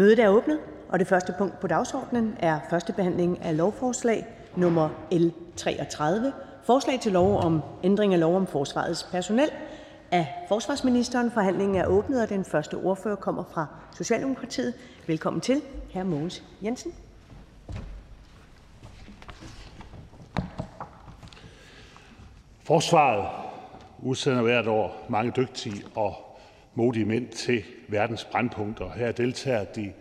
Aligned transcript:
Mødet 0.00 0.18
er 0.18 0.28
åbnet. 0.28 0.58
og 0.88 0.98
Det 0.98 1.06
første 1.06 1.34
punkt 1.38 1.60
på 1.60 1.66
dagsordenen 1.66 2.36
er: 2.38 2.60
første 2.70 2.92
behandling 2.92 3.42
af 3.42 3.56
lovforslag 3.56 4.26
nummer 4.56 4.88
L 5.12 5.28
33: 5.56 6.32
Forslag 6.64 7.00
til 7.00 7.12
lov 7.12 7.38
om 7.38 7.60
ændring 7.84 8.14
af 8.14 8.20
lov 8.20 8.36
om 8.36 8.46
forsvarets 8.46 9.08
personel. 9.12 9.48
Af 10.10 10.44
forsvarsministeren 10.48 11.30
Forhandlingen 11.30 11.76
er 11.76 11.86
åbnet, 11.86 12.22
og 12.22 12.28
den 12.28 12.44
første 12.44 12.74
ordfører 12.74 13.16
kommer 13.16 13.44
fra 13.52 13.66
Socialdemokratiet. 13.96 14.74
Velkommen 15.06 15.40
til, 15.40 15.62
hr. 15.94 16.02
Mogens 16.02 16.42
Jensen. 16.64 16.94
Forsvaret 22.62 23.28
udsender 24.02 24.42
hvert 24.42 24.66
år 24.66 25.06
mange 25.08 25.32
dygtige 25.36 25.84
og 25.96 26.29
til 26.74 26.78
modige 26.78 27.04
mænd 27.04 27.28
til 27.28 27.64
verdens 27.88 28.24
brandpunkter. 28.24 28.92
Her 28.92 29.12
deltager 29.12 29.64
de 29.64 29.92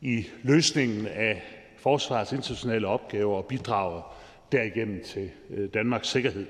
i 0.00 0.24
løsningen 0.42 1.06
af 1.06 1.42
forsvarets 1.76 2.32
internationale 2.32 2.86
opgaver 2.86 3.36
og 3.36 3.44
bidrager 3.44 4.16
derigennem 4.52 5.04
til 5.04 5.30
øh, 5.50 5.68
Danmarks 5.74 6.08
sikkerhed. 6.08 6.46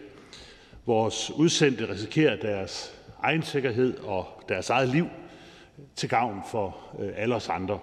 Vores 0.86 1.30
udsendte 1.30 1.88
risikerer 1.88 2.36
deres 2.36 3.00
egen 3.22 3.42
sikkerhed 3.42 3.98
og 3.98 4.26
deres 4.48 4.70
eget 4.70 4.88
liv 4.88 5.06
til 5.96 6.08
gavn 6.08 6.40
for 6.50 6.76
øh, 6.98 7.12
alle 7.16 7.34
os 7.34 7.48
andre. 7.48 7.78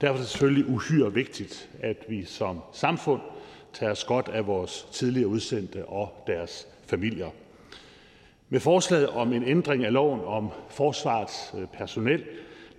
Derfor 0.00 0.14
er 0.14 0.20
det 0.20 0.28
selvfølgelig 0.28 0.68
uhyre 0.68 1.14
vigtigt, 1.14 1.68
at 1.80 1.96
vi 2.08 2.24
som 2.24 2.60
samfund 2.72 3.20
tager 3.72 3.92
os 3.92 4.04
godt 4.04 4.28
af 4.28 4.46
vores 4.46 4.86
tidligere 4.92 5.28
udsendte 5.28 5.86
og 5.86 6.24
deres 6.26 6.66
familier. 6.86 7.30
Med 8.52 8.60
forslaget 8.60 9.08
om 9.08 9.32
en 9.32 9.44
ændring 9.44 9.84
af 9.84 9.92
loven 9.92 10.20
om 10.24 10.50
forsvarets 10.68 11.54
øh, 11.58 11.66
personel, 11.66 12.24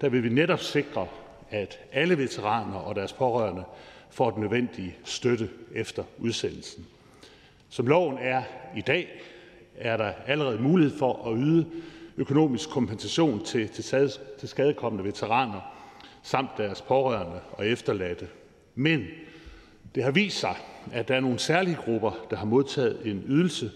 der 0.02 0.10
vil 0.10 0.24
vi 0.24 0.30
netop 0.30 0.60
sikre, 0.60 1.08
at 1.50 1.80
alle 1.92 2.18
veteraner 2.18 2.76
og 2.76 2.96
deres 2.96 3.14
pårørende 3.14 3.64
får 4.10 4.32
den 4.32 4.42
nødvendige 4.42 4.96
støtte 5.04 5.50
efter 5.76 6.04
udsendelsen. 6.18 6.86
Som 7.70 7.88
loven 7.88 8.18
er 8.18 8.44
i 8.76 8.82
dag, 8.82 9.22
er 9.76 9.98
der 9.98 10.12
allerede 10.28 10.60
mulighed 10.60 10.98
for 10.98 11.28
at 11.28 11.38
yde 11.38 11.66
økonomisk 12.18 12.70
kompensation 12.70 13.46
til, 13.46 13.70
til, 13.70 14.12
til 14.40 14.50
skadekommende 14.50 15.04
veteraner 15.04 15.74
samt 16.24 16.50
deres 16.58 16.82
pårørende 16.82 17.40
og 17.52 17.68
efterladte. 17.68 18.28
Men 18.76 19.06
det 19.96 20.04
har 20.04 20.12
vist 20.12 20.40
sig, 20.40 20.56
at 20.92 21.08
der 21.08 21.16
er 21.16 21.20
nogle 21.20 21.40
særlige 21.40 21.76
grupper, 21.76 22.12
der 22.30 22.36
har 22.36 22.46
modtaget 22.46 23.00
en 23.06 23.24
ydelse, 23.28 23.72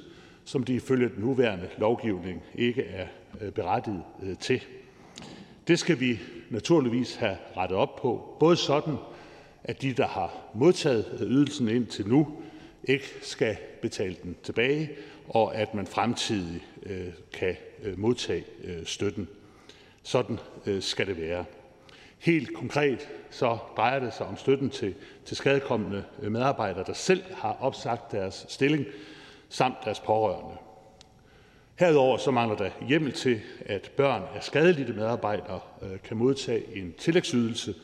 som 0.48 0.64
de 0.64 0.74
ifølge 0.74 1.10
den 1.10 1.24
nuværende 1.24 1.70
lovgivning 1.78 2.44
ikke 2.56 2.84
er 2.84 3.08
øh, 3.42 3.52
berettiget 3.52 4.04
øh, 4.24 4.38
til. 4.38 4.62
Det 5.68 5.80
skal 5.80 6.00
vi 6.00 6.20
naturligvis 6.50 7.16
have 7.16 7.38
rettet 7.58 7.78
op 7.78 7.96
på, 7.96 8.38
både 8.40 8.56
sådan, 8.56 8.96
at 9.64 9.82
de, 9.82 9.94
der 9.94 10.08
har 10.08 10.38
modtaget 10.54 11.18
øh, 11.20 11.28
ydelsen 11.28 11.68
indtil 11.68 12.08
nu, 12.08 12.28
ikke 12.84 13.06
skal 13.22 13.58
betale 13.82 14.16
den 14.24 14.36
tilbage, 14.44 14.90
og 15.30 15.56
at 15.56 15.74
man 15.74 15.88
fremtidig 15.88 16.66
kan 17.34 17.56
modtage 17.98 18.44
støtten. 18.84 19.28
Sådan 20.04 20.40
skal 20.80 21.08
det 21.08 21.18
være. 21.18 21.46
Helt 22.20 22.54
konkret 22.54 23.10
så 23.30 23.58
drejer 23.78 24.00
det 24.00 24.14
sig 24.14 24.26
om 24.26 24.38
støtten 24.38 24.70
til, 24.70 24.96
til 25.26 25.38
skadekommende 25.38 26.04
medarbejdere, 26.22 26.84
der 26.88 26.94
selv 26.94 27.24
har 27.34 27.58
opsagt 27.62 28.12
deres 28.12 28.46
stilling, 28.50 28.86
samt 29.50 29.76
deres 29.86 30.00
pårørende. 30.00 30.58
Herudover 31.80 32.18
så 32.18 32.32
mangler 32.32 32.58
der 32.58 32.70
hjemmel 32.88 33.14
til, 33.14 33.42
at 33.66 33.92
børn 33.98 34.24
af 34.36 34.44
skadelidte 34.44 34.94
medarbejdere 34.94 35.60
øh, 35.82 36.00
kan 36.04 36.18
modtage 36.18 36.78
en 36.78 36.94
tillægsydelse, 36.98 37.76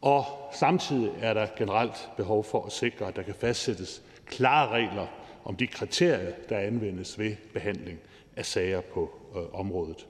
og 0.00 0.24
samtidig 0.52 1.10
er 1.20 1.34
der 1.34 1.46
generelt 1.58 2.08
behov 2.16 2.44
for 2.44 2.64
at 2.66 2.72
sikre, 2.72 3.08
at 3.08 3.16
der 3.16 3.22
kan 3.22 3.34
fastsættes 3.34 4.02
klare 4.26 4.68
regler 4.68 5.06
om 5.44 5.56
de 5.56 5.66
kriterier, 5.66 6.32
der 6.48 6.58
anvendes 6.58 7.18
ved 7.18 7.36
behandling 7.52 7.98
af 8.36 8.46
sager 8.46 8.80
på 8.80 9.10
øh, 9.36 9.60
området. 9.60 10.06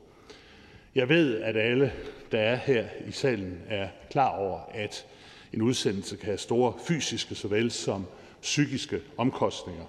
Jeg 0.94 1.08
ved, 1.08 1.40
at 1.40 1.56
alle, 1.56 1.92
der 2.32 2.38
er 2.38 2.56
her 2.56 2.84
i 3.06 3.10
salen, 3.10 3.62
er 3.68 3.88
klar 4.10 4.36
over, 4.36 4.60
at 4.74 5.06
en 5.52 5.62
udsendelse 5.62 6.16
kan 6.16 6.26
have 6.26 6.38
store 6.38 6.72
fysiske 6.86 7.34
såvel 7.34 7.70
som 7.70 8.06
psykiske 8.42 9.00
omkostninger 9.16 9.84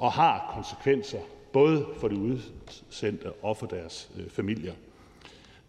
og 0.00 0.12
har 0.12 0.52
konsekvenser 0.54 1.18
både 1.52 1.86
for 1.96 2.08
de 2.08 2.16
udsendte 2.16 3.32
og 3.32 3.56
for 3.56 3.66
deres 3.66 4.10
øh, 4.18 4.30
familier. 4.30 4.72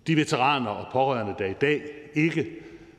De 0.07 0.15
veteraner 0.15 0.69
og 0.69 0.91
pårørende, 0.91 1.35
der 1.39 1.45
i 1.45 1.53
dag 1.53 1.81
ikke 2.13 2.47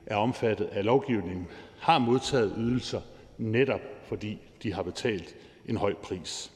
er 0.06 0.16
omfattet 0.16 0.64
af 0.64 0.84
lovgivningen, 0.84 1.46
har 1.80 1.98
modtaget 1.98 2.54
ydelser 2.58 3.00
netop 3.38 3.80
fordi 4.08 4.38
de 4.62 4.72
har 4.72 4.82
betalt 4.82 5.34
en 5.66 5.76
høj 5.76 5.94
pris. 5.94 6.52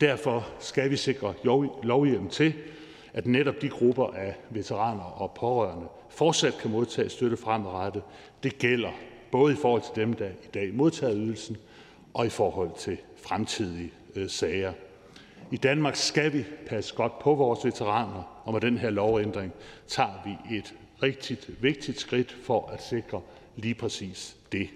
Derfor 0.00 0.48
skal 0.58 0.90
vi 0.90 0.96
sikre 0.96 1.34
lovhjem 1.82 2.28
til, 2.28 2.54
at 3.12 3.26
netop 3.26 3.62
de 3.62 3.68
grupper 3.68 4.06
af 4.06 4.34
veteraner 4.50 5.02
og 5.02 5.30
pårørende 5.30 5.86
fortsat 6.08 6.58
kan 6.58 6.70
modtage 6.70 7.08
støtte 7.08 7.36
fremadrettet. 7.36 8.02
Det 8.42 8.58
gælder 8.58 8.90
både 9.30 9.52
i 9.52 9.56
forhold 9.56 9.82
til 9.82 10.02
dem, 10.02 10.12
der 10.12 10.28
i 10.28 10.48
dag 10.54 10.74
modtager 10.74 11.14
ydelsen, 11.14 11.56
og 12.14 12.26
i 12.26 12.28
forhold 12.28 12.70
til 12.78 12.98
fremtidige 13.16 13.92
Øh, 14.16 14.28
sager. 14.28 14.72
I 15.50 15.56
Danmark 15.56 15.96
skal 15.96 16.32
vi 16.32 16.44
passe 16.66 16.94
godt 16.94 17.18
på 17.18 17.34
vores 17.34 17.64
veteraner, 17.64 18.42
og 18.44 18.52
med 18.52 18.60
den 18.60 18.78
her 18.78 18.90
lovændring 18.90 19.52
tager 19.86 20.22
vi 20.24 20.56
et 20.56 20.74
rigtig 21.02 21.38
vigtigt 21.60 22.00
skridt 22.00 22.32
for 22.42 22.66
at 22.66 22.82
sikre 22.82 23.20
lige 23.56 23.74
præcis 23.74 24.36
det. 24.52 24.68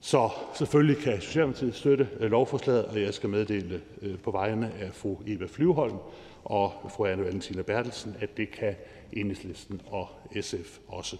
Så 0.00 0.30
selvfølgelig 0.54 0.96
kan 0.96 1.20
Socialdemokratiet 1.20 1.74
støtte 1.74 2.08
øh, 2.20 2.30
lovforslaget, 2.30 2.84
og 2.84 3.02
jeg 3.02 3.14
skal 3.14 3.28
meddele 3.28 3.80
øh, 4.02 4.18
på 4.18 4.30
vegne 4.30 4.72
af 4.80 4.94
fru 4.94 5.16
Eva 5.26 5.46
Flyvholm 5.46 5.96
og 6.44 6.72
fru 6.90 7.04
Anne 7.06 7.24
Valentina 7.24 7.62
Bertelsen, 7.62 8.16
at 8.20 8.36
det 8.36 8.50
kan 8.50 8.74
Enhedslisten 9.12 9.80
og 9.86 10.08
SF 10.40 10.78
også. 10.88 11.16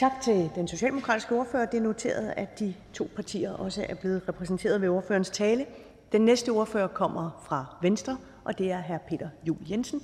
Tak 0.00 0.12
til 0.22 0.50
den 0.54 0.68
socialdemokratiske 0.68 1.34
ordfører. 1.34 1.66
Det 1.66 1.78
er 1.78 1.82
noteret, 1.82 2.34
at 2.36 2.58
de 2.58 2.74
to 2.92 3.10
partier 3.16 3.52
også 3.52 3.86
er 3.88 3.94
blevet 3.94 4.28
repræsenteret 4.28 4.80
ved 4.80 4.88
ordførens 4.88 5.30
tale. 5.30 5.66
Den 6.12 6.20
næste 6.20 6.50
ordfører 6.50 6.86
kommer 6.86 7.44
fra 7.46 7.76
Venstre, 7.82 8.18
og 8.44 8.58
det 8.58 8.70
er 8.70 8.82
hr. 8.82 8.98
Peter 9.08 9.28
Jul 9.48 9.58
Jensen. 9.70 10.02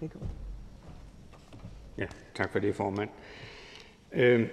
Velkommen. 0.00 0.30
Ja, 1.98 2.06
tak 2.34 2.52
for 2.52 2.58
det, 2.58 2.74
formand. 2.74 3.10
Øhm, 4.12 4.48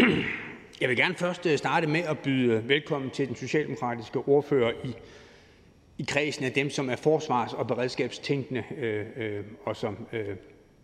jeg 0.80 0.88
vil 0.88 0.96
gerne 0.96 1.14
først 1.14 1.46
øh, 1.46 1.58
starte 1.58 1.86
med 1.86 2.00
at 2.00 2.18
byde 2.18 2.68
velkommen 2.68 3.10
til 3.10 3.28
den 3.28 3.36
socialdemokratiske 3.36 4.18
ordfører 4.18 4.72
i 4.84 4.94
i 5.98 6.04
kredsen 6.08 6.44
af 6.44 6.52
dem, 6.52 6.70
som 6.70 6.90
er 6.90 6.96
forsvars- 6.96 7.52
og 7.52 7.66
beredskabstænkende, 7.66 8.64
øh, 8.76 9.06
øh, 9.16 9.44
og 9.64 9.76
som 9.76 10.06
øh, 10.12 10.36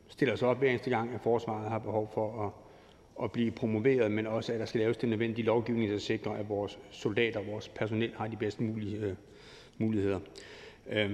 stiller 0.08 0.37
sig 0.37 0.49
op 0.49 0.58
hver 0.58 0.69
eneste 0.69 0.90
gang, 0.90 1.14
at 1.14 1.20
forsvaret 1.20 1.70
har 1.70 1.79
behov 1.79 2.11
for 2.14 2.46
at, 2.46 2.52
at 3.25 3.32
blive 3.32 3.50
promoveret, 3.50 4.11
men 4.11 4.26
også 4.26 4.52
at 4.52 4.61
der 4.61 4.67
skal 4.67 4.81
laves 4.81 4.96
den 4.96 5.08
nødvendige 5.08 5.44
lovgivning, 5.44 5.90
der 5.90 5.99
sikrer, 5.99 6.32
at 6.32 6.49
vores 6.49 6.79
soldater 6.90 7.40
og 7.40 7.46
vores 7.46 7.69
personel 7.69 8.12
har 8.17 8.26
de 8.26 8.37
bedste 8.37 8.62
mulige, 8.62 8.96
øh, 8.96 9.14
muligheder. 9.79 10.20
Øh, 10.90 11.11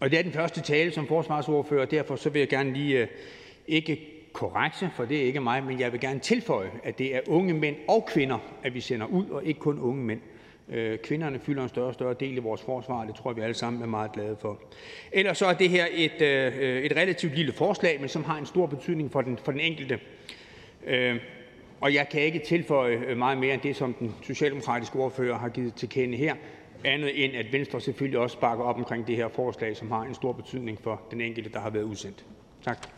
og 0.00 0.10
det 0.10 0.18
er 0.18 0.22
den 0.22 0.32
første 0.32 0.60
tale 0.60 0.92
som 0.92 1.06
forsvarsordfører, 1.06 1.82
og 1.82 1.90
derfor 1.90 2.16
så 2.16 2.30
vil 2.30 2.38
jeg 2.38 2.48
gerne 2.48 2.72
lige 2.72 2.98
øh, 2.98 3.08
ikke 3.66 4.00
korrekse, 4.32 4.90
for 4.94 5.04
det 5.04 5.22
er 5.22 5.24
ikke 5.24 5.40
mig, 5.40 5.64
men 5.64 5.80
jeg 5.80 5.92
vil 5.92 6.00
gerne 6.00 6.20
tilføje, 6.20 6.70
at 6.82 6.98
det 6.98 7.16
er 7.16 7.20
unge 7.28 7.54
mænd 7.54 7.76
og 7.88 8.06
kvinder, 8.06 8.38
at 8.62 8.74
vi 8.74 8.80
sender 8.80 9.06
ud, 9.06 9.28
og 9.28 9.44
ikke 9.44 9.60
kun 9.60 9.78
unge 9.78 10.04
mænd. 10.04 10.20
Øh, 10.68 10.98
kvinderne 10.98 11.38
fylder 11.38 11.62
en 11.62 11.68
større 11.68 11.86
og 11.86 11.94
større 11.94 12.14
del 12.20 12.36
i 12.36 12.40
vores 12.40 12.62
forsvar, 12.62 13.00
og 13.00 13.06
det 13.06 13.14
tror 13.14 13.30
jeg, 13.30 13.36
vi 13.36 13.42
alle 13.42 13.54
sammen 13.54 13.82
er 13.82 13.86
meget 13.86 14.12
glade 14.12 14.36
for. 14.40 14.60
Ellers 15.12 15.38
så 15.38 15.46
er 15.46 15.54
det 15.54 15.70
her 15.70 15.86
et, 15.92 16.22
øh, 16.22 16.82
et 16.82 16.96
relativt 16.96 17.34
lille 17.34 17.52
forslag, 17.52 18.00
men 18.00 18.08
som 18.08 18.24
har 18.24 18.38
en 18.38 18.46
stor 18.46 18.66
betydning 18.66 19.12
for 19.12 19.20
den, 19.20 19.38
for 19.38 19.52
den 19.52 19.60
enkelte. 19.60 20.00
Øh, 20.86 21.16
og 21.80 21.94
jeg 21.94 22.08
kan 22.08 22.20
ikke 22.20 22.38
tilføje 22.38 23.02
øh, 23.06 23.16
meget 23.16 23.38
mere 23.38 23.54
end 23.54 23.60
det, 23.62 23.76
som 23.76 23.94
den 23.94 24.14
socialdemokratiske 24.22 24.98
ordfører 24.98 25.38
har 25.38 25.48
givet 25.48 25.74
til 25.74 25.88
kende 25.88 26.16
her, 26.16 26.34
andet 26.84 27.24
end 27.24 27.36
at 27.36 27.52
Venstre 27.52 27.80
selvfølgelig 27.80 28.18
også 28.18 28.38
bakker 28.38 28.64
op 28.64 28.76
omkring 28.76 29.06
det 29.06 29.16
her 29.16 29.28
forslag, 29.28 29.76
som 29.76 29.90
har 29.90 30.02
en 30.02 30.14
stor 30.14 30.32
betydning 30.32 30.78
for 30.82 31.02
den 31.10 31.20
enkelte, 31.20 31.50
der 31.52 31.60
har 31.60 31.70
været 31.70 31.84
udsendt. 31.84 32.24
Tak. 32.64 32.88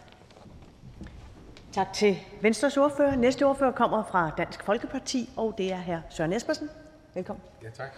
Tak 1.72 1.92
til 1.92 2.16
Venstres 2.40 2.76
ordfører. 2.76 3.16
Næste 3.16 3.46
ordfører 3.46 3.72
kommer 3.72 4.04
fra 4.10 4.30
Dansk 4.38 4.64
Folkeparti, 4.64 5.28
og 5.36 5.54
det 5.58 5.72
er 5.72 5.78
hr. 5.78 5.98
Søren 6.10 6.32
Espersen. 6.32 6.68
Velkommen. 7.16 7.42
Ja, 7.62 7.68
tak. 7.70 7.96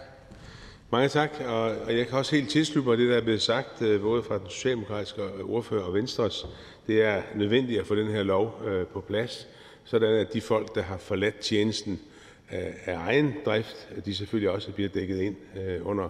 Mange 0.91 1.09
tak, 1.09 1.29
og 1.47 1.97
jeg 1.97 2.07
kan 2.07 2.17
også 2.17 2.35
helt 2.35 2.49
tilslutte 2.49 2.89
mig 2.89 2.97
det, 2.97 3.09
der 3.09 3.17
er 3.17 3.21
blevet 3.21 3.41
sagt, 3.41 3.81
øh, 3.81 4.01
både 4.01 4.23
fra 4.23 4.37
den 4.37 4.49
socialdemokratiske 4.49 5.21
ordfører 5.43 5.83
og 5.83 5.93
Venstres. 5.93 6.45
Det 6.87 7.03
er 7.03 7.21
nødvendigt 7.35 7.79
at 7.79 7.87
få 7.87 7.95
den 7.95 8.07
her 8.07 8.23
lov 8.23 8.61
øh, 8.65 8.87
på 8.87 9.01
plads, 9.01 9.47
sådan 9.83 10.15
at 10.15 10.33
de 10.33 10.41
folk, 10.41 10.75
der 10.75 10.81
har 10.81 10.97
forladt 10.97 11.39
tjenesten, 11.39 12.01
af, 12.49 12.73
af 12.85 12.95
egen 12.95 13.35
drift, 13.45 13.89
de 14.05 14.15
selvfølgelig 14.15 14.49
også 14.49 14.71
bliver 14.71 14.89
dækket 14.89 15.19
ind 15.21 15.35
øh, 15.57 15.87
under, 15.87 16.09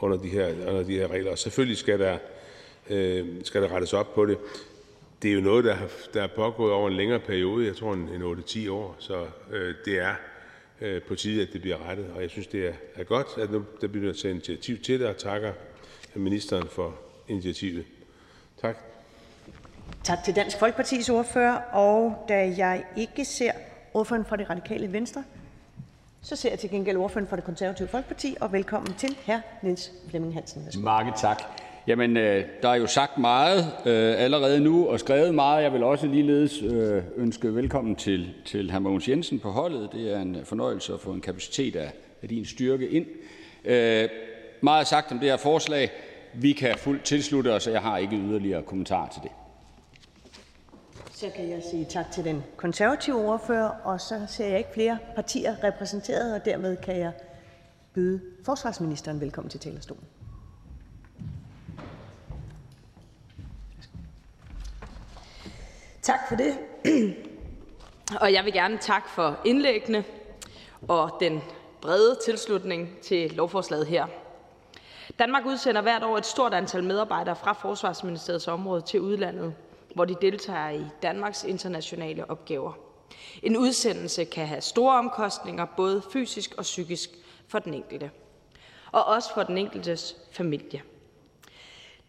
under, 0.00 0.16
de 0.16 0.28
her, 0.28 0.68
under 0.68 0.82
de 0.82 0.94
her 0.98 1.08
regler. 1.08 1.30
Og 1.30 1.38
selvfølgelig 1.38 1.78
skal 1.78 1.98
der, 1.98 2.18
øh, 2.90 3.26
skal 3.44 3.62
der 3.62 3.72
rettes 3.72 3.92
op 3.92 4.14
på 4.14 4.26
det. 4.26 4.38
Det 5.22 5.30
er 5.30 5.34
jo 5.34 5.40
noget, 5.40 5.64
der, 5.64 5.74
har, 5.74 5.88
der 6.14 6.22
er 6.22 6.28
pågået 6.36 6.72
over 6.72 6.88
en 6.88 6.96
længere 6.96 7.20
periode, 7.20 7.66
jeg 7.66 7.76
tror 7.76 7.92
en, 7.92 8.08
en 8.08 8.22
8-10 8.22 8.70
år, 8.70 8.96
så 8.98 9.26
øh, 9.52 9.74
det 9.84 9.98
er 9.98 10.10
øh, 10.10 10.16
på 11.08 11.14
tide, 11.14 11.42
at 11.42 11.48
det 11.52 11.60
bliver 11.60 11.88
rettet. 11.88 12.06
Og 12.16 12.22
jeg 12.22 12.30
synes, 12.30 12.46
det 12.46 12.74
er, 12.96 13.04
godt, 13.04 13.26
at 13.38 13.50
nu, 13.50 13.64
der 13.80 13.86
bliver 13.86 14.12
taget 14.12 14.34
initiativ 14.34 14.78
til 14.78 15.00
det, 15.00 15.06
og 15.06 15.16
takker 15.16 15.52
ministeren 16.14 16.68
for 16.68 16.94
initiativet. 17.28 17.84
Tak. 18.60 18.76
Tak 20.04 20.24
til 20.24 20.36
Dansk 20.36 20.58
Folkepartis 20.58 21.08
ordfører. 21.08 21.56
Og 21.72 22.24
da 22.28 22.54
jeg 22.56 22.84
ikke 22.96 23.24
ser 23.24 23.52
ordføreren 23.94 24.26
fra 24.26 24.36
det 24.36 24.50
radikale 24.50 24.92
venstre, 24.92 25.24
så 26.22 26.36
ser 26.36 26.50
jeg 26.50 26.58
til 26.58 26.70
gengæld 26.70 26.96
ordføreren 26.96 27.28
fra 27.28 27.36
det 27.36 27.44
konservative 27.44 27.88
Folkeparti, 27.88 28.36
og 28.40 28.52
velkommen 28.52 28.94
til 28.94 29.16
hr. 29.26 29.38
Niels 29.62 29.90
Flemming 30.10 30.34
Hansen. 30.34 30.82
Mange 30.82 31.12
tak. 31.20 31.42
Jamen, 31.88 32.16
øh, 32.16 32.44
der 32.62 32.68
er 32.68 32.74
jo 32.74 32.86
sagt 32.86 33.18
meget 33.18 33.58
øh, 33.86 34.14
allerede 34.22 34.60
nu 34.60 34.88
og 34.88 35.00
skrevet 35.00 35.34
meget. 35.34 35.62
Jeg 35.62 35.72
vil 35.72 35.82
også 35.82 36.06
ligeledes 36.06 36.62
øh, 36.62 37.02
ønske 37.16 37.54
velkommen 37.54 37.96
til, 37.96 38.34
til 38.44 38.72
hr. 38.72 38.78
Mogens 38.78 39.08
Jensen 39.08 39.38
på 39.40 39.50
holdet. 39.50 39.92
Det 39.92 40.12
er 40.12 40.20
en 40.20 40.36
fornøjelse 40.44 40.94
at 40.94 41.00
få 41.00 41.12
en 41.12 41.20
kapacitet 41.20 41.76
af, 41.76 41.92
af 42.22 42.28
din 42.28 42.44
styrke 42.44 42.88
ind. 42.88 43.06
Øh, 43.64 44.08
meget 44.60 44.86
sagt 44.86 45.12
om 45.12 45.18
det 45.18 45.28
her 45.28 45.36
forslag. 45.36 45.90
Vi 46.34 46.52
kan 46.52 46.74
fuldt 46.78 47.04
tilslutte 47.04 47.52
os, 47.52 47.66
og 47.66 47.72
jeg 47.72 47.82
har 47.82 47.98
ikke 47.98 48.16
yderligere 48.16 48.62
kommentar 48.62 49.08
til 49.08 49.22
det. 49.22 49.30
Så 51.12 51.26
kan 51.36 51.50
jeg 51.50 51.62
sige 51.70 51.84
tak 51.84 52.10
til 52.12 52.24
den 52.24 52.44
konservative 52.56 53.16
ordfører, 53.16 53.68
og 53.84 54.00
så 54.00 54.20
ser 54.28 54.46
jeg 54.46 54.58
ikke 54.58 54.70
flere 54.74 54.98
partier 55.14 55.64
repræsenteret, 55.64 56.34
og 56.34 56.44
dermed 56.44 56.76
kan 56.76 56.98
jeg 56.98 57.12
byde 57.94 58.20
forsvarsministeren 58.44 59.20
velkommen 59.20 59.50
til 59.50 59.60
talerstolen. 59.60 60.04
Tak 66.08 66.28
for 66.28 66.36
det. 66.36 66.58
Og 68.22 68.32
jeg 68.32 68.44
vil 68.44 68.52
gerne 68.52 68.78
takke 68.78 69.10
for 69.10 69.40
indlæggene 69.44 70.04
og 70.88 71.10
den 71.20 71.42
brede 71.80 72.18
tilslutning 72.24 72.98
til 73.02 73.32
lovforslaget 73.32 73.86
her. 73.86 74.06
Danmark 75.18 75.46
udsender 75.46 75.82
hvert 75.82 76.02
år 76.02 76.18
et 76.18 76.26
stort 76.26 76.54
antal 76.54 76.84
medarbejdere 76.84 77.36
fra 77.36 77.52
Forsvarsministeriets 77.52 78.48
område 78.48 78.80
til 78.80 79.00
udlandet, 79.00 79.54
hvor 79.94 80.04
de 80.04 80.16
deltager 80.20 80.70
i 80.70 80.84
Danmarks 81.02 81.44
internationale 81.44 82.30
opgaver. 82.30 82.72
En 83.42 83.56
udsendelse 83.56 84.24
kan 84.24 84.46
have 84.46 84.60
store 84.60 84.98
omkostninger, 84.98 85.64
både 85.76 86.02
fysisk 86.12 86.54
og 86.54 86.62
psykisk, 86.62 87.10
for 87.48 87.58
den 87.58 87.74
enkelte. 87.74 88.10
Og 88.92 89.04
også 89.04 89.34
for 89.34 89.42
den 89.42 89.58
enkeltes 89.58 90.16
familie. 90.32 90.82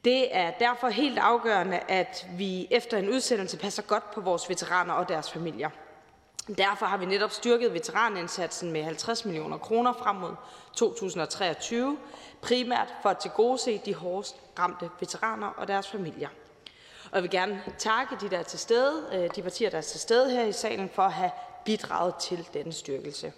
Det 0.06 0.36
er 0.36 0.52
derfor 0.52 0.90
helt 0.90 1.20
afgørende, 1.20 1.80
at 1.80 2.28
vi 2.38 2.68
efter 2.72 2.98
en 2.98 3.10
udsendelse 3.10 3.58
passer 3.58 3.84
godt 3.84 4.12
på 4.12 4.22
vores 4.22 4.50
veteraner 4.50 4.94
og 4.94 5.10
deres 5.10 5.32
familier. 5.32 5.70
Derfor 6.58 6.86
har 6.86 6.98
vi 6.98 7.06
netop 7.06 7.32
styrket 7.32 7.74
veteranindsatsen 7.74 8.72
med 8.72 8.84
50 8.84 9.26
millioner 9.26 9.58
kroner 9.58 9.94
frem 9.94 10.16
mod 10.16 10.36
2023, 10.76 11.98
primært 12.42 12.94
for 13.02 13.10
at 13.10 13.18
tilgodese 13.18 13.82
de 13.86 13.94
hårdest 13.94 14.36
ramte 14.60 14.90
veteraner 15.00 15.48
og 15.48 15.68
deres 15.68 15.88
familier. 15.88 16.30
Og 17.04 17.16
jeg 17.16 17.24
vil 17.24 17.32
gerne 17.32 17.64
takke 17.78 18.16
de, 18.22 18.30
der 18.30 18.38
er 18.38 18.44
til 18.44 18.60
stede, 18.60 19.04
øh, 19.14 19.30
de 19.36 19.42
partier, 19.42 19.70
der 19.70 19.78
er 19.78 19.82
til 19.82 20.00
stede 20.00 20.32
her 20.32 20.44
i 20.44 20.52
salen, 20.52 20.90
for 20.94 21.02
at 21.02 21.14
have 21.14 21.32
bidraget 21.66 22.16
til 22.16 22.48
denne 22.54 22.74
styrkelse. 22.74 23.34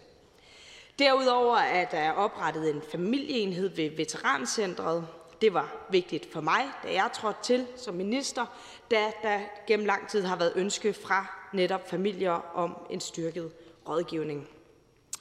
Derudover 0.99 1.57
er 1.57 1.85
der 1.85 2.11
oprettet 2.11 2.69
en 2.69 2.81
familieenhed 2.91 3.69
ved 3.75 3.89
Veterancentret. 3.97 5.07
Det 5.41 5.53
var 5.53 5.75
vigtigt 5.89 6.33
for 6.33 6.41
mig, 6.41 6.61
da 6.83 6.93
jeg 6.93 7.09
trådte 7.13 7.39
til 7.43 7.67
som 7.75 7.95
minister, 7.95 8.45
da 8.91 9.11
der 9.21 9.39
gennem 9.67 9.85
lang 9.85 10.07
tid 10.07 10.23
har 10.23 10.35
været 10.35 10.53
ønske 10.55 10.93
fra 10.93 11.25
netop 11.53 11.89
familier 11.89 12.31
om 12.53 12.77
en 12.89 12.99
styrket 12.99 13.51
rådgivning. 13.89 14.49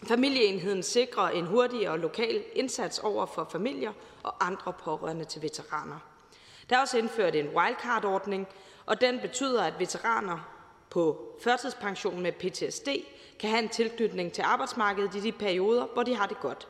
Familieenheden 0.08 0.82
sikrer 0.82 1.28
en 1.28 1.46
hurtig 1.46 1.90
og 1.90 1.98
lokal 1.98 2.44
indsats 2.52 2.98
over 2.98 3.26
for 3.26 3.48
familier 3.52 3.92
og 4.22 4.46
andre 4.46 4.72
pårørende 4.72 5.24
til 5.24 5.42
veteraner. 5.42 5.98
Der 6.70 6.76
er 6.76 6.80
også 6.80 6.98
indført 6.98 7.34
en 7.34 7.48
wildcard-ordning, 7.56 8.48
og 8.86 9.00
den 9.00 9.20
betyder, 9.20 9.62
at 9.62 9.74
veteraner 9.78 10.48
på 10.90 11.34
førtidspension 11.42 12.20
med 12.20 12.32
PTSD 12.32 12.88
kan 13.38 13.50
have 13.50 13.62
en 13.62 13.68
tilknytning 13.68 14.32
til 14.32 14.42
arbejdsmarkedet 14.42 15.14
i 15.14 15.20
de 15.20 15.32
perioder, 15.32 15.86
hvor 15.86 16.02
de 16.02 16.14
har 16.14 16.26
det 16.26 16.40
godt. 16.40 16.68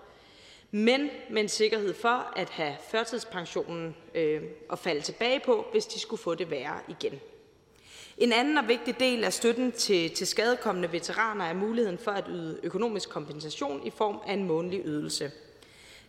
Men 0.71 1.11
med 1.31 1.43
en 1.43 1.49
sikkerhed 1.49 1.95
for 1.95 2.33
at 2.37 2.51
have 2.51 2.75
førtidspensionen 2.91 3.97
øh, 4.15 4.43
at 4.73 4.79
falde 4.79 5.01
tilbage 5.01 5.41
på, 5.41 5.67
hvis 5.73 5.87
de 5.87 6.01
skulle 6.01 6.23
få 6.23 6.35
det 6.35 6.51
værre 6.51 6.81
igen. 6.89 7.21
En 8.19 8.33
anden 8.33 8.59
og 8.59 8.69
vigtig 8.69 9.01
del 9.01 9.25
af 9.25 9.33
støtten 9.33 9.73
til, 9.73 10.15
til 10.15 10.27
skadekommende 10.27 10.93
veteraner 10.93 11.45
er 11.45 11.55
muligheden 11.55 11.99
for 11.99 12.11
at 12.11 12.25
yde 12.29 12.61
økonomisk 12.63 13.09
kompensation 13.09 13.87
i 13.87 13.91
form 13.91 14.21
af 14.27 14.33
en 14.33 14.45
månedlig 14.45 14.83
ydelse. 14.85 15.31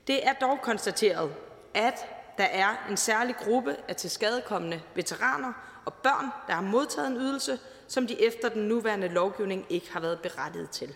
Det 0.08 0.28
er 0.28 0.34
dog 0.34 0.60
konstateret, 0.62 1.34
at 1.74 1.96
der 2.38 2.44
er 2.44 2.88
en 2.90 2.98
særlig 2.98 3.36
gruppe 3.36 3.76
af 3.88 3.96
tilskadekommende 3.96 4.82
veteraner 4.96 5.54
og 5.86 5.94
børn, 5.94 6.26
der 6.48 6.54
har 6.54 6.62
modtaget 6.62 7.08
en 7.08 7.18
ydelse, 7.18 7.60
som 7.88 8.08
de 8.08 8.22
efter 8.22 8.50
den 8.50 8.62
nuværende 8.62 9.08
lovgivning 9.08 9.66
ikke 9.70 9.92
har 9.92 10.00
været 10.00 10.20
berettiget 10.20 10.70
til. 10.70 10.96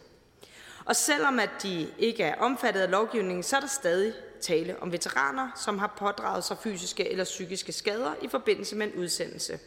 Og 0.86 0.96
selvom 0.96 1.40
at 1.40 1.50
de 1.64 1.88
ikke 1.98 2.24
er 2.24 2.36
omfattet 2.36 2.82
af 2.82 2.92
lovgivningen, 2.92 3.44
så 3.44 3.56
er 3.56 3.60
der 3.60 3.68
stadig 3.68 4.14
tale 4.42 4.76
om 4.82 4.92
veteraner, 4.92 5.50
som 5.56 5.80
har 5.80 5.94
pådraget 5.98 6.44
sig 6.44 6.58
fysiske 6.58 7.10
eller 7.10 7.24
psykiske 7.24 7.72
skader 7.72 8.14
i 8.22 8.28
forbindelse 8.28 8.76
med 8.76 8.88
en 8.88 9.00
udsendelse. 9.00 9.60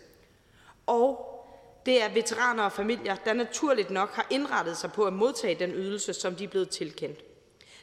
Og 0.87 1.35
det 1.87 2.03
er 2.03 2.15
veteraner 2.15 2.63
og 2.63 2.73
familier, 2.73 3.17
der 3.25 3.33
naturligt 3.33 3.91
nok 3.91 4.11
har 4.11 4.27
indrettet 4.31 4.77
sig 4.77 4.93
på 4.93 5.05
at 5.05 5.13
modtage 5.13 5.55
den 5.55 5.71
ydelse, 5.71 6.13
som 6.13 6.35
de 6.35 6.45
er 6.45 6.49
blevet 6.49 6.69
tilkendt. 6.69 7.21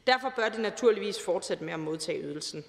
Derfor 0.07 0.33
bør 0.35 0.49
de 0.49 0.61
naturligvis 0.61 1.21
fortsætte 1.21 1.63
med 1.63 1.73
at 1.73 1.79
modtage 1.79 2.23
ydelsen. 2.23 2.65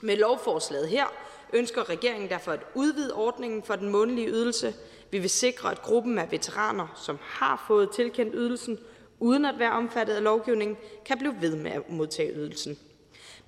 Med 0.00 0.16
lovforslaget 0.16 0.88
her 0.88 1.06
ønsker 1.52 1.88
regeringen 1.90 2.30
derfor 2.30 2.52
at 2.52 2.60
udvide 2.74 3.14
ordningen 3.14 3.62
for 3.62 3.76
den 3.76 3.88
månedlige 3.88 4.28
ydelse. 4.28 4.74
Vi 5.10 5.18
vil 5.18 5.30
sikre, 5.30 5.70
at 5.70 5.82
gruppen 5.82 6.18
af 6.18 6.32
veteraner, 6.32 7.00
som 7.04 7.18
har 7.22 7.64
fået 7.66 7.90
tilkendt 7.90 8.34
ydelsen, 8.36 8.78
uden 9.20 9.44
at 9.44 9.58
være 9.58 9.72
omfattet 9.72 10.14
af 10.14 10.22
lovgivningen, 10.22 10.76
kan 11.04 11.18
blive 11.18 11.34
ved 11.40 11.56
med 11.56 11.70
at 11.70 11.90
modtage 11.90 12.32
ydelsen. 12.34 12.78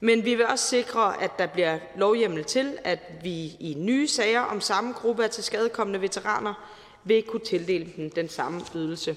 Men 0.01 0.25
vi 0.25 0.35
vil 0.35 0.47
også 0.47 0.67
sikre, 0.67 1.23
at 1.23 1.39
der 1.39 1.47
bliver 1.47 1.79
lovhjemmel 1.97 2.45
til, 2.45 2.79
at 2.85 3.01
vi 3.23 3.57
i 3.61 3.75
nye 3.79 4.09
sager 4.09 4.41
om 4.41 4.61
samme 4.61 4.93
gruppe 4.93 5.25
af 5.25 5.31
tilskadekommende 5.31 6.01
veteraner 6.01 6.55
vil 7.05 7.23
kunne 7.23 7.45
tildele 7.45 7.93
dem 7.97 8.11
den 8.11 8.29
samme 8.29 8.61
ydelse. 8.75 9.17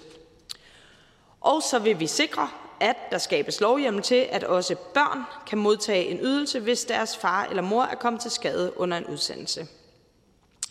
Og 1.42 1.64
så 1.64 1.80
vil 1.80 2.00
vi 2.00 2.08
sikre, 2.08 2.50
at 2.80 2.98
der 3.12 3.18
skabes 3.18 3.62
lovhjemmel 3.62 4.04
til, 4.04 4.28
at 4.32 4.44
også 4.44 4.76
børn 4.94 5.24
kan 5.48 5.58
modtage 5.58 6.06
en 6.06 6.20
ydelse, 6.22 6.60
hvis 6.60 6.86
deres 6.86 7.18
far 7.18 7.46
eller 7.46 7.64
mor 7.64 7.84
er 7.84 7.96
kommet 7.96 8.22
til 8.22 8.32
skade 8.32 8.74
under 8.78 8.98
en 8.98 9.06
udsendelse. 9.06 9.68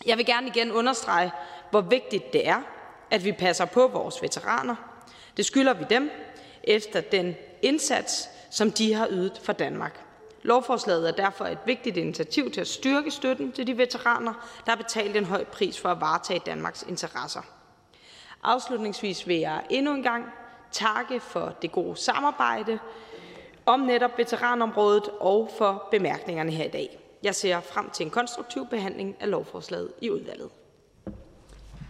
Jeg 0.05 0.17
vil 0.17 0.25
gerne 0.25 0.47
igen 0.47 0.71
understrege, 0.71 1.31
hvor 1.69 1.81
vigtigt 1.81 2.33
det 2.33 2.47
er, 2.47 2.61
at 3.11 3.25
vi 3.25 3.31
passer 3.31 3.65
på 3.65 3.87
vores 3.87 4.21
veteraner. 4.21 4.75
Det 5.37 5.45
skylder 5.45 5.73
vi 5.73 5.85
dem 5.89 6.11
efter 6.63 7.01
den 7.01 7.35
indsats, 7.61 8.29
som 8.49 8.71
de 8.71 8.93
har 8.93 9.07
ydet 9.09 9.39
for 9.43 9.53
Danmark. 9.53 10.05
Lovforslaget 10.43 11.07
er 11.07 11.11
derfor 11.11 11.45
et 11.45 11.57
vigtigt 11.65 11.97
initiativ 11.97 12.51
til 12.51 12.61
at 12.61 12.67
styrke 12.67 13.11
støtten 13.11 13.51
til 13.51 13.67
de 13.67 13.77
veteraner, 13.77 14.33
der 14.65 14.71
har 14.71 14.75
betalt 14.75 15.17
en 15.17 15.25
høj 15.25 15.43
pris 15.43 15.79
for 15.79 15.89
at 15.89 16.01
varetage 16.01 16.41
Danmarks 16.45 16.85
interesser. 16.87 17.41
Afslutningsvis 18.43 19.27
vil 19.27 19.37
jeg 19.37 19.61
endnu 19.69 19.93
en 19.93 20.03
gang 20.03 20.25
takke 20.71 21.19
for 21.19 21.55
det 21.61 21.71
gode 21.71 21.97
samarbejde 21.97 22.79
om 23.65 23.79
netop 23.79 24.17
veteranområdet 24.17 25.09
og 25.19 25.51
for 25.57 25.87
bemærkningerne 25.91 26.51
her 26.51 26.65
i 26.65 26.69
dag. 26.69 26.99
Jeg 27.23 27.35
ser 27.35 27.59
frem 27.59 27.89
til 27.89 28.05
en 28.05 28.09
konstruktiv 28.09 28.67
behandling 28.67 29.15
af 29.19 29.29
lovforslaget 29.29 29.91
i 30.01 30.09
udvalget. 30.09 30.49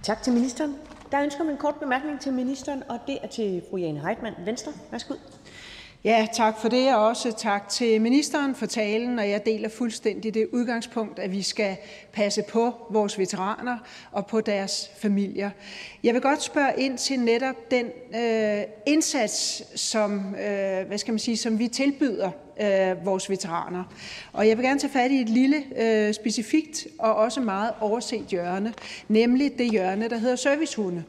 Tak 0.04 0.22
til 0.22 0.34
ministeren. 0.34 0.78
Der 1.12 1.24
ønsker 1.24 1.44
man 1.44 1.54
en 1.54 1.58
kort 1.58 1.76
bemærkning 1.76 2.20
til 2.22 2.34
ministeren, 2.34 2.84
og 2.90 3.00
det 3.08 3.18
er 3.24 3.28
til 3.28 3.64
fru 3.70 3.78
Jane 3.78 4.00
Heitmann, 4.00 4.36
Venstre. 4.46 4.72
Værsgo. 4.92 5.14
Ja, 6.04 6.28
tak 6.34 6.62
for 6.62 6.70
det, 6.70 6.96
og 6.96 7.06
også 7.08 7.32
tak 7.32 7.70
til 7.70 8.02
ministeren 8.02 8.56
for 8.56 8.66
talen, 8.66 9.20
og 9.20 9.30
jeg 9.30 9.46
deler 9.46 9.70
fuldstændig 9.70 10.34
det 10.34 10.48
udgangspunkt, 10.52 11.20
at 11.20 11.32
vi 11.32 11.42
skal 11.42 11.78
passe 12.14 12.42
på 12.42 12.74
vores 12.90 13.20
veteraner 13.20 13.78
og 14.12 14.26
på 14.26 14.42
deres 14.42 14.92
familier. 14.98 15.50
Jeg 16.04 16.14
vil 16.14 16.22
godt 16.22 16.42
spørge 16.42 16.74
ind 16.78 16.98
til 16.98 17.20
netop 17.20 17.72
den 17.72 17.86
øh, 18.16 18.64
indsats, 18.86 19.64
som, 19.82 20.36
øh, 20.36 20.88
hvad 20.88 20.98
skal 20.98 21.12
man 21.12 21.20
sige, 21.20 21.38
som 21.38 21.60
vi 21.60 21.68
tilbyder 21.68 22.32
øh, 22.62 23.06
vores 23.06 23.30
veteraner. 23.30 23.84
Og 24.34 24.48
jeg 24.48 24.58
vil 24.58 24.66
gerne 24.66 24.80
tage 24.80 24.94
fat 24.94 25.12
i 25.12 25.22
et 25.22 25.30
lille, 25.30 25.64
øh, 25.78 26.14
specifikt 26.14 26.88
og 27.00 27.16
også 27.16 27.42
meget 27.42 27.74
overset 27.80 28.26
hjørne, 28.26 28.74
nemlig 29.08 29.58
det 29.58 29.72
hjørne, 29.72 30.10
der 30.10 30.18
hedder 30.18 30.36
servicehunde. 30.36 31.04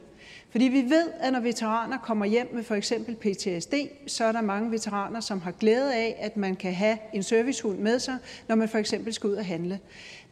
Fordi 0.51 0.65
vi 0.65 0.81
ved, 0.81 1.07
at 1.19 1.33
når 1.33 1.39
veteraner 1.39 1.97
kommer 1.97 2.25
hjem 2.25 2.49
med 2.53 2.63
for 2.63 2.75
eksempel 2.75 3.15
PTSD, 3.15 3.73
så 4.07 4.25
er 4.25 4.31
der 4.31 4.41
mange 4.41 4.71
veteraner, 4.71 5.19
som 5.19 5.41
har 5.41 5.51
glæde 5.51 5.95
af, 5.95 6.15
at 6.19 6.37
man 6.37 6.55
kan 6.55 6.73
have 6.73 6.97
en 7.13 7.23
servicehund 7.23 7.79
med 7.79 7.99
sig, 7.99 8.17
når 8.47 8.55
man 8.55 8.69
for 8.69 8.77
eksempel 8.77 9.13
skal 9.13 9.29
ud 9.29 9.35
og 9.35 9.45
handle. 9.45 9.79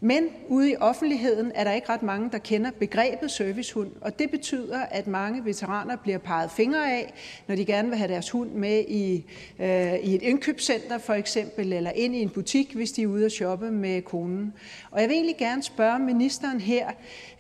Men 0.02 0.30
ude 0.48 0.72
i 0.72 0.76
offentligheden 0.76 1.52
er 1.56 1.64
der 1.64 1.72
ikke 1.72 1.90
ret 1.90 2.04
mange, 2.04 2.30
der 2.32 2.38
kender 2.38 2.72
begrebet 2.72 3.32
servicehund, 3.32 3.92
og 4.02 4.20
det 4.20 4.32
betyder, 4.32 4.80
at 4.80 5.08
mange 5.08 5.46
veteraner 5.46 5.96
bliver 5.96 6.18
peget 6.18 6.52
fingre 6.52 6.92
af, 6.92 7.14
når 7.48 7.56
de 7.56 7.66
gerne 7.66 7.90
vil 7.90 7.98
have 7.98 8.12
deres 8.12 8.30
hund 8.30 8.50
med 8.50 8.84
i, 8.88 9.26
øh, 9.60 9.94
i 9.94 10.16
et 10.16 10.22
indkøbscenter 10.22 10.98
for 10.98 11.14
eksempel, 11.14 11.74
eller 11.74 11.92
ind 11.92 12.16
i 12.16 12.22
en 12.22 12.30
butik, 12.30 12.74
hvis 12.74 12.92
de 12.92 13.02
er 13.02 13.08
ude 13.08 13.26
at 13.26 13.32
shoppe 13.32 13.72
med 13.72 14.02
konen. 14.02 14.54
Og 14.92 15.02
jeg 15.02 15.10
vil 15.10 15.16
egentlig 15.16 15.38
gerne 15.38 15.64
spørge 15.64 16.00
ministeren 16.00 16.60
her, 16.60 16.88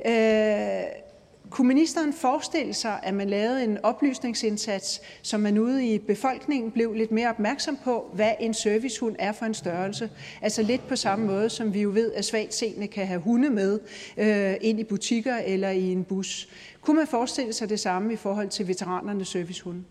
øh, 0.06 1.09
kunne 1.50 1.68
ministeren 1.68 2.14
forestille 2.14 2.74
sig, 2.74 3.00
at 3.04 3.14
man 3.14 3.30
lavede 3.30 3.64
en 3.64 3.78
oplysningsindsats, 3.84 5.02
så 5.22 5.38
man 5.38 5.58
ude 5.58 5.88
i 5.88 5.98
befolkningen 5.98 6.72
blev 6.72 6.94
lidt 6.94 7.12
mere 7.12 7.30
opmærksom 7.30 7.78
på, 7.84 8.10
hvad 8.14 8.32
en 8.40 8.54
servicehund 8.54 9.16
er 9.20 9.32
for 9.32 9.46
en 9.46 9.54
størrelse? 9.54 10.10
Altså 10.42 10.64
lidt 10.64 10.88
på 10.88 10.96
samme 10.96 11.28
måde, 11.28 11.50
som 11.50 11.74
vi 11.74 11.82
jo 11.82 11.90
ved, 11.90 12.12
at 12.14 12.26
svagt 12.26 12.54
seende 12.54 12.88
kan 12.88 13.08
have 13.08 13.20
hunde 13.20 13.50
med 13.50 13.80
øh, 14.18 14.56
ind 14.62 14.80
i 14.80 14.84
butikker 14.84 15.36
eller 15.36 15.70
i 15.70 15.92
en 15.92 16.04
bus. 16.04 16.50
Kunne 16.82 16.98
man 16.98 17.08
forestille 17.08 17.54
sig 17.54 17.70
det 17.70 17.80
samme 17.80 18.14
i 18.14 18.16
forhold 18.16 18.50
til 18.50 18.68
veteranernes 18.68 19.28
servicehunde? 19.28 19.84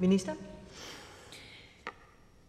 Minister? 0.00 0.32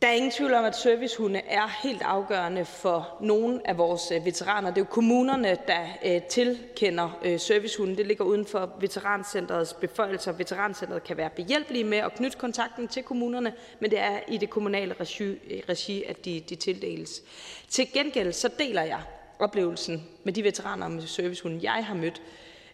Der 0.02 0.08
er 0.08 0.12
ingen 0.12 0.32
tvivl 0.32 0.54
om, 0.54 0.66
at 0.66 0.76
servicehunde 0.76 1.42
er 1.48 1.68
helt 1.84 2.02
afgørende 2.02 2.66
for 2.66 3.18
nogle 3.22 3.62
af 3.66 3.78
vores 3.78 4.12
øh, 4.12 4.26
veteraner. 4.26 4.70
Det 4.70 4.78
er 4.78 4.82
jo 4.82 4.86
kommunerne, 4.86 5.58
der 5.68 5.88
øh, 6.06 6.22
tilkender 6.22 7.20
øh, 7.24 7.40
servicehunde. 7.40 7.98
Det 7.98 8.08
ligger 8.08 8.26
uden 8.26 8.46
for 8.46 8.72
Veterancenterets 8.80 9.74
beføjelser. 9.74 10.32
Veterancenteret 10.32 11.04
kan 11.04 11.18
være 11.18 11.30
behjælpelige 11.30 11.84
med 11.84 11.98
at 11.98 12.14
knytte 12.14 12.38
kontakten 12.38 12.88
til 12.88 13.04
kommunerne, 13.04 13.54
men 13.80 13.92
det 13.92 14.00
er 14.00 14.20
i 14.28 14.38
det 14.38 14.50
kommunale 14.50 14.96
regi, 15.70 16.04
at 16.04 16.26
de, 16.26 16.44
de 16.50 16.56
tildeles. 16.56 17.24
Til 17.70 17.94
gengæld 17.94 18.34
så 18.34 18.50
deler 18.60 18.82
jeg 18.82 19.02
oplevelsen 19.40 20.08
med 20.24 20.34
de 20.34 20.44
veteraner 20.44 20.88
med 20.88 21.02
servicehunde, 21.02 21.60
jeg 21.64 21.86
har 21.86 21.96
mødt, 21.96 22.22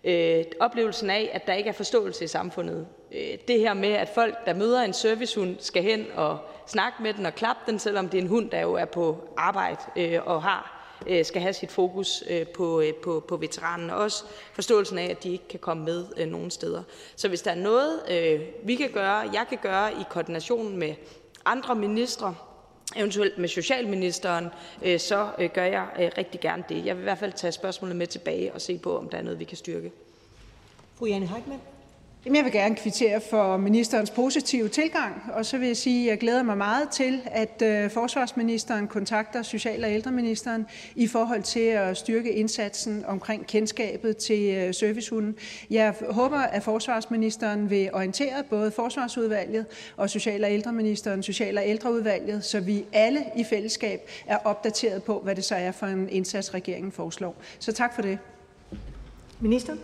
øh, 0.03 0.43
oplevelsen 0.59 1.09
af, 1.09 1.29
at 1.33 1.47
der 1.47 1.53
ikke 1.53 1.67
er 1.67 1.73
forståelse 1.73 2.23
i 2.23 2.27
samfundet. 2.27 2.87
Øh, 3.11 3.37
det 3.47 3.59
her 3.59 3.73
med, 3.73 3.91
at 3.91 4.09
folk, 4.09 4.45
der 4.45 4.53
møder 4.53 4.81
en 4.81 4.93
servicehund, 4.93 5.55
skal 5.59 5.83
hen 5.83 6.05
og 6.15 6.39
snakke 6.65 7.03
med 7.03 7.13
den 7.13 7.25
og 7.25 7.35
klappe 7.35 7.71
den, 7.71 7.79
selvom 7.79 8.09
det 8.09 8.17
er 8.17 8.21
en 8.21 8.27
hund, 8.27 8.49
der 8.49 8.61
jo 8.61 8.73
er 8.73 8.85
på 8.85 9.29
arbejde 9.37 9.79
øh, 9.95 10.19
og 10.25 10.43
har 10.43 10.83
øh, 11.07 11.25
skal 11.25 11.41
have 11.41 11.53
sit 11.53 11.71
fokus 11.71 12.23
øh, 12.29 12.47
på, 12.47 12.81
øh, 12.81 12.93
på, 12.93 13.25
på 13.27 13.37
veteranen, 13.37 13.89
og 13.89 13.97
også 13.97 14.23
forståelsen 14.53 14.97
af, 14.97 15.05
at 15.05 15.23
de 15.23 15.31
ikke 15.31 15.47
kan 15.47 15.59
komme 15.59 15.83
med 15.85 16.05
øh, 16.17 16.27
nogen 16.27 16.51
steder. 16.51 16.83
Så 17.15 17.27
hvis 17.27 17.41
der 17.41 17.51
er 17.51 17.55
noget, 17.55 18.01
øh, 18.11 18.41
vi 18.63 18.75
kan 18.75 18.89
gøre, 18.93 19.29
jeg 19.33 19.45
kan 19.49 19.57
gøre 19.61 19.91
i 19.91 20.03
koordination 20.09 20.77
med 20.77 20.95
andre 21.45 21.75
ministre, 21.75 22.35
eventuelt 22.95 23.37
med 23.37 23.47
socialministeren, 23.47 24.47
øh, 24.81 24.99
så 24.99 25.29
øh, 25.39 25.49
gør 25.53 25.65
jeg 25.65 25.87
øh, 25.99 26.11
rigtig 26.17 26.39
gerne 26.39 26.63
det. 26.69 26.85
Jeg 26.85 26.95
vil 26.95 27.01
i 27.01 27.03
hvert 27.03 27.17
fald 27.17 27.33
tage 27.33 27.51
spørgsmålet 27.51 27.95
med 27.95 28.07
tilbage 28.07 28.53
og 28.53 28.61
se 28.61 28.77
på, 28.77 28.97
om 28.97 29.09
der 29.09 29.17
er 29.17 29.21
noget, 29.21 29.39
vi 29.39 29.45
kan 29.45 29.57
styrke. 29.57 29.91
Fru 30.95 31.05
Jane 31.05 31.27
Heitmann. 31.27 31.72
Jamen, 32.25 32.35
jeg 32.35 32.45
vil 32.45 32.53
gerne 32.53 32.75
kvittere 32.75 33.21
for 33.29 33.57
ministerens 33.57 34.09
positive 34.11 34.69
tilgang, 34.69 35.23
og 35.33 35.45
så 35.45 35.57
vil 35.57 35.67
jeg 35.67 35.77
sige, 35.77 36.03
at 36.03 36.09
jeg 36.09 36.19
glæder 36.19 36.43
mig 36.43 36.57
meget 36.57 36.89
til, 36.89 37.21
at 37.25 37.61
øh, 37.61 37.89
forsvarsministeren 37.89 38.87
kontakter 38.87 39.41
social- 39.41 39.83
og 39.83 39.91
ældreministeren 39.91 40.65
i 40.95 41.07
forhold 41.07 41.43
til 41.43 41.59
at 41.59 41.97
styrke 41.97 42.33
indsatsen 42.33 43.03
omkring 43.07 43.47
kendskabet 43.47 44.17
til 44.17 44.55
øh, 44.55 44.73
servicehunden. 44.73 45.35
Jeg 45.69 45.95
håber, 46.09 46.37
at 46.37 46.63
forsvarsministeren 46.63 47.69
vil 47.69 47.89
orientere 47.93 48.43
både 48.49 48.71
forsvarsudvalget 48.71 49.65
og 49.97 50.09
social- 50.09 50.43
og 50.43 50.51
ældreministeren, 50.51 51.23
social- 51.23 51.57
og 51.57 51.63
ældreudvalget, 51.67 52.45
så 52.45 52.59
vi 52.59 52.85
alle 52.93 53.23
i 53.37 53.43
fællesskab 53.43 54.09
er 54.27 54.37
opdateret 54.37 55.03
på, 55.03 55.19
hvad 55.19 55.35
det 55.35 55.43
så 55.43 55.55
er 55.55 55.71
for 55.71 55.85
en 55.85 56.09
indsats, 56.09 56.53
regeringen 56.53 56.91
foreslår. 56.91 57.35
Så 57.59 57.71
tak 57.71 57.95
for 57.95 58.01
det. 58.01 58.17
Minister? 59.39 59.75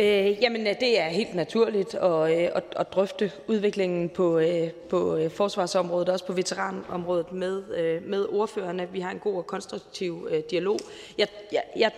Øh, 0.00 0.42
jamen, 0.42 0.66
øh, 0.66 0.74
det 0.80 1.00
er 1.00 1.08
helt 1.08 1.34
naturligt 1.34 1.94
at, 1.94 2.38
øh, 2.38 2.48
at, 2.54 2.64
at 2.76 2.92
drøfte 2.92 3.32
udviklingen 3.46 4.08
på, 4.08 4.38
øh, 4.38 4.70
på 4.70 5.16
øh, 5.16 5.30
forsvarsområdet 5.30 6.08
også 6.08 6.26
på 6.26 6.32
veteranområdet 6.32 7.32
med, 7.32 7.62
øh, 7.76 8.08
med 8.08 8.26
ordførerne. 8.32 8.88
Vi 8.92 9.00
har 9.00 9.10
en 9.10 9.18
god 9.18 9.36
og 9.36 9.46
konstruktiv 9.46 10.28
øh, 10.30 10.42
dialog. 10.50 10.78
Jeg, 11.18 11.28
jeg, 11.52 11.62
jeg 11.76 11.90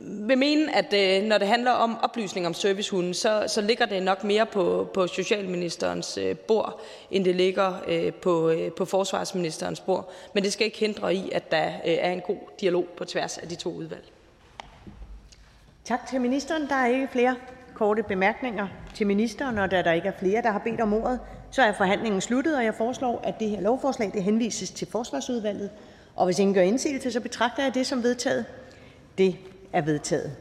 vil 0.00 0.38
mene, 0.38 0.76
at 0.76 0.94
øh, 0.94 1.28
når 1.28 1.38
det 1.38 1.48
handler 1.48 1.70
om 1.70 1.98
oplysning 2.02 2.46
om 2.46 2.54
servicehunden, 2.54 3.14
så, 3.14 3.44
så 3.46 3.60
ligger 3.60 3.86
det 3.86 4.02
nok 4.02 4.24
mere 4.24 4.46
på, 4.46 4.88
på 4.94 5.06
socialministerens 5.06 6.18
øh, 6.18 6.36
bord, 6.36 6.80
end 7.10 7.24
det 7.24 7.36
ligger 7.36 7.74
øh, 7.88 8.12
på, 8.12 8.50
øh, 8.50 8.72
på 8.72 8.84
forsvarsministerens 8.84 9.80
bord. 9.80 10.12
Men 10.34 10.44
det 10.44 10.52
skal 10.52 10.64
ikke 10.64 10.78
hindre 10.78 11.14
i, 11.14 11.30
at 11.32 11.50
der 11.50 11.66
øh, 11.66 11.72
er 11.84 12.12
en 12.12 12.20
god 12.20 12.38
dialog 12.60 12.86
på 12.96 13.04
tværs 13.04 13.38
af 13.38 13.48
de 13.48 13.54
to 13.54 13.70
udvalg. 13.70 14.04
Tak 15.84 16.06
til 16.06 16.20
ministeren. 16.20 16.68
Der 16.68 16.74
er 16.74 16.86
ikke 16.86 17.08
flere 17.12 17.36
korte 17.74 18.02
bemærkninger 18.02 18.66
til 18.94 19.06
ministeren, 19.06 19.58
og 19.58 19.70
da 19.70 19.82
der 19.82 19.92
ikke 19.92 20.08
er 20.08 20.18
flere, 20.18 20.42
der 20.42 20.50
har 20.50 20.58
bedt 20.58 20.80
om 20.80 20.92
ordet, 20.92 21.20
så 21.50 21.62
er 21.62 21.72
forhandlingen 21.72 22.20
sluttet, 22.20 22.56
og 22.56 22.64
jeg 22.64 22.74
foreslår, 22.74 23.20
at 23.24 23.40
det 23.40 23.50
her 23.50 23.60
lovforslag 23.60 24.10
det 24.14 24.22
henvises 24.22 24.70
til 24.70 24.88
Forsvarsudvalget. 24.90 25.70
Og 26.16 26.24
hvis 26.24 26.38
ingen 26.38 26.54
gør 26.54 26.60
indsigelse, 26.60 27.12
så 27.12 27.20
betragter 27.20 27.62
jeg 27.62 27.74
det 27.74 27.86
som 27.86 28.02
vedtaget. 28.02 28.44
Det 29.18 29.36
er 29.72 29.80
vedtaget. 29.82 30.32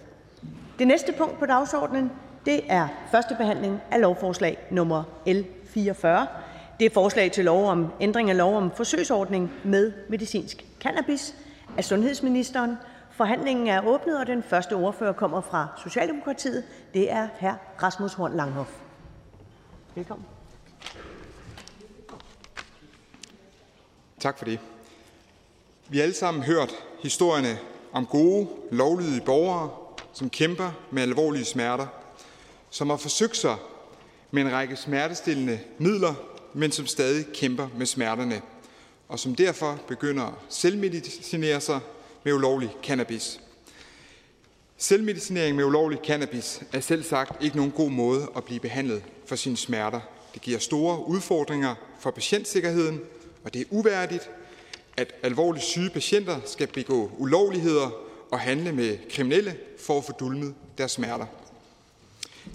Det 0.80 0.88
næste 0.88 1.12
punkt 1.12 1.40
på 1.40 1.46
dagsordenen 1.46 2.12
det 2.46 2.62
er 2.70 2.88
første 3.12 3.36
behandling 3.36 3.82
af 3.92 4.02
lovforslag 4.02 4.58
nummer 4.72 5.04
L 5.28 5.42
44. 5.66 6.28
Det 6.80 6.86
er 6.86 6.90
forslag 6.90 7.32
til 7.32 7.46
lov 7.46 7.66
om 7.66 7.88
ændring 8.02 8.30
af 8.30 8.38
lov 8.38 8.58
om 8.58 8.72
forsøgsordning 8.72 9.52
med 9.64 9.92
medicinsk 10.10 10.66
cannabis 10.82 11.36
af 11.78 11.84
sundhedsministeren 11.84 12.78
Forhandlingen 13.20 13.68
er 13.68 13.88
åbnet, 13.88 14.20
og 14.20 14.28
den 14.28 14.44
første 14.44 14.74
ordfører 14.74 15.14
kommer 15.14 15.42
fra 15.42 15.68
Socialdemokratiet. 15.84 16.64
Det 16.94 17.12
er 17.12 17.28
hr. 17.40 17.84
Rasmus 17.84 18.14
Horn 18.14 18.36
Langhoff. 18.36 18.70
Velkommen. 19.96 20.26
Tak 24.20 24.38
for 24.38 24.46
det. 24.46 24.60
Vi 25.90 25.98
har 25.98 26.04
alle 26.04 26.16
sammen 26.16 26.44
hørt 26.44 26.70
historierne 27.04 27.58
om 27.92 28.06
gode, 28.06 28.48
lovlydige 28.72 29.22
borgere, 29.26 29.70
som 30.14 30.30
kæmper 30.30 30.72
med 30.92 31.04
alvorlige 31.04 31.46
smerter, 31.46 31.88
som 32.70 32.90
har 32.90 32.98
forsøgt 32.98 33.38
sig 33.38 33.56
med 34.32 34.42
en 34.42 34.52
række 34.52 34.76
smertestillende 34.76 35.60
midler, 35.78 36.14
men 36.54 36.72
som 36.72 36.86
stadig 36.86 37.26
kæmper 37.34 37.68
med 37.78 37.86
smerterne, 37.86 38.42
og 39.08 39.20
som 39.20 39.36
derfor 39.36 39.80
begynder 39.88 40.26
at 40.26 40.34
selvmedicinere 40.50 41.62
sig 41.62 41.80
med 42.24 42.34
ulovlig 42.34 42.70
cannabis. 42.84 43.40
Selvmedicinering 44.78 45.56
med 45.56 45.64
ulovlig 45.64 46.00
cannabis 46.06 46.62
er 46.74 46.80
selv 46.80 47.04
sagt 47.04 47.44
ikke 47.44 47.58
nogen 47.58 47.72
god 47.72 47.90
måde 47.90 48.28
at 48.36 48.44
blive 48.44 48.60
behandlet 48.60 49.04
for 49.26 49.36
sine 49.36 49.58
smerter. 49.58 50.00
Det 50.34 50.42
giver 50.42 50.60
store 50.60 51.08
udfordringer 51.08 51.76
for 52.00 52.12
patientsikkerheden, 52.12 53.02
og 53.44 53.54
det 53.54 53.62
er 53.62 53.66
uværdigt, 53.70 54.30
at 54.98 55.14
alvorligt 55.24 55.66
syge 55.66 55.90
patienter 55.90 56.40
skal 56.46 56.68
begå 56.68 57.12
ulovligheder 57.18 57.90
og 58.32 58.40
handle 58.40 58.72
med 58.72 58.98
kriminelle 59.10 59.58
for 59.80 59.98
at 59.98 60.04
få 60.04 60.12
dulmet 60.12 60.56
deres 60.78 60.92
smerter. 60.92 61.26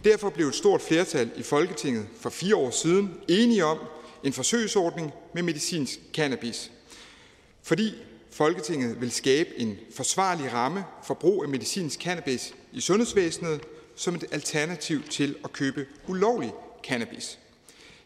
Derfor 0.05 0.31
blev 0.31 0.47
et 0.47 0.55
stort 0.55 0.83
flertal 0.83 1.31
i 1.37 1.43
Folketinget 1.43 2.07
for 2.21 2.31
fire 2.31 2.57
år 2.57 2.71
siden 2.71 3.15
enige 3.29 3.65
om 3.65 3.79
en 4.25 4.33
forsøgsordning 4.33 5.13
med 5.35 5.43
medicinsk 5.43 5.99
cannabis. 6.13 6.71
Fordi 7.63 7.95
Folketinget 8.35 9.01
vil 9.01 9.11
skabe 9.11 9.51
en 9.59 9.79
forsvarlig 9.97 10.53
ramme 10.53 10.85
for 11.05 11.15
brug 11.15 11.43
af 11.43 11.49
medicinsk 11.49 12.01
cannabis 12.01 12.55
i 12.73 12.81
sundhedsvæsenet 12.81 13.61
som 13.97 14.15
et 14.15 14.25
alternativ 14.33 15.03
til 15.03 15.37
at 15.45 15.53
købe 15.53 15.87
ulovlig 16.09 16.53
cannabis. 16.87 17.39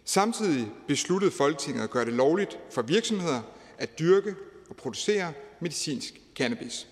Samtidig 0.04 0.70
besluttede 0.88 1.30
Folketinget 1.30 1.82
at 1.82 1.90
gøre 1.90 2.04
det 2.04 2.12
lovligt 2.12 2.58
for 2.70 2.82
virksomheder 2.82 3.40
at 3.78 3.98
dyrke 3.98 4.34
og 4.70 4.76
producere 4.76 5.32
medicinsk 5.60 6.20
cannabis. 6.36 6.86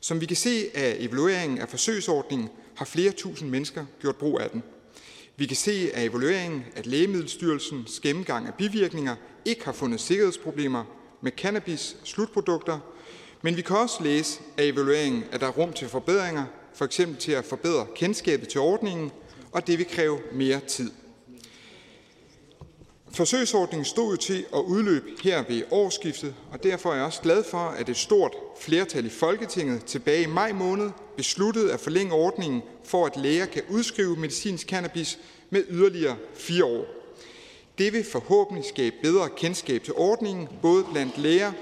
Som 0.00 0.20
vi 0.20 0.26
kan 0.26 0.36
se 0.36 0.70
af 0.74 0.96
evalueringen 0.98 1.58
af 1.58 1.68
forsøgsordningen, 1.68 2.48
har 2.74 2.84
flere 2.84 3.12
tusind 3.12 3.50
mennesker 3.50 3.84
gjort 4.00 4.16
brug 4.16 4.40
af 4.40 4.50
den. 4.50 4.62
Vi 5.36 5.46
kan 5.46 5.56
se 5.56 5.90
af 5.94 6.04
evalueringen, 6.04 6.64
at 6.76 6.86
Lægemiddelstyrelsens 6.86 8.00
gennemgang 8.00 8.46
af 8.46 8.54
bivirkninger 8.54 9.16
ikke 9.44 9.64
har 9.64 9.72
fundet 9.72 10.00
sikkerhedsproblemer 10.00 10.97
med 11.20 11.32
cannabis 11.32 11.96
slutprodukter, 12.04 12.78
men 13.42 13.56
vi 13.56 13.62
kan 13.62 13.76
også 13.76 14.02
læse 14.02 14.40
af 14.58 14.64
evalueringen, 14.64 15.24
at 15.32 15.40
der 15.40 15.46
er 15.46 15.50
rum 15.50 15.72
til 15.72 15.88
forbedringer, 15.88 16.44
for 16.74 16.84
eksempel 16.84 17.16
til 17.16 17.32
at 17.32 17.44
forbedre 17.44 17.86
kendskabet 17.94 18.48
til 18.48 18.60
ordningen, 18.60 19.10
og 19.52 19.66
det 19.66 19.78
vil 19.78 19.88
kræve 19.88 20.18
mere 20.32 20.60
tid. 20.60 20.90
Forsøgsordningen 23.12 23.84
stod 23.84 24.10
jo 24.10 24.16
til 24.16 24.44
at 24.54 24.60
udløbe 24.60 25.06
her 25.22 25.44
ved 25.48 25.62
årsskiftet, 25.70 26.34
og 26.52 26.62
derfor 26.62 26.90
er 26.90 26.94
jeg 26.94 27.04
også 27.04 27.22
glad 27.22 27.44
for, 27.44 27.58
at 27.58 27.88
et 27.88 27.96
stort 27.96 28.32
flertal 28.60 29.06
i 29.06 29.08
Folketinget 29.08 29.84
tilbage 29.84 30.22
i 30.22 30.26
maj 30.26 30.52
måned 30.52 30.90
besluttede 31.16 31.72
at 31.72 31.80
forlænge 31.80 32.12
ordningen 32.12 32.62
for, 32.84 33.06
at 33.06 33.16
læger 33.16 33.46
kan 33.46 33.62
udskrive 33.70 34.16
medicinsk 34.16 34.66
cannabis 34.66 35.18
med 35.50 35.64
yderligere 35.68 36.16
fire 36.34 36.64
år. 36.64 36.97
Det 37.78 37.92
vil 37.92 38.04
forhåbentlig 38.04 38.64
skabe 38.64 38.96
bedre 39.02 39.28
kendskab 39.36 39.82
til 39.82 39.94
ordningen, 39.94 40.48
både 40.62 40.84
blandt 40.92 41.18
læger 41.18 41.52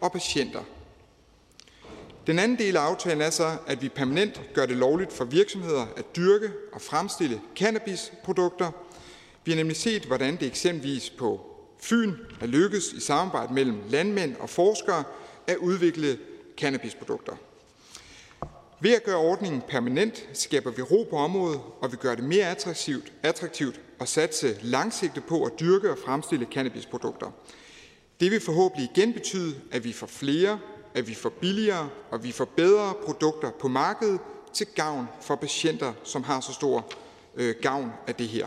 og 0.00 0.12
patienter. 0.12 0.60
Den 2.26 2.38
anden 2.38 2.58
del 2.58 2.76
af 2.76 2.80
aftalen 2.80 3.20
er 3.20 3.30
så, 3.30 3.56
at 3.66 3.82
vi 3.82 3.88
permanent 3.88 4.40
gør 4.54 4.66
det 4.66 4.76
lovligt 4.76 5.12
for 5.12 5.24
virksomheder 5.24 5.86
at 5.96 6.16
dyrke 6.16 6.50
og 6.72 6.80
fremstille 6.80 7.40
cannabisprodukter. 7.56 8.70
Vi 9.44 9.52
har 9.52 9.56
nemlig 9.56 9.76
set, 9.76 10.04
hvordan 10.04 10.36
det 10.36 10.46
eksempelvis 10.46 11.10
på 11.10 11.40
Fyn 11.80 12.14
er 12.40 12.46
lykkedes 12.46 12.92
i 12.92 13.00
samarbejde 13.00 13.54
mellem 13.54 13.80
landmænd 13.88 14.36
og 14.36 14.50
forskere 14.50 15.04
at 15.46 15.56
udvikle 15.56 16.18
cannabisprodukter. 16.58 17.36
Ved 18.80 18.94
at 18.94 19.04
gøre 19.04 19.16
ordningen 19.16 19.62
permanent 19.68 20.28
skaber 20.32 20.70
vi 20.70 20.82
ro 20.82 21.06
på 21.10 21.16
området, 21.16 21.60
og 21.80 21.92
vi 21.92 21.96
gør 21.96 22.14
det 22.14 22.24
mere 22.24 22.50
attraktivt, 22.50 23.12
attraktivt 23.22 23.80
at 24.00 24.08
satse 24.08 24.56
langsigtet 24.62 25.24
på 25.24 25.44
at 25.44 25.60
dyrke 25.60 25.90
og 25.90 25.98
fremstille 26.04 26.46
cannabisprodukter. 26.52 27.30
Det 28.20 28.30
vil 28.30 28.40
forhåbentlig 28.40 28.90
igen 28.96 29.12
betyde, 29.12 29.54
at 29.70 29.84
vi 29.84 29.92
får 29.92 30.06
flere, 30.06 30.60
at 30.94 31.08
vi 31.08 31.14
får 31.14 31.28
billigere 31.28 31.88
og 32.10 32.24
vi 32.24 32.32
får 32.32 32.44
bedre 32.44 32.94
produkter 33.04 33.50
på 33.50 33.68
markedet 33.68 34.20
til 34.52 34.66
gavn 34.66 35.06
for 35.20 35.36
patienter, 35.36 35.92
som 36.04 36.22
har 36.22 36.40
så 36.40 36.52
stor 36.52 36.92
øh, 37.36 37.54
gavn 37.62 37.90
af 38.06 38.14
det 38.14 38.28
her. 38.28 38.46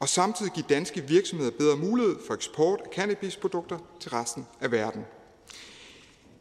Og 0.00 0.08
samtidig 0.08 0.52
give 0.52 0.66
danske 0.68 1.00
virksomheder 1.08 1.50
bedre 1.50 1.76
mulighed 1.76 2.16
for 2.26 2.34
eksport 2.34 2.80
af 2.84 2.90
cannabisprodukter 2.94 3.78
til 4.00 4.10
resten 4.10 4.46
af 4.60 4.72
verden. 4.72 5.04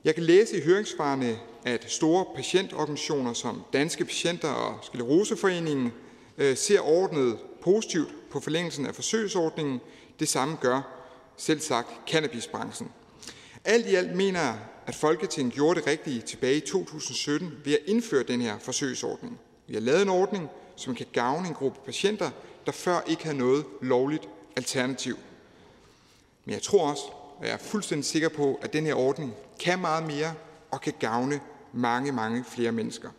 Jeg 0.03 0.15
kan 0.15 0.23
læse 0.23 0.57
i 0.57 0.61
høringssvarene, 0.61 1.39
at 1.65 1.91
store 1.91 2.25
patientorganisationer 2.35 3.33
som 3.33 3.63
Danske 3.73 4.05
Patienter 4.05 4.49
og 4.49 4.79
Skleroseforeningen 4.81 5.93
øh, 6.37 6.57
ser 6.57 6.79
ordnet 6.79 7.37
positivt 7.61 8.09
på 8.31 8.39
forlængelsen 8.39 8.85
af 8.85 8.95
forsøgsordningen. 8.95 9.81
Det 10.19 10.27
samme 10.27 10.57
gør 10.61 10.81
selv 11.37 11.59
sagt 11.59 11.87
cannabisbranchen. 12.07 12.91
Alt 13.65 13.87
i 13.87 13.95
alt 13.95 14.15
mener 14.15 14.39
jeg, 14.39 14.59
at 14.85 14.95
Folketinget 14.95 15.53
gjorde 15.53 15.79
det 15.79 15.87
rigtige 15.87 16.21
tilbage 16.21 16.57
i 16.57 16.59
2017 16.59 17.51
ved 17.65 17.73
at 17.73 17.79
indføre 17.85 18.23
den 18.23 18.41
her 18.41 18.59
forsøgsordning. 18.59 19.39
Vi 19.67 19.73
har 19.73 19.81
lavet 19.81 20.01
en 20.01 20.09
ordning, 20.09 20.49
som 20.75 20.95
kan 20.95 21.05
gavne 21.13 21.47
en 21.47 21.53
gruppe 21.53 21.79
patienter, 21.85 22.29
der 22.65 22.71
før 22.71 23.01
ikke 23.07 23.23
havde 23.23 23.37
noget 23.37 23.65
lovligt 23.81 24.29
alternativ. 24.55 25.17
Men 26.45 26.53
jeg 26.53 26.61
tror 26.61 26.89
også, 26.89 27.03
og 27.37 27.45
jeg 27.45 27.53
er 27.53 27.57
fuldstændig 27.57 28.05
sikker 28.05 28.29
på, 28.29 28.59
at 28.61 28.73
den 28.73 28.85
her 28.85 28.93
ordning 28.93 29.33
kan 29.59 29.79
meget 29.79 30.07
mere 30.07 30.33
og 30.71 30.81
kan 30.81 30.93
gavne 30.99 31.41
mange, 31.73 32.11
mange 32.11 32.45
flere 32.51 32.71
mennesker. 32.71 33.09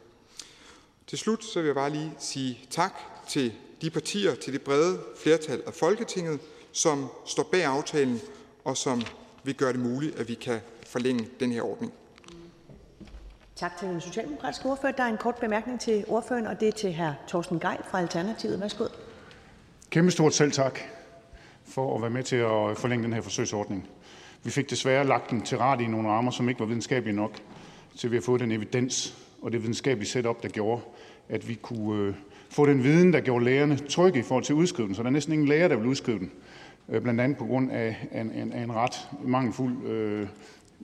Til 1.07 1.19
slut 1.19 1.45
så 1.45 1.61
vil 1.61 1.67
jeg 1.67 1.75
bare 1.75 1.91
lige 1.91 2.15
sige 2.19 2.61
tak 2.71 2.95
til 3.29 3.53
de 3.83 3.91
partier, 3.91 4.35
til 4.35 4.53
det 4.53 4.63
brede 4.63 5.01
flertal 5.17 5.63
af 5.67 5.75
Folketinget, 5.75 6.41
som 6.73 7.07
står 7.27 7.43
bag 7.43 7.65
aftalen 7.65 8.21
og 8.65 8.77
som 8.77 9.03
vil 9.45 9.55
gøre 9.55 9.73
det 9.73 9.81
muligt, 9.81 10.19
at 10.19 10.29
vi 10.29 10.35
kan 10.35 10.61
forlænge 10.87 11.29
den 11.41 11.53
her 11.53 11.63
ordning. 11.63 11.93
Tak 13.57 13.79
til 13.79 13.89
den 13.89 14.01
socialdemokratiske 14.01 14.69
ordfører. 14.69 14.93
Der 14.93 15.03
er 15.03 15.09
en 15.09 15.17
kort 15.17 15.35
bemærkning 15.35 15.81
til 15.81 16.05
ordføreren, 16.09 16.47
og 16.47 16.61
det 16.61 16.69
er 16.69 16.73
til 16.73 16.95
hr. 16.95 17.11
Torsten 17.29 17.61
Gejl 17.61 17.83
fra 17.91 18.01
Alternativet. 18.01 18.61
Værsgo. 18.61 18.85
Kæmpe 19.91 20.11
stort 20.11 20.35
selv 20.35 20.53
tak 20.53 20.81
for 21.65 21.97
at 21.97 22.03
være 22.03 22.11
med 22.11 22.23
til 22.23 22.37
at 22.37 22.79
forlænge 22.79 23.05
den 23.05 23.13
her 23.13 23.21
forsøgsordning. 23.21 23.89
Vi 24.43 24.51
fik 24.51 24.71
desværre 24.71 25.07
lagt 25.07 25.31
den 25.31 25.43
til 25.43 25.59
ret 25.59 25.81
i 25.81 25.87
nogle 25.87 26.09
rammer, 26.09 26.31
som 26.31 26.49
ikke 26.49 26.61
var 26.61 26.67
videnskabelige 26.67 27.17
nok, 27.17 27.33
til 27.97 28.11
vi 28.11 28.17
har 28.17 28.23
fået 28.23 28.41
den 28.41 28.53
evidens 28.53 29.15
og 29.43 29.53
det 29.53 29.63
videnskabelige 29.63 30.09
setup, 30.09 30.43
der 30.43 30.49
gjorde, 30.49 30.83
at 31.29 31.49
vi 31.49 31.55
kunne 31.55 32.03
øh, 32.03 32.15
få 32.51 32.67
den 32.67 32.85
viden, 32.85 33.13
der 33.13 33.21
gjorde 33.21 33.45
lægerne 33.45 33.77
trygge 33.77 34.19
i 34.19 34.23
forhold 34.23 34.45
til 34.45 34.53
at 34.53 34.57
udskrive 34.57 34.89
den. 34.89 34.95
Så 34.95 35.03
der 35.03 35.09
er 35.09 35.13
næsten 35.13 35.33
ingen 35.33 35.49
læger, 35.49 35.69
der 35.69 35.77
vil 35.77 35.87
udskrive 35.87 36.19
den, 36.19 36.31
øh, 36.89 37.03
blandt 37.03 37.21
andet 37.21 37.39
på 37.39 37.45
grund 37.45 37.73
af 37.73 37.97
en, 38.13 38.31
en, 38.31 38.53
en 38.53 38.73
ret 38.75 39.09
mangelfuld 39.25 39.87
øh, 39.87 40.27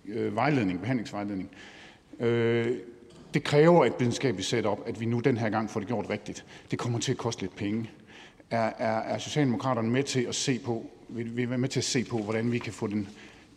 øh, 0.09 0.37
vejledning, 0.37 0.81
behandlingsvejledning. 0.81 1.51
Øh, 2.21 2.77
det 3.35 3.45
kræver 3.45 3.85
et 3.85 3.93
videnskabeligt 3.99 4.49
setup, 4.49 4.79
at 4.87 5.01
vi 5.01 5.07
nu 5.07 5.21
den 5.21 5.37
her 5.37 5.51
gang 5.51 5.71
får 5.71 5.81
det 5.81 5.87
gjort 5.87 6.11
rigtigt. 6.11 6.45
Det 6.71 6.79
kommer 6.79 6.99
til 6.99 7.13
at 7.13 7.19
koste 7.19 7.43
lidt 7.43 7.57
penge. 7.57 7.91
Er, 8.51 8.73
er, 8.79 8.99
er 8.99 9.19
Socialdemokraterne 9.19 9.91
med 9.91 10.03
til 10.03 10.21
at 10.21 10.35
se 10.35 10.59
på, 10.59 10.87
vil 11.09 11.37
vi 11.37 11.51
være 11.51 11.59
med 11.59 11.69
til 11.69 11.81
at 11.81 11.85
se 11.85 12.05
på, 12.05 12.19
hvordan 12.19 12.53
vi 12.53 12.59
kan 12.59 12.73
få 12.73 12.87
den, 12.87 13.09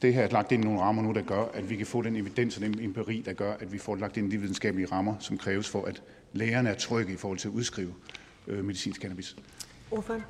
det 0.01 0.13
her 0.13 0.29
lagt 0.29 0.51
ind 0.51 0.63
i 0.63 0.67
nogle 0.67 0.81
rammer 0.81 1.03
nu, 1.03 1.11
der 1.11 1.21
gør, 1.21 1.43
at 1.53 1.69
vi 1.69 1.75
kan 1.75 1.85
få 1.85 2.01
den 2.01 2.15
evidens 2.15 2.57
og 2.57 2.63
den 2.63 2.79
empiri, 2.79 3.23
der 3.25 3.33
gør, 3.33 3.53
at 3.53 3.73
vi 3.73 3.77
får 3.77 3.95
lagt 3.95 4.17
ind 4.17 4.33
i 4.33 4.35
de 4.35 4.41
videnskabelige 4.41 4.87
rammer, 4.91 5.15
som 5.19 5.37
kræves 5.37 5.69
for, 5.69 5.85
at 5.85 6.01
lægerne 6.37 6.69
er 6.69 6.75
trygge 6.75 7.13
i 7.13 7.17
forhold 7.17 7.39
til 7.39 7.47
at 7.47 7.53
udskrive 7.53 7.93
øh, 8.47 8.65
medicinsk 8.65 9.01
cannabis. 9.01 9.35
Ordføreren. 9.91 10.23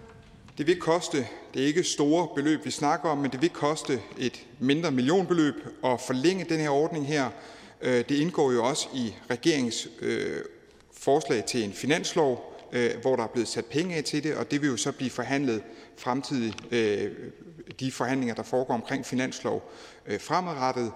Det 0.57 0.67
vil 0.67 0.79
koste, 0.79 1.27
det 1.53 1.61
er 1.61 1.65
ikke 1.65 1.83
store 1.83 2.27
beløb, 2.35 2.65
vi 2.65 2.71
snakker 2.71 3.09
om, 3.09 3.17
men 3.17 3.31
det 3.31 3.41
vil 3.41 3.49
koste 3.49 3.99
et 4.17 4.45
mindre 4.59 4.91
millionbeløb 4.91 5.55
at 5.85 6.01
forlænge 6.01 6.45
den 6.49 6.59
her 6.59 6.69
ordning 6.69 7.07
her. 7.07 7.29
Øh, 7.81 7.97
det 8.09 8.11
indgår 8.11 8.51
jo 8.51 8.63
også 8.63 8.87
i 8.95 9.13
regeringens 9.29 9.87
øh, 10.01 10.41
forslag 10.93 11.45
til 11.45 11.63
en 11.63 11.73
finanslov, 11.73 12.59
øh, 12.71 12.89
hvor 13.01 13.15
der 13.15 13.23
er 13.23 13.27
blevet 13.27 13.47
sat 13.47 13.65
penge 13.65 13.95
af 13.95 14.03
til 14.03 14.23
det, 14.23 14.35
og 14.35 14.51
det 14.51 14.61
vil 14.61 14.69
jo 14.69 14.77
så 14.77 14.91
blive 14.91 15.09
forhandlet 15.09 15.63
fremtidigt, 15.97 16.55
de 17.79 17.91
forhandlinger, 17.91 18.35
der 18.35 18.43
foregår 18.43 18.73
omkring 18.73 19.05
finanslov 19.05 19.71
fremadrettet, 20.19 20.91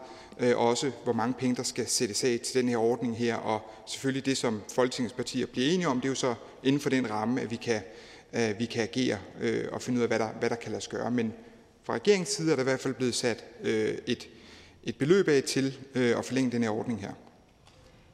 også 0.55 0.91
hvor 1.03 1.13
mange 1.13 1.33
penge, 1.33 1.55
der 1.55 1.63
skal 1.63 1.87
sættes 1.87 2.23
af 2.23 2.39
til 2.43 2.61
den 2.61 2.69
her 2.69 2.77
ordning 2.77 3.17
her, 3.17 3.35
og 3.35 3.71
selvfølgelig 3.85 4.25
det, 4.25 4.37
som 4.37 4.61
Folketingets 4.75 5.13
partier 5.13 5.45
bliver 5.45 5.71
enige 5.71 5.87
om, 5.87 5.97
det 6.01 6.05
er 6.05 6.11
jo 6.11 6.15
så 6.15 6.33
inden 6.63 6.81
for 6.81 6.89
den 6.89 7.09
ramme, 7.09 7.41
at 7.41 7.51
vi 7.51 7.55
kan, 7.55 7.81
vi 8.59 8.65
kan 8.65 8.83
agere 8.83 9.17
og 9.71 9.81
finde 9.81 9.97
ud 9.97 10.01
af, 10.01 10.09
hvad 10.09 10.19
der, 10.19 10.29
hvad 10.39 10.49
der 10.49 10.55
kan 10.55 10.71
lade 10.71 10.77
os 10.77 10.87
gøre. 10.87 11.11
Men 11.11 11.33
fra 11.83 11.93
regeringens 11.93 12.29
side 12.29 12.51
er 12.51 12.55
der 12.55 12.63
i 12.63 12.69
hvert 12.69 12.79
fald 12.79 12.93
blevet 12.93 13.15
sat 13.15 13.45
et, 14.07 14.29
et 14.83 14.95
beløb 14.95 15.27
af 15.27 15.43
til 15.43 15.77
at 15.93 16.25
forlænge 16.25 16.51
den 16.51 16.63
her 16.63 16.69
ordning 16.69 17.01
her. 17.01 17.11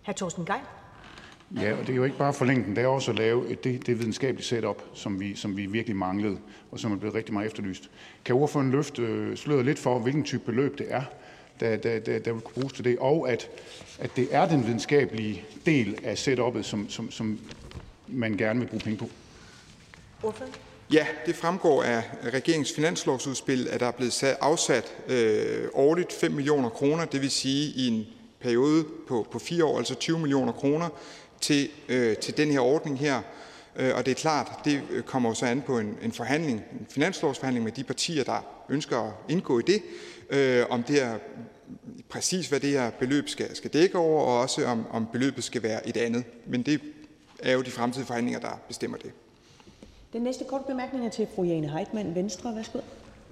Hr. 0.05 0.11
Torsten 0.11 0.45
Gejl. 0.45 0.61
Ja, 1.55 1.73
og 1.73 1.79
det 1.79 1.89
er 1.89 1.95
jo 1.95 2.03
ikke 2.03 2.17
bare 2.17 2.29
at 2.29 2.35
forlænge 2.35 2.65
den, 2.65 2.75
det 2.75 2.83
er 2.83 2.87
også 2.87 3.11
at 3.11 3.17
lave 3.17 3.49
et, 3.49 3.63
det, 3.63 3.85
det 3.85 3.99
videnskabelige 3.99 4.45
setup, 4.45 4.83
som 4.93 5.19
vi, 5.19 5.35
som 5.35 5.57
vi 5.57 5.65
virkelig 5.65 5.95
manglede, 5.95 6.37
og 6.71 6.79
som 6.79 6.91
er 6.91 6.95
blevet 6.95 7.15
rigtig 7.15 7.33
meget 7.33 7.47
efterlyst. 7.47 7.89
Kan 8.25 8.35
ordføreren 8.35 8.71
løfte 8.71 9.01
øh, 9.01 9.37
sløret 9.37 9.65
lidt 9.65 9.79
for, 9.79 9.99
hvilken 9.99 10.23
type 10.23 10.43
beløb 10.45 10.77
det 10.77 10.85
er, 10.89 11.03
der, 11.59 11.77
der, 11.77 11.99
der, 11.99 12.19
der 12.19 12.33
vil 12.33 12.41
kunne 12.41 12.53
bruges 12.53 12.73
til 12.73 12.85
det, 12.85 12.99
og 12.99 13.31
at, 13.31 13.49
at 13.99 14.11
det 14.15 14.27
er 14.31 14.47
den 14.47 14.65
videnskabelige 14.65 15.43
del 15.65 15.99
af 16.03 16.17
setupet, 16.17 16.65
som, 16.65 16.89
som, 16.89 17.11
som 17.11 17.39
man 18.07 18.37
gerne 18.37 18.59
vil 18.59 18.67
bruge 18.67 18.81
penge 18.81 18.97
på? 18.97 19.09
Ordføreren. 20.23 20.53
Ja, 20.91 21.07
det 21.25 21.35
fremgår 21.35 21.83
af 21.83 22.03
regeringens 22.33 22.73
finanslovsudspil, 22.73 23.67
at 23.67 23.79
der 23.79 23.85
er 23.85 23.91
blevet 23.91 24.13
sat, 24.13 24.37
afsat 24.41 24.95
øh, 25.07 25.67
årligt 25.73 26.13
5 26.13 26.31
millioner 26.31 26.69
kroner, 26.69 27.05
det 27.05 27.21
vil 27.21 27.31
sige 27.31 27.73
i 27.75 27.87
en 27.87 28.05
periode 28.39 28.85
på, 29.07 29.27
på 29.31 29.39
fire 29.39 29.65
år, 29.65 29.77
altså 29.77 29.95
20 29.95 30.19
millioner 30.19 30.51
kroner, 30.51 30.89
til, 31.41 31.69
øh, 31.89 32.17
til 32.17 32.37
den 32.37 32.51
her 32.51 32.59
ordning 32.59 32.99
her. 32.99 33.21
Øh, 33.75 33.95
og 33.95 34.05
det 34.05 34.11
er 34.11 34.15
klart, 34.15 34.51
det 34.65 34.81
kommer 35.05 35.33
så 35.33 35.45
an 35.45 35.61
på 35.61 35.79
en, 35.79 35.97
en 36.01 36.11
forhandling, 36.11 36.63
en 36.79 36.87
finanslovsforhandling 36.89 37.63
med 37.63 37.71
de 37.71 37.83
partier, 37.83 38.23
der 38.23 38.45
ønsker 38.69 38.97
at 38.97 39.11
indgå 39.29 39.59
i 39.59 39.63
det, 39.67 39.81
øh, 40.29 40.65
om 40.69 40.83
det 40.83 41.03
er 41.03 41.17
præcis, 42.09 42.49
hvad 42.49 42.59
det 42.59 42.69
her 42.69 42.89
beløb 42.89 43.29
skal, 43.29 43.55
skal 43.55 43.73
dække 43.73 43.97
over, 43.97 44.21
og 44.21 44.39
også 44.39 44.65
om, 44.65 44.85
om 44.91 45.07
beløbet 45.11 45.43
skal 45.43 45.63
være 45.63 45.87
et 45.87 45.97
andet. 45.97 46.23
Men 46.45 46.61
det 46.61 46.81
er 47.39 47.53
jo 47.53 47.61
de 47.61 47.71
fremtidige 47.71 48.07
forhandlinger, 48.07 48.39
der 48.39 48.61
bestemmer 48.67 48.97
det. 48.97 49.11
Den 50.13 50.21
næste 50.21 50.43
korte 50.43 50.63
bemærkning 50.67 51.05
er 51.05 51.09
til 51.09 51.27
fru 51.35 51.43
Jane 51.43 51.69
Heitmann, 51.69 52.15
Venstre. 52.15 52.55
Værsgo. 52.55 52.79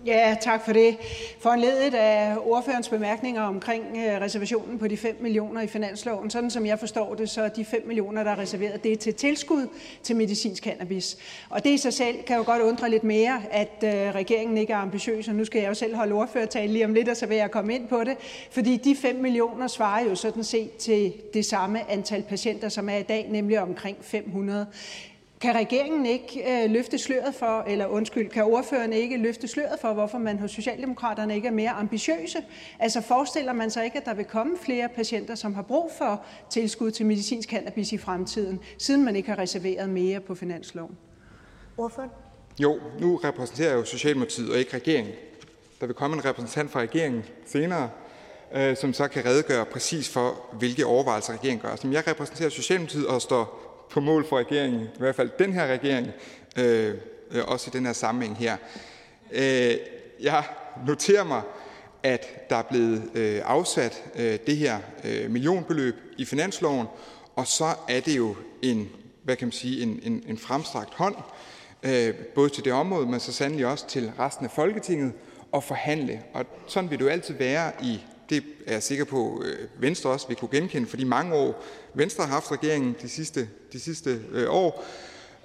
Ja, 0.06 0.36
tak 0.42 0.66
for 0.66 0.74
det. 0.74 0.98
Foranledet 1.40 1.94
af 1.94 2.38
ordførens 2.46 2.90
bemærkninger 2.90 3.42
omkring 3.42 3.84
øh, 3.98 4.22
reservationen 4.22 4.80
på 4.80 4.88
de 4.88 4.98
5 4.98 5.18
millioner 5.22 5.62
i 5.62 5.68
finansloven. 5.68 6.30
Sådan 6.30 6.50
som 6.50 6.66
jeg 6.66 6.80
forstår 6.80 7.16
det, 7.16 7.30
så 7.30 7.42
er 7.42 7.50
de 7.50 7.66
5 7.66 7.84
millioner, 7.88 8.24
der 8.24 8.32
er 8.32 8.40
reserveret, 8.40 8.84
det 8.84 8.92
er 8.92 8.96
til 8.96 9.14
tilskud 9.14 9.68
til 10.04 10.16
medicinsk 10.16 10.64
cannabis. 10.64 11.18
Og 11.50 11.64
det 11.64 11.70
i 11.70 11.78
sig 11.78 11.94
selv 11.94 12.24
kan 12.24 12.38
jo 12.38 12.44
godt 12.46 12.62
undre 12.62 12.90
lidt 12.90 13.04
mere, 13.04 13.42
at 13.52 13.84
øh, 13.84 13.92
regeringen 13.92 14.58
ikke 14.58 14.74
er 14.74 14.78
ambitiøs. 14.78 15.28
Og 15.28 15.36
nu 15.36 15.46
skal 15.46 15.62
jeg 15.62 15.70
jo 15.70 15.74
selv 15.74 15.96
holde 15.96 16.14
ordførertale 16.14 16.74
lige 16.74 16.86
om 16.86 16.94
lidt, 16.94 17.10
og 17.10 17.18
så 17.18 17.26
vil 17.26 17.38
jeg 17.38 17.52
komme 17.52 17.76
ind 17.76 17.88
på 17.88 18.04
det. 18.04 18.18
Fordi 18.52 18.78
de 18.78 18.96
5 18.96 19.16
millioner 19.16 19.68
svarer 19.68 20.04
jo 20.04 20.16
sådan 20.16 20.44
set 20.44 20.78
til 20.78 21.14
det 21.34 21.46
samme 21.46 21.92
antal 21.92 22.24
patienter, 22.24 22.70
som 22.70 22.90
er 22.90 22.98
i 22.98 23.04
dag, 23.04 23.28
nemlig 23.32 23.60
omkring 23.60 23.98
500. 24.02 24.68
Kan 25.42 25.56
regeringen 25.56 26.06
ikke 26.06 26.64
øh, 26.64 26.72
løfte 26.72 26.98
sløret 26.98 27.36
for, 27.36 27.64
eller 27.68 27.88
undskyld, 27.88 28.30
kan 28.30 28.44
ordføreren 28.44 28.94
ikke 28.94 29.18
løfte 29.18 29.48
sløret 29.48 29.80
for, 29.80 29.94
hvorfor 29.94 30.18
man 30.18 30.40
hos 30.40 30.52
Socialdemokraterne 30.52 31.36
ikke 31.36 31.48
er 31.48 31.52
mere 31.52 31.70
ambitiøse? 31.70 32.38
Altså 32.80 33.02
forestiller 33.02 33.54
man 33.54 33.72
sig 33.72 33.86
ikke, 33.86 33.98
at 33.98 34.06
der 34.06 34.14
vil 34.14 34.26
komme 34.26 34.58
flere 34.58 34.90
patienter, 34.96 35.36
som 35.36 35.54
har 35.54 35.62
brug 35.62 35.92
for 35.98 36.26
tilskud 36.50 36.92
til 36.92 37.06
medicinsk 37.06 37.50
cannabis 37.50 37.92
i 37.92 37.98
fremtiden, 37.98 38.60
siden 38.78 39.06
man 39.06 39.16
ikke 39.16 39.30
har 39.30 39.40
reserveret 39.40 39.90
mere 39.90 40.20
på 40.20 40.36
finansloven? 40.36 40.98
Ordføreren. 41.78 42.12
Jo, 42.60 42.80
nu 43.00 43.16
repræsenterer 43.16 43.70
jeg 43.70 43.78
jo 43.78 43.86
Socialdemokratiet 43.86 44.52
og 44.52 44.58
ikke 44.58 44.76
regeringen. 44.76 45.14
Der 45.82 45.86
vil 45.86 45.96
komme 45.96 46.16
en 46.16 46.26
repræsentant 46.26 46.72
fra 46.72 46.80
regeringen 46.80 47.24
senere, 47.46 47.90
øh, 48.54 48.78
som 48.78 48.94
så 48.94 49.08
kan 49.08 49.26
redegøre 49.26 49.66
præcis 49.66 50.10
for, 50.10 50.46
hvilke 50.54 50.86
overvejelser 50.86 51.34
regeringen 51.34 51.60
gør. 51.62 51.76
Som 51.76 51.94
jeg 51.94 52.08
repræsenterer 52.08 52.50
Socialdemokratiet 52.50 53.08
og 53.08 53.22
står 53.22 53.65
på 53.96 54.02
mål 54.02 54.28
for 54.28 54.38
regeringen, 54.38 54.82
i 54.82 55.00
hvert 55.00 55.16
fald 55.16 55.30
den 55.40 55.54
her 55.54 55.68
regering, 55.68 56.08
øh, 56.58 56.96
øh, 57.32 57.44
også 57.48 57.70
i 57.70 57.78
den 57.78 57.86
her 57.86 57.94
sammenhæng 57.94 58.38
her. 58.38 58.58
Øh, 59.32 59.78
jeg 60.22 60.44
noterer 60.88 61.24
mig, 61.24 61.42
at 62.04 62.50
der 62.50 62.56
er 62.56 62.62
blevet 62.62 63.10
øh, 63.14 63.42
afsat 63.46 64.04
øh, 64.16 64.38
det 64.48 64.58
her 64.58 64.80
øh, 65.04 65.32
millionbeløb 65.32 65.96
i 66.18 66.26
finansloven, 66.26 66.88
og 67.36 67.48
så 67.48 67.66
er 67.90 68.00
det 68.00 68.18
jo 68.18 68.36
en, 68.62 68.90
hvad 69.24 69.36
kan 69.36 69.46
man 69.48 69.52
sige, 69.52 69.84
en, 69.84 70.00
en, 70.04 70.24
en 70.28 70.38
fremstrakt 70.38 70.94
hånd, 70.94 71.16
øh, 71.84 72.14
både 72.16 72.50
til 72.50 72.66
det 72.66 72.74
område, 72.74 73.06
men 73.06 73.20
så 73.20 73.34
sandelig 73.34 73.66
også 73.66 73.88
til 73.88 74.12
resten 74.20 74.46
af 74.46 74.52
Folketinget, 74.52 75.14
at 75.54 75.64
forhandle. 75.64 76.22
Og 76.34 76.46
sådan 76.68 76.90
vil 76.90 77.00
det 77.00 77.06
jo 77.06 77.10
altid 77.10 77.34
være 77.34 77.72
i, 77.84 78.00
det 78.30 78.44
er 78.68 78.74
jeg 78.74 78.84
sikker 78.84 79.06
på, 79.06 79.44
øh, 79.46 79.82
Venstre 79.82 80.10
også 80.10 80.28
vil 80.28 80.38
kunne 80.38 80.50
genkende, 80.52 80.88
fordi 80.88 81.04
mange 81.04 81.34
år 81.34 81.64
Venstre 81.94 82.24
har 82.24 82.34
haft 82.34 82.52
regeringen 82.52 82.96
de 83.02 83.10
sidste, 83.10 83.50
de 83.74 83.80
sidste 83.80 84.22
øh, 84.32 84.46
år, 84.50 84.86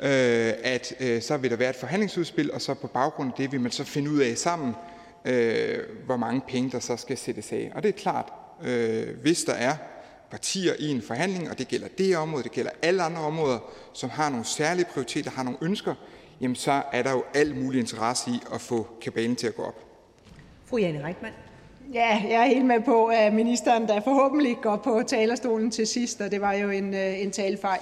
øh, 0.03 0.53
at 0.63 0.95
øh, 1.01 1.23
så 1.23 1.37
vil 1.37 1.51
der 1.51 1.57
være 1.57 1.71
et 1.71 1.77
forhandlingsudspil, 1.77 2.53
og 2.53 2.63
så 2.63 2.75
på 2.75 2.87
baggrund 2.87 3.31
af 3.31 3.35
det 3.37 3.53
vil 3.53 3.61
man 3.61 3.71
så 3.71 3.85
finde 3.85 4.11
ud 4.11 4.19
af 4.19 4.39
sammen, 4.39 4.75
øh, 5.25 5.79
hvor 6.07 6.17
mange 6.17 6.41
penge 6.49 6.71
der 6.71 6.81
så 6.81 6.97
skal 6.97 7.17
sættes 7.17 7.53
af. 7.53 7.73
Og 7.75 7.83
det 7.83 7.89
er 7.89 7.93
klart, 7.93 8.33
øh, 8.65 9.21
hvis 9.23 9.45
der 9.45 9.53
er 9.53 9.77
partier 10.31 10.75
i 10.79 10.89
en 10.89 11.03
forhandling, 11.03 11.51
og 11.51 11.59
det 11.59 11.69
gælder 11.69 11.89
det 11.99 12.17
område, 12.17 12.43
det 12.43 12.53
gælder 12.53 12.71
alle 12.83 13.03
andre 13.03 13.21
områder, 13.21 13.59
som 13.93 14.11
har 14.11 14.29
nogle 14.29 14.45
særlige 14.45 14.87
prioriteter, 14.93 15.31
har 15.31 15.43
nogle 15.43 15.59
ønsker, 15.63 15.95
jamen 16.41 16.57
så 16.57 16.83
er 16.93 17.03
der 17.03 17.11
jo 17.11 17.25
al 17.35 17.57
mulig 17.57 17.81
interesse 17.81 18.31
i 18.31 18.41
at 18.55 18.61
få 18.61 18.87
kabalen 19.03 19.37
til 19.37 19.47
at 19.47 19.55
gå 19.55 19.63
op. 19.63 19.85
Fru 20.67 20.79
Jane 20.79 21.05
Reitmann. 21.05 21.35
Ja, 21.95 22.23
jeg 22.29 22.43
er 22.43 22.47
helt 22.47 22.65
med 22.65 22.81
på, 22.81 23.07
at 23.07 23.33
ministeren 23.33 23.89
der 23.89 24.01
forhåbentlig 24.01 24.57
går 24.63 24.77
på 24.77 25.03
talerstolen 25.07 25.71
til 25.71 25.87
sidst, 25.87 26.21
og 26.21 26.31
det 26.31 26.41
var 26.41 26.53
jo 26.53 26.71
en, 26.71 26.95
øh, 26.95 27.23
en 27.23 27.31
talefejl. 27.31 27.81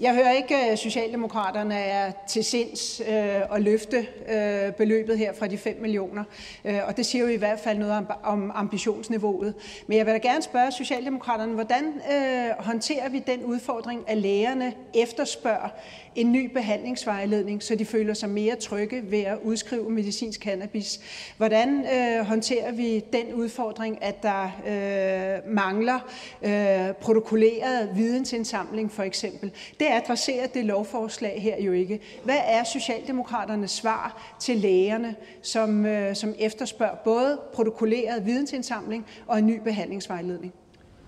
Jeg 0.00 0.14
hører 0.14 0.30
ikke, 0.30 0.56
at 0.56 0.78
Socialdemokraterne 0.78 1.74
er 1.74 2.12
til 2.28 2.44
sinds 2.44 3.00
øh, 3.00 3.54
at 3.56 3.62
løfte 3.62 4.06
øh, 4.28 4.72
beløbet 4.72 5.18
her 5.18 5.32
fra 5.34 5.46
de 5.46 5.58
5 5.58 5.76
millioner. 5.80 6.24
Øh, 6.64 6.80
og 6.86 6.96
det 6.96 7.06
siger 7.06 7.24
jo 7.24 7.30
i 7.30 7.36
hvert 7.36 7.60
fald 7.60 7.78
noget 7.78 7.94
om, 7.94 8.06
om 8.22 8.52
ambitionsniveauet. 8.54 9.54
Men 9.86 9.98
jeg 9.98 10.06
vil 10.06 10.14
da 10.14 10.18
gerne 10.18 10.42
spørge 10.42 10.72
Socialdemokraterne, 10.72 11.52
hvordan 11.52 11.84
øh, 12.12 12.64
håndterer 12.64 13.08
vi 13.08 13.18
den 13.18 13.44
udfordring, 13.44 14.04
at 14.06 14.18
lægerne 14.18 14.72
efterspørger 14.94 15.68
en 16.14 16.32
ny 16.32 16.52
behandlingsvejledning, 16.52 17.62
så 17.62 17.74
de 17.74 17.84
føler 17.84 18.14
sig 18.14 18.28
mere 18.28 18.56
trygge 18.56 19.10
ved 19.10 19.20
at 19.20 19.38
udskrive 19.42 19.90
medicinsk 19.90 20.40
cannabis? 20.40 21.00
Hvordan 21.36 21.86
øh, 21.94 22.26
håndterer 22.26 22.72
vi 22.72 23.04
den 23.12 23.34
udfordring, 23.34 24.04
at 24.04 24.22
der 24.22 24.44
øh, 24.66 25.52
mangler 25.54 25.98
øh, 26.42 26.94
protokolleret 26.94 27.90
vidensindsamling 27.94 28.92
for 28.92 29.02
eksempel? 29.02 29.52
Det 29.84 29.90
adresserer 29.90 30.46
det 30.46 30.64
lovforslag 30.64 31.42
her 31.42 31.62
jo 31.62 31.72
ikke. 31.72 32.00
Hvad 32.24 32.38
er 32.44 32.64
Socialdemokraternes 32.64 33.70
svar 33.70 34.34
til 34.40 34.56
lægerne, 34.56 35.16
som, 35.42 35.86
øh, 35.86 36.16
som 36.16 36.34
efterspørger 36.38 36.94
både 36.94 37.40
protokolleret 37.54 38.26
vidensindsamling 38.26 39.06
og 39.26 39.38
en 39.38 39.46
ny 39.46 39.60
behandlingsvejledning? 39.64 40.52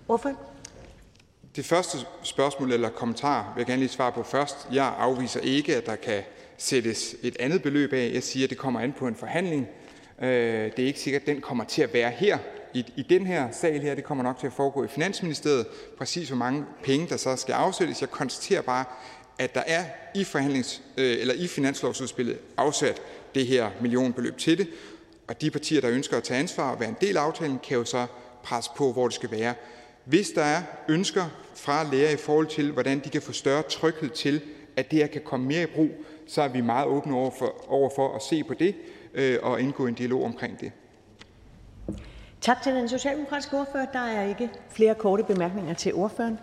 Hvorfor? 0.05 0.33
Det 1.55 1.65
første 1.65 1.97
spørgsmål 2.23 2.71
eller 2.71 2.89
kommentar 2.89 3.53
vil 3.55 3.61
jeg 3.61 3.67
gerne 3.67 3.79
lige 3.79 3.89
svare 3.89 4.11
på 4.11 4.23
først. 4.23 4.67
Jeg 4.73 4.93
afviser 4.97 5.39
ikke, 5.39 5.75
at 5.75 5.85
der 5.85 5.95
kan 5.95 6.21
sættes 6.57 7.15
et 7.23 7.37
andet 7.39 7.63
beløb 7.63 7.93
af. 7.93 8.11
Jeg 8.13 8.23
siger, 8.23 8.45
at 8.45 8.49
det 8.49 8.57
kommer 8.57 8.79
an 8.79 8.93
på 8.93 9.07
en 9.07 9.15
forhandling. 9.15 9.67
Øh, 10.21 10.71
det 10.71 10.79
er 10.79 10.87
ikke 10.87 10.99
sikkert, 10.99 11.21
at 11.21 11.27
den 11.27 11.41
kommer 11.41 11.63
til 11.63 11.81
at 11.81 11.93
være 11.93 12.09
her 12.09 12.37
i, 12.77 12.93
i 12.95 13.01
den 13.01 13.25
her 13.25 13.51
sal 13.51 13.81
her. 13.81 13.95
Det 13.95 14.03
kommer 14.03 14.23
nok 14.23 14.39
til 14.39 14.47
at 14.47 14.53
foregå 14.53 14.83
i 14.83 14.87
Finansministeriet. 14.87 15.65
Præcis 15.97 16.27
hvor 16.27 16.37
mange 16.37 16.65
penge, 16.83 17.07
der 17.09 17.17
så 17.17 17.35
skal 17.35 17.53
afsættes. 17.53 18.01
Jeg 18.01 18.11
konstaterer 18.11 18.61
bare, 18.61 18.85
at 19.39 19.55
der 19.55 19.63
er 19.67 19.83
i, 20.15 20.23
forhandlings, 20.23 20.81
øh, 20.97 21.17
eller 21.19 21.33
i 21.33 21.47
finanslovsudspillet 21.47 22.37
afsat 22.57 23.01
det 23.35 23.47
her 23.47 23.69
millionbeløb 23.81 24.37
til 24.37 24.57
det. 24.57 24.67
Og 25.27 25.41
de 25.41 25.51
partier, 25.51 25.81
der 25.81 25.89
ønsker 25.89 26.17
at 26.17 26.23
tage 26.23 26.39
ansvar 26.39 26.71
og 26.71 26.79
være 26.79 26.89
en 26.89 26.97
del 27.01 27.17
af 27.17 27.21
aftalen, 27.21 27.59
kan 27.63 27.77
jo 27.77 27.85
så 27.85 28.05
presse 28.43 28.71
på, 28.77 28.93
hvor 28.93 29.07
det 29.07 29.13
skal 29.13 29.31
være. 29.31 29.53
Hvis 30.05 30.29
der 30.29 30.43
er 30.43 30.61
ønsker 30.89 31.25
fra 31.55 31.83
læger 31.91 32.09
i 32.09 32.15
forhold 32.15 32.47
til, 32.47 32.71
hvordan 32.71 32.99
de 32.99 33.09
kan 33.09 33.21
få 33.21 33.31
større 33.31 33.61
tryghed 33.61 34.09
til, 34.09 34.41
at 34.75 34.91
det 34.91 34.99
her 34.99 35.07
kan 35.07 35.21
komme 35.25 35.45
mere 35.45 35.63
i 35.63 35.65
brug, 35.65 35.89
så 36.27 36.41
er 36.41 36.47
vi 36.47 36.61
meget 36.61 36.87
åbne 36.87 37.15
over 37.15 37.31
for, 37.39 37.71
over 37.71 37.89
for 37.95 38.15
at 38.15 38.21
se 38.21 38.43
på 38.43 38.53
det 38.53 38.75
øh, 39.13 39.37
og 39.41 39.61
indgå 39.61 39.87
en 39.87 39.93
dialog 39.93 40.23
omkring 40.23 40.59
det. 40.59 40.71
Tak 42.41 42.61
til 42.61 42.75
den 42.75 42.89
socialdemokratiske 42.89 43.59
ordfører. 43.59 43.85
Der 43.85 43.99
er 43.99 44.23
ikke 44.27 44.49
flere 44.69 44.95
korte 44.95 45.23
bemærkninger 45.23 45.73
til 45.73 45.93
ordføreren. 45.93 46.39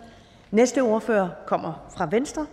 Næste 0.51 0.81
ordfører 0.81 1.29
kommer 1.47 1.89
fra 1.97 2.07
Venstre. 2.11 2.47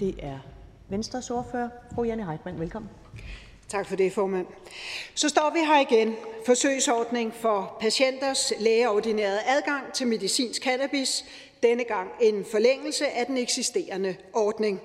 Det 0.00 0.14
er 0.22 0.38
Venstres 0.88 1.30
ordfører, 1.30 1.68
fru 1.94 2.04
Janne 2.04 2.26
Heitmann. 2.26 2.60
Velkommen. 2.60 2.90
Tak 3.68 3.86
for 3.86 3.96
det, 3.96 4.12
formand. 4.12 4.46
Så 5.14 5.28
står 5.28 5.50
vi 5.52 5.58
her 5.58 5.80
igen. 5.80 6.16
Forsøgsordning 6.46 7.34
for 7.34 7.76
patienters 7.80 8.52
lægeordineret 8.60 9.38
adgang 9.46 9.92
til 9.92 10.06
medicinsk 10.06 10.62
cannabis. 10.62 11.24
Denne 11.62 11.84
gang 11.84 12.10
en 12.20 12.44
forlængelse 12.44 13.08
af 13.08 13.26
den 13.26 13.38
eksisterende 13.38 14.16
ordning. 14.32 14.80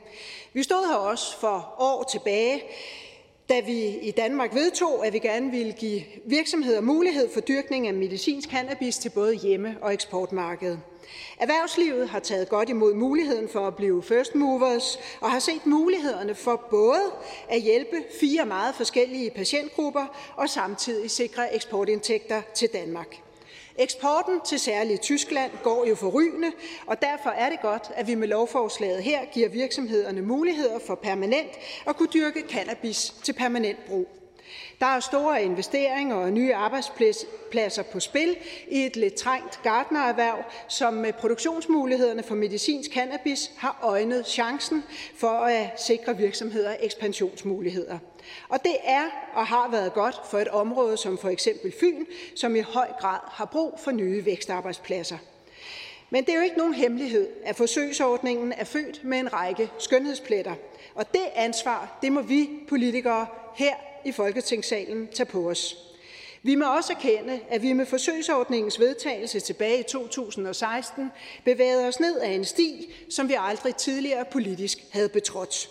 Vi 0.54 0.64
stod 0.64 0.88
her 0.88 0.96
også 0.96 1.38
for 1.40 1.76
år 1.80 2.04
tilbage, 2.12 2.64
da 3.50 3.60
vi 3.60 3.98
i 4.02 4.12
Danmark 4.12 4.54
vedtog, 4.54 5.06
at 5.08 5.14
vi 5.14 5.20
gerne 5.20 5.52
ville 5.52 5.74
give 5.74 6.02
virksomheder 6.26 6.82
mulighed 6.82 7.30
for 7.34 7.40
dyrkning 7.40 7.88
af 7.88 7.94
medicinsk 7.94 8.50
cannabis 8.50 8.98
til 8.98 9.10
både 9.10 9.36
hjemme- 9.36 9.78
og 9.82 9.94
eksportmarkedet. 9.94 10.80
Erhvervslivet 11.40 12.10
har 12.10 12.20
taget 12.20 12.50
godt 12.50 12.70
imod 12.70 12.94
muligheden 12.94 13.50
for 13.50 13.68
at 13.68 13.76
blive 13.76 14.04
first 14.04 14.36
movers 14.36 15.00
og 15.22 15.32
har 15.32 15.40
set 15.40 15.66
mulighederne 15.66 16.36
for 16.36 16.68
både 16.70 17.02
at 17.50 17.62
hjælpe 17.62 18.04
fire 18.20 18.46
meget 18.46 18.76
forskellige 18.76 19.32
patientgrupper 19.32 20.34
og 20.36 20.50
samtidig 20.50 21.12
sikre 21.12 21.56
eksportindtægter 21.56 22.42
til 22.54 22.70
Danmark. 22.74 23.23
Eksporten 23.78 24.42
til 24.46 24.60
særligt 24.60 25.02
Tyskland 25.02 25.52
går 25.64 25.86
jo 25.86 25.96
forrygende, 25.96 26.52
og 26.86 27.02
derfor 27.02 27.30
er 27.30 27.50
det 27.50 27.62
godt, 27.62 27.92
at 27.96 28.08
vi 28.08 28.16
med 28.16 28.28
lovforslaget 28.28 29.04
her 29.04 29.20
giver 29.34 29.50
virksomhederne 29.50 30.22
muligheder 30.22 30.80
for 30.88 30.96
permanent 30.96 31.52
at 31.88 31.96
kunne 31.96 32.10
dyrke 32.14 32.44
cannabis 32.50 33.14
til 33.24 33.34
permanent 33.34 33.86
brug. 33.88 34.08
Der 34.80 34.86
er 34.86 35.00
store 35.00 35.44
investeringer 35.44 36.16
og 36.16 36.32
nye 36.32 36.54
arbejdspladser 36.56 37.84
på 37.84 38.00
spil 38.00 38.36
i 38.68 38.86
et 38.86 38.96
lidt 38.96 39.14
trængt 39.14 39.60
gartnererhverv, 39.64 40.44
som 40.68 40.94
med 40.94 41.14
produktionsmulighederne 41.14 42.24
for 42.24 42.36
medicinsk 42.36 42.92
cannabis 42.92 43.52
har 43.58 43.80
øjnet 43.82 44.28
chancen 44.28 44.84
for 45.16 45.28
at 45.28 45.82
sikre 45.82 46.18
virksomheder 46.18 46.76
ekspansionsmuligheder. 46.80 48.00
Og 48.50 48.64
det 48.64 48.76
er 48.84 49.04
og 49.34 49.48
har 49.48 49.70
været 49.72 49.94
godt 49.94 50.22
for 50.30 50.40
et 50.40 50.48
område 50.48 50.98
som 50.98 51.18
for 51.18 51.30
eksempel 51.30 51.74
Fyn, 51.80 52.06
som 52.36 52.56
i 52.56 52.60
høj 52.62 52.88
grad 53.00 53.20
har 53.28 53.46
brug 53.46 53.80
for 53.84 53.92
nye 53.92 54.26
vækstarbejdspladser. 54.26 55.18
Men 56.10 56.26
det 56.26 56.32
er 56.32 56.36
jo 56.36 56.44
ikke 56.44 56.58
nogen 56.58 56.74
hemmelighed, 56.74 57.30
at 57.44 57.56
forsøgsordningen 57.56 58.54
er 58.58 58.64
født 58.64 59.04
med 59.04 59.20
en 59.20 59.34
række 59.34 59.70
skønhedspletter. 59.80 60.54
Og 60.96 61.14
det 61.14 61.24
ansvar, 61.36 61.98
det 62.02 62.12
må 62.12 62.22
vi 62.22 62.50
politikere 62.70 63.28
her 63.56 63.76
i 64.06 64.12
Folketingssalen 64.12 65.08
tage 65.08 65.26
på 65.26 65.50
os. 65.50 65.76
Vi 66.46 66.56
må 66.56 66.76
også 66.76 66.94
erkende, 66.94 67.40
at 67.50 67.62
vi 67.62 67.74
med 67.74 67.86
forsøgsordningens 67.86 68.80
vedtagelse 68.80 69.40
tilbage 69.40 69.80
i 69.80 69.84
2016 69.84 71.12
bevægede 71.46 71.88
os 71.88 72.00
ned 72.00 72.22
ad 72.22 72.36
en 72.36 72.46
sti, 72.46 72.94
som 73.10 73.30
vi 73.30 73.36
aldrig 73.40 73.76
tidligere 73.76 74.26
politisk 74.26 74.78
havde 74.92 75.10
betrådt. 75.10 75.70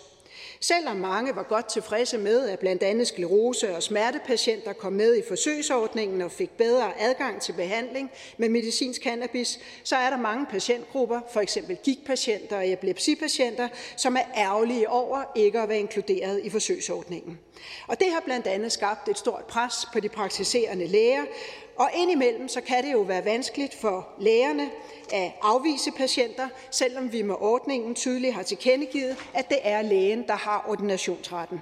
Selvom 0.63 0.97
mange 0.97 1.35
var 1.35 1.43
godt 1.43 1.65
tilfredse 1.65 2.17
med, 2.17 2.49
at 2.49 2.59
blandt 2.59 2.83
andet 2.83 3.07
sklerose- 3.07 3.75
og 3.75 3.83
smertepatienter 3.83 4.73
kom 4.73 4.93
med 4.93 5.17
i 5.17 5.21
forsøgsordningen 5.27 6.21
og 6.21 6.31
fik 6.31 6.49
bedre 6.49 6.91
adgang 6.99 7.41
til 7.41 7.53
behandling 7.53 8.11
med 8.37 8.49
medicinsk 8.49 9.01
cannabis, 9.03 9.59
så 9.83 9.95
er 9.95 10.09
der 10.09 10.17
mange 10.17 10.45
patientgrupper, 10.45 11.21
for 11.33 11.39
eksempel 11.39 11.77
gigtpatienter 11.83 12.57
og 12.57 12.71
epilepsipatienter, 12.71 13.67
som 13.97 14.15
er 14.15 14.23
ærgerlige 14.37 14.89
over 14.89 15.23
ikke 15.35 15.59
at 15.59 15.69
være 15.69 15.79
inkluderet 15.79 16.41
i 16.43 16.49
forsøgsordningen. 16.49 17.39
Og 17.87 17.99
det 17.99 18.11
har 18.11 18.21
blandt 18.25 18.47
andet 18.47 18.71
skabt 18.71 19.09
et 19.09 19.17
stort 19.17 19.45
pres 19.45 19.73
på 19.93 19.99
de 19.99 20.09
praktiserende 20.09 20.87
læger, 20.87 21.23
og 21.75 21.89
indimellem 21.95 22.47
så 22.47 22.61
kan 22.61 22.83
det 22.83 22.91
jo 22.91 22.99
være 22.99 23.25
vanskeligt 23.25 23.75
for 23.75 24.09
lægerne 24.19 24.69
at 25.13 25.31
afvise 25.41 25.91
patienter, 25.91 26.47
selvom 26.71 27.11
vi 27.11 27.21
med 27.21 27.35
ordningen 27.39 27.95
tydeligt 27.95 28.33
har 28.33 28.43
tilkendegivet, 28.43 29.17
at 29.33 29.49
det 29.49 29.57
er 29.63 29.81
lægen, 29.81 30.27
der 30.27 30.35
har 30.35 30.65
ordinationsretten. 30.67 31.61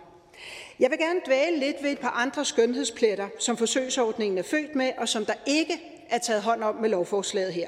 Jeg 0.79 0.89
vil 0.91 0.99
gerne 0.99 1.21
dvæle 1.25 1.59
lidt 1.59 1.83
ved 1.83 1.91
et 1.91 1.99
par 1.99 2.09
andre 2.09 2.45
skønhedspletter, 2.45 3.27
som 3.39 3.57
forsøgsordningen 3.57 4.37
er 4.37 4.43
født 4.43 4.75
med, 4.75 4.91
og 4.97 5.09
som 5.09 5.25
der 5.25 5.33
ikke 5.47 5.73
er 6.09 6.17
taget 6.17 6.41
hånd 6.41 6.63
om 6.63 6.75
med 6.75 6.89
lovforslaget 6.89 7.53
her. 7.53 7.67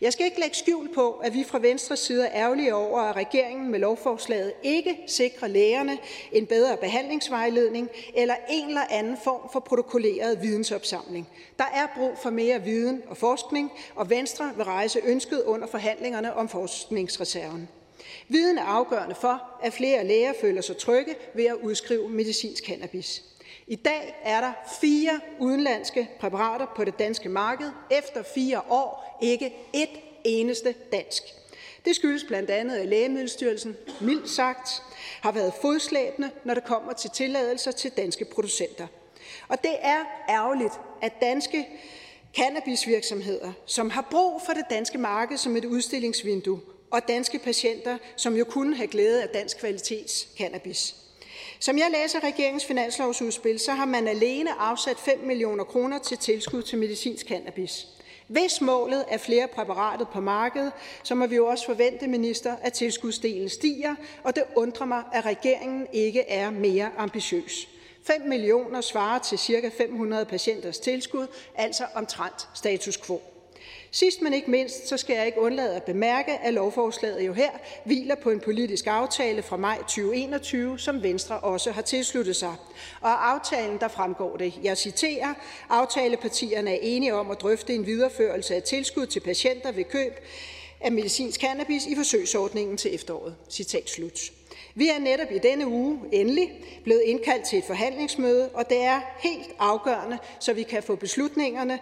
Jeg 0.00 0.12
skal 0.12 0.26
ikke 0.26 0.40
lægge 0.40 0.56
skjul 0.56 0.94
på, 0.94 1.12
at 1.12 1.34
vi 1.34 1.44
fra 1.44 1.58
Venstres 1.58 1.98
side 1.98 2.26
er 2.26 2.42
ærgerlige 2.42 2.74
over, 2.74 3.00
at 3.00 3.16
regeringen 3.16 3.70
med 3.70 3.78
lovforslaget 3.78 4.52
ikke 4.62 4.98
sikrer 5.06 5.48
lægerne 5.48 5.98
en 6.32 6.46
bedre 6.46 6.76
behandlingsvejledning 6.76 7.88
eller 8.14 8.34
en 8.50 8.68
eller 8.68 8.84
anden 8.90 9.16
form 9.24 9.50
for 9.52 9.60
protokolleret 9.60 10.42
vidensopsamling. 10.42 11.28
Der 11.58 11.64
er 11.64 11.86
brug 11.96 12.12
for 12.22 12.30
mere 12.30 12.62
viden 12.62 13.02
og 13.06 13.16
forskning, 13.16 13.72
og 13.94 14.10
Venstre 14.10 14.52
vil 14.56 14.64
rejse 14.64 15.00
ønsket 15.04 15.42
under 15.42 15.66
forhandlingerne 15.66 16.34
om 16.34 16.48
forskningsreserven. 16.48 17.68
Viden 18.28 18.58
er 18.58 18.64
afgørende 18.64 19.14
for, 19.14 19.42
at 19.62 19.72
flere 19.72 20.06
læger 20.06 20.32
føler 20.40 20.62
sig 20.62 20.76
trygge 20.76 21.14
ved 21.34 21.44
at 21.44 21.54
udskrive 21.62 22.08
medicinsk 22.08 22.64
cannabis. 22.66 23.22
I 23.66 23.76
dag 23.76 24.14
er 24.22 24.40
der 24.40 24.52
fire 24.80 25.20
udenlandske 25.38 26.10
præparater 26.20 26.66
på 26.76 26.84
det 26.84 26.98
danske 26.98 27.28
marked 27.28 27.70
efter 27.90 28.22
fire 28.22 28.60
år, 28.70 29.18
ikke 29.22 29.54
et 29.72 29.88
eneste 30.24 30.74
dansk. 30.92 31.22
Det 31.84 31.96
skyldes 31.96 32.24
blandt 32.24 32.50
andet, 32.50 32.76
at 32.76 32.88
Lægemiddelstyrelsen, 32.88 33.76
mildt 34.00 34.30
sagt, 34.30 34.82
har 35.20 35.32
været 35.32 35.52
fodslæbende, 35.60 36.30
når 36.44 36.54
det 36.54 36.64
kommer 36.64 36.92
til 36.92 37.10
tilladelser 37.10 37.70
til 37.70 37.90
danske 37.90 38.24
producenter. 38.24 38.86
Og 39.48 39.62
det 39.62 39.76
er 39.80 40.04
ærgerligt, 40.28 40.72
at 41.02 41.12
danske 41.20 41.68
cannabisvirksomheder, 42.36 43.52
som 43.66 43.90
har 43.90 44.08
brug 44.10 44.42
for 44.46 44.52
det 44.52 44.64
danske 44.70 44.98
marked 44.98 45.36
som 45.36 45.56
et 45.56 45.64
udstillingsvindue, 45.64 46.60
og 46.90 47.08
danske 47.08 47.38
patienter, 47.38 47.98
som 48.16 48.36
jo 48.36 48.44
kunne 48.44 48.76
have 48.76 48.88
glæde 48.88 49.22
af 49.22 49.28
dansk 49.28 49.58
kvalitets 49.58 50.28
cannabis. 50.38 51.03
Som 51.64 51.78
jeg 51.78 51.90
læser 51.90 52.24
regeringens 52.24 52.64
finanslovsudspil, 52.64 53.58
så 53.58 53.72
har 53.72 53.84
man 53.84 54.08
alene 54.08 54.52
afsat 54.52 54.96
5 54.98 55.18
millioner 55.18 55.64
kroner 55.64 55.98
til 55.98 56.18
tilskud 56.18 56.62
til 56.62 56.78
medicinsk 56.78 57.26
cannabis. 57.26 57.86
Hvis 58.26 58.60
målet 58.60 59.04
er 59.08 59.18
flere 59.18 59.48
præparater 59.48 60.04
på 60.04 60.20
markedet, 60.20 60.72
så 61.02 61.14
må 61.14 61.26
vi 61.26 61.36
jo 61.36 61.46
også 61.46 61.66
forvente, 61.66 62.06
minister, 62.06 62.56
at 62.62 62.72
tilskudsdelen 62.72 63.48
stiger, 63.48 63.94
og 64.22 64.36
det 64.36 64.44
undrer 64.56 64.86
mig, 64.86 65.02
at 65.12 65.24
regeringen 65.24 65.86
ikke 65.92 66.20
er 66.20 66.50
mere 66.50 66.90
ambitiøs. 66.96 67.68
5 68.02 68.22
millioner 68.22 68.80
svarer 68.80 69.18
til 69.18 69.38
ca. 69.38 69.70
500 69.78 70.24
patienters 70.24 70.78
tilskud, 70.78 71.26
altså 71.54 71.84
omtrent 71.94 72.48
status 72.54 72.98
quo. 72.98 73.20
Sidst 73.90 74.22
men 74.22 74.34
ikke 74.34 74.50
mindst, 74.50 74.88
så 74.88 74.96
skal 74.96 75.16
jeg 75.16 75.26
ikke 75.26 75.40
undlade 75.40 75.76
at 75.76 75.82
bemærke, 75.82 76.32
at 76.32 76.54
lovforslaget 76.54 77.26
jo 77.26 77.32
her 77.32 77.50
hviler 77.84 78.14
på 78.14 78.30
en 78.30 78.40
politisk 78.40 78.86
aftale 78.86 79.42
fra 79.42 79.56
maj 79.56 79.78
2021, 79.78 80.78
som 80.78 81.02
Venstre 81.02 81.40
også 81.40 81.70
har 81.70 81.82
tilsluttet 81.82 82.36
sig. 82.36 82.54
Og 83.00 83.10
af 83.10 83.34
aftalen 83.34 83.78
der 83.80 83.88
fremgår 83.88 84.36
det, 84.36 84.54
jeg 84.62 84.78
citerer, 84.78 85.34
aftalepartierne 85.68 86.70
er 86.70 86.78
enige 86.82 87.14
om 87.14 87.30
at 87.30 87.40
drøfte 87.40 87.74
en 87.74 87.86
videreførelse 87.86 88.54
af 88.54 88.62
tilskud 88.62 89.06
til 89.06 89.20
patienter 89.20 89.72
ved 89.72 89.84
køb 89.84 90.12
af 90.80 90.92
medicinsk 90.92 91.40
cannabis 91.40 91.86
i 91.86 91.94
forsøgsordningen 91.96 92.76
til 92.76 92.94
efteråret. 92.94 93.34
Citat 93.50 93.90
slut. 93.90 94.20
Vi 94.74 94.88
er 94.88 94.98
netop 94.98 95.32
i 95.32 95.38
denne 95.38 95.66
uge 95.66 95.98
endelig 96.12 96.52
blevet 96.84 97.02
indkaldt 97.04 97.44
til 97.44 97.58
et 97.58 97.64
forhandlingsmøde, 97.64 98.50
og 98.54 98.68
det 98.68 98.82
er 98.82 99.00
helt 99.18 99.50
afgørende, 99.58 100.18
så 100.40 100.52
vi 100.52 100.62
kan 100.62 100.82
få 100.82 100.96
beslutningerne 100.96 101.78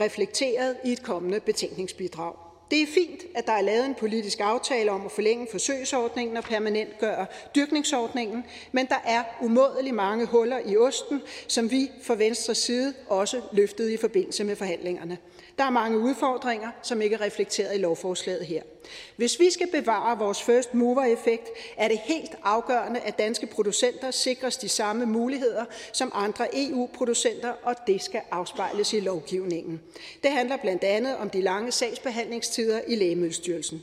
reflekteret 0.00 0.76
i 0.84 0.92
et 0.92 1.02
kommende 1.02 1.40
betænkningsbidrag. 1.40 2.34
Det 2.70 2.82
er 2.82 2.86
fint, 2.86 3.22
at 3.34 3.46
der 3.46 3.52
er 3.52 3.60
lavet 3.60 3.86
en 3.86 3.94
politisk 3.94 4.40
aftale 4.40 4.90
om 4.90 5.06
at 5.06 5.12
forlænge 5.12 5.46
forsøgsordningen 5.50 6.36
og 6.36 6.44
permanentgøre 6.44 7.26
dyrkningsordningen, 7.54 8.44
men 8.72 8.86
der 8.86 9.02
er 9.06 9.22
umådelig 9.42 9.94
mange 9.94 10.26
huller 10.26 10.58
i 10.66 10.76
osten, 10.76 11.22
som 11.48 11.70
vi 11.70 11.90
fra 12.02 12.14
Venstres 12.14 12.58
side 12.58 12.94
også 13.08 13.40
løftede 13.52 13.94
i 13.94 13.96
forbindelse 13.96 14.44
med 14.44 14.56
forhandlingerne. 14.56 15.18
Der 15.58 15.64
er 15.64 15.70
mange 15.70 15.98
udfordringer, 15.98 16.70
som 16.82 17.02
ikke 17.02 17.16
er 17.16 17.20
reflekteret 17.20 17.74
i 17.74 17.78
lovforslaget 17.78 18.46
her. 18.46 18.62
Hvis 19.16 19.40
vi 19.40 19.50
skal 19.50 19.70
bevare 19.70 20.18
vores 20.18 20.42
first 20.42 20.74
mover-effekt, 20.74 21.48
er 21.76 21.88
det 21.88 21.98
helt 21.98 22.30
afgørende, 22.42 23.00
at 23.00 23.18
danske 23.18 23.46
producenter 23.46 24.10
sikres 24.10 24.56
de 24.56 24.68
samme 24.68 25.06
muligheder 25.06 25.64
som 25.92 26.12
andre 26.14 26.46
EU-producenter, 26.52 27.52
og 27.62 27.74
det 27.86 28.02
skal 28.02 28.20
afspejles 28.30 28.92
i 28.92 29.00
lovgivningen. 29.00 29.80
Det 30.22 30.30
handler 30.30 30.56
blandt 30.56 30.84
andet 30.84 31.16
om 31.16 31.30
de 31.30 31.40
lange 31.40 31.72
sagsbehandlingstider 31.72 32.80
i 32.86 32.94
Lægemiddelstyrelsen. 32.94 33.82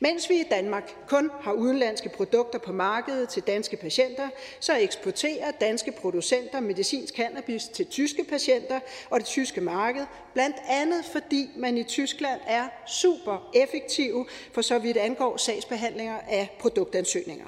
Mens 0.00 0.30
vi 0.30 0.34
i 0.34 0.44
Danmark 0.50 0.94
kun 1.08 1.30
har 1.40 1.52
udenlandske 1.52 2.08
produkter 2.08 2.58
på 2.58 2.72
markedet 2.72 3.28
til 3.28 3.42
danske 3.42 3.76
patienter, 3.76 4.28
så 4.60 4.76
eksporterer 4.76 5.50
danske 5.50 5.92
producenter 5.92 6.60
medicinsk 6.60 7.14
cannabis 7.14 7.64
til 7.64 7.86
tyske 7.86 8.24
patienter 8.24 8.80
og 9.10 9.20
det 9.20 9.26
tyske 9.26 9.60
marked, 9.60 10.06
blandt 10.32 10.56
andet 10.68 11.04
fordi 11.12 11.50
man 11.56 11.78
i 11.78 11.82
Tyskland 11.82 12.40
er 12.46 12.68
super 12.88 13.50
effektive 13.54 14.26
for 14.52 14.62
så 14.62 14.78
vidt 14.78 14.96
angår 14.96 15.36
sagsbehandlinger 15.36 16.18
af 16.28 16.56
produktansøgninger. 16.60 17.46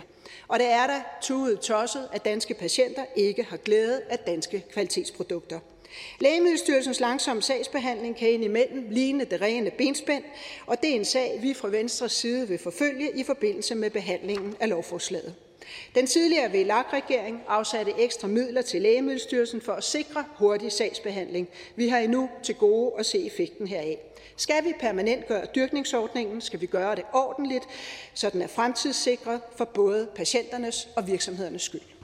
Og 0.49 0.59
det 0.59 0.67
er 0.67 0.87
da 0.87 1.03
tudet 1.21 1.61
tosset, 1.61 2.09
at 2.12 2.25
danske 2.25 2.55
patienter 2.55 3.05
ikke 3.17 3.43
har 3.43 3.57
glæde 3.57 4.03
af 4.11 4.19
danske 4.19 4.65
kvalitetsprodukter. 4.73 5.59
Lægemiddelstyrelsens 6.20 7.00
langsomme 7.00 7.42
sagsbehandling 7.42 8.16
kan 8.16 8.30
indimellem 8.30 8.87
ligne 8.90 9.24
det 9.24 9.40
rene 9.40 9.70
benspænd, 9.70 10.24
og 10.66 10.82
det 10.82 10.90
er 10.90 10.94
en 10.94 11.04
sag, 11.04 11.38
vi 11.42 11.54
fra 11.54 11.68
Venstres 11.68 12.12
side 12.12 12.48
vil 12.48 12.59
forfølge 12.59 13.11
i 13.14 13.22
forbindelse 13.24 13.74
med 13.74 13.90
behandlingen 13.90 14.56
af 14.61 14.68
lovforslaget. 14.68 15.35
Den 15.94 16.06
tidligere 16.06 16.50
VLAG-regering 16.50 17.42
afsatte 17.48 17.92
ekstra 17.98 18.28
midler 18.28 18.62
til 18.62 18.82
Lægemiddelstyrelsen 18.82 19.61
for 19.61 19.72
at 19.72 19.85
sikre 19.85 20.24
hurtig 20.37 20.72
sagsbehandling. 20.72 21.48
Vi 21.76 21.88
har 21.88 21.98
endnu 21.98 22.28
til 22.42 22.54
gode 22.54 22.92
at 22.98 23.06
se 23.06 23.26
effekten 23.26 23.66
heraf. 23.66 23.98
Skal 24.37 24.64
vi 24.64 24.72
permanent 24.80 25.26
gøre 25.28 25.46
dyrkningsordningen, 25.54 26.40
skal 26.40 26.61
vi 26.61 26.66
gøre 26.66 26.94
det 26.96 27.04
ordentligt, 27.12 27.64
så 28.14 28.30
den 28.30 28.42
er 28.42 28.46
fremtidssikret 28.46 29.40
for 29.56 29.64
både 29.64 30.09
patienternes 30.14 30.88
og 30.96 31.06
virksomhedernes 31.06 31.62
skyld. 31.62 31.95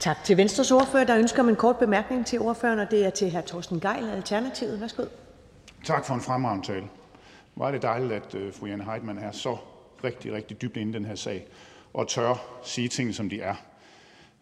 Tak 0.00 0.24
til 0.24 0.36
Venstres 0.36 0.70
ordfører. 0.70 1.04
Der 1.04 1.18
ønsker 1.18 1.42
om 1.42 1.48
en 1.48 1.56
kort 1.56 1.78
bemærkning 1.78 2.26
til 2.26 2.40
ordføreren, 2.40 2.78
og 2.78 2.90
det 2.90 3.06
er 3.06 3.10
til 3.10 3.30
hr. 3.30 3.40
Torsten 3.40 3.80
Geil, 3.80 4.10
Alternativet. 4.10 4.80
Værsgo. 4.80 5.04
Tak 5.84 6.04
for 6.04 6.14
en 6.14 6.20
fremragende 6.20 6.66
tale. 6.66 6.84
Hvor 7.54 7.66
er 7.66 7.70
det 7.70 7.82
dejligt, 7.82 8.12
at 8.12 8.34
øh, 8.34 8.52
fru 8.52 8.66
Jane 8.66 8.84
Heitmann 8.84 9.18
er 9.18 9.32
så 9.32 9.56
rigtig, 10.04 10.32
rigtig 10.32 10.62
dybt 10.62 10.76
inde 10.76 10.90
i 10.90 10.94
den 10.94 11.04
her 11.04 11.14
sag, 11.14 11.46
og 11.94 12.08
tør 12.08 12.60
sige 12.64 12.88
tingene, 12.88 13.14
som 13.14 13.28
de 13.28 13.40
er. 13.40 13.54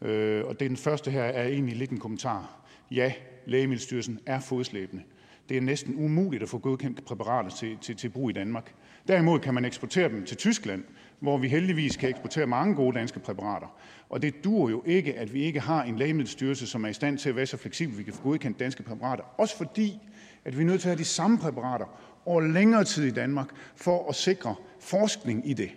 Øh, 0.02 0.44
og 0.44 0.60
det 0.60 0.68
den 0.70 0.76
første 0.76 1.10
her 1.10 1.22
er 1.22 1.48
egentlig 1.48 1.76
lidt 1.76 1.90
en 1.90 2.00
kommentar. 2.00 2.50
Ja, 2.90 3.12
Lægemiddelstyrelsen 3.46 4.20
er 4.26 4.40
fodslæbende. 4.40 5.02
Det 5.48 5.56
er 5.56 5.60
næsten 5.60 5.94
umuligt 5.96 6.42
at 6.42 6.48
få 6.48 6.58
godkendt 6.58 7.04
præparater 7.04 7.50
til, 7.50 7.78
til, 7.80 7.96
til 7.96 8.08
brug 8.08 8.30
i 8.30 8.32
Danmark. 8.32 8.74
Derimod 9.08 9.40
kan 9.40 9.54
man 9.54 9.64
eksportere 9.64 10.08
dem 10.08 10.24
til 10.24 10.36
Tyskland, 10.36 10.84
hvor 11.20 11.38
vi 11.38 11.48
heldigvis 11.48 11.96
kan 11.96 12.08
eksportere 12.08 12.46
mange 12.46 12.74
gode 12.74 12.98
danske 12.98 13.20
præparater. 13.20 13.66
Og 14.08 14.22
det 14.22 14.44
duer 14.44 14.70
jo 14.70 14.82
ikke, 14.86 15.14
at 15.14 15.34
vi 15.34 15.42
ikke 15.42 15.60
har 15.60 15.82
en 15.82 15.96
lægemiddelstyrelse, 15.96 16.66
som 16.66 16.84
er 16.84 16.88
i 16.88 16.92
stand 16.92 17.18
til 17.18 17.28
at 17.28 17.36
være 17.36 17.46
så 17.46 17.56
fleksibel, 17.56 17.94
at 17.94 17.98
vi 17.98 18.02
kan 18.02 18.12
få 18.12 18.22
godkendt 18.22 18.58
danske 18.58 18.82
præparater. 18.82 19.24
Også 19.38 19.56
fordi, 19.56 20.00
at 20.44 20.58
vi 20.58 20.62
er 20.62 20.66
nødt 20.66 20.80
til 20.80 20.88
at 20.88 20.90
have 20.90 20.98
de 20.98 21.04
samme 21.04 21.38
præparater 21.38 21.86
over 22.26 22.40
længere 22.40 22.84
tid 22.84 23.04
i 23.04 23.10
Danmark, 23.10 23.48
for 23.76 24.08
at 24.08 24.14
sikre 24.14 24.54
forskning 24.80 25.50
i 25.50 25.52
det. 25.52 25.70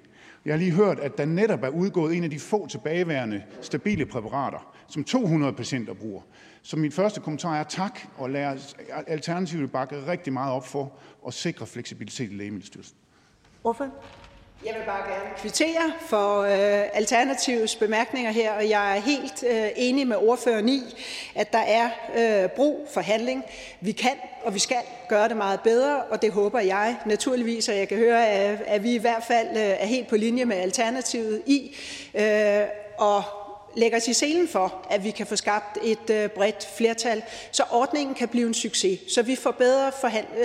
Jeg 0.46 0.54
har 0.54 0.60
lige 0.60 0.72
hørt, 0.72 1.00
at 1.00 1.18
der 1.18 1.26
netop 1.26 1.64
er 1.64 1.70
udgået 1.70 2.18
en 2.18 2.24
af 2.24 2.30
de 2.30 2.40
få 2.40 2.68
tilbageværende 2.68 3.44
stabile 3.62 4.06
præparater, 4.06 4.76
som 4.88 5.04
200 5.04 5.54
patienter 5.54 5.94
bruger. 5.94 6.22
Så 6.62 6.78
min 6.78 6.92
første 6.92 7.22
kommentar 7.22 7.56
er 7.56 7.64
tak, 7.64 8.00
og 8.18 8.30
lad 8.30 8.58
Alternativet 9.08 9.72
bakke 9.72 10.08
rigtig 10.08 10.34
meget 10.34 10.54
op 10.54 10.68
for 10.68 10.94
at 11.28 11.34
sikre 11.34 11.66
fleksibilitet 11.66 12.32
i 12.32 12.36
Lægemiddelstyrelsen. 12.36 12.98
Hvorfor? 13.62 13.90
Jeg 14.66 14.76
vil 14.76 14.86
bare 14.86 15.12
gerne 15.12 15.30
kvittere 15.38 15.94
for 16.00 16.42
øh, 16.42 16.90
Alternativets 16.94 17.76
bemærkninger 17.76 18.32
her, 18.32 18.52
og 18.52 18.70
jeg 18.70 18.98
er 18.98 19.02
helt 19.02 19.44
øh, 19.44 19.70
enig 19.76 20.08
med 20.08 20.18
ordføreren 20.18 20.70
i, 20.70 20.82
at 21.36 21.54
der 21.54 21.60
er 21.60 21.90
øh, 22.18 22.50
brug 22.50 22.88
for 22.94 23.02
handling. 23.02 23.44
Vi 23.82 23.92
kan 23.92 24.12
og 24.44 24.54
vi 24.54 24.60
skal 24.60 24.78
gøre 25.10 25.30
det 25.30 25.38
meget 25.38 25.60
bedre, 25.60 26.04
og 26.04 26.22
det 26.22 26.32
håber 26.32 26.60
jeg 26.60 26.96
naturligvis, 27.06 27.70
og 27.70 27.78
jeg 27.78 27.88
kan 27.88 27.98
høre, 27.98 28.28
at, 28.28 28.62
at 28.68 28.84
vi 28.84 28.94
i 28.94 28.98
hvert 28.98 29.24
fald 29.24 29.48
øh, 29.50 29.56
er 29.58 29.86
helt 29.86 30.08
på 30.08 30.18
linje 30.18 30.46
med 30.46 30.56
Alternativet 30.58 31.42
i. 31.46 31.76
Øh, 32.16 32.62
og 32.98 33.24
lægger 33.76 33.98
os 33.98 34.08
i 34.08 34.14
selen 34.14 34.48
for, 34.48 34.88
at 34.90 35.04
vi 35.04 35.12
kan 35.12 35.28
få 35.28 35.36
skabt 35.36 35.78
et 35.84 36.10
øh, 36.10 36.30
bredt 36.30 36.70
flertal, 36.78 37.24
så 37.52 37.64
ordningen 37.72 38.16
kan 38.16 38.28
blive 38.28 38.48
en 38.48 38.54
succes, 38.54 39.00
så 39.14 39.22
vi 39.22 39.36
får 39.36 39.52
bedre 39.52 39.92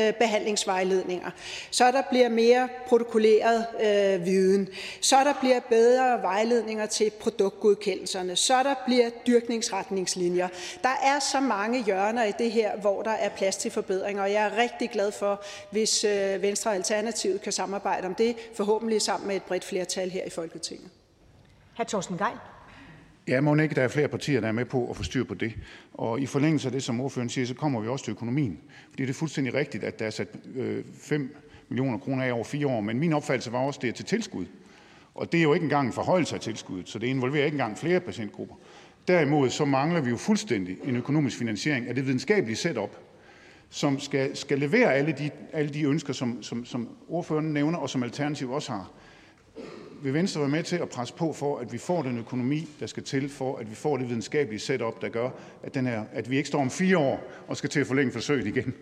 øh, 0.00 0.12
behandlingsvejledninger, 0.12 1.30
så 1.70 1.92
der 1.92 2.02
bliver 2.11 2.28
mere 2.28 2.68
protokolleret 2.88 3.66
øh, 3.80 4.26
viden, 4.26 4.68
så 5.00 5.16
der 5.16 5.35
bliver 5.40 5.61
bedre 5.61 6.22
vejledninger 6.22 6.87
til 6.87 7.11
produktgodkendelserne, 7.11 8.37
så 8.37 8.62
der 8.62 8.74
bliver 8.87 9.11
dyrkningsretningslinjer. 9.26 10.48
Der 10.82 10.96
er 11.02 11.18
så 11.18 11.40
mange 11.40 11.85
hjørner 11.85 12.24
i 12.24 12.32
det 12.38 12.50
her, 12.50 12.76
hvor 12.76 13.02
der 13.02 13.11
er 13.11 13.28
plads 13.28 13.56
til 13.56 13.70
forbedringer, 13.70 14.22
og 14.22 14.32
jeg 14.32 14.46
er 14.46 14.62
rigtig 14.62 14.90
glad 14.90 15.12
for, 15.12 15.42
hvis 15.70 16.04
øh, 16.04 16.42
Venstre 16.42 16.70
og 16.70 16.74
Alternativet 16.74 17.42
kan 17.42 17.52
samarbejde 17.52 18.06
om 18.06 18.14
det, 18.14 18.37
forhåbentlig 18.54 19.02
sammen 19.02 19.28
med 19.28 19.37
et 19.37 19.42
bredt 19.42 19.64
flertal 19.64 20.11
her 20.11 20.24
i 20.24 20.30
Folketinget. 20.30 20.90
Hr. 21.76 21.85
Thorsten 21.85 22.18
Geil. 22.18 22.51
Ja, 23.28 23.40
må 23.40 23.56
ikke, 23.56 23.74
der 23.74 23.82
er 23.82 23.88
flere 23.88 24.08
partier, 24.08 24.40
der 24.40 24.48
er 24.48 24.52
med 24.52 24.64
på 24.64 24.90
at 24.90 24.96
få 24.96 25.02
styr 25.02 25.24
på 25.24 25.35
det. 25.35 25.54
Og 25.94 26.20
i 26.20 26.26
forlængelse 26.26 26.68
af 26.68 26.72
det, 26.72 26.82
som 26.82 27.00
ordføreren 27.00 27.28
siger, 27.28 27.46
så 27.46 27.54
kommer 27.54 27.80
vi 27.80 27.88
også 27.88 28.04
til 28.04 28.11
økonomien. 28.11 28.58
Fordi 28.90 29.02
det 29.02 29.11
er 29.11 29.14
fuldstændig 29.14 29.54
rigtigt, 29.54 29.85
at 29.85 29.98
der 29.98 30.06
er 30.06 30.11
sat 30.11 30.28
øh, 30.54 30.85
5 30.94 31.37
millioner 31.68 31.98
kroner 31.98 32.24
af 32.24 32.32
over 32.32 32.44
fire 32.44 32.66
år, 32.66 32.80
men 32.80 32.98
min 32.98 33.12
opfattelse 33.12 33.52
var 33.52 33.58
også, 33.58 33.78
at 33.78 33.82
det 33.82 33.88
er 33.88 33.92
til 33.92 34.04
tilskud. 34.04 34.46
Og 35.14 35.32
det 35.32 35.38
er 35.38 35.42
jo 35.42 35.54
ikke 35.54 35.64
engang 35.64 35.87
en 35.87 35.92
forhøjelse 35.92 36.35
af 36.35 36.40
tilskuddet, 36.40 36.88
så 36.88 36.98
det 36.98 37.06
involverer 37.06 37.44
ikke 37.44 37.54
engang 37.54 37.78
flere 37.78 38.00
patientgrupper. 38.00 38.54
Derimod 39.08 39.50
så 39.50 39.64
mangler 39.64 40.00
vi 40.00 40.11
jo 40.11 40.16
fuldstændig 40.16 40.76
en 40.85 40.96
økonomisk 40.96 41.38
finansiering 41.38 41.88
af 41.88 41.94
det 41.94 42.06
videnskabelige 42.06 42.56
setup, 42.56 42.96
som 43.70 44.00
skal, 44.00 44.37
skal 44.37 44.58
levere 44.58 44.94
alle 44.94 45.12
de, 45.12 45.30
alle 45.52 45.74
de 45.74 45.82
ønsker, 45.85 46.12
som, 46.12 46.42
som, 46.42 46.64
som 46.64 46.88
ordføreren 47.08 47.52
nævner, 47.52 47.78
og 47.78 47.90
som 47.90 48.02
Alternativ 48.02 48.50
også 48.50 48.72
har. 48.72 48.90
Vil 50.02 50.14
Venstre 50.14 50.40
være 50.40 50.50
med 50.50 50.62
til 50.62 50.76
at 50.76 50.88
presse 50.88 51.14
på 51.14 51.32
for, 51.32 51.58
at 51.58 51.72
vi 51.72 51.78
får 51.78 52.02
den 52.02 52.18
økonomi, 52.18 52.68
der 52.80 52.86
skal 52.86 53.02
til 53.02 53.28
for, 53.28 53.56
at 53.56 53.70
vi 53.70 53.74
får 53.74 53.96
det 53.96 54.08
videnskabelige 54.08 54.60
setup, 54.60 55.02
der 55.02 55.08
gør, 55.08 55.30
at, 55.62 55.74
den 55.74 55.86
her, 55.86 56.04
at 56.12 56.30
vi 56.30 56.36
ikke 56.36 56.48
står 56.48 56.60
om 56.60 56.70
fire 56.70 56.98
år 56.98 57.32
og 57.48 57.56
skal 57.56 57.70
til 57.70 57.80
at 57.80 57.86
forlænge 57.86 58.12
forsøget 58.12 58.46
igen? 58.46 58.74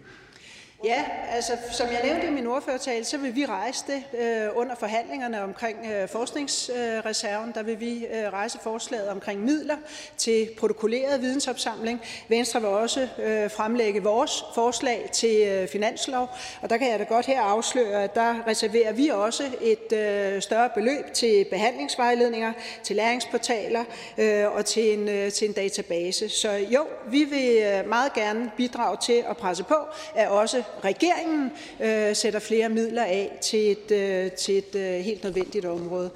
Ja, 0.85 1.05
altså 1.31 1.53
som 1.71 1.87
jeg 1.87 2.01
nævnte 2.05 2.27
i 2.27 2.31
min 2.31 2.47
ordførertale, 2.47 3.05
så 3.05 3.19
vil 3.19 3.37
vi 3.37 3.47
rejse 3.47 3.85
det 3.87 4.21
øh, 4.21 4.49
under 4.55 4.75
forhandlingerne 4.75 5.43
omkring 5.43 5.79
øh, 5.93 6.09
forskningsreserven. 6.09 7.53
Der 7.55 7.63
vil 7.63 7.81
vi 7.81 8.07
øh, 8.07 8.33
rejse 8.33 8.59
forslaget 8.63 9.09
omkring 9.09 9.41
midler 9.45 9.77
til 10.17 10.49
protokolleret 10.59 11.21
vidensopsamling. 11.23 12.01
Venstre 12.29 12.61
vil 12.61 12.69
også 12.69 13.09
øh, 13.19 13.51
fremlægge 13.51 14.03
vores 14.03 14.45
forslag 14.55 15.09
til 15.13 15.49
øh, 15.49 15.69
finanslov, 15.69 16.29
og 16.63 16.71
der 16.71 16.77
kan 16.77 16.91
jeg 16.91 16.99
da 16.99 17.05
godt 17.05 17.27
her 17.27 17.41
afsløre, 17.41 18.05
at 18.05 18.15
der 18.15 18.47
reserverer 18.47 18.93
vi 18.93 19.09
også 19.09 19.43
et 19.61 19.93
øh, 19.93 20.43
større 20.43 20.71
beløb 20.75 21.13
til 21.13 21.47
behandlingsvejledninger, 21.51 22.53
til 22.83 22.97
læringsportaler 22.97 23.85
øh, 24.19 24.53
og 24.53 24.65
til 24.65 24.99
en, 24.99 25.09
øh, 25.09 25.33
til 25.33 25.49
en 25.49 25.55
database. 25.55 26.29
Så 26.29 26.51
jo, 26.53 26.87
vi 27.07 27.25
vil 27.25 27.63
øh, 27.63 27.89
meget 27.89 28.13
gerne 28.13 28.51
bidrage 28.57 28.97
til 29.03 29.25
at 29.31 29.37
presse 29.37 29.65
på, 29.65 29.77
at 30.15 30.29
også 30.29 30.63
regeringen 30.85 31.53
øh, 31.81 32.17
sætter 32.17 32.41
flere 32.41 32.69
midler 32.69 33.05
af 33.05 33.39
til 33.41 33.71
et, 33.71 33.91
øh, 33.91 34.33
til 34.33 34.59
et 34.59 34.75
øh, 34.75 35.01
helt 35.01 35.25
nødvendigt 35.25 35.65
område. 35.65 36.11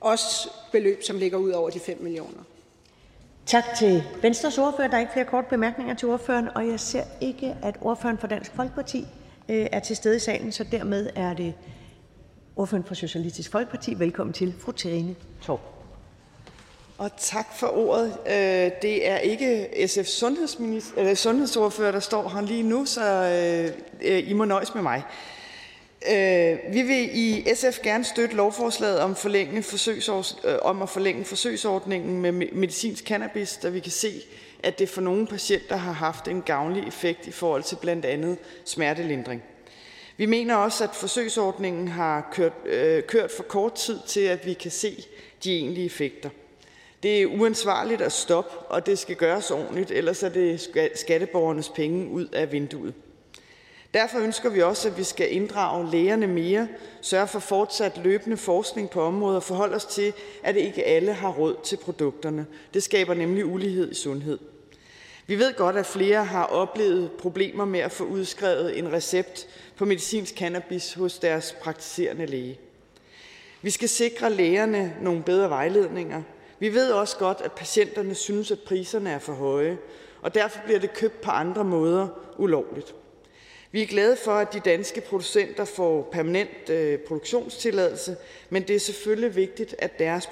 Også 0.00 0.50
beløb, 0.72 1.02
som 1.02 1.18
ligger 1.18 1.38
ud 1.38 1.50
over 1.50 1.70
de 1.70 1.80
5 1.80 2.02
millioner. 2.02 2.42
Tak 3.46 3.64
til 3.78 4.02
Venstres 4.22 4.58
ordfører. 4.58 4.88
Der 4.88 4.96
er 4.96 5.00
ikke 5.00 5.12
flere 5.12 5.26
korte 5.26 5.46
bemærkninger 5.50 5.94
til 5.94 6.08
ordføreren, 6.08 6.48
og 6.54 6.68
jeg 6.68 6.80
ser 6.80 7.04
ikke, 7.20 7.56
at 7.62 7.76
ordføreren 7.80 8.18
for 8.18 8.26
Dansk 8.26 8.52
Folkeparti 8.54 9.06
øh, 9.48 9.66
er 9.72 9.80
til 9.80 9.96
stede 9.96 10.16
i 10.16 10.18
salen, 10.18 10.52
så 10.52 10.64
dermed 10.64 11.10
er 11.14 11.34
det 11.34 11.54
ordføreren 12.56 12.84
for 12.84 12.94
Socialistisk 12.94 13.50
Folkeparti. 13.50 13.94
Velkommen 13.98 14.32
til, 14.32 14.54
fru 14.58 14.72
Trine 14.72 15.14
Torp. 15.42 15.81
Og 16.98 17.10
tak 17.18 17.46
for 17.58 17.66
ordet. 17.66 18.18
Øh, 18.26 18.70
det 18.82 19.08
er 19.08 19.18
ikke 19.18 19.68
SF's 19.68 20.02
sundhedsminister, 20.02 20.98
eller 20.98 21.14
sundhedsordfører, 21.14 21.92
der 21.92 22.00
står 22.00 22.28
her 22.28 22.40
lige 22.40 22.62
nu, 22.62 22.84
så 22.84 23.02
øh, 23.02 23.70
øh, 24.12 24.30
I 24.30 24.32
må 24.32 24.44
nøjes 24.44 24.74
med 24.74 24.82
mig. 24.82 25.02
Vi 26.72 26.82
vil 26.82 27.10
i 27.12 27.54
SF 27.54 27.78
gerne 27.82 28.04
støtte 28.04 28.36
lovforslaget 28.36 29.00
om, 29.00 29.16
forlænge 29.16 29.64
om 30.62 30.82
at 30.82 30.88
forlænge 30.88 31.24
forsøgsordningen 31.24 32.20
med 32.20 32.32
medicinsk 32.32 33.04
cannabis, 33.04 33.56
da 33.62 33.68
vi 33.68 33.80
kan 33.80 33.92
se, 33.92 34.22
at 34.62 34.78
det 34.78 34.88
for 34.88 35.00
nogle 35.00 35.26
patienter 35.26 35.76
har 35.76 35.92
haft 35.92 36.28
en 36.28 36.42
gavnlig 36.42 36.88
effekt 36.88 37.26
i 37.26 37.30
forhold 37.30 37.62
til 37.62 37.76
blandt 37.80 38.04
andet 38.04 38.38
smertelindring. 38.64 39.42
Vi 40.16 40.26
mener 40.26 40.54
også, 40.54 40.84
at 40.84 40.94
forsøgsordningen 40.94 41.88
har 41.88 42.28
kørt, 42.32 42.52
øh, 42.64 43.02
kørt 43.02 43.30
for 43.30 43.42
kort 43.42 43.74
tid 43.74 43.98
til, 44.06 44.20
at 44.20 44.46
vi 44.46 44.52
kan 44.52 44.70
se 44.70 45.04
de 45.44 45.52
egentlige 45.52 45.86
effekter. 45.86 46.30
Det 47.02 47.22
er 47.22 47.26
uansvarligt 47.26 48.00
at 48.00 48.12
stoppe, 48.12 48.58
og 48.58 48.86
det 48.86 48.98
skal 48.98 49.16
gøres 49.16 49.50
ordentligt, 49.50 49.90
ellers 49.90 50.22
er 50.22 50.28
det 50.28 50.70
skatteborgernes 50.94 51.68
penge 51.68 52.10
ud 52.10 52.26
af 52.26 52.52
vinduet. 52.52 52.94
Derfor 53.94 54.18
ønsker 54.18 54.50
vi 54.50 54.62
også, 54.62 54.88
at 54.88 54.98
vi 54.98 55.04
skal 55.04 55.34
inddrage 55.34 55.90
lægerne 55.90 56.26
mere, 56.26 56.68
sørge 57.00 57.26
for 57.26 57.38
fortsat 57.38 58.00
løbende 58.04 58.36
forskning 58.36 58.90
på 58.90 59.02
området 59.02 59.36
og 59.36 59.42
forholde 59.42 59.76
os 59.76 59.84
til, 59.84 60.12
at 60.42 60.56
ikke 60.56 60.84
alle 60.84 61.12
har 61.12 61.32
råd 61.32 61.56
til 61.64 61.76
produkterne. 61.76 62.46
Det 62.74 62.82
skaber 62.82 63.14
nemlig 63.14 63.46
ulighed 63.46 63.90
i 63.90 63.94
sundhed. 63.94 64.38
Vi 65.26 65.38
ved 65.38 65.54
godt, 65.54 65.76
at 65.76 65.86
flere 65.86 66.24
har 66.24 66.44
oplevet 66.44 67.12
problemer 67.12 67.64
med 67.64 67.80
at 67.80 67.92
få 67.92 68.04
udskrevet 68.04 68.78
en 68.78 68.92
recept 68.92 69.46
på 69.76 69.84
medicinsk 69.84 70.34
cannabis 70.34 70.94
hos 70.94 71.18
deres 71.18 71.56
praktiserende 71.62 72.26
læge. 72.26 72.58
Vi 73.62 73.70
skal 73.70 73.88
sikre 73.88 74.32
lægerne 74.32 74.96
nogle 75.00 75.22
bedre 75.22 75.50
vejledninger, 75.50 76.22
vi 76.62 76.74
ved 76.74 76.90
også 76.90 77.16
godt, 77.16 77.40
at 77.40 77.52
patienterne 77.52 78.14
synes, 78.14 78.50
at 78.50 78.58
priserne 78.60 79.10
er 79.10 79.18
for 79.18 79.32
høje, 79.32 79.78
og 80.20 80.34
derfor 80.34 80.60
bliver 80.64 80.80
det 80.80 80.94
købt 80.94 81.20
på 81.20 81.30
andre 81.30 81.64
måder 81.64 82.08
ulovligt. 82.38 82.94
Vi 83.72 83.82
er 83.82 83.86
glade 83.86 84.16
for, 84.16 84.32
at 84.32 84.52
de 84.52 84.60
danske 84.60 85.00
producenter 85.00 85.64
får 85.64 86.08
permanent 86.12 86.70
øh, 86.70 86.98
produktionstilladelse, 86.98 88.16
men 88.50 88.62
det 88.62 88.76
er 88.76 88.80
selvfølgelig 88.80 89.36
vigtigt, 89.36 89.74
at 89.78 89.98
deres 89.98 90.28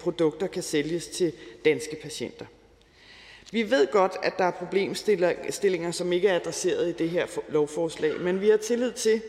produkter 0.00 0.46
kan 0.46 0.62
sælges 0.62 1.06
til 1.06 1.32
danske 1.64 1.96
patienter. 2.02 2.46
Vi 3.52 3.70
ved 3.70 3.86
godt, 3.86 4.16
at 4.22 4.38
der 4.38 4.44
er 4.44 4.50
problemstillinger, 4.50 5.90
som 5.90 6.12
ikke 6.12 6.28
er 6.28 6.36
adresseret 6.36 6.88
i 6.88 6.92
det 6.92 7.10
her 7.10 7.26
lovforslag, 7.48 8.20
men 8.20 8.40
vi 8.40 8.48
har 8.48 8.56
tillid 8.56 8.92
til, 8.92 9.22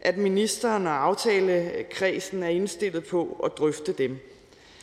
at 0.00 0.16
ministeren 0.16 0.86
og 0.86 1.04
aftalekredsen 1.04 2.42
er 2.42 2.48
indstillet 2.48 3.04
på 3.04 3.40
at 3.44 3.52
drøfte 3.58 3.92
dem 3.92 4.18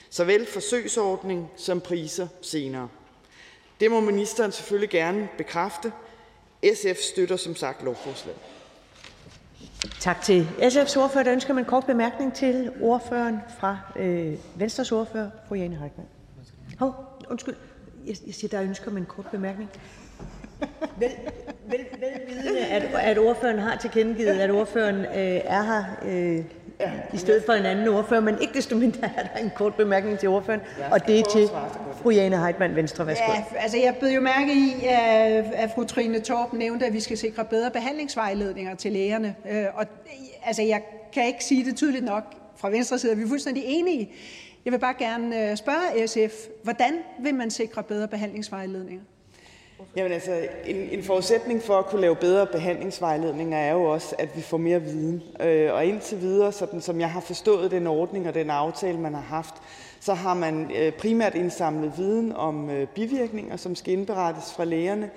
såvel 0.10 0.46
forsøgsordning 0.46 1.52
som 1.56 1.82
priser 1.82 2.28
senere. 2.42 2.90
Det 3.80 3.92
må 3.92 4.00
ministeren 4.00 4.52
selvfølgelig 4.52 4.90
gerne 4.90 5.30
bekræfte. 5.38 5.92
SF 6.74 6.98
støtter 7.12 7.38
som 7.38 7.56
sagt 7.56 7.84
lovforslaget. 7.84 8.40
Tak 10.00 10.22
til 10.22 10.48
SF's 10.60 11.00
ordfører. 11.00 11.24
Der 11.24 11.34
ønsker 11.34 11.54
man 11.54 11.64
en 11.64 11.70
kort 11.70 11.86
bemærkning 11.86 12.34
til 12.34 12.72
ordføreren 12.82 13.38
fra 13.60 13.78
øh, 13.96 14.34
Venstres 14.56 14.92
ordfører, 14.92 15.30
fru 15.48 15.56
Jane 15.56 15.76
Heitmann. 15.76 16.10
Hov, 16.80 16.96
undskyld. 17.30 17.56
Jeg, 18.06 18.16
jeg 18.28 18.36
siger, 18.36 18.50
der 18.58 18.62
ønsker 18.62 18.92
man 18.92 19.02
en 19.02 19.06
kort 19.06 19.26
bemærkning. 19.32 19.70
Vel, 21.00 21.12
vel, 21.70 21.86
velvidende, 22.00 22.66
at, 22.66 22.84
at 22.84 23.18
ordføreren 23.18 23.60
har 23.60 23.78
tilkendegivet, 23.78 24.40
at 24.40 24.52
ordføreren 24.52 24.96
øh, 25.06 25.42
er 25.46 25.64
her 25.64 25.84
øh, 26.06 26.46
ja, 26.80 26.92
i 27.14 27.18
stedet 27.18 27.44
for 27.46 27.54
en 27.54 27.66
anden 27.66 27.88
ordfører, 27.88 28.22
men 28.22 28.42
ikke 28.42 28.54
desto 28.54 28.76
mindre 28.76 29.10
er 29.18 29.24
der 29.24 29.40
en 29.44 29.52
kort 29.56 29.76
bemærkning 29.76 30.20
til 30.20 30.30
ordføreren, 30.30 30.62
og 30.92 31.08
det 31.08 31.20
er 31.20 31.24
til 31.24 31.48
fru 32.02 32.10
Jane 32.10 32.44
Heitmann, 32.44 32.76
Venstre. 32.76 33.08
Værsgo. 33.08 33.32
Ja, 33.32 33.44
altså 33.58 33.78
jeg 33.78 33.96
beder 34.00 34.14
jo 34.14 34.22
mærke 34.22 34.54
i, 34.54 34.74
at 35.54 35.70
fru 35.76 35.84
Trine 35.84 36.20
Torp 36.20 36.54
nævnte, 36.54 36.86
at 36.86 36.94
vi 36.94 37.00
skal 37.00 37.18
sikre 37.18 37.46
bedre 37.46 37.72
behandlingsvejledninger 37.72 38.76
til 38.76 38.92
lægerne. 38.92 39.36
Øh, 39.52 39.66
og 39.74 39.86
altså 40.46 40.62
jeg 40.62 40.82
kan 41.14 41.28
ikke 41.28 41.44
sige 41.44 41.66
det 41.66 41.76
tydeligt 41.76 42.06
nok. 42.06 42.24
Fra 42.58 42.70
Venstre 42.70 43.00
side 43.00 43.12
er 43.12 43.16
vi 43.16 43.28
fuldstændig 43.28 43.64
enige. 43.66 44.12
Jeg 44.66 44.74
vil 44.74 44.80
bare 44.80 44.94
gerne 45.00 45.52
øh, 45.52 45.58
spørge 45.58 46.08
SF, 46.08 46.48
hvordan 46.64 46.94
vil 47.20 47.36
man 47.36 47.52
sikre 47.52 47.84
bedre 47.84 48.08
behandlingsvejledninger? 48.08 49.04
Jamen 49.96 50.12
altså, 50.12 50.48
en, 50.66 50.76
en 50.76 51.04
forudsætning 51.04 51.62
for 51.62 51.78
at 51.78 51.86
kunne 51.86 52.02
lave 52.02 52.16
bedre 52.16 52.48
behandlingsvejledninger 52.48 53.58
er 53.58 53.74
jo 53.74 53.84
også, 53.84 54.16
at 54.20 54.36
vi 54.36 54.42
får 54.42 54.58
mere 54.58 54.82
viden. 54.82 55.24
Øh, 55.40 55.74
og 55.74 55.86
indtil 55.86 56.22
videre, 56.22 56.52
sådan 56.52 56.82
som 56.82 57.00
jeg 57.00 57.12
har 57.12 57.20
forstået 57.20 57.72
den 57.72 57.88
ordning 57.88 58.28
og 58.28 58.34
den 58.34 58.50
aftale, 58.50 59.00
man 59.00 59.14
har 59.14 59.22
haft, 59.22 59.54
så 60.00 60.14
har 60.14 60.34
man 60.34 60.72
øh, 60.76 60.92
primært 60.92 61.36
indsamlet 61.36 61.94
viden 61.98 62.36
om 62.36 62.70
øh, 62.70 62.88
bivirkninger, 62.88 63.58
som 63.58 63.76
skal 63.76 63.94
indberettes 63.94 64.54
fra 64.54 64.64
lægerne, 64.64 65.10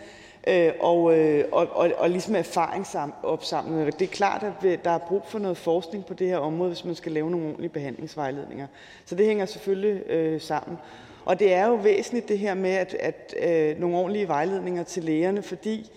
øh, 0.47 0.73
og, 0.81 1.19
øh, 1.19 1.45
og, 1.53 1.69
og, 1.73 1.91
og 1.97 2.11
ligesom 2.11 2.35
erfaringsopsamling. 2.35 3.99
Det 3.99 4.05
er 4.05 4.13
klart, 4.13 4.43
at 4.43 4.85
der 4.85 4.91
er 4.91 4.99
brug 4.99 5.23
for 5.27 5.39
noget 5.39 5.57
forskning 5.57 6.07
på 6.07 6.15
det 6.15 6.27
her 6.29 6.39
område, 6.39 6.69
hvis 6.69 6.85
man 6.85 6.95
skal 6.95 7.13
lave 7.13 7.31
nogle 7.31 7.47
ordentlige 7.47 7.71
behandlingsvejledninger. 7.71 8.67
Så 9.05 9.15
det 9.15 9.27
hænger 9.27 9.47
selvfølgelig 9.47 10.07
øh, 10.07 10.41
sammen. 10.41 10.79
Og 11.25 11.39
det 11.39 11.53
er 11.53 11.67
jo 11.67 11.75
væsentligt 11.75 12.29
det 12.29 12.39
her 12.39 12.55
med 12.55 12.71
at, 12.71 12.95
at 12.95 13.35
øh, 13.43 13.81
nogle 13.81 13.97
ordentlige 13.97 14.29
vejledninger 14.29 14.83
til 14.83 15.05
lægerne, 15.05 15.43
fordi 15.43 15.91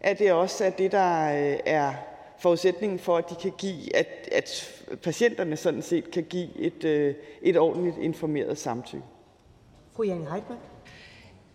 at 0.00 0.18
det 0.18 0.32
også 0.32 0.64
er 0.64 0.70
det, 0.70 0.92
der 0.92 1.36
øh, 1.52 1.58
er 1.66 1.92
forudsætningen 2.38 2.98
for, 2.98 3.16
at 3.16 3.30
de 3.30 3.34
kan 3.42 3.52
give, 3.58 3.96
at, 3.96 4.28
at 4.32 4.74
patienterne 5.02 5.56
sådan 5.56 5.82
set 5.82 6.10
kan 6.10 6.22
give 6.22 6.48
et, 6.58 6.84
øh, 6.84 7.14
et 7.42 7.58
ordentligt 7.58 7.98
informeret 7.98 8.58
samtykke. 8.58 9.04
Fru 9.96 10.02
Jane 10.02 10.30
Heitmann. 10.30 10.60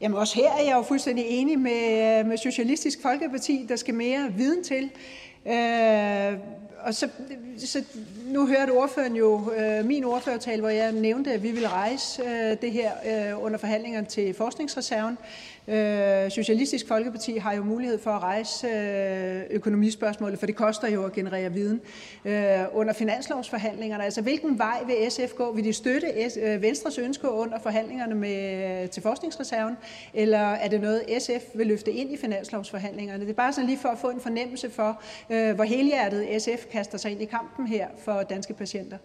Jamen 0.01 0.17
også 0.17 0.35
her 0.35 0.51
er 0.51 0.63
jeg 0.63 0.75
jo 0.77 0.81
fuldstændig 0.81 1.25
enig 1.27 1.59
med, 1.59 2.23
med 2.23 2.37
Socialistisk 2.37 3.01
Folkeparti. 3.01 3.65
Der 3.69 3.75
skal 3.75 3.93
mere 3.93 4.33
viden 4.37 4.63
til. 4.63 4.83
Øh, 5.45 6.37
og 6.87 6.95
så, 6.95 7.09
så 7.57 7.83
nu 8.25 8.47
hørte 8.47 8.71
ordføreren 8.71 9.15
jo 9.15 9.51
øh, 9.51 9.85
min 9.85 10.03
ordførertale, 10.03 10.59
hvor 10.61 10.69
jeg 10.69 10.91
nævnte, 10.91 11.31
at 11.31 11.43
vi 11.43 11.51
vil 11.51 11.69
rejse 11.69 12.21
øh, 12.23 12.57
det 12.61 12.71
her 12.71 12.91
øh, 13.05 13.43
under 13.43 13.57
forhandlingerne 13.57 14.07
til 14.07 14.33
forskningsreserven. 14.33 15.17
Øh, 15.67 16.31
Socialistisk 16.31 16.87
Folkeparti 16.87 17.37
har 17.37 17.53
jo 17.53 17.63
mulighed 17.63 17.99
for 17.99 18.11
at 18.11 18.23
rejse 18.23 18.67
øh, 18.67 19.41
økonomispørgsmålet, 19.49 20.39
for 20.39 20.45
det 20.45 20.55
koster 20.55 20.87
jo 20.87 21.05
at 21.05 21.13
generere 21.13 21.53
viden 21.53 21.81
øh, 22.25 22.59
under 22.73 22.93
finanslovsforhandlingerne. 22.93 24.03
Altså, 24.03 24.21
hvilken 24.21 24.57
vej 24.59 24.83
vil 24.85 24.95
SF 25.11 25.33
gå? 25.35 25.51
Vil 25.51 25.63
de 25.63 25.73
støtte 25.73 26.07
øh, 26.41 26.61
Venstres 26.61 26.97
ønske 26.97 27.29
under 27.29 27.59
forhandlingerne 27.59 28.15
med, 28.15 28.83
øh, 28.83 28.89
til 28.89 29.03
forskningsreserven, 29.03 29.77
eller 30.13 30.39
er 30.39 30.67
det 30.67 30.81
noget, 30.81 31.03
SF 31.19 31.45
vil 31.55 31.67
løfte 31.67 31.91
ind 31.91 32.13
i 32.13 32.17
finanslovsforhandlingerne? 32.17 33.23
Det 33.23 33.29
er 33.29 33.33
bare 33.33 33.53
sådan 33.53 33.67
lige 33.67 33.79
for 33.79 33.89
at 33.89 33.97
få 33.97 34.09
en 34.09 34.19
fornemmelse 34.19 34.69
for, 34.69 35.01
øh, 35.29 35.55
hvor 35.55 35.63
helhjertet 35.63 36.41
SF 36.41 36.65
kaster 36.71 36.97
sig 36.97 37.11
ind 37.11 37.21
i 37.21 37.25
kampen 37.25 37.67
her 37.67 37.87
for 38.05 38.23
danske 38.23 38.53
patienter. 38.53 38.97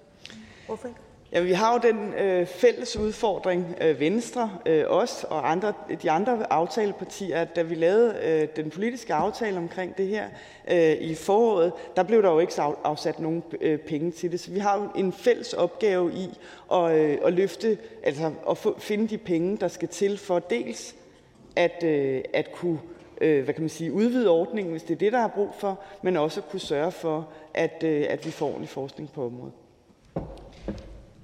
Hvorfor? 0.67 0.89
Ja, 1.33 1.41
vi 1.41 1.53
har 1.53 1.73
jo 1.73 1.93
den 1.93 2.15
øh, 2.15 2.47
fælles 2.47 2.97
udfordring, 2.97 3.77
øh, 3.81 4.01
Venstre, 4.01 4.51
øh, 4.67 4.85
os 4.89 5.25
og 5.25 5.51
andre, 5.51 5.73
de 6.03 6.11
andre 6.11 6.53
aftalepartier, 6.53 7.41
at 7.41 7.57
da 7.57 7.63
vi 7.63 7.75
lavede 7.75 8.17
øh, 8.25 8.49
den 8.57 8.71
politiske 8.71 9.15
aftale 9.15 9.59
omkring 9.59 9.99
det 9.99 10.07
her 10.07 10.29
øh, 10.71 10.93
i 10.93 11.15
foråret, 11.15 11.73
der 11.97 12.03
blev 12.03 12.23
der 12.23 12.31
jo 12.31 12.39
ikke 12.39 12.63
afsat 12.85 13.21
nogen 13.21 13.43
øh, 13.61 13.79
penge 13.79 14.11
til 14.11 14.33
det. 14.33 14.41
Så 14.41 14.51
vi 14.51 14.59
har 14.59 14.79
jo 14.79 14.89
en 14.97 15.13
fælles 15.13 15.53
opgave 15.53 16.13
i 16.13 16.29
at, 16.73 16.93
øh, 16.93 17.19
at 17.25 17.33
løfte, 17.33 17.79
altså 18.03 18.33
at 18.51 18.59
få, 18.59 18.79
finde 18.79 19.09
de 19.09 19.19
penge, 19.19 19.57
der 19.57 19.69
skal 19.69 19.89
til 19.89 20.19
for 20.19 20.39
dels 20.39 20.95
at, 21.57 21.85
øh, 21.85 22.23
at 22.33 22.53
kunne 22.53 22.79
øh, 23.21 23.45
hvad 23.45 23.55
kan 23.55 23.63
man 23.63 23.71
sige, 23.71 23.93
udvide 23.93 24.29
ordningen, 24.29 24.71
hvis 24.71 24.83
det 24.83 24.95
er 24.95 24.99
det, 24.99 25.13
der 25.13 25.19
er 25.19 25.29
brug 25.29 25.51
for, 25.59 25.81
men 26.03 26.17
også 26.17 26.41
at 26.41 26.49
kunne 26.51 26.61
sørge 26.61 26.93
for, 26.93 27.29
at, 27.55 27.83
øh, 27.85 28.07
at 28.09 28.27
vi 28.27 28.31
får 28.31 28.47
ordentlig 28.47 28.69
forskning 28.69 29.13
på 29.13 29.27
området. 29.27 29.53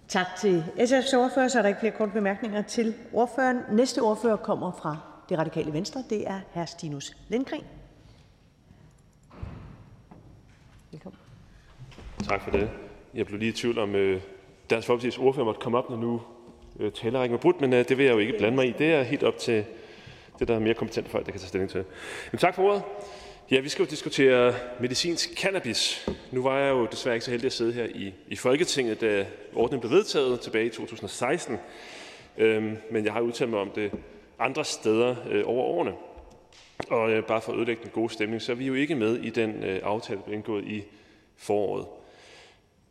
Tak 0.09 0.27
til 0.41 0.65
SF's 0.77 1.17
ordfører. 1.17 1.49
Så 1.49 1.59
er 1.59 1.63
der 1.63 1.69
ikke 1.69 1.81
flere 1.81 1.93
korte 1.93 2.13
bemærkninger 2.13 2.63
til 2.63 2.95
ordføreren. 3.13 3.59
Næste 3.73 3.99
ordfører 3.99 4.37
kommer 4.37 4.73
fra 4.73 4.97
Det 5.29 5.39
Radikale 5.39 5.73
Venstre. 5.73 6.05
Det 6.11 6.29
er 6.29 6.41
hr. 6.55 6.65
Stinus 6.65 7.17
Lindgren. 7.29 7.65
Velkommen. 10.91 11.19
Tak 12.29 12.43
for 12.43 12.51
det. 12.51 12.71
Jeg 13.15 13.27
blev 13.27 13.39
lige 13.39 13.49
i 13.49 13.53
tvivl 13.53 13.79
om, 13.79 13.95
øh, 13.95 14.21
Dansk 14.71 14.89
Folkeparti's 14.89 15.21
ordfører 15.21 15.45
måtte 15.45 15.61
komme 15.61 15.79
op, 15.79 15.91
når 15.91 15.97
nu 15.97 16.23
øh, 16.81 16.93
talerrækken 16.93 17.33
var 17.33 17.41
brudt, 17.41 17.61
men 17.61 17.73
øh, 17.73 17.89
det 17.89 17.99
vil 17.99 18.05
jeg 18.05 18.13
jo 18.13 18.19
ikke 18.19 18.35
blande 18.39 18.57
mig 18.57 18.69
i. 18.69 18.73
Det 18.79 18.93
er 18.93 19.03
helt 19.03 19.23
op 19.23 19.39
til 19.39 19.65
det, 20.39 20.49
der 20.49 20.55
er 20.55 20.59
mere 20.59 20.75
kompetente 20.75 21.11
folk, 21.11 21.27
der 21.27 21.33
kan 21.33 21.41
tage 21.41 21.49
stilling 21.49 21.71
til. 21.71 21.85
Men 22.33 22.39
tak 22.39 22.55
for 22.55 22.63
ordet. 22.63 22.83
Ja, 23.51 23.61
vi 23.61 23.69
skal 23.69 23.83
jo 23.85 23.91
diskutere 23.91 24.55
medicinsk 24.81 25.31
cannabis. 25.37 26.09
Nu 26.33 26.43
var 26.43 26.59
jeg 26.59 26.71
jo 26.71 26.87
desværre 26.87 27.17
ikke 27.17 27.25
så 27.25 27.31
heldig 27.31 27.47
at 27.47 27.53
sidde 27.53 27.73
her 27.73 27.85
i, 27.85 28.15
i 28.29 28.37
Folketinget, 28.37 29.01
da 29.01 29.27
ordningen 29.55 29.81
blev 29.81 29.99
vedtaget 29.99 30.41
tilbage 30.41 30.67
i 30.67 30.71
2016. 30.71 31.57
Øhm, 32.39 32.77
men 32.91 33.05
jeg 33.05 33.13
har 33.13 33.21
udtalt 33.21 33.51
mig 33.51 33.59
om 33.59 33.71
det 33.71 33.93
andre 34.39 34.65
steder 34.65 35.17
øh, 35.31 35.43
over 35.47 35.65
årene. 35.65 35.93
Og 36.89 37.11
øh, 37.11 37.25
bare 37.25 37.41
for 37.41 37.53
at 37.53 37.59
ødelægge 37.59 37.83
den 37.83 37.91
gode 37.91 38.13
stemning, 38.13 38.43
så 38.43 38.53
er 38.53 38.57
vi 38.57 38.67
jo 38.67 38.75
ikke 38.75 38.95
med 38.95 39.17
i 39.17 39.31
den 39.31 39.65
øh, 39.65 39.81
aftale, 39.83 40.19
der 40.19 40.25
blev 40.25 40.35
indgået 40.35 40.65
i 40.65 40.83
foråret. 41.37 41.87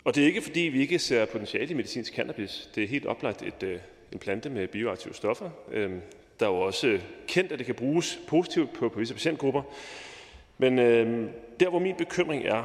Og 0.03 0.15
det 0.15 0.23
er 0.23 0.27
ikke, 0.27 0.41
fordi 0.41 0.59
vi 0.59 0.81
ikke 0.81 0.99
ser 0.99 1.25
potentiale 1.25 1.71
i 1.71 1.73
medicinsk 1.73 2.15
cannabis. 2.15 2.69
Det 2.75 2.83
er 2.83 2.87
helt 2.87 3.05
oplagt 3.05 3.41
et, 3.41 3.63
øh, 3.63 3.79
en 4.11 4.19
plante 4.19 4.49
med 4.49 4.67
bioaktive 4.67 5.13
stoffer. 5.13 5.49
Øhm, 5.71 6.01
der 6.39 6.45
er 6.45 6.49
jo 6.49 6.59
også 6.59 6.87
øh, 6.87 7.01
kendt, 7.27 7.51
at 7.51 7.59
det 7.59 7.65
kan 7.65 7.75
bruges 7.75 8.19
positivt 8.27 8.73
på, 8.73 8.89
på 8.89 8.99
visse 8.99 9.13
patientgrupper. 9.13 9.61
Men 10.57 10.79
øh, 10.79 11.29
der, 11.59 11.69
hvor 11.69 11.79
min 11.79 11.95
bekymring 11.95 12.45
er, 12.45 12.63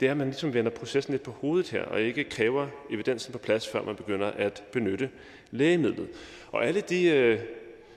det 0.00 0.06
er, 0.06 0.10
at 0.10 0.16
man 0.16 0.26
ligesom 0.26 0.54
vender 0.54 0.70
processen 0.70 1.12
lidt 1.12 1.22
på 1.22 1.30
hovedet 1.30 1.70
her, 1.70 1.82
og 1.82 2.00
ikke 2.00 2.24
kræver 2.24 2.66
evidensen 2.90 3.32
på 3.32 3.38
plads, 3.38 3.68
før 3.68 3.82
man 3.82 3.96
begynder 3.96 4.26
at 4.26 4.62
benytte 4.72 5.10
lægemidlet. 5.50 6.08
Og 6.52 6.66
alle 6.66 6.80
de 6.80 7.08
øh, 7.08 7.38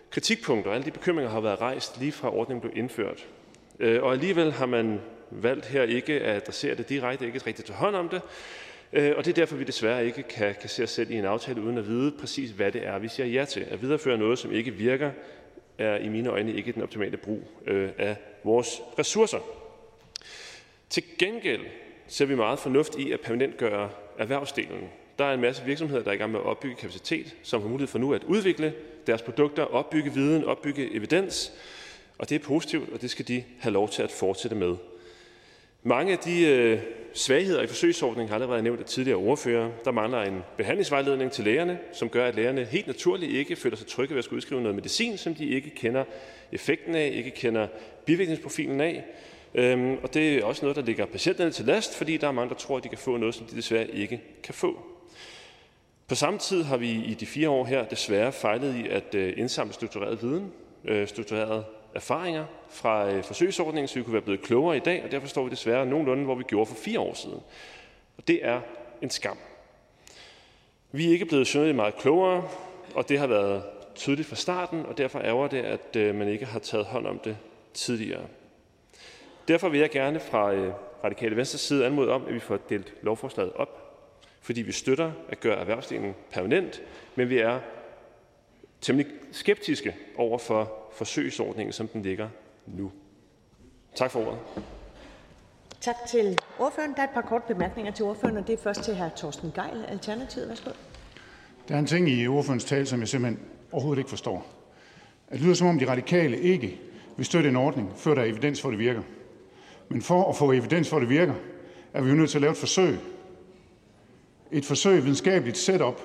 kritikpunkter, 0.09 0.71
alle 0.71 0.85
de 0.85 0.91
bekymringer 0.91 1.31
har 1.31 1.39
været 1.39 1.61
rejst 1.61 1.99
lige 1.99 2.11
fra 2.11 2.35
ordningen 2.35 2.61
blev 2.61 2.73
indført. 2.77 3.27
Øh, 3.79 4.03
og 4.03 4.11
alligevel 4.11 4.51
har 4.51 4.65
man 4.65 4.99
valgt 5.31 5.65
her 5.65 5.83
ikke 5.83 6.13
at 6.13 6.35
adressere 6.35 6.75
det 6.75 6.89
direkte, 6.89 7.25
ikke 7.25 7.41
rigtig 7.47 7.65
til 7.65 7.75
hånd 7.75 7.95
om 7.95 8.09
det. 8.09 8.21
Øh, 8.93 9.13
og 9.17 9.25
det 9.25 9.31
er 9.31 9.35
derfor, 9.35 9.55
vi 9.55 9.63
desværre 9.63 10.05
ikke 10.05 10.23
kan, 10.23 10.55
kan 10.61 10.69
se 10.69 10.83
os 10.83 10.89
selv 10.89 11.11
i 11.11 11.15
en 11.15 11.25
aftale, 11.25 11.61
uden 11.61 11.77
at 11.77 11.87
vide 11.87 12.11
præcis, 12.19 12.51
hvad 12.51 12.71
det 12.71 12.87
er, 12.87 12.99
vi 12.99 13.07
siger 13.07 13.27
ja 13.27 13.45
til. 13.45 13.65
At 13.71 13.81
videreføre 13.81 14.17
noget, 14.17 14.39
som 14.39 14.51
ikke 14.51 14.71
virker, 14.71 15.11
er 15.79 15.97
i 15.97 16.09
mine 16.09 16.29
øjne 16.29 16.53
ikke 16.53 16.71
den 16.71 16.81
optimale 16.81 17.17
brug 17.17 17.43
øh, 17.67 17.89
af 17.97 18.15
vores 18.43 18.81
ressourcer. 18.99 19.39
Til 20.89 21.03
gengæld 21.19 21.61
ser 22.07 22.25
vi 22.25 22.35
meget 22.35 22.59
fornuft 22.59 22.95
i 22.95 23.11
at 23.11 23.19
permanentgøre 23.19 23.89
erhvervsdelen. 24.17 24.89
Der 25.19 25.25
er 25.25 25.33
en 25.33 25.41
masse 25.41 25.65
virksomheder, 25.65 26.03
der 26.03 26.09
er 26.09 26.15
i 26.15 26.17
gang 26.17 26.31
med 26.31 26.39
at 26.39 26.45
opbygge 26.45 26.75
kapacitet, 26.75 27.35
som 27.43 27.61
har 27.61 27.69
mulighed 27.69 27.87
for 27.87 27.99
nu 27.99 28.13
at 28.13 28.23
udvikle 28.23 28.73
deres 29.07 29.21
produkter, 29.21 29.63
opbygge 29.63 30.13
viden, 30.13 30.43
opbygge 30.43 30.95
evidens. 30.95 31.53
Og 32.17 32.29
det 32.29 32.35
er 32.35 32.45
positivt, 32.45 32.93
og 32.93 33.01
det 33.01 33.09
skal 33.09 33.27
de 33.27 33.43
have 33.59 33.73
lov 33.73 33.89
til 33.89 34.03
at 34.03 34.11
fortsætte 34.11 34.57
med. 34.57 34.75
Mange 35.83 36.11
af 36.11 36.17
de 36.17 36.45
øh, 36.47 36.79
svagheder 37.13 37.61
i 37.61 37.67
forsøgsordningen 37.67 38.27
har 38.27 38.35
allerede 38.35 38.51
været 38.51 38.63
nævnt 38.63 38.79
af 38.79 38.85
tidligere 38.85 39.17
ordfører. 39.17 39.71
Der 39.85 39.91
mangler 39.91 40.21
en 40.21 40.43
behandlingsvejledning 40.57 41.31
til 41.31 41.43
lægerne, 41.43 41.79
som 41.93 42.09
gør, 42.09 42.25
at 42.25 42.35
lægerne 42.35 42.65
helt 42.65 42.87
naturligt 42.87 43.31
ikke 43.31 43.55
føler 43.55 43.77
sig 43.77 43.87
trygge 43.87 44.13
ved 44.13 44.19
at 44.19 44.23
skulle 44.23 44.37
udskrive 44.37 44.61
noget 44.61 44.75
medicin, 44.75 45.17
som 45.17 45.35
de 45.35 45.45
ikke 45.45 45.69
kender 45.69 46.03
effekten 46.51 46.95
af, 46.95 47.11
ikke 47.13 47.31
kender 47.31 47.67
bivirkningsprofilen 48.05 48.81
af. 48.81 49.05
Øhm, 49.55 49.97
og 50.03 50.13
det 50.13 50.35
er 50.35 50.45
også 50.45 50.61
noget, 50.61 50.75
der 50.75 50.81
ligger 50.81 51.05
patienterne 51.05 51.51
til 51.51 51.65
last, 51.65 51.97
fordi 51.97 52.17
der 52.17 52.27
er 52.27 52.31
mange, 52.31 52.49
der 52.49 52.55
tror, 52.55 52.77
at 52.77 52.83
de 52.83 52.89
kan 52.89 52.97
få 52.97 53.17
noget, 53.17 53.35
som 53.35 53.45
de 53.45 53.55
desværre 53.55 53.87
ikke 53.91 54.21
kan 54.43 54.53
få. 54.53 54.79
På 56.07 56.15
samme 56.15 56.39
tid 56.39 56.63
har 56.63 56.77
vi 56.77 56.89
i 56.89 57.13
de 57.13 57.25
fire 57.25 57.49
år 57.49 57.65
her 57.65 57.85
desværre 57.85 58.31
fejlet 58.31 58.75
i 58.75 58.87
at 58.87 59.15
øh, 59.15 59.33
indsamle 59.37 59.73
struktureret 59.73 60.21
viden, 60.21 60.51
øh, 60.85 61.07
struktureret 61.07 61.63
erfaringer 61.95 62.45
fra 62.69 63.11
øh, 63.11 63.23
forsøgsordningen, 63.23 63.87
så 63.87 63.95
vi 63.95 64.03
kunne 64.03 64.13
være 64.13 64.21
blevet 64.21 64.41
klogere 64.41 64.77
i 64.77 64.79
dag, 64.79 65.03
og 65.03 65.11
derfor 65.11 65.27
står 65.27 65.43
vi 65.43 65.49
desværre 65.49 65.85
nogenlunde, 65.85 66.23
hvor 66.23 66.35
vi 66.35 66.43
gjorde 66.43 66.65
for 66.65 66.75
fire 66.75 66.99
år 66.99 67.13
siden. 67.13 67.39
Og 68.17 68.27
det 68.27 68.45
er 68.45 68.61
en 69.01 69.09
skam. 69.09 69.37
Vi 70.91 71.07
er 71.07 71.11
ikke 71.11 71.25
blevet 71.25 71.47
synderligt 71.47 71.75
meget 71.75 71.95
klogere, 71.95 72.47
og 72.95 73.09
det 73.09 73.19
har 73.19 73.27
været 73.27 73.63
tydeligt 73.95 74.27
fra 74.27 74.35
starten, 74.35 74.85
og 74.85 74.97
derfor 74.97 75.19
ærger 75.19 75.47
det, 75.47 75.61
at 75.61 75.95
øh, 75.95 76.15
man 76.15 76.27
ikke 76.27 76.45
har 76.45 76.59
taget 76.59 76.85
hånd 76.85 77.07
om 77.07 77.19
det 77.19 77.37
tidligere. 77.73 78.25
Derfor 79.47 79.69
vil 79.69 79.79
jeg 79.79 79.89
gerne 79.89 80.19
fra 80.19 80.53
øh, 80.53 80.73
Radikale 81.03 81.35
Venstres 81.35 81.61
side 81.61 81.85
anmode 81.85 82.11
om, 82.11 82.25
at 82.27 82.33
vi 82.33 82.39
får 82.39 82.57
delt 82.69 82.93
lovforslaget 83.01 83.53
op, 83.53 84.01
fordi 84.41 84.61
vi 84.61 84.71
støtter 84.71 85.11
at 85.29 85.39
gøre 85.39 85.57
erhvervsdelen 85.57 86.15
permanent, 86.31 86.81
men 87.15 87.29
vi 87.29 87.37
er 87.37 87.59
temmelig 88.81 89.11
skeptiske 89.31 89.95
over 90.17 90.37
for 90.37 90.78
forsøgsordningen, 90.93 91.73
som 91.73 91.87
den 91.87 92.01
ligger 92.01 92.29
nu. 92.67 92.91
Tak 93.95 94.11
for 94.11 94.19
ordet. 94.19 94.39
Tak 95.81 95.95
til 96.09 96.39
ordføreren. 96.59 96.93
Der 96.95 97.01
er 97.01 97.03
et 97.03 97.13
par 97.13 97.21
korte 97.21 97.53
bemærkninger 97.53 97.91
til 97.91 98.05
ordføreren, 98.05 98.37
og 98.37 98.47
det 98.47 98.53
er 98.53 98.57
først 98.57 98.83
til 98.83 98.95
hr. 98.95 99.09
Torsten 99.15 99.51
Geil, 99.55 99.85
Alternativet. 99.87 100.49
Værsgo. 100.49 100.69
Der 101.67 101.75
er 101.75 101.79
en 101.79 101.85
ting 101.85 102.09
i 102.09 102.27
ordførens 102.27 102.65
tale, 102.65 102.85
som 102.85 102.99
jeg 102.99 103.07
simpelthen 103.07 103.45
overhovedet 103.71 103.99
ikke 103.99 104.09
forstår. 104.09 104.47
Det 105.31 105.41
lyder 105.41 105.53
som 105.53 105.67
om 105.67 105.79
de 105.79 105.87
radikale 105.89 106.39
ikke 106.39 106.79
vil 107.17 107.25
støtte 107.25 107.49
en 107.49 107.55
ordning, 107.55 107.93
før 107.95 108.13
der 108.13 108.21
er 108.21 108.25
evidens 108.25 108.61
for, 108.61 108.69
at 108.69 108.71
det 108.71 108.79
virker. 108.79 109.01
Men 109.89 110.01
for 110.01 110.29
at 110.29 110.35
få 110.35 110.51
evidens 110.51 110.89
for, 110.89 110.97
at 110.97 111.01
det 111.01 111.09
virker, 111.09 111.33
er 111.93 112.01
vi 112.01 112.09
jo 112.09 112.15
nødt 112.15 112.29
til 112.29 112.37
at 112.37 112.41
lave 112.41 112.51
et 112.51 112.57
forsøg. 112.57 112.99
Et 114.51 114.65
forsøg, 114.65 115.03
videnskabeligt 115.03 115.57
setup, 115.57 116.01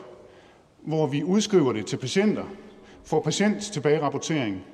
hvor 0.83 1.07
vi 1.07 1.23
udskriver 1.23 1.73
det 1.73 1.87
til 1.87 1.97
patienter, 1.97 2.45
får 3.05 3.21
patient 3.21 3.63
tilbagerapportering, 3.63 4.55
øh, 4.55 4.74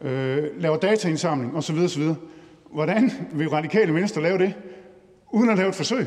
laver 0.00 0.76
dataindsamling 0.76 1.56
osv. 1.56 1.78
osv. 1.78 2.02
Hvordan 2.72 3.10
vil 3.32 3.48
radikale 3.48 3.94
venstre 3.94 4.22
lave 4.22 4.38
det, 4.38 4.54
uden 5.30 5.50
at 5.50 5.56
lave 5.56 5.68
et 5.68 5.74
forsøg? 5.74 6.06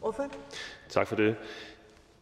Hvorfor? 0.00 0.24
Tak 0.88 1.06
for 1.06 1.16
det. 1.16 1.36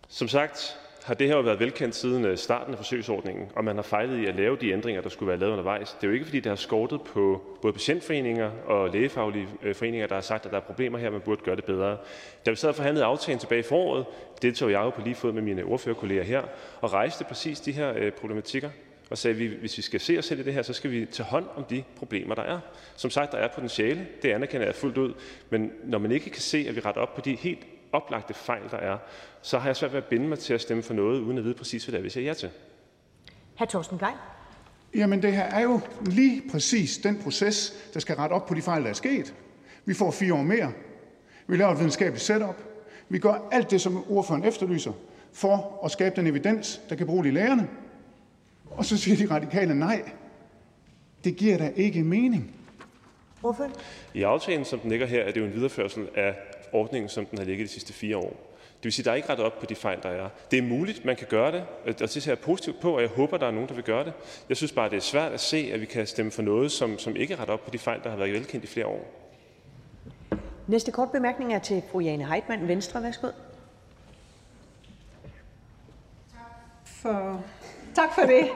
Som 0.09 0.29
sagt 0.29 0.79
har 1.05 1.15
det 1.15 1.27
her 1.27 1.37
jo 1.37 1.43
været 1.43 1.61
velkendt 1.61 1.95
siden 1.95 2.25
øh, 2.25 2.39
starten 2.39 2.73
af 2.73 2.79
forsøgsordningen, 2.79 3.49
og 3.57 3.65
man 3.65 3.77
har 3.77 3.83
fejlet 3.83 4.19
i 4.19 4.27
at 4.27 4.35
lave 4.35 4.57
de 4.57 4.71
ændringer, 4.71 5.03
der 5.03 5.09
skulle 5.09 5.29
være 5.29 5.39
lavet 5.39 5.53
undervejs. 5.53 5.97
Det 6.01 6.05
er 6.05 6.09
jo 6.09 6.15
ikke, 6.15 6.25
fordi 6.25 6.41
det 6.41 6.51
har 6.51 6.57
skortet 6.57 7.03
på 7.03 7.43
både 7.63 7.73
patientforeninger 7.73 8.51
og 8.67 8.91
lægefaglige 8.91 9.49
øh, 9.63 9.75
foreninger, 9.75 10.07
der 10.07 10.15
har 10.15 10.23
sagt, 10.23 10.47
at 10.47 10.53
der 10.53 10.57
er 10.57 10.63
problemer 10.63 10.99
her, 10.99 11.11
man 11.11 11.21
burde 11.21 11.43
gøre 11.45 11.57
det 11.57 11.65
bedre. 11.65 11.97
Da 12.47 12.51
vi 12.51 12.57
sad 12.57 12.69
og 12.69 12.75
forhandlede 12.75 13.05
aftalen 13.05 13.39
tilbage 13.39 13.59
i 13.59 13.63
foråret, 13.63 14.05
deltog 14.43 14.71
jeg 14.71 14.79
jo 14.79 14.91
på 14.91 15.01
lige 15.01 15.15
fod 15.15 15.33
med 15.33 15.43
mine 15.43 15.65
ordførerkolleger 15.65 16.23
her, 16.23 16.43
og 16.81 16.93
rejste 16.93 17.25
præcis 17.25 17.61
de 17.61 17.73
her 17.73 17.93
øh, 17.97 18.13
problematikker 18.13 18.71
og 19.13 19.19
sagde, 19.19 19.45
at 19.45 19.51
hvis 19.51 19.77
vi 19.77 19.83
skal 19.83 20.01
se 20.01 20.19
os 20.19 20.25
selv 20.25 20.41
i 20.41 20.43
det 20.43 20.55
her, 20.55 20.63
så 20.63 20.73
skal 20.73 20.91
vi 20.91 21.07
tage 21.07 21.27
hånd 21.27 21.47
om 21.57 21.65
de 21.65 21.85
problemer, 21.97 22.35
der 22.35 22.43
er. 22.43 22.61
Som 22.97 23.11
sagt, 23.11 23.33
der 23.33 23.39
er 23.39 23.49
potentiale, 23.55 24.07
det 24.23 24.33
anerkender 24.33 24.67
jeg 24.67 24.75
fuldt 24.75 24.99
ud, 24.99 25.15
men 25.51 25.71
når 25.85 25.99
man 25.99 26.13
ikke 26.13 26.31
kan 26.31 26.43
se, 26.43 26.67
at 26.69 26.77
vi 26.77 26.81
retter 26.81 27.01
op 27.01 27.15
på 27.15 27.21
de 27.21 27.35
helt 27.35 27.67
oplagte 27.93 28.35
fejl, 28.35 28.63
der 28.71 28.77
er, 28.77 28.99
så 29.43 29.59
har 29.59 29.69
jeg 29.69 29.77
svært 29.77 29.93
ved 29.93 29.99
at 29.99 30.05
binde 30.05 30.29
mig 30.29 30.39
til 30.39 30.55
at 30.55 30.61
stemme 30.61 30.83
for 30.83 30.95
noget, 30.95 31.21
uden 31.21 31.39
at 31.39 31.45
vide 31.45 31.55
præcis, 31.55 31.85
hvad 31.85 31.93
det 31.93 31.99
er, 31.99 32.03
vi 32.03 32.11
siger 32.11 32.25
ja 32.25 32.35
til. 32.35 32.49
Hr. 33.59 33.65
Torsten 33.65 33.99
Geil. 33.99 34.15
Jamen, 34.95 35.23
det 35.23 35.33
her 35.33 35.45
er 35.45 35.61
jo 35.61 35.81
lige 36.07 36.43
præcis 36.51 36.99
den 36.99 37.23
proces, 37.23 37.75
der 37.95 38.01
skal 38.01 38.17
rette 38.17 38.33
op 38.33 38.47
på 38.47 38.55
de 38.55 38.63
fejl, 38.63 38.83
der 38.83 38.89
er 38.89 38.95
sket. 38.95 39.35
Vi 39.85 39.95
får 39.95 40.11
fire 40.11 40.35
år 40.35 40.43
mere. 40.43 40.73
Vi 41.47 41.57
laver 41.57 41.73
et 41.73 41.79
videnskabeligt 41.79 42.25
setup. 42.25 42.57
Vi 43.09 43.19
gør 43.19 43.49
alt 43.53 43.71
det, 43.71 43.81
som 43.81 44.05
ordføreren 44.11 44.45
efterlyser, 44.45 44.93
for 45.33 45.81
at 45.85 45.91
skabe 45.91 46.17
den 46.17 46.27
evidens, 46.27 46.81
der 46.89 46.97
kan 46.97 47.07
bruge 47.07 47.29
i 47.29 47.31
lærerne. 47.31 47.69
Og 48.77 48.85
så 48.85 48.97
siger 48.97 49.17
de 49.17 49.35
radikale 49.35 49.75
nej. 49.75 50.03
Det 51.25 51.37
giver 51.37 51.59
da 51.59 51.73
ikke 51.77 52.03
mening. 52.03 52.55
Ordføreren? 53.43 53.75
I 54.15 54.23
aftalen, 54.23 54.65
som 54.65 54.79
den 54.79 54.91
ligger 54.91 55.07
her, 55.07 55.23
er 55.23 55.33
det 55.33 55.41
jo 55.41 55.45
en 55.45 55.55
videreførsel 55.55 56.09
af 56.15 56.35
ordningen, 56.73 57.09
som 57.09 57.27
den 57.27 57.39
har 57.39 57.45
ligget 57.45 57.69
de 57.69 57.73
sidste 57.73 57.93
fire 57.93 58.17
år. 58.17 58.53
Det 58.77 58.85
vil 58.85 58.93
sige, 58.93 59.03
at 59.03 59.05
der 59.05 59.11
er 59.11 59.17
ikke 59.17 59.29
rettet 59.29 59.47
op 59.47 59.59
på 59.59 59.67
de 59.67 59.75
fejl, 59.75 59.99
der 60.03 60.09
er. 60.09 60.29
Det 60.51 60.59
er 60.59 60.63
muligt, 60.63 61.05
man 61.05 61.17
kan 61.17 61.27
gøre 61.31 61.53
det, 61.53 61.65
og 61.87 61.99
det 61.99 62.11
ser 62.11 62.31
jeg 62.31 62.39
positivt 62.39 62.81
på, 62.81 62.95
og 62.97 63.01
jeg 63.01 63.09
håber, 63.09 63.37
der 63.37 63.47
er 63.47 63.51
nogen, 63.51 63.69
der 63.69 63.75
vil 63.75 63.85
gøre 63.85 64.05
det. 64.05 64.13
Jeg 64.49 64.57
synes 64.57 64.73
bare, 64.73 64.91
det 64.91 64.97
er 64.97 65.01
svært 65.01 65.33
at 65.33 65.41
se, 65.41 65.71
at 65.73 65.81
vi 65.81 65.87
kan 65.87 66.07
stemme 66.07 66.33
for 66.33 66.43
noget, 66.43 66.73
som, 66.73 66.99
som 66.99 67.17
ikke 67.17 67.37
retter 67.37 67.55
op 67.55 67.65
på 67.65 67.71
de 67.71 67.79
fejl, 67.79 68.01
der 68.03 68.11
har 68.11 68.17
været 68.17 68.33
velkendt 68.33 68.65
i 68.65 68.69
flere 68.69 68.87
år. 68.87 69.23
Næste 70.67 70.93
kort 70.93 71.13
bemærkning 71.13 71.55
er 71.55 71.59
til 71.59 71.83
fru 71.91 72.01
Jane 72.01 72.27
Heitmann, 72.27 72.69
Venstre. 72.69 73.03
Værsgo. 73.03 73.29
For 76.85 77.45
Tak 77.95 78.15
for 78.15 78.23
det. 78.27 78.51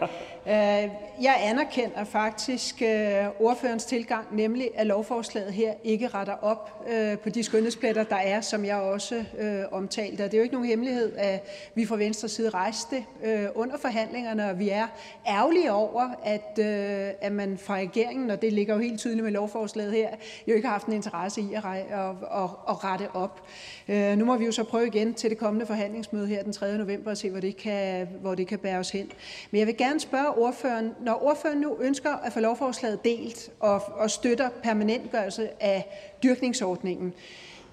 Jeg 1.23 1.37
anerkender 1.41 2.05
faktisk 2.05 2.83
øh, 2.83 3.41
ordførens 3.41 3.85
tilgang, 3.85 4.27
nemlig 4.33 4.71
at 4.75 4.87
lovforslaget 4.87 5.53
her 5.53 5.73
ikke 5.85 6.09
retter 6.09 6.35
op 6.43 6.87
øh, 6.93 7.19
på 7.19 7.31
de 7.31 7.43
skønhedspletter, 7.43 8.05
der 8.05 8.17
er, 8.17 8.41
som 8.41 8.64
jeg 8.64 8.77
også 8.77 9.25
øh, 9.39 9.62
omtalte. 9.73 10.25
Det 10.25 10.35
er 10.35 10.39
jo 10.39 10.43
ikke 10.43 10.55
nogen 10.55 10.69
hemmelighed, 10.69 11.12
at 11.17 11.49
vi 11.75 11.87
fra 11.87 11.97
Venstre 11.97 12.29
side 12.29 12.51
rejste 12.51 12.97
det 12.97 13.51
under 13.55 13.77
forhandlingerne, 13.79 14.51
og 14.51 14.59
vi 14.59 14.69
er 14.69 14.87
ærgerlige 15.29 15.73
over, 15.73 16.09
at, 16.25 16.59
øh, 16.59 17.11
at 17.21 17.33
man 17.33 17.59
fra 17.59 17.75
regeringen, 17.75 18.31
og 18.31 18.43
det 18.43 18.53
ligger 18.53 18.75
jo 18.75 18.81
helt 18.81 18.99
tydeligt 18.99 19.25
med 19.25 19.33
lovforslaget 19.33 19.93
her, 19.93 20.09
jo 20.49 20.55
ikke 20.55 20.67
har 20.67 20.73
haft 20.73 20.87
en 20.87 20.93
interesse 20.93 21.41
i 21.41 21.55
at, 21.55 21.64
at, 21.64 22.51
at 22.69 22.85
rette 22.85 23.09
op. 23.14 23.43
Nu 23.89 24.25
må 24.25 24.37
vi 24.37 24.45
jo 24.45 24.53
så 24.53 24.64
prøve 24.64 24.87
igen 24.87 25.14
til 25.14 25.31
det 25.31 25.39
kommende 25.39 25.67
forhandlingsmøde 25.67 26.27
her 26.27 26.43
den 26.43 26.53
3. 26.53 26.79
november 26.79 27.11
og 27.11 27.17
se, 27.17 27.31
hvor 27.31 27.41
det 27.41 27.57
kan, 27.57 28.09
hvor 28.21 28.35
det 28.35 28.47
kan 28.47 28.59
bære 28.59 28.79
os 28.79 28.91
hen. 28.91 29.11
Men 29.51 29.59
jeg 29.59 29.67
vil 29.67 29.77
gerne 29.77 30.01
spørge 30.01 30.31
ordføreren, 30.31 30.93
når 31.07 31.24
ordføreren 31.24 31.61
nu 31.61 31.76
ønsker 31.80 32.11
at 32.11 32.32
få 32.32 32.40
lovforslaget 32.40 33.04
delt 33.04 33.50
og, 33.61 33.82
og 33.94 34.11
støtter 34.11 34.48
permanentgørelse 34.62 35.62
af 35.62 36.11
dyrkningsordningen, 36.22 37.14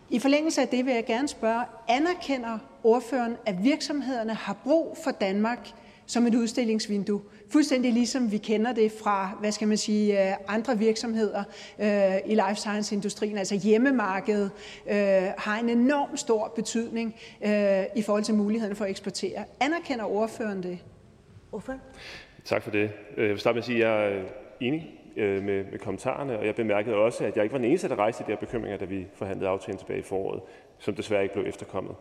i 0.09 0.19
forlængelse 0.19 0.61
af 0.61 0.67
det 0.67 0.85
vil 0.85 0.93
jeg 0.93 1.05
gerne 1.05 1.27
spørge, 1.27 1.63
anerkender 1.87 2.57
ordføreren, 2.83 3.37
at 3.45 3.63
virksomhederne 3.63 4.33
har 4.33 4.57
brug 4.63 4.97
for 5.03 5.11
Danmark 5.11 5.69
som 6.05 6.27
et 6.27 6.35
udstillingsvindue, 6.35 7.21
fuldstændig 7.49 7.93
ligesom 7.93 8.31
vi 8.31 8.37
kender 8.37 8.73
det 8.73 8.91
fra, 8.91 9.37
hvad 9.39 9.51
skal 9.51 9.67
man 9.67 9.77
sige, 9.77 10.29
øh, 10.29 10.35
andre 10.47 10.77
virksomheder 10.77 11.43
øh, 11.79 12.15
i 12.25 12.35
life 12.35 12.55
science-industrien, 12.55 13.37
altså 13.37 13.55
hjemmemarkedet, 13.55 14.51
øh, 14.87 14.95
har 15.37 15.59
en 15.59 15.69
enorm 15.69 16.17
stor 16.17 16.53
betydning 16.55 17.15
øh, 17.45 17.83
i 17.95 18.01
forhold 18.01 18.23
til 18.23 18.35
muligheden 18.35 18.75
for 18.75 18.85
at 18.85 18.91
eksportere. 18.91 19.43
Anerkender 19.59 20.05
ordføreren 20.05 20.63
det? 20.63 20.79
Ordfører? 21.51 21.77
Tak 22.45 22.61
for 22.61 22.71
det. 22.71 22.91
Øh, 23.17 23.23
jeg 23.23 23.29
vil 23.29 23.39
starte 23.39 23.53
med 23.53 23.61
at 23.61 23.65
sige, 23.65 23.85
at 23.85 23.91
jeg 23.91 24.11
er 24.11 24.19
øh, 24.19 24.23
enig 24.59 24.99
øh, 25.17 25.43
med, 25.43 25.63
med 25.71 25.79
kommentarerne, 25.79 26.39
og 26.39 26.45
jeg 26.45 26.55
bemærkede 26.55 26.95
også, 26.95 27.25
at 27.25 27.35
jeg 27.35 27.43
ikke 27.43 27.53
var 27.53 27.59
den 27.59 27.67
eneste, 27.67 27.89
der 27.89 27.95
rejste 27.95 28.23
de 28.23 28.29
her 28.29 28.37
bekymringer, 28.37 28.77
da 28.77 28.85
vi 28.85 29.07
forhandlede 29.13 29.49
aftalen 29.49 29.77
tilbage 29.77 29.99
i 29.99 30.03
foråret, 30.03 30.41
som 30.79 30.95
desværre 30.95 31.23
ikke 31.23 31.33
blev 31.33 31.45
efterkommet. 31.47 31.95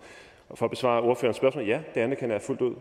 Og 0.49 0.59
for 0.59 0.67
at 0.67 0.71
besvare 0.71 1.03
ordførerens 1.03 1.37
spørgsmål, 1.37 1.65
ja, 1.65 1.81
det 1.95 2.01
anerkender 2.01 2.35
jeg 2.35 2.43
fuldt 2.43 2.61
ud. 2.61 2.75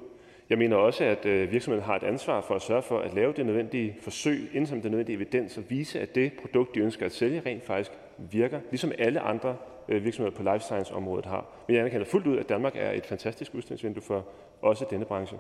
Jeg 0.50 0.58
mener 0.58 0.76
også, 0.76 1.04
at 1.04 1.52
virksomheden 1.52 1.86
har 1.86 1.96
et 1.96 2.04
ansvar 2.04 2.42
for 2.42 2.56
at 2.56 2.62
sørge 2.62 2.82
for 2.82 3.00
at 3.00 3.14
lave 3.14 3.34
det 3.34 3.46
nødvendige 3.46 3.98
forsøg, 4.02 4.50
indsamle 4.54 4.84
det 4.84 4.92
nødvendige 4.92 5.16
evidens 5.16 5.58
og 5.58 5.64
vise, 5.70 6.00
at 6.00 6.16
det 6.16 6.32
produkt, 6.42 6.76
de 6.76 6.80
ønsker 6.80 7.06
at 7.06 7.12
sælge, 7.12 7.42
rent 7.46 7.66
faktisk 7.66 7.92
virker, 8.18 8.60
ligesom 8.70 8.92
alle 9.00 9.20
andre 9.20 9.56
virksomheder 9.88 10.38
på 10.38 10.44
life 10.44 10.60
science-området 10.60 11.26
har. 11.26 11.46
Men 11.68 11.76
jeg 11.76 11.82
anerkender 11.82 12.06
fuldt 12.06 12.28
ud, 12.28 12.38
at 12.38 12.50
Danmark 12.50 12.74
er 12.76 12.92
et 12.92 13.06
fantastisk 13.06 13.56
udstillingsvindue 13.56 14.04
for 14.04 14.26
også 14.62 14.86
denne 14.90 15.06
branche. 15.06 15.38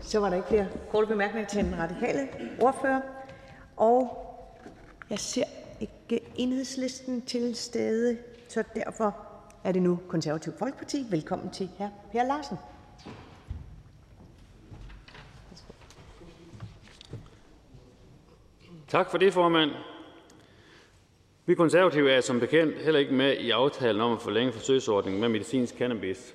Så 0.00 0.18
var 0.18 0.28
der 0.28 0.36
ikke 0.36 0.48
flere 0.48 0.68
korte 0.90 1.06
bemærkninger 1.06 1.48
til 1.48 1.64
den 1.64 1.78
radikale 1.78 2.28
ordfører. 2.60 3.00
Og 3.76 4.26
jeg 5.10 5.18
ser 5.18 5.44
ikke 5.80 6.20
enhedslisten 6.36 7.22
til 7.22 7.56
stede, 7.56 8.18
så 8.48 8.64
derfor 8.74 9.16
er 9.64 9.72
det 9.72 9.82
nu 9.82 9.98
Konservativ 10.08 10.52
Folkeparti. 10.58 11.06
Velkommen 11.10 11.50
til 11.50 11.70
hr. 11.78 11.86
Per 12.12 12.22
Larsen. 12.22 12.56
Tak 18.88 19.10
for 19.10 19.18
det, 19.18 19.32
formand. 19.32 19.70
Vi 21.46 21.54
konservative 21.54 22.12
er 22.12 22.20
som 22.20 22.40
bekendt 22.40 22.78
heller 22.78 23.00
ikke 23.00 23.14
med 23.14 23.36
i 23.36 23.50
aftalen 23.50 24.00
om 24.00 24.12
at 24.12 24.22
forlænge 24.22 24.52
forsøgsordningen 24.52 25.20
med 25.20 25.28
medicinsk 25.28 25.74
cannabis. 25.74 26.34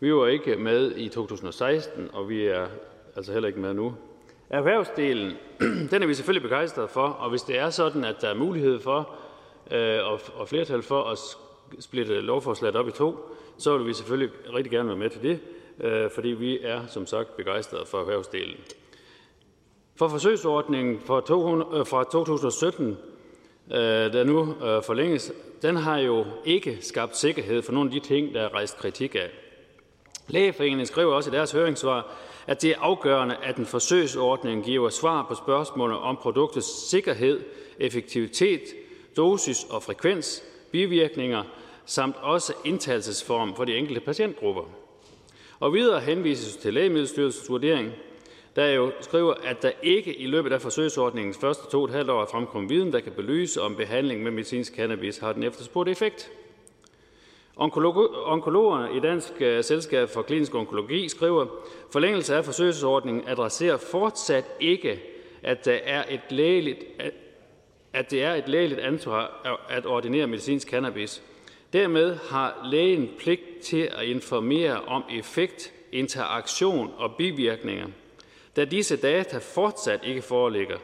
Vi 0.00 0.14
var 0.14 0.26
ikke 0.26 0.56
med 0.56 0.96
i 0.96 1.08
2016, 1.08 2.10
og 2.12 2.28
vi 2.28 2.46
er 2.46 2.66
altså 3.16 3.32
heller 3.32 3.46
ikke 3.46 3.60
med 3.60 3.74
nu. 3.74 3.94
Erhvervsdelen, 4.50 5.32
den 5.90 6.02
er 6.02 6.06
vi 6.06 6.14
selvfølgelig 6.14 6.42
begejstrede 6.42 6.88
for, 6.88 7.06
og 7.06 7.30
hvis 7.30 7.42
det 7.42 7.58
er 7.58 7.70
sådan, 7.70 8.04
at 8.04 8.16
der 8.20 8.28
er 8.28 8.34
mulighed 8.34 8.80
for 8.80 9.10
øh, 9.70 9.98
og, 10.04 10.20
og 10.34 10.48
flertal 10.48 10.82
for 10.82 11.02
at 11.02 11.18
splitte 11.80 12.20
lovforslaget 12.20 12.76
op 12.76 12.88
i 12.88 12.90
to, 12.90 13.16
så 13.58 13.78
vil 13.78 13.86
vi 13.86 13.92
selvfølgelig 13.92 14.30
rigtig 14.54 14.70
gerne 14.70 14.88
være 14.88 14.98
med 14.98 15.10
til 15.10 15.22
det, 15.22 15.40
øh, 15.80 16.10
fordi 16.10 16.28
vi 16.28 16.58
er 16.62 16.86
som 16.86 17.06
sagt 17.06 17.36
begejstrede 17.36 17.86
for 17.86 18.00
erhvervsdelen. 18.00 18.56
For 19.96 20.08
forsøgsordningen 20.08 21.00
for 21.00 21.20
200, 21.20 21.80
øh, 21.80 21.86
fra 21.86 22.04
2017, 22.04 22.98
øh, 23.70 23.78
der 23.78 24.24
nu 24.24 24.40
øh, 24.40 24.82
forlænges, 24.82 25.32
den 25.62 25.76
har 25.76 25.98
jo 25.98 26.24
ikke 26.44 26.78
skabt 26.80 27.16
sikkerhed 27.16 27.62
for 27.62 27.72
nogle 27.72 27.88
af 27.88 28.00
de 28.00 28.08
ting, 28.08 28.34
der 28.34 28.40
er 28.40 28.54
rejst 28.54 28.76
kritik 28.76 29.14
af. 29.14 29.30
Lægeforeningen 30.28 30.86
skriver 30.86 31.14
også 31.14 31.30
i 31.30 31.34
deres 31.34 31.52
høringssvar, 31.52 32.06
at 32.46 32.62
det 32.62 32.70
er 32.70 32.80
afgørende, 32.80 33.36
at 33.42 33.56
en 33.56 33.66
forsøgsordning 33.66 34.64
giver 34.64 34.88
svar 34.88 35.26
på 35.28 35.34
spørgsmålene 35.34 35.98
om 35.98 36.16
produktets 36.16 36.88
sikkerhed, 36.90 37.40
effektivitet, 37.78 38.62
dosis 39.16 39.64
og 39.70 39.82
frekvens, 39.82 40.42
bivirkninger 40.72 41.42
samt 41.84 42.16
også 42.22 42.52
indtagelsesform 42.64 43.56
for 43.56 43.64
de 43.64 43.76
enkelte 43.76 44.00
patientgrupper. 44.00 44.62
Og 45.60 45.74
videre 45.74 46.00
henvises 46.00 46.56
til 46.56 46.74
Lægemiddelstyrelsens 46.74 47.50
vurdering, 47.50 47.92
der 48.56 48.66
jo 48.66 48.92
skriver, 49.00 49.34
at 49.44 49.62
der 49.62 49.70
ikke 49.82 50.14
i 50.14 50.26
løbet 50.26 50.52
af 50.52 50.62
forsøgsordningens 50.62 51.38
første 51.38 51.70
to 51.70 51.78
og 51.78 51.84
et 51.84 51.90
halvt 51.94 52.10
år 52.10 52.22
er 52.22 52.26
fremkommet 52.26 52.70
viden, 52.70 52.92
der 52.92 53.00
kan 53.00 53.12
belyse, 53.12 53.62
om 53.62 53.76
behandling 53.76 54.22
med 54.22 54.30
medicinsk 54.30 54.74
cannabis 54.76 55.18
har 55.18 55.32
den 55.32 55.42
efterspurgte 55.42 55.92
effekt. 55.92 56.30
Onkologerne 57.56 58.96
i 58.96 59.00
Dansk 59.00 59.32
øh, 59.40 59.64
Selskab 59.64 60.08
for 60.08 60.22
Klinisk 60.22 60.54
Onkologi 60.54 61.08
skriver, 61.08 61.46
forlængelse 61.92 62.36
af 62.36 62.44
forsøgsordningen 62.44 63.28
adresserer 63.28 63.76
fortsat 63.76 64.44
ikke, 64.60 65.02
at, 65.42 65.64
der 65.64 65.78
er 65.84 66.04
et 66.10 66.20
lægeligt, 66.30 66.84
at 67.92 68.10
det 68.10 68.22
er 68.22 68.34
et 68.34 68.48
lægeligt 68.48 68.80
ansvar 68.80 69.46
at 69.68 69.86
ordinere 69.86 70.26
medicinsk 70.26 70.68
cannabis. 70.68 71.22
Dermed 71.72 72.16
har 72.30 72.68
lægen 72.70 73.08
pligt 73.18 73.60
til 73.62 73.90
at 73.98 74.06
informere 74.06 74.80
om 74.80 75.02
effekt, 75.10 75.72
interaktion 75.92 76.90
og 76.96 77.14
bivirkninger. 77.18 77.86
Da 78.56 78.64
disse 78.64 78.96
data 78.96 79.38
fortsat 79.38 80.00
ikke 80.04 80.22
foreligger, 80.22 80.78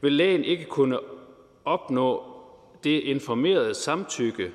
vil 0.00 0.12
lægen 0.12 0.44
ikke 0.44 0.64
kunne 0.64 0.98
opnå 1.64 2.22
det 2.84 3.00
informerede 3.00 3.74
samtykke 3.74 4.50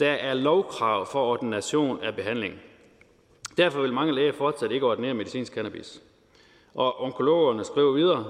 der 0.00 0.12
er 0.12 0.34
lovkrav 0.34 1.06
for 1.06 1.22
ordination 1.22 2.00
af 2.02 2.16
behandling. 2.16 2.54
Derfor 3.56 3.80
vil 3.80 3.92
mange 3.92 4.14
læger 4.14 4.32
fortsat 4.32 4.72
ikke 4.72 4.86
ordinere 4.86 5.14
medicinsk 5.14 5.54
cannabis. 5.54 6.02
Og 6.74 7.02
onkologerne 7.02 7.64
skriver 7.64 7.92
videre, 7.92 8.24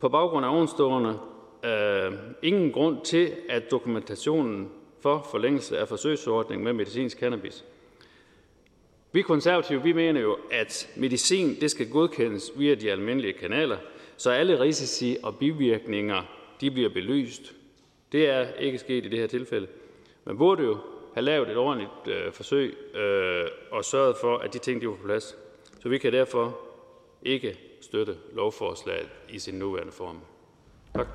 på 0.00 0.08
baggrund 0.08 0.46
af 0.46 0.54
ovenstående 0.54 1.18
øh, 1.64 2.12
ingen 2.42 2.72
grund 2.72 3.04
til, 3.04 3.32
at 3.48 3.70
dokumentationen 3.70 4.70
for 5.00 5.26
forlængelse 5.30 5.78
af 5.78 5.88
forsøgsordningen 5.88 6.64
med 6.64 6.72
medicinsk 6.72 7.18
cannabis. 7.18 7.64
Vi 9.12 9.22
konservative 9.22 9.82
vi 9.82 9.92
mener 9.92 10.20
jo, 10.20 10.38
at 10.50 10.90
medicin 10.96 11.60
det 11.60 11.70
skal 11.70 11.90
godkendes 11.90 12.52
via 12.56 12.74
de 12.74 12.90
almindelige 12.90 13.32
kanaler, 13.32 13.76
så 14.16 14.30
alle 14.30 14.60
risici 14.60 15.16
og 15.22 15.36
bivirkninger 15.36 16.22
de 16.60 16.70
bliver 16.70 16.88
belyst. 16.88 17.54
Det 18.12 18.28
er 18.28 18.54
ikke 18.54 18.78
sket 18.78 19.06
i 19.06 19.08
det 19.08 19.18
her 19.18 19.26
tilfælde. 19.26 19.66
Man 20.28 20.38
burde 20.38 20.62
jo 20.62 20.78
have 21.14 21.24
lavet 21.24 21.50
et 21.50 21.56
ordentligt 21.56 22.06
øh, 22.06 22.32
forsøg 22.32 22.76
øh, 22.94 23.46
og 23.72 23.84
sørget 23.84 24.16
for, 24.20 24.38
at 24.38 24.52
de 24.52 24.58
ting 24.58 24.80
de 24.80 24.88
var 24.88 24.94
på 24.94 25.02
plads. 25.04 25.36
Så 25.80 25.88
vi 25.88 25.98
kan 25.98 26.12
derfor 26.12 26.58
ikke 27.22 27.58
støtte 27.80 28.16
lovforslaget 28.34 29.08
i 29.28 29.38
sin 29.38 29.54
nuværende 29.54 29.92
form. 29.92 30.16
Tak. 30.94 31.06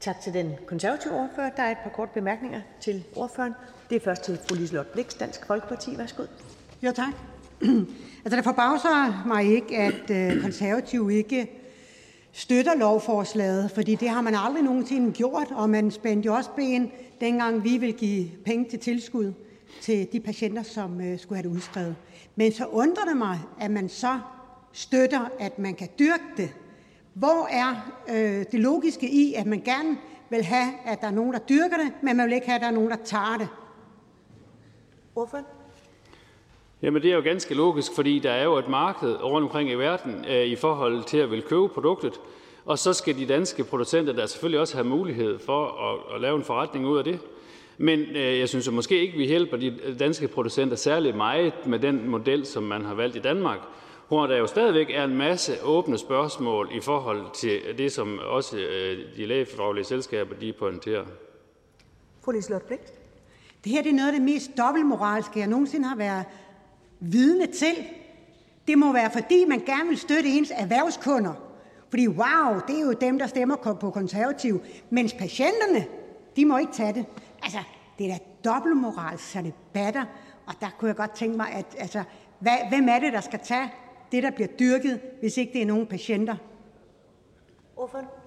Tak 0.00 0.20
til 0.20 0.34
den 0.34 0.54
konservative 0.66 1.12
ordfører. 1.14 1.50
Der 1.56 1.62
er 1.62 1.70
et 1.70 1.76
par 1.82 1.90
korte 1.90 2.10
bemærkninger 2.14 2.60
til 2.80 3.04
ordføreren. 3.16 3.54
Det 3.90 3.96
er 3.96 4.00
først 4.00 4.22
til 4.22 4.38
fru 4.48 4.54
Liselott 4.54 4.92
Blix, 4.92 5.18
Dansk 5.18 5.46
Folkeparti. 5.46 5.98
Værsgo. 5.98 6.22
Jo, 6.82 6.92
tak. 6.92 7.14
altså, 8.24 8.36
det 8.36 8.44
forbavser 8.44 9.26
mig 9.26 9.54
ikke, 9.54 9.76
at 9.76 10.10
øh, 10.10 10.42
konservative 10.42 11.14
ikke 11.14 11.50
støtter 12.32 12.74
lovforslaget, 12.76 13.70
fordi 13.70 13.94
det 13.94 14.08
har 14.08 14.20
man 14.20 14.34
aldrig 14.34 14.62
nogensinde 14.62 15.12
gjort, 15.12 15.48
og 15.50 15.70
man 15.70 15.90
spændte 15.90 16.26
jo 16.26 16.34
også 16.34 16.50
ben, 16.56 16.92
dengang 17.20 17.64
vi 17.64 17.76
ville 17.76 17.92
give 17.92 18.28
penge 18.44 18.70
til 18.70 18.78
tilskud 18.78 19.32
til 19.80 20.08
de 20.12 20.20
patienter, 20.20 20.62
som 20.62 21.00
øh, 21.00 21.18
skulle 21.18 21.36
have 21.36 21.50
det 21.50 21.56
udskrevet. 21.56 21.96
Men 22.36 22.52
så 22.52 22.66
undrer 22.66 23.04
det 23.04 23.16
mig, 23.16 23.38
at 23.60 23.70
man 23.70 23.88
så 23.88 24.20
støtter, 24.72 25.28
at 25.38 25.58
man 25.58 25.74
kan 25.74 25.88
dyrke 25.98 26.24
det. 26.36 26.54
Hvor 27.14 27.48
er 27.50 27.92
øh, 28.08 28.44
det 28.52 28.60
logiske 28.60 29.10
i, 29.10 29.34
at 29.34 29.46
man 29.46 29.60
gerne 29.60 29.96
vil 30.30 30.44
have, 30.44 30.72
at 30.86 31.00
der 31.00 31.06
er 31.06 31.10
nogen, 31.10 31.32
der 31.32 31.38
dyrker 31.38 31.76
det, 31.76 31.92
men 32.02 32.16
man 32.16 32.26
vil 32.26 32.34
ikke 32.34 32.46
have, 32.46 32.54
at 32.54 32.60
der 32.60 32.68
er 32.68 32.72
nogen, 32.72 32.90
der 32.90 32.96
tager 33.04 33.36
det? 33.38 33.48
Hvorfor? 35.12 35.38
Jamen 36.82 37.02
det 37.02 37.10
er 37.10 37.14
jo 37.14 37.22
ganske 37.24 37.54
logisk, 37.54 37.94
fordi 37.94 38.18
der 38.18 38.30
er 38.30 38.44
jo 38.44 38.56
et 38.56 38.68
marked 38.68 39.22
rundt 39.22 39.44
omkring 39.44 39.70
i 39.70 39.74
verden 39.74 40.24
øh, 40.28 40.46
i 40.46 40.56
forhold 40.56 41.04
til 41.04 41.18
at 41.18 41.30
vil 41.30 41.42
købe 41.42 41.68
produktet, 41.68 42.20
og 42.64 42.78
så 42.78 42.92
skal 42.92 43.18
de 43.18 43.26
danske 43.26 43.64
producenter 43.64 44.12
der 44.12 44.26
selvfølgelig 44.26 44.60
også 44.60 44.74
have 44.74 44.86
mulighed 44.86 45.38
for 45.38 45.66
at, 45.66 46.14
at 46.14 46.20
lave 46.20 46.36
en 46.36 46.44
forretning 46.44 46.86
ud 46.86 46.98
af 46.98 47.04
det. 47.04 47.18
Men 47.78 48.00
øh, 48.00 48.38
jeg 48.38 48.48
synes 48.48 48.66
jo 48.66 48.72
måske 48.72 49.00
ikke, 49.00 49.18
vi 49.18 49.26
hjælper 49.26 49.56
de 49.56 49.96
danske 49.98 50.28
producenter 50.28 50.76
særlig 50.76 51.16
meget 51.16 51.52
med 51.66 51.78
den 51.78 52.08
model, 52.08 52.46
som 52.46 52.62
man 52.62 52.84
har 52.84 52.94
valgt 52.94 53.16
i 53.16 53.20
Danmark, 53.20 53.58
hvor 54.08 54.26
der 54.26 54.36
jo 54.36 54.46
stadigvæk 54.46 54.90
er 54.90 55.04
en 55.04 55.16
masse 55.16 55.52
åbne 55.62 55.98
spørgsmål 55.98 56.68
i 56.72 56.80
forhold 56.80 57.26
til 57.34 57.60
det, 57.78 57.92
som 57.92 58.18
også 58.26 58.56
øh, 58.56 58.98
de 59.16 59.26
lægefaglige 59.26 59.84
selskaber 59.84 60.34
de 60.34 60.52
pointerer. 60.52 61.04
Fru 62.24 62.30
Liselotte 62.30 62.66
Blik. 62.66 62.80
Det 63.64 63.72
her 63.72 63.82
det 63.82 63.90
er 63.90 63.94
noget 63.94 64.08
af 64.08 64.14
det 64.14 64.22
mest 64.22 64.50
dobbeltmoralske, 64.58 65.38
jeg 65.38 65.48
nogensinde 65.48 65.88
har 65.88 65.96
været 65.96 66.24
vidne 67.00 67.46
til. 67.46 67.74
Det 68.68 68.78
må 68.78 68.92
være, 68.92 69.10
fordi 69.12 69.44
man 69.44 69.60
gerne 69.60 69.88
vil 69.88 69.98
støtte 69.98 70.28
ens 70.28 70.52
erhvervskunder. 70.58 71.49
Fordi 71.90 72.08
wow, 72.08 72.60
det 72.68 72.76
er 72.76 72.80
jo 72.80 72.92
dem, 72.92 73.18
der 73.18 73.26
stemmer 73.26 73.56
på 73.56 73.90
konservativ. 73.90 74.62
Mens 74.90 75.14
patienterne, 75.14 75.86
de 76.36 76.44
må 76.44 76.58
ikke 76.58 76.72
tage 76.72 76.92
det. 76.92 77.06
Altså, 77.42 77.58
det 77.98 78.10
er 78.10 78.16
da 78.16 78.50
dobbeltmoral, 78.50 79.18
så 79.18 79.42
det 79.42 79.54
batter. 79.72 80.04
Og 80.46 80.54
der 80.60 80.70
kunne 80.78 80.88
jeg 80.88 80.96
godt 80.96 81.10
tænke 81.10 81.36
mig, 81.36 81.52
at 81.52 81.66
altså, 81.78 82.02
hvad, 82.38 82.56
hvem 82.68 82.88
er 82.88 82.98
det, 82.98 83.12
der 83.12 83.20
skal 83.20 83.40
tage 83.42 83.72
det, 84.12 84.22
der 84.22 84.30
bliver 84.30 84.48
dyrket, 84.48 85.00
hvis 85.20 85.36
ikke 85.36 85.52
det 85.52 85.62
er 85.62 85.66
nogen 85.66 85.86
patienter? 85.86 86.36
Hvorfor? 87.74 88.19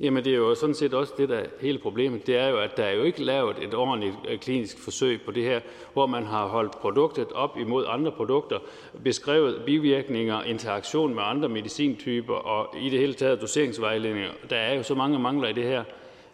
Jamen 0.00 0.24
det 0.24 0.32
er 0.32 0.36
jo 0.36 0.54
sådan 0.54 0.74
set 0.74 0.94
også 0.94 1.12
det, 1.16 1.28
der 1.28 1.38
er 1.38 1.46
hele 1.60 1.78
problemet. 1.78 2.26
Det 2.26 2.36
er 2.36 2.48
jo, 2.48 2.58
at 2.58 2.76
der 2.76 2.84
er 2.84 2.92
jo 2.92 3.02
ikke 3.02 3.24
lavet 3.24 3.56
et 3.62 3.74
ordentligt 3.74 4.14
øh, 4.28 4.38
klinisk 4.38 4.78
forsøg 4.78 5.20
på 5.22 5.32
det 5.32 5.44
her, 5.44 5.60
hvor 5.92 6.06
man 6.06 6.24
har 6.24 6.46
holdt 6.46 6.72
produktet 6.72 7.32
op 7.32 7.58
imod 7.58 7.84
andre 7.88 8.12
produkter, 8.12 8.58
beskrevet 9.04 9.62
bivirkninger, 9.66 10.42
interaktion 10.42 11.14
med 11.14 11.22
andre 11.22 11.48
medicintyper 11.48 12.34
og 12.34 12.78
i 12.80 12.90
det 12.90 13.00
hele 13.00 13.14
taget 13.14 13.40
doseringsvejledninger. 13.40 14.30
Der 14.50 14.56
er 14.56 14.74
jo 14.74 14.82
så 14.82 14.94
mange 14.94 15.18
mangler 15.18 15.48
i 15.48 15.52
det 15.52 15.64
her, 15.64 15.84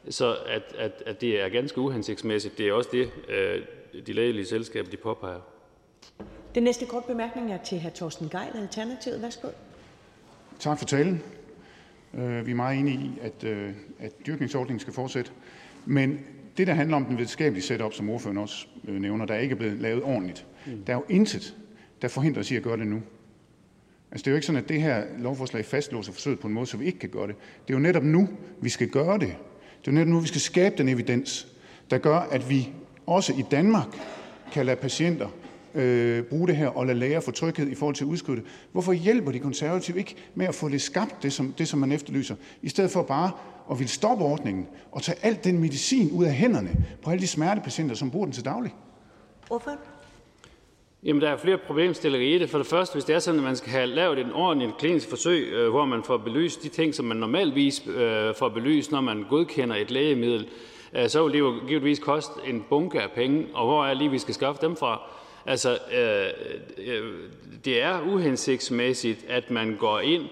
så 0.09 0.37
at, 0.47 0.63
at, 0.79 1.03
at 1.07 1.21
det 1.21 1.41
er 1.41 1.49
ganske 1.49 1.81
uhensigtsmæssigt. 1.81 2.59
Det 2.59 2.69
er 2.69 2.73
også 2.73 2.91
det, 2.93 3.11
øh, 3.29 3.63
de 4.07 4.13
lægelige 4.13 4.47
selskaber 4.47 4.91
de 4.91 4.97
påpeger. 4.97 5.41
Den 6.55 6.63
næste 6.63 6.87
kort 6.87 7.05
bemærkning 7.05 7.53
er 7.53 7.59
til 7.59 7.81
hr. 7.81 7.89
Torsten 7.89 8.29
Geil, 8.29 8.51
Alternativet. 8.55 9.23
Værsgo. 9.23 9.49
Tak 10.59 10.79
for 10.79 10.85
talen. 10.85 11.23
Øh, 12.19 12.47
vi 12.47 12.51
er 12.51 12.55
meget 12.55 12.79
enige 12.79 12.99
i, 12.99 13.19
at, 13.23 13.45
øh, 13.45 13.71
at 13.99 14.27
dyrkningsordningen 14.27 14.81
skal 14.81 14.93
fortsætte. 14.93 15.31
Men 15.87 16.21
det, 16.57 16.67
der 16.67 16.75
handler 16.75 16.97
om 16.97 17.05
den 17.05 17.17
videnskabelige 17.17 17.65
setup, 17.65 17.93
som 17.93 18.11
ordføreren 18.11 18.39
også 18.39 18.67
øh, 18.89 19.01
nævner, 19.01 19.27
der 19.27 19.35
er 19.35 19.39
ikke 19.39 19.57
blevet 19.57 19.81
lavet 19.81 20.03
ordentligt. 20.03 20.47
Mm. 20.67 20.85
Der 20.87 20.93
er 20.93 20.97
jo 20.97 21.05
intet, 21.09 21.57
der 22.03 22.09
forhindrer 22.09 22.41
os 22.41 22.51
i 22.51 22.57
at 22.57 22.63
gøre 22.63 22.77
det 22.77 22.87
nu. 22.87 23.03
Altså, 24.11 24.25
det 24.25 24.27
er 24.27 24.31
jo 24.31 24.37
ikke 24.37 24.47
sådan, 24.47 24.63
at 24.63 24.69
det 24.69 24.83
her 24.83 25.05
lovforslag 25.19 25.65
fastlåser 25.65 26.13
forsøget 26.13 26.41
på 26.41 26.47
en 26.47 26.55
måde, 26.55 26.67
så 26.67 26.77
vi 26.77 26.87
ikke 26.87 26.99
kan 26.99 27.09
gøre 27.09 27.27
det. 27.27 27.37
Det 27.69 27.75
er 27.75 27.79
jo 27.79 27.83
netop 27.83 28.05
nu, 28.05 28.29
vi 28.61 28.69
skal 28.69 28.89
gøre 28.89 29.19
det. 29.19 29.37
Det 29.81 29.89
er 29.89 29.93
jo 29.93 29.93
netop 29.93 30.09
nu, 30.09 30.21
vi 30.21 30.29
skal 30.29 30.41
skabe 30.41 30.75
den 30.79 30.89
evidens, 30.89 31.47
der 31.91 31.99
gør, 31.99 32.17
at 32.17 32.51
vi 32.51 32.69
også 33.07 33.33
i 33.33 33.45
Danmark 33.51 33.87
kan 34.53 34.67
lade 34.67 34.77
patienter 34.77 35.29
bruge 36.29 36.49
det 36.49 36.57
her 36.57 36.69
og 36.69 36.87
lade 36.87 36.99
læger 36.99 37.21
få 37.21 37.31
tryghed 37.31 37.69
i 37.69 37.75
forhold 37.75 37.95
til 37.95 38.05
at 38.05 38.09
udskrive 38.09 38.37
det. 38.37 38.45
Hvorfor 38.73 38.93
hjælper 38.93 39.33
De 39.33 39.39
Konservative 39.39 39.99
ikke 39.99 40.17
med 40.35 40.47
at 40.47 40.55
få 40.55 40.69
det 40.69 40.83
skabt, 40.83 41.23
det 41.23 41.33
som, 41.33 41.55
det 41.59 41.69
som 41.69 41.79
man 41.79 41.93
efterlyser, 41.93 42.37
i 42.63 42.69
stedet 42.69 42.91
for 42.91 43.03
bare 43.03 43.31
at 43.71 43.79
ville 43.79 43.91
stoppe 43.91 44.25
ordningen 44.25 44.67
og 44.93 45.03
tage 45.03 45.19
alt 45.23 45.45
den 45.45 45.59
medicin 45.59 46.11
ud 46.11 46.25
af 46.25 46.33
hænderne 46.33 46.71
på 47.03 47.11
alle 47.11 47.23
de 47.23 47.27
smertepatienter, 47.27 47.95
som 47.95 48.11
bruger 48.11 48.27
den 48.27 48.33
til 48.33 48.45
daglig? 48.45 48.75
Hvorfor? 49.47 49.71
Jamen, 51.05 51.23
der 51.23 51.29
er 51.29 51.37
flere 51.37 51.59
problemstillinger 51.67 52.35
i 52.37 52.39
det. 52.39 52.51
For 52.51 52.59
det 52.59 52.67
første, 52.67 52.93
hvis 52.93 53.05
det 53.05 53.15
er 53.15 53.19
sådan, 53.19 53.41
at 53.41 53.45
man 53.45 53.57
skal 53.57 53.73
have 53.73 53.87
lavet 53.87 54.19
en 54.19 54.33
ordentlig 54.33 54.71
klinisk 54.79 55.09
forsøg, 55.09 55.49
øh, 55.53 55.71
hvor 55.71 55.85
man 55.85 56.03
får 56.05 56.17
belyst 56.17 56.63
de 56.63 56.69
ting, 56.69 56.95
som 56.95 57.05
man 57.05 57.17
normalvis 57.17 57.87
øh, 57.87 58.35
får 58.35 58.49
belyst, 58.49 58.93
når 58.93 59.01
man 59.01 59.25
godkender 59.31 59.77
et 59.77 59.91
lægemiddel, 59.91 60.49
øh, 60.95 61.09
så 61.09 61.25
vil 61.25 61.33
det 61.33 61.39
jo 61.39 61.55
givetvis 61.69 61.99
koste 61.99 62.33
en 62.47 62.65
bunke 62.71 63.01
af 63.01 63.11
penge, 63.15 63.47
og 63.55 63.67
hvor 63.67 63.87
er 63.87 63.95
lige, 63.95 64.11
vi 64.11 64.19
skal 64.19 64.35
skaffe 64.35 64.67
dem 64.67 64.77
fra? 64.77 65.01
Altså, 65.47 65.79
øh, 65.93 66.27
øh, 66.87 67.15
det 67.65 67.83
er 67.83 68.01
uhensigtsmæssigt, 68.01 69.25
at 69.29 69.51
man 69.51 69.77
går 69.77 70.01
ind 70.01 70.23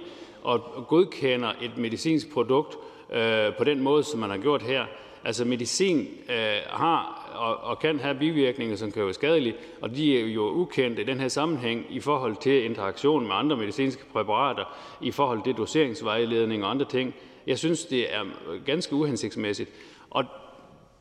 og 0.43 0.85
godkender 0.89 1.53
et 1.63 1.77
medicinsk 1.77 2.33
produkt 2.33 2.77
øh, 3.13 3.55
på 3.59 3.65
den 3.65 3.81
måde, 3.81 4.05
som 4.05 4.21
man 4.21 4.31
har 4.31 4.39
gjort 4.39 4.63
her. 4.63 4.85
Altså 5.25 5.45
medicin 5.45 6.09
øh, 6.29 6.57
har 6.67 7.23
og, 7.35 7.57
og 7.57 7.79
kan 7.79 7.99
have 7.99 8.15
bivirkninger, 8.15 8.77
som 8.77 8.93
kan 8.93 9.05
være 9.05 9.15
skadelige, 9.15 9.55
og 9.81 9.97
de 9.97 10.19
er 10.19 10.25
jo 10.27 10.51
ukendte 10.51 11.03
i 11.03 11.05
den 11.05 11.21
her 11.21 11.29
sammenhæng 11.29 11.87
i 11.91 12.01
forhold 12.01 12.37
til 12.37 12.65
interaktion 12.65 13.27
med 13.27 13.35
andre 13.35 13.57
medicinske 13.57 14.05
præparater, 14.13 14.65
i 15.01 15.11
forhold 15.11 15.45
til 15.45 15.55
doseringsvejledning 15.55 16.65
og 16.65 16.71
andre 16.71 16.85
ting. 16.85 17.15
Jeg 17.47 17.59
synes, 17.59 17.85
det 17.85 18.15
er 18.15 18.25
ganske 18.67 18.95
uhensigtsmæssigt. 18.95 19.71
Og 20.11 20.25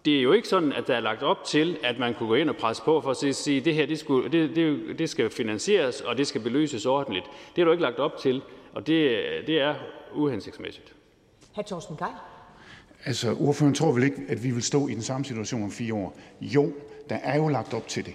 det 0.06 0.18
er 0.18 0.22
jo 0.22 0.32
ikke 0.32 0.48
sådan, 0.48 0.74
at 0.74 0.88
der 0.88 0.96
er 0.96 1.00
lagt 1.00 1.24
op 1.24 1.44
til, 1.44 1.78
at 1.84 2.00
man 2.00 2.14
kunne 2.14 2.30
gå 2.30 2.36
ind 2.36 2.50
og 2.50 2.56
presse 2.56 2.84
på 2.84 3.02
for 3.02 3.12
at 3.12 3.36
sige, 3.36 3.58
at 3.58 3.66
det 3.66 3.74
her 3.74 3.86
det, 3.86 4.00
skulle, 4.00 4.32
det, 4.32 4.56
det, 4.56 5.00
det 5.00 5.10
skal 5.10 5.30
finansieres, 5.30 6.02
og 6.02 6.18
det 6.18 6.28
skal 6.28 6.42
belyses 6.42 6.86
ordentligt. 6.86 7.26
Det 7.56 7.62
er 7.62 7.66
du 7.66 7.72
ikke 7.72 7.84
lagt 7.84 8.00
op 8.00 8.18
til, 8.18 8.42
og 8.74 8.88
det, 8.88 9.22
det 9.48 9.62
er 9.62 9.76
uhensigtsmæssigt. 10.14 10.94
Hr. 11.56 11.62
Torsten 11.62 11.98
Geil. 11.98 12.12
Altså, 13.06 13.36
ordføreren 13.40 13.76
tror 13.76 13.92
vel 13.92 14.04
ikke, 14.04 14.22
at 14.28 14.44
vi 14.44 14.52
vil 14.52 14.64
stå 14.64 14.88
i 14.88 14.94
den 14.94 15.02
samme 15.02 15.26
situation 15.26 15.64
om 15.64 15.72
fire 15.72 15.94
år? 15.94 16.20
Jo, 16.42 16.74
der 17.10 17.16
er 17.16 17.38
jo 17.38 17.48
lagt 17.48 17.74
op 17.74 17.88
til 17.88 18.06
det. 18.06 18.14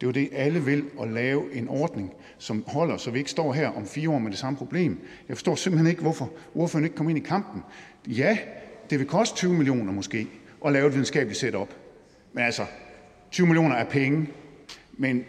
Det 0.00 0.06
er 0.06 0.08
jo 0.08 0.12
det, 0.12 0.28
alle 0.32 0.60
vil, 0.60 0.84
at 1.00 1.08
lave 1.08 1.54
en 1.54 1.68
ordning, 1.68 2.14
som 2.38 2.64
holder, 2.66 2.96
så 2.96 3.10
vi 3.10 3.18
ikke 3.18 3.30
står 3.30 3.52
her 3.52 3.68
om 3.68 3.86
fire 3.86 4.10
år 4.10 4.18
med 4.18 4.30
det 4.30 4.38
samme 4.38 4.56
problem. 4.56 5.00
Jeg 5.28 5.36
forstår 5.36 5.54
simpelthen 5.54 5.90
ikke, 5.90 6.02
hvorfor 6.02 6.30
ordføreren 6.54 6.84
ikke 6.84 6.96
kommer 6.96 7.10
ind 7.10 7.18
i 7.18 7.28
kampen. 7.28 7.64
Ja, 8.06 8.38
det 8.90 8.98
vil 8.98 9.06
koste 9.06 9.36
20 9.36 9.52
millioner 9.52 9.92
måske, 9.92 10.28
at 10.66 10.72
lave 10.72 10.86
et 10.86 10.92
videnskabeligt 10.92 11.40
setup. 11.40 11.68
Men 12.32 12.44
altså, 12.44 12.66
20 13.30 13.46
millioner 13.46 13.76
er 13.76 13.84
penge, 13.84 14.28
men 14.92 15.24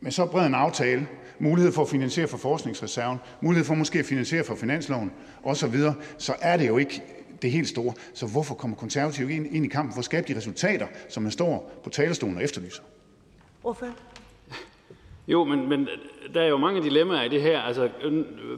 med 0.00 0.12
så 0.12 0.26
bred 0.26 0.46
en 0.46 0.54
aftale, 0.54 1.08
mulighed 1.38 1.72
for 1.72 1.82
at 1.82 1.88
finansiere 1.88 2.28
for 2.28 2.36
forskningsreserven, 2.38 3.18
mulighed 3.40 3.64
for 3.64 3.74
måske 3.74 3.98
at 3.98 4.04
finansiere 4.04 4.44
for 4.44 4.54
finansloven 4.54 5.12
osv., 5.42 5.76
så 6.18 6.34
er 6.40 6.56
det 6.56 6.68
jo 6.68 6.78
ikke 6.78 7.02
det 7.42 7.50
helt 7.50 7.68
store. 7.68 7.94
Så 8.14 8.26
hvorfor 8.26 8.54
kommer 8.54 8.76
konservative 8.76 9.32
ind, 9.32 9.46
ind 9.54 9.64
i 9.64 9.68
kampen 9.68 9.92
for 9.92 9.98
at 9.98 10.04
skabe 10.04 10.32
de 10.32 10.36
resultater, 10.36 10.86
som 11.08 11.22
man 11.22 11.32
står 11.32 11.80
på 11.84 11.90
talerstolen 11.90 12.36
og 12.36 12.44
efterlyser? 12.44 12.82
Jo, 15.28 15.44
men, 15.44 15.68
men 15.68 15.88
der 16.34 16.42
er 16.42 16.48
jo 16.48 16.56
mange 16.56 16.82
dilemmaer 16.82 17.22
i 17.22 17.28
det 17.28 17.42
her. 17.42 17.60
Altså, 17.60 17.88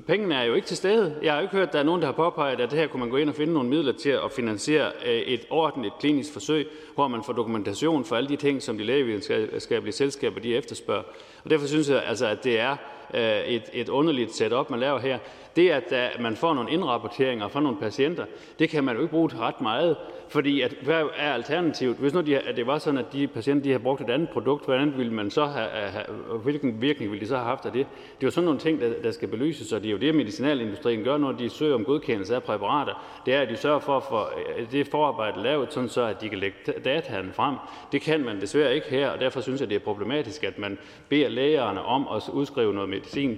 pengene 0.06 0.34
er 0.34 0.44
jo 0.44 0.54
ikke 0.54 0.66
til 0.66 0.76
stede. 0.76 1.16
Jeg 1.22 1.32
har 1.32 1.38
jo 1.38 1.42
ikke 1.42 1.56
hørt, 1.56 1.68
at 1.68 1.72
der 1.72 1.78
er 1.78 1.82
nogen, 1.82 2.00
der 2.00 2.06
har 2.06 2.12
påpeget, 2.12 2.60
at 2.60 2.70
det 2.70 2.78
her 2.78 2.86
kunne 2.86 3.00
man 3.00 3.10
gå 3.10 3.16
ind 3.16 3.28
og 3.28 3.34
finde 3.34 3.52
nogle 3.52 3.68
midler 3.68 3.92
til 3.92 4.10
at 4.10 4.32
finansiere 4.36 4.92
øh, 5.06 5.12
et 5.12 5.40
ordentligt 5.50 5.98
klinisk 6.00 6.32
forsøg, 6.32 6.68
hvor 6.94 7.08
man 7.08 7.24
får 7.24 7.32
dokumentation 7.32 8.04
for 8.04 8.16
alle 8.16 8.28
de 8.28 8.36
ting, 8.36 8.62
som 8.62 8.78
de 8.78 8.84
lægevidenskabelige 8.84 9.92
selskaber 9.92 10.40
de 10.40 10.56
efterspørger. 10.56 11.02
Og 11.44 11.50
derfor 11.50 11.66
synes 11.66 11.88
jeg, 11.88 12.02
altså, 12.06 12.26
at 12.26 12.44
det 12.44 12.60
er 12.60 12.76
øh, 13.14 13.40
et, 13.40 13.70
et 13.72 13.88
underligt 13.88 14.34
setup, 14.34 14.70
man 14.70 14.80
laver 14.80 14.98
her. 14.98 15.18
Det, 15.56 15.70
at 15.70 15.92
øh, 15.92 16.22
man 16.22 16.36
får 16.36 16.54
nogle 16.54 16.70
indrapporteringer 16.70 17.48
fra 17.48 17.60
nogle 17.60 17.78
patienter, 17.78 18.24
det 18.58 18.68
kan 18.68 18.84
man 18.84 18.94
jo 18.96 19.02
ikke 19.02 19.10
bruge 19.10 19.28
til 19.28 19.38
ret 19.38 19.60
meget. 19.60 19.96
Fordi 20.28 20.60
at, 20.60 20.74
hvad 20.82 21.02
er 21.16 21.32
alternativet? 21.32 21.96
Hvis 21.96 22.14
nu 22.14 22.20
de, 22.20 22.38
at 22.38 22.56
det 22.56 22.66
var 22.66 22.78
sådan, 22.78 22.98
at 22.98 23.12
de 23.12 23.26
patienter 23.26 23.64
de 23.64 23.72
har 23.72 23.78
brugt 23.78 24.00
et 24.00 24.10
andet 24.10 24.28
produkt, 24.28 24.64
hvordan 24.64 24.94
ville 24.96 25.12
man 25.12 25.30
så 25.30 25.44
have, 25.44 25.68
have, 25.68 26.04
hvilken 26.42 26.82
virkning 26.82 27.10
ville 27.10 27.24
de 27.24 27.28
så 27.28 27.36
have 27.36 27.46
haft 27.46 27.66
af 27.66 27.72
det? 27.72 27.86
Det 27.86 28.22
er 28.22 28.26
jo 28.26 28.30
sådan 28.30 28.44
nogle 28.44 28.60
ting, 28.60 28.80
der, 28.80 28.92
der 29.02 29.10
skal 29.10 29.28
belyses, 29.28 29.72
og 29.72 29.80
det 29.80 29.88
er 29.88 29.92
jo 29.92 29.98
det, 29.98 30.14
medicinalindustrien 30.14 31.04
gør, 31.04 31.16
når 31.16 31.32
de 31.32 31.50
søger 31.50 31.74
om 31.74 31.84
godkendelse 31.84 32.34
af 32.34 32.42
præparater. 32.42 33.22
Det 33.26 33.34
er, 33.34 33.40
at 33.40 33.48
de 33.48 33.56
sørger 33.56 33.78
for 33.78 33.96
at 33.96 34.02
få 34.02 34.20
øh, 34.58 34.72
det 34.72 34.86
forarbejde 34.86 35.42
lavet, 35.42 35.72
sådan 35.72 35.88
så 35.88 36.02
at 36.02 36.20
de 36.20 36.28
kan 36.28 36.38
lægge 36.38 36.56
dataen 36.84 37.32
frem. 37.32 37.54
Det 37.92 38.00
kan 38.00 38.24
man 38.24 38.40
desværre 38.40 38.74
ikke 38.74 38.86
her, 38.90 39.10
og 39.10 39.20
derfor 39.20 39.40
synes 39.40 39.60
jeg, 39.60 39.68
det 39.68 39.74
er 39.74 39.80
problematisk, 39.80 40.44
at 40.44 40.58
man 40.58 40.78
beder 41.08 41.28
lægerne 41.28 41.82
om 41.82 42.08
at 42.16 42.22
udskrive 42.32 42.74
noget 42.74 42.88
medicin, 42.96 43.30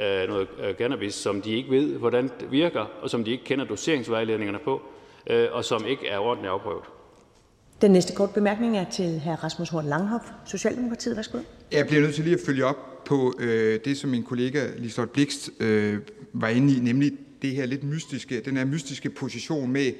øh, 0.00 0.28
noget 0.28 0.48
øh, 0.62 0.74
cannabis, 0.74 1.14
som 1.14 1.42
de 1.42 1.50
ikke 1.50 1.70
ved, 1.70 1.98
hvordan 1.98 2.30
det 2.40 2.50
virker, 2.50 2.80
og 3.02 3.10
som 3.10 3.24
de 3.24 3.30
ikke 3.30 3.44
kender 3.44 3.64
doseringsvejledningerne 3.64 4.58
på 4.64 4.82
øh, 5.30 5.48
og 5.52 5.64
som 5.64 5.86
ikke 5.86 6.08
er 6.08 6.18
ordentligt 6.18 6.50
afprøvet. 6.50 6.84
Den 7.82 7.90
næste 7.90 8.14
kort 8.14 8.30
bemærkning 8.30 8.78
er 8.78 8.84
til 8.90 9.20
hr. 9.24 9.44
Rasmus 9.44 9.68
Horn 9.68 9.86
Langhoff, 9.86 10.24
Socialdemokratiet. 10.46 11.16
Værsgo. 11.16 11.38
Jeg 11.72 11.86
bliver 11.86 12.02
nødt 12.02 12.14
til 12.14 12.24
lige 12.24 12.34
at 12.34 12.40
følge 12.46 12.64
op 12.64 13.04
på 13.04 13.34
øh, 13.38 13.80
det, 13.84 13.96
som 13.98 14.10
min 14.10 14.22
kollega 14.22 14.66
Liselotte 14.78 15.12
Blikst 15.12 15.50
øh, 15.60 15.98
var 16.32 16.48
inde 16.48 16.76
i, 16.76 16.80
nemlig 16.80 17.12
det 17.42 17.50
her 17.50 17.66
lidt 17.66 17.84
mystiske, 17.84 18.40
den 18.40 18.56
her 18.56 18.64
mystiske 18.64 19.10
position 19.10 19.72
med 19.72 19.92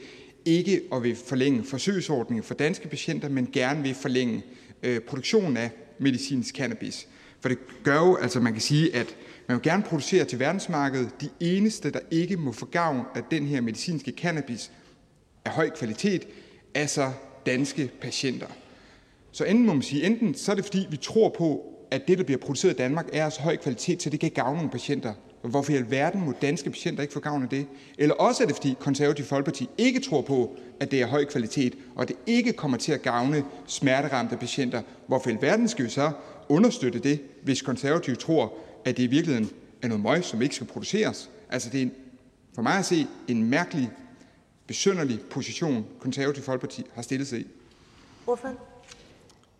ikke 0.44 0.82
at 0.92 1.02
vil 1.02 1.16
forlænge 1.16 1.64
forsøgsordningen 1.64 2.44
for 2.44 2.54
danske 2.54 2.88
patienter, 2.88 3.28
men 3.28 3.48
gerne 3.52 3.82
vil 3.82 3.94
forlænge 3.94 4.42
øh, 4.82 5.00
produktionen 5.00 5.56
af 5.56 5.70
medicinsk 5.98 6.56
cannabis. 6.56 7.08
For 7.40 7.48
det 7.48 7.58
gør 7.82 7.96
jo, 7.96 8.16
altså 8.16 8.40
man 8.40 8.52
kan 8.52 8.62
sige, 8.62 8.96
at 8.96 9.16
man 9.48 9.56
vil 9.56 9.62
gerne 9.62 9.82
producere 9.82 10.24
til 10.24 10.38
verdensmarkedet. 10.38 11.10
De 11.20 11.28
eneste, 11.40 11.90
der 11.90 12.00
ikke 12.10 12.36
må 12.36 12.52
få 12.52 12.66
gavn 12.66 13.02
af 13.14 13.22
den 13.30 13.46
her 13.46 13.60
medicinske 13.60 14.12
cannabis 14.16 14.70
af 15.44 15.52
høj 15.52 15.70
kvalitet, 15.70 16.28
er 16.74 16.86
så 16.86 17.12
danske 17.46 17.90
patienter. 18.00 18.46
Så 19.32 19.44
enten 19.44 19.66
må 19.66 19.72
man 19.72 19.82
sige, 19.82 20.04
enten 20.04 20.34
så 20.34 20.52
er 20.52 20.56
det 20.56 20.64
fordi, 20.64 20.86
vi 20.90 20.96
tror 20.96 21.28
på, 21.38 21.72
at 21.90 22.08
det, 22.08 22.18
der 22.18 22.24
bliver 22.24 22.38
produceret 22.38 22.74
i 22.74 22.76
Danmark, 22.76 23.08
er 23.12 23.24
af 23.24 23.32
så 23.32 23.40
høj 23.40 23.56
kvalitet, 23.56 24.02
så 24.02 24.10
det 24.10 24.20
kan 24.20 24.30
gavne 24.30 24.56
nogle 24.56 24.70
patienter. 24.70 25.14
Hvorfor 25.42 25.72
i 25.72 25.76
alverden 25.76 26.24
må 26.24 26.32
danske 26.42 26.70
patienter 26.70 27.02
ikke 27.02 27.14
få 27.14 27.20
gavn 27.20 27.42
af 27.42 27.48
det? 27.48 27.66
Eller 27.98 28.14
også 28.14 28.42
er 28.42 28.46
det, 28.46 28.56
fordi 28.56 28.76
konservative 28.80 29.26
folkeparti 29.26 29.68
ikke 29.78 30.00
tror 30.00 30.22
på, 30.22 30.56
at 30.80 30.90
det 30.90 31.02
er 31.02 31.06
høj 31.06 31.24
kvalitet, 31.24 31.74
og 31.96 32.08
det 32.08 32.16
ikke 32.26 32.52
kommer 32.52 32.78
til 32.78 32.92
at 32.92 33.02
gavne 33.02 33.44
smerteramte 33.66 34.36
patienter. 34.36 34.82
Hvorfor 35.06 35.30
i 35.30 35.32
alverden 35.32 35.68
skal 35.68 35.84
vi 35.84 35.90
så 35.90 36.10
understøtte 36.48 36.98
det, 36.98 37.20
hvis 37.42 37.62
konservative 37.62 38.16
tror, 38.16 38.52
at 38.84 38.96
det 38.96 39.02
i 39.02 39.06
virkeligheden 39.06 39.50
er 39.82 39.88
noget 39.88 40.02
møg, 40.02 40.24
som 40.24 40.42
ikke 40.42 40.54
skal 40.54 40.66
produceres? 40.66 41.30
Altså 41.50 41.70
det 41.70 41.82
er 41.82 41.88
for 42.54 42.62
mig 42.62 42.78
at 42.78 42.84
se 42.84 43.06
en 43.28 43.50
mærkelig, 43.50 43.90
besynderlig 44.66 45.20
position, 45.30 45.86
konservative 46.00 46.44
folkeparti 46.44 46.82
har 46.94 47.02
stillet 47.02 47.28
sig 47.28 47.40
i. 47.40 47.46
Hvorfor? 48.24 48.48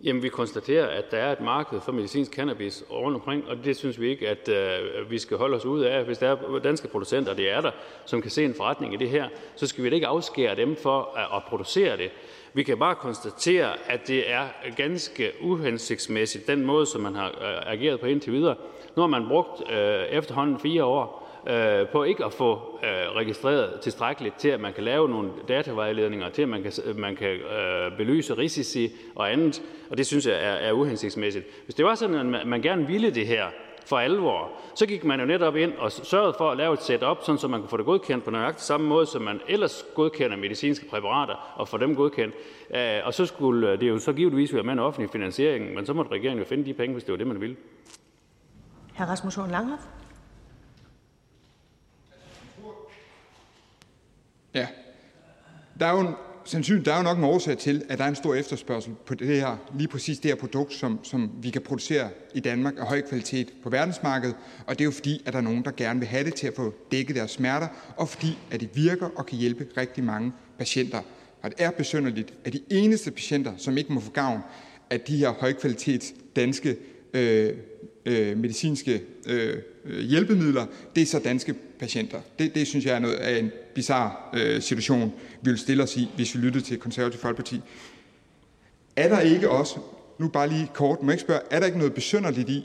Jamen, 0.02 0.22
vi 0.22 0.28
konstaterer, 0.28 0.86
at 0.86 1.04
der 1.10 1.18
er 1.18 1.32
et 1.32 1.40
marked 1.40 1.80
for 1.80 1.92
medicinsk 1.92 2.32
cannabis 2.32 2.84
rundt 2.90 3.14
omkring, 3.14 3.48
og 3.48 3.56
det 3.64 3.76
synes 3.76 4.00
vi 4.00 4.10
ikke, 4.10 4.28
at 4.28 4.48
øh, 4.48 5.10
vi 5.10 5.18
skal 5.18 5.36
holde 5.36 5.56
os 5.56 5.64
ud 5.64 5.80
af. 5.80 6.04
Hvis 6.04 6.18
der 6.18 6.28
er 6.28 6.58
danske 6.58 6.88
producenter, 6.88 7.34
det 7.34 7.50
er 7.50 7.60
der, 7.60 7.70
som 8.06 8.22
kan 8.22 8.30
se 8.30 8.44
en 8.44 8.54
forretning 8.54 8.94
i 8.94 8.96
det 8.96 9.10
her, 9.10 9.28
så 9.56 9.66
skal 9.66 9.84
vi 9.84 9.88
da 9.88 9.94
ikke 9.94 10.06
afskære 10.06 10.56
dem 10.56 10.76
for 10.76 11.18
at, 11.18 11.36
at 11.36 11.42
producere 11.48 11.96
det. 11.96 12.10
Vi 12.56 12.62
kan 12.62 12.78
bare 12.78 12.94
konstatere, 12.94 13.72
at 13.88 14.08
det 14.08 14.30
er 14.30 14.44
ganske 14.76 15.32
uhensigtsmæssigt, 15.40 16.46
den 16.46 16.66
måde, 16.66 16.86
som 16.86 17.00
man 17.00 17.14
har 17.14 17.28
øh, 17.28 17.72
ageret 17.72 18.00
på 18.00 18.06
indtil 18.06 18.32
videre. 18.32 18.54
Nu 18.96 19.02
har 19.02 19.06
man 19.06 19.28
brugt 19.28 19.72
øh, 19.72 20.04
efterhånden 20.10 20.58
fire 20.60 20.84
år 20.84 21.28
øh, 21.48 21.88
på 21.88 22.04
ikke 22.04 22.24
at 22.24 22.32
få 22.32 22.78
øh, 22.82 23.16
registreret 23.16 23.80
tilstrækkeligt 23.80 24.38
til, 24.38 24.48
at 24.48 24.60
man 24.60 24.72
kan 24.72 24.84
lave 24.84 25.08
nogle 25.08 25.30
datavejledninger, 25.48 26.28
til 26.28 26.42
at 26.42 26.48
man 26.48 26.62
kan, 26.62 26.72
man 26.96 27.16
kan 27.16 27.28
øh, 27.28 27.96
belyse 27.96 28.34
risici 28.34 28.92
og 29.14 29.32
andet, 29.32 29.62
og 29.90 29.98
det 29.98 30.06
synes 30.06 30.26
jeg 30.26 30.34
er, 30.34 30.68
er 30.68 30.72
uhensigtsmæssigt. 30.72 31.46
Hvis 31.64 31.74
det 31.74 31.84
var 31.84 31.94
sådan, 31.94 32.34
at 32.34 32.46
man 32.46 32.62
gerne 32.62 32.86
ville 32.86 33.10
det 33.10 33.26
her 33.26 33.46
for 33.86 33.98
alvor, 33.98 34.50
så 34.74 34.86
gik 34.86 35.04
man 35.04 35.20
jo 35.20 35.26
netop 35.26 35.56
ind 35.56 35.72
og 35.72 35.92
sørgede 35.92 36.34
for 36.38 36.50
at 36.50 36.56
lave 36.56 36.74
et 36.74 36.82
setup, 36.82 37.18
sådan 37.22 37.38
så 37.38 37.48
man 37.48 37.60
kunne 37.60 37.68
få 37.68 37.76
det 37.76 37.84
godkendt 37.84 38.24
på 38.24 38.30
nøjagtigt 38.30 38.64
samme 38.64 38.86
måde, 38.86 39.06
som 39.06 39.22
man 39.22 39.40
ellers 39.48 39.86
godkender 39.94 40.36
medicinske 40.36 40.88
præparater 40.90 41.34
og 41.56 41.68
få 41.68 41.78
dem 41.78 41.96
godkendt. 41.96 42.34
Øh, 42.74 43.00
og 43.04 43.14
så 43.14 43.26
skulle 43.26 43.76
det 43.76 43.88
jo 43.88 43.98
så 43.98 44.12
givetvis 44.12 44.54
være 44.54 44.62
med 44.62 44.72
en 44.72 44.78
offentlig 44.78 45.10
finansiering, 45.10 45.74
men 45.74 45.86
så 45.86 45.92
måtte 45.92 46.10
regeringen 46.10 46.38
jo 46.38 46.48
finde 46.48 46.64
de 46.64 46.74
penge, 46.74 46.92
hvis 46.92 47.04
det 47.04 47.12
var 47.12 47.18
det, 47.18 47.26
man 47.26 47.40
ville. 47.40 47.56
Hr. 48.94 49.02
Rasmus 49.02 49.34
Horn 49.34 49.50
Langhoff? 49.50 49.82
Ja. 54.54 54.66
Der 55.80 55.86
er 55.86 55.92
jo 55.92 56.00
en, 56.00 56.14
der 56.52 56.92
er 56.92 56.96
jo 56.96 57.02
nok 57.02 57.18
en 57.18 57.24
årsag 57.24 57.58
til, 57.58 57.82
at 57.88 57.98
der 57.98 58.04
er 58.04 58.08
en 58.08 58.14
stor 58.14 58.34
efterspørgsel 58.34 58.92
på 59.06 59.14
det 59.14 59.26
her, 59.26 59.56
lige 59.78 59.88
præcis 59.88 60.18
det 60.18 60.30
her 60.30 60.36
produkt, 60.36 60.72
som, 60.72 60.98
som 61.02 61.30
vi 61.42 61.50
kan 61.50 61.62
producere 61.62 62.08
i 62.34 62.40
Danmark 62.40 62.74
af 62.78 62.86
høj 62.86 63.00
kvalitet 63.00 63.52
på 63.62 63.70
verdensmarkedet. 63.70 64.36
Og 64.66 64.78
det 64.78 64.80
er 64.80 64.84
jo 64.84 64.90
fordi, 64.90 65.22
at 65.26 65.32
der 65.32 65.38
er 65.38 65.42
nogen, 65.42 65.64
der 65.64 65.70
gerne 65.70 66.00
vil 66.00 66.08
have 66.08 66.24
det 66.24 66.34
til 66.34 66.46
at 66.46 66.54
få 66.56 66.74
dækket 66.92 67.16
deres 67.16 67.30
smerter, 67.30 67.68
og 67.96 68.08
fordi, 68.08 68.38
at 68.50 68.60
det 68.60 68.70
virker 68.74 69.08
og 69.16 69.26
kan 69.26 69.38
hjælpe 69.38 69.66
rigtig 69.76 70.04
mange 70.04 70.32
patienter. 70.58 71.00
Og 71.42 71.50
det 71.50 71.64
er 71.64 71.70
besynderligt, 71.70 72.34
at 72.44 72.52
de 72.52 72.60
eneste 72.70 73.10
patienter, 73.10 73.52
som 73.56 73.78
ikke 73.78 73.92
må 73.92 74.00
få 74.00 74.10
gavn 74.10 74.40
af 74.90 75.00
de 75.00 75.16
her 75.16 75.30
højkvalitets 75.30 76.14
danske 76.36 76.76
øh, 77.14 77.52
øh, 78.06 78.38
medicinske 78.38 79.02
øh, 79.26 79.58
hjælpemidler, 80.00 80.66
det 80.96 81.02
er 81.02 81.06
så 81.06 81.18
danske 81.18 81.54
patienter. 81.78 82.20
Det, 82.38 82.54
det 82.54 82.66
synes 82.66 82.84
jeg 82.86 82.94
er 82.94 82.98
noget 82.98 83.14
af 83.14 83.38
en 83.38 83.50
bizarre 83.74 84.12
øh, 84.34 84.62
situation, 84.62 85.12
vi 85.42 85.50
vil 85.50 85.58
stille 85.58 85.82
os 85.82 85.96
i, 85.96 86.08
hvis 86.16 86.34
vi 86.34 86.40
lyttede 86.40 86.64
til 86.64 86.78
Konservative 86.78 87.20
Folkeparti. 87.20 87.60
Er 88.96 89.08
der 89.08 89.20
ikke 89.20 89.50
også, 89.50 89.76
nu 90.18 90.28
bare 90.28 90.48
lige 90.48 90.70
kort, 90.74 91.02
må 91.02 91.10
jeg 91.10 91.14
ikke 91.14 91.22
spørge, 91.22 91.40
er 91.50 91.58
der 91.58 91.66
ikke 91.66 91.78
noget 91.78 91.94
besynderligt 91.94 92.48
i, 92.48 92.64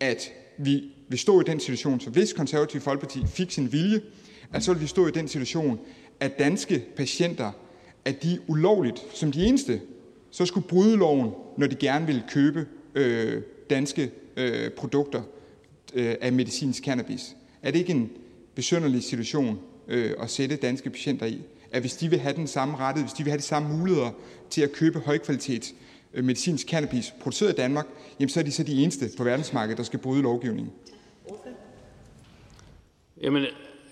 at 0.00 0.30
vi 0.58 0.84
vil 1.08 1.18
stå 1.18 1.40
i 1.40 1.44
den 1.44 1.60
situation, 1.60 2.00
så 2.00 2.10
hvis 2.10 2.32
Konservative 2.32 2.82
Folkeparti 2.82 3.18
fik 3.26 3.50
sin 3.50 3.72
vilje, 3.72 4.00
at 4.52 4.64
så 4.64 4.72
ville 4.72 4.80
vi 4.80 4.86
stå 4.86 5.06
i 5.06 5.10
den 5.10 5.28
situation, 5.28 5.80
at 6.20 6.38
danske 6.38 6.86
patienter, 6.96 7.50
at 8.04 8.22
de 8.22 8.38
ulovligt, 8.46 9.02
som 9.14 9.32
de 9.32 9.44
eneste, 9.46 9.80
så 10.30 10.46
skulle 10.46 10.66
bryde 10.66 10.96
loven, 10.96 11.30
når 11.58 11.66
de 11.66 11.76
gerne 11.76 12.06
vil 12.06 12.22
købe 12.32 12.66
øh, 12.94 13.42
danske 13.70 14.10
øh, 14.36 14.70
produkter 14.70 15.22
øh, 15.94 16.14
af 16.20 16.32
medicinsk 16.32 16.84
cannabis. 16.84 17.36
Er 17.62 17.70
det 17.70 17.78
ikke 17.78 17.92
en 17.92 18.10
besynderlig 18.54 19.02
situation 19.02 19.60
øh, 19.88 20.12
at 20.20 20.30
sætte 20.30 20.56
danske 20.56 20.90
patienter 20.90 21.26
i? 21.26 21.42
At 21.70 21.80
hvis 21.80 21.96
de 21.96 22.10
vil 22.10 22.18
have 22.18 22.36
den 22.36 22.46
samme 22.46 22.76
rette, 22.76 23.00
hvis 23.00 23.12
de 23.12 23.22
vil 23.22 23.30
have 23.30 23.38
de 23.38 23.42
samme 23.42 23.76
muligheder 23.78 24.10
til 24.50 24.62
at 24.62 24.72
købe 24.72 24.98
højkvalitet 24.98 25.74
øh, 26.14 26.24
medicinsk 26.24 26.68
cannabis 26.68 27.14
produceret 27.20 27.52
i 27.52 27.56
Danmark, 27.56 27.86
jamen 28.20 28.28
så 28.28 28.40
er 28.40 28.44
de 28.44 28.52
så 28.52 28.62
de 28.62 28.82
eneste 28.82 29.10
på 29.16 29.24
verdensmarkedet, 29.24 29.78
der 29.78 29.84
skal 29.84 29.98
bryde 29.98 30.22
lovgivningen. 30.22 30.72
Jamen, 33.22 33.46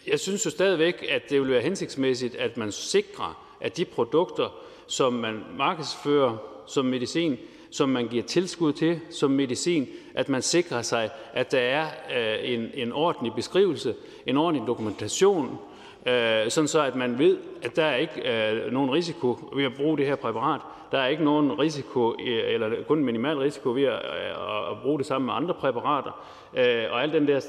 jeg 0.07 0.20
synes 0.20 0.45
jo 0.45 0.51
stadigvæk, 0.51 1.07
at 1.09 1.22
det 1.30 1.40
vil 1.40 1.51
være 1.51 1.62
hensigtsmæssigt, 1.62 2.34
at 2.34 2.57
man 2.57 2.72
sikrer, 2.72 3.57
at 3.61 3.76
de 3.76 3.84
produkter, 3.84 4.55
som 4.88 5.12
man 5.12 5.40
markedsfører 5.59 6.36
som 6.66 6.84
medicin, 6.84 7.36
som 7.73 7.89
man 7.89 8.09
giver 8.09 8.23
tilskud 8.23 8.73
til 8.73 9.01
som 9.11 9.31
medicin, 9.31 9.89
at 10.14 10.29
man 10.29 10.43
sikrer 10.43 10.83
sig, 10.83 11.11
at 11.33 11.53
der 11.53 11.59
er 11.59 11.87
øh, 12.16 12.53
en, 12.53 12.70
en 12.75 12.93
ordentlig 12.93 13.33
beskrivelse, 13.35 13.95
en 14.27 14.37
ordentlig 14.37 14.66
dokumentation, 14.66 15.59
øh, 16.07 16.51
sådan 16.51 16.68
så 16.68 16.83
at 16.83 16.97
man 16.97 17.18
ved, 17.18 17.39
at 17.62 17.77
der 17.77 17.85
er 17.85 17.97
ikke 17.97 18.51
øh, 18.51 18.73
nogen 18.73 18.91
risiko 18.91 19.39
ved 19.55 19.64
at 19.64 19.75
bruge 19.75 19.99
det 19.99 20.07
her 20.07 20.14
præparat. 20.14 20.61
Der 20.93 20.99
er 20.99 21.09
ikke 21.09 21.25
nogen 21.25 21.59
risiko, 21.59 22.12
øh, 22.12 22.55
eller 22.55 22.70
kun 22.89 23.05
minimal 23.05 23.39
risiko 23.39 23.70
ved 23.70 23.85
at, 23.85 23.93
øh, 23.93 24.70
at 24.70 24.79
bruge 24.83 24.99
det 24.99 25.07
sammen 25.07 25.27
med 25.27 25.35
andre 25.35 25.55
præparater. 25.55 26.25
Øh, 26.57 26.85
og 26.91 27.03
alle 27.03 27.14
den 27.14 27.29
der 27.29 27.41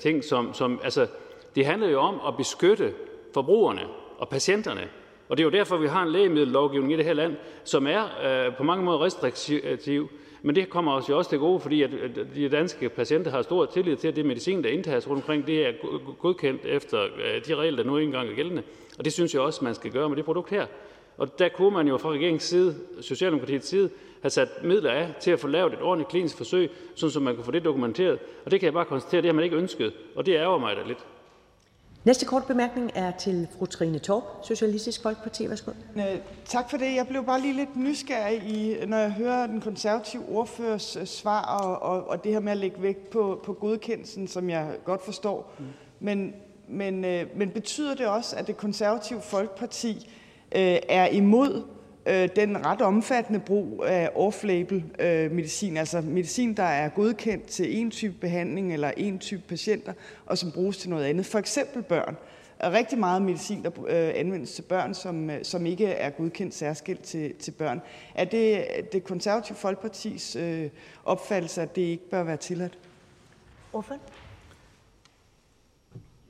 ting, 0.00 0.24
som, 0.24 0.54
som 0.54 0.80
altså, 0.84 1.06
det 1.54 1.66
handler 1.66 1.88
jo 1.88 2.00
om 2.00 2.20
at 2.28 2.36
beskytte 2.36 2.92
forbrugerne 3.34 3.82
og 4.18 4.28
patienterne 4.28 4.88
og 5.32 5.38
det 5.38 5.42
er 5.42 5.44
jo 5.44 5.50
derfor, 5.50 5.76
vi 5.76 5.88
har 5.88 6.02
en 6.02 6.12
lægemiddellovgivning 6.12 6.92
i 6.92 6.96
det 6.96 7.04
her 7.04 7.12
land, 7.12 7.36
som 7.64 7.86
er 7.86 8.02
øh, 8.24 8.56
på 8.56 8.62
mange 8.62 8.84
måder 8.84 9.04
restriktiv. 9.04 10.10
Men 10.42 10.54
det 10.56 10.70
kommer 10.70 10.92
os 10.92 11.08
jo 11.08 11.18
også 11.18 11.30
til 11.30 11.38
gode, 11.38 11.60
fordi 11.60 11.82
at 11.82 11.90
øh, 11.94 12.10
de 12.34 12.48
danske 12.48 12.88
patienter 12.88 13.30
har 13.30 13.42
stor 13.42 13.66
tillid 13.66 13.96
til, 13.96 14.08
at 14.08 14.16
det 14.16 14.26
medicin, 14.26 14.64
der 14.64 14.70
indtages 14.70 15.08
rundt 15.08 15.22
omkring, 15.22 15.46
det 15.46 15.66
er 15.66 15.72
godkendt 16.18 16.64
efter 16.64 17.02
øh, 17.02 17.44
de 17.46 17.54
regler, 17.54 17.82
der 17.82 17.90
nu 17.90 17.98
engang 17.98 18.28
er 18.28 18.34
gældende. 18.34 18.62
Og 18.98 19.04
det 19.04 19.12
synes 19.12 19.34
jeg 19.34 19.42
også, 19.42 19.64
man 19.64 19.74
skal 19.74 19.90
gøre 19.90 20.08
med 20.08 20.16
det 20.16 20.24
produkt 20.24 20.50
her. 20.50 20.66
Og 21.18 21.38
der 21.38 21.48
kunne 21.48 21.70
man 21.70 21.88
jo 21.88 21.96
fra 21.96 22.10
regeringens 22.10 22.42
side, 22.42 22.74
Socialdemokratiets 23.00 23.68
side, 23.68 23.90
have 24.20 24.30
sat 24.30 24.48
midler 24.64 24.90
af 24.90 25.08
til 25.20 25.30
at 25.30 25.40
få 25.40 25.48
lavet 25.48 25.72
et 25.72 25.82
ordentligt 25.82 26.10
klinisk 26.10 26.36
forsøg, 26.36 26.70
så 26.94 27.20
man 27.20 27.34
kan 27.34 27.44
få 27.44 27.50
det 27.50 27.64
dokumenteret. 27.64 28.18
Og 28.44 28.50
det 28.50 28.60
kan 28.60 28.64
jeg 28.64 28.72
bare 28.72 28.84
konstatere, 28.84 29.22
det 29.22 29.28
har 29.28 29.34
man 29.34 29.44
ikke 29.44 29.56
ønsket. 29.56 29.92
Og 30.14 30.26
det 30.26 30.34
ærger 30.34 30.58
mig 30.58 30.76
da 30.76 30.82
lidt. 30.86 31.06
Næste 32.04 32.26
kort 32.26 32.44
bemærkning 32.46 32.90
er 32.94 33.10
til 33.10 33.48
fru 33.58 33.66
Trine 33.66 33.98
Torp, 33.98 34.22
Socialistisk 34.42 35.02
Folkeparti. 35.02 35.48
Værsgo. 35.48 35.70
Øh, 35.96 36.18
tak 36.44 36.70
for 36.70 36.76
det. 36.76 36.94
Jeg 36.94 37.06
blev 37.08 37.24
bare 37.24 37.40
lige 37.40 37.54
lidt 37.54 37.76
nysgerrig, 37.76 38.42
i, 38.42 38.86
når 38.86 38.96
jeg 38.96 39.12
hører 39.12 39.46
den 39.46 39.60
konservative 39.60 40.22
ordførers 40.28 40.96
øh, 40.96 41.06
svar 41.06 41.42
og, 41.42 41.82
og, 41.82 42.08
og 42.08 42.24
det 42.24 42.32
her 42.32 42.40
med 42.40 42.52
at 42.52 42.58
lægge 42.58 42.82
vægt 42.82 43.10
på, 43.10 43.40
på 43.44 43.52
godkendelsen, 43.52 44.28
som 44.28 44.50
jeg 44.50 44.76
godt 44.84 45.04
forstår. 45.04 45.52
Mm. 45.58 45.64
Men, 46.00 46.34
men, 46.68 47.04
øh, 47.04 47.26
men 47.36 47.50
betyder 47.50 47.94
det 47.94 48.06
også, 48.06 48.36
at 48.36 48.46
det 48.46 48.56
konservative 48.56 49.20
Folkeparti 49.20 50.10
øh, 50.54 50.76
er 50.88 51.06
imod 51.06 51.62
Øh, 52.06 52.28
den 52.36 52.66
ret 52.66 52.80
omfattende 52.80 53.40
brug 53.40 53.84
af 53.86 54.10
off-label-medicin, 54.14 55.72
øh, 55.72 55.80
altså 55.80 56.00
medicin, 56.00 56.54
der 56.54 56.62
er 56.62 56.88
godkendt 56.88 57.46
til 57.46 57.78
en 57.78 57.90
type 57.90 58.14
behandling 58.20 58.72
eller 58.72 58.90
en 58.96 59.18
type 59.18 59.42
patienter, 59.48 59.92
og 60.26 60.38
som 60.38 60.52
bruges 60.52 60.76
til 60.76 60.90
noget 60.90 61.04
andet. 61.04 61.26
For 61.26 61.38
eksempel 61.38 61.82
børn. 61.82 62.16
Der 62.58 62.68
er 62.68 62.72
rigtig 62.72 62.98
meget 62.98 63.22
medicin, 63.22 63.62
der 63.62 63.70
øh, 63.88 64.12
anvendes 64.14 64.52
til 64.52 64.62
børn, 64.62 64.94
som, 64.94 65.30
som 65.42 65.66
ikke 65.66 65.86
er 65.86 66.10
godkendt 66.10 66.54
særskilt 66.54 67.02
til, 67.02 67.34
til 67.34 67.50
børn. 67.50 67.80
Er 68.14 68.24
det 68.24 68.64
det 68.92 69.04
konservative 69.04 69.56
folkepartis 69.56 70.36
opfattelse, 71.04 71.62
at 71.62 71.76
det 71.76 71.82
ikke 71.82 72.10
bør 72.10 72.22
være 72.22 72.36
tilladt? 72.36 72.78
Hvorfor? 73.70 73.94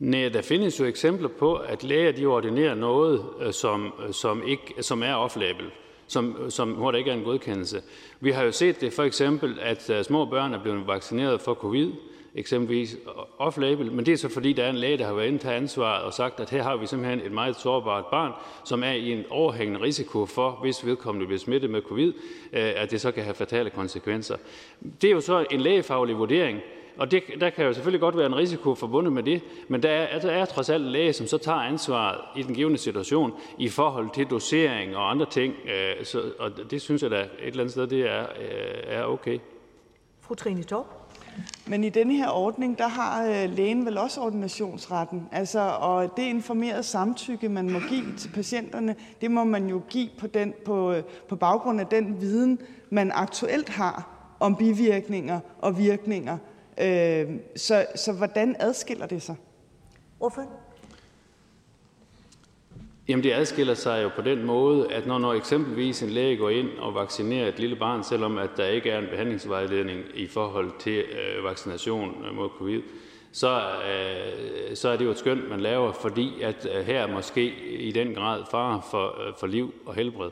Nej, 0.02 0.28
der 0.28 0.42
findes 0.42 0.80
jo 0.80 0.84
eksempler 0.84 1.28
på, 1.28 1.54
at 1.54 1.84
læger 1.84 2.12
de 2.12 2.26
ordinerer 2.26 2.74
noget, 2.74 3.24
øh, 3.40 3.52
som, 3.52 3.92
øh, 4.06 4.14
som, 4.14 4.42
ikke, 4.46 4.74
som 4.80 5.02
er 5.02 5.14
off-label, 5.14 5.64
som, 6.06 6.36
øh, 6.44 6.50
som, 6.50 6.70
hvor 6.70 6.90
der 6.90 6.98
ikke 6.98 7.10
er 7.10 7.14
en 7.14 7.24
godkendelse. 7.24 7.82
Vi 8.20 8.30
har 8.30 8.42
jo 8.44 8.52
set 8.52 8.80
det 8.80 8.92
for 8.92 9.02
eksempel, 9.02 9.58
at 9.60 9.90
små 10.06 10.24
børn 10.24 10.54
er 10.54 10.62
blevet 10.62 10.86
vaccineret 10.86 11.40
for 11.40 11.54
covid 11.54 11.92
eksempelvis 12.34 12.96
off-label, 13.38 13.92
men 13.92 14.06
det 14.06 14.12
er 14.12 14.16
så 14.16 14.28
fordi, 14.28 14.52
der 14.52 14.64
er 14.64 14.70
en 14.70 14.76
læge, 14.76 14.98
der 14.98 15.06
har 15.06 15.14
været 15.14 15.26
inde 15.26 15.38
til 15.38 15.48
ansvaret 15.48 16.02
og 16.02 16.12
sagt, 16.12 16.40
at 16.40 16.50
her 16.50 16.62
har 16.62 16.76
vi 16.76 16.86
simpelthen 16.86 17.20
et 17.20 17.32
meget 17.32 17.56
sårbart 17.56 18.06
barn, 18.06 18.32
som 18.64 18.82
er 18.82 18.92
i 18.92 19.12
en 19.12 19.24
overhængende 19.30 19.80
risiko 19.80 20.26
for, 20.26 20.50
hvis 20.50 20.86
vedkommende 20.86 21.26
bliver 21.26 21.38
smittet 21.38 21.70
med 21.70 21.82
covid, 21.82 22.12
at 22.52 22.90
det 22.90 23.00
så 23.00 23.12
kan 23.12 23.24
have 23.24 23.34
fatale 23.34 23.70
konsekvenser. 23.70 24.36
Det 25.02 25.08
er 25.08 25.14
jo 25.14 25.20
så 25.20 25.46
en 25.50 25.60
lægefaglig 25.60 26.18
vurdering, 26.18 26.60
og 26.96 27.10
det, 27.10 27.22
der 27.40 27.50
kan 27.50 27.64
jo 27.64 27.72
selvfølgelig 27.72 28.00
godt 28.00 28.16
være 28.16 28.26
en 28.26 28.36
risiko 28.36 28.74
forbundet 28.74 29.12
med 29.12 29.22
det, 29.22 29.42
men 29.68 29.82
der 29.82 29.90
er, 29.90 30.20
der 30.20 30.30
er 30.30 30.44
trods 30.44 30.70
alt 30.70 30.84
læge, 30.84 31.12
som 31.12 31.26
så 31.26 31.38
tager 31.38 31.58
ansvaret 31.58 32.20
i 32.36 32.42
den 32.42 32.54
givende 32.54 32.78
situation 32.78 33.32
i 33.58 33.68
forhold 33.68 34.10
til 34.14 34.26
dosering 34.26 34.96
og 34.96 35.10
andre 35.10 35.26
ting, 35.26 35.54
øh, 35.64 36.04
så, 36.04 36.22
og 36.38 36.50
det 36.70 36.82
synes 36.82 37.02
jeg 37.02 37.10
da 37.10 37.20
et 37.20 37.28
eller 37.38 37.60
andet 37.60 37.72
sted, 37.72 37.86
det 37.86 38.00
er, 38.00 38.26
er 38.86 39.04
okay. 39.04 39.38
Fru 40.20 40.34
Trine 40.34 40.62
Torp. 40.62 40.86
Men 41.66 41.84
i 41.84 41.88
denne 41.88 42.14
her 42.14 42.28
ordning, 42.30 42.78
der 42.78 42.88
har 42.88 43.26
øh, 43.26 43.56
lægen 43.56 43.86
vel 43.86 43.98
også 43.98 44.20
ordinationsretten. 44.20 45.28
Altså, 45.32 45.60
og 45.80 46.16
det 46.16 46.22
informerede 46.22 46.82
samtykke, 46.82 47.48
man 47.48 47.70
må 47.70 47.78
give 47.88 48.16
til 48.18 48.28
patienterne, 48.28 48.96
det 49.20 49.30
må 49.30 49.44
man 49.44 49.66
jo 49.66 49.82
give 49.88 50.08
på, 50.18 50.26
den, 50.26 50.54
på, 50.64 50.92
øh, 50.92 51.02
på 51.28 51.36
baggrund 51.36 51.80
af 51.80 51.86
den 51.86 52.20
viden, 52.20 52.58
man 52.90 53.12
aktuelt 53.14 53.68
har 53.68 54.08
om 54.40 54.56
bivirkninger 54.56 55.40
og 55.58 55.78
virkninger. 55.78 56.38
Øh, 56.80 57.26
så, 57.56 57.86
så 57.94 58.12
hvordan 58.12 58.56
adskiller 58.58 59.06
det 59.06 59.22
sig? 59.22 59.36
Hvorfor? 60.18 60.42
Jamen 63.08 63.24
det 63.24 63.32
adskiller 63.32 63.74
sig 63.74 64.02
jo 64.02 64.10
på 64.16 64.22
den 64.22 64.44
måde, 64.44 64.92
at 64.92 65.06
når, 65.06 65.18
når 65.18 65.34
eksempelvis 65.34 66.02
en 66.02 66.10
læge 66.10 66.36
går 66.36 66.50
ind 66.50 66.68
og 66.78 66.94
vaccinerer 66.94 67.48
et 67.48 67.58
lille 67.58 67.76
barn, 67.76 68.04
selvom 68.04 68.38
at 68.38 68.50
der 68.56 68.66
ikke 68.66 68.90
er 68.90 68.98
en 68.98 69.06
behandlingsvejledning 69.10 70.00
i 70.14 70.26
forhold 70.26 70.70
til 70.78 70.98
øh, 70.98 71.44
vaccination 71.44 72.26
mod 72.34 72.48
covid, 72.58 72.82
så, 73.32 73.60
øh, 73.60 74.76
så 74.76 74.88
er 74.88 74.96
det 74.96 75.04
jo 75.04 75.10
et 75.10 75.18
skønt, 75.18 75.50
man 75.50 75.60
laver, 75.60 75.92
fordi 75.92 76.42
at 76.42 76.66
øh, 76.74 76.86
her 76.86 77.00
er 77.00 77.06
måske 77.06 77.54
i 77.78 77.92
den 77.92 78.14
grad 78.14 78.42
fare 78.50 78.82
for, 78.90 79.28
øh, 79.28 79.34
for 79.38 79.46
liv 79.46 79.74
og 79.86 79.94
helbred. 79.94 80.30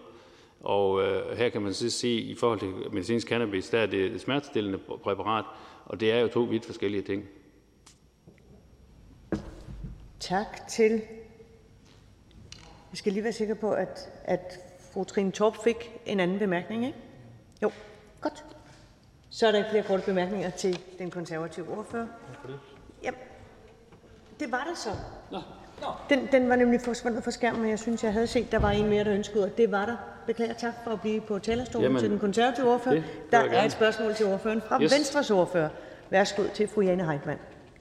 Og 0.60 1.02
øh, 1.02 1.36
her 1.36 1.48
kan 1.48 1.62
man 1.62 1.74
så 1.74 1.90
sige, 1.90 2.22
at 2.22 2.26
i 2.26 2.34
forhold 2.34 2.58
til 2.58 2.72
medicinsk 2.92 3.28
cannabis, 3.28 3.68
der 3.68 3.78
er 3.78 3.86
det 3.86 4.04
et 4.04 4.20
smertestillende 4.20 4.78
præparat, 4.78 5.44
og 5.90 6.00
det 6.00 6.12
er 6.12 6.20
jo 6.20 6.28
to 6.28 6.40
vidt 6.40 6.66
forskellige 6.66 7.02
ting. 7.02 7.24
Tak 10.20 10.68
til 10.68 11.02
vi 12.90 12.96
skal 12.96 13.12
lige 13.12 13.24
være 13.24 13.32
sikre 13.32 13.54
på, 13.54 13.72
at, 13.72 14.08
at 14.24 14.58
fru 14.92 15.04
Trine 15.04 15.30
Torp 15.30 15.56
fik 15.64 16.00
en 16.06 16.20
anden 16.20 16.38
bemærkning, 16.38 16.86
ikke? 16.86 16.98
Jo, 17.62 17.70
godt. 18.20 18.44
Så 19.30 19.46
er 19.46 19.50
der 19.50 19.58
ikke 19.58 19.70
flere 19.70 19.84
korte 19.84 20.02
bemærkninger 20.06 20.50
til 20.50 20.80
den 20.98 21.10
konservative 21.10 21.78
ordfører. 21.78 22.06
Jamen, 23.02 23.20
det 24.40 24.52
var 24.52 24.66
det 24.70 24.78
så. 24.78 24.90
Nå. 25.30 25.38
Den, 26.08 26.28
den 26.32 26.48
var 26.48 26.56
nemlig 26.56 26.80
forsvundet 26.80 27.24
fra 27.24 27.30
skærmen, 27.30 27.60
men 27.60 27.70
jeg 27.70 27.78
synes, 27.78 28.04
jeg 28.04 28.12
havde 28.12 28.26
set, 28.26 28.52
der 28.52 28.58
var 28.58 28.70
en 28.70 28.88
mere, 28.88 29.04
der 29.04 29.14
ønskede, 29.14 29.44
og 29.44 29.56
det 29.56 29.70
var 29.70 29.86
der. 29.86 29.96
Beklager 30.30 30.52
tak 30.54 30.72
for 30.84 30.90
at 30.90 31.00
blive 31.00 31.20
på 31.20 31.38
talerstolen 31.38 31.84
Jamen, 31.84 32.00
til 32.00 32.10
den 32.10 32.18
konservative 32.18 32.72
ordfører. 32.72 32.94
det 32.94 33.04
Der 33.30 33.38
er 33.38 33.44
gerne. 33.44 33.66
et 33.66 33.72
spørgsmål 33.72 34.14
til 34.14 34.26
ordføreren 34.26 34.62
fra 34.68 34.82
Yes. 34.82 34.92
Venstres 34.94 35.30
ordfører. 35.30 35.68
Værsgo 36.10 36.42
til 36.54 36.68
fru 36.68 36.80
Jane 36.80 37.06
Heitmann. 37.06 37.38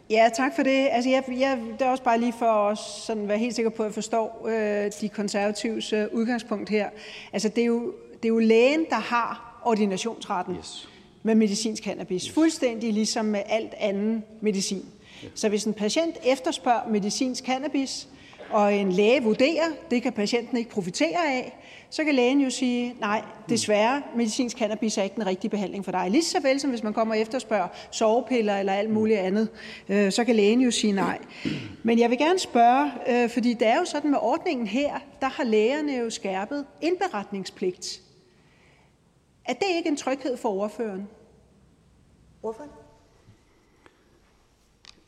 Ja, 0.09 0.29
tak 0.35 0.55
for 0.55 0.63
det. 0.63 0.87
Altså, 0.91 1.09
jeg, 1.09 1.23
jeg, 1.39 1.57
det 1.79 1.85
er 1.85 1.89
også 1.89 2.03
bare 2.03 2.19
lige 2.19 2.33
for 2.39 2.45
at 2.69 2.77
sådan 2.77 3.27
være 3.27 3.37
helt 3.37 3.55
sikker 3.55 3.69
på, 3.69 3.83
at 3.83 3.87
jeg 3.87 3.93
forstår 3.93 4.47
øh, 4.49 4.91
de 5.01 5.09
konservatives 5.09 5.93
øh, 5.93 6.05
udgangspunkt 6.11 6.69
her. 6.69 6.89
Altså, 7.33 7.49
det 7.49 7.61
er, 7.61 7.65
jo, 7.65 7.93
det 8.23 8.25
er 8.25 8.33
jo 8.33 8.39
lægen, 8.39 8.85
der 8.89 8.99
har 8.99 9.61
ordinationsretten 9.65 10.55
yes. 10.55 10.89
med 11.23 11.35
medicinsk 11.35 11.83
cannabis. 11.83 12.23
Yes. 12.23 12.33
Fuldstændig 12.33 12.93
ligesom 12.93 13.25
med 13.25 13.41
alt 13.45 13.73
anden 13.77 14.23
medicin. 14.41 14.85
Så 15.35 15.49
hvis 15.49 15.63
en 15.63 15.73
patient 15.73 16.15
efterspørger 16.25 16.89
medicinsk 16.89 17.43
cannabis, 17.45 18.07
og 18.51 18.73
en 18.73 18.91
læge 18.91 19.23
vurderer, 19.23 19.65
det 19.91 20.03
kan 20.03 20.13
patienten 20.13 20.57
ikke 20.57 20.69
profitere 20.69 21.17
af, 21.27 21.58
så 21.89 22.03
kan 22.03 22.15
lægen 22.15 22.41
jo 22.41 22.49
sige, 22.49 22.95
nej, 22.99 23.23
desværre, 23.49 24.01
medicinsk 24.15 24.57
cannabis 24.57 24.97
er 24.97 25.03
ikke 25.03 25.15
den 25.15 25.25
rigtige 25.25 25.51
behandling 25.51 25.85
for 25.85 25.91
dig. 25.91 26.11
Lige 26.11 26.23
så 26.23 26.39
vel 26.39 26.59
som 26.59 26.69
hvis 26.69 26.83
man 26.83 26.93
kommer 26.93 27.15
og 27.15 27.21
efterspørger 27.21 27.67
sovepiller 27.91 28.57
eller 28.57 28.73
alt 28.73 28.89
muligt 28.89 29.19
andet, 29.19 29.49
øh, 29.89 30.11
så 30.11 30.23
kan 30.23 30.35
lægen 30.35 30.61
jo 30.61 30.71
sige 30.71 30.93
nej. 30.93 31.19
Men 31.83 31.99
jeg 31.99 32.09
vil 32.09 32.17
gerne 32.17 32.39
spørge, 32.39 32.91
øh, 33.07 33.29
fordi 33.29 33.53
det 33.53 33.67
er 33.67 33.79
jo 33.79 33.85
sådan 33.85 34.11
med 34.11 34.19
ordningen 34.21 34.67
her, 34.67 34.99
der 35.21 35.27
har 35.27 35.43
lægerne 35.43 35.95
jo 35.95 36.09
skærpet 36.09 36.65
indberetningspligt. 36.81 38.01
Er 39.45 39.53
det 39.53 39.67
ikke 39.77 39.89
en 39.89 39.97
tryghed 39.97 40.37
for 40.37 40.49
ordføreren? 40.49 41.07
Ordføreren? 42.43 42.78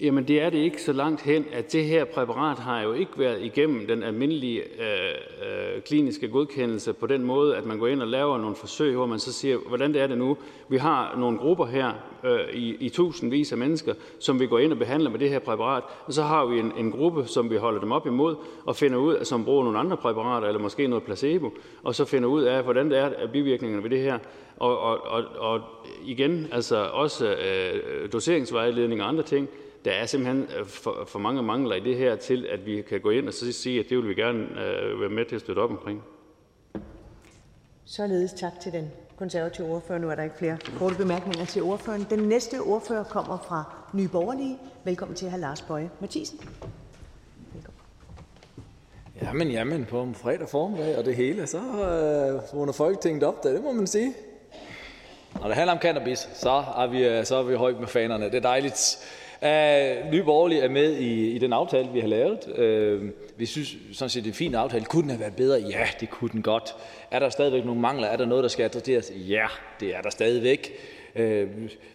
Jamen 0.02 0.28
det 0.28 0.42
er 0.42 0.50
det 0.50 0.58
ikke 0.58 0.82
så 0.82 0.94
langt 0.94 1.22
hen, 1.22 1.46
at 1.52 1.74
det 1.74 1.86
her 1.86 2.06
præparat 2.06 2.58
har 2.58 2.82
jo 2.82 2.94
ikke 2.94 3.12
været 3.18 3.42
igennem 3.42 3.88
den 3.88 4.04
almindelige 4.04 4.62
øh, 4.62 5.76
øh, 5.76 5.82
kliniske 5.82 6.28
godkendelse 6.28 6.94
på 6.94 7.08
den 7.08 7.24
måde, 7.24 7.58
at 7.58 7.66
man 7.66 7.80
går 7.80 7.88
ind 7.88 8.02
og 8.02 8.08
laver 8.08 8.38
nogle 8.38 8.56
forsøg, 8.56 8.96
hvor 8.96 9.06
man 9.06 9.20
så 9.20 9.34
siger, 9.34 9.58
hvordan 9.68 9.94
det 9.94 10.02
er 10.02 10.08
det 10.08 10.18
nu. 10.18 10.38
Vi 10.70 10.78
har 10.78 11.16
nogle 11.18 11.38
grupper 11.38 11.66
her 11.66 11.92
øh, 12.24 12.40
i, 12.54 12.76
i 12.80 12.90
tusindvis 12.90 13.52
af 13.52 13.58
mennesker, 13.58 13.94
som 14.20 14.40
vi 14.40 14.48
går 14.48 14.60
ind 14.60 14.72
og 14.72 14.78
behandler 14.78 15.10
med 15.10 15.20
det 15.20 15.30
her 15.30 15.40
præparat, 15.40 15.84
og 16.06 16.14
så 16.14 16.24
har 16.24 16.46
vi 16.46 16.60
en, 16.60 16.72
en 16.78 16.92
gruppe, 16.92 17.26
som 17.26 17.50
vi 17.50 17.56
holder 17.56 17.80
dem 17.80 17.92
op 17.92 18.08
imod, 18.08 18.36
og 18.66 18.76
finder 18.76 18.98
ud, 18.98 19.14
af, 19.14 19.26
som 19.26 19.46
bruger 19.46 19.64
nogle 19.64 19.80
andre 19.80 19.98
præparater, 19.98 20.48
eller 20.48 20.62
måske 20.62 20.88
noget 20.88 21.04
placebo, 21.04 21.54
og 21.84 21.96
så 21.96 22.06
finder 22.06 22.30
ud 22.30 22.44
af, 22.44 22.64
hvordan 22.64 22.90
det 22.90 22.98
er 22.98 23.06
at 23.06 23.32
bivirkningerne 23.32 23.84
ved 23.84 23.90
det 23.90 24.00
her. 24.00 24.20
Og, 24.58 24.80
og, 24.80 25.00
og, 25.08 25.24
og 25.38 25.62
igen, 26.06 26.48
altså 26.52 26.90
også 26.94 27.36
øh, 27.36 28.12
doseringsvejledning 28.14 29.02
og 29.02 29.08
andre 29.08 29.24
ting, 29.24 29.50
der 29.86 29.92
er 29.92 30.06
simpelthen 30.06 30.48
øh, 30.60 30.66
for, 30.66 31.06
for 31.08 31.20
mange 31.20 31.44
mangler 31.44 31.76
i 31.76 31.80
det 31.80 31.98
her 31.98 32.16
til, 32.16 32.46
at 32.46 32.66
vi 32.66 32.82
kan 32.82 33.02
gå 33.02 33.10
ind 33.10 33.28
og 33.28 33.34
så 33.34 33.52
sige, 33.52 33.80
at 33.80 33.86
det 33.90 33.98
vil 33.98 34.10
vi 34.10 34.14
gerne 34.14 34.40
øh, 34.40 35.02
være 35.02 35.10
med 35.10 35.26
til 35.26 35.36
at 35.36 35.42
støtte 35.42 35.60
op 35.60 35.70
omkring. 35.70 36.04
Således 37.86 38.34
tak 38.34 38.60
til 38.62 38.72
den 38.72 38.92
konservative 39.18 39.68
ordfører. 39.68 40.00
Nu 40.00 40.10
er 40.10 40.16
der 40.16 40.24
ikke 40.24 40.38
flere 40.38 40.58
korte 40.78 40.96
bemærkninger 40.96 41.46
til 41.46 41.62
ordføreren. 41.64 42.08
Den 42.10 42.20
næste 42.20 42.62
ordfører 42.62 43.04
kommer 43.04 43.38
fra 43.48 43.64
Nye 43.94 44.08
Borgerlige. 44.08 44.58
Velkommen 44.84 45.16
til 45.16 45.30
hr. 45.30 45.38
Lars 45.38 45.62
Bøje 45.62 45.90
Mathisen. 46.00 46.40
Jamen, 49.22 49.52
jamen, 49.52 49.86
på 49.86 50.02
en 50.02 50.16
fredag 50.16 50.50
formiddag 50.50 50.98
og 50.98 51.06
det 51.06 51.16
hele, 51.16 51.48
så 51.48 51.58
øh, 51.58 52.58
vågner 52.58 52.74
Folketinget 52.74 53.24
op, 53.24 53.44
der, 53.44 53.52
det 53.52 53.64
må 53.64 53.72
man 53.72 53.88
sige. 53.88 54.14
Når 55.40 55.48
det 55.48 55.56
handler 55.56 55.74
om 55.74 55.80
cannabis, 55.80 56.30
så 56.34 56.64
er 56.78 56.88
vi, 56.88 57.08
øh, 57.08 57.26
så 57.26 57.36
er 57.36 57.44
vi 57.44 57.56
højt 57.56 57.80
med 57.80 57.88
fanerne. 57.88 58.26
Det 58.26 58.36
er 58.36 58.40
dejligt. 58.40 58.98
Uh, 59.44 60.12
Nye 60.12 60.24
Borgerlige 60.24 60.62
er 60.62 60.70
med 60.70 60.96
i, 60.96 61.32
i 61.32 61.38
den 61.38 61.54
aftale, 61.54 61.90
vi 61.94 62.00
har 62.00 62.08
lavet. 62.08 62.48
Uh, 62.48 63.10
vi 63.40 63.46
synes 63.46 63.76
sådan 63.94 64.10
set, 64.10 64.24
det 64.24 64.30
er 64.30 64.34
en 64.34 64.38
fin 64.38 64.56
aftale. 64.56 64.86
Kunne 64.86 65.02
den 65.02 65.10
have 65.10 65.20
været 65.20 65.36
bedre? 65.36 65.60
Ja, 65.60 65.88
det 66.00 66.10
kunne 66.10 66.30
den 66.30 66.42
godt. 66.42 66.76
Er 67.12 67.20
der 67.20 67.30
stadigvæk 67.30 67.66
nogle 67.66 67.82
mangler? 67.82 68.08
Er 68.08 68.18
der 68.18 68.26
noget, 68.26 68.44
der 68.44 68.48
skal 68.48 68.64
adresseres? 68.64 69.12
Ja, 69.16 69.48
det 69.80 69.96
er 69.96 70.02
der 70.02 70.10
stadigvæk. 70.10 70.72
Uh, 71.16 71.22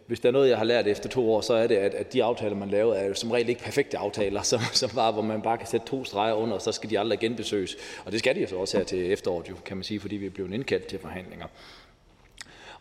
hvis 0.07 0.21
der 0.21 0.29
er 0.29 0.33
noget, 0.33 0.49
jeg 0.49 0.59
har 0.59 0.65
lært 0.65 0.87
efter 0.87 1.09
to 1.09 1.33
år, 1.33 1.41
så 1.41 1.55
er 1.55 1.67
det, 1.67 1.77
at, 1.77 1.95
at 1.95 2.13
de 2.13 2.25
aftaler, 2.25 2.57
man 2.57 2.69
laver, 2.69 2.95
er 2.95 3.07
jo 3.07 3.15
som 3.15 3.31
regel 3.31 3.49
ikke 3.49 3.63
perfekte 3.63 3.99
aftaler, 3.99 4.43
som, 4.53 4.61
som 4.73 4.91
bare, 4.91 5.13
hvor 5.13 5.23
man 5.23 5.43
bare 5.43 5.59
kan 5.59 5.67
sætte 5.67 5.87
to 5.87 6.05
streger 6.05 6.35
under, 6.35 6.55
og 6.55 6.63
så 6.63 6.73
skal 6.73 6.91
de 6.91 6.99
aldrig 6.99 7.19
genbesøges. 7.19 7.77
Og 8.05 8.13
det 8.13 8.19
skal 8.19 8.35
de 8.35 8.41
jo 8.41 8.47
så 8.47 8.57
også 8.57 8.77
her 8.77 8.85
til 8.85 9.13
efteråret, 9.13 9.49
jo, 9.49 9.55
kan 9.65 9.77
man 9.77 9.85
sige, 9.85 10.01
fordi 10.01 10.17
vi 10.17 10.27
er 10.27 10.31
blevet 10.31 10.53
indkaldt 10.53 10.87
til 10.87 10.99
forhandlinger. 10.99 11.47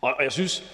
Og, 0.00 0.14
og 0.18 0.24
jeg 0.24 0.32
synes, 0.32 0.64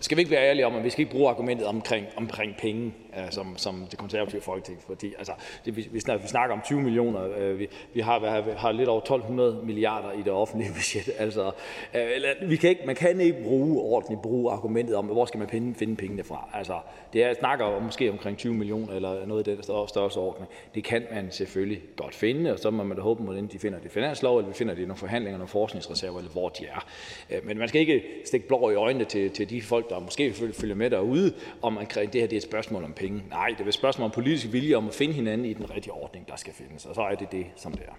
skal 0.00 0.16
vi 0.16 0.20
ikke 0.20 0.30
være 0.30 0.48
ærlige 0.48 0.66
om, 0.66 0.76
at 0.76 0.84
vi 0.84 0.90
skal 0.90 1.02
ikke 1.02 1.12
bruge 1.12 1.30
argumentet 1.30 1.66
omkring, 1.66 2.06
omkring 2.16 2.56
penge, 2.58 2.94
øh, 3.18 3.30
som, 3.30 3.56
som 3.56 3.86
det 3.90 3.98
konservative 3.98 4.40
folketing, 4.40 4.78
fordi 4.86 5.14
altså, 5.18 5.32
det, 5.64 5.76
vi, 5.76 5.88
vi, 5.92 6.00
snakker, 6.00 6.22
vi 6.22 6.28
snakker 6.28 6.56
om 6.56 6.62
20 6.64 6.80
millioner, 6.80 7.28
øh, 7.38 7.58
vi, 7.58 7.68
vi, 7.94 8.00
har, 8.00 8.18
vi, 8.18 8.50
har, 8.56 8.72
lidt 8.72 8.88
over 8.88 9.00
1200 9.00 9.60
milliarder 9.64 10.12
i 10.12 10.22
det 10.22 10.32
offentlige 10.32 10.70
budget, 10.76 11.14
altså, 11.18 11.46
øh, 11.94 12.02
eller, 12.14 12.28
vi 12.48 12.56
kan 12.56 12.70
ikke, 12.70 12.82
man 12.86 12.96
kan 12.96 13.20
ikke 13.20 13.42
bruge 13.42 13.80
ordentligt 13.80 14.22
bruge 14.22 14.52
argumentet 14.52 14.96
om, 14.96 15.04
hvor 15.06 15.24
skal 15.24 15.38
man 15.38 15.48
finde, 15.48 15.74
finde 15.74 15.96
pengene 15.96 16.24
fra, 16.24 16.48
altså, 16.52 16.78
det 17.12 17.24
er, 17.24 17.34
snakker 17.34 17.64
om, 17.64 17.82
måske 17.82 18.10
omkring 18.10 18.38
20 18.38 18.54
millioner, 18.54 18.94
eller 18.94 19.26
noget 19.26 19.48
i 19.48 19.50
den 19.50 19.58
der 19.58 20.16
ordning, 20.16 20.50
det 20.74 20.84
kan 20.84 21.06
man 21.12 21.30
selvfølgelig 21.30 21.82
godt 21.96 22.14
finde, 22.14 22.52
og 22.52 22.58
så 22.58 22.70
må 22.70 22.84
man 22.84 22.96
da 22.96 23.02
håbe, 23.02 23.38
at 23.38 23.52
de 23.52 23.58
finder 23.58 23.78
det 23.78 23.86
i 23.86 23.88
finanslov, 23.88 24.38
eller 24.38 24.48
vi 24.48 24.54
finder 24.54 24.74
det 24.74 24.82
i 24.82 24.86
nogle 24.86 24.98
forhandlinger, 24.98 25.38
nogle 25.38 25.48
forskningsreserver, 25.48 26.18
eller 26.18 26.30
hvor 26.30 26.48
de 26.48 26.66
er. 26.66 26.86
Øh, 27.30 27.46
Men 27.46 27.58
man 27.58 27.68
skal 27.68 27.80
ikke 27.80 28.02
stikke 28.24 28.48
blå 28.48 28.70
i 28.70 28.74
øjnene 28.74 29.04
til, 29.04 29.30
til 29.30 29.50
de 29.50 29.62
folk, 29.62 29.83
der 29.90 29.98
måske 29.98 30.32
følger 30.32 30.74
med 30.74 30.90
derude, 30.90 31.32
om 31.62 31.78
at 31.78 31.94
det 31.94 32.04
her 32.04 32.08
det 32.10 32.32
er 32.32 32.36
et 32.36 32.42
spørgsmål 32.42 32.84
om 32.84 32.92
penge. 32.92 33.24
Nej, 33.30 33.48
det 33.48 33.60
er 33.60 33.68
et 33.68 33.74
spørgsmål 33.74 34.04
om 34.04 34.10
politisk 34.10 34.52
vilje 34.52 34.74
om 34.74 34.88
at 34.88 34.94
finde 34.94 35.14
hinanden 35.14 35.46
i 35.46 35.52
den 35.52 35.70
rigtige 35.70 35.92
ordning, 35.92 36.28
der 36.28 36.36
skal 36.36 36.52
findes. 36.52 36.86
Og 36.86 36.94
så 36.94 37.02
er 37.02 37.14
det 37.14 37.32
det, 37.32 37.46
som 37.56 37.72
det 37.72 37.82
er. 37.82 37.94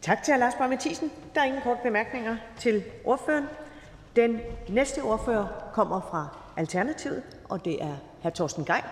Tak 0.00 0.22
til 0.22 0.34
hr. 0.34 0.38
Lars 0.38 0.54
Borg 0.54 0.70
Mathisen. 0.70 1.10
Der 1.34 1.40
er 1.40 1.44
ingen 1.44 1.62
korte 1.62 1.80
bemærkninger 1.82 2.36
til 2.58 2.84
ordføreren. 3.04 3.44
Den 4.16 4.40
næste 4.68 5.02
ordfører 5.02 5.70
kommer 5.74 6.00
fra 6.10 6.38
Alternativet, 6.56 7.22
og 7.48 7.64
det 7.64 7.82
er 7.82 7.96
hr. 8.22 8.30
Torsten 8.30 8.64
Gejl. 8.64 8.84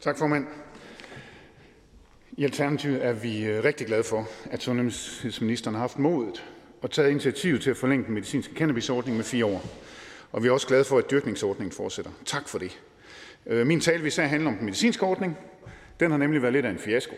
Tak, 0.00 0.18
formand. 0.18 0.46
I 2.32 2.44
Alternativet 2.44 3.04
er 3.04 3.12
vi 3.12 3.44
øh, 3.44 3.64
rigtig 3.64 3.86
glade 3.86 4.04
for, 4.04 4.28
at 4.50 4.62
sundhedsministeren 4.62 5.74
har 5.74 5.80
haft 5.80 5.98
modet 5.98 6.44
og 6.82 6.90
taget 6.90 7.10
initiativ 7.10 7.58
til 7.58 7.70
at 7.70 7.76
forlænge 7.76 8.04
den 8.04 8.14
medicinske 8.14 8.54
cannabisordning 8.54 9.16
med 9.16 9.24
fire 9.24 9.46
år. 9.46 9.64
Og 10.32 10.42
vi 10.42 10.48
er 10.48 10.52
også 10.52 10.66
glade 10.66 10.84
for, 10.84 10.98
at 10.98 11.10
dyrkningsordningen 11.10 11.72
fortsætter. 11.72 12.10
Tak 12.24 12.48
for 12.48 12.58
det. 12.58 12.80
Øh, 13.46 13.66
min 13.66 13.80
tale 13.80 13.98
vil 13.98 14.08
især 14.08 14.26
handle 14.26 14.48
om 14.48 14.56
den 14.56 14.64
medicinske 14.64 15.06
ordning. 15.06 15.38
Den 16.00 16.10
har 16.10 16.18
nemlig 16.18 16.42
været 16.42 16.52
lidt 16.52 16.66
af 16.66 16.70
en 16.70 16.78
fiasko. 16.78 17.16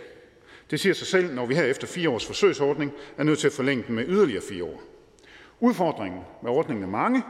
Det 0.71 0.81
siger 0.81 0.93
sig 0.93 1.07
selv, 1.07 1.35
når 1.35 1.47
vi 1.47 1.55
her 1.55 1.65
efter 1.65 1.87
fire 1.87 2.11
års 2.11 2.27
forsøgsordning 2.27 2.93
er 3.17 3.25
nødt 3.25 3.39
til 3.39 3.47
at 3.47 3.53
forlænge 3.53 3.85
den 3.87 3.95
med 3.95 4.05
yderligere 4.09 4.43
fire 4.49 4.65
år. 4.65 4.83
Udfordringen 5.61 6.21
med 6.43 6.51
ordningen 6.51 6.85
er 6.85 6.91
mange, 6.91 7.23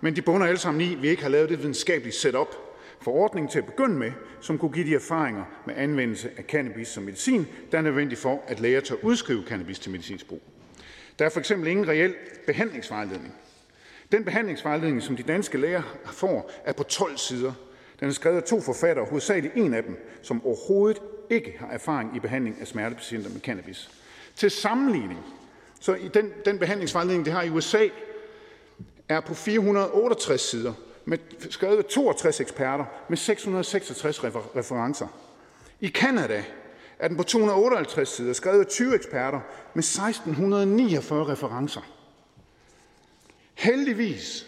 men 0.00 0.16
de 0.16 0.22
bunder 0.22 0.46
alle 0.46 0.58
sammen 0.58 0.80
i, 0.80 0.94
at 0.94 1.02
vi 1.02 1.08
ikke 1.08 1.22
har 1.22 1.30
lavet 1.30 1.48
det 1.48 1.58
videnskabelige 1.58 2.14
setup 2.14 2.69
for 3.00 3.10
ordningen 3.10 3.50
til 3.50 3.58
at 3.58 3.66
begynde 3.66 3.94
med, 3.94 4.12
som 4.40 4.58
kunne 4.58 4.72
give 4.72 4.86
de 4.86 4.94
erfaringer 4.94 5.44
med 5.66 5.74
anvendelse 5.76 6.30
af 6.36 6.44
cannabis 6.44 6.88
som 6.88 7.02
medicin, 7.02 7.46
der 7.72 7.78
er 7.78 7.82
nødvendig 7.82 8.18
for, 8.18 8.42
at 8.46 8.60
læger 8.60 8.80
tør 8.80 8.96
udskrive 9.02 9.44
cannabis 9.48 9.78
til 9.78 9.90
medicinsk 9.90 10.28
brug. 10.28 10.42
Der 11.18 11.24
er 11.24 11.28
for 11.28 11.40
eksempel 11.40 11.68
ingen 11.68 11.88
reel 11.88 12.14
behandlingsvejledning. 12.46 13.34
Den 14.12 14.24
behandlingsvejledning, 14.24 15.02
som 15.02 15.16
de 15.16 15.22
danske 15.22 15.58
læger 15.58 15.82
får, 16.04 16.50
er 16.64 16.72
på 16.72 16.82
12 16.82 17.16
sider. 17.16 17.52
Den 18.00 18.08
er 18.08 18.12
skrevet 18.12 18.36
af 18.36 18.42
to 18.42 18.60
forfattere, 18.60 19.06
hovedsageligt 19.06 19.54
en 19.56 19.74
af 19.74 19.82
dem, 19.82 20.06
som 20.22 20.46
overhovedet 20.46 21.02
ikke 21.30 21.56
har 21.58 21.68
erfaring 21.70 22.16
i 22.16 22.20
behandling 22.20 22.56
af 22.60 22.66
smertepatienter 22.66 23.30
med 23.30 23.40
cannabis. 23.40 23.90
Til 24.36 24.50
sammenligning, 24.50 25.20
så 25.80 25.94
i 25.94 26.08
den, 26.08 26.32
den 26.44 26.58
behandlingsvejledning, 26.58 27.24
det 27.24 27.32
har 27.32 27.42
i 27.42 27.50
USA, 27.50 27.88
er 29.08 29.20
på 29.20 29.34
468 29.34 30.40
sider, 30.40 30.72
med, 31.04 31.18
skrevet 31.50 31.78
af 31.78 31.84
62 31.84 32.40
eksperter 32.40 32.84
med 33.08 33.16
666 33.16 34.24
refer- 34.24 34.56
referencer. 34.56 35.06
I 35.80 35.88
Kanada 35.88 36.44
er 36.98 37.08
den 37.08 37.16
på 37.16 37.22
258 37.22 38.08
sider, 38.08 38.32
skrevet 38.32 38.60
af 38.60 38.66
20 38.66 38.94
eksperter 38.94 39.40
med 39.74 39.82
1649 39.82 41.28
referencer. 41.28 41.80
Heldigvis 43.54 44.46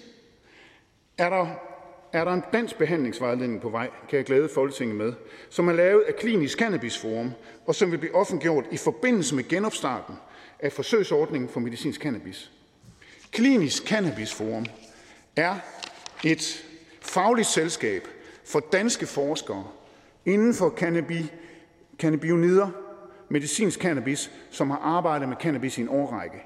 er 1.19 1.31
der, 1.31 1.47
er 2.13 2.25
der 2.25 2.33
en 2.33 2.43
dansk 2.53 2.79
behandlingsvejledning 2.79 3.61
på 3.61 3.69
vej, 3.69 3.91
kan 4.09 4.17
jeg 4.17 4.25
glæde 4.25 4.49
Folketinget 4.55 4.97
med, 4.97 5.13
som 5.51 5.69
er 5.69 5.73
lavet 5.73 6.03
af 6.03 6.17
Klinisk 6.17 6.59
Cannabis 6.59 6.99
Forum, 6.99 7.31
og 7.67 7.75
som 7.75 7.93
vil 7.93 7.99
blive 7.99 8.15
offentliggjort 8.15 8.65
i 8.71 8.77
forbindelse 8.77 9.35
med 9.35 9.49
genopstarten 9.49 10.15
af 10.61 10.73
forsøgsordningen 10.73 11.49
for 11.49 11.61
medicinsk 11.61 12.01
cannabis. 12.01 12.53
Klinisk 13.31 13.87
Cannabis 13.87 14.35
Forum 14.35 14.67
er 15.37 15.57
et 16.25 16.65
fagligt 17.01 17.49
selskab 17.49 18.09
for 18.45 18.61
danske 18.61 19.07
forskere 19.07 19.65
inden 20.27 20.55
for 20.55 20.75
cannabi, 20.77 21.31
medicinsk 23.29 23.81
cannabis, 23.81 24.31
som 24.51 24.71
har 24.71 24.79
arbejdet 24.79 25.29
med 25.29 25.37
cannabis 25.37 25.79
i 25.79 25.81
en 25.81 25.89
årrække. 25.89 26.37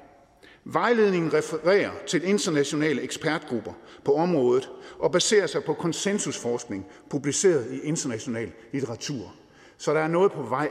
Vejledningen 0.64 1.34
refererer 1.34 1.90
til 2.06 2.28
internationale 2.28 3.02
ekspertgrupper 3.02 3.72
på 4.04 4.14
området 4.14 4.70
og 4.98 5.12
baserer 5.12 5.46
sig 5.46 5.64
på 5.64 5.74
konsensusforskning 5.74 6.86
publiceret 7.10 7.72
i 7.72 7.80
international 7.80 8.52
litteratur. 8.72 9.34
Så 9.76 9.94
der 9.94 10.00
er 10.00 10.08
noget 10.08 10.32
på 10.32 10.42
vej, 10.42 10.68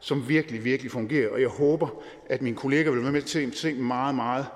som 0.00 0.28
virkelig, 0.28 0.64
virkelig 0.64 0.92
fungerer, 0.92 1.30
og 1.30 1.40
jeg 1.40 1.48
håber, 1.48 2.02
at 2.26 2.42
mine 2.42 2.56
kolleger 2.56 2.90
vil 2.90 3.02
være 3.02 3.12
med 3.12 3.22
til 3.22 3.46
at 3.46 3.56
se 3.56 3.74
meget, 3.74 4.14
meget 4.14 4.46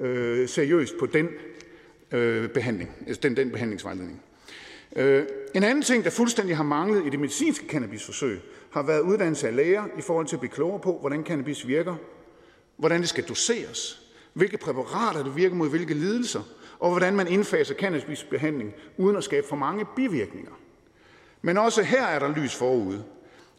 øh, 0.00 0.48
seriøst 0.48 0.94
på 0.98 1.06
den 1.06 1.28
Øh, 2.12 2.48
behandling, 2.48 2.90
altså 3.06 3.20
den, 3.20 3.36
den 3.36 3.50
behandlingsvejledning. 3.50 4.22
Øh, 4.96 5.26
en 5.54 5.62
anden 5.62 5.82
ting, 5.82 6.04
der 6.04 6.10
fuldstændig 6.10 6.56
har 6.56 6.64
manglet 6.64 7.06
i 7.06 7.10
det 7.10 7.20
medicinske 7.20 7.66
cannabisforsøg, 7.66 8.40
har 8.70 8.82
været 8.82 9.00
uddannelse 9.00 9.48
af 9.48 9.56
læger 9.56 9.84
i 9.98 10.00
forhold 10.00 10.26
til 10.26 10.36
at 10.36 10.40
blive 10.40 10.52
klogere 10.52 10.80
på, 10.80 10.98
hvordan 11.00 11.24
cannabis 11.24 11.66
virker, 11.66 11.94
hvordan 12.76 13.00
det 13.00 13.08
skal 13.08 13.24
doseres, 13.24 14.02
hvilke 14.32 14.58
præparater 14.58 15.22
det 15.22 15.36
virker 15.36 15.56
mod 15.56 15.70
hvilke 15.70 15.94
lidelser, 15.94 16.42
og 16.78 16.90
hvordan 16.90 17.16
man 17.16 17.28
indfaser 17.28 17.74
cannabisbehandling 17.74 18.74
uden 18.96 19.16
at 19.16 19.24
skabe 19.24 19.46
for 19.46 19.56
mange 19.56 19.86
bivirkninger. 19.96 20.52
Men 21.42 21.58
også 21.58 21.82
her 21.82 22.06
er 22.06 22.18
der 22.18 22.34
lys 22.36 22.54
forude. 22.54 23.04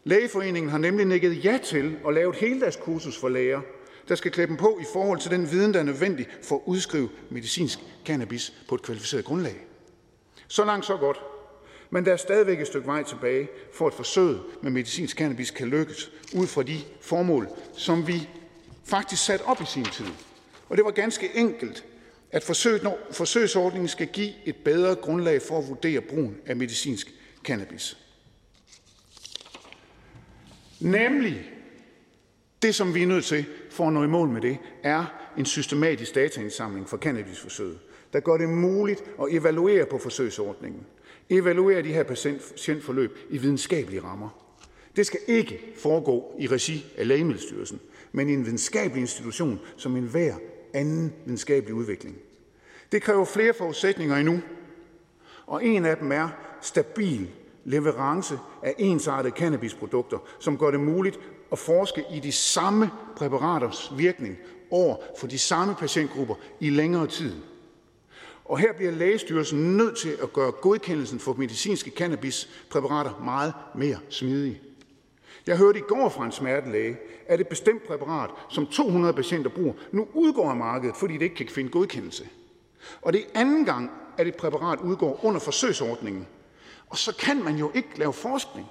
Lægeforeningen 0.04 0.70
har 0.70 0.78
nemlig 0.78 1.06
nikket 1.06 1.44
ja 1.44 1.58
til 1.64 1.96
at 2.08 2.14
lave 2.14 2.30
et 2.30 2.36
heldagskursus 2.36 3.18
for 3.20 3.28
læger, 3.28 3.60
der 4.08 4.14
skal 4.14 4.30
klæde 4.30 4.48
dem 4.48 4.56
på 4.56 4.78
i 4.80 4.84
forhold 4.92 5.20
til 5.20 5.30
den 5.30 5.50
viden, 5.50 5.74
der 5.74 5.80
er 5.80 5.84
nødvendig 5.84 6.26
for 6.42 6.56
at 6.56 6.62
udskrive 6.66 7.08
medicinsk 7.30 7.78
cannabis 8.06 8.52
på 8.68 8.74
et 8.74 8.82
kvalificeret 8.82 9.24
grundlag. 9.24 9.56
Så 10.48 10.64
langt, 10.64 10.86
så 10.86 10.96
godt. 10.96 11.18
Men 11.90 12.04
der 12.04 12.12
er 12.12 12.16
stadigvæk 12.16 12.60
et 12.60 12.66
stykke 12.66 12.86
vej 12.86 13.02
tilbage, 13.02 13.48
for 13.74 13.86
at 13.86 13.94
forsøget 13.94 14.40
med 14.62 14.70
medicinsk 14.70 15.16
cannabis 15.16 15.50
kan 15.50 15.68
lykkes, 15.68 16.10
ud 16.34 16.46
fra 16.46 16.62
de 16.62 16.78
formål, 17.00 17.48
som 17.76 18.06
vi 18.06 18.28
faktisk 18.84 19.24
satte 19.24 19.42
op 19.42 19.62
i 19.62 19.64
sin 19.64 19.84
tid. 19.84 20.06
Og 20.68 20.76
det 20.76 20.84
var 20.84 20.90
ganske 20.90 21.30
enkelt, 21.34 21.84
at 22.30 22.44
forsøg, 22.44 22.80
forsøgsordningen 23.10 23.88
skal 23.88 24.06
give 24.06 24.32
et 24.44 24.56
bedre 24.56 24.94
grundlag 24.94 25.42
for 25.42 25.58
at 25.58 25.68
vurdere 25.68 26.00
brugen 26.00 26.36
af 26.46 26.56
medicinsk 26.56 27.14
cannabis. 27.44 27.98
Nemlig 30.80 31.50
det, 32.62 32.74
som 32.74 32.94
vi 32.94 33.02
er 33.02 33.06
nødt 33.06 33.24
til 33.24 33.44
for 33.78 33.86
at 33.86 33.92
nå 33.92 34.04
i 34.04 34.06
mål 34.06 34.28
med 34.28 34.40
det, 34.40 34.58
er 34.82 35.04
en 35.36 35.46
systematisk 35.46 36.14
dataindsamling 36.14 36.88
for 36.88 36.96
cannabisforsøget, 36.96 37.78
der 38.12 38.20
gør 38.20 38.36
det 38.36 38.48
muligt 38.48 39.04
at 39.22 39.26
evaluere 39.30 39.86
på 39.86 39.98
forsøgsordningen. 39.98 40.86
Evaluere 41.30 41.82
de 41.82 41.92
her 41.92 42.02
patientforløb 42.02 43.18
i 43.30 43.38
videnskabelige 43.38 44.02
rammer. 44.02 44.28
Det 44.96 45.06
skal 45.06 45.20
ikke 45.26 45.74
foregå 45.76 46.32
i 46.38 46.46
regi 46.46 46.84
af 46.96 47.08
Lægemiddelstyrelsen, 47.08 47.80
men 48.12 48.28
i 48.28 48.32
en 48.32 48.44
videnskabelig 48.44 49.00
institution 49.00 49.60
som 49.76 49.96
enhver 49.96 50.34
anden 50.74 51.12
videnskabelig 51.24 51.74
udvikling. 51.74 52.16
Det 52.92 53.02
kræver 53.02 53.24
flere 53.24 53.54
forudsætninger 53.54 54.16
endnu, 54.16 54.40
og 55.46 55.64
en 55.64 55.84
af 55.84 55.96
dem 55.96 56.12
er 56.12 56.28
stabil 56.60 57.30
leverance 57.64 58.38
af 58.62 58.74
ensartede 58.78 59.34
cannabisprodukter, 59.36 60.18
som 60.38 60.58
gør 60.58 60.70
det 60.70 60.80
muligt 60.80 61.20
at 61.52 61.58
forske 61.58 62.04
i 62.12 62.20
de 62.20 62.32
samme 62.32 62.90
præparaters 63.16 63.92
virkning 63.96 64.38
over 64.70 64.96
for 65.18 65.26
de 65.26 65.38
samme 65.38 65.74
patientgrupper 65.74 66.34
i 66.60 66.70
længere 66.70 67.06
tid. 67.06 67.34
Og 68.44 68.58
her 68.58 68.72
bliver 68.72 68.92
Lægestyrelsen 68.92 69.76
nødt 69.76 69.98
til 69.98 70.16
at 70.22 70.32
gøre 70.32 70.50
godkendelsen 70.50 71.18
for 71.18 71.32
medicinske 71.32 71.90
cannabispræparater 71.90 73.20
meget 73.24 73.54
mere 73.74 73.98
smidig. 74.10 74.60
Jeg 75.46 75.56
hørte 75.56 75.78
i 75.78 75.82
går 75.88 76.08
fra 76.08 76.24
en 76.24 76.32
smertelæge, 76.32 76.96
at 77.26 77.40
et 77.40 77.48
bestemt 77.48 77.86
præparat, 77.86 78.30
som 78.50 78.66
200 78.66 79.14
patienter 79.14 79.50
bruger, 79.50 79.72
nu 79.92 80.08
udgår 80.14 80.50
af 80.50 80.56
markedet, 80.56 80.96
fordi 80.96 81.14
det 81.14 81.22
ikke 81.22 81.36
kan 81.36 81.48
finde 81.48 81.70
godkendelse. 81.70 82.28
Og 83.02 83.12
det 83.12 83.20
er 83.20 83.40
anden 83.40 83.64
gang, 83.64 83.90
at 84.18 84.26
et 84.26 84.36
præparat 84.36 84.80
udgår 84.80 85.24
under 85.24 85.40
forsøgsordningen. 85.40 86.26
Og 86.88 86.98
så 86.98 87.16
kan 87.16 87.44
man 87.44 87.56
jo 87.56 87.70
ikke 87.74 87.98
lave 87.98 88.12
forskning, 88.12 88.66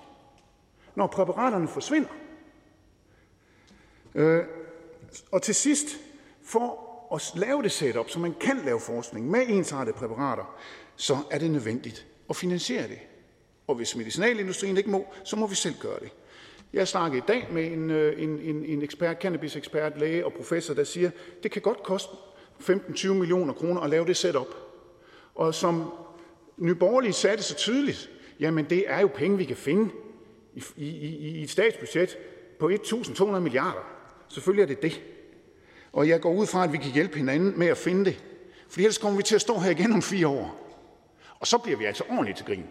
når 0.95 1.07
præparaterne 1.07 1.67
forsvinder. 1.67 2.09
Øh, 4.17 4.43
og 5.31 5.41
til 5.41 5.55
sidst, 5.55 5.87
for 6.43 6.87
at 7.15 7.31
lave 7.35 7.63
det 7.63 7.71
setup, 7.71 8.09
så 8.09 8.19
man 8.19 8.35
kan 8.39 8.61
lave 8.65 8.79
forskning 8.79 9.29
med 9.29 9.45
ensartede 9.47 9.95
præparater, 9.97 10.57
så 10.95 11.17
er 11.31 11.37
det 11.39 11.51
nødvendigt 11.51 12.05
at 12.29 12.35
finansiere 12.35 12.87
det. 12.87 12.99
Og 13.67 13.75
hvis 13.75 13.95
medicinalindustrien 13.95 14.77
ikke 14.77 14.89
må, 14.89 15.05
så 15.23 15.35
må 15.35 15.47
vi 15.47 15.55
selv 15.55 15.75
gøre 15.79 15.99
det. 15.99 16.09
Jeg 16.73 16.87
snakkede 16.87 17.17
i 17.17 17.23
dag 17.27 17.47
med 17.51 17.71
en, 17.71 17.89
øh, 17.91 18.23
en, 18.23 18.39
en, 18.39 18.65
en 18.65 18.81
ekspert, 18.81 19.21
cannabis-ekspert, 19.21 19.99
læge 19.99 20.25
og 20.25 20.33
professor, 20.33 20.73
der 20.73 20.83
siger, 20.83 21.11
det 21.43 21.51
kan 21.51 21.61
godt 21.61 21.83
koste 21.83 22.11
15-20 22.59 23.07
millioner 23.07 23.53
kroner 23.53 23.81
at 23.81 23.89
lave 23.89 24.05
det 24.05 24.17
setup. 24.17 24.47
Og 25.35 25.55
som 25.55 25.91
Nyborgerlige 26.57 27.13
sagde 27.13 27.37
det 27.37 27.45
så 27.45 27.55
tydeligt, 27.55 28.09
jamen 28.39 28.65
det 28.65 28.83
er 28.87 28.99
jo 28.99 29.09
penge, 29.15 29.37
vi 29.37 29.45
kan 29.45 29.55
finde 29.55 29.91
i, 30.53 30.63
i, 30.75 30.87
i 31.17 31.43
et 31.43 31.49
statsbudget 31.49 32.17
på 32.59 32.69
1.200 32.69 33.39
milliarder. 33.39 33.96
Selvfølgelig 34.29 34.63
er 34.63 34.67
det 34.67 34.81
det. 34.81 35.01
Og 35.93 36.07
jeg 36.07 36.21
går 36.21 36.33
ud 36.33 36.47
fra, 36.47 36.63
at 36.63 36.73
vi 36.73 36.77
kan 36.77 36.91
hjælpe 36.91 37.17
hinanden 37.17 37.59
med 37.59 37.67
at 37.67 37.77
finde 37.77 38.05
det. 38.05 38.23
For 38.69 38.79
ellers 38.79 38.97
kommer 38.97 39.17
vi 39.17 39.23
til 39.23 39.35
at 39.35 39.41
stå 39.41 39.59
her 39.59 39.71
igen 39.71 39.93
om 39.93 40.01
fire 40.01 40.27
år. 40.27 40.63
Og 41.39 41.47
så 41.47 41.57
bliver 41.57 41.77
vi 41.77 41.85
altså 41.85 42.03
ordentligt 42.09 42.37
til 42.37 42.45
grin. 42.45 42.65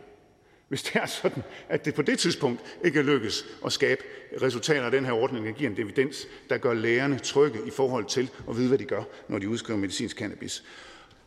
Hvis 0.69 0.83
det 0.83 0.97
er 1.03 1.07
sådan, 1.07 1.43
at 1.69 1.85
det 1.85 1.95
på 1.95 2.03
det 2.03 2.19
tidspunkt 2.19 2.79
ikke 2.85 2.99
er 2.99 3.03
lykkes 3.03 3.45
at 3.65 3.73
skabe 3.73 4.03
resultater 4.43 4.85
af 4.85 4.91
den 4.91 5.05
her 5.05 5.13
ordning, 5.13 5.47
der 5.47 5.53
giver 5.53 5.71
en 5.71 5.81
evidens, 5.81 6.27
der 6.51 6.59
gør 6.59 6.75
lægerne 6.75 7.19
trygge 7.19 7.59
i 7.67 7.71
forhold 7.71 8.05
til 8.05 8.31
at 8.49 8.57
vide, 8.57 8.69
hvad 8.69 8.79
de 8.79 8.85
gør, 8.85 9.03
når 9.29 9.39
de 9.39 9.49
udskriver 9.49 9.79
medicinsk 9.79 10.19
cannabis. 10.19 10.65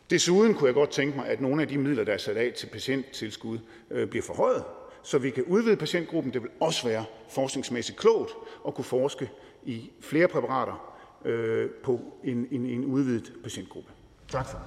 Desuden 0.09 0.53
kunne 0.53 0.67
jeg 0.67 0.73
godt 0.73 0.89
tænke 0.89 1.17
mig, 1.17 1.27
at 1.27 1.41
nogle 1.41 1.61
af 1.61 1.67
de 1.67 1.77
midler, 1.77 2.03
der 2.03 2.13
er 2.13 2.17
sat 2.17 2.37
af 2.37 2.53
til 2.53 2.67
patienttilskud, 2.67 3.59
øh, 3.91 4.07
bliver 4.07 4.23
forhøjet, 4.23 4.63
så 5.03 5.17
vi 5.17 5.29
kan 5.29 5.43
udvide 5.43 5.75
patientgruppen. 5.75 6.33
Det 6.33 6.41
vil 6.41 6.51
også 6.59 6.87
være 6.87 7.05
forskningsmæssigt 7.29 7.97
klogt 7.97 8.31
at 8.67 8.73
kunne 8.73 8.85
forske 8.85 9.29
i 9.63 9.91
flere 10.01 10.27
præparater 10.27 10.95
øh, 11.25 11.69
på 11.83 11.99
en, 12.23 12.47
en, 12.51 12.65
en 12.65 12.85
udvidet 12.85 13.33
patientgruppe. 13.43 13.91
Tak 14.27 14.45
for 14.45 14.59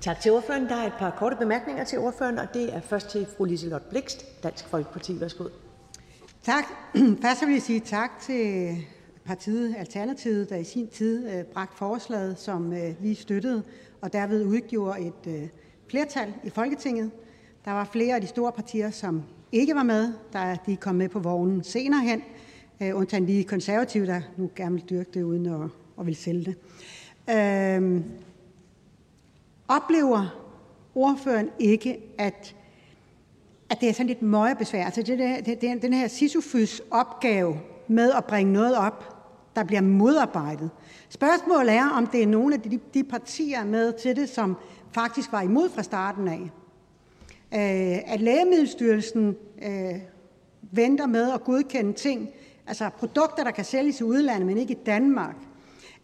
Tak 0.00 0.20
til 0.20 0.32
ordføreren. 0.32 0.68
Der 0.68 0.76
er 0.76 0.86
et 0.86 0.92
par 0.98 1.10
korte 1.18 1.36
bemærkninger 1.36 1.84
til 1.84 1.98
ordføreren, 1.98 2.38
og 2.38 2.54
det 2.54 2.74
er 2.74 2.80
først 2.80 3.08
til 3.08 3.26
fru 3.36 3.44
Liselott 3.44 3.90
Blikst, 3.90 4.42
Dansk 4.42 4.68
Folkeparti. 4.68 5.20
Værsgo. 5.20 5.44
Tak. 6.42 6.64
Først 7.24 7.46
vil 7.46 7.52
jeg 7.52 7.62
sige 7.62 7.80
tak 7.80 8.10
til 8.20 8.74
partiet 9.24 9.74
Alternativet, 9.78 10.50
der 10.50 10.56
i 10.56 10.64
sin 10.64 10.88
tid 10.88 11.30
øh, 11.30 11.44
bragte 11.44 11.76
forslaget, 11.76 12.38
som 12.38 12.72
øh, 12.72 13.02
vi 13.02 13.14
støttede, 13.14 13.62
og 14.00 14.12
derved 14.12 14.44
udgjorde 14.44 15.00
et 15.00 15.26
øh, 15.42 15.48
flertal 15.90 16.34
i 16.44 16.50
Folketinget. 16.50 17.10
Der 17.64 17.70
var 17.70 17.84
flere 17.84 18.14
af 18.14 18.20
de 18.20 18.26
store 18.26 18.52
partier, 18.52 18.90
som 18.90 19.22
ikke 19.52 19.74
var 19.74 19.82
med, 19.82 20.12
da 20.32 20.56
de 20.66 20.76
kom 20.76 20.94
med 20.94 21.08
på 21.08 21.18
vognen 21.18 21.64
senere 21.64 22.00
hen, 22.00 22.18
øh, 22.18 22.37
Øh, 22.82 22.96
undtagen 22.96 23.26
lige 23.26 23.44
konservative, 23.44 24.06
der 24.06 24.20
nu 24.36 24.50
gerne 24.56 24.74
vil 24.74 24.84
dyrke 24.90 25.10
det 25.14 25.22
uden 25.22 25.46
at, 25.46 25.70
at 26.00 26.06
vil 26.06 26.16
sælge 26.16 26.44
det. 26.44 26.56
Øh, 27.36 28.00
oplever 29.68 30.44
ordføreren 30.94 31.50
ikke, 31.58 31.98
at, 32.18 32.54
at 33.70 33.80
det 33.80 33.88
er 33.88 33.92
sådan 33.92 34.06
lidt 34.06 34.22
møgebesvær? 34.22 34.84
Altså 34.84 35.02
det 35.02 35.18
der, 35.18 35.40
det, 35.40 35.60
det, 35.60 35.82
den 35.82 35.92
her 35.92 36.08
Sisyfus 36.08 36.82
opgave 36.90 37.60
med 37.88 38.12
at 38.12 38.24
bringe 38.24 38.52
noget 38.52 38.76
op, 38.76 39.14
der 39.56 39.64
bliver 39.64 39.80
modarbejdet. 39.80 40.70
Spørgsmålet 41.08 41.74
er, 41.74 41.88
om 41.88 42.06
det 42.06 42.22
er 42.22 42.26
nogle 42.26 42.54
af 42.54 42.60
de, 42.60 42.80
de 42.94 43.04
partier 43.04 43.64
med 43.64 43.92
til 43.92 44.16
det, 44.16 44.28
som 44.28 44.56
faktisk 44.92 45.32
var 45.32 45.42
imod 45.42 45.70
fra 45.70 45.82
starten 45.82 46.28
af. 46.28 46.40
Øh, 47.54 48.12
at 48.12 48.20
Lægemiddelstyrelsen 48.20 49.36
øh, 49.62 49.94
venter 50.72 51.06
med 51.06 51.32
at 51.32 51.44
godkende 51.44 51.92
ting, 51.92 52.28
altså 52.68 52.90
produkter, 52.98 53.44
der 53.44 53.50
kan 53.50 53.64
sælges 53.64 54.00
i 54.00 54.04
udlandet, 54.04 54.46
men 54.46 54.58
ikke 54.58 54.74
i 54.74 54.78
Danmark. 54.86 55.36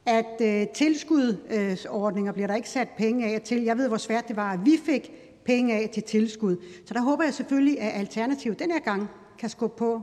At 0.06 0.40
øh, 0.40 0.68
tilskudsordninger 0.68 2.32
bliver 2.32 2.46
der 2.46 2.54
ikke 2.54 2.68
sat 2.68 2.88
penge 2.96 3.34
af 3.34 3.40
til. 3.40 3.62
Jeg 3.62 3.78
ved, 3.78 3.88
hvor 3.88 3.96
svært 3.96 4.28
det 4.28 4.36
var, 4.36 4.52
at 4.52 4.64
vi 4.64 4.78
fik 4.84 5.12
penge 5.44 5.74
af 5.74 5.90
til 5.94 6.02
tilskud. 6.02 6.56
Så 6.86 6.94
der 6.94 7.00
håber 7.00 7.24
jeg 7.24 7.34
selvfølgelig, 7.34 7.80
at 7.80 8.00
Alternativ 8.00 8.54
den 8.54 8.70
her 8.70 8.80
gang 8.80 9.08
kan 9.38 9.48
skubbe 9.48 9.76
på 9.76 10.02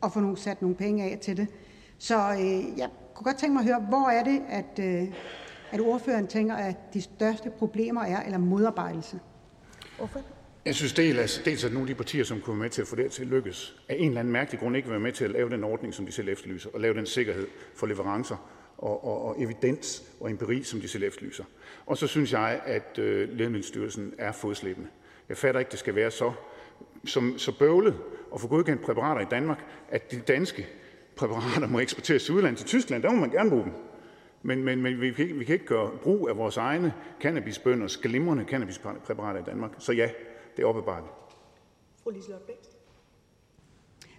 og 0.00 0.12
få 0.12 0.20
nogle, 0.20 0.36
sat 0.36 0.62
nogle 0.62 0.76
penge 0.76 1.04
af 1.04 1.18
til 1.18 1.36
det. 1.36 1.48
Så 1.98 2.32
øh, 2.32 2.78
jeg 2.78 2.88
kunne 3.14 3.24
godt 3.24 3.36
tænke 3.36 3.52
mig 3.52 3.60
at 3.60 3.66
høre, 3.66 3.80
hvor 3.88 4.08
er 4.08 4.24
det, 4.24 4.42
at, 4.48 4.78
øh, 4.78 5.08
at 5.70 5.80
ordføreren 5.80 6.26
tænker, 6.26 6.54
at 6.54 6.94
de 6.94 7.02
største 7.02 7.50
problemer 7.50 8.02
er, 8.02 8.22
eller 8.22 8.38
modarbejdelse? 8.38 9.20
Ordfører? 10.00 10.24
Jeg 10.64 10.74
synes 10.74 10.92
dels, 10.92 11.42
dels 11.44 11.64
at 11.64 11.72
nogle 11.72 11.84
af 11.84 11.94
de 11.94 11.94
partier, 11.94 12.24
som 12.24 12.40
kunne 12.40 12.56
være 12.56 12.62
med 12.62 12.70
til 12.70 12.82
at 12.82 12.88
få 12.88 12.96
det 12.96 13.12
til 13.12 13.22
at 13.22 13.28
lykkes, 13.28 13.76
af 13.88 13.96
en 13.98 14.08
eller 14.08 14.20
anden 14.20 14.32
mærkelig 14.32 14.60
grund 14.60 14.76
ikke 14.76 14.88
vil 14.88 14.92
være 14.92 15.00
med 15.00 15.12
til 15.12 15.24
at 15.24 15.30
lave 15.30 15.50
den 15.50 15.64
ordning, 15.64 15.94
som 15.94 16.06
de 16.06 16.12
selv 16.12 16.28
efterlyser, 16.28 16.70
og 16.74 16.80
lave 16.80 16.94
den 16.94 17.06
sikkerhed 17.06 17.46
for 17.74 17.86
leverancer 17.86 18.36
og, 18.78 19.04
og, 19.04 19.24
og 19.24 19.42
evidens 19.42 20.02
og 20.20 20.30
empiri, 20.30 20.62
som 20.62 20.80
de 20.80 20.88
selv 20.88 21.02
efterlyser. 21.02 21.44
Og 21.86 21.98
så 21.98 22.06
synes 22.06 22.32
jeg, 22.32 22.60
at 22.64 22.98
øh, 22.98 23.28
Lægemiddelstyrelsen 23.38 24.14
er 24.18 24.32
fodslæbende. 24.32 24.88
Jeg 25.28 25.36
fatter 25.36 25.58
ikke, 25.58 25.70
det 25.70 25.78
skal 25.78 25.94
være 25.94 26.10
så, 26.10 26.32
som, 27.04 27.38
så 27.38 27.58
bøvlet 27.58 27.94
at 28.34 28.40
få 28.40 28.48
godkendt 28.48 28.82
præparater 28.82 29.20
i 29.20 29.28
Danmark, 29.30 29.58
at 29.88 30.10
de 30.10 30.20
danske 30.20 30.66
præparater 31.16 31.68
må 31.68 31.80
eksporteres 31.80 32.24
til 32.24 32.34
udlandet, 32.34 32.58
til 32.58 32.66
Tyskland. 32.66 33.02
Der 33.02 33.10
må 33.10 33.20
man 33.20 33.30
gerne 33.30 33.50
bruge 33.50 33.64
dem. 33.64 33.72
Men, 34.42 34.64
men, 34.64 34.82
men 34.82 35.00
vi, 35.00 35.12
kan 35.12 35.24
ikke, 35.24 35.38
vi 35.38 35.44
kan 35.44 35.52
ikke 35.52 35.66
gøre 35.66 35.90
brug 36.02 36.28
af 36.28 36.36
vores 36.36 36.56
egne 36.56 36.92
cannabisbønders 37.20 37.96
glimrende 37.96 38.44
cannabispræparater 38.44 39.40
i 39.40 39.44
Danmark. 39.44 39.70
Så 39.78 39.92
ja, 39.92 40.10
det 40.56 40.62
er 40.62 40.66
op 40.66 40.76
ad 40.76 40.82
bakke. 40.82 41.08
Fru 42.02 42.10
Liselotte 42.10 42.46
Bækst. 42.46 42.76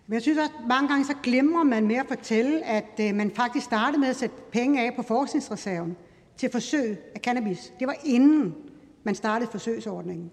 Men 0.07 0.13
jeg 0.13 0.21
synes 0.21 0.38
også, 0.38 0.51
at 0.59 0.67
mange 0.67 0.88
gange 0.89 1.05
så 1.05 1.13
glemmer 1.23 1.63
man 1.63 1.88
med 1.88 1.95
at 1.95 2.05
fortælle, 2.07 2.65
at 2.65 2.99
øh, 3.01 3.15
man 3.15 3.31
faktisk 3.31 3.65
startede 3.65 3.99
med 3.99 4.07
at 4.07 4.15
sætte 4.15 4.36
penge 4.51 4.86
af 4.86 4.95
på 4.95 5.03
forskningsreserven 5.03 5.97
til 6.38 6.51
forsøg 6.51 6.97
af 7.15 7.19
cannabis. 7.19 7.73
Det 7.79 7.88
var 7.88 7.95
inden 8.03 8.55
man 9.03 9.15
startede 9.15 9.51
forsøgsordningen. 9.51 10.31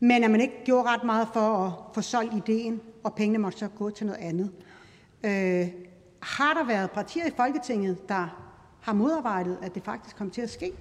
Men 0.00 0.24
at 0.24 0.30
man 0.30 0.40
ikke 0.40 0.54
gjorde 0.64 0.88
ret 0.88 1.04
meget 1.04 1.28
for 1.32 1.40
at 1.40 1.72
få 1.94 2.00
solgt 2.00 2.34
ideen, 2.34 2.80
og 3.04 3.14
pengene 3.14 3.38
måtte 3.38 3.58
så 3.58 3.68
gå 3.68 3.90
til 3.90 4.06
noget 4.06 4.20
andet. 4.20 4.52
Øh, 5.24 5.68
har 6.22 6.54
der 6.54 6.64
været 6.64 6.90
partier 6.90 7.26
i 7.26 7.30
Folketinget, 7.36 8.08
der 8.08 8.48
har 8.80 8.92
modarbejdet, 8.92 9.58
at 9.62 9.74
det 9.74 9.82
faktisk 9.82 10.16
kom 10.16 10.30
til 10.30 10.42
at 10.42 10.50
ske? 10.50 10.72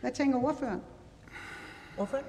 Hvad 0.00 0.10
tænker 0.10 0.38
ordføreren? 0.38 0.80
Ordføreren? 1.98 2.26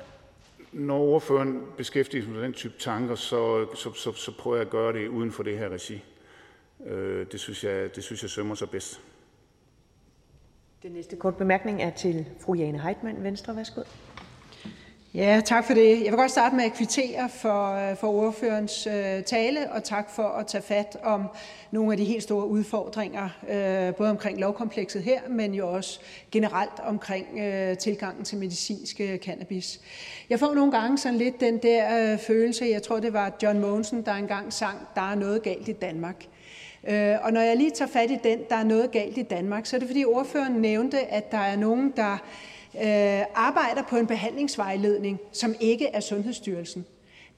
Når 0.75 0.99
ordføreren 0.99 1.61
beskæftiger 1.77 2.23
sig 2.23 2.31
med 2.31 2.41
den 2.41 2.53
type 2.53 2.73
tanker, 2.79 3.15
så, 3.15 3.67
så, 3.75 3.93
så, 3.93 4.11
så 4.13 4.37
prøver 4.37 4.57
jeg 4.57 4.65
at 4.65 4.71
gøre 4.71 4.93
det 4.93 5.07
uden 5.07 5.31
for 5.31 5.43
det 5.43 5.57
her 5.57 5.69
regi. 5.69 6.03
Øh, 6.85 7.25
det, 7.31 7.39
synes 7.39 7.63
jeg, 7.63 7.95
det 7.95 8.03
synes 8.03 8.21
jeg 8.21 8.29
sømmer 8.29 8.55
sig 8.55 8.69
bedst. 8.69 9.01
Den 10.83 10.91
næste 10.91 11.15
kort 11.15 11.37
bemærkning 11.37 11.81
er 11.81 11.89
til 11.89 12.25
fru 12.39 12.53
Jane 12.53 12.81
Heitmann, 12.81 13.23
Venstre. 13.23 13.55
Værsgo. 13.55 13.81
Ja, 15.15 15.41
tak 15.45 15.65
for 15.65 15.73
det. 15.73 16.03
Jeg 16.03 16.11
vil 16.11 16.17
godt 16.17 16.31
starte 16.31 16.55
med 16.55 16.63
at 16.63 16.73
kvittere 16.73 17.29
for, 17.29 17.89
øh, 17.91 17.97
for 17.97 18.07
ordførens 18.07 18.87
øh, 18.87 19.23
tale, 19.23 19.71
og 19.71 19.83
tak 19.83 20.09
for 20.09 20.23
at 20.23 20.47
tage 20.47 20.61
fat 20.61 20.97
om 21.03 21.27
nogle 21.71 21.91
af 21.91 21.97
de 21.97 22.03
helt 22.03 22.23
store 22.23 22.47
udfordringer, 22.47 23.29
øh, 23.49 23.95
både 23.95 24.09
omkring 24.09 24.39
lovkomplekset 24.39 25.03
her, 25.03 25.19
men 25.29 25.53
jo 25.53 25.73
også 25.73 25.99
generelt 26.31 26.79
omkring 26.83 27.39
øh, 27.39 27.77
tilgangen 27.77 28.25
til 28.25 28.37
medicinsk 28.37 29.01
øh, 29.01 29.17
cannabis. 29.17 29.79
Jeg 30.29 30.39
får 30.39 30.53
nogle 30.53 30.71
gange 30.71 30.97
sådan 30.97 31.17
lidt 31.17 31.39
den 31.39 31.57
der 31.57 32.11
øh, 32.13 32.19
følelse, 32.19 32.65
jeg 32.65 32.83
tror 32.83 32.99
det 32.99 33.13
var 33.13 33.31
John 33.43 33.59
Monsen, 33.59 34.05
der 34.05 34.13
engang 34.13 34.53
sang, 34.53 34.77
der 34.95 35.11
er 35.11 35.15
noget 35.15 35.43
galt 35.43 35.67
i 35.67 35.73
Danmark. 35.73 36.25
Øh, 36.87 37.15
og 37.21 37.33
når 37.33 37.41
jeg 37.41 37.57
lige 37.57 37.71
tager 37.71 37.91
fat 37.91 38.11
i 38.11 38.17
den, 38.23 38.39
der 38.49 38.55
er 38.55 38.63
noget 38.63 38.91
galt 38.91 39.17
i 39.17 39.23
Danmark, 39.23 39.65
så 39.65 39.75
er 39.75 39.79
det 39.79 39.89
fordi 39.89 40.05
ordføreren 40.05 40.53
nævnte, 40.53 40.99
at 40.99 41.31
der 41.31 41.37
er 41.37 41.55
nogen, 41.55 41.93
der 41.95 42.17
øh, 42.81 43.25
arbejder 43.35 43.83
på 43.89 43.97
en 43.97 44.07
behandlingsvejledning, 44.07 45.19
som 45.31 45.55
ikke 45.59 45.87
er 45.87 45.99
Sundhedsstyrelsen. 45.99 46.85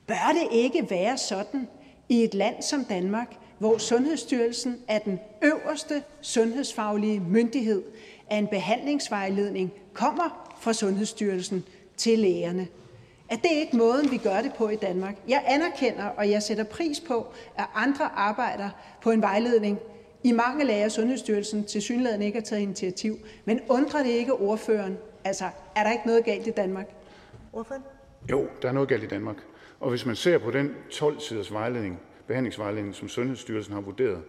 Bør 0.08 0.36
det 0.42 0.58
ikke 0.58 0.88
være 0.90 1.18
sådan 1.18 1.68
i 2.10 2.24
et 2.24 2.34
land 2.34 2.62
som 2.62 2.86
Danmark, 2.86 3.36
hvor 3.60 3.78
Sundhedsstyrelsen 3.78 4.78
er 4.88 5.00
den 5.00 5.20
øverste 5.44 6.04
sundhedsfaglige 6.22 7.20
myndighed, 7.20 7.84
at 8.30 8.38
en 8.38 8.48
behandlingsvejledning 8.48 9.74
kommer 9.94 10.56
fra 10.60 10.74
Sundhedsstyrelsen 10.74 11.64
til 11.98 12.20
lægerne? 12.20 12.68
Er 13.30 13.36
det 13.36 13.52
ikke 13.52 13.78
måden, 13.78 14.12
vi 14.12 14.18
gør 14.18 14.42
det 14.42 14.54
på 14.54 14.70
i 14.70 14.76
Danmark? 14.76 15.16
Jeg 15.28 15.44
anerkender, 15.48 16.06
og 16.06 16.30
jeg 16.30 16.44
sætter 16.44 16.64
pris 16.64 17.00
på, 17.00 17.28
at 17.58 17.66
andre 17.76 18.06
arbejder 18.16 18.70
på 19.02 19.12
en 19.12 19.22
vejledning, 19.22 19.80
i 20.24 20.32
mange 20.32 20.74
af 20.74 20.92
Sundhedsstyrelsen 20.92 21.64
til 21.64 21.82
synligheden 21.82 22.22
ikke 22.22 22.40
har 22.40 22.46
taget 22.46 22.62
initiativ. 22.62 23.18
Men 23.46 23.60
undrer 23.70 24.04
det 24.04 24.10
ikke 24.10 24.34
ordføreren, 24.34 24.98
Altså, 25.28 25.50
er 25.76 25.84
der 25.84 25.92
ikke 25.92 26.08
noget 26.08 26.26
galt 26.26 26.48
i 26.48 26.52
Danmark? 26.52 26.86
Ordføreren? 27.54 27.84
Jo, 28.32 28.48
der 28.62 28.68
er 28.68 28.72
noget 28.72 28.90
galt 28.90 29.04
i 29.04 29.08
Danmark. 29.08 29.36
Og 29.80 29.90
hvis 29.90 30.06
man 30.06 30.16
ser 30.16 30.38
på 30.38 30.52
den 30.52 30.76
12-siders 30.92 31.54
vejledning, 31.54 32.00
behandlingsvejledning, 32.28 32.96
som 32.96 33.10
Sundhedsstyrelsen 33.10 33.74
har 33.74 33.82
vurderet, 33.82 34.24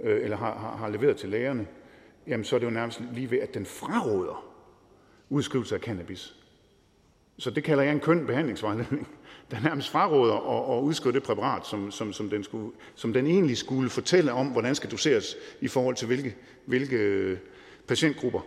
øh, 0.00 0.24
eller 0.24 0.36
har, 0.36 0.58
har, 0.58 0.76
har 0.76 0.88
leveret 0.88 1.16
til 1.16 1.28
lægerne, 1.28 1.66
jamen 2.26 2.44
så 2.44 2.56
er 2.56 2.60
det 2.60 2.66
jo 2.66 2.70
nærmest 2.70 3.00
lige 3.12 3.30
ved, 3.30 3.38
at 3.38 3.54
den 3.54 3.66
fraråder 3.66 4.44
udskrivelse 5.30 5.74
af 5.74 5.80
cannabis. 5.80 6.34
Så 7.38 7.50
det 7.50 7.64
kalder 7.64 7.82
jeg 7.82 7.92
en 7.92 8.00
køn 8.00 8.26
behandlingsvejledning, 8.26 9.08
der 9.50 9.60
nærmest 9.60 9.90
fraråder 9.90 10.34
at, 10.34 10.78
at 10.78 10.82
udskrive 10.82 11.12
det 11.12 11.22
præparat, 11.22 11.66
som, 11.66 11.90
som, 11.90 12.12
som, 12.12 12.30
den 12.30 12.44
skulle, 12.44 12.70
som 12.94 13.12
den 13.12 13.26
egentlig 13.26 13.56
skulle 13.56 13.90
fortælle 13.90 14.32
om, 14.32 14.46
hvordan 14.46 14.74
skal 14.74 14.90
doseres 14.90 15.36
i 15.60 15.68
forhold 15.68 15.96
til 15.96 16.06
hvilke, 16.06 16.36
hvilke 16.66 17.38
patientgrupper. 17.88 18.40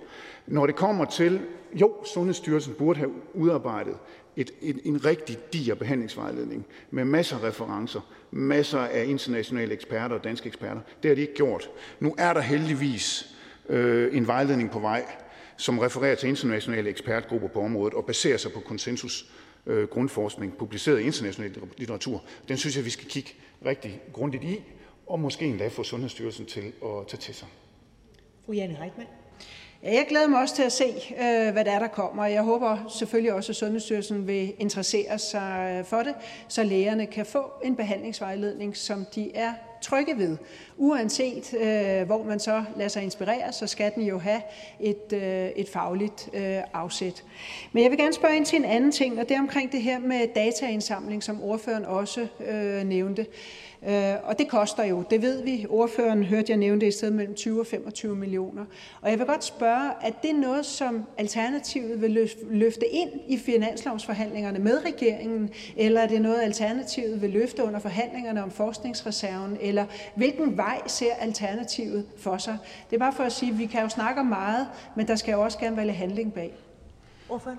Når 0.47 0.65
det 0.65 0.75
kommer 0.75 1.05
til, 1.05 1.41
jo, 1.73 1.93
Sundhedsstyrelsen 2.13 2.73
burde 2.73 2.99
have 2.99 3.11
udarbejdet 3.33 3.97
et, 4.35 4.51
et, 4.61 4.79
en 4.83 5.05
rigtig 5.05 5.37
diger 5.53 5.75
behandlingsvejledning 5.75 6.65
med 6.91 7.05
masser 7.05 7.37
af 7.37 7.43
referencer, 7.43 8.01
masser 8.31 8.79
af 8.79 9.05
internationale 9.05 9.73
eksperter 9.73 10.15
og 10.15 10.23
danske 10.23 10.47
eksperter. 10.47 10.81
Det 11.03 11.09
har 11.09 11.15
de 11.15 11.21
ikke 11.21 11.33
gjort. 11.33 11.69
Nu 11.99 12.15
er 12.17 12.33
der 12.33 12.41
heldigvis 12.41 13.35
øh, 13.69 14.17
en 14.17 14.27
vejledning 14.27 14.71
på 14.71 14.79
vej, 14.79 15.05
som 15.57 15.79
refererer 15.79 16.15
til 16.15 16.29
internationale 16.29 16.89
ekspertgrupper 16.89 17.47
på 17.47 17.61
området 17.61 17.93
og 17.93 18.05
baserer 18.05 18.37
sig 18.37 18.51
på 18.51 18.59
konsensus 18.59 19.31
øh, 19.65 19.87
grundforskning, 19.87 20.57
publiceret 20.57 20.99
i 20.99 21.03
international 21.03 21.51
litteratur. 21.77 22.23
Den 22.47 22.57
synes 22.57 22.75
jeg, 22.77 22.85
vi 22.85 22.89
skal 22.89 23.07
kigge 23.07 23.31
rigtig 23.65 24.01
grundigt 24.13 24.43
i, 24.43 24.63
og 25.07 25.19
måske 25.19 25.45
endda 25.45 25.67
få 25.67 25.83
Sundhedsstyrelsen 25.83 26.45
til 26.45 26.73
at 26.85 27.07
tage 27.07 27.19
til 27.19 27.35
sig. 27.35 27.47
Fru 28.45 28.53
Jane 28.53 28.73
Heitmann. 28.73 29.09
Ja, 29.85 29.93
jeg 29.93 30.05
glæder 30.09 30.27
mig 30.27 30.39
også 30.39 30.55
til 30.55 30.63
at 30.63 30.71
se, 30.71 30.85
øh, 31.11 31.53
hvad 31.53 31.65
der 31.65 31.71
er, 31.71 31.79
der 31.79 31.87
kommer. 31.87 32.25
Jeg 32.25 32.41
håber 32.41 32.77
selvfølgelig 32.89 33.33
også, 33.33 33.51
at 33.51 33.55
Sundhedsstyrelsen 33.55 34.27
vil 34.27 34.53
interessere 34.59 35.19
sig 35.19 35.77
øh, 35.79 35.85
for 35.85 35.97
det, 35.97 36.13
så 36.47 36.63
lægerne 36.63 37.05
kan 37.05 37.25
få 37.25 37.51
en 37.63 37.75
behandlingsvejledning, 37.75 38.77
som 38.77 39.05
de 39.15 39.35
er 39.35 39.53
trygge 39.81 40.17
ved. 40.17 40.37
Uanset 40.77 41.53
øh, 41.53 42.05
hvor 42.05 42.23
man 42.23 42.39
så 42.39 42.63
lader 42.75 42.89
sig 42.89 43.03
inspirere, 43.03 43.53
så 43.53 43.67
skal 43.67 43.91
den 43.95 44.03
jo 44.03 44.19
have 44.19 44.41
et, 44.79 45.13
øh, 45.13 45.49
et 45.55 45.69
fagligt 45.69 46.29
øh, 46.33 46.57
afsæt. 46.73 47.23
Men 47.71 47.83
jeg 47.83 47.91
vil 47.91 47.99
gerne 47.99 48.13
spørge 48.13 48.35
ind 48.35 48.45
til 48.45 48.59
en 48.59 48.65
anden 48.65 48.91
ting, 48.91 49.19
og 49.19 49.29
det 49.29 49.35
er 49.35 49.39
omkring 49.39 49.71
det 49.71 49.81
her 49.81 49.99
med 49.99 50.27
dataindsamling, 50.35 51.23
som 51.23 51.43
ordføreren 51.43 51.85
også 51.85 52.27
øh, 52.47 52.83
nævnte. 52.83 53.25
Øh, 53.87 54.15
og 54.23 54.39
det 54.39 54.47
koster 54.47 54.83
jo, 54.83 55.03
det 55.09 55.21
ved 55.21 55.43
vi. 55.43 55.65
Ordføreren 55.69 56.23
hørte 56.23 56.45
jeg 56.49 56.57
nævne 56.57 56.81
det 56.81 56.87
i 56.87 56.91
sted 56.91 57.11
mellem 57.11 57.35
20 57.35 57.59
og 57.59 57.67
25 57.67 58.15
millioner. 58.15 58.65
Og 59.01 59.09
jeg 59.09 59.19
vil 59.19 59.27
godt 59.27 59.43
spørge, 59.43 59.91
er 60.01 60.11
det 60.23 60.35
noget, 60.35 60.65
som 60.65 61.05
Alternativet 61.17 62.01
vil 62.01 62.29
løfte 62.49 62.85
ind 62.87 63.09
i 63.27 63.37
finanslovsforhandlingerne 63.37 64.59
med 64.59 64.85
regeringen, 64.85 65.49
eller 65.77 66.01
er 66.01 66.07
det 66.07 66.21
noget, 66.21 66.41
Alternativet 66.41 67.21
vil 67.21 67.29
løfte 67.29 67.63
under 67.63 67.79
forhandlingerne 67.79 68.43
om 68.43 68.51
forskningsreserven, 68.51 69.57
eller 69.61 69.85
hvilken 70.15 70.57
vej 70.57 70.81
ser 70.87 71.13
Alternativet 71.19 72.05
for 72.17 72.37
sig? 72.37 72.57
Det 72.89 72.95
er 72.95 72.99
bare 72.99 73.13
for 73.13 73.23
at 73.23 73.31
sige, 73.31 73.51
at 73.51 73.59
vi 73.59 73.65
kan 73.65 73.81
jo 73.81 73.89
snakke 73.89 74.19
om 74.19 74.27
meget, 74.27 74.67
men 74.95 75.07
der 75.07 75.15
skal 75.15 75.31
jo 75.31 75.41
også 75.41 75.57
gerne 75.57 75.77
være 75.77 75.85
lidt 75.85 75.97
handling 75.97 76.33
bag. 76.33 76.53
Ordfører? 77.29 77.55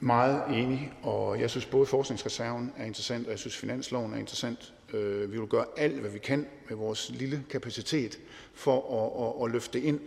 Meget 0.00 0.42
enig, 0.50 0.92
og 1.02 1.40
jeg 1.40 1.50
synes 1.50 1.66
både 1.66 1.86
forskningsreserven 1.86 2.72
er 2.76 2.84
interessant, 2.84 3.26
og 3.26 3.30
jeg 3.30 3.38
synes 3.38 3.56
finansloven 3.56 4.14
er 4.14 4.18
interessant. 4.18 4.74
Øh, 4.94 5.32
vi 5.32 5.38
vil 5.38 5.48
gøre 5.48 5.66
alt, 5.76 6.00
hvad 6.00 6.10
vi 6.10 6.18
kan 6.18 6.46
med 6.68 6.76
vores 6.76 7.10
lille 7.14 7.44
kapacitet 7.50 8.18
for 8.54 8.76
at, 9.02 9.26
at, 9.26 9.46
at 9.46 9.52
løfte 9.52 9.80
ind. 9.80 10.00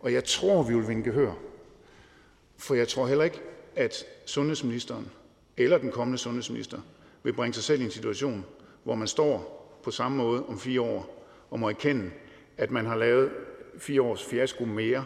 Og 0.00 0.12
jeg 0.12 0.24
tror, 0.24 0.62
vi 0.62 0.74
vil 0.74 0.88
vinde 0.88 1.04
gehør. 1.04 1.32
For 2.56 2.74
jeg 2.74 2.88
tror 2.88 3.06
heller 3.06 3.24
ikke, 3.24 3.40
at 3.76 4.04
sundhedsministeren 4.26 5.10
eller 5.56 5.78
den 5.78 5.90
kommende 5.90 6.18
sundhedsminister 6.18 6.78
vil 7.22 7.32
bringe 7.32 7.54
sig 7.54 7.64
selv 7.64 7.80
i 7.80 7.84
en 7.84 7.90
situation, 7.90 8.44
hvor 8.84 8.94
man 8.94 9.08
står 9.08 9.56
på 9.82 9.90
samme 9.90 10.18
måde 10.18 10.46
om 10.46 10.58
fire 10.58 10.80
år 10.80 11.26
og 11.50 11.60
må 11.60 11.68
erkende, 11.68 12.10
at 12.56 12.70
man 12.70 12.86
har 12.86 12.96
lavet 12.96 13.30
fire 13.78 14.02
års 14.02 14.24
fiasko 14.24 14.64
mere, 14.64 15.04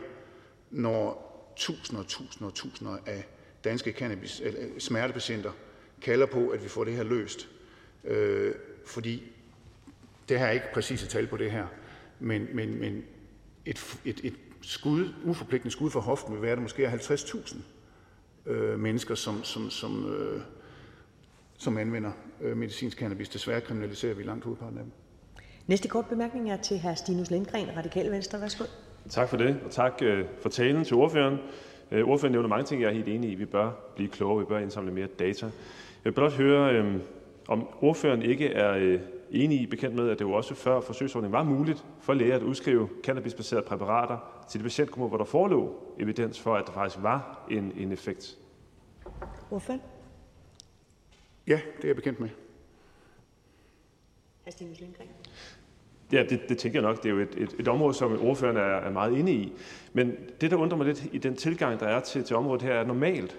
når 0.71 1.25
tusinder 1.57 2.03
og 2.03 2.09
tusinder 2.09 2.47
og 2.47 2.55
tusinder 2.55 2.97
af 3.07 3.25
danske 3.65 3.93
cannabis, 3.93 4.43
smertepatienter 4.79 5.53
kalder 6.03 6.27
på, 6.27 6.49
at 6.49 6.65
vi 6.65 6.69
får 6.69 6.85
det 6.85 6.95
her 6.95 7.03
løst. 7.03 7.49
Øh, 8.05 8.55
fordi 8.86 9.23
det 10.28 10.39
her 10.39 10.47
er 10.47 10.51
ikke 10.51 10.73
præcise 10.74 11.06
tal 11.06 11.27
på 11.27 11.36
det 11.36 11.51
her, 11.51 11.66
men, 12.20 12.48
men, 12.52 12.81
men 12.81 13.05
et, 13.66 13.98
et, 14.05 14.20
et 14.24 14.35
skud, 14.62 15.09
uforpligtende 15.24 15.73
skud 15.73 15.90
for 15.90 16.01
hoften 16.01 16.35
vil 16.35 16.43
være, 16.43 16.52
at 16.52 16.59
der 16.59 16.62
måske 16.62 16.85
er 16.85 16.90
50.000 16.90 17.56
øh, 18.47 18.81
mennesker, 18.81 19.15
som, 19.15 19.44
som, 19.44 19.70
som, 19.70 20.15
øh, 20.15 20.40
som 21.59 21.78
anvender 21.78 22.11
øh, 22.40 22.56
medicinsk 22.56 22.98
cannabis. 22.98 23.28
Desværre 23.28 23.61
kriminaliserer 23.61 24.15
vi 24.15 24.23
langt 24.23 24.44
hovedparten 24.44 24.78
af 24.78 24.85
dem. 24.85 24.93
Næste 25.66 25.89
kort 25.89 26.06
bemærkning 26.06 26.51
er 26.51 26.56
til 26.56 26.81
hr. 26.81 26.94
Stinus 26.94 27.31
Lindgren, 27.31 27.77
Radikale 27.77 28.11
Venstre. 28.11 28.40
Værsgo. 28.40 28.65
Tak 29.09 29.28
for 29.28 29.36
det, 29.36 29.61
og 29.65 29.70
tak 29.70 29.93
øh, 30.02 30.24
for 30.43 30.48
talen 30.48 30.85
til 30.85 30.97
ordføreren. 30.97 31.39
Øh, 31.90 32.09
ordføreren 32.09 32.32
nævner 32.32 32.48
mange 32.48 32.65
ting, 32.65 32.82
jeg 32.82 32.89
er 32.89 32.93
helt 32.93 33.09
enig 33.09 33.31
i. 33.31 33.35
Vi 33.35 33.44
bør 33.44 33.70
blive 33.97 34.09
klogere, 34.09 34.39
vi 34.39 34.44
bør 34.44 34.59
indsamle 34.59 34.93
mere 34.93 35.06
data. 35.06 35.47
Jeg 35.47 35.52
vil 36.05 36.12
blot 36.12 36.32
høre, 36.32 36.74
øh, 36.74 37.01
om 37.49 37.69
ordføreren 37.81 38.23
ikke 38.23 38.47
er 38.49 38.99
enig 39.31 39.61
i, 39.61 39.66
bekendt 39.66 39.97
med, 39.97 40.09
at 40.09 40.19
det 40.19 40.25
jo 40.25 40.33
også 40.33 40.55
før 40.55 40.81
forsøgsordningen 40.81 41.33
var 41.33 41.43
muligt 41.43 41.85
for 42.01 42.15
læger 42.15 42.37
at 42.37 42.43
udskrive 42.43 42.89
cannabisbaserede 43.03 43.66
præparater 43.66 44.45
til 44.51 44.61
de 44.61 44.62
patientgrupper, 44.62 45.09
hvor 45.09 45.19
der 45.19 45.25
forelå 45.25 45.75
evidens 45.99 46.41
for, 46.41 46.55
at 46.55 46.66
der 46.66 46.73
faktisk 46.73 47.03
var 47.03 47.47
en, 47.51 47.73
en 47.77 47.93
effekt. 47.93 48.39
Ordføreren? 49.51 49.83
Ja, 51.47 51.61
det 51.77 51.85
er 51.85 51.89
jeg 51.89 51.97
bekendt 51.97 52.21
med. 52.21 52.29
Hr. 54.47 54.51
Stinus 54.51 54.81
Lindgren? 54.81 55.09
Ja, 56.12 56.25
det, 56.31 56.41
det 56.49 56.59
tænker 56.59 56.81
jeg 56.81 56.89
nok. 56.89 57.03
Det 57.03 57.09
er 57.09 57.15
jo 57.15 57.21
et, 57.21 57.35
et, 57.37 57.55
et 57.59 57.69
område, 57.69 57.95
som 57.95 58.19
ordføreren 58.23 58.57
er, 58.57 58.61
er 58.61 58.91
meget 58.91 59.19
inde 59.19 59.33
i. 59.33 59.53
Men 59.93 60.12
det, 60.41 60.51
der 60.51 60.57
undrer 60.57 60.77
mig 60.77 60.87
lidt 60.87 61.07
i 61.12 61.19
den 61.19 61.37
tilgang, 61.37 61.81
der 61.81 61.87
er 61.87 62.01
til, 62.01 62.25
til 62.25 62.37
området 62.37 62.62
her, 62.62 62.73
er 62.73 62.85
normalt. 62.85 63.37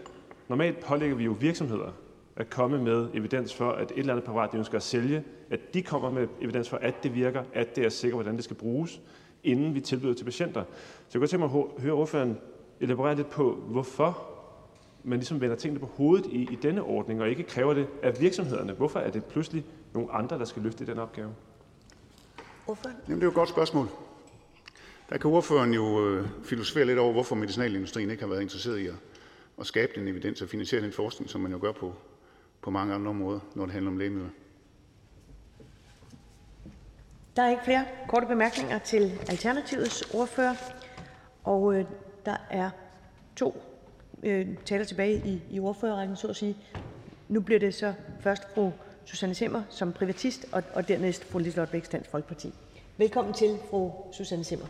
Normalt 0.48 0.80
pålægger 0.80 1.16
vi 1.16 1.24
jo 1.24 1.32
virksomheder 1.40 1.92
at 2.36 2.50
komme 2.50 2.84
med 2.84 3.08
evidens 3.14 3.54
for, 3.54 3.72
at 3.72 3.92
et 3.92 3.98
eller 3.98 4.14
andet 4.14 4.26
præparat, 4.26 4.52
de 4.52 4.58
ønsker 4.58 4.78
at 4.78 4.84
sælge, 4.84 5.24
at 5.50 5.74
de 5.74 5.82
kommer 5.82 6.12
med 6.12 6.28
evidens 6.42 6.70
for, 6.70 6.78
at 6.78 7.04
det 7.04 7.16
virker, 7.16 7.44
at 7.54 7.76
det 7.76 7.86
er 7.86 7.90
sikkert, 7.90 8.18
hvordan 8.18 8.36
det 8.36 8.44
skal 8.44 8.56
bruges, 8.56 9.02
inden 9.44 9.76
vi 9.76 9.82
tilbyder 9.82 10.14
til 10.14 10.24
patienter. 10.24 10.64
Så 10.74 11.10
jeg 11.14 11.20
kunne 11.20 11.28
tænke 11.28 11.48
mig 11.48 11.64
at 11.78 11.82
høre 11.82 11.94
ordføreren 11.94 12.38
elaborere 12.80 13.16
lidt 13.16 13.30
på, 13.30 13.52
hvorfor 13.54 14.28
man 15.04 15.20
ligesom 15.20 15.42
vender 15.42 15.56
tingene 15.56 15.80
på 15.80 15.86
hovedet 15.86 16.26
i, 16.26 16.42
i 16.52 16.58
denne 16.62 16.84
ordning, 16.84 17.22
og 17.22 17.30
ikke 17.30 17.44
kræver 17.44 17.74
det 17.74 17.88
af 18.04 18.22
virksomhederne. 18.22 18.74
Hvorfor 18.74 19.00
er 19.00 19.12
det 19.12 19.26
pludselig 19.26 19.66
nogle 19.94 20.12
andre, 20.12 20.40
der 20.40 20.46
skal 20.46 20.62
løfte 20.62 20.86
den 20.86 21.00
opgave? 21.00 21.30
Ordføreren? 22.68 22.98
Jamen, 23.08 23.16
det 23.16 23.24
er 23.24 23.26
jo 23.26 23.30
et 23.30 23.36
godt 23.36 23.50
spørgsmål. 23.50 23.88
Der 25.10 25.18
kan 25.18 25.32
ordføreren 25.32 25.74
jo 25.74 26.08
øh, 26.08 26.28
filosofere 26.44 26.86
lidt 26.86 27.00
over, 27.00 27.14
hvorfor 27.14 27.36
medicinalindustrien 27.36 28.12
ikke 28.12 28.24
har 28.24 28.30
været 28.30 28.42
interesseret 28.42 28.78
i 28.78 28.88
at, 28.88 28.96
at 29.60 29.66
skabe 29.66 29.92
den 29.96 30.08
evidens 30.08 30.42
og 30.42 30.50
finansiere 30.50 30.84
den 30.84 30.92
forskning, 30.92 31.30
som 31.30 31.42
man 31.42 31.52
jo 31.52 31.58
gør 31.62 31.72
på, 31.72 31.94
på 32.66 32.72
mange 32.72 32.94
andre 32.94 33.10
områder, 33.10 33.40
når 33.56 33.66
det 33.66 33.74
handler 33.74 33.92
om 33.92 33.98
lægemidler. 33.98 34.30
Der 37.36 37.44
er 37.44 37.50
ikke 37.50 37.64
flere 37.64 37.86
korte 38.08 38.28
bemærkninger 38.28 38.80
til 38.80 39.12
Alternativets 39.30 40.14
ordfører, 40.14 40.56
og 41.44 41.76
øh, 41.76 41.86
der 42.26 42.38
er 42.50 42.70
to 43.36 43.64
øh, 44.24 44.48
taler 44.66 44.86
tilbage 44.86 45.22
i, 45.26 45.42
i 45.56 45.60
ordførerrækken, 45.60 46.16
så 46.16 46.28
at 46.28 46.36
sige. 46.36 46.58
Nu 47.30 47.42
bliver 47.42 47.60
det 47.60 47.74
så 47.74 47.94
først 48.20 48.54
fru 48.54 48.72
Susanne 49.06 49.36
Simmer 49.36 49.64
som 49.70 49.94
privatist, 49.94 50.46
og, 50.52 50.64
og 50.74 50.88
dernæst 50.88 51.26
fru 51.26 51.40
Liselotte 51.40 51.72
Bæks 51.72 51.90
Dansk 51.90 52.10
Folkeparti. 52.10 52.54
Velkommen 52.98 53.34
til, 53.34 53.58
fru 53.70 53.92
Susanne 54.14 54.44
Simmer. 54.44 54.68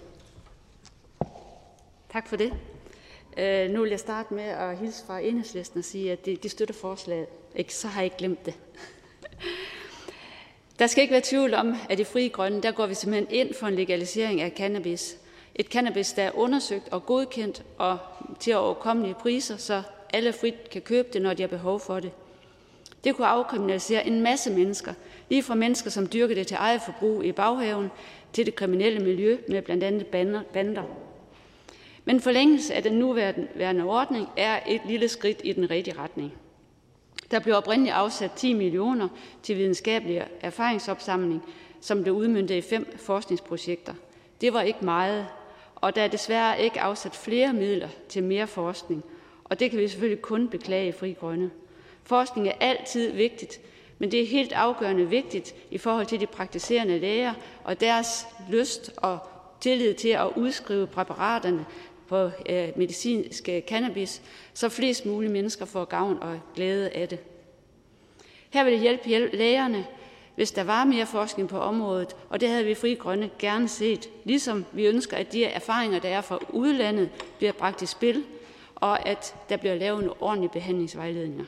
Tak 2.09 2.27
for 2.27 2.35
det. 2.35 2.53
Øh, 3.37 3.69
nu 3.69 3.81
vil 3.81 3.89
jeg 3.89 3.99
starte 3.99 4.33
med 4.33 4.43
at 4.43 4.77
hilse 4.77 5.05
fra 5.05 5.19
enhedslisten 5.19 5.79
og 5.79 5.85
sige, 5.85 6.11
at 6.11 6.25
de, 6.25 6.35
de 6.35 6.49
støtter 6.49 6.73
forslaget. 6.73 7.27
Ikke, 7.55 7.75
så 7.75 7.87
har 7.87 8.01
jeg 8.01 8.05
ikke 8.05 8.17
glemt 8.17 8.45
det. 8.45 8.53
Der 10.79 10.87
skal 10.87 11.01
ikke 11.01 11.11
være 11.11 11.21
tvivl 11.25 11.53
om, 11.53 11.75
at 11.89 11.99
i 11.99 12.03
Frie 12.03 12.29
Grønne, 12.29 12.61
der 12.61 12.71
går 12.71 12.85
vi 12.85 12.93
simpelthen 12.93 13.39
ind 13.39 13.53
for 13.53 13.67
en 13.67 13.75
legalisering 13.75 14.41
af 14.41 14.53
cannabis. 14.57 15.17
Et 15.55 15.65
cannabis, 15.65 16.13
der 16.13 16.23
er 16.23 16.37
undersøgt 16.37 16.89
og 16.91 17.05
godkendt 17.05 17.63
og 17.77 17.97
til 18.39 18.55
overkommelige 18.55 19.13
priser, 19.13 19.57
så 19.57 19.81
alle 20.13 20.33
frit 20.33 20.69
kan 20.69 20.81
købe 20.81 21.07
det, 21.13 21.21
når 21.21 21.33
de 21.33 21.43
har 21.43 21.47
behov 21.47 21.79
for 21.79 21.99
det. 21.99 22.11
Det 23.03 23.15
kunne 23.15 23.27
afkriminalisere 23.27 24.07
en 24.07 24.21
masse 24.21 24.51
mennesker, 24.51 24.93
lige 25.29 25.43
fra 25.43 25.55
mennesker, 25.55 25.89
som 25.89 26.07
dyrker 26.07 26.35
det 26.35 26.47
til 26.47 26.57
eget 26.59 26.81
forbrug 26.85 27.23
i 27.23 27.31
baghaven, 27.31 27.91
til 28.33 28.45
det 28.45 28.55
kriminelle 28.55 28.99
miljø 28.99 29.37
med 29.47 29.61
blandt 29.61 29.83
andet 29.83 30.07
bander. 30.53 30.83
Men 32.05 32.21
forlængelse 32.21 32.73
af 32.73 32.83
den 32.83 32.93
nuværende 32.93 33.83
ordning 33.83 34.27
er 34.37 34.59
et 34.67 34.81
lille 34.87 35.07
skridt 35.07 35.41
i 35.43 35.53
den 35.53 35.69
rigtige 35.69 35.97
retning. 35.99 36.33
Der 37.31 37.39
blev 37.39 37.55
oprindeligt 37.55 37.95
afsat 37.95 38.31
10 38.31 38.53
millioner 38.53 39.07
til 39.43 39.57
videnskabelig 39.57 40.27
erfaringsopsamling, 40.41 41.43
som 41.81 42.01
blev 42.01 42.13
udmyndtet 42.15 42.55
i 42.55 42.61
fem 42.61 42.97
forskningsprojekter. 42.97 43.93
Det 44.41 44.53
var 44.53 44.61
ikke 44.61 44.85
meget, 44.85 45.27
og 45.75 45.95
der 45.95 46.01
er 46.01 46.07
desværre 46.07 46.61
ikke 46.61 46.81
afsat 46.81 47.15
flere 47.15 47.53
midler 47.53 47.89
til 48.09 48.23
mere 48.23 48.47
forskning, 48.47 49.03
og 49.43 49.59
det 49.59 49.69
kan 49.71 49.79
vi 49.79 49.87
selvfølgelig 49.87 50.21
kun 50.21 50.49
beklage 50.49 50.87
i 50.87 50.91
Fri 50.91 51.13
Grønne. 51.13 51.51
Forskning 52.03 52.47
er 52.47 52.53
altid 52.59 53.11
vigtigt, 53.11 53.59
men 53.99 54.11
det 54.11 54.21
er 54.21 54.27
helt 54.27 54.53
afgørende 54.53 55.09
vigtigt 55.09 55.55
i 55.71 55.77
forhold 55.77 56.05
til 56.05 56.19
de 56.19 56.27
praktiserende 56.27 56.99
læger 56.99 57.33
og 57.63 57.79
deres 57.79 58.27
lyst 58.49 58.91
og 58.97 59.19
tillid 59.61 59.93
til 59.93 60.09
at 60.09 60.31
udskrive 60.35 60.87
præparaterne 60.87 61.65
på 62.07 62.29
øh, 62.49 62.67
medicinsk 62.75 63.49
øh, 63.49 63.61
cannabis, 63.61 64.21
så 64.53 64.69
flest 64.69 65.05
mulige 65.05 65.31
mennesker 65.31 65.65
får 65.65 65.85
gavn 65.85 66.17
og 66.21 66.39
glæde 66.55 66.89
af 66.89 67.09
det. 67.09 67.19
Her 68.49 68.63
vil 68.63 68.73
det 68.73 68.81
hjælpe, 68.81 69.37
lægerne, 69.37 69.85
hvis 70.35 70.51
der 70.51 70.63
var 70.63 70.83
mere 70.83 71.05
forskning 71.05 71.49
på 71.49 71.59
området, 71.59 72.15
og 72.29 72.41
det 72.41 72.49
havde 72.49 72.65
vi 72.65 72.73
fri 72.73 72.93
grønne 72.93 73.29
gerne 73.39 73.67
set, 73.67 74.09
ligesom 74.23 74.65
vi 74.71 74.85
ønsker, 74.85 75.17
at 75.17 75.33
de 75.33 75.45
erfaringer, 75.45 75.99
der 75.99 76.09
er 76.09 76.21
fra 76.21 76.39
udlandet, 76.49 77.09
bliver 77.37 77.51
bragt 77.51 77.81
i 77.81 77.85
spil, 77.85 78.23
og 78.75 79.07
at 79.07 79.35
der 79.49 79.57
bliver 79.57 79.75
lavet 79.75 80.03
nogle 80.03 80.21
ordentlige 80.21 80.51
behandlingsvejledninger. 80.51 81.45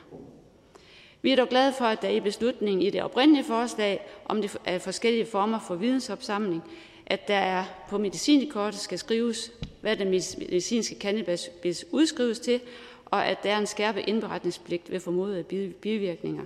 Vi 1.22 1.32
er 1.32 1.36
dog 1.36 1.50
glade 1.50 1.74
for, 1.78 1.86
at 1.86 2.02
der 2.02 2.10
i 2.10 2.20
beslutningen 2.20 2.82
i 2.82 2.90
det 2.90 3.04
oprindelige 3.04 3.44
forslag 3.44 4.08
om 4.26 4.42
de 4.42 4.50
forskellige 4.80 5.26
former 5.26 5.60
for 5.60 5.76
vidensopsamling, 5.76 6.64
at 7.10 7.28
der 7.28 7.36
er 7.36 7.66
på 7.90 7.98
medicinkortet 7.98 8.80
skal 8.80 9.00
skrives, 9.00 9.52
hvad 9.82 9.96
den 9.96 10.10
medicinske 10.10 10.96
cannabis 11.00 11.86
udskrives 11.92 12.40
til, 12.40 12.62
og 13.06 13.26
at 13.26 13.44
der 13.44 13.50
er 13.50 13.58
en 13.58 13.68
skærpet 13.68 14.04
indberetningspligt 14.08 14.92
ved 14.92 15.00
formodede 15.00 15.44
bivirkninger. 15.82 16.44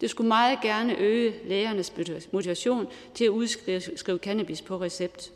Det 0.00 0.10
skulle 0.10 0.28
meget 0.28 0.58
gerne 0.62 0.98
øge 0.98 1.34
lægernes 1.44 1.92
motivation 2.32 2.86
til 3.14 3.24
at 3.24 3.28
udskrive 3.28 4.18
cannabis 4.18 4.62
på 4.62 4.76
recept. 4.76 5.32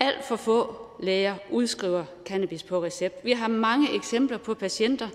Alt 0.00 0.24
for 0.24 0.36
få 0.36 0.76
læger 1.00 1.34
udskriver 1.50 2.04
cannabis 2.24 2.62
på 2.62 2.84
recept. 2.84 3.24
Vi 3.24 3.32
har 3.32 3.48
mange 3.48 3.94
eksempler 3.94 4.38
på 4.38 4.54
patienter, 4.54 5.08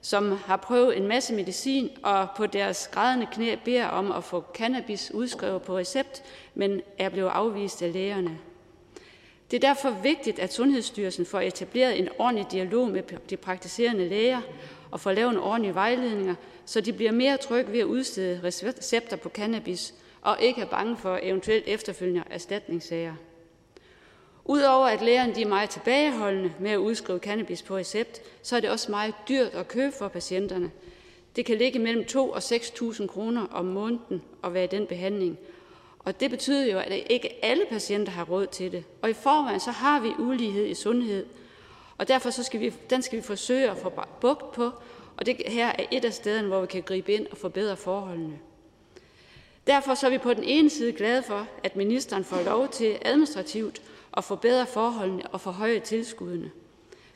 som 0.00 0.32
har 0.32 0.56
prøvet 0.56 0.96
en 0.96 1.06
masse 1.06 1.34
medicin 1.34 1.90
og 2.02 2.28
på 2.36 2.46
deres 2.46 2.88
grædende 2.92 3.26
knæ 3.32 3.56
beder 3.64 3.86
om 3.86 4.12
at 4.12 4.24
få 4.24 4.44
cannabis 4.54 5.10
udskrevet 5.14 5.62
på 5.62 5.78
recept, 5.78 6.22
men 6.56 6.82
er 6.98 7.08
blevet 7.08 7.28
afvist 7.28 7.82
af 7.82 7.92
lægerne. 7.92 8.38
Det 9.50 9.64
er 9.64 9.68
derfor 9.68 9.90
vigtigt, 9.90 10.38
at 10.38 10.52
Sundhedsstyrelsen 10.52 11.26
får 11.26 11.40
etableret 11.40 11.98
en 11.98 12.08
ordentlig 12.18 12.46
dialog 12.52 12.88
med 12.88 13.02
de 13.30 13.36
praktiserende 13.36 14.08
læger 14.08 14.40
og 14.90 15.00
får 15.00 15.12
lavet 15.12 15.30
en 15.30 15.38
ordentlig 15.38 15.74
vejledninger, 15.74 16.34
så 16.64 16.80
de 16.80 16.92
bliver 16.92 17.12
mere 17.12 17.36
trygge 17.36 17.72
ved 17.72 17.80
at 17.80 17.84
udstede 17.84 18.40
recepter 18.44 19.16
på 19.16 19.28
cannabis 19.28 19.94
og 20.22 20.36
ikke 20.40 20.60
er 20.60 20.66
bange 20.66 20.96
for 20.96 21.18
eventuelt 21.22 21.64
efterfølgende 21.66 22.22
erstatningssager. 22.30 23.14
Udover 24.44 24.86
at 24.86 25.02
lægerne 25.02 25.34
de 25.34 25.42
er 25.42 25.48
meget 25.48 25.70
tilbageholdende 25.70 26.52
med 26.60 26.70
at 26.70 26.76
udskrive 26.76 27.18
cannabis 27.18 27.62
på 27.62 27.76
recept, 27.76 28.20
så 28.42 28.56
er 28.56 28.60
det 28.60 28.70
også 28.70 28.90
meget 28.90 29.14
dyrt 29.28 29.54
at 29.54 29.68
købe 29.68 29.92
for 29.92 30.08
patienterne. 30.08 30.70
Det 31.36 31.44
kan 31.44 31.58
ligge 31.58 31.78
mellem 31.78 32.04
2 32.04 32.30
og 32.30 32.38
6.000 32.38 33.06
kroner 33.06 33.46
om 33.46 33.64
måneden 33.64 34.22
at 34.44 34.54
være 34.54 34.64
i 34.64 34.66
den 34.66 34.86
behandling. 34.86 35.38
Og 36.06 36.20
det 36.20 36.30
betyder 36.30 36.72
jo, 36.72 36.78
at 36.78 37.02
ikke 37.10 37.44
alle 37.44 37.64
patienter 37.70 38.12
har 38.12 38.24
råd 38.24 38.46
til 38.46 38.72
det. 38.72 38.84
Og 39.02 39.10
i 39.10 39.12
forvejen 39.12 39.60
så 39.60 39.70
har 39.70 40.00
vi 40.00 40.08
ulighed 40.18 40.66
i 40.66 40.74
sundhed. 40.74 41.26
Og 41.98 42.08
derfor 42.08 42.30
så 42.30 42.42
skal 42.42 42.60
vi, 42.60 42.74
den 42.90 43.02
skal 43.02 43.16
vi 43.18 43.22
forsøge 43.22 43.70
at 43.70 43.76
få 43.76 43.92
bugt 44.20 44.52
på. 44.52 44.70
Og 45.16 45.26
det 45.26 45.36
her 45.46 45.66
er 45.66 45.84
et 45.90 46.04
af 46.04 46.12
stederne, 46.12 46.48
hvor 46.48 46.60
vi 46.60 46.66
kan 46.66 46.82
gribe 46.82 47.12
ind 47.12 47.26
og 47.30 47.36
forbedre 47.36 47.76
forholdene. 47.76 48.38
Derfor 49.66 49.94
så 49.94 50.06
er 50.06 50.10
vi 50.10 50.18
på 50.18 50.34
den 50.34 50.44
ene 50.44 50.70
side 50.70 50.92
glade 50.92 51.22
for, 51.22 51.46
at 51.64 51.76
ministeren 51.76 52.24
får 52.24 52.42
lov 52.42 52.68
til 52.68 52.98
administrativt 53.02 53.82
at 54.16 54.24
forbedre 54.24 54.66
forholdene 54.66 55.26
og 55.26 55.40
forhøje 55.40 55.80
tilskuddene. 55.80 56.50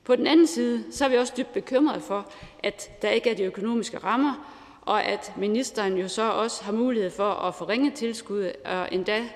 På 0.04 0.16
den 0.16 0.26
anden 0.26 0.46
side 0.46 0.84
så 0.90 1.04
er 1.04 1.08
vi 1.08 1.16
også 1.16 1.32
dybt 1.36 1.52
bekymrede 1.52 2.00
for, 2.00 2.32
at 2.62 3.02
der 3.02 3.10
ikke 3.10 3.30
er 3.30 3.34
de 3.34 3.42
økonomiske 3.42 3.98
rammer, 3.98 4.59
og 4.82 5.04
at 5.04 5.32
ministeren 5.36 5.96
jo 5.96 6.08
så 6.08 6.30
også 6.30 6.64
har 6.64 6.72
mulighed 6.72 7.10
for 7.10 7.30
at 7.30 7.54
forringe 7.54 7.90
tilskud 7.90 8.52
og 8.64 8.88
endda 8.92 9.28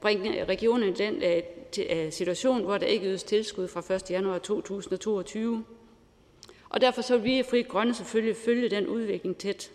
bringe 0.00 0.44
regionen 0.44 0.88
i 0.88 0.92
den 0.92 1.22
øh, 1.22 1.42
øh, 1.90 2.12
situation, 2.12 2.62
hvor 2.62 2.78
der 2.78 2.86
ikke 2.86 3.06
ydes 3.06 3.22
tilskud 3.22 3.68
fra 3.68 3.94
1. 3.94 4.10
januar 4.10 4.38
2022. 4.38 5.64
Og 6.70 6.80
derfor 6.80 7.02
så 7.02 7.16
vil 7.16 7.24
vi 7.24 7.38
i 7.38 7.42
Fri 7.42 7.62
Grønne 7.62 7.94
selvfølgelig 7.94 8.36
følge 8.36 8.68
den 8.68 8.86
udvikling 8.86 9.36
tæt. 9.36 9.70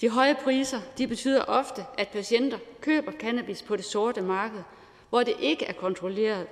De 0.00 0.08
høje 0.08 0.36
priser 0.44 0.80
de 0.98 1.06
betyder 1.06 1.44
ofte, 1.44 1.84
at 1.98 2.08
patienter 2.08 2.58
køber 2.80 3.12
cannabis 3.12 3.62
på 3.62 3.76
det 3.76 3.84
sorte 3.84 4.22
marked, 4.22 4.62
hvor 5.10 5.22
det 5.22 5.34
ikke 5.40 5.64
er 5.64 5.72
kontrolleret, 5.72 6.46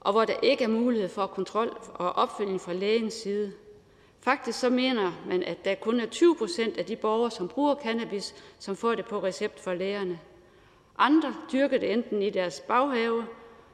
og 0.00 0.12
hvor 0.12 0.24
der 0.24 0.34
ikke 0.42 0.64
er 0.64 0.68
mulighed 0.68 1.08
for 1.08 1.26
kontrol 1.26 1.78
og 1.94 2.12
opfølging 2.12 2.60
fra 2.60 2.72
lægens 2.72 3.14
side. 3.14 3.52
Faktisk 4.22 4.60
så 4.60 4.70
mener 4.70 5.12
man, 5.26 5.42
at 5.42 5.64
der 5.64 5.74
kun 5.74 6.00
er 6.00 6.06
20 6.06 6.36
procent 6.36 6.78
af 6.78 6.84
de 6.84 6.96
borgere, 6.96 7.30
som 7.30 7.48
bruger 7.48 7.74
cannabis, 7.74 8.34
som 8.58 8.76
får 8.76 8.94
det 8.94 9.04
på 9.04 9.22
recept 9.22 9.60
for 9.60 9.74
lægerne. 9.74 10.20
Andre 10.98 11.34
dyrker 11.52 11.78
det 11.78 11.92
enten 11.92 12.22
i 12.22 12.30
deres 12.30 12.60
baghave 12.60 13.26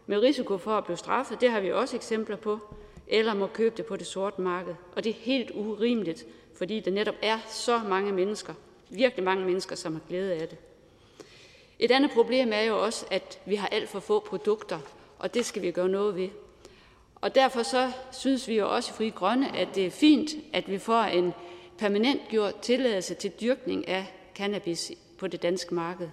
med 0.06 0.18
risiko 0.18 0.58
for 0.58 0.70
at 0.70 0.84
blive 0.84 0.96
straffet, 0.96 1.40
det 1.40 1.50
har 1.50 1.60
vi 1.60 1.72
også 1.72 1.96
eksempler 1.96 2.36
på, 2.36 2.58
eller 3.06 3.34
må 3.34 3.46
købe 3.46 3.76
det 3.76 3.86
på 3.86 3.96
det 3.96 4.06
sorte 4.06 4.40
marked. 4.40 4.74
Og 4.96 5.04
det 5.04 5.10
er 5.10 5.14
helt 5.14 5.50
urimeligt, 5.50 6.26
fordi 6.56 6.80
der 6.80 6.90
netop 6.90 7.14
er 7.22 7.38
så 7.48 7.80
mange 7.88 8.12
mennesker, 8.12 8.54
virkelig 8.90 9.24
mange 9.24 9.44
mennesker, 9.44 9.76
som 9.76 9.92
har 9.92 10.00
glæde 10.08 10.34
af 10.34 10.48
det. 10.48 10.58
Et 11.78 11.90
andet 11.90 12.10
problem 12.10 12.52
er 12.52 12.62
jo 12.62 12.84
også, 12.84 13.06
at 13.10 13.40
vi 13.46 13.54
har 13.54 13.68
alt 13.68 13.88
for 13.88 14.00
få 14.00 14.20
produkter, 14.20 14.78
og 15.18 15.34
det 15.34 15.46
skal 15.46 15.62
vi 15.62 15.70
gøre 15.70 15.88
noget 15.88 16.16
ved. 16.16 16.28
Og 17.26 17.34
derfor 17.34 17.62
så 17.62 17.92
synes 18.12 18.48
vi 18.48 18.56
jo 18.56 18.74
også 18.74 18.92
i 18.92 18.96
Fri 18.96 19.08
Grønne, 19.08 19.56
at 19.56 19.68
det 19.74 19.86
er 19.86 19.90
fint, 19.90 20.30
at 20.52 20.70
vi 20.70 20.78
får 20.78 21.02
en 21.02 21.34
permanent 21.78 22.20
gjort 22.28 22.60
tilladelse 22.60 23.14
til 23.14 23.32
dyrkning 23.40 23.88
af 23.88 24.06
cannabis 24.34 24.92
på 25.18 25.26
det 25.26 25.42
danske 25.42 25.74
marked. 25.74 26.08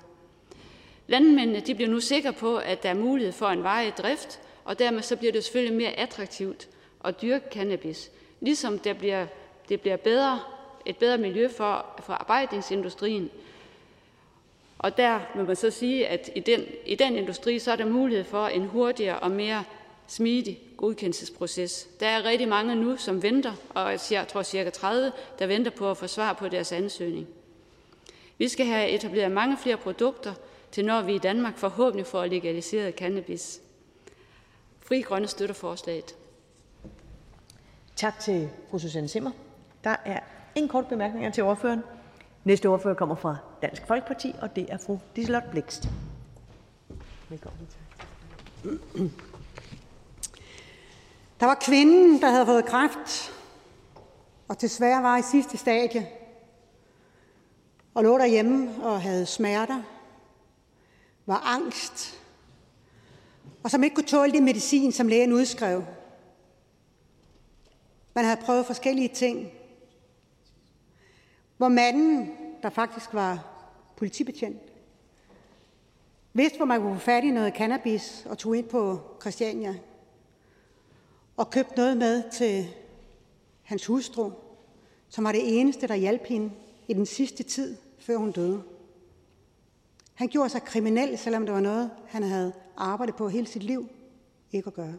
Landmændene 1.08 1.60
de 1.60 1.76
bliver 1.76 1.90
nu 1.90 2.00
sikre 2.00 2.34
på, 2.34 2.58
at 2.58 2.84
der 2.84 2.90
er 2.90 2.94
mulighed 2.94 3.34
for 3.34 3.48
en 3.48 3.64
varig 3.64 3.94
drift, 3.98 4.40
og 4.64 4.80
dermed 4.80 5.02
så 5.02 5.16
bliver 5.16 5.32
det 5.32 5.44
selvfølgelig 5.44 5.78
mere 5.78 5.92
attraktivt 5.92 6.70
at 7.06 7.22
dyrke 7.22 7.46
cannabis. 7.52 8.12
Ligesom 8.40 8.80
der 8.80 8.94
bliver, 8.94 9.28
det 9.70 9.82
bliver 9.82 9.98
bedre, 9.98 10.40
et 10.86 10.98
bedre 10.98 11.18
miljø 11.18 11.50
for, 11.50 11.86
for 12.04 12.14
arbejdningsindustrien. 12.14 13.30
Og 14.80 14.98
der 14.98 15.20
må 15.36 15.44
man 15.44 15.56
så 15.56 15.72
sige, 15.72 16.08
at 16.08 16.30
i 16.36 16.40
den, 16.40 16.62
i 16.86 16.96
den 16.96 17.16
industri, 17.16 17.60
så 17.60 17.72
er 17.72 17.76
der 17.76 17.86
mulighed 17.86 18.24
for 18.24 18.48
en 18.48 18.66
hurtigere 18.66 19.20
og 19.20 19.32
mere 19.32 19.64
smidig 20.08 20.60
godkendelsesproces. 20.78 21.88
Der 22.00 22.08
er 22.08 22.24
rigtig 22.24 22.48
mange 22.48 22.76
nu, 22.76 22.98
som 22.98 23.24
venter, 23.24 23.54
og 23.70 24.12
jeg 24.12 24.28
tror 24.28 24.44
cirka 24.44 24.70
30, 24.70 25.12
der 25.40 25.48
venter 25.48 25.72
på 25.72 25.92
at 25.92 25.98
få 25.98 26.08
svar 26.08 26.34
på 26.34 26.48
deres 26.48 26.72
ansøgning. 26.72 27.28
Vi 28.38 28.48
skal 28.48 28.66
have 28.66 28.90
etableret 28.90 29.32
mange 29.32 29.58
flere 29.58 29.78
produkter, 29.78 30.34
til 30.72 30.86
når 30.86 31.02
vi 31.02 31.16
i 31.16 31.18
Danmark 31.18 31.58
forhåbentlig 31.58 32.08
får 32.08 32.26
legaliseret 32.26 32.96
cannabis. 32.96 33.62
Fri 34.82 35.02
Grønne 35.02 35.28
støtter 35.28 35.56
forslaget. 35.56 36.16
Tak 37.96 38.20
til 38.20 38.50
fru 38.70 38.80
Susanne 38.80 39.08
Simmer. 39.08 39.32
Der 39.84 39.96
er 40.06 40.20
ingen 40.56 40.70
kort 40.70 40.88
bemærkninger 40.88 41.32
til 41.32 41.44
ordføreren. 41.44 41.84
Næste 42.44 42.66
ordfører 42.66 42.96
kommer 42.96 43.16
fra 43.16 43.38
Dansk 43.62 43.88
Folkeparti, 43.88 44.36
og 44.42 44.56
det 44.56 44.66
er 44.70 44.78
fru 44.78 44.98
Liselotte 45.16 45.48
Blikst. 45.52 45.90
Velkommen. 47.30 47.68
Der 51.44 51.48
var 51.48 51.56
kvinden, 51.62 52.22
der 52.22 52.30
havde 52.30 52.46
fået 52.46 52.66
kræft, 52.66 53.34
og 54.48 54.62
desværre 54.62 55.04
var 55.04 55.18
i 55.18 55.22
sidste 55.22 55.58
stadie, 55.58 56.10
og 57.94 58.04
lå 58.04 58.18
derhjemme 58.18 58.84
og 58.84 59.02
havde 59.02 59.26
smerter, 59.26 59.84
var 61.26 61.38
angst, 61.38 62.22
og 63.64 63.72
som 63.72 63.84
ikke 63.84 63.96
kunne 63.96 64.06
tåle 64.06 64.32
det 64.32 64.44
medicin, 64.44 64.92
som 64.92 65.08
lægen 65.08 65.34
udskrev. 65.34 65.84
Man 68.16 68.26
havde 68.26 68.42
prøvet 68.42 68.66
forskellige 68.66 69.10
ting. 69.10 69.52
Hvor 71.58 71.68
manden, 71.68 72.32
der 72.62 72.70
faktisk 72.70 73.14
var 73.14 73.46
politibetjent, 73.98 74.62
vidste, 76.34 76.58
hvor 76.58 76.66
man 76.66 76.82
kunne 76.82 77.00
få 77.00 77.06
fat 77.06 77.24
i 77.24 77.32
noget 77.32 77.54
cannabis 77.54 78.28
og 78.30 78.38
tog 78.38 78.58
ind 78.58 78.70
på 78.70 79.00
Christiania 79.22 79.76
og 81.38 81.50
købte 81.50 81.76
noget 81.76 81.98
med 81.98 82.24
til 82.32 82.68
hans 83.64 83.86
hustru, 83.86 84.32
som 85.10 85.24
var 85.24 85.32
det 85.32 85.60
eneste, 85.60 85.88
der 85.88 85.96
hjalp 85.96 86.26
hende 86.26 86.52
i 86.88 86.94
den 86.94 87.06
sidste 87.06 87.44
tid, 87.44 87.78
før 88.00 88.18
hun 88.18 88.32
døde. 88.32 88.64
Han 90.14 90.28
gjorde 90.28 90.50
sig 90.50 90.64
kriminel, 90.64 91.18
selvom 91.18 91.46
det 91.46 91.54
var 91.54 91.62
noget, 91.62 91.92
han 92.08 92.24
havde 92.24 92.54
arbejdet 92.78 93.16
på 93.16 93.30
hele 93.30 93.48
sit 93.48 93.64
liv 93.64 93.90
ikke 94.52 94.68
at 94.68 94.74
gøre. 94.74 94.96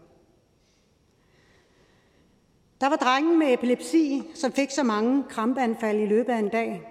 Der 2.81 2.89
var 2.89 2.97
drengen 2.97 3.39
med 3.39 3.53
epilepsi, 3.53 4.23
som 4.35 4.53
fik 4.53 4.71
så 4.71 4.83
mange 4.83 5.25
krampeanfald 5.29 6.01
i 6.01 6.07
løbet 6.07 6.33
af 6.33 6.39
en 6.39 6.49
dag, 6.49 6.83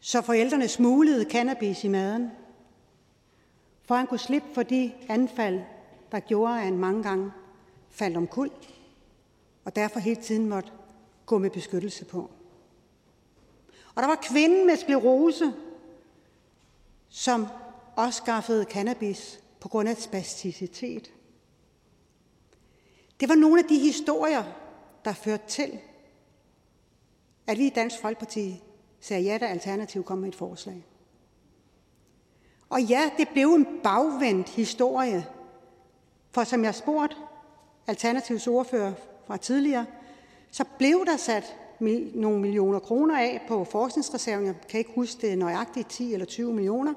så 0.00 0.22
forældrene 0.22 0.68
smuglede 0.68 1.30
cannabis 1.30 1.84
i 1.84 1.88
maden, 1.88 2.30
for 3.84 3.94
han 3.94 4.06
kunne 4.06 4.18
slippe 4.18 4.48
for 4.54 4.62
de 4.62 4.92
anfald, 5.08 5.60
der 6.12 6.20
gjorde, 6.20 6.54
at 6.54 6.60
han 6.60 6.78
mange 6.78 7.02
gange 7.02 7.32
faldt 7.94 8.16
om 8.16 8.26
kul, 8.26 8.50
og 9.64 9.76
derfor 9.76 10.00
hele 10.00 10.22
tiden 10.22 10.48
måtte 10.48 10.70
gå 11.26 11.38
med 11.38 11.50
beskyttelse 11.50 12.04
på. 12.04 12.30
Og 13.94 14.02
der 14.02 14.06
var 14.06 14.18
kvinden 14.22 14.66
med 14.66 14.76
sklerose, 14.76 15.54
som 17.08 17.46
også 17.96 18.16
skaffede 18.16 18.64
cannabis 18.64 19.40
på 19.60 19.68
grund 19.68 19.88
af 19.88 19.96
spasticitet. 19.96 21.12
Det 23.20 23.28
var 23.28 23.34
nogle 23.34 23.62
af 23.62 23.68
de 23.68 23.78
historier, 23.78 24.44
der 25.04 25.12
førte 25.12 25.46
til, 25.48 25.78
at 27.46 27.58
vi 27.58 27.66
i 27.66 27.70
Dansk 27.70 28.00
Folkeparti 28.00 28.62
sagde 29.00 29.22
ja, 29.22 29.38
da 29.38 29.46
Alternativ 29.46 30.04
kom 30.04 30.18
med 30.18 30.28
et 30.28 30.34
forslag. 30.34 30.86
Og 32.68 32.82
ja, 32.82 33.10
det 33.18 33.28
blev 33.28 33.54
en 33.54 33.66
bagvendt 33.82 34.48
historie, 34.48 35.26
for 36.30 36.44
som 36.44 36.64
jeg 36.64 36.74
spurgte 36.74 37.16
Alternativs 37.86 38.46
ordfører 38.46 38.92
fra 39.26 39.36
tidligere, 39.36 39.86
så 40.50 40.64
blev 40.78 41.04
der 41.06 41.16
sat 41.16 41.56
nogle 42.14 42.40
millioner 42.40 42.78
kroner 42.78 43.18
af 43.18 43.44
på 43.48 43.64
forskningsreserven. 43.64 44.46
Jeg 44.46 44.54
kan 44.68 44.78
ikke 44.78 44.92
huske 44.94 45.26
det 45.26 45.38
nøjagtigt, 45.38 45.88
10 45.88 46.12
eller 46.12 46.26
20 46.26 46.52
millioner. 46.52 46.94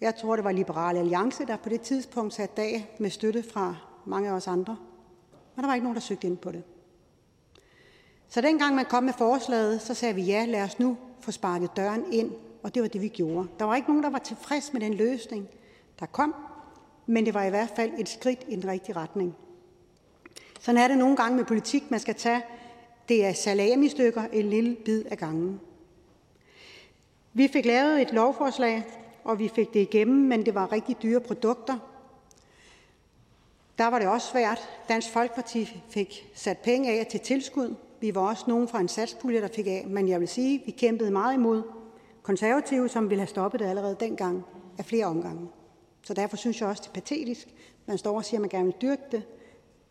Jeg 0.00 0.16
tror, 0.16 0.36
det 0.36 0.44
var 0.44 0.52
Liberale 0.52 0.98
Alliance, 0.98 1.46
der 1.46 1.56
på 1.56 1.68
det 1.68 1.80
tidspunkt 1.80 2.34
satte 2.34 2.56
dag 2.56 2.96
med 2.98 3.10
støtte 3.10 3.42
fra 3.42 3.76
mange 4.06 4.28
af 4.28 4.32
os 4.32 4.46
andre. 4.46 4.76
Men 5.56 5.62
der 5.62 5.68
var 5.68 5.74
ikke 5.74 5.84
nogen, 5.84 5.96
der 5.96 6.00
søgte 6.00 6.26
ind 6.26 6.36
på 6.36 6.52
det. 6.52 6.62
Så 8.28 8.40
dengang 8.40 8.74
man 8.74 8.84
kom 8.84 9.02
med 9.02 9.12
forslaget, 9.12 9.82
så 9.82 9.94
sagde 9.94 10.14
vi 10.14 10.22
ja, 10.22 10.44
lad 10.44 10.62
os 10.62 10.78
nu 10.78 10.96
få 11.20 11.30
sparket 11.30 11.76
døren 11.76 12.04
ind, 12.12 12.32
og 12.62 12.74
det 12.74 12.82
var 12.82 12.88
det, 12.88 13.00
vi 13.00 13.08
gjorde. 13.08 13.48
Der 13.58 13.64
var 13.64 13.74
ikke 13.74 13.88
nogen, 13.88 14.02
der 14.02 14.10
var 14.10 14.18
tilfreds 14.18 14.72
med 14.72 14.80
den 14.80 14.94
løsning, 14.94 15.48
der 16.00 16.06
kom, 16.06 16.34
men 17.06 17.26
det 17.26 17.34
var 17.34 17.44
i 17.44 17.50
hvert 17.50 17.72
fald 17.76 17.92
et 17.98 18.08
skridt 18.08 18.44
i 18.48 18.56
den 18.56 18.68
rigtige 18.68 18.96
retning. 18.96 19.36
Sådan 20.62 20.80
er 20.80 20.88
det 20.88 20.98
nogle 20.98 21.16
gange 21.16 21.36
med 21.36 21.44
politik, 21.44 21.90
man 21.90 22.00
skal 22.00 22.14
tage 22.14 22.42
det 23.08 23.24
er 23.24 23.32
salami-stykker, 23.32 24.22
en 24.32 24.50
lille 24.50 24.76
bid 24.84 25.04
af 25.10 25.18
gangen. 25.18 25.60
Vi 27.32 27.48
fik 27.48 27.64
lavet 27.64 28.02
et 28.02 28.12
lovforslag, 28.12 28.84
og 29.24 29.38
vi 29.38 29.48
fik 29.48 29.74
det 29.74 29.80
igennem, 29.80 30.16
men 30.16 30.46
det 30.46 30.54
var 30.54 30.72
rigtig 30.72 30.96
dyre 31.02 31.20
produkter. 31.20 31.78
Der 33.78 33.86
var 33.86 33.98
det 33.98 34.08
også 34.08 34.26
svært. 34.26 34.68
Dansk 34.88 35.10
Folkeparti 35.10 35.82
fik 35.90 36.30
sat 36.34 36.58
penge 36.58 37.00
af 37.00 37.06
til 37.06 37.20
tilskud. 37.20 37.74
Vi 38.00 38.14
var 38.14 38.20
også 38.20 38.44
nogen 38.48 38.68
fra 38.68 38.80
en 38.80 38.88
satspulje, 38.88 39.40
der 39.40 39.48
fik 39.48 39.66
af, 39.66 39.84
men 39.88 40.08
jeg 40.08 40.20
vil 40.20 40.28
sige, 40.28 40.60
at 40.60 40.66
vi 40.66 40.70
kæmpede 40.70 41.10
meget 41.10 41.34
imod 41.34 41.62
konservative, 42.22 42.88
som 42.88 43.10
ville 43.10 43.20
have 43.20 43.28
stoppet 43.28 43.60
det 43.60 43.66
allerede 43.66 43.96
dengang 44.00 44.44
af 44.78 44.84
flere 44.84 45.06
omgange. 45.06 45.48
Så 46.02 46.14
derfor 46.14 46.36
synes 46.36 46.60
jeg 46.60 46.68
også, 46.68 46.82
det 46.82 46.88
er 46.88 47.00
patetisk. 47.00 47.48
Man 47.86 47.98
står 47.98 48.16
og 48.16 48.24
siger, 48.24 48.38
at 48.38 48.40
man 48.40 48.50
gerne 48.50 48.64
vil 48.64 48.74
dyrke 48.82 49.02
det, 49.12 49.22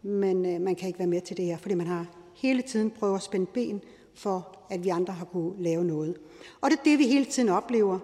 men 0.02 0.46
øh, 0.46 0.62
man 0.62 0.76
kan 0.76 0.88
ikke 0.88 1.00
være 1.00 1.08
med 1.08 1.22
til 1.22 1.38
det 1.38 1.46
her, 1.46 1.58
fordi 1.58 1.76
man 1.76 1.88
har 1.88 2.06
hele 2.36 2.62
tiden 2.62 2.92
prøvet 2.92 3.16
at 3.16 3.22
spænde 3.22 3.46
ben 3.46 3.82
for, 4.14 4.58
at 4.70 4.84
vi 4.84 4.90
andre 4.90 5.14
har 5.14 5.26
kunne 5.26 5.64
lave 5.64 5.86
noget. 5.86 6.18
Og 6.62 6.72
det 6.72 6.80
er 6.80 6.84
det, 6.84 7.00
vi 7.00 7.08
hele 7.08 7.26
tiden 7.26 7.50
oplever. 7.50 8.00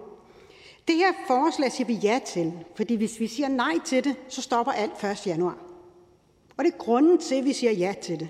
Det 0.88 0.96
her 0.96 1.12
forslag 1.26 1.72
siger 1.72 1.86
vi 1.86 1.94
ja 1.94 2.20
til, 2.26 2.52
fordi 2.76 2.94
hvis 2.94 3.20
vi 3.20 3.26
siger 3.26 3.48
nej 3.48 3.78
til 3.84 4.04
det, 4.04 4.16
så 4.28 4.42
stopper 4.42 4.72
alt 4.72 5.04
1. 5.04 5.26
januar. 5.26 5.58
Og 6.56 6.64
det 6.64 6.72
er 6.72 6.78
grunden 6.78 7.18
til, 7.18 7.34
at 7.34 7.44
vi 7.44 7.52
siger 7.52 7.72
ja 7.72 7.94
til 8.02 8.20
det. 8.20 8.28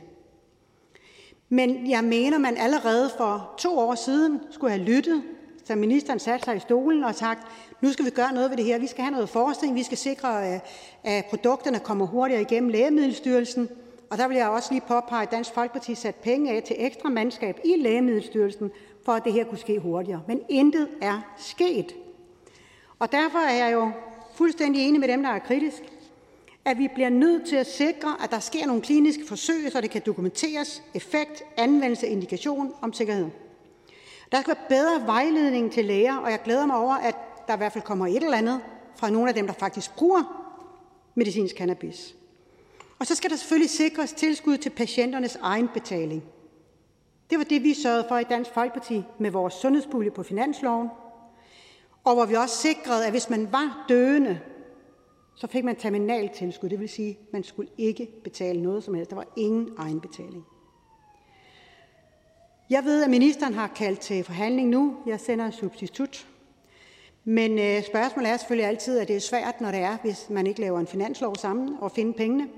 Men 1.48 1.90
jeg 1.90 2.04
mener, 2.04 2.38
man 2.38 2.56
allerede 2.56 3.10
for 3.16 3.54
to 3.58 3.78
år 3.78 3.94
siden 3.94 4.40
skulle 4.50 4.70
have 4.70 4.84
lyttet, 4.84 5.22
så 5.68 5.74
ministeren 5.76 6.18
satte 6.18 6.44
sig 6.44 6.56
i 6.56 6.60
stolen 6.60 7.04
og 7.04 7.14
sagt, 7.14 7.46
nu 7.80 7.92
skal 7.92 8.04
vi 8.04 8.10
gøre 8.10 8.32
noget 8.32 8.50
ved 8.50 8.56
det 8.56 8.64
her. 8.64 8.78
Vi 8.78 8.86
skal 8.86 9.04
have 9.04 9.12
noget 9.12 9.28
forskning. 9.28 9.74
Vi 9.74 9.82
skal 9.82 9.98
sikre, 9.98 10.52
øh, 10.54 10.60
at 11.04 11.24
produkterne 11.24 11.78
kommer 11.78 12.06
hurtigere 12.06 12.42
igennem 12.42 12.70
Lægemiddelstyrelsen. 12.70 13.68
Og 14.10 14.18
der 14.18 14.28
vil 14.28 14.36
jeg 14.36 14.48
også 14.48 14.68
lige 14.72 14.82
påpege, 14.88 15.22
at 15.22 15.30
Dansk 15.30 15.54
Folkeparti 15.54 15.94
satte 15.94 16.20
penge 16.22 16.52
af 16.52 16.62
til 16.62 16.76
ekstra 16.78 17.08
mandskab 17.08 17.60
i 17.64 17.74
Lægemiddelstyrelsen, 17.78 18.70
for 19.04 19.12
at 19.12 19.24
det 19.24 19.32
her 19.32 19.44
kunne 19.44 19.58
ske 19.58 19.78
hurtigere. 19.78 20.22
Men 20.28 20.40
intet 20.48 20.88
er 21.00 21.20
sket. 21.38 21.94
Og 22.98 23.12
derfor 23.12 23.38
er 23.38 23.64
jeg 23.64 23.72
jo 23.72 23.90
fuldstændig 24.34 24.88
enig 24.88 25.00
med 25.00 25.08
dem, 25.08 25.22
der 25.22 25.30
er 25.30 25.38
kritisk, 25.38 25.82
at 26.64 26.78
vi 26.78 26.88
bliver 26.94 27.10
nødt 27.10 27.48
til 27.48 27.56
at 27.56 27.66
sikre, 27.66 28.16
at 28.24 28.30
der 28.30 28.38
sker 28.38 28.66
nogle 28.66 28.82
kliniske 28.82 29.22
forsøg, 29.28 29.72
så 29.72 29.80
det 29.80 29.90
kan 29.90 30.02
dokumenteres 30.06 30.82
effekt, 30.94 31.42
anvendelse, 31.56 32.06
indikation 32.06 32.72
om 32.82 32.92
sikkerhed. 32.92 33.28
Der 34.32 34.40
skal 34.40 34.54
være 34.54 34.68
bedre 34.68 35.06
vejledning 35.06 35.72
til 35.72 35.84
læger, 35.84 36.16
og 36.16 36.30
jeg 36.30 36.42
glæder 36.44 36.66
mig 36.66 36.76
over, 36.76 36.94
at 36.94 37.14
der 37.48 37.54
i 37.54 37.56
hvert 37.56 37.72
fald 37.72 37.84
kommer 37.84 38.06
et 38.06 38.16
eller 38.16 38.36
andet 38.36 38.60
fra 38.96 39.10
nogle 39.10 39.28
af 39.28 39.34
dem, 39.34 39.46
der 39.46 39.54
faktisk 39.54 39.96
bruger 39.96 40.48
medicinsk 41.14 41.56
cannabis. 41.56 42.14
Og 42.98 43.06
så 43.06 43.14
skal 43.14 43.30
der 43.30 43.36
selvfølgelig 43.36 43.70
sikres 43.70 44.12
tilskud 44.12 44.56
til 44.56 44.70
patienternes 44.70 45.38
egen 45.42 45.68
betaling. 45.68 46.24
Det 47.30 47.38
var 47.38 47.44
det, 47.44 47.62
vi 47.62 47.74
sørgede 47.74 48.04
for 48.08 48.18
i 48.18 48.24
Dansk 48.24 48.50
Folkeparti 48.54 49.02
med 49.18 49.30
vores 49.30 49.54
sundhedspulje 49.54 50.10
på 50.10 50.22
finansloven, 50.22 50.88
og 52.04 52.14
hvor 52.14 52.26
vi 52.26 52.34
også 52.34 52.56
sikrede, 52.56 53.06
at 53.06 53.10
hvis 53.10 53.30
man 53.30 53.52
var 53.52 53.84
døende, 53.88 54.40
så 55.34 55.46
fik 55.46 55.64
man 55.64 55.76
terminaltilskud. 55.76 56.68
Det 56.68 56.80
vil 56.80 56.88
sige, 56.88 57.10
at 57.10 57.32
man 57.32 57.44
skulle 57.44 57.70
ikke 57.78 58.08
betale 58.24 58.62
noget 58.62 58.84
som 58.84 58.94
helst. 58.94 59.10
Der 59.10 59.16
var 59.16 59.26
ingen 59.36 59.68
egenbetaling. 59.78 60.46
Jeg 62.70 62.84
ved, 62.84 63.04
at 63.04 63.10
ministeren 63.10 63.54
har 63.54 63.66
kaldt 63.66 64.00
til 64.00 64.24
forhandling 64.24 64.68
nu. 64.68 64.96
Jeg 65.06 65.20
sender 65.20 65.46
en 65.46 65.52
substitut. 65.52 66.26
Men 67.24 67.58
øh, 67.58 67.84
spørgsmålet 67.84 68.30
er 68.30 68.36
selvfølgelig 68.36 68.68
altid, 68.68 68.98
at 68.98 69.08
det 69.08 69.16
er 69.16 69.20
svært, 69.20 69.60
når 69.60 69.70
det 69.70 69.80
er, 69.80 69.96
hvis 70.02 70.30
man 70.30 70.46
ikke 70.46 70.60
laver 70.60 70.80
en 70.80 70.86
finanslov 70.86 71.36
sammen 71.36 71.76
og 71.80 71.92
finde 71.92 72.12
pengene. 72.12 72.48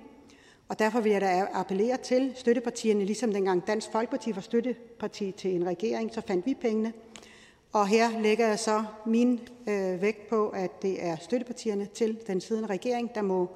Og 0.68 0.78
derfor 0.78 1.00
vil 1.00 1.12
jeg 1.12 1.20
da 1.20 1.46
appellere 1.52 1.96
til 1.96 2.32
støttepartierne, 2.36 3.04
ligesom 3.04 3.32
dengang 3.32 3.66
Dansk 3.66 3.92
Folkeparti 3.92 4.34
var 4.34 4.40
støtteparti 4.40 5.32
til 5.32 5.54
en 5.54 5.66
regering, 5.66 6.14
så 6.14 6.20
fandt 6.26 6.46
vi 6.46 6.54
pengene. 6.54 6.92
Og 7.72 7.86
her 7.86 8.20
lægger 8.20 8.48
jeg 8.48 8.58
så 8.58 8.84
min 9.06 9.40
øh, 9.68 10.02
vægt 10.02 10.28
på, 10.28 10.48
at 10.48 10.82
det 10.82 11.04
er 11.04 11.16
støttepartierne 11.16 11.86
til 11.94 12.18
den 12.26 12.40
siddende 12.40 12.68
regering, 12.68 13.14
der 13.14 13.22
må 13.22 13.50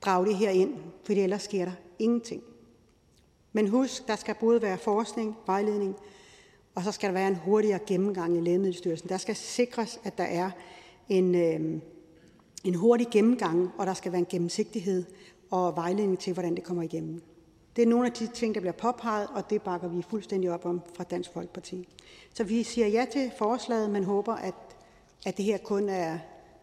drage 0.00 0.26
det 0.26 0.36
her 0.36 0.50
ind, 0.50 0.74
for 1.04 1.12
ellers 1.12 1.42
sker 1.42 1.64
der 1.64 1.72
ingenting. 1.98 2.42
Men 3.58 3.68
husk, 3.68 4.08
der 4.08 4.16
skal 4.16 4.34
både 4.34 4.62
være 4.62 4.78
forskning, 4.78 5.36
vejledning, 5.46 5.96
og 6.74 6.82
så 6.82 6.92
skal 6.92 7.06
der 7.08 7.14
være 7.14 7.28
en 7.28 7.34
hurtigere 7.34 7.78
gennemgang 7.86 8.36
i 8.36 8.40
Lægemiddelstyrelsen. 8.40 9.08
Der 9.08 9.16
skal 9.16 9.36
sikres, 9.36 10.00
at 10.04 10.18
der 10.18 10.24
er 10.24 10.50
en, 11.08 11.34
øh, 11.34 11.80
en 12.64 12.74
hurtig 12.74 13.06
gennemgang, 13.10 13.70
og 13.78 13.86
der 13.86 13.94
skal 13.94 14.12
være 14.12 14.18
en 14.18 14.26
gennemsigtighed 14.30 15.04
og 15.50 15.76
vejledning 15.76 16.18
til, 16.18 16.32
hvordan 16.32 16.54
det 16.54 16.64
kommer 16.64 16.82
igennem. 16.82 17.22
Det 17.76 17.82
er 17.82 17.86
nogle 17.86 18.06
af 18.06 18.12
de 18.12 18.26
ting, 18.26 18.54
der 18.54 18.60
bliver 18.60 18.72
påpeget, 18.72 19.28
og 19.34 19.50
det 19.50 19.62
bakker 19.62 19.88
vi 19.88 20.02
fuldstændig 20.10 20.50
op 20.50 20.66
om 20.66 20.80
fra 20.94 21.04
Dansk 21.04 21.32
Folkeparti. 21.32 21.88
Så 22.34 22.44
vi 22.44 22.62
siger 22.62 22.86
ja 22.86 23.06
til 23.12 23.32
forslaget, 23.38 23.90
men 23.90 24.04
håber, 24.04 24.34
at, 24.34 24.54
at 25.26 25.36
det 25.36 25.44
her 25.44 25.58
kun 25.58 25.88
er 25.88 26.18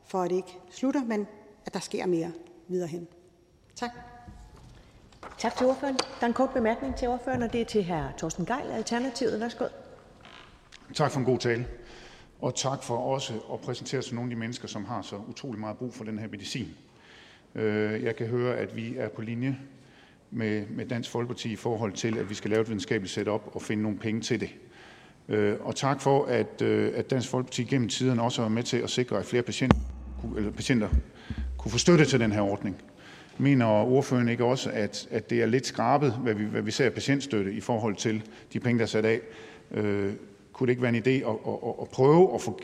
for, 0.06 0.22
at 0.22 0.30
det 0.30 0.36
ikke 0.36 0.60
slutter, 0.72 1.04
men 1.04 1.28
at 1.66 1.74
der 1.74 1.80
sker 1.80 2.06
mere 2.06 2.32
videre 2.68 2.88
hen. 2.88 3.08
Tak. 3.76 4.15
Tak 5.38 5.56
til 5.58 5.66
ordføreren. 5.66 5.98
Der 5.98 6.22
er 6.22 6.26
en 6.26 6.34
kort 6.34 6.50
bemærkning 6.50 6.96
til 6.96 7.08
ordføreren, 7.08 7.44
og 7.44 7.54
det 7.54 7.62
er 7.62 7.66
til 7.66 7.84
hr. 7.84 8.18
Torsten 8.18 8.46
Geil, 8.46 8.72
Alternativet. 8.72 9.40
Værsgo. 9.40 9.66
Tak 10.94 11.12
for 11.12 11.20
en 11.20 11.26
god 11.26 11.40
tale. 11.40 11.68
Og 12.42 12.56
tak 12.56 12.84
for 12.84 12.98
også 12.98 13.34
at 13.54 13.60
præsentere 13.60 14.02
sig 14.02 14.16
nogle 14.16 14.30
af 14.32 14.36
de 14.36 14.40
mennesker, 14.40 14.68
som 14.68 14.86
har 14.86 15.02
så 15.02 15.16
utrolig 15.30 15.60
meget 15.60 15.78
brug 15.78 15.94
for 15.94 16.04
den 16.04 16.20
her 16.20 16.28
medicin. 16.28 16.68
Øh, 17.56 18.04
jeg 18.04 18.16
kan 18.16 18.28
høre, 18.28 18.58
at 18.58 18.76
vi 18.76 18.98
er 18.98 19.10
på 19.10 19.22
linje 19.22 19.58
med, 20.32 20.68
med 20.68 20.86
Dansk 20.86 21.10
Folkeparti 21.10 21.52
i 21.52 21.56
forhold 21.56 21.94
til, 21.94 22.18
at 22.18 22.30
vi 22.30 22.34
skal 22.34 22.50
lave 22.50 22.62
et 22.62 22.68
videnskabeligt 22.68 23.14
setup 23.14 23.42
og 23.54 23.62
finde 23.62 23.84
nogle 23.84 23.98
penge 23.98 24.22
til 24.22 24.40
det. 24.40 24.50
Øh, 25.30 25.56
og 25.62 25.76
tak 25.76 26.02
for, 26.02 26.26
at, 26.26 26.62
øh, 26.62 26.92
at 26.96 27.10
Dansk 27.10 27.30
Folkeparti 27.30 27.64
gennem 27.64 27.90
tiden 27.90 28.20
også 28.20 28.42
har 28.42 28.44
været 28.44 28.56
med 28.56 28.64
til 28.64 28.78
at 28.78 28.90
sikre, 28.90 29.18
at 29.18 29.26
flere 29.26 29.44
patienter, 29.44 29.78
eller 30.38 30.52
patienter 30.52 30.90
kunne 31.58 31.72
få 31.72 31.78
støtte 31.78 32.06
til 32.06 32.20
den 32.20 32.32
her 32.32 32.42
ordning. 32.42 32.82
Mener 33.38 33.66
ordføreren 33.66 34.30
ikke 34.30 34.46
også, 34.46 34.70
at, 34.74 35.08
at 35.12 35.30
det 35.30 35.42
er 35.42 35.46
lidt 35.46 35.66
skrabet, 35.66 36.14
hvad 36.14 36.34
vi, 36.34 36.46
hvad 36.46 36.62
vi 36.62 36.72
ser 36.72 36.86
af 36.86 36.94
patientstøtte 36.94 37.54
i 37.54 37.62
forhold 37.62 37.96
til 37.96 38.24
de 38.54 38.60
penge, 38.60 38.80
der 38.80 38.84
er 38.84 38.88
sat 38.88 39.06
af? 39.06 39.20
Øh, 39.72 40.14
kunne 40.54 40.68
det 40.68 40.72
ikke 40.72 40.82
være 40.82 40.96
en 40.96 41.04
idé 41.04 41.30
at, 41.30 41.36
at, 41.48 41.74
at 41.82 41.90
prøve 41.90 42.34
at 42.34 42.42
få, 42.42 42.60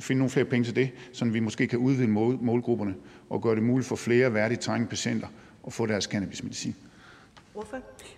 finde 0.00 0.18
nogle 0.18 0.30
flere 0.30 0.44
penge 0.44 0.64
til 0.64 0.76
det, 0.76 0.90
så 1.12 1.24
vi 1.24 1.40
måske 1.40 1.66
kan 1.66 1.78
udvide 1.78 2.08
målgrupperne 2.08 2.94
og 3.30 3.42
gøre 3.42 3.54
det 3.54 3.62
muligt 3.62 3.88
for 3.88 3.96
flere 3.96 4.34
værdigt 4.34 4.60
trængende 4.60 4.90
patienter 4.90 5.28
at 5.66 5.72
få 5.72 5.86
deres 5.86 6.04
cannabismedicin? 6.04 6.74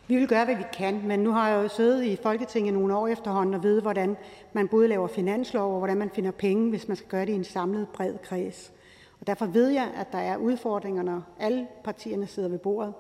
Vi 0.09 0.17
vil 0.17 0.29
gøre, 0.29 0.45
hvad 0.45 0.57
vi 0.57 0.65
kan, 0.73 1.01
men 1.07 1.21
nu 1.21 1.31
har 1.33 1.49
jeg 1.49 1.63
jo 1.63 1.69
siddet 1.69 2.05
i 2.05 2.17
Folketinget 2.23 2.75
nogle 2.75 2.97
år 2.97 3.09
efterhånden 3.09 3.55
og 3.55 3.63
ved, 3.63 3.83
hvordan 3.83 4.17
man 4.53 4.69
både 4.69 4.89
laver 4.89 5.09
finanslov 5.09 5.73
og 5.73 5.79
hvordan 5.79 5.97
man 5.97 6.11
finder 6.15 6.31
penge, 6.31 6.71
hvis 6.71 6.89
man 6.89 6.97
skal 6.97 7.09
gøre 7.09 7.27
det 7.27 7.33
i 7.33 7.35
en 7.35 7.45
samlet 7.45 7.89
bred 7.89 8.15
kreds. 8.23 8.73
Og 9.21 9.27
derfor 9.27 9.47
ved 9.47 9.69
jeg, 9.69 9.93
at 9.97 10.13
der 10.13 10.19
er 10.19 10.37
udfordringer, 10.37 11.03
når 11.03 11.23
alle 11.39 11.69
partierne 11.85 12.27
sidder 12.27 12.49
ved 12.49 12.59
bordet, 12.59 12.95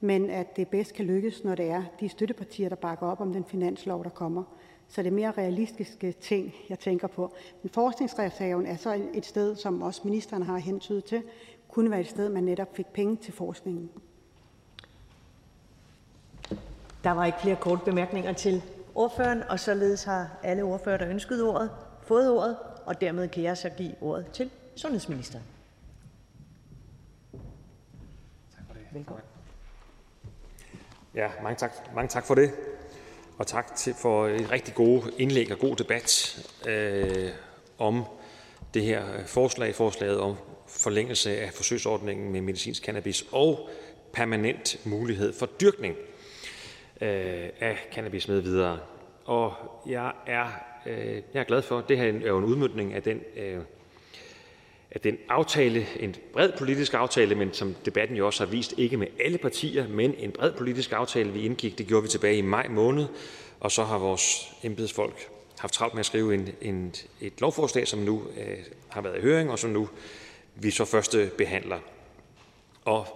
men 0.00 0.30
at 0.30 0.56
det 0.56 0.68
bedst 0.68 0.94
kan 0.94 1.04
lykkes, 1.04 1.44
når 1.44 1.54
det 1.54 1.70
er 1.70 1.82
de 2.00 2.08
støttepartier, 2.08 2.68
der 2.68 2.76
bakker 2.76 3.06
op 3.06 3.20
om 3.20 3.32
den 3.32 3.44
finanslov, 3.44 4.04
der 4.04 4.10
kommer. 4.10 4.42
Så 4.88 5.02
det 5.02 5.08
er 5.08 5.14
mere 5.14 5.30
realistiske 5.30 6.12
ting, 6.12 6.54
jeg 6.68 6.78
tænker 6.78 7.06
på. 7.06 7.34
Men 7.62 7.70
forskningsreserven 7.70 8.66
er 8.66 8.76
så 8.76 9.02
et 9.14 9.26
sted, 9.26 9.56
som 9.56 9.82
også 9.82 10.00
ministeren 10.04 10.42
har 10.42 10.58
hentydet 10.58 11.04
til, 11.04 11.22
kunne 11.68 11.90
være 11.90 12.00
et 12.00 12.08
sted, 12.08 12.28
man 12.28 12.44
netop 12.44 12.76
fik 12.76 12.86
penge 12.86 13.16
til 13.16 13.32
forskningen. 13.32 13.90
Der 17.04 17.10
var 17.10 17.24
ikke 17.24 17.38
flere 17.42 17.56
korte 17.56 17.84
bemærkninger 17.84 18.32
til 18.32 18.62
ordføreren, 18.94 19.42
og 19.42 19.60
således 19.60 20.04
har 20.04 20.38
alle 20.42 20.62
ordfører, 20.62 20.96
der 20.96 21.08
ønskede 21.08 21.44
ordet, 21.44 21.70
fået 22.02 22.30
ordet, 22.30 22.56
og 22.86 23.00
dermed 23.00 23.28
kan 23.28 23.42
jeg 23.42 23.56
så 23.56 23.68
give 23.68 23.94
ordet 24.00 24.26
til 24.32 24.50
sundhedsministeren. 24.76 25.44
Velkommen. 28.98 29.24
Ja, 31.14 31.28
mange 31.42 31.56
tak, 31.56 31.72
mange 31.94 32.08
tak 32.08 32.24
for 32.26 32.34
det. 32.34 32.50
Og 33.38 33.46
tak 33.46 33.74
til 33.76 33.94
for 33.94 34.26
et 34.26 34.50
rigtig 34.50 34.74
gode 34.74 35.02
indlæg 35.18 35.52
og 35.52 35.58
god 35.58 35.76
debat 35.76 36.38
øh, 36.68 37.30
om 37.78 38.04
det 38.74 38.82
her 38.82 39.26
forslag, 39.26 39.74
forslaget 39.74 40.20
om 40.20 40.36
forlængelse 40.68 41.40
af 41.40 41.52
forsøgsordningen 41.52 42.32
med 42.32 42.40
medicinsk 42.40 42.84
cannabis 42.84 43.24
og 43.32 43.68
permanent 44.12 44.86
mulighed 44.86 45.32
for 45.32 45.46
dyrkning 45.46 45.94
øh, 47.00 47.48
af 47.60 47.78
cannabis 47.92 48.28
med 48.28 48.40
videre. 48.40 48.78
Og 49.24 49.52
jeg 49.86 50.12
er, 50.26 50.46
øh, 50.86 51.22
jeg 51.34 51.40
er 51.40 51.44
glad 51.44 51.62
for, 51.62 51.78
at 51.78 51.88
det 51.88 51.98
her 51.98 52.06
er 52.06 52.28
jo 52.28 52.38
en 52.38 52.44
udmyndning 52.44 52.94
af 52.94 53.02
den, 53.02 53.20
øh, 53.36 53.58
at 54.90 55.04
den 55.04 55.18
aftale, 55.28 55.86
en 56.00 56.14
bred 56.32 56.52
politisk 56.58 56.94
aftale, 56.94 57.34
men 57.34 57.52
som 57.52 57.74
debatten 57.84 58.16
jo 58.16 58.26
også 58.26 58.44
har 58.44 58.50
vist, 58.50 58.74
ikke 58.76 58.96
med 58.96 59.06
alle 59.24 59.38
partier, 59.38 59.88
men 59.88 60.14
en 60.18 60.32
bred 60.32 60.52
politisk 60.52 60.92
aftale, 60.92 61.32
vi 61.32 61.42
indgik. 61.42 61.78
Det 61.78 61.86
gjorde 61.86 62.02
vi 62.02 62.08
tilbage 62.08 62.36
i 62.36 62.42
maj 62.42 62.68
måned, 62.68 63.06
og 63.60 63.70
så 63.72 63.84
har 63.84 63.98
vores 63.98 64.52
embedsfolk 64.62 65.28
haft 65.58 65.74
travlt 65.74 65.94
med 65.94 66.00
at 66.00 66.06
skrive 66.06 66.34
en, 66.34 66.48
en, 66.60 66.94
et 67.20 67.40
lovforslag, 67.40 67.88
som 67.88 67.98
nu 67.98 68.22
øh, 68.38 68.56
har 68.88 69.00
været 69.00 69.18
i 69.18 69.20
høring, 69.20 69.50
og 69.50 69.58
som 69.58 69.70
nu 69.70 69.88
vi 70.54 70.70
så 70.70 70.84
første 70.84 71.30
behandler. 71.38 71.78
Og 72.84 73.06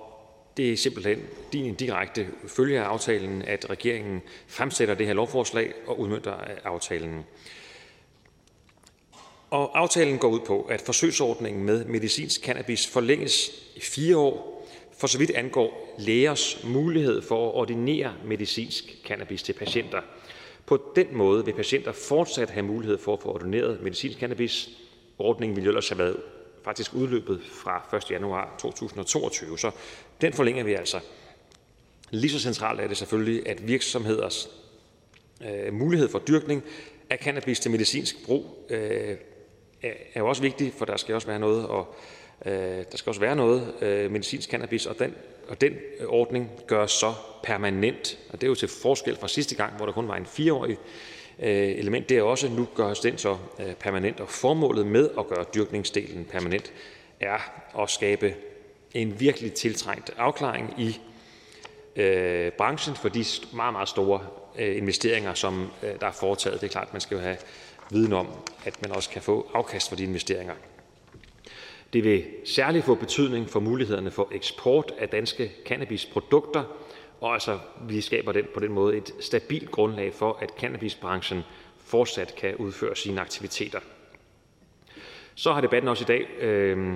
det 0.56 0.72
er 0.72 0.76
simpelthen 0.76 1.18
din 1.52 1.74
direkte 1.74 2.26
følge 2.46 2.80
af 2.80 2.84
aftalen, 2.84 3.42
at 3.42 3.70
regeringen 3.70 4.22
fremsætter 4.46 4.94
det 4.94 5.06
her 5.06 5.14
lovforslag 5.14 5.74
og 5.86 6.00
udmønter 6.00 6.40
øh, 6.40 6.56
aftalen. 6.64 7.24
Og 9.52 9.78
aftalen 9.78 10.18
går 10.18 10.28
ud 10.28 10.40
på, 10.40 10.62
at 10.62 10.80
forsøgsordningen 10.80 11.64
med 11.64 11.84
medicinsk 11.84 12.44
cannabis 12.44 12.86
forlænges 12.86 13.50
i 13.76 13.80
fire 13.80 14.16
år, 14.16 14.66
for 14.98 15.06
så 15.06 15.18
vidt 15.18 15.30
angår 15.30 15.94
lægers 15.98 16.64
mulighed 16.64 17.22
for 17.22 17.48
at 17.48 17.54
ordinere 17.54 18.14
medicinsk 18.24 18.84
cannabis 19.06 19.42
til 19.42 19.52
patienter. 19.52 20.00
På 20.66 20.82
den 20.96 21.06
måde 21.16 21.44
vil 21.44 21.52
patienter 21.52 21.92
fortsat 21.92 22.50
have 22.50 22.66
mulighed 22.66 22.98
for 22.98 23.12
at 23.12 23.22
få 23.22 23.28
ordineret 23.28 23.82
medicinsk 23.82 24.18
cannabis. 24.18 24.70
Ordningen 25.18 25.56
ville 25.56 25.68
ellers 25.68 25.88
have 25.88 25.98
været 25.98 26.16
faktisk 26.64 26.94
udløbet 26.94 27.40
fra 27.52 27.96
1. 27.96 28.10
januar 28.10 28.56
2022, 28.58 29.58
så 29.58 29.70
den 30.20 30.32
forlænger 30.32 30.64
vi 30.64 30.74
altså. 30.74 31.00
Lige 32.10 32.30
så 32.30 32.40
centralt 32.40 32.80
er 32.80 32.88
det 32.88 32.96
selvfølgelig, 32.96 33.48
at 33.48 33.66
virksomheders 33.66 34.48
øh, 35.44 35.72
mulighed 35.72 36.08
for 36.08 36.18
dyrkning 36.18 36.62
af 37.10 37.18
cannabis 37.18 37.60
til 37.60 37.70
medicinsk 37.70 38.26
brug 38.26 38.66
øh, 38.70 39.16
er 39.82 40.20
jo 40.20 40.28
også 40.28 40.42
vigtig, 40.42 40.72
for 40.78 40.84
der 40.84 40.96
skal 40.96 41.14
også 41.14 41.26
være 41.26 41.38
noget, 41.38 41.66
og 41.66 41.94
øh, 42.46 42.52
der 42.92 42.96
skal 42.96 43.10
også 43.10 43.20
være 43.20 43.36
noget 43.36 43.74
øh, 43.82 44.10
medicinsk 44.10 44.50
cannabis, 44.50 44.86
og 44.86 44.98
den, 44.98 45.14
og 45.48 45.60
den 45.60 45.72
øh, 46.00 46.06
ordning 46.06 46.50
gør 46.66 46.86
så 46.86 47.14
permanent. 47.42 48.18
Og 48.32 48.40
det 48.40 48.46
er 48.46 48.48
jo 48.48 48.54
til 48.54 48.68
forskel 48.68 49.16
fra 49.16 49.28
sidste 49.28 49.54
gang, 49.54 49.76
hvor 49.76 49.86
der 49.86 49.92
kun 49.92 50.08
var 50.08 50.16
en 50.16 50.26
fireårig 50.26 50.78
øh, 51.38 51.68
element. 51.68 52.08
Det 52.08 52.18
er 52.18 52.22
også, 52.22 52.48
nu 52.48 52.68
gøres 52.74 53.00
den 53.00 53.18
så 53.18 53.36
øh, 53.60 53.74
permanent, 53.74 54.20
og 54.20 54.28
formålet 54.28 54.86
med 54.86 55.10
at 55.18 55.26
gøre 55.26 55.44
dyrkningsdelen 55.54 56.24
permanent 56.24 56.72
er 57.20 57.38
at 57.82 57.90
skabe 57.90 58.34
en 58.94 59.20
virkelig 59.20 59.52
tiltrængt 59.52 60.10
afklaring 60.18 60.74
i 60.78 61.00
øh, 61.96 62.52
branchen 62.52 62.96
for 62.96 63.08
de 63.08 63.24
meget, 63.52 63.72
meget 63.72 63.88
store 63.88 64.20
øh, 64.58 64.76
investeringer, 64.76 65.34
som 65.34 65.70
øh, 65.82 66.00
der 66.00 66.06
er 66.06 66.12
foretaget. 66.12 66.60
Det 66.60 66.66
er 66.66 66.70
klart, 66.70 66.92
man 66.92 67.00
skal 67.00 67.14
jo 67.14 67.20
have 67.20 67.36
viden 67.90 68.12
om, 68.12 68.28
at 68.64 68.82
man 68.82 68.92
også 68.92 69.10
kan 69.10 69.22
få 69.22 69.50
afkast 69.54 69.88
for 69.88 69.96
de 69.96 70.02
investeringer. 70.02 70.54
Det 71.92 72.04
vil 72.04 72.24
særligt 72.44 72.84
få 72.84 72.94
betydning 72.94 73.50
for 73.50 73.60
mulighederne 73.60 74.10
for 74.10 74.28
eksport 74.32 74.92
af 74.98 75.08
danske 75.08 75.52
cannabisprodukter, 75.66 76.64
og 77.20 77.32
altså 77.32 77.58
vi 77.88 78.00
skaber 78.00 78.32
den, 78.32 78.44
på 78.54 78.60
den 78.60 78.72
måde 78.72 78.96
et 78.96 79.14
stabilt 79.20 79.70
grundlag 79.70 80.14
for, 80.14 80.38
at 80.42 80.50
cannabisbranchen 80.58 81.42
fortsat 81.84 82.34
kan 82.36 82.56
udføre 82.56 82.96
sine 82.96 83.20
aktiviteter. 83.20 83.80
Så 85.34 85.52
har 85.52 85.60
debatten 85.60 85.88
også 85.88 86.04
i 86.04 86.06
dag 86.06 86.28
øh, 86.40 86.94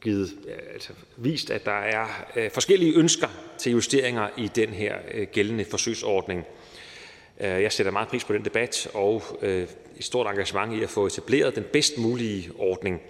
givet, 0.00 0.30
øh, 0.48 0.54
altså, 0.72 0.92
vist, 1.16 1.50
at 1.50 1.64
der 1.64 1.72
er 1.72 2.06
øh, 2.36 2.50
forskellige 2.50 2.94
ønsker 2.94 3.28
til 3.58 3.72
justeringer 3.72 4.28
i 4.36 4.48
den 4.48 4.68
her 4.68 4.96
øh, 5.14 5.26
gældende 5.32 5.64
forsøgsordning. 5.64 6.44
Øh, 7.40 7.62
jeg 7.62 7.72
sætter 7.72 7.92
meget 7.92 8.08
pris 8.08 8.24
på 8.24 8.32
den 8.32 8.44
debat 8.44 8.90
og 8.94 9.22
øh, 9.42 9.68
et 9.96 10.04
stort 10.04 10.26
engagement 10.26 10.74
i 10.74 10.82
at 10.82 10.90
få 10.90 11.06
etableret 11.06 11.56
den 11.56 11.64
bedst 11.72 11.98
mulige 11.98 12.50
ordning. 12.58 13.02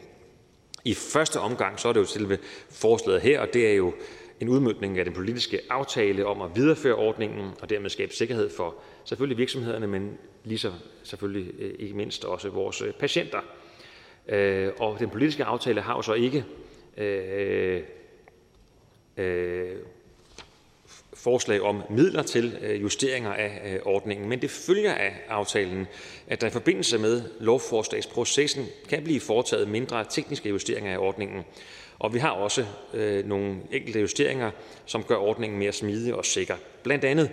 I 0.85 0.95
første 0.95 1.41
omgang 1.41 1.81
så 1.81 1.89
er 1.89 1.93
det 1.93 2.01
jo 2.01 2.05
selve 2.05 2.39
forslaget 2.71 3.21
her, 3.21 3.41
og 3.41 3.49
det 3.55 3.71
er 3.71 3.75
jo 3.75 3.95
en 4.41 4.49
udmøntning 4.49 4.99
af 4.99 5.05
den 5.05 5.15
politiske 5.15 5.61
aftale 5.71 6.27
om 6.27 6.43
at 6.43 6.51
videreføre 6.55 6.95
ordningen 6.95 7.51
og 7.61 7.71
dermed 7.71 7.91
skabe 7.91 8.15
sikkerhed 8.15 8.51
for 8.51 8.75
selvfølgelig 9.05 9.39
virksomhederne, 9.39 9.87
men 9.87 10.19
lige 10.45 10.59
så 10.59 10.73
selvfølgelig 11.03 11.55
øh, 11.59 11.75
ikke 11.79 11.95
mindst 11.95 12.25
også 12.25 12.49
vores 12.49 12.83
patienter. 12.99 13.41
Og 14.79 14.99
den 14.99 15.11
politiske 15.11 15.45
aftale 15.45 15.81
har 15.81 15.97
jo 15.97 16.03
så 16.03 16.15
ikke 16.15 16.45
øh, 16.97 17.83
øh, 19.17 19.77
forslag 21.23 21.61
om 21.61 21.83
midler 21.91 22.23
til 22.23 22.59
øh, 22.63 22.83
justeringer 22.83 23.33
af 23.33 23.61
øh, 23.67 23.81
ordningen, 23.85 24.29
men 24.29 24.43
det 24.43 24.51
følger 24.51 24.93
af 24.93 25.13
aftalen, 25.29 25.87
at 26.27 26.41
der 26.41 26.47
i 26.47 26.51
forbindelse 26.51 26.99
med 26.99 27.23
lovforslagsprocessen 27.41 28.67
kan 28.89 29.05
blive 29.05 29.21
foretaget 29.21 29.69
mindre 29.69 30.05
tekniske 30.11 30.49
justeringer 30.49 30.93
af 30.93 30.99
ordningen. 30.99 31.43
Og 31.99 32.15
vi 32.15 32.19
har 32.19 32.31
også 32.31 32.65
øh, 32.95 33.27
nogle 33.27 33.57
enkelte 33.73 34.01
justeringer, 34.01 34.51
som 34.87 35.03
gør 35.03 35.17
ordningen 35.17 35.59
mere 35.59 35.73
smidig 35.73 36.15
og 36.15 36.25
sikker. 36.25 36.57
Blandt 36.83 37.05
andet 37.05 37.31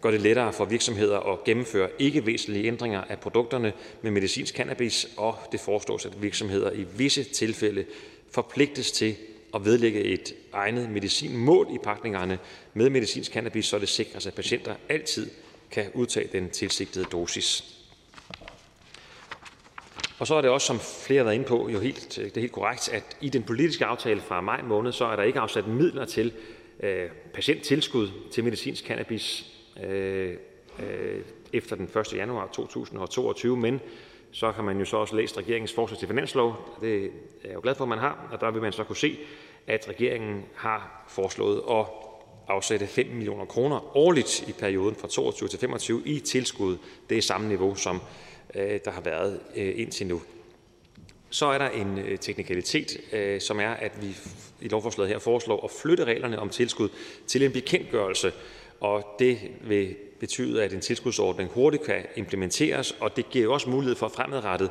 gør 0.00 0.10
det 0.10 0.20
lettere 0.20 0.52
for 0.52 0.64
virksomheder 0.64 1.18
at 1.32 1.44
gennemføre 1.44 1.88
ikke-væsentlige 1.98 2.66
ændringer 2.66 3.00
af 3.00 3.18
produkterne 3.18 3.72
med 4.02 4.10
medicinsk 4.10 4.54
cannabis, 4.54 5.08
og 5.16 5.38
det 5.52 5.60
foreslås, 5.60 6.06
at 6.06 6.22
virksomheder 6.22 6.72
i 6.72 6.84
visse 6.96 7.24
tilfælde 7.24 7.84
forpligtes 8.30 8.92
til 8.92 9.16
at 9.54 9.64
vedlægge 9.64 10.00
et 10.00 10.34
egnet 10.52 10.90
medicinmål 10.90 11.68
i 11.74 11.78
pakningerne 11.82 12.38
med 12.74 12.90
medicinsk 12.90 13.32
cannabis, 13.32 13.66
så 13.66 13.78
det 13.78 13.88
sikres, 13.88 14.26
at 14.26 14.34
patienter 14.34 14.74
altid 14.88 15.30
kan 15.70 15.90
udtage 15.94 16.28
den 16.32 16.50
tilsigtede 16.50 17.04
dosis. 17.04 17.74
Og 20.18 20.26
så 20.26 20.34
er 20.34 20.40
det 20.40 20.50
også, 20.50 20.66
som 20.66 20.80
flere 20.80 21.18
har 21.18 21.24
været 21.24 21.34
inde 21.34 21.46
på, 21.46 21.68
jo 21.68 21.80
helt, 21.80 22.16
det 22.16 22.36
er 22.36 22.40
helt 22.40 22.52
korrekt, 22.52 22.88
at 22.88 23.16
i 23.20 23.28
den 23.28 23.42
politiske 23.42 23.84
aftale 23.84 24.20
fra 24.20 24.40
maj 24.40 24.62
måned, 24.62 24.92
så 24.92 25.04
er 25.04 25.16
der 25.16 25.22
ikke 25.22 25.40
afsat 25.40 25.66
midler 25.66 26.04
til 26.04 26.32
øh, 26.80 27.10
patienttilskud 27.34 28.08
til 28.32 28.44
medicinsk 28.44 28.84
cannabis 28.86 29.54
øh, 29.82 30.36
øh, 30.78 31.20
efter 31.52 31.76
den 31.76 31.84
1. 31.84 32.12
januar 32.14 32.46
2022, 32.46 33.56
men 33.56 33.80
så 34.32 34.52
kan 34.52 34.64
man 34.64 34.78
jo 34.78 34.84
så 34.84 34.96
også 34.96 35.16
læse 35.16 35.38
regeringens 35.38 35.72
forslag 35.72 35.98
til 35.98 36.08
finanslov. 36.08 36.78
Det 36.80 37.04
er 37.04 37.08
jeg 37.44 37.54
jo 37.54 37.60
glad 37.62 37.74
for, 37.74 37.84
at 37.84 37.88
man 37.88 37.98
har, 37.98 38.28
og 38.32 38.40
der 38.40 38.50
vil 38.50 38.62
man 38.62 38.72
så 38.72 38.84
kunne 38.84 38.96
se, 38.96 39.18
at 39.66 39.88
regeringen 39.88 40.44
har 40.54 41.04
foreslået 41.08 41.62
at 41.70 41.86
afsætte 42.48 42.86
5 42.86 43.06
millioner 43.06 43.44
kroner 43.44 43.96
årligt 43.96 44.48
i 44.48 44.52
perioden 44.52 44.96
fra 44.96 45.08
22 45.08 45.48
til 45.48 45.58
25 45.58 46.02
i 46.04 46.20
tilskud. 46.20 46.76
Det 47.10 47.18
er 47.18 47.22
samme 47.22 47.48
niveau, 47.48 47.74
som 47.74 48.00
øh, 48.54 48.80
der 48.84 48.90
har 48.90 49.00
været 49.00 49.40
øh, 49.56 49.72
indtil 49.76 50.06
nu. 50.06 50.22
Så 51.30 51.46
er 51.46 51.58
der 51.58 51.68
en 51.68 51.98
øh, 51.98 52.18
teknikalitet, 52.18 53.00
øh, 53.12 53.40
som 53.40 53.60
er, 53.60 53.70
at 53.70 53.92
vi 54.02 54.16
i 54.60 54.68
lovforslaget 54.68 55.10
her 55.10 55.18
foreslår 55.18 55.64
at 55.64 55.70
flytte 55.70 56.04
reglerne 56.04 56.38
om 56.38 56.48
tilskud 56.48 56.88
til 57.26 57.42
en 57.42 57.52
bekendtgørelse, 57.52 58.32
og 58.80 59.04
det 59.18 59.38
vil 59.60 59.96
betyde, 60.20 60.64
at 60.64 60.72
en 60.72 60.80
tilskudsordning 60.80 61.50
hurtigt 61.50 61.82
kan 61.82 62.06
implementeres, 62.16 62.96
og 63.00 63.16
det 63.16 63.30
giver 63.30 63.44
jo 63.44 63.52
også 63.52 63.70
mulighed 63.70 63.96
for 63.96 64.08
fremadrettet, 64.08 64.70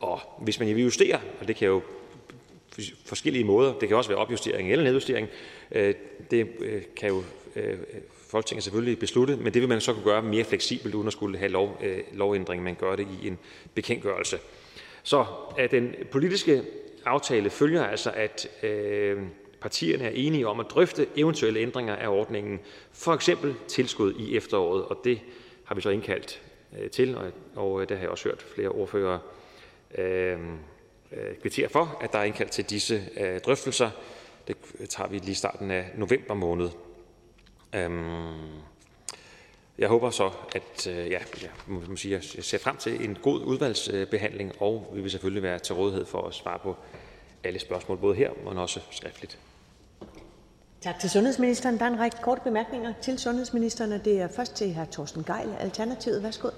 og 0.00 0.20
hvis 0.40 0.60
man 0.60 0.68
vil 0.68 0.82
justere, 0.82 1.20
og 1.40 1.48
det 1.48 1.56
kan 1.56 1.68
jo 1.68 1.82
forskellige 3.04 3.44
måder, 3.44 3.78
det 3.78 3.88
kan 3.88 3.96
også 3.96 4.10
være 4.10 4.18
opjustering 4.18 4.72
eller 4.72 4.84
nedjustering, 4.84 5.28
øh, 5.72 5.94
det 6.30 6.48
øh, 6.60 6.82
kan 6.96 7.08
jo 7.08 7.22
øh, 7.56 7.78
Folketinget 8.28 8.64
selvfølgelig 8.64 8.98
beslutte, 8.98 9.36
men 9.36 9.54
det 9.54 9.62
vil 9.62 9.68
man 9.68 9.80
så 9.80 9.92
kunne 9.92 10.04
gøre 10.04 10.22
mere 10.22 10.44
fleksibelt, 10.44 10.94
uden 10.94 11.06
at 11.06 11.12
skulle 11.12 11.38
have 11.38 11.50
lov, 11.50 11.82
lovændring, 12.12 12.62
man 12.62 12.74
gør 12.74 12.96
det 12.96 13.06
i 13.22 13.28
en 13.28 13.38
bekendtgørelse. 13.74 14.38
Så 15.02 15.24
at 15.58 15.70
den 15.70 15.94
politiske 16.10 16.62
aftale 17.04 17.50
følger 17.50 17.84
altså, 17.84 18.10
at 18.10 18.48
øh, 18.62 19.22
partierne 19.60 20.04
er 20.04 20.10
enige 20.14 20.48
om 20.48 20.60
at 20.60 20.66
drøfte 20.70 21.06
eventuelle 21.16 21.60
ændringer 21.60 21.96
af 21.96 22.08
ordningen, 22.08 22.60
for 22.92 23.14
eksempel 23.14 23.54
tilskud 23.68 24.14
i 24.14 24.36
efteråret, 24.36 24.84
og 24.84 25.00
det 25.04 25.20
har 25.64 25.74
vi 25.74 25.80
så 25.80 25.90
indkaldt 25.90 26.42
øh, 26.78 26.90
til, 26.90 27.16
og, 27.16 27.32
og 27.56 27.88
det 27.88 27.96
har 27.96 28.04
jeg 28.04 28.10
også 28.10 28.28
hørt 28.28 28.42
flere 28.54 28.68
ordfører 28.68 29.18
øh, 29.98 30.38
Øh, 31.14 31.36
kvittere 31.36 31.68
for, 31.68 31.98
at 32.00 32.12
der 32.12 32.18
er 32.18 32.24
indkaldt 32.24 32.52
til 32.52 32.64
disse 32.64 33.02
øh, 33.16 33.40
drøftelser. 33.40 33.90
Det 34.48 34.56
tager 34.88 35.08
vi 35.08 35.18
lige 35.18 35.34
starten 35.34 35.70
af 35.70 35.90
november 35.96 36.34
måned. 36.34 36.70
Øhm, 37.74 38.50
jeg 39.78 39.88
håber 39.88 40.10
så, 40.10 40.30
at 40.54 40.86
øh, 40.86 40.96
ja, 40.96 41.18
jeg 41.42 41.50
må 41.66 41.96
sige, 41.96 42.14
jeg 42.14 42.44
ser 42.44 42.58
frem 42.58 42.76
til 42.76 43.04
en 43.04 43.18
god 43.22 43.40
udvalgsbehandling, 43.40 44.52
og 44.62 44.90
vi 44.94 45.00
vil 45.00 45.10
selvfølgelig 45.10 45.42
være 45.42 45.58
til 45.58 45.74
rådighed 45.74 46.06
for 46.06 46.22
at 46.22 46.34
svare 46.34 46.58
på 46.58 46.76
alle 47.44 47.58
spørgsmål, 47.58 47.98
både 47.98 48.14
her, 48.14 48.30
men 48.48 48.58
også 48.58 48.80
skriftligt. 48.90 49.38
Tak 50.80 50.98
til 51.00 51.10
sundhedsministeren. 51.10 51.78
Der 51.78 51.84
er 51.84 51.88
en 51.88 52.00
række 52.00 52.16
korte 52.22 52.40
bemærkninger 52.44 52.92
til 53.02 53.18
sundhedsministeren, 53.18 53.92
og 53.92 54.04
det 54.04 54.20
er 54.20 54.28
først 54.28 54.54
til 54.54 54.74
hr. 54.74 54.84
Torsten 54.84 55.24
Geil, 55.24 55.54
Alternativet. 55.60 56.22
Værsgo. 56.22 56.48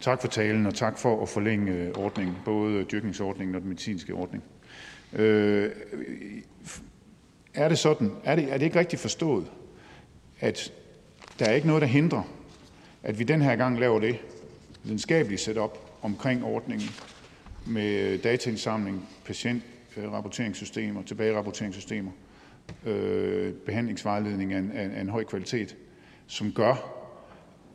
Tak 0.00 0.20
for 0.20 0.28
talen, 0.28 0.66
og 0.66 0.74
tak 0.74 0.98
for 0.98 1.22
at 1.22 1.28
forlænge 1.28 1.72
øh, 1.72 1.90
ordningen, 1.98 2.36
både 2.44 2.84
dyrkningsordningen 2.84 3.54
og 3.54 3.60
den 3.60 3.68
medicinske 3.68 4.14
ordning. 4.14 4.42
Øh, 5.12 5.70
er 7.54 7.68
det 7.68 7.78
sådan, 7.78 8.12
er 8.24 8.36
det, 8.36 8.52
er 8.52 8.58
det 8.58 8.64
ikke 8.64 8.78
rigtigt 8.78 9.02
forstået, 9.02 9.46
at 10.40 10.72
der 11.38 11.46
er 11.46 11.52
ikke 11.52 11.66
noget, 11.66 11.82
der 11.82 11.88
hindrer, 11.88 12.22
at 13.02 13.18
vi 13.18 13.24
den 13.24 13.42
her 13.42 13.56
gang 13.56 13.80
laver 13.80 13.98
det 13.98 14.18
videnskabelige 14.84 15.38
setup 15.38 15.78
omkring 16.02 16.44
ordningen 16.44 16.88
med 17.66 18.00
øh, 18.00 18.24
dataindsamling, 18.24 19.08
patientrapporteringssystemer, 19.24 21.00
øh, 21.00 21.06
tilbagerapporteringssystemer, 21.06 22.10
øh, 22.86 23.52
behandlingsvejledning 23.52 24.52
af 24.52 24.58
en, 24.58 24.72
af 24.72 25.00
en 25.00 25.08
høj 25.08 25.24
kvalitet, 25.24 25.76
som 26.26 26.52
gør, 26.52 26.99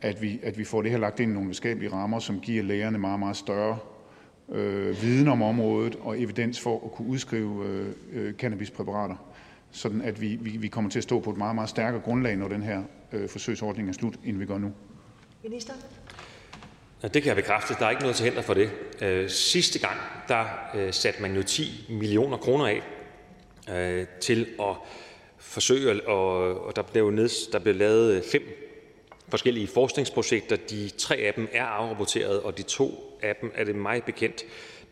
at 0.06 0.22
vi, 0.22 0.40
at 0.42 0.58
vi 0.58 0.64
får 0.64 0.82
det 0.82 0.90
her 0.90 0.98
lagt 0.98 1.20
ind 1.20 1.30
i 1.30 1.34
nogle 1.34 1.46
videnskabelige 1.46 1.92
rammer, 1.92 2.18
som 2.18 2.40
giver 2.40 2.62
lægerne 2.62 2.98
meget, 2.98 3.18
meget 3.18 3.36
større 3.36 3.78
øh, 4.48 5.02
viden 5.02 5.28
om 5.28 5.42
området 5.42 5.96
og 6.00 6.20
evidens 6.20 6.60
for 6.60 6.84
at 6.84 6.92
kunne 6.92 7.08
udskrive 7.08 7.66
øh, 7.66 7.92
øh, 8.12 8.34
cannabispræparater, 8.34 9.16
sådan 9.70 10.02
at 10.02 10.20
vi, 10.20 10.38
vi, 10.40 10.50
vi 10.50 10.68
kommer 10.68 10.90
til 10.90 10.98
at 10.98 11.02
stå 11.02 11.20
på 11.20 11.30
et 11.30 11.36
meget, 11.36 11.54
meget 11.54 11.70
stærkere 11.70 12.00
grundlag, 12.00 12.36
når 12.36 12.48
den 12.48 12.62
her 12.62 12.82
øh, 13.12 13.28
forsøgsordning 13.28 13.88
er 13.88 13.92
slut, 13.92 14.14
end 14.24 14.38
vi 14.38 14.46
gør 14.46 14.58
nu. 14.58 14.72
Minister? 15.42 15.72
Det 17.02 17.12
kan 17.12 17.26
jeg 17.26 17.36
bekræfte. 17.36 17.74
Der 17.78 17.86
er 17.86 17.90
ikke 17.90 18.02
noget 18.02 18.16
til 18.16 18.24
hinder 18.24 18.42
for 18.42 18.54
det. 18.54 18.70
Øh, 19.02 19.28
sidste 19.30 19.78
gang 19.78 19.96
der 20.28 20.44
øh, 20.74 20.92
satte 20.92 21.22
man 21.22 21.36
jo 21.36 21.42
10 21.42 21.86
millioner 21.90 22.36
kroner 22.36 22.66
af 22.66 22.82
øh, 23.70 24.06
til 24.20 24.46
at 24.60 24.76
forsøge, 25.38 26.08
og, 26.08 26.60
og 26.66 26.76
der, 26.76 26.82
blev 26.82 27.10
ned, 27.10 27.52
der 27.52 27.58
blev 27.58 27.74
lavet 27.74 28.24
fem 28.32 28.65
forskellige 29.28 29.66
forskningsprojekter. 29.66 30.56
De 30.56 30.88
tre 30.88 31.16
af 31.16 31.34
dem 31.34 31.48
er 31.52 31.64
afrapporteret, 31.64 32.40
og 32.40 32.58
de 32.58 32.62
to 32.62 33.18
af 33.22 33.36
dem 33.40 33.52
er 33.54 33.64
det 33.64 33.74
meget 33.74 34.04
bekendt 34.04 34.44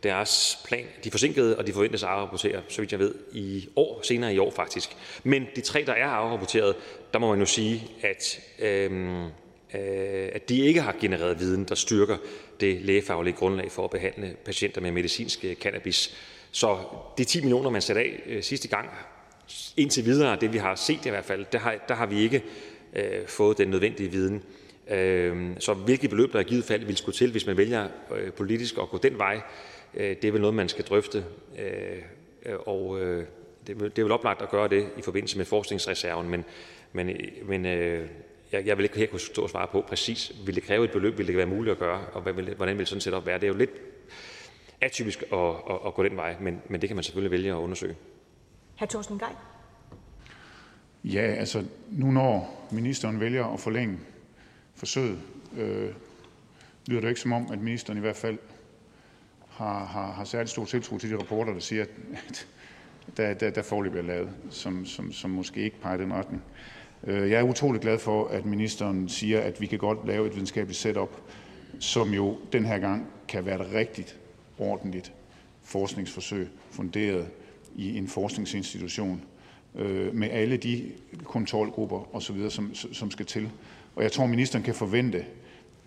deres 0.05 0.59
plan. 0.65 0.85
De 1.05 1.09
er 1.09 1.11
forsinkede, 1.11 1.59
og 1.59 1.67
de 1.67 1.73
forventes 1.73 2.03
at 2.03 2.09
afrapportere, 2.09 2.63
så 2.69 2.83
vidt 2.83 2.93
jeg 2.93 3.01
ved, 3.01 3.15
i 3.33 3.69
år, 3.77 4.01
senere 4.03 4.35
i 4.35 4.39
år 4.39 4.51
faktisk. 4.51 4.97
Men 5.25 5.47
de 5.57 5.61
tre, 5.61 5.85
der 5.87 5.93
er 5.93 6.07
afrapporteret, 6.07 6.77
der 7.13 7.19
må 7.19 7.29
man 7.31 7.39
jo 7.39 7.47
sige, 7.47 7.91
at, 8.03 8.41
øhm, 8.59 9.25
øh, 9.25 10.29
at 10.33 10.49
de 10.49 10.59
ikke 10.59 10.81
har 10.81 10.97
genereret 11.01 11.41
viden, 11.41 11.65
der 11.65 11.75
styrker 11.75 12.17
det 12.61 12.83
lægefaglige 12.83 13.37
grundlag 13.37 13.73
for 13.73 13.85
at 13.85 13.91
behandle 13.91 14.37
patienter 14.45 14.81
med 14.81 14.91
medicinsk 14.91 15.45
øh, 15.45 15.55
cannabis. 15.55 16.17
Så 16.51 16.79
de 17.19 17.25
10 17.25 17.41
millioner, 17.41 17.71
man 17.71 17.83
satte 17.83 18.01
af 18.01 18.23
øh, 18.27 18.43
sidste 18.43 18.69
gang, 18.69 18.91
indtil 19.77 20.05
videre, 20.05 20.37
det 20.41 20.53
vi 20.53 20.59
har 20.59 20.75
set 20.75 21.07
i 21.07 21.09
hvert 21.09 21.25
fald, 21.25 21.47
der 21.53 21.59
har, 21.59 21.75
der 21.89 21.95
har 21.95 22.07
vi 22.07 22.21
ikke 22.21 22.43
øh, 22.95 23.27
fået 23.27 23.59
den 23.59 23.69
nødvendige 23.69 24.11
viden. 24.11 24.43
Øh, 24.91 25.51
så 25.59 25.75
hvilke 25.75 26.09
beløb, 26.09 26.33
der 26.33 26.41
i 26.41 26.43
givet 26.43 26.65
fald 26.65 26.85
vil 26.85 26.97
skulle 26.97 27.17
til, 27.17 27.31
hvis 27.31 27.47
man 27.47 27.57
vælger 27.57 27.89
øh, 28.17 28.33
politisk 28.33 28.79
at 28.79 28.89
gå 28.89 28.99
den 28.99 29.19
vej, 29.19 29.41
øh, 29.95 30.17
det 30.17 30.25
er 30.25 30.33
vel 30.33 30.41
noget, 30.41 30.55
man 30.55 30.69
skal 30.69 30.85
drøfte. 30.85 31.25
Øh, 31.59 31.99
øh 32.47 32.59
og 32.67 33.01
øh, 33.01 33.25
det, 33.67 33.81
det 33.81 33.99
er 33.99 34.03
vel 34.03 34.13
oplagt 34.13 34.43
at 34.43 34.51
gøre 34.51 34.69
det 34.69 34.89
i 34.99 35.03
forbindelse 35.03 35.39
med 35.39 35.45
forskningsreserven, 35.45 36.29
men, 36.29 36.45
men, 36.93 37.17
men 37.45 37.67
øh, 37.67 38.09
jeg, 38.53 38.67
jeg 38.67 38.77
vil 38.77 38.85
ikke 38.85 38.99
her 38.99 39.07
kunne 39.07 39.21
stå 39.21 39.43
og 39.43 39.51
svare 39.51 39.67
på 39.67 39.85
præcis, 39.89 40.33
vil 40.47 40.55
det 40.55 40.63
kræve 40.63 40.85
et 40.85 40.91
beløb, 40.91 41.19
vil 41.19 41.27
det 41.27 41.37
være 41.37 41.47
muligt 41.47 41.73
at 41.73 41.79
gøre, 41.79 42.01
og 42.13 42.23
hvad 42.23 42.33
vil, 42.33 42.55
hvordan 42.55 42.75
vil 42.75 42.79
det 42.79 42.89
sådan 42.89 43.01
set 43.01 43.15
op 43.15 43.27
være. 43.27 43.39
Det 43.39 43.45
er 43.45 43.49
jo 43.49 43.59
lidt 43.59 43.71
atypisk 44.81 45.23
at, 45.33 45.39
at, 45.71 45.79
at 45.87 45.95
gå 45.95 46.03
den 46.03 46.17
vej, 46.17 46.37
men, 46.41 46.63
men 46.69 46.81
det 46.81 46.89
kan 46.89 46.97
man 46.97 47.03
selvfølgelig 47.03 47.31
vælge 47.31 47.51
at 47.51 47.57
undersøge. 47.57 47.97
Hr. 48.79 48.85
Thorsten 48.85 49.19
Geil? 49.19 49.37
Ja, 51.05 51.21
altså 51.21 51.65
nu 51.91 52.11
når 52.11 52.67
ministeren 52.71 53.21
vælger 53.21 53.45
at 53.45 53.61
forlænge 53.61 53.99
forsøget, 54.75 55.19
øh, 55.57 55.91
lyder 56.87 57.01
det 57.01 57.09
ikke 57.09 57.21
som 57.21 57.33
om, 57.33 57.47
at 57.53 57.59
ministeren 57.59 57.99
i 57.99 58.01
hvert 58.01 58.17
fald 58.17 58.39
har, 59.49 59.85
har, 59.85 60.13
har 60.13 60.25
særlig 60.25 60.49
stor 60.49 60.65
tiltro 60.65 60.99
til 60.99 61.11
de 61.11 61.19
rapporter, 61.19 61.53
der 61.53 61.61
siger, 61.61 61.83
at 61.83 62.47
der, 63.17 63.35
der, 63.35 63.51
der 63.51 63.63
forløb 63.63 63.93
bliver 63.93 64.07
lavet, 64.07 64.31
som, 64.51 64.87
som, 64.87 65.13
som 65.13 65.31
måske 65.31 65.61
ikke 65.61 65.81
peger 65.81 65.99
i 65.99 66.03
den 66.03 66.13
retning. 66.13 66.43
Øh, 67.05 67.31
jeg 67.31 67.39
er 67.39 67.43
utrolig 67.43 67.81
glad 67.81 67.99
for, 67.99 68.29
at 68.29 68.47
ministeren 68.47 69.09
siger, 69.09 69.41
at 69.41 69.61
vi 69.61 69.67
kan 69.67 69.79
godt 69.79 70.07
lave 70.07 70.27
et 70.27 70.35
videnskabeligt 70.35 70.79
setup, 70.79 71.21
som 71.81 72.11
jo 72.11 72.39
den 72.53 72.65
her 72.65 72.79
gang 72.79 73.07
kan 73.29 73.47
være 73.47 73.61
et 73.61 73.73
rigtigt 73.75 74.17
ordentligt 74.59 75.13
forskningsforsøg, 75.63 76.49
funderet 76.71 77.29
i 77.77 77.99
en 77.99 78.09
forskningsinstitution, 78.09 79.23
øh, 79.75 80.15
med 80.15 80.31
alle 80.31 80.57
de 80.57 80.93
kontrolgrupper 81.25 82.17
osv., 82.17 82.51
som, 82.51 82.75
som 82.75 83.11
skal 83.11 83.27
til. 83.27 83.51
Og 83.97 84.03
jeg 84.03 84.13
tror, 84.13 84.27
ministeren 84.27 84.65
kan 84.65 84.75
forvente, 84.75 85.25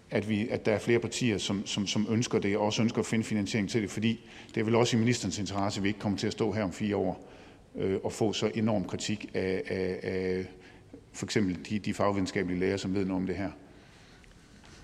at, 0.09 0.29
vi, 0.29 0.47
at 0.49 0.65
der 0.65 0.71
er 0.71 0.79
flere 0.79 0.99
partier, 0.99 1.37
som, 1.37 1.65
som, 1.65 1.87
som 1.87 2.07
ønsker 2.09 2.39
det, 2.39 2.57
og 2.57 2.65
også 2.65 2.81
ønsker 2.81 2.99
at 2.99 3.05
finde 3.05 3.23
finansiering 3.23 3.69
til 3.69 3.81
det, 3.81 3.91
fordi 3.91 4.19
det 4.55 4.61
er 4.61 4.65
vel 4.65 4.75
også 4.75 4.97
i 4.97 4.99
ministerens 4.99 5.39
interesse, 5.39 5.79
at 5.79 5.83
vi 5.83 5.87
ikke 5.87 5.99
kommer 5.99 6.17
til 6.17 6.27
at 6.27 6.33
stå 6.33 6.51
her 6.51 6.63
om 6.63 6.71
fire 6.71 6.95
år 6.95 7.29
øh, 7.75 7.99
og 8.03 8.11
få 8.11 8.33
så 8.33 8.51
enorm 8.55 8.85
kritik 8.85 9.29
af, 9.33 9.63
af, 9.67 9.99
af 10.03 10.45
for 11.13 11.25
eksempel 11.25 11.59
de, 11.69 11.79
de 11.79 11.93
fagvidenskabelige 11.93 12.59
læger, 12.59 12.77
som 12.77 12.93
ved 12.93 13.05
noget 13.05 13.21
om 13.21 13.27
det 13.27 13.35
her. 13.35 13.51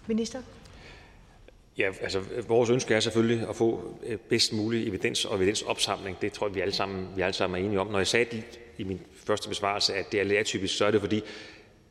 Minister? 0.07 0.41
Ja, 1.78 1.90
altså 2.02 2.22
vores 2.48 2.70
ønske 2.70 2.94
er 2.94 3.00
selvfølgelig 3.00 3.50
at 3.50 3.56
få 3.56 3.98
øh, 4.06 4.18
bedst 4.18 4.54
mulig 4.54 4.88
evidens 4.88 5.26
og 5.26 5.38
evidensopsamling. 5.38 6.22
Det 6.22 6.32
tror 6.32 6.48
jeg, 6.48 6.56
vi 6.56 6.62
alle 6.62 6.74
sammen, 6.74 7.08
vi 7.16 7.22
alle 7.22 7.34
sammen 7.34 7.62
er 7.62 7.66
enige 7.66 7.80
om. 7.80 7.88
Når 7.88 8.00
jeg 8.00 8.08
sagde 8.08 8.44
i 8.78 8.84
min 8.84 9.02
første 9.26 9.50
besvarelse, 9.50 9.94
at 9.94 10.12
det 10.12 10.20
er 10.20 10.24
lidt 10.24 10.40
atypisk, 10.40 10.78
så 10.78 10.86
er 10.86 10.91
det 10.91 11.02
fordi, 11.02 11.22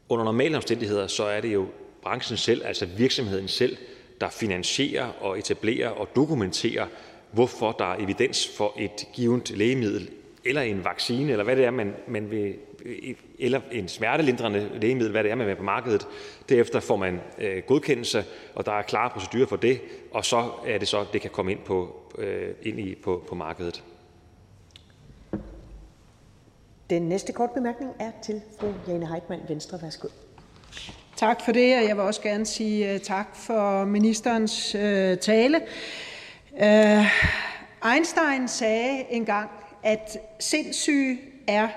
under 0.08 0.24
normale 0.24 0.56
omstændigheder, 0.56 1.06
så 1.06 1.24
er 1.24 1.40
det 1.40 1.52
jo 1.52 1.66
branchen 2.02 2.36
selv, 2.36 2.66
altså 2.66 2.86
virksomheden 2.86 3.48
selv, 3.48 3.76
der 4.20 4.28
finansierer 4.28 5.06
og 5.06 5.38
etablerer 5.38 5.88
og 5.88 6.08
dokumenterer, 6.16 6.86
hvorfor 7.32 7.72
der 7.72 7.92
er 7.92 8.02
evidens 8.02 8.48
for 8.56 8.74
et 8.78 9.06
givet 9.12 9.50
lægemiddel 9.50 10.10
eller 10.44 10.62
en 10.62 10.84
vaccine, 10.84 11.32
eller 11.32 11.44
hvad 11.44 11.56
det 11.56 11.64
er, 11.64 11.70
man, 11.70 11.94
man 12.08 12.30
vil, 12.30 12.54
eller 13.38 13.60
en 13.72 13.88
smertelindrende 13.88 14.70
lægemiddel, 14.80 15.12
hvad 15.12 15.24
det 15.24 15.30
er, 15.30 15.34
man 15.34 15.46
vil 15.46 15.56
på 15.56 15.62
markedet. 15.62 16.06
Derefter 16.48 16.80
får 16.80 16.96
man 16.96 17.20
øh, 17.38 17.62
godkendelse, 17.66 18.24
og 18.54 18.66
der 18.66 18.72
er 18.72 18.82
klare 18.82 19.10
procedurer 19.10 19.46
for 19.46 19.56
det, 19.56 19.80
og 20.10 20.24
så 20.24 20.50
er 20.66 20.78
det 20.78 20.88
så, 20.88 21.04
det 21.12 21.20
kan 21.20 21.30
komme 21.30 21.52
ind 21.52 21.60
på, 21.64 22.02
øh, 22.18 22.54
ind 22.62 22.80
i, 22.80 22.94
på, 22.94 23.24
på 23.28 23.34
markedet. 23.34 23.84
Den 26.90 27.02
næste 27.02 27.32
kort 27.32 27.50
bemærkning 27.50 27.92
er 27.98 28.10
til 28.22 28.40
fru 28.60 28.68
Jane 28.88 29.06
Heitmann, 29.06 29.42
Venstre. 29.48 29.78
Værsgo. 29.82 30.08
Tak 31.16 31.44
for 31.44 31.52
det, 31.52 31.76
og 31.76 31.84
jeg 31.84 31.96
vil 31.96 32.04
også 32.04 32.20
gerne 32.20 32.46
sige 32.46 32.98
tak 32.98 33.36
for 33.36 33.84
ministerens 33.84 34.74
uh, 34.74 34.80
tale. 35.18 35.60
Uh, 36.52 37.06
Einstein 37.94 38.48
sagde 38.48 39.04
engang, 39.10 39.50
at 39.82 40.18
sindssyge 40.40 41.18
er 41.46 41.68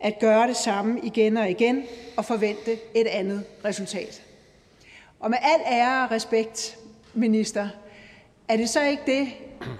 at 0.00 0.18
gøre 0.18 0.48
det 0.48 0.56
samme 0.56 1.00
igen 1.02 1.36
og 1.36 1.50
igen 1.50 1.82
og 2.16 2.24
forvente 2.24 2.78
et 2.94 3.06
andet 3.06 3.44
resultat. 3.64 4.22
Og 5.20 5.30
med 5.30 5.38
al 5.42 5.60
ære 5.72 6.04
og 6.04 6.10
respekt, 6.10 6.78
minister, 7.14 7.68
er 8.48 8.56
det 8.56 8.68
så 8.68 8.84
ikke 8.84 9.02
det, 9.06 9.28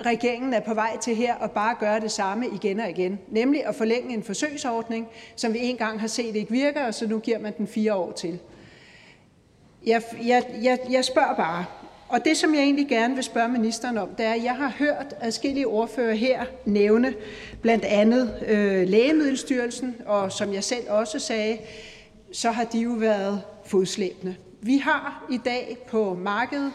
regeringen 0.00 0.54
er 0.54 0.60
på 0.60 0.74
vej 0.74 0.96
til 0.96 1.16
her 1.16 1.34
at 1.34 1.50
bare 1.50 1.76
gøre 1.80 2.00
det 2.00 2.10
samme 2.10 2.46
igen 2.48 2.80
og 2.80 2.90
igen, 2.90 3.18
nemlig 3.28 3.66
at 3.66 3.74
forlænge 3.74 4.14
en 4.14 4.22
forsøgsordning, 4.22 5.08
som 5.36 5.52
vi 5.52 5.58
engang 5.58 6.00
har 6.00 6.06
set 6.06 6.36
ikke 6.36 6.50
virker, 6.50 6.86
og 6.86 6.94
så 6.94 7.06
nu 7.06 7.18
giver 7.18 7.38
man 7.38 7.54
den 7.58 7.66
fire 7.66 7.94
år 7.94 8.12
til. 8.12 8.38
Jeg, 9.86 10.02
jeg, 10.24 10.44
jeg, 10.62 10.78
jeg 10.90 11.04
spørger 11.04 11.36
bare, 11.36 11.64
og 12.08 12.24
det, 12.24 12.36
som 12.36 12.54
jeg 12.54 12.62
egentlig 12.62 12.88
gerne 12.88 13.14
vil 13.14 13.24
spørge 13.24 13.48
ministeren 13.48 13.98
om, 13.98 14.08
det 14.08 14.26
er, 14.26 14.32
at 14.32 14.44
jeg 14.44 14.56
har 14.56 14.72
hørt 14.78 15.14
adskillige 15.20 15.66
ordfører 15.66 16.14
her 16.14 16.44
nævne 16.64 17.14
blandt 17.62 17.84
andet 17.84 18.44
øh, 18.46 18.88
Lægemiddelstyrelsen, 18.88 19.96
og 20.06 20.32
som 20.32 20.52
jeg 20.52 20.64
selv 20.64 20.90
også 20.90 21.18
sagde, 21.18 21.58
så 22.32 22.50
har 22.50 22.64
de 22.64 22.78
jo 22.78 22.90
været 22.90 23.42
fodslæbende. 23.64 24.36
Vi 24.60 24.76
har 24.76 25.26
i 25.30 25.38
dag 25.44 25.78
på 25.88 26.14
markedet 26.14 26.72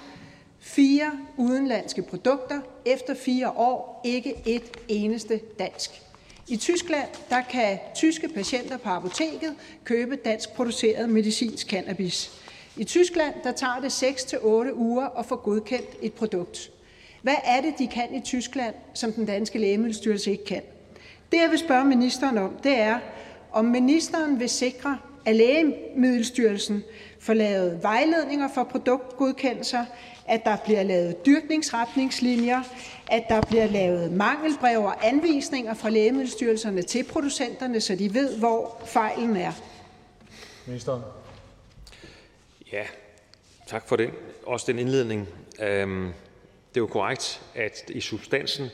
fire 0.59 1.11
udenlandske 1.37 2.01
produkter, 2.01 2.59
efter 2.85 3.13
fire 3.13 3.49
år 3.49 4.01
ikke 4.05 4.35
et 4.45 4.63
eneste 4.87 5.39
dansk. 5.59 6.01
I 6.47 6.57
Tyskland 6.57 7.07
der 7.29 7.41
kan 7.41 7.79
tyske 7.95 8.27
patienter 8.27 8.77
på 8.77 8.89
apoteket 8.89 9.55
købe 9.83 10.15
dansk 10.15 10.53
produceret 10.53 11.09
medicinsk 11.09 11.67
cannabis. 11.67 12.40
I 12.77 12.83
Tyskland 12.83 13.33
der 13.43 13.51
tager 13.51 13.79
det 13.79 14.03
6-8 14.03 14.73
uger 14.73 15.19
at 15.19 15.25
få 15.25 15.35
godkendt 15.35 15.89
et 16.01 16.13
produkt. 16.13 16.71
Hvad 17.21 17.35
er 17.43 17.61
det, 17.61 17.73
de 17.79 17.87
kan 17.87 18.15
i 18.15 18.19
Tyskland, 18.19 18.75
som 18.93 19.13
den 19.13 19.25
danske 19.25 19.59
lægemiddelstyrelse 19.59 20.31
ikke 20.31 20.45
kan? 20.45 20.61
Det, 21.31 21.37
jeg 21.37 21.49
vil 21.49 21.59
spørge 21.59 21.85
ministeren 21.85 22.37
om, 22.37 22.57
det 22.63 22.79
er, 22.79 22.99
om 23.51 23.65
ministeren 23.65 24.39
vil 24.39 24.49
sikre, 24.49 24.97
at 25.25 25.35
Lægemiddelstyrelsen 25.35 26.83
får 27.19 27.33
lavet 27.33 27.83
vejledninger 27.83 28.47
for 28.53 28.63
produktgodkendelser, 28.63 29.85
at 30.27 30.45
der 30.45 30.57
bliver 30.65 30.83
lavet 30.83 31.25
dyrkningsretningslinjer, 31.25 32.61
at 33.07 33.23
der 33.29 33.41
bliver 33.41 33.67
lavet 33.67 34.11
mangelbrev 34.11 34.83
og 34.83 35.07
anvisninger 35.07 35.73
fra 35.73 35.89
Lægemiddelstyrelserne 35.89 36.81
til 36.81 37.03
producenterne, 37.03 37.81
så 37.81 37.95
de 37.95 38.13
ved, 38.13 38.37
hvor 38.37 38.81
fejlen 38.85 39.37
er. 39.37 39.51
Ministeren. 40.67 41.01
Ja, 42.71 42.85
tak 43.67 43.87
for 43.87 43.95
det. 43.95 44.11
Også 44.43 44.71
den 44.71 44.79
indledning. 44.79 45.27
Øhm, 45.61 46.13
det 46.69 46.77
er 46.77 46.81
jo 46.81 46.87
korrekt, 46.87 47.41
at 47.55 47.83
i 47.89 48.01
substansen 48.01 48.67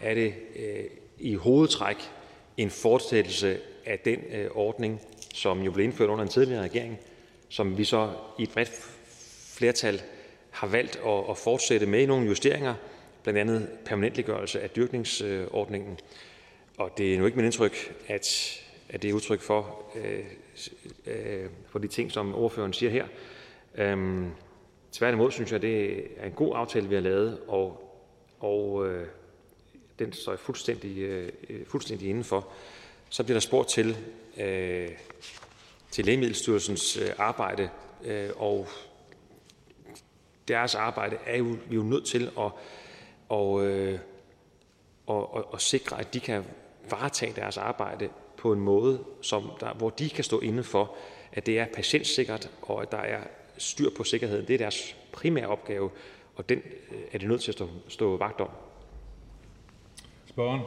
er 0.00 0.14
det 0.14 0.34
øh, 0.56 0.84
i 1.18 1.34
hovedtræk 1.34 1.96
en 2.56 2.70
fortsættelse 2.70 3.58
af 3.86 3.98
den 3.98 4.18
øh, 4.32 4.50
ordning, 4.54 5.00
som 5.34 5.62
jo 5.62 5.70
blev 5.70 5.84
indført 5.84 6.08
under 6.08 6.24
en 6.24 6.30
tidligere 6.30 6.62
regering, 6.62 6.98
som 7.48 7.78
vi 7.78 7.84
så 7.84 8.10
i 8.38 8.42
et 8.42 8.50
bredt 8.50 8.70
flertal 9.56 10.02
har 10.50 10.66
valgt 10.66 10.96
at, 10.96 11.24
at 11.30 11.38
fortsætte 11.38 11.86
med 11.86 12.06
nogle 12.06 12.26
justeringer, 12.26 12.74
blandt 13.22 13.40
andet 13.40 13.68
permanentliggørelse 13.84 14.60
af 14.60 14.70
dyrkningsordningen. 14.70 15.98
Og 16.78 16.90
det 16.98 17.14
er 17.14 17.18
nu 17.18 17.26
ikke 17.26 17.36
mit 17.36 17.44
indtryk, 17.44 17.94
at, 18.08 18.58
at 18.88 19.02
det 19.02 19.10
er 19.10 19.14
udtryk 19.14 19.40
for, 19.40 19.82
øh, 19.94 20.24
øh, 21.06 21.46
for 21.68 21.78
de 21.78 21.88
ting, 21.88 22.12
som 22.12 22.34
ordføreren 22.34 22.72
siger 22.72 22.90
her. 22.90 23.06
Øhm, 23.74 24.30
tværtimod 24.92 25.30
synes 25.30 25.52
jeg, 25.52 25.62
det 25.62 26.06
er 26.16 26.26
en 26.26 26.32
god 26.32 26.52
aftale, 26.56 26.88
vi 26.88 26.94
har 26.94 27.02
lavet, 27.02 27.40
og, 27.48 27.94
og 28.40 28.86
øh, 28.88 29.06
den 29.98 30.12
står 30.12 30.32
jeg 30.32 30.38
fuldstændig, 30.38 30.98
øh, 30.98 31.32
øh 31.48 31.66
fuldstændig 31.66 32.08
indenfor. 32.08 32.48
Så 33.08 33.24
bliver 33.24 33.34
der 33.34 33.40
spurgt 33.40 33.68
til, 33.68 33.96
øh, 34.38 34.88
til 35.90 36.04
Lægemiddelstyrelsens 36.04 36.96
øh, 36.96 37.08
arbejde, 37.18 37.70
øh, 38.04 38.30
og 38.36 38.68
deres 40.48 40.74
arbejde 40.74 41.18
er 41.26 41.36
jo, 41.36 41.44
vi 41.44 41.56
er 41.70 41.74
jo 41.74 41.82
nødt 41.82 42.06
til 42.06 42.30
at, 42.38 42.50
og, 43.28 43.66
øh, 43.66 43.98
og, 45.06 45.34
og, 45.34 45.52
og 45.52 45.60
sikre, 45.60 46.00
at 46.00 46.14
de 46.14 46.20
kan 46.20 46.44
varetage 46.90 47.32
deres 47.36 47.56
arbejde 47.56 48.08
på 48.36 48.52
en 48.52 48.60
måde, 48.60 49.04
som 49.20 49.50
der, 49.60 49.74
hvor 49.74 49.90
de 49.90 50.10
kan 50.10 50.24
stå 50.24 50.40
inde 50.40 50.64
for, 50.64 50.96
at 51.32 51.46
det 51.46 51.58
er 51.58 51.66
patientsikkert, 51.74 52.50
og 52.62 52.82
at 52.82 52.92
der 52.92 52.98
er 52.98 53.20
styr 53.62 53.90
på 53.96 54.04
sikkerheden. 54.04 54.46
Det 54.46 54.54
er 54.54 54.58
deres 54.58 54.96
primære 55.12 55.46
opgave, 55.46 55.90
og 56.36 56.48
den 56.48 56.58
øh, 56.90 56.98
er 57.12 57.18
de 57.18 57.26
nødt 57.26 57.40
til 57.40 57.50
at 57.50 57.54
stå, 57.54 57.68
stå 57.88 58.16
vagt 58.16 58.40
om. 58.40 58.48
Spørgen. 60.26 60.60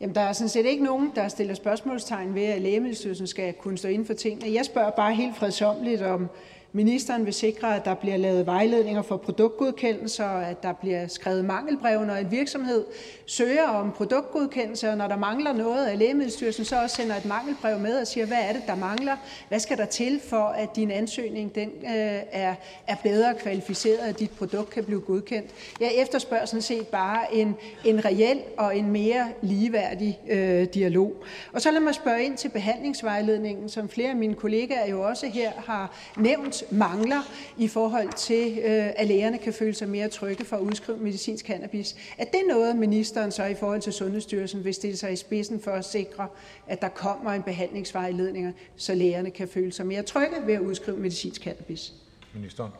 Jamen, 0.00 0.14
der 0.14 0.20
er 0.20 0.32
sådan 0.32 0.48
set 0.48 0.66
ikke 0.66 0.84
nogen, 0.84 1.12
der 1.14 1.28
stiller 1.28 1.54
spørgsmålstegn 1.54 2.34
ved, 2.34 2.44
at 2.44 2.62
Lægemiddelstyrelsen 2.62 3.26
skal 3.26 3.52
kunne 3.52 3.78
stå 3.78 3.88
inden 3.88 4.06
for 4.06 4.14
tingene. 4.14 4.54
Jeg 4.54 4.64
spørger 4.64 4.90
bare 4.90 5.14
helt 5.14 5.36
fredsomligt, 5.36 6.02
om 6.02 6.28
Ministeren 6.74 7.26
vil 7.26 7.34
sikre, 7.34 7.76
at 7.76 7.84
der 7.84 7.94
bliver 7.94 8.16
lavet 8.16 8.46
vejledninger 8.46 9.02
for 9.02 9.16
produktgodkendelser, 9.16 10.24
og 10.24 10.46
at 10.46 10.62
der 10.62 10.72
bliver 10.72 11.06
skrevet 11.06 11.44
mangelbreve, 11.44 12.06
når 12.06 12.14
en 12.14 12.30
virksomhed 12.30 12.84
søger 13.26 13.68
om 13.68 13.92
produktgodkendelse, 13.92 14.90
og 14.90 14.96
når 14.96 15.08
der 15.08 15.16
mangler 15.16 15.52
noget, 15.52 15.86
af 15.86 15.98
Lægemiddelstyrelsen 15.98 16.64
så 16.64 16.82
også 16.82 16.96
sender 16.96 17.16
et 17.16 17.24
mangelbrev 17.24 17.78
med 17.78 18.00
og 18.00 18.06
siger, 18.06 18.26
hvad 18.26 18.38
er 18.40 18.52
det, 18.52 18.62
der 18.66 18.74
mangler? 18.74 19.16
Hvad 19.48 19.58
skal 19.58 19.76
der 19.76 19.84
til 19.84 20.20
for, 20.28 20.44
at 20.44 20.76
din 20.76 20.90
ansøgning 20.90 21.54
den, 21.54 21.68
øh, 21.68 22.20
er, 22.32 22.54
er 22.86 22.96
bedre 23.02 23.34
kvalificeret, 23.34 23.98
at 23.98 24.18
dit 24.18 24.30
produkt 24.30 24.70
kan 24.70 24.84
blive 24.84 25.00
godkendt? 25.00 25.50
Jeg 25.80 25.92
efterspørger 25.96 26.46
sådan 26.46 26.62
set 26.62 26.86
bare 26.86 27.34
en, 27.34 27.54
en 27.84 28.04
reel 28.04 28.40
og 28.56 28.76
en 28.76 28.90
mere 28.90 29.28
ligeværdig 29.42 30.20
øh, 30.28 30.66
dialog. 30.74 31.12
Og 31.52 31.62
så 31.62 31.70
lad 31.70 31.80
mig 31.80 31.94
spørge 31.94 32.24
ind 32.24 32.36
til 32.36 32.48
behandlingsvejledningen, 32.48 33.68
som 33.68 33.88
flere 33.88 34.10
af 34.10 34.16
mine 34.16 34.34
kollegaer 34.34 34.86
jo 34.86 35.02
også 35.02 35.26
her 35.26 35.50
har 35.66 35.96
nævnt 36.16 36.61
mangler 36.70 37.22
i 37.58 37.68
forhold 37.68 38.12
til, 38.12 38.58
øh, 38.58 38.90
at 38.96 39.06
lægerne 39.06 39.38
kan 39.38 39.52
føle 39.52 39.74
sig 39.74 39.88
mere 39.88 40.08
trygge 40.08 40.44
for 40.44 40.56
at 40.56 40.60
udskrive 40.60 40.98
medicinsk 40.98 41.46
cannabis. 41.46 41.96
Er 42.18 42.24
det 42.24 42.40
noget, 42.48 42.76
ministeren 42.76 43.32
så 43.32 43.44
i 43.44 43.54
forhold 43.54 43.80
til 43.80 43.92
Sundhedsstyrelsen 43.92 44.64
vil 44.64 44.74
stille 44.74 44.96
sig 44.96 45.12
i 45.12 45.16
spidsen 45.16 45.60
for 45.60 45.70
at 45.70 45.84
sikre, 45.84 46.28
at 46.66 46.82
der 46.82 46.88
kommer 46.88 47.30
en 47.30 47.42
behandlingsvejledning, 47.42 48.54
så 48.76 48.94
lægerne 48.94 49.30
kan 49.30 49.48
føle 49.48 49.72
sig 49.72 49.86
mere 49.86 50.02
trygge 50.02 50.36
ved 50.46 50.54
at 50.54 50.60
udskrive 50.60 50.96
medicinsk 50.96 51.42
cannabis? 51.42 51.92
Ministeren. 52.34 52.70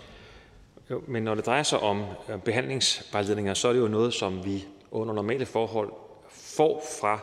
Jo, 0.90 1.02
men 1.08 1.22
når 1.22 1.34
det 1.34 1.46
drejer 1.46 1.62
sig 1.62 1.78
om 1.78 2.02
øh, 2.28 2.38
behandlingsvejledninger, 2.38 3.54
så 3.54 3.68
er 3.68 3.72
det 3.72 3.80
jo 3.80 3.88
noget, 3.88 4.14
som 4.14 4.44
vi 4.44 4.64
under 4.90 5.14
normale 5.14 5.46
forhold 5.46 5.92
får 6.30 6.84
fra 7.00 7.18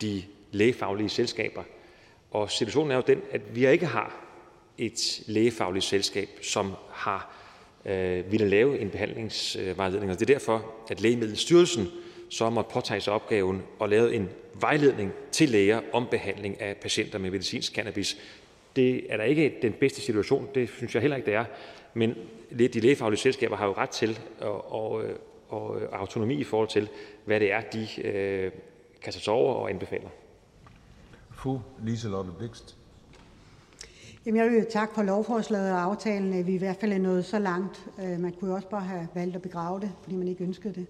de 0.00 0.22
lægefaglige 0.52 1.08
selskaber. 1.08 1.62
Og 2.30 2.50
situationen 2.50 2.90
er 2.90 2.96
jo 2.96 3.02
den, 3.06 3.20
at 3.30 3.40
vi 3.54 3.68
ikke 3.68 3.86
har 3.86 4.25
et 4.78 5.22
lægefagligt 5.26 5.84
selskab, 5.84 6.28
som 6.42 6.72
har 6.90 7.36
øh, 7.84 8.32
ville 8.32 8.48
lave 8.48 8.78
en 8.78 8.90
behandlingsvejledning. 8.90 10.12
Og 10.12 10.20
det 10.20 10.30
er 10.30 10.34
derfor, 10.34 10.74
at 10.90 11.00
Lægemiddelstyrelsen 11.00 11.88
så 12.30 12.50
måtte 12.50 12.70
påtage 12.72 13.00
sig 13.00 13.12
opgaven 13.12 13.62
og 13.78 13.88
lave 13.88 14.14
en 14.14 14.28
vejledning 14.60 15.12
til 15.32 15.48
læger 15.48 15.80
om 15.92 16.06
behandling 16.10 16.60
af 16.60 16.76
patienter 16.76 17.18
med 17.18 17.30
medicinsk 17.30 17.74
cannabis. 17.74 18.16
Det 18.76 19.12
er 19.12 19.16
da 19.16 19.22
ikke 19.22 19.54
den 19.62 19.72
bedste 19.72 20.00
situation, 20.00 20.48
det 20.54 20.68
synes 20.68 20.94
jeg 20.94 21.02
heller 21.02 21.16
ikke, 21.16 21.26
det 21.26 21.34
er, 21.34 21.44
men 21.94 22.14
de 22.50 22.80
lægefaglige 22.80 23.20
selskaber 23.20 23.56
har 23.56 23.66
jo 23.66 23.72
ret 23.72 23.90
til 23.90 24.18
og, 24.40 24.72
og, 24.72 25.04
øh, 25.04 25.16
og 25.48 25.80
øh, 25.80 25.88
autonomi 25.92 26.34
i 26.34 26.44
forhold 26.44 26.68
til, 26.68 26.88
hvad 27.24 27.40
det 27.40 27.52
er, 27.52 27.60
de 27.60 27.88
øh, 28.02 28.52
kan 29.02 29.12
sig 29.12 29.32
over 29.32 29.54
og 29.54 29.70
anbefaler. 29.70 30.08
Fru 31.30 31.58
Liselotte 31.84 32.30
Blikst. 32.38 32.75
Jamen, 34.26 34.40
jeg 34.40 34.50
vil 34.50 34.66
takke 34.70 34.94
for 34.94 35.02
lovforslaget 35.02 35.72
og 35.72 35.82
aftalen, 35.82 36.32
at 36.32 36.46
vi 36.46 36.54
i 36.54 36.58
hvert 36.58 36.76
fald 36.76 36.92
er 36.92 36.98
nået 36.98 37.24
så 37.24 37.38
langt. 37.38 37.86
Øh, 38.02 38.20
man 38.20 38.32
kunne 38.32 38.50
jo 38.50 38.56
også 38.56 38.68
bare 38.68 38.84
have 38.84 39.08
valgt 39.14 39.36
at 39.36 39.42
begrave 39.42 39.80
det, 39.80 39.92
fordi 40.02 40.16
man 40.16 40.28
ikke 40.28 40.44
ønskede 40.44 40.74
det. 40.74 40.86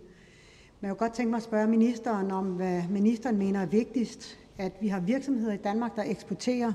Men 0.80 0.86
jeg 0.86 0.90
vil 0.90 0.96
godt 0.96 1.12
tænke 1.12 1.30
mig 1.30 1.36
at 1.36 1.42
spørge 1.42 1.66
ministeren 1.66 2.30
om, 2.30 2.44
hvad 2.44 2.82
ministeren 2.90 3.36
mener 3.36 3.60
er 3.60 3.66
vigtigst. 3.66 4.38
At 4.58 4.72
vi 4.80 4.88
har 4.88 5.00
virksomheder 5.00 5.52
i 5.52 5.56
Danmark, 5.56 5.96
der 5.96 6.02
eksporterer, 6.06 6.72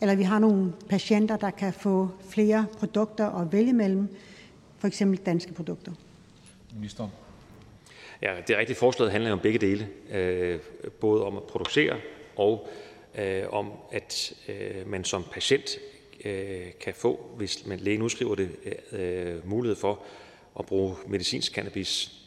eller 0.00 0.14
vi 0.14 0.22
har 0.22 0.38
nogle 0.38 0.72
patienter, 0.88 1.36
der 1.36 1.50
kan 1.50 1.72
få 1.72 2.08
flere 2.28 2.66
produkter 2.78 3.40
at 3.40 3.52
vælge 3.52 3.72
mellem, 3.72 4.08
for 4.78 4.86
eksempel 4.86 5.18
danske 5.18 5.52
produkter. 5.52 5.92
Ministeren. 6.74 7.10
Ja, 8.22 8.34
det 8.46 8.54
er 8.54 8.58
rigtigt. 8.58 8.78
Forslaget 8.78 9.12
handler 9.12 9.32
om 9.32 9.40
begge 9.40 9.58
dele. 9.58 9.88
Øh, 10.12 10.60
både 11.00 11.24
om 11.24 11.36
at 11.36 11.42
producere 11.42 11.96
og 12.36 12.68
øh, 13.18 13.44
om, 13.48 13.72
at 13.92 14.34
øh, 14.48 14.88
man 14.88 15.04
som 15.04 15.24
patient 15.32 15.78
øh, 16.24 16.66
kan 16.80 16.94
få, 16.94 17.34
hvis 17.36 17.66
man 17.66 17.80
lægen 17.80 18.02
udskriver 18.02 18.34
det, 18.34 18.50
øh, 18.92 19.48
mulighed 19.48 19.76
for 19.76 20.02
at 20.58 20.66
bruge 20.66 20.96
medicinsk 21.06 21.54
cannabis. 21.54 22.18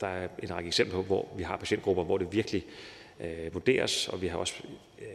Der 0.00 0.06
er 0.06 0.28
en 0.42 0.50
række 0.50 0.66
eksempler 0.66 0.96
på, 0.96 1.02
hvor 1.02 1.28
vi 1.36 1.42
har 1.42 1.56
patientgrupper, 1.56 2.04
hvor 2.04 2.18
det 2.18 2.32
virkelig 2.32 2.66
øh, 3.20 3.54
vurderes, 3.54 4.08
og 4.08 4.22
vi 4.22 4.26
har 4.26 4.38
også 4.38 4.54
øh, 4.98 5.06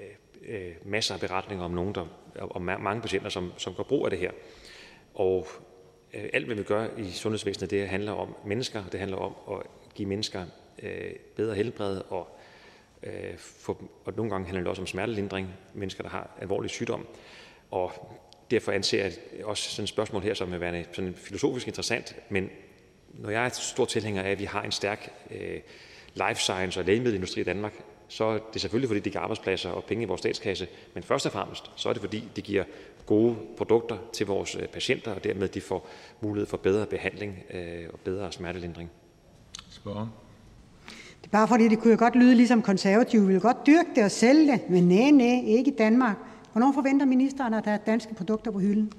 øh, 0.55 0.75
masser 0.83 1.13
af 1.13 1.19
beretninger 1.19 1.65
om 1.65 1.71
nogen, 1.71 1.95
der, 1.95 2.05
om 2.39 2.61
mange 2.61 3.01
patienter, 3.01 3.29
som, 3.29 3.53
som 3.57 3.73
gør 3.75 3.83
brug 3.83 4.05
af 4.05 4.09
det 4.09 4.19
her. 4.19 4.31
Og 5.13 5.47
øh, 6.13 6.29
alt, 6.33 6.45
hvad 6.45 6.55
vi 6.55 6.63
gør 6.63 6.87
i 6.97 7.11
sundhedsvæsenet, 7.11 7.71
det 7.71 7.87
handler 7.87 8.11
om 8.11 8.35
mennesker, 8.45 8.83
det 8.91 8.99
handler 8.99 9.17
om 9.17 9.57
at 9.57 9.67
give 9.93 10.07
mennesker 10.07 10.45
øh, 10.83 11.11
bedre 11.35 11.55
helbred 11.55 12.01
og 12.09 12.34
Øh, 13.05 13.37
for, 13.37 13.81
og 14.05 14.13
nogle 14.15 14.31
gange 14.31 14.45
handler 14.45 14.61
det 14.61 14.69
også 14.69 14.81
om 14.81 14.87
smertelindring, 14.87 15.49
mennesker, 15.73 16.03
der 16.03 16.09
har 16.09 16.29
alvorlig 16.41 16.69
sygdom. 16.69 17.07
Og 17.71 17.91
derfor 18.51 18.71
anser 18.71 19.03
jeg 19.03 19.13
også 19.45 19.69
sådan 19.69 19.83
et 19.83 19.89
spørgsmål 19.89 20.21
her 20.21 20.33
som 20.33 20.59
værende 20.59 20.85
sådan 20.91 21.15
filosofisk 21.15 21.67
interessant, 21.67 22.15
men 22.29 22.49
når 23.13 23.29
jeg 23.29 23.45
er 23.45 23.49
stor 23.49 23.85
tilhænger 23.85 24.23
af, 24.23 24.31
at 24.31 24.39
vi 24.39 24.45
har 24.45 24.63
en 24.63 24.71
stærk 24.71 25.09
øh, 25.31 25.59
life 26.13 26.41
science 26.41 26.79
og 26.79 26.85
lægemiddelindustri 26.85 27.41
i 27.41 27.43
Danmark, 27.43 27.73
så 28.07 28.23
er 28.23 28.39
det 28.53 28.61
selvfølgelig, 28.61 28.89
fordi 28.89 28.99
det 28.99 29.11
giver 29.11 29.21
arbejdspladser 29.21 29.69
og 29.69 29.83
penge 29.83 30.03
i 30.03 30.07
vores 30.07 30.21
statskasse, 30.21 30.67
men 30.93 31.03
først 31.03 31.25
og 31.25 31.31
fremmest, 31.31 31.71
så 31.75 31.89
er 31.89 31.93
det 31.93 32.01
fordi, 32.01 32.23
det 32.35 32.43
giver 32.43 32.63
gode 33.05 33.35
produkter 33.57 33.97
til 34.13 34.25
vores 34.25 34.55
øh, 34.55 34.67
patienter, 34.67 35.11
og 35.11 35.23
dermed 35.23 35.47
de 35.47 35.61
får 35.61 35.89
mulighed 36.21 36.47
for 36.47 36.57
bedre 36.57 36.85
behandling 36.85 37.43
øh, 37.53 37.89
og 37.93 37.99
bedre 37.99 38.31
smertelindring. 38.31 38.91
Spørgsmål. 39.69 40.24
Det 41.25 41.33
er 41.33 41.37
bare 41.37 41.47
fordi, 41.47 41.67
det 41.67 41.79
kunne 41.79 41.91
jo 41.91 41.99
godt 41.99 42.15
lyde 42.15 42.35
ligesom 42.35 42.61
konservative 42.61 43.25
ville 43.27 43.41
godt 43.41 43.57
dyrke 43.67 43.89
det 43.95 44.03
og 44.03 44.11
sælge 44.11 44.51
det, 44.51 44.69
men 44.69 44.87
nej, 44.87 45.11
nej, 45.11 45.41
ikke 45.45 45.71
i 45.71 45.75
Danmark. 45.77 46.15
Hvornår 46.51 46.71
forventer 46.73 47.05
ministeren, 47.05 47.53
at 47.53 47.65
der 47.65 47.71
er 47.71 47.77
danske 47.77 48.13
produkter 48.13 48.51
på 48.51 48.59
hylden? 48.59 48.93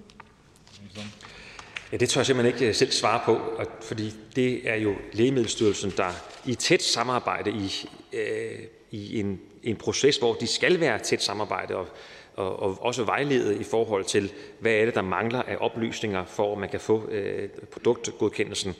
Ja, 1.93 1.97
det 1.97 2.09
tør 2.09 2.21
jeg 2.21 2.27
simpelthen 2.27 2.55
ikke 2.55 2.69
øh, 2.69 2.75
selv 2.75 2.91
svare 2.91 3.21
på, 3.25 3.41
fordi 3.83 4.15
det 4.37 4.71
er 4.71 4.77
jo 4.77 4.95
Lægemiddelstyrelsen, 5.13 5.93
der 5.97 6.09
i 6.45 6.55
tæt 6.55 6.83
samarbejde 6.83 7.51
i, 7.51 7.89
øh, 8.13 8.59
i 8.91 9.21
en, 9.21 9.41
en 9.63 9.77
proces, 9.77 10.17
hvor 10.17 10.35
de 10.35 10.47
skal 10.47 10.81
være 10.81 10.99
tæt 10.99 11.23
samarbejde 11.23 11.77
og, 11.77 11.87
og, 12.35 12.63
og 12.63 12.83
også 12.83 13.05
vejlede 13.05 13.59
i 13.61 13.65
forhold 13.65 14.05
til, 14.05 14.33
hvad 14.61 14.73
er 14.73 14.85
det, 14.85 14.95
der 14.95 15.03
mangler 15.03 15.43
af 15.43 15.57
oplysninger, 15.61 16.25
for 16.25 16.53
at 16.53 16.59
man 16.59 16.69
kan 16.69 16.81
få 16.81 17.09
øh, 17.09 17.49
produktgodkendelsen. 17.73 18.71
Øh, 18.71 18.77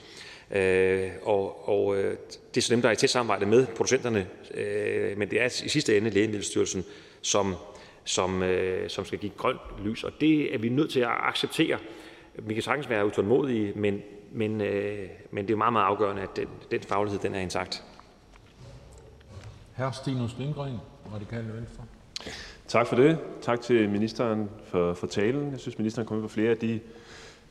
og 1.21 1.69
og 1.69 1.97
øh, 1.97 2.17
det 2.55 2.57
er 2.57 2.61
så 2.61 2.73
dem, 2.73 2.81
der 2.81 2.89
er 2.89 2.93
i 2.93 2.95
tæt 2.95 3.09
samarbejde 3.09 3.45
med 3.45 3.67
producenterne, 3.67 4.27
øh, 4.53 5.17
men 5.17 5.29
det 5.29 5.41
er 5.41 5.45
i 5.45 5.69
sidste 5.69 5.97
ende 5.97 6.09
Lægemiddelstyrelsen, 6.09 6.85
som, 7.21 7.55
som, 8.03 8.43
øh, 8.43 8.89
som 8.89 9.05
skal 9.05 9.19
give 9.19 9.31
grønt 9.37 9.59
lys, 9.83 10.03
og 10.03 10.11
det 10.21 10.53
er 10.53 10.57
vi 10.57 10.69
nødt 10.69 10.91
til 10.91 10.99
at 10.99 11.11
acceptere. 11.11 11.77
Vi 12.35 12.53
kan 12.53 12.63
sagtens 12.63 12.89
være 12.89 13.05
utålmodige, 13.05 13.73
men, 13.75 14.01
men, 14.31 14.61
øh, 14.61 15.09
men 15.31 15.47
det 15.47 15.53
er 15.53 15.57
meget, 15.57 15.73
meget 15.73 15.85
afgørende, 15.85 16.21
at 16.21 16.29
den, 16.35 16.47
den 16.71 16.81
faglighed 16.81 17.19
den 17.19 17.35
er 17.35 17.39
intakt. 17.39 17.83
Hr. 19.77 19.91
Stinus 19.91 20.35
Lindgren, 20.39 20.77
Radikale 21.13 21.53
Venstre. 21.53 21.83
Tak 22.67 22.87
for 22.87 22.95
det. 22.95 23.17
Tak 23.41 23.61
til 23.61 23.89
ministeren 23.89 24.49
for, 24.65 24.93
for 24.93 25.07
talen. 25.07 25.51
Jeg 25.51 25.59
synes, 25.59 25.77
ministeren 25.77 26.07
kommer 26.07 26.21
på 26.21 26.27
flere 26.27 26.51
af 26.51 26.57
de 26.57 26.79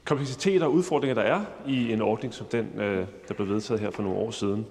kompleksiteter 0.07 0.66
og 0.66 0.73
udfordringer, 0.73 1.15
der 1.15 1.23
er 1.23 1.45
i 1.66 1.93
en 1.93 2.03
ordning 2.03 2.35
som 2.35 2.47
den, 2.47 2.81
øh, 2.81 3.07
der 3.28 3.35
blev 3.35 3.49
vedtaget 3.49 3.81
her 3.81 3.91
for 3.91 4.03
nogle 4.03 4.19
år 4.19 4.31
siden. 4.31 4.66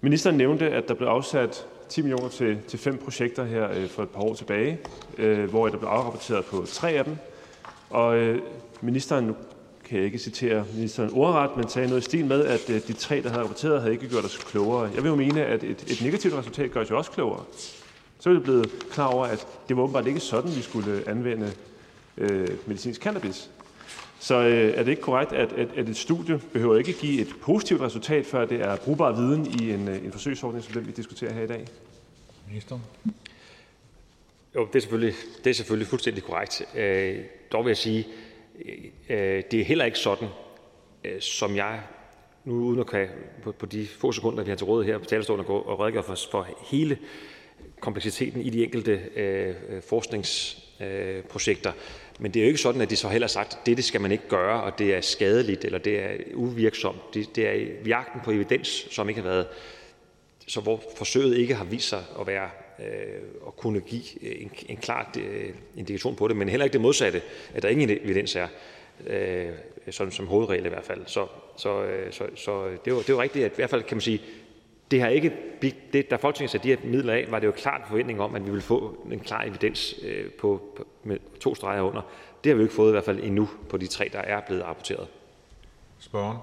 Ministeren 0.00 0.36
nævnte, 0.36 0.70
at 0.70 0.88
der 0.88 0.94
blev 0.94 1.08
afsat 1.08 1.66
10 1.88 2.02
millioner 2.02 2.28
til, 2.28 2.58
til 2.68 2.78
fem 2.78 2.98
projekter 2.98 3.44
her 3.44 3.70
øh, 3.70 3.88
for 3.88 4.02
et 4.02 4.08
par 4.08 4.20
år 4.20 4.34
tilbage, 4.34 4.78
øh, 5.18 5.50
hvor 5.50 5.68
der 5.68 5.78
blev 5.78 5.88
afrapporteret 5.88 6.44
på 6.44 6.64
tre 6.66 6.90
af 6.90 7.04
dem. 7.04 7.16
Og 7.90 8.16
øh, 8.16 8.42
ministeren, 8.80 9.24
nu 9.24 9.34
kan 9.84 9.98
jeg 9.98 10.06
ikke 10.06 10.18
citere 10.18 10.64
ministeren 10.74 11.10
ordret, 11.12 11.56
men 11.56 11.68
sagde 11.68 11.88
noget 11.88 12.00
i 12.00 12.04
stil 12.04 12.24
med, 12.26 12.44
at 12.44 12.66
de 12.68 12.92
tre, 12.92 13.22
der 13.22 13.28
havde 13.28 13.42
rapporteret, 13.42 13.80
havde 13.80 13.94
ikke 13.94 14.08
gjort 14.08 14.24
os 14.24 14.36
klogere. 14.36 14.90
Jeg 14.94 15.02
vil 15.02 15.08
jo 15.08 15.16
mene, 15.16 15.44
at 15.44 15.64
et, 15.64 15.84
et 15.90 16.02
negativt 16.02 16.34
resultat 16.34 16.70
gør 16.70 16.80
os 16.80 16.90
jo 16.90 16.98
også 16.98 17.10
klogere. 17.10 17.44
Så 18.18 18.30
er 18.30 18.34
vi 18.34 18.40
blevet 18.40 18.70
klar 18.90 19.06
over, 19.06 19.26
at 19.26 19.46
det 19.68 19.76
var 19.76 19.82
åbenbart 19.82 20.06
ikke 20.06 20.20
sådan, 20.20 20.56
vi 20.56 20.62
skulle 20.62 21.02
anvende 21.06 21.52
øh, 22.18 22.48
medicinsk 22.66 23.02
cannabis. 23.02 23.50
Så 24.20 24.34
øh, 24.34 24.74
er 24.74 24.82
det 24.82 24.90
ikke 24.90 25.02
korrekt, 25.02 25.32
at, 25.32 25.52
at, 25.52 25.68
at 25.76 25.88
et 25.88 25.96
studie 25.96 26.40
behøver 26.52 26.78
ikke 26.78 26.92
give 26.92 27.20
et 27.20 27.28
positivt 27.42 27.80
resultat, 27.80 28.26
før 28.26 28.44
det 28.44 28.60
er 28.60 28.76
brugbar 28.76 29.12
viden 29.12 29.46
i 29.46 29.70
en, 29.72 29.88
øh, 29.88 30.04
en 30.04 30.12
forsøgsordning, 30.12 30.64
som 30.64 30.72
den 30.74 30.86
vi 30.86 30.92
diskuterer 30.92 31.32
her 31.32 31.42
i 31.42 31.46
dag? 31.46 31.66
Minister. 32.48 32.78
Jo, 34.54 34.66
det 34.66 34.76
er 34.76 34.80
selvfølgelig, 34.80 35.14
det 35.44 35.50
er 35.50 35.54
selvfølgelig 35.54 35.88
fuldstændig 35.88 36.22
korrekt. 36.24 36.62
Øh, 36.76 37.18
dog 37.52 37.64
vil 37.64 37.70
jeg 37.70 37.76
sige, 37.76 38.06
øh, 39.08 39.42
det 39.50 39.60
er 39.60 39.64
heller 39.64 39.84
ikke 39.84 39.98
sådan, 39.98 40.28
øh, 41.04 41.20
som 41.20 41.56
jeg 41.56 41.80
nu 42.44 42.54
uden 42.54 42.80
at 42.80 42.86
kan 42.86 43.08
på, 43.42 43.52
på 43.52 43.66
de 43.66 43.86
få 43.86 44.12
sekunder, 44.12 44.44
vi 44.44 44.50
har 44.50 44.56
til 44.56 44.66
råd 44.66 44.84
her 44.84 44.98
på 44.98 45.04
talerstolen, 45.04 45.44
gå 45.44 45.58
og 45.58 45.80
redegøre 45.80 46.02
for, 46.02 46.18
for 46.30 46.46
hele 46.70 46.98
kompleksiteten 47.80 48.40
i 48.40 48.50
de 48.50 48.64
enkelte 48.64 49.00
øh, 49.16 49.54
forskningsprojekter. 49.88 51.72
Men 52.20 52.34
det 52.34 52.40
er 52.40 52.44
jo 52.44 52.48
ikke 52.48 52.60
sådan, 52.60 52.80
at 52.80 52.90
de 52.90 52.96
så 52.96 53.08
heller 53.08 53.26
har 53.26 53.30
sagt, 53.30 53.58
at 53.60 53.66
det 53.66 53.84
skal 53.84 54.00
man 54.00 54.12
ikke 54.12 54.28
gøre, 54.28 54.62
og 54.62 54.78
det 54.78 54.94
er 54.94 55.00
skadeligt, 55.00 55.64
eller 55.64 55.78
det 55.78 55.98
er 55.98 56.10
uvirksomt. 56.34 57.14
Det, 57.14 57.36
det 57.36 57.48
er 57.48 57.66
jagten 57.86 58.20
på 58.24 58.30
evidens, 58.30 58.86
som 58.90 59.08
ikke 59.08 59.20
har 59.20 59.28
været, 59.28 59.46
så 60.46 60.60
hvor 60.60 60.82
forsøget 60.96 61.38
ikke 61.38 61.54
har 61.54 61.64
vist 61.64 61.88
sig 61.88 62.02
at 62.20 62.26
være 62.26 62.50
øh, 62.78 63.20
og 63.42 63.56
kunne 63.56 63.80
give 63.80 64.02
øh, 64.22 64.42
en, 64.42 64.50
en 64.68 64.76
klar 64.76 65.12
øh, 65.18 65.50
indikation 65.76 66.16
på 66.16 66.28
det, 66.28 66.36
men 66.36 66.48
heller 66.48 66.64
ikke 66.64 66.72
det 66.72 66.80
modsatte, 66.80 67.22
at 67.54 67.62
der 67.62 67.68
ingen 67.68 67.90
evidens 67.90 68.36
er, 68.36 68.48
øh, 69.06 69.48
sådan 69.90 70.12
som 70.12 70.26
hovedregel 70.26 70.66
i 70.66 70.68
hvert 70.68 70.84
fald. 70.84 71.00
Så, 71.06 71.26
så, 71.56 71.86
så, 72.10 72.24
så 72.34 72.68
det, 72.68 72.90
er 72.90 72.90
jo, 72.90 72.98
det 72.98 73.08
er 73.08 73.12
jo 73.12 73.22
rigtigt, 73.22 73.44
at 73.44 73.52
i 73.52 73.56
hvert 73.56 73.70
fald 73.70 73.82
kan 73.82 73.96
man 73.96 74.02
sige, 74.02 74.22
det 74.90 75.00
har 75.00 75.08
ikke, 75.08 75.32
det, 75.92 76.10
da 76.10 76.16
Folketinget 76.16 76.50
satte 76.50 76.68
de 76.68 76.76
her 76.76 76.90
midler 76.90 77.12
af, 77.12 77.26
var 77.28 77.38
det 77.38 77.46
jo 77.46 77.52
klart 77.52 77.80
forventning 77.88 78.20
om, 78.20 78.34
at 78.34 78.44
vi 78.46 78.50
ville 78.50 78.62
få 78.62 79.06
en 79.12 79.20
klar 79.20 79.42
evidens 79.42 79.94
øh, 80.02 80.30
på, 80.30 80.60
på, 80.76 80.86
med 81.04 81.18
to 81.40 81.54
streger 81.54 81.82
under. 81.82 82.02
Det 82.44 82.50
har 82.50 82.54
vi 82.54 82.60
jo 82.60 82.64
ikke 82.64 82.74
fået 82.74 82.88
i 82.88 82.92
hvert 82.92 83.04
fald 83.04 83.20
endnu 83.22 83.48
på 83.68 83.76
de 83.76 83.86
tre, 83.86 84.10
der 84.12 84.18
er 84.18 84.40
blevet 84.40 84.64
rapporteret. 84.64 85.08
Spørgen. 85.98 86.36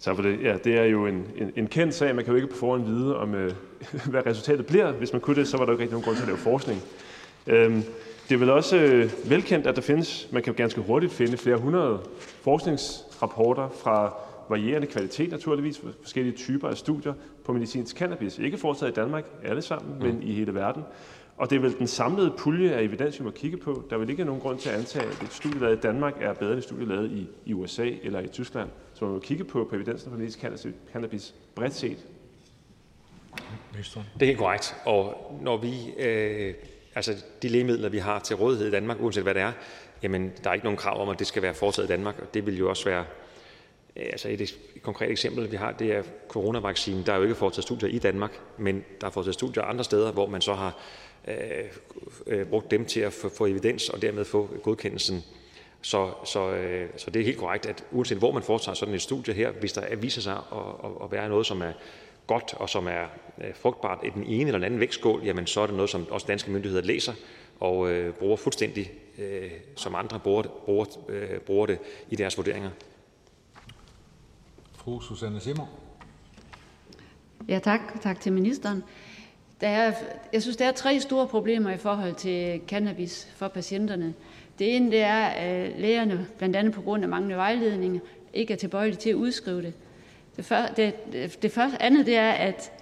Tak 0.00 0.16
for 0.16 0.22
det. 0.22 0.42
Ja, 0.42 0.56
det 0.64 0.78
er 0.78 0.84
jo 0.84 1.06
en, 1.06 1.26
en, 1.36 1.52
en 1.56 1.66
kendt 1.66 1.94
sag. 1.94 2.14
Man 2.14 2.24
kan 2.24 2.32
jo 2.32 2.36
ikke 2.36 2.48
på 2.48 2.56
forhånd 2.56 2.84
vide, 2.84 3.16
om, 3.16 3.34
øh, 3.34 3.52
hvad 4.10 4.26
resultatet 4.26 4.66
bliver. 4.66 4.92
Hvis 4.92 5.12
man 5.12 5.20
kunne 5.20 5.36
det, 5.36 5.48
så 5.48 5.56
var 5.56 5.64
der 5.64 5.72
jo 5.72 5.78
ikke 5.78 5.82
rigtig 5.82 5.92
nogen 5.92 6.04
grund 6.04 6.16
til 6.16 6.22
at 6.22 6.28
lave 6.28 6.38
forskning. 6.38 6.80
Øhm, 7.46 7.82
det 8.28 8.34
er 8.34 8.38
vel 8.38 8.50
også 8.50 8.76
øh, 8.76 9.30
velkendt, 9.30 9.66
at 9.66 9.76
der 9.76 9.82
findes, 9.82 10.28
man 10.32 10.42
kan 10.42 10.54
ganske 10.54 10.80
hurtigt 10.80 11.12
finde 11.12 11.36
flere 11.36 11.56
hundrede 11.56 12.00
forskningsrapporter 12.42 13.68
fra 13.68 14.14
varierende 14.48 14.86
kvalitet 14.86 15.30
naturligvis, 15.30 15.80
forskellige 16.02 16.36
typer 16.36 16.68
af 16.68 16.76
studier 16.76 17.14
på 17.44 17.52
medicinsk 17.52 17.96
cannabis. 17.96 18.38
Ikke 18.38 18.58
foretaget 18.58 18.92
i 18.92 18.94
Danmark 18.94 19.24
alle 19.44 19.62
sammen, 19.62 19.94
mm. 19.94 20.04
men 20.04 20.22
i 20.22 20.32
hele 20.32 20.54
verden. 20.54 20.82
Og 21.36 21.50
det 21.50 21.56
er 21.56 21.60
vel 21.60 21.78
den 21.78 21.86
samlede 21.86 22.34
pulje 22.38 22.70
af 22.70 22.82
evidens, 22.82 23.18
vi 23.18 23.24
må 23.24 23.30
kigge 23.30 23.56
på. 23.56 23.84
Der 23.90 23.98
vil 23.98 24.10
ikke 24.10 24.24
nogen 24.24 24.40
grund 24.40 24.58
til 24.58 24.68
at 24.68 24.74
antage, 24.74 25.04
at 25.04 25.22
et 25.22 25.32
studie 25.32 25.60
lavet 25.60 25.76
i 25.76 25.80
Danmark 25.80 26.14
er 26.20 26.32
bedre 26.32 26.50
end 26.52 26.58
et 26.58 26.64
studie 26.64 26.86
lavet 26.86 27.10
i, 27.10 27.28
i 27.46 27.54
USA 27.54 27.90
eller 28.02 28.20
i 28.20 28.28
Tyskland. 28.28 28.68
Så 28.94 29.04
man 29.04 29.14
må 29.14 29.20
kigge 29.20 29.44
på, 29.44 29.66
på 29.70 29.76
evidensen 29.76 30.10
for 30.10 30.18
medicinsk 30.18 30.44
cannabis 30.92 31.34
bredt 31.54 31.74
set. 31.74 32.06
Det 34.14 34.22
er 34.22 34.26
helt 34.26 34.38
korrekt. 34.38 34.76
Og 34.84 35.32
når 35.42 35.56
vi, 35.56 35.74
øh, 35.98 36.54
altså 36.94 37.24
de 37.42 37.48
lægemidler, 37.48 37.88
vi 37.88 37.98
har 37.98 38.18
til 38.18 38.36
rådighed 38.36 38.68
i 38.68 38.70
Danmark, 38.70 38.96
uanset 39.00 39.22
hvad 39.22 39.34
det 39.34 39.42
er, 39.42 39.52
jamen 40.02 40.32
der 40.44 40.50
er 40.50 40.54
ikke 40.54 40.66
nogen 40.66 40.76
krav 40.76 41.02
om, 41.02 41.08
at 41.08 41.18
det 41.18 41.26
skal 41.26 41.42
være 41.42 41.54
foretaget 41.54 41.88
i 41.88 41.92
Danmark. 41.92 42.18
Og 42.18 42.34
det 42.34 42.46
vil 42.46 42.58
jo 42.58 42.68
også 42.68 42.84
være 42.84 43.04
Øh, 43.96 44.06
altså 44.06 44.28
et 44.28 44.58
konkret 44.82 45.10
eksempel, 45.10 45.50
vi 45.50 45.56
har, 45.56 45.72
det 45.72 45.92
er 45.92 46.02
coronavaccinen. 46.28 47.06
Der 47.06 47.12
er 47.12 47.16
jo 47.16 47.22
ikke 47.22 47.34
foretaget 47.34 47.64
studier 47.64 47.88
i 47.88 47.98
Danmark, 47.98 48.40
men 48.58 48.84
der 49.00 49.06
er 49.06 49.10
foretaget 49.10 49.34
studier 49.34 49.62
andre 49.62 49.84
steder, 49.84 50.12
hvor 50.12 50.26
man 50.26 50.40
så 50.40 50.54
har 50.54 50.78
øh, 51.28 51.34
øh, 52.26 52.46
brugt 52.46 52.70
dem 52.70 52.84
til 52.84 53.00
at 53.00 53.12
få, 53.12 53.28
få 53.28 53.46
evidens 53.46 53.88
og 53.88 54.02
dermed 54.02 54.24
få 54.24 54.48
godkendelsen. 54.62 55.24
Så, 55.82 56.10
så, 56.24 56.50
øh, 56.50 56.88
så 56.96 57.10
det 57.10 57.20
er 57.20 57.24
helt 57.24 57.38
korrekt, 57.38 57.66
at 57.66 57.84
uanset 57.90 58.18
hvor 58.18 58.32
man 58.32 58.42
foretager 58.42 58.74
sådan 58.74 58.94
et 58.94 59.02
studie 59.02 59.34
her, 59.34 59.50
hvis 59.50 59.72
der 59.72 59.96
viser 59.96 60.20
sig 60.20 60.36
at, 60.52 60.58
at, 60.84 60.90
at 61.04 61.12
være 61.12 61.28
noget, 61.28 61.46
som 61.46 61.62
er 61.62 61.72
godt 62.26 62.54
og 62.56 62.68
som 62.68 62.86
er 62.86 63.04
øh, 63.38 63.54
frugtbart 63.54 63.98
i 64.04 64.10
den 64.14 64.24
ene 64.24 64.46
eller 64.46 64.58
den 64.58 64.64
anden 64.64 64.80
vægtskål, 64.80 65.22
jamen 65.24 65.46
så 65.46 65.60
er 65.60 65.66
det 65.66 65.74
noget, 65.74 65.90
som 65.90 66.06
også 66.10 66.26
danske 66.26 66.50
myndigheder 66.50 66.84
læser 66.84 67.12
og 67.60 67.90
øh, 67.90 68.14
bruger 68.14 68.36
fuldstændig, 68.36 68.92
øh, 69.18 69.50
som 69.76 69.94
andre 69.94 70.18
bruger, 70.18 70.42
bruger, 70.42 70.84
øh, 71.08 71.38
bruger 71.38 71.66
det 71.66 71.78
i 72.10 72.16
deres 72.16 72.36
vurderinger. 72.36 72.70
Fru 74.84 75.00
Susanne 75.00 75.40
Simmer. 75.40 75.66
Ja, 77.48 77.58
tak. 77.58 77.80
Tak 78.00 78.20
til 78.20 78.32
ministeren. 78.32 78.84
Der 79.60 79.68
er, 79.68 79.92
jeg 80.32 80.42
synes, 80.42 80.56
der 80.56 80.64
er 80.64 80.72
tre 80.72 81.00
store 81.00 81.26
problemer 81.28 81.70
i 81.70 81.76
forhold 81.76 82.14
til 82.14 82.60
cannabis 82.68 83.28
for 83.36 83.48
patienterne. 83.48 84.14
Det 84.58 84.76
ene 84.76 84.90
det 84.90 85.00
er, 85.00 85.24
at 85.24 85.80
lægerne, 85.80 86.26
blandt 86.38 86.56
andet 86.56 86.74
på 86.74 86.82
grund 86.82 87.02
af 87.02 87.08
manglende 87.08 87.36
vejledning, 87.36 88.00
ikke 88.34 88.52
er 88.52 88.56
tilbøjelige 88.56 88.96
til 89.00 89.10
at 89.10 89.14
udskrive 89.14 89.62
det. 89.62 89.74
Det, 90.36 90.44
før, 90.44 90.66
det, 90.66 90.94
det 91.42 91.52
første, 91.52 91.82
andet 91.82 92.06
det 92.06 92.16
er, 92.16 92.30
at 92.30 92.72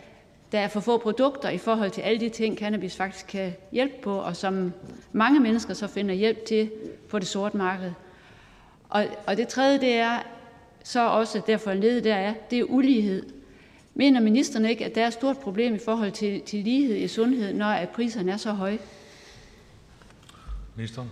der 0.53 0.61
er 0.61 0.69
for 0.69 0.81
få 0.81 0.99
produkter 0.99 1.49
i 1.49 1.59
forhold 1.59 1.91
til 1.91 2.01
alle 2.01 2.21
de 2.21 2.29
ting, 2.29 2.59
cannabis 2.59 2.97
faktisk 2.97 3.27
kan 3.27 3.53
hjælpe 3.73 3.95
på, 4.03 4.17
og 4.17 4.37
som 4.37 4.73
mange 5.13 5.41
mennesker 5.41 5.75
så 5.75 5.87
finder 5.87 6.15
hjælp 6.15 6.45
til 6.45 6.71
på 7.09 7.19
det 7.19 7.29
sorte 7.29 7.57
marked. 7.57 7.93
Og, 8.89 9.07
og 9.27 9.37
det 9.37 9.49
tredje, 9.49 9.81
det 9.81 9.95
er, 9.95 10.19
så 10.85 11.09
også 11.09 11.43
derfor 11.47 11.73
led 11.73 12.03
der 12.03 12.15
er, 12.15 12.35
det 12.51 12.59
er 12.59 12.65
ulighed. 12.65 13.33
Mener 13.95 14.21
ministeren 14.21 14.65
ikke, 14.65 14.85
at 14.85 14.95
der 14.95 15.03
er 15.03 15.07
et 15.07 15.13
stort 15.13 15.39
problem 15.39 15.75
i 15.75 15.79
forhold 15.79 16.13
til, 16.13 16.41
til 16.41 16.65
lighed 16.65 16.97
i 16.97 17.09
sundhed, 17.09 17.55
når 17.55 17.67
at 17.67 17.89
priserne 17.89 18.33
er 18.33 18.37
så 18.37 18.53
høje? 18.53 18.79
Ministeren? 20.77 21.11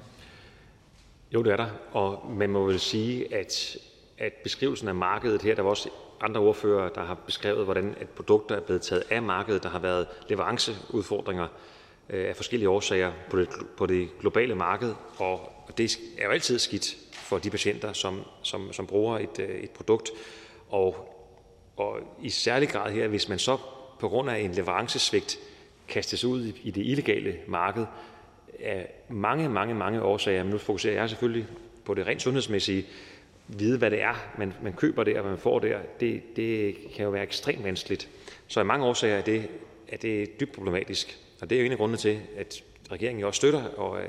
Jo, 1.35 1.43
det 1.43 1.53
er 1.53 1.57
der. 1.57 1.69
Og 1.93 2.31
man 2.31 2.51
må 2.51 2.67
vel 2.67 2.81
sige, 2.81 3.35
at, 3.35 3.77
at 4.19 4.33
beskrivelsen 4.33 4.89
af 4.89 4.95
markedet 4.95 5.43
her, 5.43 5.55
der 5.55 5.63
var 5.63 5.71
også 5.71 5.89
andre 6.21 6.41
ordfører, 6.41 6.89
der 6.89 7.05
har 7.05 7.15
beskrevet, 7.15 7.65
hvordan 7.65 7.97
et 8.01 8.09
produkter 8.09 8.57
er 8.57 8.61
blevet 8.61 8.83
taget 8.83 9.03
af 9.11 9.23
markedet. 9.23 9.63
Der 9.63 9.69
har 9.69 9.79
været 9.79 10.07
leveranceudfordringer 10.29 11.49
øh, 12.11 12.29
af 12.29 12.37
forskellige 12.37 12.69
årsager 12.69 13.13
på 13.31 13.39
det, 13.39 13.49
på 13.77 13.87
det 13.87 14.09
globale 14.21 14.55
marked, 14.55 14.95
og 15.19 15.53
det 15.79 15.99
er 16.19 16.25
jo 16.25 16.31
altid 16.31 16.59
skidt 16.59 16.97
for 17.29 17.39
de 17.39 17.51
patienter, 17.51 17.93
som, 17.93 18.23
som, 18.43 18.73
som 18.73 18.87
bruger 18.87 19.19
et, 19.19 19.39
øh, 19.39 19.61
et 19.61 19.71
produkt. 19.71 20.11
Og, 20.69 21.15
og 21.77 21.99
i 22.23 22.31
særlig 22.31 22.69
grad 22.69 22.93
her, 22.93 23.09
hvis 23.09 23.29
man 23.29 23.39
så 23.39 23.59
på 24.01 24.09
grund 24.09 24.31
af 24.31 24.39
en 24.39 24.53
leverancesvigt 24.53 25.39
kastes 25.89 26.25
ud 26.25 26.45
i, 26.45 26.61
i 26.65 26.71
det 26.71 26.87
illegale 26.87 27.37
marked, 27.47 27.87
af 28.61 28.93
mange, 29.09 29.49
mange, 29.49 29.75
mange 29.75 30.03
årsager. 30.03 30.43
Men 30.43 30.53
nu 30.53 30.59
fokuserer 30.59 30.95
jeg 30.95 31.09
selvfølgelig 31.09 31.47
på 31.85 31.95
det 31.95 32.07
rent 32.07 32.23
sundhedsmæssige. 32.23 32.87
Vide, 33.49 33.79
hvad 33.79 33.91
det 33.91 34.03
er, 34.03 34.15
man, 34.39 34.53
man 34.63 34.73
køber 34.73 35.05
der, 35.05 35.15
og 35.17 35.21
hvad 35.21 35.31
man 35.31 35.41
får 35.41 35.59
der, 35.59 35.79
det, 36.01 36.37
det 36.37 36.77
kan 36.95 37.05
jo 37.05 37.11
være 37.11 37.23
ekstremt 37.23 37.65
vanskeligt. 37.65 38.09
Så 38.47 38.61
i 38.61 38.65
mange 38.65 38.87
årsager 38.87 39.17
er 39.17 39.23
det, 39.23 39.49
er 39.89 39.97
det 39.97 40.41
dybt 40.41 40.53
problematisk. 40.53 41.19
Og 41.41 41.51
det 41.51 41.57
er 41.57 41.61
jo 41.61 41.67
en 41.67 41.73
af 41.73 41.79
grundene 41.79 41.99
til, 41.99 42.21
at 42.37 42.63
regeringen 42.91 43.25
også 43.25 43.37
støtter 43.37 43.65
og 43.65 44.01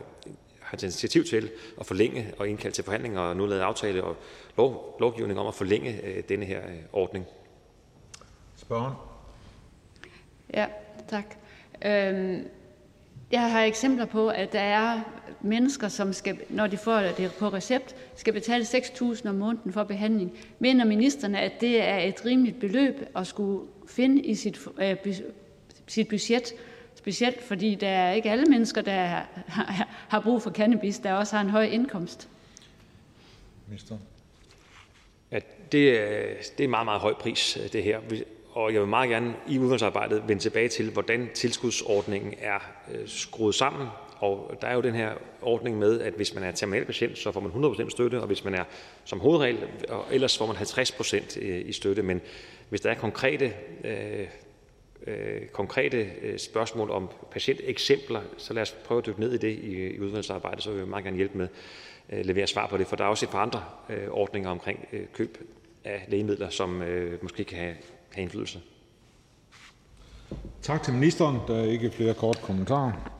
har 0.69 0.77
taget 0.77 0.91
initiativ 0.93 1.23
til 1.23 1.49
at 1.79 1.85
forlænge 1.85 2.33
og 2.37 2.49
indkalde 2.49 2.75
til 2.75 2.83
forhandlinger 2.83 3.19
og 3.21 3.37
nu 3.37 3.45
lavet 3.45 3.61
aftale 3.61 4.03
og 4.03 4.17
lov, 4.57 4.97
lovgivning 4.99 5.39
om 5.39 5.47
at 5.47 5.53
forlænge 5.53 6.05
øh, 6.05 6.23
denne 6.29 6.45
her 6.45 6.59
øh, 6.59 6.75
ordning. 6.93 7.25
Spørgen? 8.55 8.93
Ja, 10.53 10.65
tak. 11.09 11.35
Øhm, 11.85 12.47
jeg 13.31 13.51
har 13.51 13.63
eksempler 13.63 14.05
på, 14.05 14.27
at 14.27 14.53
der 14.53 14.59
er 14.59 15.01
mennesker, 15.41 15.87
som 15.87 16.13
skal, 16.13 16.37
når 16.49 16.67
de 16.67 16.77
får 16.77 16.99
det 16.99 17.31
på 17.39 17.49
recept, 17.49 17.95
skal 18.15 18.33
betale 18.33 18.63
6.000 18.63 19.29
om 19.29 19.35
måneden 19.35 19.73
for 19.73 19.83
behandling. 19.83 20.37
Mener 20.59 20.85
ministerne, 20.85 21.39
at 21.39 21.61
det 21.61 21.81
er 21.81 21.97
et 21.97 22.25
rimeligt 22.25 22.59
beløb 22.59 23.09
at 23.15 23.27
skulle 23.27 23.67
finde 23.87 24.21
i 24.21 24.35
sit, 24.35 24.59
øh, 24.81 24.95
sit 25.87 26.07
budget, 26.07 26.53
specielt 27.10 27.44
fordi 27.44 27.76
der 27.76 27.88
er 27.88 28.11
ikke 28.11 28.31
alle 28.31 28.45
mennesker, 28.45 28.81
der 28.81 29.22
har 30.10 30.19
brug 30.19 30.41
for 30.41 30.52
cannabis, 30.52 30.99
der 30.99 31.14
også 31.14 31.36
har 31.36 31.44
en 31.44 31.49
høj 31.49 31.64
indkomst. 31.64 32.30
Minister. 33.68 33.98
Ja, 35.31 35.40
det, 35.72 35.99
er, 35.99 36.36
det 36.57 36.60
er 36.60 36.64
en 36.64 36.69
meget, 36.69 36.86
meget 36.86 37.02
høj 37.02 37.14
pris, 37.14 37.57
det 37.73 37.84
her. 37.84 37.99
Og 38.52 38.73
jeg 38.73 38.81
vil 38.81 38.90
meget 38.90 39.10
gerne 39.10 39.34
i 39.48 39.60
udvalgsarbejdet 39.60 40.23
vende 40.27 40.41
tilbage 40.41 40.68
til, 40.68 40.91
hvordan 40.91 41.30
tilskudsordningen 41.34 42.34
er 42.41 42.60
øh, 42.91 43.07
skruet 43.07 43.56
sammen. 43.56 43.88
Og 44.19 44.57
der 44.61 44.68
er 44.68 44.76
jo 44.76 44.81
den 44.81 44.95
her 44.95 45.14
ordning 45.41 45.77
med, 45.77 46.02
at 46.02 46.14
hvis 46.14 46.36
man 46.36 46.44
er 46.44 46.52
terminal 46.52 46.86
patient, 46.86 47.18
så 47.18 47.31
får 47.31 47.40
man 47.40 47.65
100% 47.65 47.90
støtte, 47.90 48.22
og 48.22 48.27
hvis 48.27 48.44
man 48.44 48.53
er 48.53 48.64
som 49.06 49.19
hovedregel, 49.19 49.57
og 49.90 50.06
ellers 50.11 50.38
får 50.38 50.45
man 50.45 50.56
50% 50.56 51.40
øh, 51.41 51.69
i 51.69 51.72
støtte. 51.72 52.02
Men 52.02 52.22
hvis 52.69 52.81
der 52.81 52.90
er 52.90 52.95
konkrete 52.95 53.53
øh, 53.84 54.27
øh, 55.10 55.48
konkrete 55.48 56.10
øh, 56.22 56.40
spørgsmål 56.40 56.91
om 56.91 57.10
patienteksempler, 57.31 58.22
så 58.38 58.53
lad 58.53 58.61
os 58.61 58.72
prøve 58.72 58.98
at 58.98 59.06
dykke 59.06 59.19
ned 59.19 59.34
i 59.34 59.38
det 59.38 59.60
i, 59.60 59.88
i 59.88 59.99
udvalgsarbejdet, 59.99 60.64
så 60.64 60.72
vil 60.72 60.81
vi 60.81 60.90
meget 60.90 61.03
gerne 61.03 61.18
hjælpe 61.18 61.38
med 61.38 61.48
at 62.10 62.19
øh, 62.19 62.26
levere 62.26 62.48
svar 62.48 62.68
på 62.68 62.77
det, 62.77 62.88
for 62.88 62.95
der 62.95 63.03
er 63.03 63.07
også 63.07 63.26
et 63.26 63.30
par 63.30 63.41
andre 63.41 63.64
øh, 63.90 64.07
ordninger 64.11 64.49
omkring 64.49 64.88
øh, 64.94 65.06
køb 65.14 65.38
af 65.84 66.06
lægemidler, 66.07 66.49
som 66.49 66.81
øh, 66.81 67.23
måske 67.23 67.44
kan 67.44 67.57
have, 67.57 67.76
have 68.11 68.23
indflydelse. 68.23 68.61
Tak 70.61 70.84
til 70.84 70.94
ministeren. 70.94 71.38
Der 71.48 71.56
er 71.56 71.65
ikke 71.65 71.91
flere 71.91 72.14
kort 72.14 72.41
kommentarer. 72.41 73.19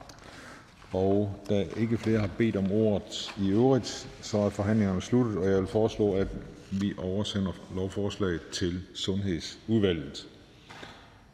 Og 0.94 1.36
da 1.50 1.66
ikke 1.78 1.98
flere 1.98 2.20
har 2.20 2.30
bedt 2.38 2.56
om 2.56 2.72
ordet 2.72 3.36
i 3.42 3.50
øvrigt, 3.50 4.08
så 4.22 4.38
er 4.38 4.50
forhandlingerne 4.50 5.02
sluttet, 5.02 5.38
og 5.38 5.46
jeg 5.46 5.60
vil 5.60 5.68
foreslå, 5.68 6.14
at 6.14 6.28
vi 6.72 6.94
oversender 6.98 7.52
lovforslaget 7.76 8.42
til 8.52 8.82
Sundhedsudvalget. 8.94 10.28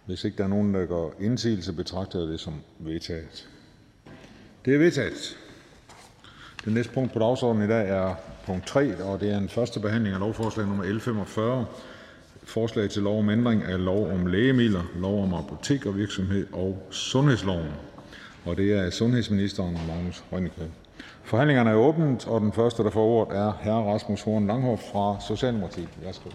Hvis 0.06 0.24
ikke 0.24 0.38
der 0.38 0.44
er 0.44 0.48
nogen, 0.48 0.74
der 0.74 0.86
gør 0.86 1.10
indsigelse, 1.20 1.74
betragter 1.74 2.20
jeg 2.20 2.28
det 2.28 2.40
som 2.40 2.54
vedtaget. 2.80 3.50
Det 4.66 4.74
er 4.74 4.78
vedtaget. 4.78 5.38
Det 6.66 6.74
næste 6.74 6.94
punkt 6.94 7.14
på 7.14 7.20
dagsordenen 7.20 7.70
i 7.70 7.72
dag 7.72 7.90
er 7.90 8.16
punkt 8.46 8.68
3, 8.68 9.04
og 9.04 9.20
det 9.20 9.32
er 9.32 9.38
en 9.38 9.50
første 9.50 9.80
behandling 9.80 10.14
af 10.14 10.20
lovforslag 10.20 10.68
nummer 10.68 10.84
L 10.84 11.00
45, 11.00 11.66
forslag 12.44 12.90
til 12.90 13.02
lov 13.02 13.20
om 13.20 13.30
ændring 13.30 13.64
af 13.64 13.84
lov 13.84 14.12
om 14.12 14.26
lægemidler, 14.26 14.84
lov 14.96 15.24
om 15.24 15.34
apotek 15.34 15.86
og 16.54 16.88
sundhedsloven. 16.92 17.70
Og 18.46 18.58
det 18.58 18.74
er 18.74 18.90
sundhedsministeren, 18.90 19.78
Magnus 19.88 20.24
Heunicke. 20.30 20.72
Forhandlingerne 21.24 21.70
er 21.70 21.76
åbent, 21.76 22.28
og 22.28 22.42
den 22.42 22.54
første, 22.54 22.84
der 22.84 22.90
får 22.90 23.06
ordet, 23.06 23.38
er 23.38 23.52
hr. 23.52 23.94
Rasmus 23.94 24.22
Horn 24.22 24.48
Langhoff 24.48 24.82
fra 24.92 25.18
Socialdemokratiet. 25.28 25.90
Værsgo. 26.04 26.30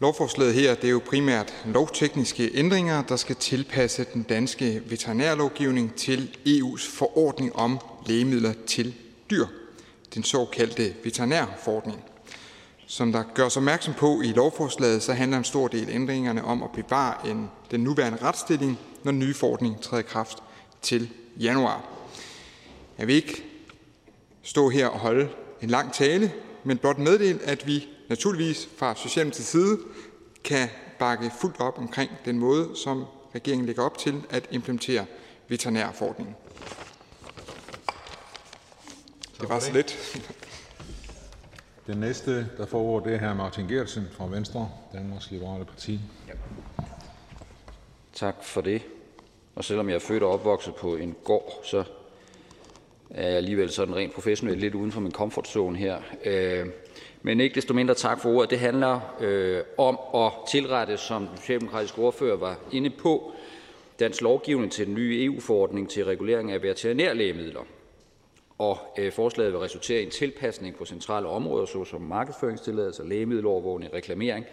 Lovforslaget 0.00 0.54
her 0.54 0.74
det 0.74 0.84
er 0.84 0.90
jo 0.90 1.02
primært 1.06 1.54
lovtekniske 1.64 2.50
ændringer, 2.54 3.02
der 3.02 3.16
skal 3.16 3.36
tilpasse 3.36 4.06
den 4.14 4.22
danske 4.22 4.82
veterinærlovgivning 4.86 5.94
til 5.94 6.36
EU's 6.46 6.90
forordning 6.90 7.56
om 7.56 7.78
lægemidler 8.06 8.52
til 8.66 8.94
dyr, 9.30 9.46
den 10.14 10.24
såkaldte 10.24 10.94
veterinærforordning. 11.04 12.04
Som 12.86 13.12
der 13.12 13.22
gørs 13.34 13.56
opmærksom 13.56 13.94
på 13.94 14.20
i 14.20 14.26
lovforslaget, 14.26 15.02
så 15.02 15.12
handler 15.12 15.38
en 15.38 15.44
stor 15.44 15.68
del 15.68 15.88
af 15.90 15.94
ændringerne 15.94 16.44
om 16.44 16.62
at 16.62 16.70
bevare 16.74 17.30
en, 17.30 17.50
den 17.70 17.80
nuværende 17.80 18.18
retsstilling, 18.22 18.78
når 19.04 19.12
den 19.12 19.18
nye 19.18 19.34
forordning 19.34 19.80
træder 19.80 20.02
i 20.02 20.06
kraft 20.06 20.38
til 20.82 21.10
januar. 21.40 21.84
Jeg 22.98 23.06
vil 23.06 23.14
ikke 23.14 23.44
stå 24.42 24.68
her 24.68 24.86
og 24.86 24.98
holde 24.98 25.28
en 25.62 25.70
lang 25.70 25.92
tale, 25.92 26.32
men 26.64 26.78
blot 26.78 26.98
meddele, 26.98 27.38
at 27.42 27.66
vi 27.66 27.88
naturligvis 28.08 28.68
fra 28.76 28.94
Socialdemokratiets 28.94 29.50
side 29.50 29.78
kan 30.44 30.68
bakke 30.98 31.30
fuldt 31.40 31.60
op 31.60 31.78
omkring 31.78 32.10
den 32.24 32.38
måde, 32.38 32.68
som 32.84 33.04
regeringen 33.34 33.66
lægger 33.66 33.82
op 33.82 33.98
til 33.98 34.22
at 34.30 34.48
implementere 34.50 35.06
veterinærforordningen. 35.48 36.34
Det 39.40 39.48
var 39.48 39.58
så 39.58 39.72
lidt. 39.72 40.18
Den 41.86 41.98
næste, 41.98 42.48
der 42.56 42.66
får 42.66 42.82
ordet, 42.82 43.08
det 43.08 43.14
er 43.22 43.30
hr. 43.30 43.34
Martin 43.34 43.68
Geertsen 43.68 44.08
fra 44.12 44.26
Venstre, 44.26 44.70
Danmarks 44.92 45.30
Liberale 45.30 45.64
Parti. 45.64 46.00
Tak 48.12 48.44
for 48.44 48.60
det. 48.60 48.82
Og 49.54 49.64
selvom 49.64 49.88
jeg 49.88 49.94
er 49.94 49.98
født 49.98 50.22
og 50.22 50.30
opvokset 50.30 50.74
på 50.74 50.96
en 50.96 51.14
gård, 51.24 51.60
så 51.64 51.84
er 53.10 53.28
jeg 53.28 53.36
alligevel 53.36 53.70
sådan 53.70 53.94
rent 53.96 54.14
professionelt 54.14 54.60
lidt 54.60 54.74
uden 54.74 54.92
for 54.92 55.00
min 55.00 55.12
comfort 55.12 55.48
zone 55.48 55.78
her. 55.78 55.98
Men 57.26 57.40
ikke 57.40 57.54
desto 57.54 57.74
mindre 57.74 57.94
tak 57.94 58.20
for 58.20 58.30
ordet. 58.30 58.50
Det 58.50 58.58
handler 58.58 59.00
øh, 59.20 59.62
om 59.78 59.98
at 60.14 60.32
tilrette, 60.50 60.96
som 60.96 61.26
den 61.26 61.36
socialdemokratiske 61.36 61.98
ordfører 61.98 62.36
var 62.36 62.58
inde 62.72 62.90
på, 62.90 63.32
dansk 64.00 64.20
lovgivning 64.20 64.72
til 64.72 64.86
den 64.86 64.94
nye 64.94 65.24
EU-forordning 65.24 65.90
til 65.90 66.04
regulering 66.04 66.52
af 66.52 66.62
veterinærlægemidler. 66.62 67.60
Og 68.58 68.78
øh, 68.98 69.12
forslaget 69.12 69.52
vil 69.52 69.60
resultere 69.60 70.00
i 70.00 70.04
en 70.04 70.10
tilpasning 70.10 70.76
på 70.76 70.84
centrale 70.84 71.28
områder, 71.28 71.66
såsom 71.66 72.00
markedsføringstilladelser, 72.00 73.04
lægemiddelovervågning, 73.04 73.94
reklamering, 73.94 74.46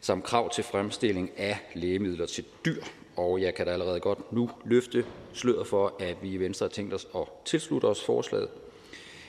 samt 0.00 0.24
krav 0.24 0.50
til 0.50 0.64
fremstilling 0.64 1.30
af 1.36 1.58
lægemidler 1.74 2.26
til 2.26 2.44
dyr. 2.64 2.82
Og 3.16 3.40
jeg 3.40 3.54
kan 3.54 3.66
da 3.66 3.72
allerede 3.72 4.00
godt 4.00 4.32
nu 4.32 4.50
løfte 4.64 5.04
sløret 5.32 5.66
for, 5.66 5.94
at 6.00 6.16
vi 6.22 6.28
i 6.28 6.36
Venstre 6.36 6.64
har 6.64 6.70
tænkt 6.70 6.94
os 6.94 7.06
at 7.16 7.22
tilslutte 7.44 7.86
os 7.86 8.04
forslaget. 8.04 8.48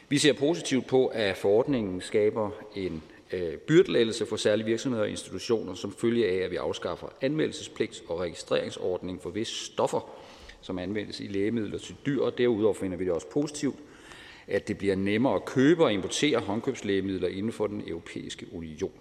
Vi 0.09 0.17
ser 0.17 0.33
positivt 0.33 0.87
på, 0.87 1.07
at 1.07 1.37
forordningen 1.37 2.01
skaber 2.01 2.49
en 2.75 3.03
øh, 3.33 3.57
byrdelettelse 3.57 4.25
for 4.25 4.35
særlige 4.35 4.65
virksomheder 4.65 5.03
og 5.03 5.09
institutioner, 5.09 5.73
som 5.73 5.93
følge 5.93 6.27
af, 6.27 6.45
at 6.45 6.51
vi 6.51 6.55
afskaffer 6.55 7.07
anmeldelsespligt 7.21 8.03
og 8.07 8.19
registreringsordning 8.19 9.21
for 9.21 9.29
visse 9.29 9.65
stoffer, 9.65 10.09
som 10.61 10.79
anvendes 10.79 11.19
i 11.19 11.27
lægemidler 11.27 11.77
til 11.77 11.95
dyr. 12.05 12.21
Og 12.21 12.37
derudover 12.37 12.73
finder 12.73 12.97
vi 12.97 13.05
det 13.05 13.13
også 13.13 13.27
positivt, 13.27 13.75
at 14.47 14.67
det 14.67 14.77
bliver 14.77 14.95
nemmere 14.95 15.35
at 15.35 15.45
købe 15.45 15.83
og 15.83 15.93
importere 15.93 16.39
håndkøbslægemidler 16.39 17.27
inden 17.27 17.51
for 17.51 17.67
den 17.67 17.83
europæiske 17.87 18.45
union. 18.51 18.91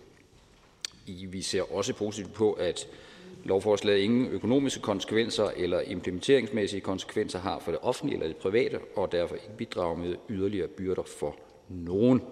Vi 1.29 1.43
ser 1.43 1.75
også 1.75 1.95
positivt 1.95 2.35
på, 2.35 2.53
at 2.53 2.89
lovforslaget 3.45 3.99
ingen 3.99 4.27
økonomiske 4.27 4.83
konsekvenser 4.83 5.51
eller 5.57 5.81
implementeringsmæssige 5.81 6.81
konsekvenser 6.81 7.39
har 7.39 7.59
for 7.59 7.71
det 7.71 7.81
offentlige 7.83 8.17
eller 8.17 8.29
det 8.29 8.37
private, 8.37 8.79
og 8.97 9.13
derfor 9.13 9.35
ikke 9.35 9.57
bidrager 9.57 9.97
med 9.97 10.17
yderligere 10.29 10.69
byrder 10.69 11.03
for 11.19 11.37
nogen. 11.69 12.23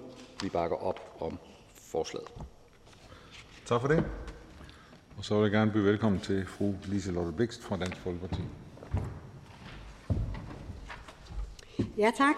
Vi 0.42 0.48
bakker 0.48 0.76
op 0.76 1.16
om 1.20 1.38
forslaget. 1.74 2.28
Tak 3.66 3.80
for 3.80 3.88
det. 3.88 4.04
Og 5.18 5.24
så 5.24 5.34
vil 5.34 5.42
jeg 5.42 5.50
gerne 5.50 5.70
byde 5.70 5.84
velkommen 5.84 6.20
til 6.20 6.46
fru 6.46 6.74
Liselotte 6.84 7.32
Blikst 7.32 7.62
fra 7.62 7.76
Dansk 7.76 7.96
Folkeparti. 7.96 8.42
Ja, 11.98 12.10
tak. 12.16 12.36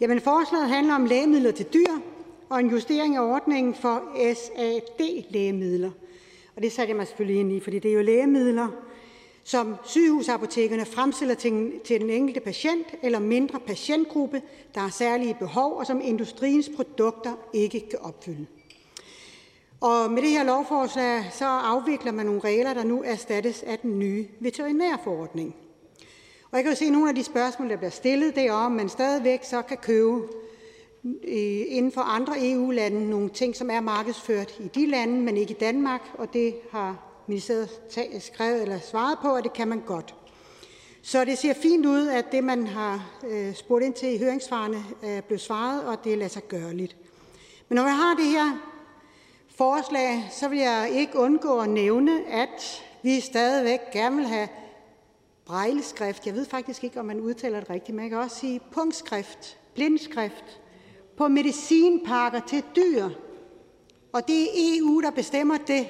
Jamen, 0.00 0.20
forslaget 0.20 0.68
handler 0.68 0.94
om 0.94 1.04
lægemidler 1.04 1.52
til 1.52 1.66
dyr 1.74 1.92
og 2.50 2.60
en 2.60 2.70
justering 2.70 3.16
af 3.16 3.20
ordningen 3.20 3.74
for 3.74 4.02
SAD-lægemidler. 4.34 5.90
Og 6.56 6.62
det 6.62 6.72
satte 6.72 6.90
jeg 6.90 6.96
mig 6.96 7.06
selvfølgelig 7.06 7.40
ind 7.40 7.52
i, 7.52 7.60
fordi 7.60 7.78
det 7.78 7.90
er 7.90 7.94
jo 7.94 8.02
lægemidler, 8.02 8.68
som 9.44 9.76
sygehusapotekerne 9.84 10.84
fremstiller 10.84 11.34
til, 11.34 11.72
til 11.84 12.00
den 12.00 12.10
enkelte 12.10 12.40
patient 12.40 12.86
eller 13.02 13.18
mindre 13.18 13.60
patientgruppe, 13.60 14.42
der 14.74 14.80
har 14.80 14.88
særlige 14.88 15.36
behov, 15.38 15.76
og 15.78 15.86
som 15.86 16.00
industriens 16.04 16.70
produkter 16.76 17.32
ikke 17.52 17.88
kan 17.90 17.98
opfylde. 18.02 18.46
Og 19.80 20.10
med 20.10 20.22
det 20.22 20.30
her 20.30 20.44
lovforslag, 20.44 21.24
så 21.32 21.44
afvikler 21.44 22.12
man 22.12 22.26
nogle 22.26 22.40
regler, 22.40 22.74
der 22.74 22.84
nu 22.84 23.02
erstattes 23.02 23.62
af 23.62 23.78
den 23.78 23.98
nye 23.98 24.26
veterinærforordning. 24.40 25.56
Og 26.50 26.56
jeg 26.56 26.64
kan 26.64 26.72
jo 26.72 26.76
se, 26.76 26.84
at 26.84 26.92
nogle 26.92 27.08
af 27.08 27.14
de 27.14 27.24
spørgsmål, 27.24 27.70
der 27.70 27.76
bliver 27.76 27.90
stillet, 27.90 28.34
det 28.34 28.46
er 28.46 28.52
om, 28.52 28.72
man 28.72 28.88
stadigvæk 28.88 29.44
så 29.44 29.62
kan 29.62 29.76
købe 29.76 30.22
inden 31.68 31.92
for 31.92 32.00
andre 32.00 32.34
EU-lande 32.38 33.10
nogle 33.10 33.28
ting, 33.28 33.56
som 33.56 33.70
er 33.70 33.80
markedsført 33.80 34.54
i 34.60 34.68
de 34.74 34.86
lande, 34.86 35.20
men 35.20 35.36
ikke 35.36 35.54
i 35.54 35.56
Danmark, 35.60 36.00
og 36.14 36.32
det 36.32 36.54
har 36.70 36.96
ministeriet 37.26 37.70
skrevet 38.20 38.62
eller 38.62 38.78
svaret 38.80 39.18
på, 39.22 39.34
at 39.34 39.44
det 39.44 39.52
kan 39.52 39.68
man 39.68 39.80
godt. 39.86 40.14
Så 41.02 41.24
det 41.24 41.38
ser 41.38 41.54
fint 41.54 41.86
ud, 41.86 42.08
at 42.08 42.32
det, 42.32 42.44
man 42.44 42.66
har 42.66 43.18
øh, 43.28 43.54
spurgt 43.54 43.84
ind 43.84 43.94
til 43.94 44.14
i 44.14 44.18
høringsvarene, 44.18 44.84
er 45.02 45.20
blevet 45.20 45.40
svaret, 45.40 45.84
og 45.84 46.04
det 46.04 46.18
lader 46.18 46.28
sig 46.28 46.42
lidt. 46.72 46.96
Men 47.68 47.76
når 47.76 47.82
vi 47.82 47.90
har 47.90 48.14
det 48.14 48.24
her 48.24 48.58
forslag, 49.56 50.28
så 50.30 50.48
vil 50.48 50.58
jeg 50.58 50.90
ikke 50.92 51.18
undgå 51.18 51.58
at 51.58 51.70
nævne, 51.70 52.26
at 52.28 52.84
vi 53.02 53.20
stadigvæk 53.20 53.80
gerne 53.92 54.16
vil 54.16 54.26
have 54.26 54.48
brejleskrift. 55.44 56.26
Jeg 56.26 56.34
ved 56.34 56.44
faktisk 56.44 56.84
ikke, 56.84 57.00
om 57.00 57.06
man 57.06 57.20
udtaler 57.20 57.60
det 57.60 57.70
rigtigt, 57.70 57.96
men 57.96 58.02
jeg 58.02 58.10
kan 58.10 58.18
også 58.18 58.36
sige 58.36 58.60
punktskrift, 58.72 59.58
blindskrift, 59.74 60.60
på 61.16 61.28
medicinpakker 61.28 62.40
til 62.40 62.64
dyr. 62.76 63.08
Og 64.12 64.28
det 64.28 64.42
er 64.42 64.48
EU, 64.54 65.00
der 65.00 65.10
bestemmer 65.10 65.56
det. 65.66 65.86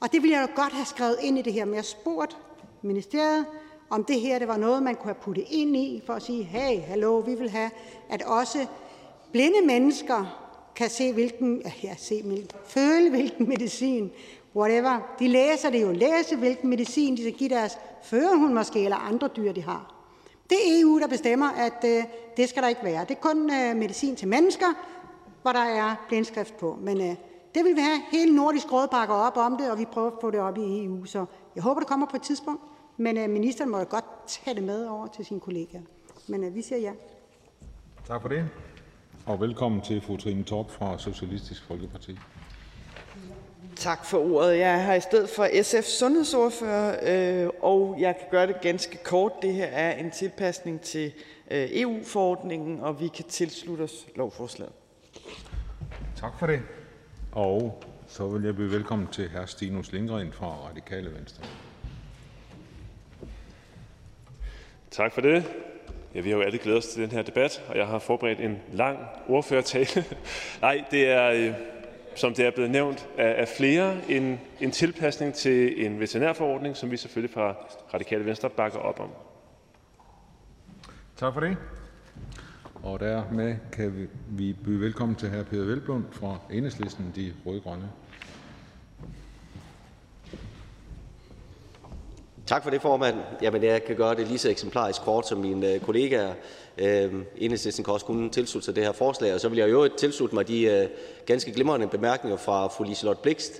Og 0.00 0.12
det 0.12 0.22
ville 0.22 0.36
jeg 0.36 0.48
jo 0.48 0.62
godt 0.62 0.72
have 0.72 0.86
skrevet 0.86 1.16
ind 1.22 1.38
i 1.38 1.42
det 1.42 1.52
her, 1.52 1.64
men 1.64 1.74
jeg 1.74 1.84
spurgte 1.84 2.36
ministeriet, 2.82 3.46
om 3.90 4.04
det 4.04 4.20
her 4.20 4.38
det 4.38 4.48
var 4.48 4.56
noget, 4.56 4.82
man 4.82 4.94
kunne 4.94 5.12
have 5.12 5.22
puttet 5.22 5.44
ind 5.50 5.76
i, 5.76 6.02
for 6.06 6.12
at 6.12 6.22
sige, 6.22 6.42
hey, 6.42 6.80
hallo, 6.80 7.18
vi 7.18 7.34
vil 7.34 7.50
have, 7.50 7.70
at 8.08 8.22
også 8.22 8.66
blinde 9.32 9.66
mennesker 9.66 10.44
kan 10.76 10.90
se, 10.90 11.12
hvilken, 11.12 11.62
ja, 11.82 11.94
se, 11.98 12.44
føle, 12.64 13.10
hvilken 13.10 13.48
medicin, 13.48 14.10
whatever. 14.56 15.14
De 15.18 15.28
læser 15.28 15.70
det 15.70 15.82
jo, 15.82 15.92
læse, 15.92 16.36
hvilken 16.36 16.70
medicin 16.70 17.16
de 17.16 17.22
skal 17.22 17.32
give 17.32 17.50
deres 17.50 17.78
førerhund 18.02 18.52
måske, 18.52 18.84
eller 18.84 18.96
andre 18.96 19.28
dyr, 19.36 19.52
de 19.52 19.62
har. 19.62 19.94
Det 20.50 20.58
er 20.58 20.80
EU, 20.80 20.98
der 20.98 21.06
bestemmer, 21.06 21.50
at 21.50 21.84
øh, 21.84 22.04
det 22.36 22.48
skal 22.48 22.62
der 22.62 22.68
ikke 22.68 22.84
være. 22.84 23.00
Det 23.00 23.10
er 23.10 23.20
kun 23.20 23.50
øh, 23.52 23.76
medicin 23.76 24.16
til 24.16 24.28
mennesker, 24.28 24.66
hvor 25.42 25.52
der 25.52 25.64
er 25.64 25.94
blindskrift 26.08 26.56
på. 26.56 26.78
Men 26.80 27.00
øh, 27.00 27.16
det 27.54 27.64
vil 27.64 27.76
vi 27.76 27.80
have. 27.80 28.00
Hele 28.10 28.36
Nordisk 28.36 28.72
Råd 28.72 28.88
bakker 28.88 29.14
op 29.14 29.36
om 29.36 29.56
det, 29.56 29.70
og 29.70 29.78
vi 29.78 29.84
prøver 29.84 30.10
at 30.10 30.16
få 30.20 30.30
det 30.30 30.40
op 30.40 30.58
i 30.58 30.84
EU. 30.84 31.04
Så 31.04 31.26
jeg 31.54 31.62
håber, 31.62 31.80
det 31.80 31.88
kommer 31.88 32.06
på 32.06 32.16
et 32.16 32.22
tidspunkt. 32.22 32.62
Men 32.96 33.18
øh, 33.18 33.30
ministeren 33.30 33.70
må 33.70 33.78
jo 33.78 33.86
godt 33.90 34.04
tage 34.26 34.54
det 34.54 34.62
med 34.62 34.86
over 34.86 35.06
til 35.06 35.24
sine 35.24 35.40
kollegaer. 35.40 35.82
Men 36.28 36.44
øh, 36.44 36.54
vi 36.54 36.62
siger 36.62 36.78
ja. 36.78 36.92
Tak 38.06 38.22
for 38.22 38.28
det. 38.28 38.48
Og 39.26 39.40
velkommen 39.40 39.80
til 39.80 40.00
fru 40.00 40.16
Trine 40.16 40.44
Torp 40.44 40.70
fra 40.70 40.98
Socialistisk 40.98 41.66
Folkeparti. 41.66 42.18
Tak 43.76 44.04
for 44.04 44.18
ordet. 44.18 44.58
Jeg 44.58 44.70
er 44.70 44.78
her 44.78 44.94
i 44.94 45.00
stedet 45.00 45.28
for 45.28 45.44
SF's 45.44 45.98
sundhedsordfører, 45.98 47.44
øh, 47.44 47.50
og 47.62 47.96
jeg 47.98 48.16
kan 48.16 48.26
gøre 48.30 48.46
det 48.46 48.60
ganske 48.60 48.98
kort. 49.04 49.32
Det 49.42 49.54
her 49.54 49.66
er 49.66 49.98
en 49.98 50.10
tilpasning 50.10 50.80
til 50.80 51.06
øh, 51.06 51.33
EU-forordningen, 51.50 52.80
og 52.80 53.00
vi 53.00 53.08
kan 53.08 53.24
tilslutte 53.24 53.82
os 53.82 54.06
lovforslaget. 54.16 54.72
Tak 56.16 56.38
for 56.38 56.46
det. 56.46 56.62
Og 57.32 57.82
så 58.06 58.28
vil 58.28 58.44
jeg 58.44 58.56
byde 58.56 58.70
velkommen 58.70 59.08
til 59.12 59.28
hr. 59.28 59.46
Stinus 59.46 59.92
Lindgren 59.92 60.32
fra 60.32 60.46
Radikale 60.46 61.14
Venstre. 61.14 61.44
Tak 64.90 65.12
for 65.12 65.20
det. 65.20 65.44
Ja, 66.14 66.20
vi 66.20 66.30
har 66.30 66.36
jo 66.36 66.42
alle 66.42 66.58
glædet 66.58 66.78
os 66.78 66.86
til 66.86 67.02
den 67.02 67.10
her 67.10 67.22
debat, 67.22 67.64
og 67.68 67.76
jeg 67.76 67.86
har 67.86 67.98
forberedt 67.98 68.40
en 68.40 68.58
lang 68.72 68.98
ordførertale. 69.28 70.04
Nej, 70.60 70.84
det 70.90 71.10
er, 71.10 71.30
øh, 71.30 71.54
som 72.14 72.34
det 72.34 72.46
er 72.46 72.50
blevet 72.50 72.70
nævnt 72.70 73.08
af 73.18 73.48
flere, 73.48 73.96
en, 74.08 74.40
en 74.60 74.70
tilpasning 74.70 75.34
til 75.34 75.86
en 75.86 76.00
veterinærforordning, 76.00 76.76
som 76.76 76.90
vi 76.90 76.96
selvfølgelig 76.96 77.34
fra 77.34 77.54
Radikale 77.94 78.26
Venstre 78.26 78.50
bakker 78.50 78.78
op 78.78 79.00
om. 79.00 79.08
Tak 81.16 81.32
for 81.32 81.40
det. 81.40 81.56
Og 82.82 83.00
dermed 83.00 83.56
kan 83.72 84.10
vi 84.30 84.52
byde 84.64 84.80
velkommen 84.80 85.16
til 85.16 85.30
hr. 85.30 85.42
Peter 85.42 85.64
Velblund 85.64 86.04
fra 86.12 86.38
Enhedslisten, 86.50 87.12
De 87.16 87.32
Røde-Grønne. 87.46 87.88
Tak 92.46 92.62
for 92.62 92.70
det, 92.70 92.82
formand. 92.82 93.16
Jamen, 93.42 93.62
jeg 93.62 93.84
kan 93.84 93.96
gøre 93.96 94.14
det 94.14 94.26
lige 94.26 94.38
så 94.38 94.50
eksemplarisk 94.50 95.02
kort 95.02 95.28
som 95.28 95.38
mine 95.38 95.72
øh, 95.72 95.80
kollegaer. 95.80 96.34
Øh, 96.78 97.14
Enhedslisten 97.36 97.84
kan 97.84 97.94
også 97.94 98.06
kunne 98.06 98.30
tilslutte 98.30 98.64
sig 98.64 98.76
det 98.76 98.84
her 98.84 98.92
forslag, 98.92 99.34
og 99.34 99.40
så 99.40 99.48
vil 99.48 99.58
jeg 99.58 99.70
jo 99.70 99.88
tilslutte 99.98 100.34
mig 100.34 100.48
de 100.48 100.62
øh, 100.62 100.88
ganske 101.26 101.52
glimrende 101.52 101.86
bemærkninger 101.86 102.36
fra 102.36 102.66
fru 102.66 102.84
Liselott 102.84 103.22
Blikst 103.22 103.52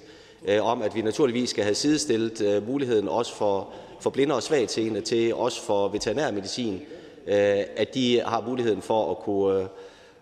øh, 0.48 0.66
om, 0.66 0.82
at 0.82 0.94
vi 0.94 1.02
naturligvis 1.02 1.50
skal 1.50 1.64
have 1.64 1.74
sidestillet 1.74 2.40
øh, 2.40 2.66
muligheden 2.66 3.08
også 3.08 3.36
for, 3.36 3.72
for 4.00 4.10
blinde 4.10 4.34
og 4.34 4.42
svagtseende 4.42 5.00
til 5.00 5.34
også 5.34 5.62
for 5.62 5.88
veterinærmedicin, 5.88 6.74
øh, 6.74 6.93
Øh, 7.26 8.22
har 8.24 8.44
muligheden 8.46 8.82
for 8.82 9.10
at 9.10 9.18
kunne, 9.18 9.60
øh, 9.60 9.66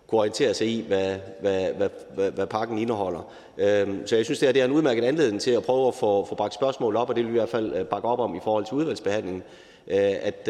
kunne 0.07 0.19
orientere 0.19 0.53
sig 0.53 0.67
i, 0.67 0.85
hvad, 0.87 1.15
hvad, 1.41 1.73
hvad, 1.73 1.89
hvad, 2.15 2.31
hvad 2.31 2.47
pakken 2.47 2.77
indeholder. 2.77 3.33
Øhm, 3.57 4.07
så 4.07 4.15
jeg 4.15 4.25
synes, 4.25 4.39
det, 4.39 4.47
her, 4.47 4.53
det 4.53 4.61
er 4.61 4.65
en 4.65 4.71
udmærket 4.71 5.03
anledning 5.03 5.41
til 5.41 5.51
at 5.51 5.63
prøve 5.63 5.87
at 5.87 5.95
få, 5.95 6.25
få 6.25 6.35
bragt 6.35 6.53
spørgsmål 6.53 6.95
op, 6.95 7.09
og 7.09 7.15
det 7.15 7.23
vil 7.23 7.33
vi 7.33 7.37
i 7.37 7.39
hvert 7.39 7.49
fald 7.49 7.73
øh, 7.75 7.85
bakke 7.85 8.07
op 8.07 8.19
om 8.19 8.35
i 8.35 8.39
forhold 8.43 8.65
til 8.65 8.73
udvalgsbehandlingen, 8.73 9.43
øh, 9.87 10.13
at, 10.21 10.47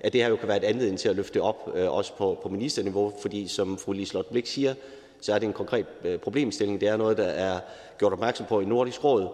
at 0.00 0.12
det 0.12 0.22
her 0.22 0.28
jo 0.28 0.36
kan 0.36 0.48
være 0.48 0.56
et 0.56 0.64
anledning 0.64 0.98
til 0.98 1.08
at 1.08 1.16
løfte 1.16 1.34
det 1.34 1.42
op, 1.42 1.70
også 1.88 2.12
på, 2.12 2.38
på 2.42 2.48
ministerniveau, 2.48 3.12
fordi 3.20 3.48
som 3.48 3.78
fru 3.78 3.92
Liselott 3.92 4.30
Blik 4.30 4.46
siger, 4.46 4.74
så 5.20 5.34
er 5.34 5.38
det 5.38 5.46
en 5.46 5.52
konkret 5.52 5.86
problemstilling. 6.22 6.80
Det 6.80 6.88
er 6.88 6.96
noget, 6.96 7.16
der 7.16 7.24
er 7.24 7.58
gjort 7.98 8.12
opmærksom 8.12 8.46
på 8.46 8.60
i 8.60 8.64
Nordisk 8.64 9.04
Råd, 9.04 9.28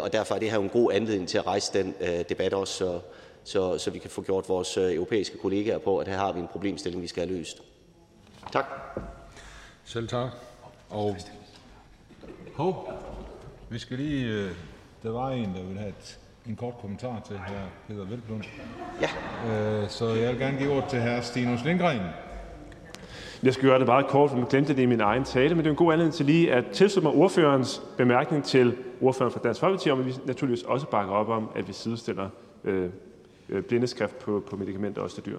og 0.00 0.12
derfor 0.12 0.34
er 0.34 0.38
det 0.38 0.50
her 0.50 0.58
en 0.58 0.68
god 0.68 0.92
anledning 0.92 1.28
til 1.28 1.38
at 1.38 1.46
rejse 1.46 1.72
den 1.72 1.94
debat 2.28 2.54
også, 2.54 3.00
så, 3.44 3.78
så, 3.78 3.90
vi 3.90 3.98
kan 3.98 4.10
få 4.10 4.22
gjort 4.22 4.48
vores 4.48 4.76
europæiske 4.76 5.38
kollegaer 5.38 5.78
på, 5.78 5.98
at 5.98 6.08
her 6.08 6.16
har 6.16 6.32
vi 6.32 6.40
en 6.40 6.48
problemstilling, 6.48 7.02
vi 7.02 7.06
skal 7.06 7.26
have 7.26 7.38
løst. 7.38 7.62
Tak. 8.52 8.64
Selv 9.84 10.08
tak. 10.08 10.30
Og 10.90 11.16
hov, 12.54 12.92
vi 13.70 13.78
skal 13.78 13.98
lige, 13.98 14.26
øh, 14.26 14.50
der 15.02 15.10
var 15.10 15.30
en, 15.30 15.54
der 15.54 15.62
ville 15.62 15.78
have 15.78 15.88
et, 15.88 16.18
en 16.46 16.56
kort 16.56 16.74
kommentar 16.80 17.22
til 17.26 17.38
hr. 17.38 17.52
Peter 17.88 18.04
Velblund. 18.04 18.42
Ja. 19.00 19.08
Øh, 19.50 19.88
så 19.88 20.08
jeg 20.08 20.32
vil 20.32 20.38
gerne 20.38 20.58
give 20.58 20.72
ord 20.72 20.88
til 20.90 21.00
hr. 21.02 21.20
Stinus 21.20 21.64
Lindgren. 21.64 22.00
Jeg 23.42 23.54
skal 23.54 23.68
gøre 23.68 23.78
det 23.78 23.86
meget 23.86 24.06
kort, 24.06 24.30
for 24.30 24.36
jeg 24.36 24.46
glemte 24.46 24.76
det 24.76 24.82
i 24.82 24.86
min 24.86 25.00
egen 25.00 25.24
tale, 25.24 25.54
men 25.54 25.58
det 25.58 25.66
er 25.66 25.70
en 25.70 25.76
god 25.76 25.92
anledning 25.92 26.14
til 26.14 26.26
lige 26.26 26.52
at 26.52 26.64
tilslutte 26.72 27.08
mig 27.08 27.16
ordførerens 27.16 27.82
bemærkning 27.96 28.44
til 28.44 28.76
ordføreren 29.00 29.32
fra 29.32 29.40
Dansk 29.44 29.60
Folkeparti, 29.60 29.90
om 29.90 30.00
at 30.00 30.06
vi 30.06 30.14
naturligvis 30.24 30.62
også 30.62 30.86
bakker 30.86 31.12
op 31.14 31.28
om, 31.28 31.48
at 31.56 31.68
vi 31.68 31.72
sidestiller 31.72 32.28
øh, 32.64 32.84
øh 32.84 32.90
blindeskrift 33.68 34.18
på, 34.18 34.44
på 34.50 34.56
medicamenter 34.56 35.02
også 35.02 35.14
til 35.14 35.26
dyr. 35.26 35.38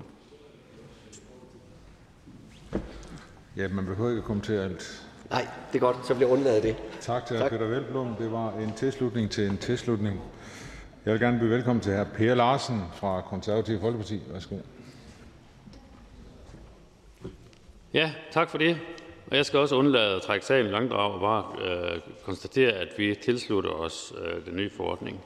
Ja, 3.58 3.68
man 3.68 3.86
behøver 3.86 4.10
ikke 4.10 4.20
at 4.20 4.26
kommentere 4.26 4.64
alt. 4.64 5.08
Nej, 5.30 5.48
det 5.74 5.76
er 5.76 5.80
godt. 5.80 6.08
Så 6.08 6.16
bliver 6.16 6.32
undladet 6.32 6.64
det. 6.64 6.76
Tak 7.02 7.26
til 7.26 7.38
hr. 7.38 7.50
Peter 7.50 7.68
Velblom. 7.68 8.16
Det 8.16 8.32
var 8.32 8.52
en 8.52 8.74
tilslutning 8.74 9.32
til 9.32 9.48
en 9.48 9.58
tilslutning. 9.58 10.22
Jeg 11.06 11.14
vil 11.14 11.22
gerne 11.22 11.40
byde 11.40 11.50
velkommen 11.50 11.82
til 11.82 11.94
hr. 11.98 12.04
Per 12.04 12.36
Larsen 12.36 12.82
fra 12.94 13.22
Konservative 13.22 13.80
Folkeparti. 13.80 14.22
Værsgo. 14.28 14.56
Ja, 17.94 18.12
tak 18.32 18.50
for 18.50 18.58
det. 18.58 18.78
Og 19.28 19.38
jeg 19.38 19.46
skal 19.46 19.60
også 19.60 19.76
undlade 19.76 20.16
at 20.16 20.22
trække 20.22 20.46
sagen 20.46 20.66
langdrag 20.66 21.14
og 21.14 21.20
bare 21.20 21.46
øh, 21.70 22.02
konstatere, 22.24 22.72
at 22.72 22.88
vi 22.98 23.16
tilslutter 23.24 23.70
os 23.70 24.14
øh, 24.24 24.46
den 24.46 24.56
nye 24.56 24.70
forordning. 24.70 25.24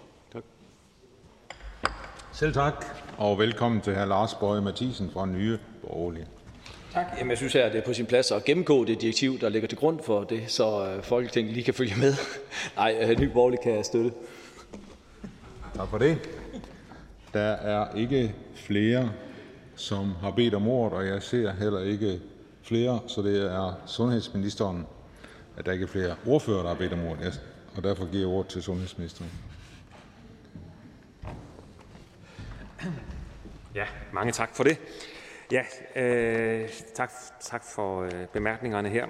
Selv 2.38 2.53
tak. 2.53 2.85
Og 3.18 3.39
velkommen 3.39 3.81
til 3.81 3.95
hr. 3.95 4.05
Lars 4.05 4.35
Bøje 4.35 4.61
Mathisen 4.61 5.11
fra 5.11 5.26
Nye 5.26 5.59
Borgerlige. 5.81 6.27
Tak. 6.93 7.05
Jamen, 7.18 7.30
jeg 7.30 7.38
synes 7.38 7.53
her, 7.53 7.69
det 7.69 7.77
er 7.77 7.85
på 7.85 7.93
sin 7.93 8.05
plads 8.05 8.31
at 8.31 8.43
gennemgå 8.43 8.85
det 8.85 9.01
direktiv, 9.01 9.39
der 9.39 9.49
ligger 9.49 9.68
til 9.68 9.77
grund 9.77 9.99
for 10.03 10.23
det, 10.23 10.43
så 10.47 10.85
øh, 10.85 11.03
Folketinget 11.03 11.53
lige 11.53 11.64
kan 11.64 11.73
følge 11.73 11.95
med. 11.97 12.14
Nej, 12.77 12.97
øh, 13.01 13.19
Ny 13.19 13.23
Borgerlig 13.23 13.59
kan 13.64 13.84
støtte. 13.84 14.11
Tak 15.76 15.89
for 15.89 15.97
det. 15.97 16.18
Der 17.34 17.51
er 17.51 17.95
ikke 17.95 18.35
flere, 18.55 19.11
som 19.76 20.11
har 20.22 20.31
bedt 20.31 20.53
om 20.53 20.68
ordet, 20.68 20.97
og 20.97 21.07
jeg 21.07 21.23
ser 21.23 21.51
heller 21.51 21.80
ikke 21.80 22.19
flere, 22.64 22.99
så 23.07 23.22
det 23.22 23.43
er 23.43 23.81
sundhedsministeren, 23.85 24.85
at 25.57 25.65
der 25.65 25.72
ikke 25.72 25.84
er 25.84 25.89
flere 25.89 26.15
ordfører, 26.26 26.61
der 26.61 26.69
har 26.69 26.76
bedt 26.76 26.93
om 26.93 27.05
ordet, 27.05 27.41
og 27.76 27.84
derfor 27.84 28.05
giver 28.05 28.27
jeg 28.27 28.35
ordet 28.35 28.47
til 28.47 28.64
sundhedsministeren. 28.64 29.31
Ja, 33.76 33.86
mange 34.14 34.32
tak 34.32 34.56
for 34.56 34.64
det. 34.64 34.78
Ja, 35.52 35.64
øh, 35.95 36.70
tak, 36.95 37.12
tak 37.41 37.64
for 37.64 38.02
øh, 38.02 38.28
bemærkningerne 38.34 38.90
her. 38.90 39.08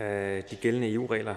Øh, 0.00 0.42
de 0.50 0.56
gældende 0.56 0.92
EU-regler 0.92 1.34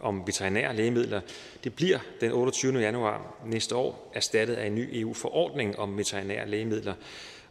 om 0.00 0.26
veterinære 0.26 0.76
lægemidler, 0.76 1.20
det 1.64 1.74
bliver 1.74 1.98
den 2.20 2.32
28. 2.32 2.80
januar 2.80 3.36
næste 3.44 3.76
år 3.76 4.10
erstattet 4.14 4.54
af 4.54 4.66
en 4.66 4.74
ny 4.74 4.88
EU-forordning 4.92 5.78
om 5.78 5.98
veterinære 5.98 6.48
lægemidler. 6.48 6.94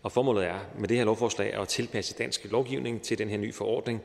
Og 0.04 0.12
formålet 0.12 0.46
er 0.46 0.60
med 0.78 0.88
det 0.88 0.98
her 0.98 1.06
lovforslag 1.06 1.54
at 1.54 1.68
tilpasse 1.68 2.16
dansk 2.18 2.46
lovgivning 2.52 3.02
til 3.02 3.18
den 3.18 3.30
her 3.30 3.38
nye 3.38 3.54
forordning, 3.54 4.02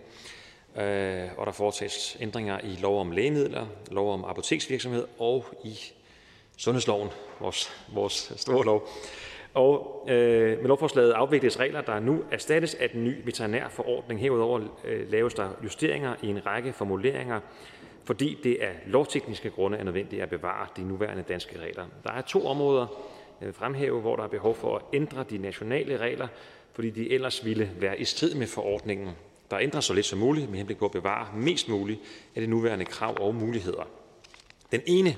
øh, 0.76 1.28
og 1.36 1.46
der 1.46 1.52
foretages 1.52 2.16
ændringer 2.20 2.60
i 2.64 2.76
lov 2.80 3.00
om 3.00 3.10
lægemidler, 3.10 3.66
lov 3.90 4.12
om 4.12 4.24
apoteksvirksomhed 4.24 5.06
og 5.18 5.44
i 5.64 5.78
sundhedsloven, 6.56 7.08
vores, 7.40 7.86
vores 7.94 8.32
store 8.36 8.64
lov. 8.64 8.88
Og 9.54 10.04
øh, 10.08 10.58
med 10.58 10.68
lovforslaget 10.68 11.12
afvikles 11.12 11.58
regler, 11.60 11.80
der 11.80 12.00
nu 12.00 12.24
erstattes 12.30 12.74
af 12.74 12.90
den 12.90 13.04
nye 13.04 13.22
veterinærforordning. 13.24 14.20
Herudover 14.20 14.60
øh, 14.84 15.10
laves 15.10 15.34
der 15.34 15.48
justeringer 15.64 16.14
i 16.22 16.26
en 16.26 16.46
række 16.46 16.72
formuleringer, 16.72 17.40
fordi 18.04 18.38
det 18.44 18.58
af 18.60 18.82
lovtekniske 18.86 19.50
grunde 19.50 19.78
er 19.78 19.84
nødvendigt 19.84 20.22
at 20.22 20.28
bevare 20.28 20.66
de 20.76 20.82
nuværende 20.82 21.22
danske 21.22 21.60
regler. 21.60 21.86
Der 22.04 22.12
er 22.12 22.20
to 22.20 22.46
områder, 22.46 22.82
øh, 22.82 22.88
jeg 23.40 23.46
vil 23.46 23.54
fremhæve, 23.54 24.00
hvor 24.00 24.16
der 24.16 24.22
er 24.22 24.28
behov 24.28 24.54
for 24.54 24.76
at 24.76 24.82
ændre 24.92 25.24
de 25.30 25.38
nationale 25.38 25.96
regler, 25.96 26.28
fordi 26.72 26.90
de 26.90 27.12
ellers 27.12 27.44
ville 27.44 27.70
være 27.78 28.00
i 28.00 28.04
strid 28.04 28.34
med 28.34 28.46
forordningen. 28.46 29.08
Der 29.50 29.58
ændres 29.58 29.84
så 29.84 29.94
lidt 29.94 30.06
som 30.06 30.18
muligt 30.18 30.50
med 30.50 30.58
henblik 30.58 30.78
på 30.78 30.84
at 30.84 30.90
bevare 30.90 31.26
mest 31.34 31.68
muligt 31.68 32.00
af 32.34 32.40
de 32.40 32.46
nuværende 32.46 32.84
krav 32.84 33.16
og 33.20 33.34
muligheder. 33.34 33.88
Den 34.72 34.80
ene 34.86 35.16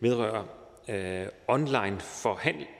vedrører 0.00 0.44
øh, 0.88 1.26
online 1.48 2.00
forhandling 2.00 2.70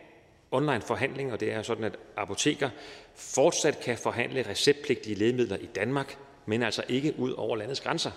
online 0.51 0.81
forhandling, 0.81 1.33
og 1.33 1.41
det 1.41 1.53
er 1.53 1.63
sådan, 1.63 1.85
at 1.85 1.97
apoteker 2.17 2.71
fortsat 3.15 3.81
kan 3.81 3.99
forhandle 3.99 4.47
receptpligtige 4.49 5.17
lægemidler 5.17 5.57
i 5.57 5.67
Danmark, 5.67 6.19
men 6.47 6.63
altså 6.63 6.83
ikke 6.89 7.15
ud 7.19 7.33
over 7.33 7.57
landets 7.57 7.81
grænser, 7.81 8.11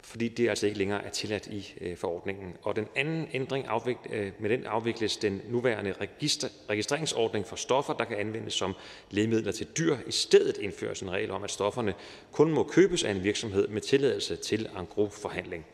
fordi 0.00 0.28
det 0.28 0.48
altså 0.48 0.66
ikke 0.66 0.78
længere 0.78 1.04
er 1.04 1.10
tilladt 1.10 1.46
i 1.46 1.74
øh, 1.80 1.96
forordningen. 1.96 2.56
Og 2.62 2.76
den 2.76 2.86
anden 2.96 3.28
ændring, 3.32 3.66
øh, 4.10 4.32
med 4.38 4.50
den 4.50 4.66
afvikles 4.66 5.16
den 5.16 5.42
nuværende 5.48 5.94
register, 6.00 6.48
registreringsordning 6.70 7.46
for 7.46 7.56
stoffer, 7.56 7.94
der 7.94 8.04
kan 8.04 8.16
anvendes 8.16 8.54
som 8.54 8.74
lægemidler 9.10 9.52
til 9.52 9.66
dyr. 9.78 9.96
I 10.06 10.12
stedet 10.12 10.56
indføres 10.56 11.00
en 11.00 11.10
regel 11.10 11.30
om, 11.30 11.44
at 11.44 11.50
stofferne 11.50 11.94
kun 12.32 12.50
må 12.50 12.62
købes 12.62 13.04
af 13.04 13.10
en 13.10 13.24
virksomhed 13.24 13.68
med 13.68 13.80
tilladelse 13.80 14.36
til 14.36 14.68
angro-forhandling. 14.76 15.66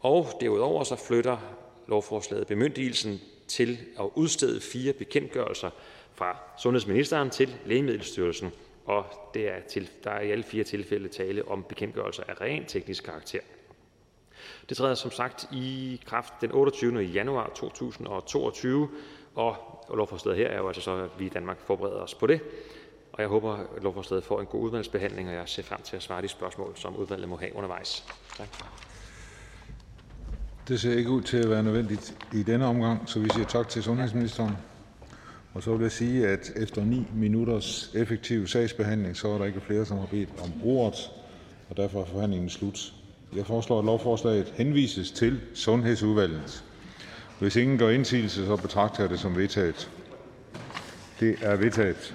Og 0.00 0.28
derudover 0.40 0.84
så 0.84 0.96
flytter 0.96 1.61
lovforslaget 1.86 2.46
bemyndigelsen 2.46 3.20
til 3.48 3.78
at 4.00 4.08
udstede 4.14 4.60
fire 4.60 4.92
bekendtgørelser 4.92 5.70
fra 6.14 6.36
sundhedsministeren 6.58 7.30
til 7.30 7.56
Lægemiddelstyrelsen, 7.66 8.50
og 8.84 9.04
det 9.34 9.48
er 9.48 9.60
til, 9.60 9.90
der 10.04 10.10
er 10.10 10.20
i 10.20 10.30
alle 10.30 10.44
fire 10.44 10.64
tilfælde 10.64 11.08
tale 11.08 11.48
om 11.48 11.64
bekendtgørelser 11.68 12.22
af 12.28 12.40
rent 12.40 12.68
teknisk 12.68 13.04
karakter. 13.04 13.40
Det 14.68 14.76
træder 14.76 14.94
som 14.94 15.10
sagt 15.10 15.48
i 15.52 16.00
kraft 16.06 16.34
den 16.40 16.52
28. 16.52 17.00
januar 17.00 17.52
2022, 17.54 18.88
og 19.34 19.56
lovforslaget 19.94 20.38
her 20.38 20.48
er 20.48 20.58
jo 20.58 20.66
altså 20.66 20.82
så, 20.82 20.96
at 20.96 21.10
vi 21.18 21.26
i 21.26 21.28
Danmark 21.28 21.60
forbereder 21.60 22.00
os 22.00 22.14
på 22.14 22.26
det. 22.26 22.40
Og 23.12 23.20
jeg 23.20 23.28
håber, 23.28 23.52
at 23.52 23.82
lovforslaget 23.82 24.24
får 24.24 24.40
en 24.40 24.46
god 24.46 24.62
udvalgsbehandling, 24.62 25.28
og 25.28 25.34
jeg 25.34 25.48
ser 25.48 25.62
frem 25.62 25.82
til 25.82 25.96
at 25.96 26.02
svare 26.02 26.22
de 26.22 26.28
spørgsmål, 26.28 26.76
som 26.76 26.96
udvalget 26.96 27.28
må 27.28 27.36
have 27.36 27.54
undervejs. 27.54 28.04
Tak. 28.36 28.48
Det 30.68 30.80
ser 30.80 30.94
ikke 30.96 31.10
ud 31.10 31.22
til 31.22 31.36
at 31.36 31.50
være 31.50 31.62
nødvendigt 31.62 32.14
i 32.32 32.42
denne 32.42 32.66
omgang, 32.66 33.00
så 33.06 33.20
vi 33.20 33.28
siger 33.28 33.46
tak 33.46 33.68
til 33.68 33.82
sundhedsministeren. 33.82 34.52
Og 35.54 35.62
så 35.62 35.76
vil 35.76 35.82
jeg 35.82 35.92
sige, 35.92 36.28
at 36.28 36.52
efter 36.56 36.84
9 36.84 37.06
minutters 37.14 37.90
effektiv 37.94 38.46
sagsbehandling, 38.46 39.16
så 39.16 39.28
er 39.28 39.38
der 39.38 39.44
ikke 39.44 39.60
flere, 39.60 39.84
som 39.86 39.98
har 39.98 40.06
bedt 40.06 40.28
om 40.42 40.52
ordet, 40.64 41.10
og 41.70 41.76
derfor 41.76 42.00
er 42.00 42.04
forhandlingen 42.04 42.50
slut. 42.50 42.92
Jeg 43.36 43.46
foreslår, 43.46 43.78
at 43.78 43.84
lovforslaget 43.84 44.52
henvises 44.56 45.10
til 45.10 45.40
Sundhedsudvalget. 45.54 46.64
Hvis 47.38 47.56
ingen 47.56 47.78
gør 47.78 47.88
indsigelse, 47.90 48.46
så 48.46 48.56
betragter 48.56 49.02
jeg 49.02 49.10
det 49.10 49.20
som 49.20 49.36
vedtaget. 49.36 49.90
Det 51.20 51.36
er 51.42 51.56
vedtaget. 51.56 52.14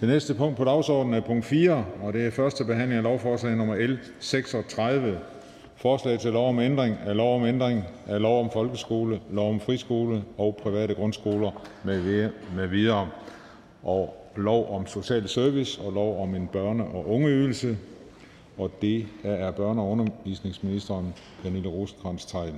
Det 0.00 0.08
næste 0.08 0.34
punkt 0.34 0.56
på 0.56 0.64
dagsordenen 0.64 1.14
er 1.14 1.26
punkt 1.26 1.44
4, 1.44 1.84
og 2.02 2.12
det 2.12 2.26
er 2.26 2.30
første 2.30 2.64
behandling 2.64 2.96
af 2.96 3.02
lovforslag 3.02 3.56
nummer 3.56 3.86
L 3.86 3.98
36. 4.20 5.18
Forslag 5.82 6.18
til 6.20 6.32
lov 6.32 6.48
om 6.48 6.58
ændring 6.60 6.96
af 7.06 7.16
lov 7.16 7.36
om 7.36 7.44
ændring 7.44 7.84
af 8.06 8.20
lov 8.20 8.40
om 8.40 8.50
folkeskole, 8.50 9.20
lov 9.30 9.50
om 9.50 9.60
friskole 9.60 10.24
og 10.38 10.56
private 10.62 10.94
grundskoler 10.94 11.50
med 11.84 12.66
videre. 12.68 13.08
og 13.82 14.30
lov 14.36 14.74
om 14.76 14.86
social 14.86 15.28
service 15.28 15.80
og 15.80 15.92
lov 15.92 16.22
om 16.22 16.34
en 16.34 16.48
børne- 16.56 16.96
og 16.96 17.08
ungeydelse. 17.08 17.78
Og 18.58 18.70
det 18.82 19.06
er 19.24 19.52
børne- 19.52 19.80
og 19.80 19.90
undervisningsministeren 19.90 21.14
Pernille 21.42 21.68
rosenkrantz 21.68 22.24
teil 22.24 22.54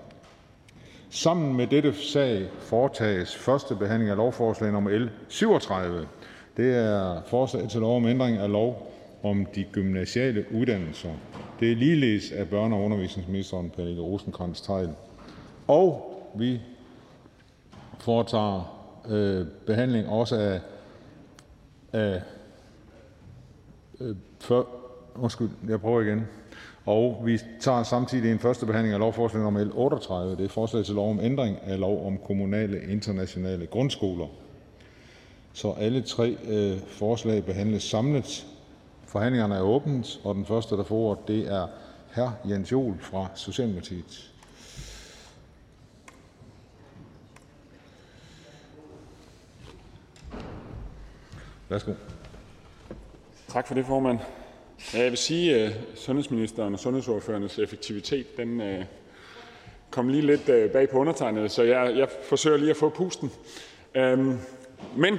Sammen 1.10 1.56
med 1.56 1.66
dette 1.66 1.94
sag 1.94 2.46
foretages 2.60 3.36
første 3.36 3.74
behandling 3.74 4.10
af 4.10 4.16
lovforslag 4.16 4.72
nummer 4.72 4.90
L 4.90 5.10
37. 5.28 6.06
Det 6.56 6.74
er 6.76 7.22
forslag 7.26 7.68
til 7.68 7.80
lov 7.80 7.96
om 7.96 8.06
ændring 8.06 8.36
af 8.38 8.52
lov 8.52 8.93
om 9.24 9.46
de 9.54 9.64
gymnasiale 9.72 10.44
uddannelser. 10.52 11.10
Det 11.60 11.72
er 11.72 11.76
ligeledes 11.76 12.32
af 12.32 12.44
børne- 12.44 12.74
og 12.74 12.82
undervisningsministeren 12.82 13.70
Pernille 13.70 14.02
rosenkrantz 14.02 14.60
teil 14.60 14.88
Og 15.66 16.10
vi 16.34 16.60
foretager 17.98 18.86
øh, 19.08 19.46
behandling 19.66 20.08
også 20.08 20.36
af, 20.36 20.60
af 21.92 22.22
øh, 24.00 24.16
for, 24.40 24.68
undskyld, 25.14 25.48
jeg 25.68 25.80
prøver 25.80 26.00
igen. 26.00 26.22
Og 26.86 27.22
vi 27.24 27.38
tager 27.60 27.82
samtidig 27.82 28.32
en 28.32 28.38
første 28.38 28.66
behandling 28.66 28.94
af 28.94 29.00
lovforslag 29.00 29.42
nummer 29.42 29.64
L 29.64 29.70
38. 29.74 30.36
Det 30.36 30.44
er 30.44 30.48
forslag 30.48 30.84
til 30.84 30.94
lov 30.94 31.10
om 31.10 31.20
ændring 31.20 31.58
af 31.62 31.80
lov 31.80 32.06
om 32.06 32.18
kommunale 32.18 32.82
internationale 32.88 33.66
grundskoler. 33.66 34.26
Så 35.52 35.72
alle 35.72 36.02
tre 36.02 36.36
øh, 36.48 36.78
forslag 36.78 37.44
behandles 37.44 37.82
samlet. 37.82 38.46
Forhandlingen 39.14 39.52
er 39.52 39.60
åbent, 39.60 40.20
og 40.24 40.34
den 40.34 40.46
første, 40.46 40.76
der 40.76 40.84
får 40.84 40.96
ordet, 40.96 41.28
det 41.28 41.46
er 41.52 41.66
hr. 42.14 42.50
Jens 42.50 42.72
Jol 42.72 42.94
fra 43.00 43.28
Socialdemokratiet. 43.34 44.30
Værsgo. 51.68 51.92
Tak 53.48 53.66
for 53.66 53.74
det, 53.74 53.86
formand. 53.86 54.18
Jeg 54.94 55.10
vil 55.10 55.18
sige, 55.18 55.56
at 55.56 55.72
sundhedsministeren 55.94 56.74
og 56.74 56.80
sundhedsordførernes 56.80 57.58
effektivitet 57.58 58.36
den 58.36 58.60
øh, 58.60 58.84
kom 59.90 60.08
lige 60.08 60.26
lidt 60.26 60.48
øh, 60.48 60.70
bag 60.70 60.90
på 60.90 60.98
undertegnet, 60.98 61.50
så 61.50 61.62
jeg, 61.62 61.96
jeg 61.96 62.08
forsøger 62.28 62.56
lige 62.56 62.70
at 62.70 62.76
få 62.76 62.88
pusten. 62.88 63.30
Øhm, 63.94 64.38
men 64.96 65.18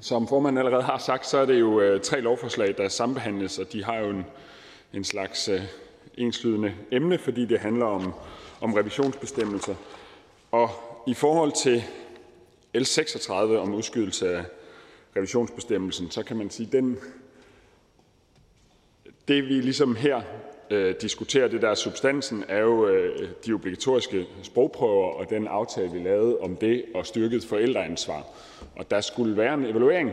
som 0.00 0.28
formanden 0.28 0.58
allerede 0.58 0.82
har 0.82 0.98
sagt, 0.98 1.26
så 1.26 1.38
er 1.38 1.46
det 1.46 1.60
jo 1.60 1.80
øh, 1.80 2.00
tre 2.00 2.20
lovforslag, 2.20 2.74
der 2.78 2.88
sambehandles, 2.88 3.58
og 3.58 3.72
de 3.72 3.84
har 3.84 3.96
jo 3.96 4.10
en, 4.10 4.26
en 4.92 5.04
slags 5.04 5.48
øh, 5.48 5.60
enslydende 6.14 6.74
emne, 6.90 7.18
fordi 7.18 7.44
det 7.44 7.60
handler 7.60 7.86
om, 7.86 8.12
om 8.60 8.74
revisionsbestemmelser. 8.74 9.74
Og 10.50 10.70
i 11.06 11.14
forhold 11.14 11.52
til 11.52 11.82
L 12.74 12.84
36 12.84 13.60
om 13.60 13.74
udskydelse 13.74 14.36
af 14.36 14.44
revisionsbestemmelsen, 15.16 16.10
så 16.10 16.22
kan 16.22 16.36
man 16.36 16.50
sige, 16.50 16.68
den 16.72 16.98
det, 19.28 19.44
vi 19.44 19.60
ligesom 19.60 19.96
her 19.96 20.20
øh, 20.70 20.94
diskuterer, 21.00 21.48
det 21.48 21.62
der 21.62 21.74
substansen, 21.74 22.44
er 22.48 22.58
jo 22.58 22.86
øh, 22.86 23.28
de 23.46 23.52
obligatoriske 23.52 24.26
sprogprøver 24.42 25.06
og 25.06 25.30
den 25.30 25.46
aftale, 25.46 25.92
vi 25.92 25.98
lavede 25.98 26.38
om 26.38 26.56
det 26.56 26.84
og 26.94 27.06
styrket 27.06 27.44
forældreansvar. 27.44 28.26
Og 28.76 28.90
der 28.90 29.00
skulle 29.00 29.36
være 29.36 29.54
en 29.54 29.64
evaluering 29.64 30.10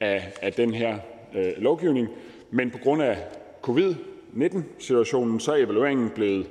af, 0.00 0.32
af 0.42 0.52
den 0.52 0.74
her 0.74 0.98
øh, 1.34 1.52
lovgivning, 1.56 2.08
men 2.50 2.70
på 2.70 2.78
grund 2.78 3.02
af 3.02 3.16
covid-19-situationen, 3.62 5.40
så 5.40 5.52
er 5.52 5.56
evalueringen 5.56 6.10
blevet 6.10 6.46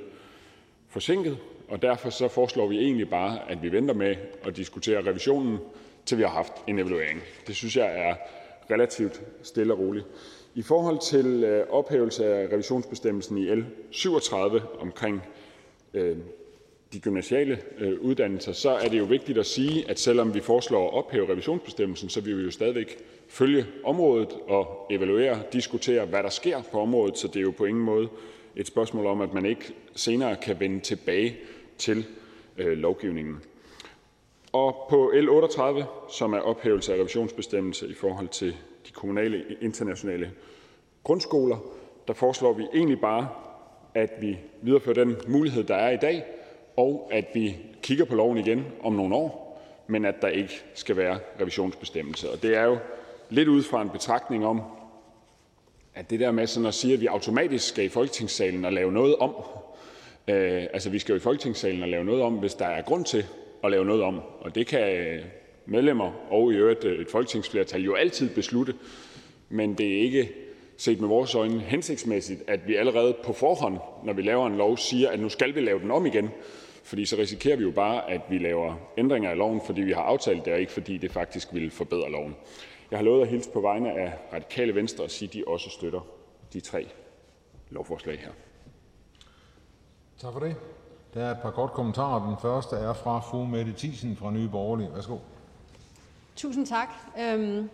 forsinket, 0.88 1.38
og 1.68 1.82
derfor 1.82 2.10
så 2.10 2.28
foreslår 2.28 2.66
vi 2.66 2.78
egentlig 2.78 3.10
bare, 3.10 3.50
at 3.50 3.62
vi 3.62 3.72
venter 3.72 3.94
med 3.94 4.16
at 4.44 4.56
diskutere 4.56 5.06
revisionen, 5.08 5.58
til 6.06 6.18
vi 6.18 6.22
har 6.22 6.30
haft 6.30 6.52
en 6.66 6.78
evaluering. 6.78 7.20
Det 7.46 7.56
synes 7.56 7.76
jeg 7.76 8.08
er 8.08 8.14
relativt 8.70 9.22
stille 9.42 9.72
og 9.72 9.78
roligt. 9.78 10.06
I 10.54 10.62
forhold 10.62 10.98
til 10.98 11.44
øh, 11.44 11.66
ophævelse 11.70 12.26
af 12.26 12.52
revisionsbestemmelsen 12.52 13.38
i 13.38 13.54
L 13.54 13.64
37 13.90 14.62
omkring 14.80 15.22
øh, 15.94 16.16
de 16.92 17.00
gymnasiale 17.00 17.58
øh, 17.78 18.00
uddannelser, 18.00 18.52
så 18.52 18.70
er 18.70 18.88
det 18.88 18.98
jo 18.98 19.04
vigtigt 19.04 19.38
at 19.38 19.46
sige, 19.46 19.90
at 19.90 20.00
selvom 20.00 20.34
vi 20.34 20.40
foreslår 20.40 20.88
at 20.88 20.94
ophæve 20.94 21.30
revisionsbestemmelsen, 21.30 22.08
så 22.08 22.20
vil 22.20 22.38
vi 22.38 22.42
jo 22.42 22.50
stadigvæk 22.50 22.98
følge 23.28 23.66
området 23.84 24.28
og 24.48 24.86
evaluere, 24.90 25.42
diskutere, 25.52 26.06
hvad 26.06 26.22
der 26.22 26.28
sker 26.28 26.62
på 26.72 26.80
området. 26.80 27.18
Så 27.18 27.28
det 27.28 27.36
er 27.36 27.40
jo 27.40 27.50
på 27.50 27.64
ingen 27.64 27.84
måde 27.84 28.08
et 28.56 28.66
spørgsmål 28.66 29.06
om, 29.06 29.20
at 29.20 29.34
man 29.34 29.46
ikke 29.46 29.74
senere 29.94 30.36
kan 30.36 30.60
vende 30.60 30.80
tilbage 30.80 31.36
til 31.78 32.04
øh, 32.58 32.78
lovgivningen. 32.78 33.36
Og 34.52 34.86
på 34.90 35.12
L 35.14 35.28
38, 35.28 35.86
som 36.08 36.32
er 36.32 36.38
ophævelse 36.38 36.92
af 36.94 36.98
revisionsbestemmelse 36.98 37.88
i 37.88 37.94
forhold 37.94 38.28
til 38.28 38.56
de 38.86 38.92
kommunale 38.92 39.44
internationale 39.60 40.30
grundskoler, 41.02 41.56
der 42.08 42.14
foreslår 42.14 42.52
vi 42.52 42.66
egentlig 42.74 43.00
bare, 43.00 43.28
at 43.94 44.10
vi 44.20 44.38
viderefører 44.62 44.94
den 44.94 45.16
mulighed, 45.28 45.64
der 45.64 45.74
er 45.74 45.90
i 45.90 45.96
dag, 45.96 46.24
og 46.82 47.08
at 47.12 47.24
vi 47.34 47.56
kigger 47.82 48.04
på 48.04 48.14
loven 48.14 48.38
igen 48.38 48.64
om 48.82 48.92
nogle 48.92 49.14
år, 49.14 49.42
men 49.86 50.04
at 50.04 50.22
der 50.22 50.28
ikke 50.28 50.62
skal 50.74 50.96
være 50.96 51.18
revisionsbestemmelse. 51.40 52.30
Og 52.30 52.42
det 52.42 52.56
er 52.56 52.64
jo 52.64 52.78
lidt 53.30 53.48
ud 53.48 53.62
fra 53.62 53.82
en 53.82 53.90
betragtning 53.90 54.46
om, 54.46 54.62
at 55.94 56.10
det 56.10 56.20
der 56.20 56.30
med 56.30 56.46
sådan 56.46 56.66
at 56.66 56.74
sige, 56.74 56.94
at 56.94 57.00
vi 57.00 57.06
automatisk 57.06 57.68
skal 57.68 57.84
i 57.84 57.88
Folketingssalen 57.88 58.64
og 58.64 58.72
lave 58.72 58.92
noget 58.92 59.16
om, 59.16 59.34
øh, 60.28 60.62
altså 60.72 60.90
vi 60.90 60.98
skal 60.98 61.12
jo 61.12 61.16
i 61.16 61.20
Folketingssalen 61.20 61.82
og 61.82 61.88
lave 61.88 62.04
noget 62.04 62.22
om, 62.22 62.34
hvis 62.34 62.54
der 62.54 62.66
er 62.66 62.82
grund 62.82 63.04
til 63.04 63.24
at 63.64 63.70
lave 63.70 63.84
noget 63.84 64.02
om, 64.02 64.20
og 64.40 64.54
det 64.54 64.66
kan 64.66 64.96
øh, 64.96 65.24
medlemmer 65.66 66.12
og 66.30 66.52
i 66.52 66.56
øvrigt 66.56 66.84
øh, 66.84 67.00
et 67.00 67.10
folketingsflertal 67.10 67.82
jo 67.82 67.94
altid 67.94 68.30
beslutte, 68.34 68.74
men 69.48 69.74
det 69.74 69.86
er 69.86 70.00
ikke 70.00 70.32
set 70.76 71.00
med 71.00 71.08
vores 71.08 71.34
øjne 71.34 71.60
hensigtsmæssigt, 71.60 72.42
at 72.46 72.60
vi 72.66 72.76
allerede 72.76 73.16
på 73.24 73.32
forhånd, 73.32 73.78
når 74.04 74.12
vi 74.12 74.22
laver 74.22 74.46
en 74.46 74.56
lov, 74.56 74.76
siger, 74.76 75.10
at 75.10 75.20
nu 75.20 75.28
skal 75.28 75.54
vi 75.54 75.60
lave 75.60 75.80
den 75.80 75.90
om 75.90 76.06
igen, 76.06 76.30
fordi 76.82 77.06
så 77.06 77.16
risikerer 77.16 77.56
vi 77.56 77.62
jo 77.62 77.70
bare, 77.70 78.10
at 78.10 78.20
vi 78.30 78.38
laver 78.38 78.74
ændringer 78.98 79.30
af 79.30 79.36
loven, 79.36 79.60
fordi 79.66 79.80
vi 79.80 79.92
har 79.92 80.02
aftalt 80.02 80.44
det, 80.44 80.52
og 80.52 80.60
ikke 80.60 80.72
fordi 80.72 80.98
det 80.98 81.12
faktisk 81.12 81.54
vil 81.54 81.70
forbedre 81.70 82.10
loven. 82.10 82.36
Jeg 82.90 82.98
har 82.98 83.04
lovet 83.04 83.22
at 83.22 83.28
hilse 83.28 83.50
på 83.50 83.60
vegne 83.60 83.92
af 83.92 84.12
Radikale 84.32 84.74
Venstre 84.74 85.04
og 85.04 85.10
sige, 85.10 85.28
at 85.28 85.34
de 85.34 85.44
også 85.46 85.70
støtter 85.70 86.00
de 86.52 86.60
tre 86.60 86.88
lovforslag 87.70 88.18
her. 88.18 88.30
Tak 90.18 90.32
for 90.32 90.40
det. 90.40 90.56
Der 91.14 91.24
er 91.24 91.30
et 91.30 91.38
par 91.42 91.50
kort 91.50 91.72
kommentarer. 91.72 92.28
Den 92.28 92.36
første 92.42 92.76
er 92.76 92.92
fra 92.92 93.20
fru 93.20 93.44
Mette 93.44 93.74
Thiesen 93.78 94.16
fra 94.16 94.30
Nye 94.30 94.48
Borgerlige. 94.48 94.90
Værsgo. 94.94 95.16
Tusind 96.36 96.66
tak. 96.66 96.88
Øhm, 97.20 97.70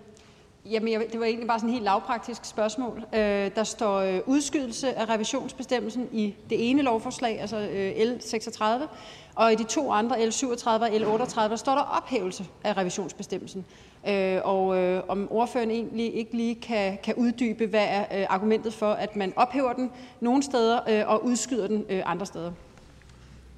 jamen, 0.71 1.01
det 1.13 1.21
var 1.21 1.27
egentlig 1.27 1.49
bare 1.49 1.59
sådan 1.59 1.69
et 1.69 1.73
helt 1.73 1.85
lavpraktisk 1.85 2.45
spørgsmål. 2.45 3.03
Øh, 3.15 3.21
der 3.55 3.65
står 3.65 3.97
øh, 3.99 4.21
udskydelse 4.27 4.95
af 4.95 5.09
revisionsbestemmelsen 5.09 6.09
i 6.13 6.35
det 6.51 6.71
ene 6.71 6.83
lovforslag, 6.83 7.41
altså 7.41 7.57
øh, 7.57 8.07
L 8.07 8.21
36, 8.21 8.89
og 9.35 9.53
i 9.53 9.55
de 9.55 9.65
to 9.65 9.93
andre, 9.93 10.27
L 10.27 10.33
37 10.33 10.87
og 10.87 11.01
L 11.01 11.05
38, 11.05 11.51
der 11.51 11.57
står 11.57 11.75
der 11.75 11.83
ophævelse 11.83 12.45
af 12.65 12.77
revisionsbestemmelsen. 12.77 13.65
Øh, 14.09 14.41
og 14.45 14.77
øh, 14.77 15.03
om 15.09 15.33
ordføreren 15.33 15.71
egentlig 15.71 16.15
ikke 16.15 16.37
lige 16.37 16.55
kan, 16.55 16.99
kan 17.03 17.15
uddybe, 17.15 17.67
hvad 17.67 17.87
er 17.89 18.21
øh, 18.21 18.27
argumentet 18.29 18.75
for, 18.75 18.93
at 18.93 19.17
man 19.17 19.33
ophæver 19.37 19.73
den 19.73 19.91
nogle 20.21 20.43
steder 20.43 20.81
øh, 20.89 21.09
og 21.09 21.25
udskyder 21.25 21.67
den 21.67 21.85
øh, 21.89 22.03
andre 22.07 22.27
steder? 22.27 22.53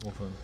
Ordføreren. 0.07 0.35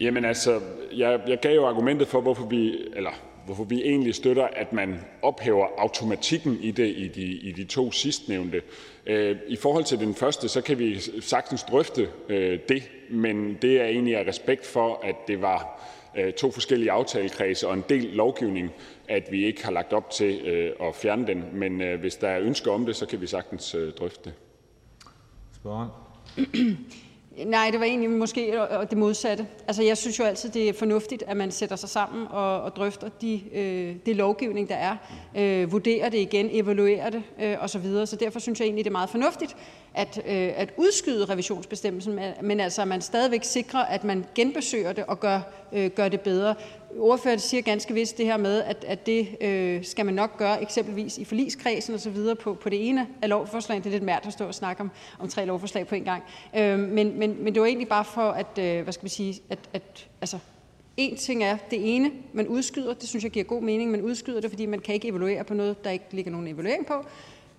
Jamen 0.00 0.24
altså, 0.24 0.60
jeg, 0.96 1.20
jeg 1.28 1.38
gav 1.40 1.54
jo 1.54 1.66
argumentet 1.66 2.08
for, 2.08 2.20
hvorfor 2.20 2.46
vi, 2.46 2.74
eller 2.96 3.10
hvorfor 3.48 3.64
vi 3.64 3.82
egentlig 3.82 4.14
støtter, 4.14 4.48
at 4.52 4.72
man 4.72 5.00
ophæver 5.22 5.66
automatikken 5.78 6.58
i 6.60 6.70
det 6.70 6.88
i 6.96 7.08
de, 7.08 7.22
i 7.22 7.52
de 7.52 7.64
to 7.64 7.92
sidstnævnte. 7.92 8.62
Øh, 9.06 9.36
I 9.48 9.56
forhold 9.56 9.84
til 9.84 9.98
den 9.98 10.14
første, 10.14 10.48
så 10.48 10.60
kan 10.60 10.78
vi 10.78 11.00
sagtens 11.20 11.62
drøfte 11.62 12.08
øh, 12.28 12.58
det, 12.68 12.90
men 13.10 13.58
det 13.62 13.80
er 13.80 13.84
egentlig 13.84 14.16
af 14.16 14.28
respekt 14.28 14.66
for, 14.66 15.00
at 15.04 15.14
det 15.28 15.42
var 15.42 15.82
øh, 16.16 16.32
to 16.32 16.50
forskellige 16.50 16.90
aftalekredse 16.90 17.68
og 17.68 17.74
en 17.74 17.84
del 17.88 18.04
lovgivning, 18.04 18.70
at 19.08 19.28
vi 19.30 19.44
ikke 19.44 19.64
har 19.64 19.72
lagt 19.72 19.92
op 19.92 20.10
til 20.10 20.40
at 20.80 20.94
fjerne 20.94 21.26
den. 21.26 21.44
Men 21.52 21.98
hvis 22.00 22.16
der 22.16 22.28
er 22.28 22.40
ønsker 22.40 22.72
om 22.72 22.86
det, 22.86 22.96
så 22.96 23.06
kan 23.06 23.20
vi 23.20 23.26
sagtens 23.26 23.76
drøfte 23.98 24.20
det. 24.24 24.32
Spørgen. 25.54 25.88
Nej, 27.46 27.68
det 27.70 27.80
var 27.80 27.86
egentlig 27.86 28.10
måske 28.10 28.46
øh, 28.46 28.80
øh, 28.80 28.90
det 28.90 28.98
modsatte. 28.98 29.46
Altså, 29.66 29.82
jeg 29.82 29.96
synes 29.96 30.18
jo 30.18 30.24
altid, 30.24 30.50
det 30.50 30.68
er 30.68 30.72
fornuftigt, 30.72 31.24
at 31.26 31.36
man 31.36 31.50
sætter 31.50 31.76
sig 31.76 31.88
sammen 31.88 32.26
og, 32.30 32.62
og 32.62 32.76
drøfter 32.76 33.08
de, 33.20 33.42
øh, 33.54 33.96
det 34.06 34.16
lovgivning, 34.16 34.68
der 34.68 34.74
er, 34.74 34.96
øh, 35.36 35.72
vurderer 35.72 36.08
det 36.08 36.18
igen, 36.18 36.48
evaluerer 36.52 37.10
det 37.10 37.22
øh, 37.42 37.64
osv. 37.64 37.82
Så, 37.82 38.06
så 38.06 38.16
derfor 38.16 38.40
synes 38.40 38.60
jeg 38.60 38.66
egentlig, 38.66 38.84
det 38.84 38.90
er 38.90 38.92
meget 38.92 39.10
fornuftigt 39.10 39.56
at, 39.94 40.22
øh, 40.26 40.52
at 40.56 40.72
udskyde 40.76 41.24
revisionsbestemmelsen, 41.24 42.20
men 42.42 42.60
altså, 42.60 42.82
at 42.82 42.88
man 42.88 43.00
stadigvæk 43.00 43.44
sikrer, 43.44 43.80
at 43.80 44.04
man 44.04 44.24
genbesøger 44.34 44.92
det 44.92 45.04
og 45.04 45.20
gør, 45.20 45.40
øh, 45.72 45.90
gør 45.90 46.08
det 46.08 46.20
bedre. 46.20 46.54
Ordføreren 46.98 47.38
siger 47.40 47.62
ganske 47.62 47.94
vist 47.94 48.18
det 48.18 48.26
her 48.26 48.36
med, 48.36 48.62
at, 48.62 48.84
at 48.84 49.06
det 49.06 49.28
øh, 49.40 49.84
skal 49.84 50.04
man 50.06 50.14
nok 50.14 50.38
gøre 50.38 50.62
eksempelvis 50.62 51.18
i 51.18 51.24
forligskredsen 51.24 51.94
og 51.94 52.00
så 52.00 52.10
videre 52.10 52.36
på, 52.36 52.54
på 52.54 52.68
det 52.68 52.88
ene 52.88 53.06
af 53.22 53.28
lovforslagene. 53.28 53.84
Det 53.84 53.90
er 53.90 53.92
lidt 53.94 54.02
mærkeligt 54.02 54.26
at 54.26 54.32
stå 54.32 54.46
og 54.46 54.54
snakke 54.54 54.82
om, 54.82 54.90
om 55.18 55.28
tre 55.28 55.46
lovforslag 55.46 55.86
på 55.86 55.94
en 55.94 56.04
gang. 56.04 56.22
Øh, 56.56 56.78
men, 56.78 57.18
men, 57.18 57.44
men 57.44 57.54
det 57.54 57.60
var 57.60 57.66
egentlig 57.66 57.88
bare 57.88 58.04
for 58.04 58.30
at, 58.30 58.58
øh, 58.58 58.82
hvad 58.82 58.92
skal 58.92 59.04
man 59.04 59.10
sige, 59.10 59.40
at, 59.50 59.58
at 59.72 60.08
altså, 60.20 60.38
En 60.96 61.16
ting 61.16 61.44
er 61.44 61.56
det 61.70 61.96
ene, 61.96 62.10
man 62.32 62.48
udskyder, 62.48 62.94
det 62.94 63.08
synes 63.08 63.24
jeg 63.24 63.32
giver 63.32 63.44
god 63.44 63.62
mening, 63.62 63.90
man 63.90 64.02
udskyder 64.02 64.40
det, 64.40 64.50
fordi 64.50 64.66
man 64.66 64.80
kan 64.80 64.94
ikke 64.94 65.08
evaluere 65.08 65.44
på 65.44 65.54
noget, 65.54 65.84
der 65.84 65.90
ikke 65.90 66.04
ligger 66.10 66.30
nogen 66.30 66.46
evaluering 66.48 66.86
på. 66.86 66.94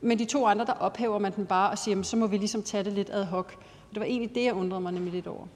Men 0.01 0.19
de 0.19 0.25
to 0.25 0.45
andre, 0.45 0.65
der 0.65 0.73
ophæver 0.73 1.19
man 1.19 1.31
den 1.35 1.45
bare 1.45 1.71
og 1.71 1.77
siger, 1.77 1.91
jamen, 1.91 2.03
så 2.03 2.17
må 2.17 2.27
vi 2.27 2.37
ligesom 2.37 2.63
tage 2.63 2.83
det 2.83 2.93
lidt 2.93 3.09
ad 3.09 3.25
hoc. 3.25 3.45
Og 3.55 3.93
det 3.93 3.99
var 3.99 4.05
egentlig 4.05 4.35
det, 4.35 4.43
jeg 4.43 4.53
undrede 4.53 4.81
mig 4.81 4.91
nemlig 4.91 5.13
lidt 5.13 5.27
over. 5.27 5.47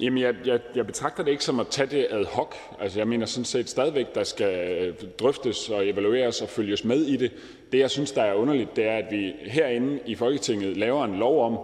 Jamen, 0.00 0.22
jeg, 0.22 0.34
jeg, 0.44 0.60
jeg 0.74 0.86
betragter 0.86 1.22
det 1.22 1.30
ikke 1.30 1.44
som 1.44 1.60
at 1.60 1.68
tage 1.68 1.86
det 1.86 2.06
ad 2.10 2.24
hoc. 2.24 2.54
Altså, 2.80 2.98
jeg 2.98 3.08
mener 3.08 3.26
sådan 3.26 3.44
set 3.44 3.70
stadigvæk, 3.70 4.14
der 4.14 4.24
skal 4.24 4.78
øh, 4.78 4.94
drøftes 5.20 5.68
og 5.68 5.88
evalueres 5.88 6.42
og 6.42 6.48
følges 6.48 6.84
med 6.84 7.02
i 7.02 7.16
det. 7.16 7.32
Det, 7.72 7.78
jeg 7.78 7.90
synes, 7.90 8.12
der 8.12 8.22
er 8.22 8.34
underligt, 8.34 8.76
det 8.76 8.84
er, 8.84 8.96
at 8.96 9.06
vi 9.10 9.32
herinde 9.46 10.00
i 10.06 10.14
Folketinget 10.14 10.76
laver 10.76 11.04
en 11.04 11.14
lov 11.14 11.46
om, 11.46 11.58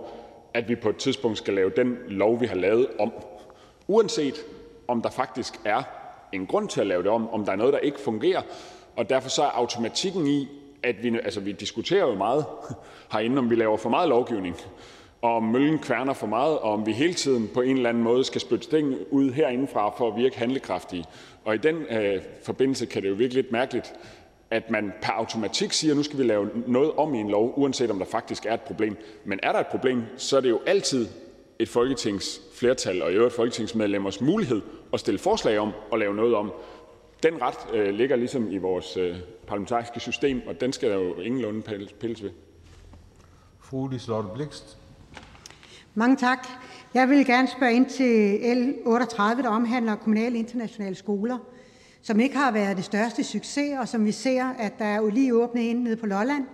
at 0.54 0.68
vi 0.68 0.74
på 0.74 0.88
et 0.88 0.96
tidspunkt 0.96 1.38
skal 1.38 1.54
lave 1.54 1.70
den 1.76 1.98
lov, 2.08 2.40
vi 2.40 2.46
har 2.46 2.54
lavet 2.54 2.86
om. 2.98 3.12
Uanset 3.88 4.34
om 4.88 5.02
der 5.02 5.10
faktisk 5.10 5.54
er 5.64 5.82
en 6.32 6.46
grund 6.46 6.68
til 6.68 6.80
at 6.80 6.86
lave 6.86 7.02
det 7.02 7.10
om, 7.10 7.30
om 7.30 7.44
der 7.44 7.52
er 7.52 7.56
noget, 7.56 7.72
der 7.72 7.78
ikke 7.78 8.00
fungerer. 8.00 8.42
Og 8.96 9.10
derfor 9.10 9.28
så 9.28 9.42
er 9.42 9.50
automatikken 9.50 10.26
i, 10.26 10.48
at 10.82 11.02
vi, 11.02 11.08
altså 11.08 11.40
vi 11.40 11.52
diskuterer 11.52 12.06
jo 12.06 12.14
meget 12.14 12.44
herinde, 13.12 13.38
om 13.38 13.50
vi 13.50 13.54
laver 13.54 13.76
for 13.76 13.90
meget 13.90 14.08
lovgivning, 14.08 14.56
og 15.22 15.36
om 15.36 15.42
møllen 15.42 15.78
kværner 15.78 16.12
for 16.12 16.26
meget, 16.26 16.58
og 16.58 16.72
om 16.72 16.86
vi 16.86 16.92
hele 16.92 17.14
tiden 17.14 17.50
på 17.54 17.60
en 17.60 17.76
eller 17.76 17.88
anden 17.88 18.02
måde 18.02 18.24
skal 18.24 18.40
spytte 18.40 18.70
ting 18.70 18.94
ud 19.10 19.30
herindefra 19.30 19.94
for 19.98 20.08
at 20.08 20.16
virke 20.16 20.38
handlekraftige. 20.38 21.04
Og 21.44 21.54
i 21.54 21.58
den 21.58 21.76
øh, 21.76 22.22
forbindelse 22.44 22.86
kan 22.86 23.02
det 23.02 23.08
jo 23.08 23.14
virke 23.14 23.34
lidt 23.34 23.52
mærkeligt, 23.52 23.94
at 24.50 24.70
man 24.70 24.92
per 25.02 25.12
automatik 25.12 25.72
siger, 25.72 25.92
at 25.92 25.96
nu 25.96 26.02
skal 26.02 26.18
vi 26.18 26.24
lave 26.24 26.50
noget 26.66 26.92
om 26.92 27.14
i 27.14 27.18
en 27.18 27.30
lov, 27.30 27.52
uanset 27.56 27.90
om 27.90 27.98
der 27.98 28.06
faktisk 28.06 28.46
er 28.46 28.54
et 28.54 28.60
problem. 28.60 28.96
Men 29.24 29.40
er 29.42 29.52
der 29.52 29.58
et 29.58 29.66
problem, 29.66 30.02
så 30.16 30.36
er 30.36 30.40
det 30.40 30.50
jo 30.50 30.60
altid 30.66 31.08
et 31.58 31.68
folketingsflertal 31.68 33.02
og 33.02 33.12
i 33.12 33.14
øvrigt 33.14 33.34
folketingsmedlemmers 33.34 34.20
mulighed 34.20 34.62
at 34.92 35.00
stille 35.00 35.18
forslag 35.18 35.58
om 35.58 35.72
at 35.92 35.98
lave 35.98 36.14
noget 36.14 36.34
om. 36.34 36.52
Den 37.22 37.42
ret 37.42 37.74
øh, 37.74 37.94
ligger 37.94 38.16
ligesom 38.16 38.52
i 38.52 38.56
vores 38.56 38.96
øh, 38.96 39.16
parlamentariske 39.46 40.00
system, 40.00 40.42
og 40.46 40.60
den 40.60 40.72
skal 40.72 40.90
der 40.90 40.96
jo 40.96 41.14
ingenlunde 41.14 41.62
pilles 42.00 42.22
ved. 42.22 42.30
Fru 43.60 43.88
Liselotte 43.88 44.28
Blikst. 44.34 44.79
Mange 45.94 46.16
tak. 46.16 46.48
Jeg 46.94 47.08
vil 47.08 47.26
gerne 47.26 47.48
spørge 47.48 47.72
ind 47.72 47.86
til 47.86 48.40
L 48.56 48.88
38, 48.88 49.42
der 49.42 49.48
omhandler 49.48 49.96
kommunale 49.96 50.38
internationale 50.38 50.94
skoler, 50.94 51.38
som 52.02 52.20
ikke 52.20 52.36
har 52.36 52.52
været 52.52 52.76
det 52.76 52.84
største 52.84 53.24
succes, 53.24 53.78
og 53.78 53.88
som 53.88 54.04
vi 54.04 54.12
ser, 54.12 54.44
at 54.44 54.78
der 54.78 54.84
er 54.84 54.96
jo 54.96 55.08
lige 55.08 55.34
åbnet 55.34 55.62
ind 55.62 55.82
nede 55.82 55.96
på 55.96 56.06
Lolland. 56.06 56.46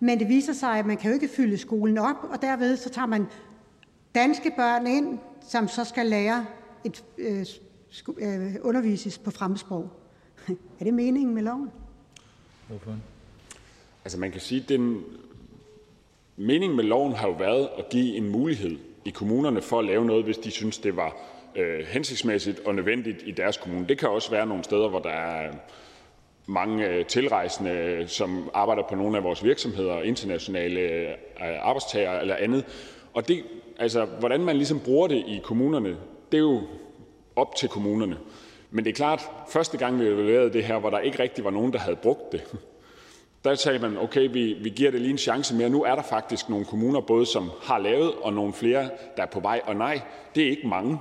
Men 0.00 0.18
det 0.18 0.28
viser 0.28 0.52
sig, 0.52 0.78
at 0.78 0.86
man 0.86 0.96
kan 0.96 1.10
jo 1.10 1.14
ikke 1.14 1.28
fylde 1.28 1.58
skolen 1.58 1.98
op, 1.98 2.16
og 2.22 2.42
derved 2.42 2.76
så 2.76 2.90
tager 2.90 3.06
man 3.06 3.26
danske 4.14 4.52
børn 4.56 4.86
ind, 4.86 5.18
som 5.48 5.68
så 5.68 5.84
skal 5.84 6.06
lære 6.06 6.46
et 6.84 7.04
øh, 7.18 7.46
øh, 8.18 8.54
undervises 8.62 9.18
på 9.18 9.30
fremmedsprog. 9.30 9.90
er 10.80 10.84
det 10.84 10.94
meningen 10.94 11.34
med 11.34 11.42
loven? 11.42 11.70
Hvorfor? 12.68 12.96
Altså 14.04 14.18
man 14.18 14.32
kan 14.32 14.40
sige, 14.40 14.62
at 14.62 14.68
den 14.68 15.04
meningen 16.40 16.76
med 16.76 16.84
loven 16.84 17.12
har 17.12 17.28
jo 17.28 17.34
været 17.34 17.68
at 17.78 17.88
give 17.88 18.16
en 18.16 18.28
mulighed 18.28 18.78
i 19.04 19.10
kommunerne 19.10 19.62
for 19.62 19.78
at 19.78 19.84
lave 19.84 20.04
noget, 20.04 20.24
hvis 20.24 20.38
de 20.38 20.50
synes, 20.50 20.78
det 20.78 20.96
var 20.96 21.16
øh, 21.56 21.86
hensigtsmæssigt 21.86 22.60
og 22.66 22.74
nødvendigt 22.74 23.22
i 23.26 23.30
deres 23.30 23.56
kommune. 23.56 23.88
Det 23.88 23.98
kan 23.98 24.08
også 24.08 24.30
være 24.30 24.46
nogle 24.46 24.64
steder, 24.64 24.88
hvor 24.88 24.98
der 24.98 25.10
er 25.10 25.52
mange 26.46 26.86
øh, 26.86 27.06
tilrejsende, 27.06 28.04
som 28.06 28.50
arbejder 28.54 28.82
på 28.88 28.94
nogle 28.94 29.16
af 29.16 29.24
vores 29.24 29.44
virksomheder, 29.44 30.02
internationale 30.02 30.80
øh, 30.80 31.14
arbejdstagere 31.40 32.20
eller 32.20 32.36
andet. 32.36 32.64
Og 33.14 33.28
det, 33.28 33.44
altså, 33.78 34.04
hvordan 34.04 34.40
man 34.40 34.56
ligesom 34.56 34.80
bruger 34.80 35.08
det 35.08 35.24
i 35.26 35.40
kommunerne, 35.44 35.96
det 36.32 36.38
er 36.38 36.42
jo 36.42 36.62
op 37.36 37.56
til 37.56 37.68
kommunerne. 37.68 38.16
Men 38.70 38.84
det 38.84 38.90
er 38.90 38.94
klart, 38.94 39.22
første 39.48 39.78
gang 39.78 40.00
vi 40.00 40.06
evaluerede 40.06 40.52
det 40.52 40.64
her, 40.64 40.78
hvor 40.78 40.90
der 40.90 40.98
ikke 40.98 41.22
rigtig 41.22 41.44
var 41.44 41.50
nogen, 41.50 41.72
der 41.72 41.78
havde 41.78 41.96
brugt 41.96 42.32
det, 42.32 42.54
der 43.44 43.54
sagde 43.54 43.78
man, 43.78 43.96
okay, 43.96 44.28
vi, 44.32 44.56
vi 44.60 44.68
giver 44.68 44.90
det 44.90 45.00
lige 45.00 45.10
en 45.10 45.18
chance 45.18 45.54
mere. 45.54 45.70
Nu 45.70 45.82
er 45.82 45.94
der 45.94 46.02
faktisk 46.02 46.48
nogle 46.48 46.64
kommuner, 46.64 47.00
både 47.00 47.26
som 47.26 47.50
har 47.62 47.78
lavet, 47.78 48.12
og 48.22 48.32
nogle 48.32 48.52
flere, 48.52 48.90
der 49.16 49.22
er 49.22 49.26
på 49.26 49.40
vej. 49.40 49.60
Og 49.64 49.76
nej, 49.76 50.00
det 50.34 50.44
er 50.44 50.50
ikke 50.50 50.68
mange. 50.68 50.98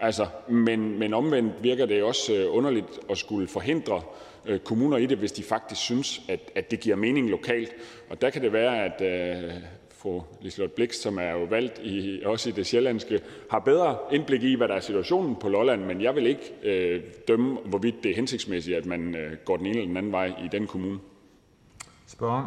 Altså, 0.00 0.26
men, 0.48 0.98
men 0.98 1.14
omvendt 1.14 1.52
virker 1.62 1.86
det 1.86 2.02
også 2.02 2.34
øh, 2.34 2.56
underligt 2.56 3.00
at 3.10 3.18
skulle 3.18 3.48
forhindre 3.48 4.02
øh, 4.46 4.58
kommuner 4.58 4.96
i 4.96 5.06
det, 5.06 5.18
hvis 5.18 5.32
de 5.32 5.42
faktisk 5.42 5.80
synes, 5.80 6.20
at, 6.28 6.40
at 6.54 6.70
det 6.70 6.80
giver 6.80 6.96
mening 6.96 7.30
lokalt. 7.30 7.72
Og 8.10 8.20
der 8.20 8.30
kan 8.30 8.42
det 8.42 8.52
være, 8.52 8.84
at 8.84 9.00
øh, 9.00 9.52
fru 9.90 10.22
Liselotte 10.40 10.74
Blix, 10.74 10.94
som 10.94 11.18
er 11.18 11.30
jo 11.30 11.44
valgt 11.44 11.80
i, 11.84 12.22
også 12.24 12.48
i 12.48 12.52
det 12.52 12.66
sjællandske, 12.66 13.20
har 13.50 13.58
bedre 13.58 13.96
indblik 14.12 14.42
i, 14.42 14.54
hvad 14.54 14.68
der 14.68 14.74
er 14.74 14.80
situationen 14.80 15.36
på 15.36 15.48
Lolland, 15.48 15.84
men 15.84 16.02
jeg 16.02 16.14
vil 16.14 16.26
ikke 16.26 16.52
øh, 16.62 17.02
dømme, 17.28 17.58
hvorvidt 17.64 17.94
det 18.02 18.10
er 18.10 18.14
hensigtsmæssigt, 18.14 18.76
at 18.76 18.86
man 18.86 19.14
øh, 19.16 19.32
går 19.44 19.56
den 19.56 19.66
ene 19.66 19.74
eller 19.74 19.88
den 19.88 19.96
anden 19.96 20.12
vej 20.12 20.26
i 20.26 20.48
den 20.52 20.66
kommune. 20.66 20.98
Spørgen. 22.20 22.46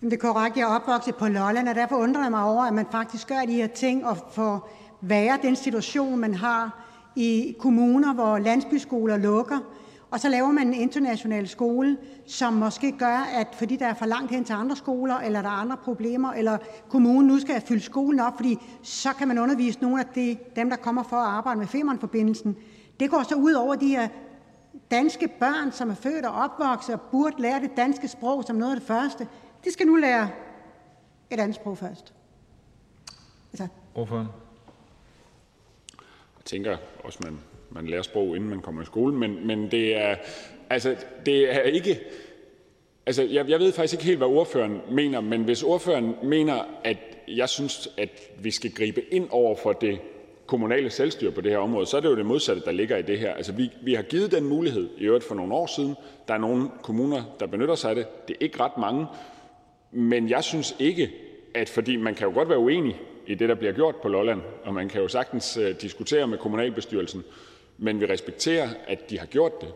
Jamen, 0.00 0.10
det 0.10 0.16
er 0.16 0.32
korrekt. 0.32 0.56
Jeg 0.56 0.62
er 0.62 0.74
opvokset 0.74 1.14
på 1.14 1.28
Lolland, 1.28 1.68
og 1.68 1.74
derfor 1.74 1.96
undrer 1.96 2.22
jeg 2.22 2.30
mig 2.30 2.44
over, 2.44 2.62
at 2.62 2.74
man 2.74 2.86
faktisk 2.90 3.28
gør 3.28 3.40
de 3.46 3.52
her 3.52 3.66
ting 3.66 4.06
og 4.06 4.16
får 4.32 4.70
være 5.00 5.38
den 5.42 5.56
situation, 5.56 6.18
man 6.18 6.34
har 6.34 6.84
i 7.16 7.56
kommuner, 7.58 8.14
hvor 8.14 8.38
landsbyskoler 8.38 9.16
lukker, 9.16 9.58
og 10.10 10.20
så 10.20 10.28
laver 10.28 10.50
man 10.50 10.66
en 10.68 10.74
international 10.74 11.48
skole, 11.48 11.96
som 12.26 12.52
måske 12.52 12.92
gør, 12.92 13.28
at 13.34 13.46
fordi 13.58 13.76
der 13.76 13.86
er 13.86 13.94
for 13.94 14.06
langt 14.06 14.30
hen 14.30 14.44
til 14.44 14.52
andre 14.52 14.76
skoler, 14.76 15.16
eller 15.16 15.42
der 15.42 15.48
er 15.48 15.60
andre 15.60 15.76
problemer, 15.76 16.32
eller 16.32 16.58
kommunen 16.88 17.26
nu 17.26 17.38
skal 17.38 17.62
fylde 17.68 17.82
skolen 17.82 18.20
op, 18.20 18.36
fordi 18.36 18.58
så 18.82 19.08
kan 19.18 19.28
man 19.28 19.38
undervise 19.38 19.80
nogle 19.80 20.00
af 20.00 20.06
de, 20.14 20.36
dem, 20.56 20.70
der 20.70 20.76
kommer 20.76 21.02
for 21.02 21.16
at 21.16 21.28
arbejde 21.28 21.58
med 21.58 21.66
Femernforbindelsen. 21.66 22.56
Det 23.00 23.10
går 23.10 23.22
så 23.28 23.34
ud 23.34 23.52
over 23.52 23.74
de 23.74 23.88
her 23.88 24.08
danske 24.90 25.28
børn, 25.40 25.72
som 25.72 25.90
er 25.90 25.94
født 25.94 26.24
og 26.24 26.32
opvokset 26.32 26.94
og 26.94 27.00
burde 27.10 27.42
lære 27.42 27.60
det 27.60 27.70
danske 27.76 28.08
sprog 28.08 28.44
som 28.44 28.56
noget 28.56 28.72
af 28.72 28.80
det 28.80 28.86
første. 28.86 29.28
De 29.64 29.72
skal 29.72 29.86
nu 29.86 29.96
lære 29.96 30.30
et 31.30 31.40
andet 31.40 31.54
sprog 31.54 31.78
først. 31.78 32.14
Altså. 33.52 33.68
Hvorfor? 33.92 34.16
Jeg 36.36 36.44
tænker 36.44 36.76
også, 37.04 37.18
man, 37.24 37.38
man 37.70 37.86
lærer 37.86 38.02
sprog, 38.02 38.36
inden 38.36 38.50
man 38.50 38.60
kommer 38.60 38.82
i 38.82 38.84
skole, 38.84 39.14
men, 39.14 39.46
men 39.46 39.70
det, 39.70 39.96
er, 39.96 40.16
altså, 40.70 40.96
det 41.26 41.54
er 41.54 41.60
ikke... 41.60 42.00
Altså, 43.06 43.22
jeg, 43.22 43.48
jeg 43.48 43.58
ved 43.60 43.72
faktisk 43.72 43.94
ikke 43.94 44.04
helt, 44.04 44.18
hvad 44.18 44.28
ordføreren 44.28 44.80
mener, 44.90 45.20
men 45.20 45.44
hvis 45.44 45.62
ordføreren 45.62 46.14
mener, 46.22 46.64
at 46.84 46.98
jeg 47.28 47.48
synes, 47.48 47.88
at 47.98 48.10
vi 48.38 48.50
skal 48.50 48.72
gribe 48.72 49.14
ind 49.14 49.28
over 49.30 49.56
for 49.56 49.72
det 49.72 50.00
kommunale 50.46 50.90
selvstyre 50.90 51.30
på 51.30 51.40
det 51.40 51.50
her 51.50 51.58
område, 51.58 51.86
så 51.86 51.96
er 51.96 52.00
det 52.00 52.08
jo 52.08 52.16
det 52.16 52.26
modsatte, 52.26 52.62
der 52.64 52.72
ligger 52.72 52.96
i 52.96 53.02
det 53.02 53.18
her. 53.18 53.34
Altså, 53.34 53.52
vi, 53.52 53.70
vi 53.82 53.94
har 53.94 54.02
givet 54.02 54.32
den 54.32 54.44
mulighed 54.44 54.88
i 54.98 55.04
øvrigt 55.04 55.24
for 55.24 55.34
nogle 55.34 55.54
år 55.54 55.66
siden. 55.66 55.94
Der 56.28 56.34
er 56.34 56.38
nogle 56.38 56.68
kommuner, 56.82 57.22
der 57.40 57.46
benytter 57.46 57.74
sig 57.74 57.90
af 57.90 57.96
det. 57.96 58.28
Det 58.28 58.34
er 58.34 58.44
ikke 58.44 58.60
ret 58.60 58.78
mange. 58.78 59.06
Men 59.92 60.28
jeg 60.28 60.44
synes 60.44 60.76
ikke, 60.78 61.10
at 61.54 61.68
fordi 61.68 61.96
man 61.96 62.14
kan 62.14 62.28
jo 62.28 62.34
godt 62.34 62.48
være 62.48 62.58
uenig 62.58 63.00
i 63.26 63.34
det, 63.34 63.48
der 63.48 63.54
bliver 63.54 63.72
gjort 63.72 63.96
på 63.96 64.08
Lolland, 64.08 64.40
og 64.64 64.74
man 64.74 64.88
kan 64.88 65.02
jo 65.02 65.08
sagtens 65.08 65.58
uh, 65.58 65.64
diskutere 65.80 66.26
med 66.26 66.38
kommunalbestyrelsen, 66.38 67.24
men 67.78 68.00
vi 68.00 68.06
respekterer, 68.06 68.68
at 68.86 69.10
de 69.10 69.18
har 69.18 69.26
gjort 69.26 69.52
det. 69.60 69.68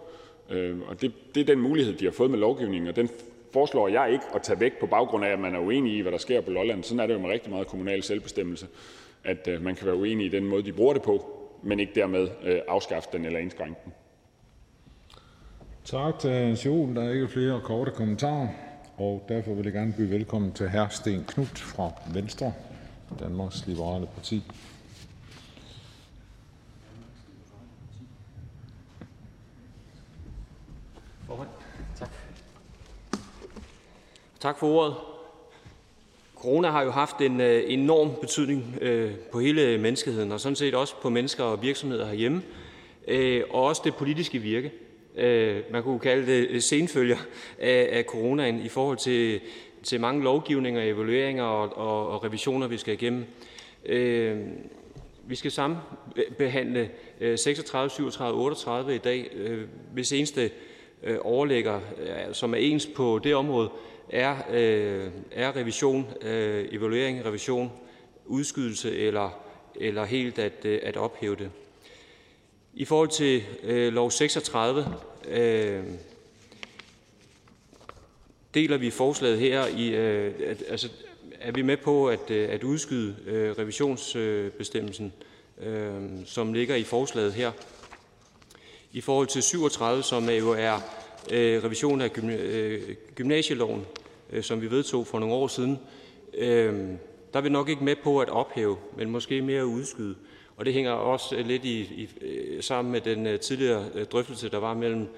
Uh, 0.51 0.89
og 0.89 1.01
det, 1.01 1.13
det 1.35 1.41
er 1.41 1.45
den 1.45 1.61
mulighed, 1.61 1.95
de 1.95 2.05
har 2.05 2.13
fået 2.13 2.31
med 2.31 2.39
lovgivningen, 2.39 2.89
og 2.89 2.97
den 2.97 3.11
foreslår 3.53 3.89
jeg 3.89 4.13
ikke 4.13 4.25
at 4.35 4.43
tage 4.43 4.61
væk 4.61 4.73
på 4.81 4.87
baggrund 4.87 5.25
af, 5.25 5.29
at 5.29 5.39
man 5.39 5.55
er 5.55 5.59
uenig 5.59 5.97
i, 5.97 6.01
hvad 6.01 6.13
der 6.13 6.19
sker 6.19 6.41
på 6.41 6.51
Lolland. 6.51 6.85
Sådan 6.85 7.01
er 7.01 7.07
det 7.07 7.15
jo 7.15 7.19
med 7.19 7.31
rigtig 7.31 7.51
meget 7.51 7.67
kommunal 7.67 8.03
selvbestemmelse 8.03 8.67
at 9.29 9.49
øh, 9.49 9.63
man 9.63 9.75
kan 9.77 9.87
være 9.87 9.97
uenig 9.97 10.27
i 10.27 10.29
den 10.29 10.45
måde, 10.45 10.65
de 10.65 10.73
bruger 10.73 10.93
det 10.93 11.03
på, 11.03 11.31
men 11.63 11.81
ikke 11.81 11.93
dermed 11.95 12.29
øh, 12.43 12.61
afskaffe 12.69 13.09
den 13.13 13.25
eller 13.25 13.39
indskrænke 13.39 13.81
den. 13.85 13.93
Tak 15.85 16.19
til 16.19 16.31
Hans 16.31 16.67
Juhl. 16.67 16.97
Der 16.97 17.03
er 17.03 17.13
ikke 17.13 17.29
flere 17.29 17.61
korte 17.65 17.91
kommentarer, 17.91 18.49
og 18.97 19.25
derfor 19.29 19.55
vil 19.55 19.65
jeg 19.65 19.73
gerne 19.73 19.95
byde 19.97 20.11
velkommen 20.11 20.53
til 20.53 20.71
hr. 20.71 20.89
Sten 20.89 21.25
Knut 21.29 21.59
fra 21.59 21.91
Venstre, 22.15 22.53
Danmarks 23.21 23.67
Liberale 23.67 24.07
Parti. 24.15 24.43
Tak. 31.99 32.11
Tak 34.41 34.59
for 34.59 34.67
ordet. 34.67 35.08
Corona 36.43 36.71
har 36.71 36.83
jo 36.83 36.91
haft 36.91 37.21
en 37.21 37.41
øh, 37.41 37.63
enorm 37.67 38.11
betydning 38.21 38.79
øh, 38.81 39.15
på 39.33 39.41
hele 39.41 39.79
menneskeheden, 39.79 40.33
og 40.33 40.41
sådan 40.41 40.57
set 40.57 40.75
også 40.75 40.95
på 41.03 41.11
mennesker 41.11 41.45
og 41.45 41.63
virksomheder 41.63 42.07
herhjemme, 42.07 42.43
øh, 43.09 43.43
og 43.51 43.65
også 43.65 43.83
det 43.85 43.95
politiske 43.95 44.39
virke. 44.39 44.73
Man 45.71 45.83
kunne 45.83 45.99
kalde 45.99 46.27
det 46.27 46.65
senfølger 46.65 47.17
af 47.59 48.05
coronaen 48.09 48.61
i 48.61 48.69
forhold 48.69 48.97
til, 48.97 49.41
til 49.83 50.01
mange 50.01 50.25
lovgivninger, 50.25 50.83
evalueringer 50.83 51.45
og, 51.45 51.77
og, 51.77 52.09
og 52.09 52.25
revisioner, 52.25 52.67
vi 52.67 52.77
skal 52.77 52.95
igennem. 52.95 53.25
Vi 55.27 55.35
skal 55.35 55.51
sammen 55.51 55.79
behandle 56.39 56.91
36, 57.37 57.91
37, 57.91 58.41
38 58.41 58.95
i 58.95 58.99
dag, 58.99 59.31
hvis 59.93 60.13
eneste 60.13 60.51
overlægger, 61.21 61.81
som 62.33 62.55
er 62.55 62.59
ens 62.59 62.89
på 62.97 63.21
det 63.25 63.35
område, 63.35 63.71
er, 64.11 64.37
øh, 64.51 65.11
er 65.33 65.57
revision, 65.57 66.07
øh, 66.21 66.69
evaluering, 66.73 67.25
revision, 67.25 67.73
udskydelse 68.27 68.99
eller, 68.99 69.41
eller 69.75 70.05
helt 70.05 70.39
at, 70.39 70.65
øh, 70.65 70.81
at 70.83 70.97
ophæve 70.97 71.37
det. 71.37 71.51
I 72.75 72.85
forhold 72.85 73.09
til 73.09 73.43
øh, 73.63 73.93
lov 73.93 74.11
36 74.11 74.87
øh, 75.29 75.85
deler 78.55 78.77
vi 78.77 78.91
forslaget 78.91 79.39
her 79.39 79.67
i, 79.67 79.89
øh, 79.89 80.35
at, 80.47 80.63
altså, 80.69 80.89
er 81.41 81.53
vi 81.53 81.63
med 81.63 81.77
på 81.77 82.09
at, 82.09 82.31
øh, 82.31 82.49
at 82.51 82.65
udskyde 82.65 83.17
øh, 83.27 83.51
revisionsbestemmelsen, 83.59 85.13
øh, 85.61 86.03
som 86.27 86.53
ligger 86.53 86.75
i 86.77 86.85
forslaget 86.85 87.33
her. 87.33 87.53
I 88.93 89.01
forhold 89.01 89.27
til 89.27 89.43
37, 89.43 90.03
som 90.03 90.29
jo 90.29 90.51
er 90.51 90.75
øh, 91.31 91.65
revision 91.65 92.01
af 92.01 92.09
gymna- 92.19 92.43
øh, 92.43 92.95
gymnasieloven, 93.15 93.87
Øh, 94.33 94.43
som 94.43 94.61
vi 94.61 94.71
vedtog 94.71 95.07
for 95.07 95.19
nogle 95.19 95.35
år 95.35 95.47
siden, 95.47 95.79
øh, 96.35 96.75
der 97.33 97.39
er 97.39 97.41
vi 97.41 97.49
nok 97.49 97.69
ikke 97.69 97.85
med 97.85 97.97
på 98.05 98.21
at 98.21 98.29
ophæve, 98.29 98.77
men 98.97 99.11
måske 99.11 99.43
mere 99.43 99.61
at 99.61 99.65
udskyde. 99.65 100.15
Og 100.57 100.65
det 100.65 100.75
hænger 100.75 100.91
også 100.91 101.37
øh, 101.37 101.47
lidt 101.47 101.65
i, 101.65 101.81
i, 101.81 102.09
øh, 102.21 102.63
sammen 102.63 102.93
med 102.93 103.01
den 103.01 103.39
tidligere 103.39 104.05
drøftelse, 104.05 104.49
der 104.49 104.59
var 104.59 104.75
mellem 104.75 105.09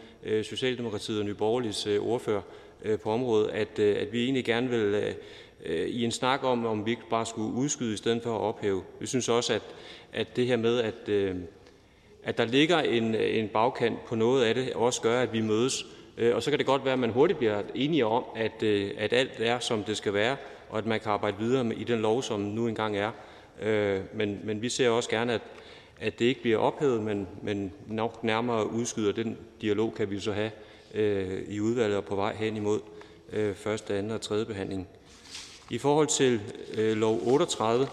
Socialdemokratiet 0.43 1.19
og 1.19 1.24
Nye 1.24 1.35
Borgerliges 1.35 1.87
ordfører 1.87 2.41
på 3.03 3.11
området, 3.11 3.49
at, 3.49 3.78
at 3.78 4.12
vi 4.12 4.24
egentlig 4.24 4.45
gerne 4.45 4.69
vil 4.69 5.15
i 5.87 6.05
en 6.05 6.11
snak 6.11 6.45
om, 6.45 6.66
om 6.66 6.87
vi 6.87 6.91
ikke 6.91 7.09
bare 7.11 7.27
skulle 7.27 7.55
udskyde 7.55 7.95
i 7.95 7.97
stedet 7.97 8.23
for 8.23 8.35
at 8.35 8.41
ophæve. 8.41 8.82
Vi 9.01 9.07
synes 9.07 9.28
også, 9.28 9.55
at, 9.55 9.62
at 10.12 10.37
det 10.37 10.47
her 10.47 10.57
med, 10.57 10.78
at, 10.78 11.09
at 12.24 12.39
der 12.39 12.45
ligger 12.45 12.78
en, 12.78 13.15
en 13.15 13.49
bagkant 13.49 14.05
på 14.05 14.15
noget 14.15 14.45
af 14.45 14.55
det, 14.55 14.73
også 14.73 15.01
gør, 15.01 15.23
at 15.23 15.32
vi 15.32 15.41
mødes. 15.41 15.87
Øh, 16.19 16.37
og 16.37 16.43
så 16.43 16.51
kan 16.51 16.59
det 16.59 16.66
godt 16.66 16.85
være, 16.85 16.93
at 16.93 16.99
man 16.99 17.11
hurtigt 17.11 17.39
bliver 17.39 17.62
enige 17.74 18.07
om, 18.07 18.24
at, 18.37 18.62
øh, 18.62 18.91
at 18.99 19.12
alt 19.12 19.32
er, 19.39 19.59
som 19.59 19.85
det 19.85 19.97
skal 19.97 20.15
være, 20.15 20.37
og 20.69 20.78
at 20.78 20.87
man 20.87 21.01
kan 21.01 21.12
arbejde 21.12 21.37
videre 21.39 21.65
med, 21.65 21.77
i 21.77 21.85
den 21.85 22.01
lov, 22.01 22.23
som 22.23 22.41
nu 22.41 22.69
engang 22.69 22.97
er. 22.97 23.11
Øh, 23.62 24.01
men, 24.15 24.41
men 24.45 24.62
vi 24.62 24.69
ser 24.69 24.89
også 24.89 25.11
gerne, 25.11 25.32
at, 25.32 25.43
at 26.01 26.19
det 26.19 26.24
ikke 26.24 26.43
bliver 26.43 26.59
ophævet, 26.59 27.03
men, 27.03 27.28
men 27.43 27.73
nok 27.87 28.24
nærmere 28.24 28.70
udskyder. 28.70 29.12
Den 29.12 29.39
dialog 29.61 29.95
kan 29.95 30.11
vi 30.11 30.20
så 30.20 30.32
have 30.32 30.51
øh, 30.95 31.43
i 31.49 31.61
udvalget 31.61 31.97
og 31.97 32.05
på 32.05 32.16
vej 32.16 32.35
hen 32.37 32.57
imod 32.57 32.81
øh, 33.32 33.55
første, 33.55 33.95
anden 33.95 34.12
og 34.12 34.20
tredje 34.20 34.45
behandling. 34.45 34.89
I 35.70 35.78
forhold 35.78 36.07
til 36.07 36.41
øh, 36.74 36.97
lov 36.97 37.20
38 37.27 37.89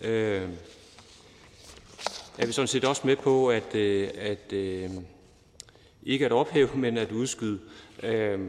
øh, 0.00 0.42
er 2.38 2.46
vi 2.46 2.52
sådan 2.52 2.68
set 2.68 2.84
også 2.84 3.02
med 3.04 3.16
på, 3.16 3.48
at, 3.48 3.74
øh, 3.74 4.08
at 4.18 4.52
øh, 4.52 4.90
ikke 6.06 6.26
at 6.26 6.32
ophæve, 6.32 6.68
men 6.84 6.98
at 6.98 7.12
udskyde. 7.12 7.58
Øh, 8.02 8.40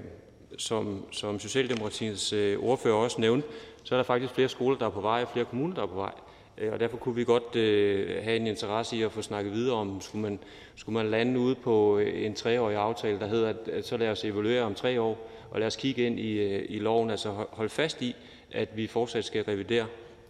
som, 0.58 1.06
som 1.12 1.40
Socialdemokratiets 1.40 2.34
øh, 2.34 2.60
ordfører 2.60 2.96
også 2.96 3.22
nævnte, 3.22 3.48
så 3.84 3.96
er 3.96 4.00
der 4.00 4.04
faktisk 4.04 4.34
flere 4.34 4.50
skoler, 4.50 4.78
der 4.78 4.86
er 4.86 4.90
på 4.90 5.02
vej, 5.02 5.22
og 5.22 5.30
flere 5.34 5.46
kommuner, 5.46 5.76
der 5.76 5.82
er 5.82 5.88
på 5.88 5.96
vej. 5.96 6.12
Øh, 6.58 6.74
og 6.74 6.80
derfor 6.80 6.98
kunne 6.98 7.16
vi 7.16 7.24
godt 7.24 7.56
øh, 7.56 8.24
have 8.24 8.36
en 8.36 8.48
interesse 8.48 8.98
i 8.98 9.02
at 9.02 9.12
få 9.12 9.22
snakket 9.22 9.54
videre 9.54 9.76
om, 9.76 10.02
skulle 10.02 10.22
man, 10.22 10.40
skulle 10.76 10.94
man 10.94 11.12
lande 11.12 11.40
ude 11.40 11.56
på 11.56 11.98
øh, 11.98 12.26
en 12.26 12.36
treårig 12.36 12.78
aftale, 12.78 13.20
der 13.20 13.28
hedder, 13.28 13.50
at, 13.50 13.68
at 13.68 13.88
så 13.88 13.98
lad 13.98 14.10
os 14.10 14.26
evaluere 14.26 14.62
om 14.62 14.76
tre 14.76 15.02
år, 15.02 15.30
og 15.52 15.60
lad 15.60 15.68
os 15.68 15.76
kigge 15.76 16.06
ind 16.06 16.20
i, 16.20 16.32
øh, 16.32 16.66
i 16.70 16.80
loven, 16.80 17.10
altså 17.10 17.46
holde 17.50 17.70
fast 17.70 18.02
i, 18.02 18.16
at 18.52 18.70
vi 18.76 18.88
fortsat 18.88 19.26
skal 19.26 19.44
revidere, 19.44 19.86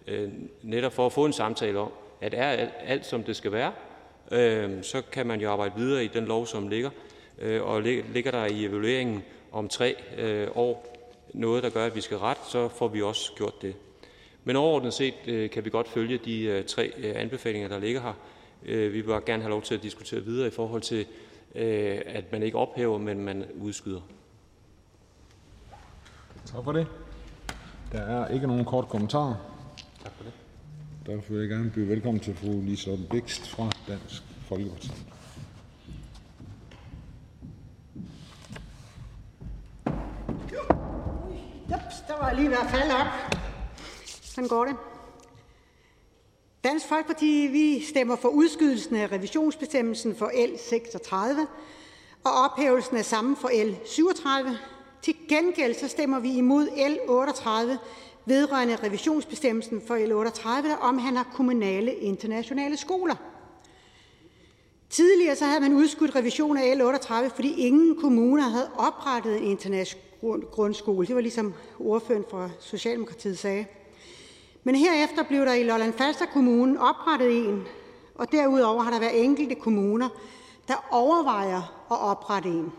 øh, 0.08 0.30
netop 0.62 0.94
for 0.94 1.06
at 1.06 1.14
få 1.14 1.26
en 1.26 1.34
samtale 1.34 1.80
om, 1.80 1.92
at 2.22 2.34
er 2.34 2.48
alt, 2.48 2.74
alt 2.86 3.06
som 3.06 3.24
det 3.24 3.36
skal 3.36 3.52
være, 3.52 3.72
øh, 4.32 4.84
så 4.84 5.02
kan 5.12 5.28
man 5.28 5.42
jo 5.42 5.52
arbejde 5.52 5.74
videre 5.78 6.04
i 6.04 6.08
den 6.08 6.26
lov, 6.26 6.46
som 6.46 6.68
ligger, 6.68 6.90
øh, 7.40 7.64
og 7.64 7.82
ligger 7.82 8.32
der 8.32 8.46
i 8.46 8.66
evalueringen 8.66 9.24
om 9.52 9.68
tre 9.68 9.96
øh, 10.18 10.48
år 10.56 10.94
noget, 11.34 11.64
der 11.64 11.70
gør, 11.70 11.86
at 11.86 11.96
vi 11.96 12.02
skal 12.02 12.18
ret, 12.18 12.38
så 12.50 12.68
får 12.68 12.88
vi 12.88 13.02
også 13.02 13.32
gjort 13.36 13.62
det. 13.62 13.76
Men 14.44 14.56
overordnet 14.56 14.94
set 14.94 15.14
øh, 15.28 15.50
kan 15.50 15.66
vi 15.66 15.70
godt 15.70 15.88
følge 15.88 16.18
de 16.18 16.42
øh, 16.42 16.66
tre 16.66 16.92
øh, 16.98 17.14
anbefalinger, 17.16 17.68
der 17.68 17.80
ligger 17.80 18.02
her. 18.02 18.14
Vi 18.64 18.88
vil 18.90 19.04
bare 19.04 19.22
gerne 19.26 19.44
have 19.44 19.50
lov 19.50 19.62
til 19.62 19.76
at 19.76 19.84
diskutere 19.84 20.22
videre 20.22 20.48
i 20.48 20.52
forhold 20.52 20.82
til, 20.82 21.06
at 22.06 22.32
man 22.32 22.44
ikke 22.44 22.58
ophæver, 22.58 22.98
men 22.98 23.20
man 23.20 23.46
udskyder. 23.56 24.02
Tak 26.46 26.64
for 26.64 26.72
det. 26.72 26.88
Der 27.92 28.00
er 28.00 28.28
ikke 28.28 28.48
nogen 28.48 28.66
kort 28.66 28.88
kommentarer. 28.88 29.36
Tak 30.04 30.12
for 30.18 30.24
det. 30.24 30.34
Derfor 31.06 31.34
vil 31.34 31.40
jeg 31.40 31.50
gerne 31.50 31.70
byde 31.70 31.90
velkommen 31.90 32.20
til 32.20 32.36
fru 32.36 32.62
Liselotte 32.62 33.04
Bækst 33.10 33.48
fra 33.48 33.72
Dansk 33.88 34.24
Folkeparti. 34.48 34.92
Ups, 41.76 41.96
der 42.08 42.18
var 42.18 42.34
lige 42.34 42.50
ved 42.50 42.58
at 42.58 42.70
falde 42.70 42.94
op. 42.94 43.08
Sådan 44.06 44.48
går 44.48 44.66
det. 44.66 44.76
Dansk 46.64 46.88
Folkeparti 46.88 47.48
vi 47.48 47.86
stemmer 47.86 48.16
for 48.16 48.30
udskydelsen 48.30 48.96
af 48.96 49.12
revisionsbestemmelsen 49.12 50.16
for 50.16 50.32
L 50.48 50.58
36 50.70 51.48
og 52.24 52.32
ophævelsen 52.32 52.98
af 52.98 53.06
samme 53.06 53.36
for 53.36 53.50
L 53.66 53.76
37. 53.86 54.58
Til 55.02 55.16
gengæld 55.30 55.76
så 55.76 55.88
stemmer 55.88 56.20
vi 56.20 56.38
imod 56.38 56.68
L 56.90 57.10
38 57.10 57.80
vedrørende 58.26 58.76
revisionsbestemmelsen 58.76 59.82
for 59.88 60.08
L 60.08 60.12
38, 60.12 60.70
der 60.70 60.76
omhandler 60.76 61.24
kommunale 61.24 61.96
internationale 61.96 62.78
skoler. 62.78 63.16
Tidligere 64.90 65.36
så 65.36 65.46
havde 65.46 65.62
man 65.62 65.74
udskudt 65.74 66.16
revision 66.16 66.58
af 66.58 66.78
L 66.78 66.82
38, 66.82 67.30
fordi 67.30 67.54
ingen 67.68 68.02
kommuner 68.02 68.44
havde 68.44 68.70
oprettet 68.78 69.38
en 69.38 69.44
international 69.44 70.07
grundskole. 70.52 71.08
Det 71.08 71.16
var 71.16 71.22
ligesom 71.22 71.54
ordføreren 71.80 72.26
fra 72.30 72.50
Socialdemokratiet 72.60 73.38
sagde. 73.38 73.66
Men 74.64 74.76
herefter 74.76 75.24
blev 75.24 75.46
der 75.46 75.54
i 75.54 75.64
Lolland 75.64 75.94
Falster 75.94 76.26
Kommune 76.26 76.82
oprettet 76.82 77.38
en, 77.38 77.64
og 78.16 78.32
derudover 78.32 78.84
har 78.84 78.92
der 78.92 79.00
været 79.00 79.24
enkelte 79.24 79.56
kommuner, 79.56 80.10
der 80.68 80.88
overvejer 80.92 81.88
at 81.92 82.00
oprette 82.00 82.50
en. 82.50 82.72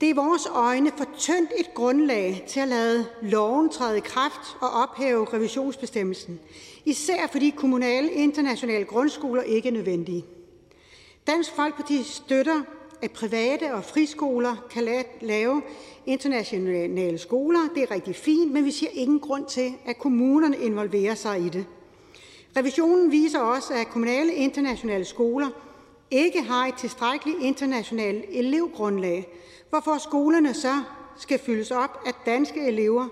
Det 0.00 0.06
er 0.06 0.10
i 0.10 0.16
vores 0.16 0.46
øjne 0.46 0.90
for 0.96 1.04
tyndt 1.18 1.50
et 1.58 1.74
grundlag 1.74 2.44
til 2.48 2.60
at 2.60 2.68
lade 2.68 3.06
loven 3.22 3.70
træde 3.70 3.98
i 3.98 4.00
kraft 4.00 4.56
og 4.60 4.70
ophæve 4.70 5.26
revisionsbestemmelsen, 5.32 6.40
især 6.84 7.26
fordi 7.26 7.50
kommunale 7.50 8.10
internationale 8.10 8.84
grundskoler 8.84 9.42
ikke 9.42 9.68
er 9.68 9.72
nødvendige. 9.72 10.24
Dansk 11.26 11.52
Folkeparti 11.56 12.02
støtter, 12.02 12.62
at 13.02 13.10
private 13.10 13.74
og 13.74 13.84
friskoler 13.84 14.56
kan 14.70 15.04
lave 15.20 15.62
internationale 16.06 17.18
skoler. 17.18 17.60
Det 17.74 17.82
er 17.82 17.90
rigtig 17.90 18.16
fint, 18.16 18.52
men 18.52 18.64
vi 18.64 18.70
ser 18.70 18.88
ingen 18.92 19.20
grund 19.20 19.46
til, 19.46 19.74
at 19.86 19.98
kommunerne 19.98 20.58
involverer 20.58 21.14
sig 21.14 21.40
i 21.40 21.48
det. 21.48 21.66
Revisionen 22.56 23.10
viser 23.10 23.40
også, 23.40 23.74
at 23.74 23.88
kommunale 23.88 24.34
internationale 24.34 25.04
skoler 25.04 25.48
ikke 26.10 26.42
har 26.42 26.66
et 26.66 26.74
tilstrækkeligt 26.74 27.38
internationalt 27.42 28.24
elevgrundlag, 28.28 29.28
hvorfor 29.70 29.98
skolerne 29.98 30.54
så 30.54 30.82
skal 31.18 31.38
fyldes 31.38 31.70
op 31.70 32.00
af 32.06 32.12
danske 32.26 32.66
elever, 32.66 33.08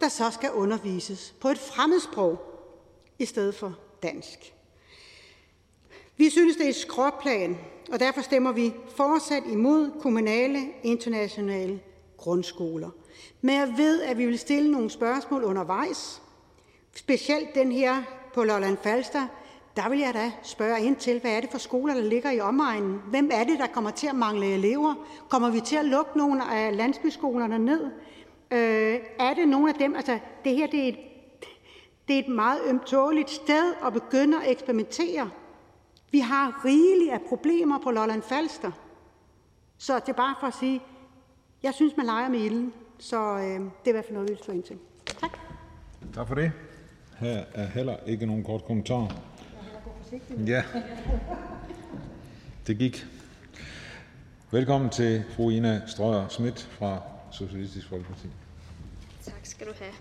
der 0.00 0.08
så 0.08 0.30
skal 0.30 0.50
undervises 0.50 1.34
på 1.40 1.48
et 1.48 1.58
fremmedsprog 1.58 2.38
i 3.18 3.24
stedet 3.24 3.54
for 3.54 3.78
dansk. 4.02 4.54
Vi 6.16 6.30
synes, 6.30 6.56
det 6.56 6.64
er 6.64 6.68
et 6.68 6.74
skråplan, 6.74 7.58
og 7.92 8.00
derfor 8.00 8.20
stemmer 8.20 8.52
vi 8.52 8.74
fortsat 8.96 9.42
imod 9.52 9.90
kommunale 10.00 10.58
internationale 10.82 11.80
grundskoler. 12.16 12.90
Men 13.40 13.54
jeg 13.54 13.74
ved, 13.76 14.02
at 14.02 14.18
vi 14.18 14.26
vil 14.26 14.38
stille 14.38 14.70
nogle 14.70 14.90
spørgsmål 14.90 15.44
undervejs, 15.44 16.22
specielt 16.96 17.54
den 17.54 17.72
her 17.72 18.02
på 18.34 18.44
Lolland 18.44 18.76
Falster. 18.82 19.26
Der 19.76 19.88
vil 19.88 19.98
jeg 19.98 20.14
da 20.14 20.32
spørge 20.42 20.82
ind 20.82 20.96
til, 20.96 21.20
hvad 21.20 21.30
er 21.30 21.40
det 21.40 21.50
for 21.50 21.58
skoler, 21.58 21.94
der 21.94 22.02
ligger 22.02 22.30
i 22.30 22.40
omegnen? 22.40 23.02
Hvem 23.10 23.30
er 23.32 23.44
det, 23.44 23.58
der 23.58 23.66
kommer 23.66 23.90
til 23.90 24.06
at 24.06 24.14
mangle 24.14 24.46
elever? 24.46 24.94
Kommer 25.28 25.50
vi 25.50 25.60
til 25.60 25.76
at 25.76 25.84
lukke 25.84 26.18
nogle 26.18 26.52
af 26.52 26.76
landsbyskolerne 26.76 27.58
ned? 27.58 27.84
Øh, 28.50 29.00
er 29.18 29.34
det 29.34 29.48
nogle 29.48 29.68
af 29.68 29.74
dem? 29.74 29.94
Altså, 29.94 30.18
det 30.44 30.56
her 30.56 30.66
det 30.66 30.84
er, 30.84 30.88
et, 30.88 30.98
det 32.08 32.14
er 32.16 32.22
et 32.22 32.28
meget 32.28 32.60
ømtåligt 32.66 33.30
sted 33.30 33.74
at 33.86 33.92
begynde 33.92 34.36
at 34.42 34.50
eksperimentere. 34.50 35.30
Vi 36.10 36.18
har 36.18 36.62
rigeligt 36.64 37.12
af 37.12 37.20
problemer 37.28 37.78
på 37.78 37.90
Lolland 37.90 38.22
Falster. 38.22 38.70
Så 39.78 39.98
det 39.98 40.08
er 40.08 40.12
bare 40.12 40.34
for 40.40 40.46
at 40.46 40.54
sige, 40.60 40.80
jeg 41.62 41.74
synes, 41.74 41.96
man 41.96 42.06
leger 42.06 42.28
med 42.28 42.38
ilden, 42.38 42.72
så 42.98 43.36
øh, 43.36 43.42
det 43.42 43.60
er 43.84 43.88
i 43.88 43.92
hvert 43.92 44.04
fald 44.04 44.14
noget, 44.14 44.28
vi 44.28 44.34
vil 44.34 44.44
slå 44.44 44.54
ind 44.54 44.62
til. 44.62 44.78
Tak. 45.06 45.38
Tak 46.14 46.28
for 46.28 46.34
det. 46.34 46.52
Her 47.18 47.44
er 47.54 47.66
heller 47.66 47.96
ikke 48.06 48.26
nogen 48.26 48.44
kort 48.44 48.64
kommentar. 48.64 49.16
Ja, 50.46 50.62
det 52.66 52.78
gik. 52.78 53.06
Velkommen 54.50 54.90
til 54.90 55.24
fru 55.36 55.50
Ina 55.50 55.82
Strøger 55.86 56.28
Schmidt 56.28 56.68
fra 56.78 57.02
Socialistisk 57.32 57.88
Folkeparti. 57.88 58.26
Tak 59.24 59.40
skal 59.42 59.66
du 59.66 59.72
have. 59.78 59.92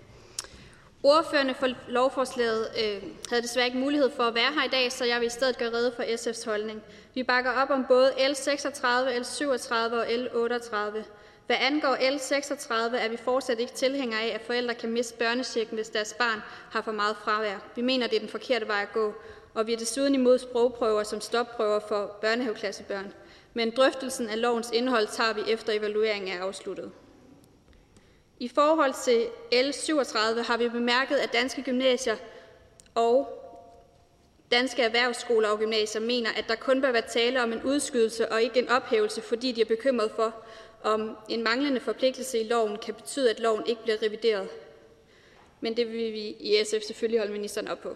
Ordførende 1.03 1.53
for 1.53 1.67
lovforslaget 1.87 2.67
øh, 2.83 3.03
havde 3.29 3.41
desværre 3.41 3.65
ikke 3.65 3.77
mulighed 3.77 4.09
for 4.09 4.23
at 4.23 4.35
være 4.35 4.53
her 4.53 4.63
i 4.65 4.67
dag, 4.67 4.91
så 4.91 5.05
jeg 5.05 5.19
vil 5.19 5.27
i 5.27 5.29
stedet 5.29 5.57
gøre 5.57 5.69
rede 5.69 5.93
for 5.95 6.03
SF's 6.03 6.49
holdning. 6.49 6.81
Vi 7.13 7.23
bakker 7.23 7.51
op 7.51 7.69
om 7.69 7.85
både 7.87 8.11
L 8.29 8.35
36, 8.35 9.19
L 9.19 9.25
37 9.25 9.99
og 9.99 10.05
L 10.11 10.27
38. 10.33 11.03
Hvad 11.45 11.57
angår 11.59 11.97
L 12.15 12.19
36, 12.19 12.97
er 12.97 13.09
vi 13.09 13.17
fortsat 13.17 13.59
ikke 13.59 13.73
tilhængere 13.73 14.21
af, 14.21 14.35
at 14.35 14.41
forældre 14.41 14.73
kan 14.73 14.91
miste 14.91 15.17
børnechecken, 15.17 15.75
hvis 15.75 15.89
deres 15.89 16.13
barn 16.13 16.41
har 16.71 16.81
for 16.81 16.91
meget 16.91 17.15
fravær. 17.23 17.57
Vi 17.75 17.81
mener, 17.81 18.07
det 18.07 18.15
er 18.15 18.19
den 18.19 18.29
forkerte 18.29 18.67
vej 18.67 18.81
at 18.81 18.93
gå. 18.93 19.13
og 19.53 19.67
vi 19.67 19.73
er 19.73 19.77
desuden 19.77 20.13
imod 20.13 20.39
sprogprøver 20.39 21.03
som 21.03 21.21
stopprøver 21.21 21.79
for 21.87 22.17
børnehaveklassebørn. 22.21 23.13
Men 23.53 23.71
drøftelsen 23.75 24.29
af 24.29 24.41
lovens 24.41 24.71
indhold 24.71 25.07
tager 25.07 25.33
vi 25.33 25.41
efter 25.47 25.73
evalueringen 25.73 26.37
er 26.37 26.43
afsluttet. 26.43 26.91
I 28.39 28.47
forhold 28.47 28.93
til 29.03 29.27
L 29.51 29.71
37 29.73 30.43
har 30.43 30.57
vi 30.57 30.69
bemærket, 30.69 31.15
at 31.15 31.33
danske 31.33 31.61
gymnasier 31.61 32.15
og 32.95 33.27
danske 34.51 34.81
erhvervsskoler 34.81 35.49
og 35.49 35.59
gymnasier 35.59 36.01
mener, 36.01 36.29
at 36.37 36.45
der 36.47 36.55
kun 36.55 36.81
bør 36.81 36.91
være 36.91 37.07
tale 37.13 37.43
om 37.43 37.53
en 37.53 37.63
udskydelse 37.63 38.31
og 38.31 38.41
ikke 38.41 38.59
en 38.59 38.69
ophævelse, 38.69 39.21
fordi 39.21 39.51
de 39.51 39.61
er 39.61 39.65
bekymret 39.65 40.11
for, 40.15 40.35
om 40.83 41.17
en 41.29 41.43
manglende 41.43 41.79
forpligtelse 41.79 42.39
i 42.39 42.47
loven 42.47 42.77
kan 42.77 42.93
betyde, 42.93 43.29
at 43.29 43.39
loven 43.39 43.63
ikke 43.67 43.83
bliver 43.83 43.97
revideret. 44.03 44.47
Men 45.61 45.77
det 45.77 45.87
vil 45.87 46.13
vi 46.13 46.27
i 46.39 46.63
SF 46.63 46.81
selvfølgelig 46.87 47.19
holde 47.19 47.33
ministeren 47.33 47.67
op 47.67 47.81
på. 47.81 47.95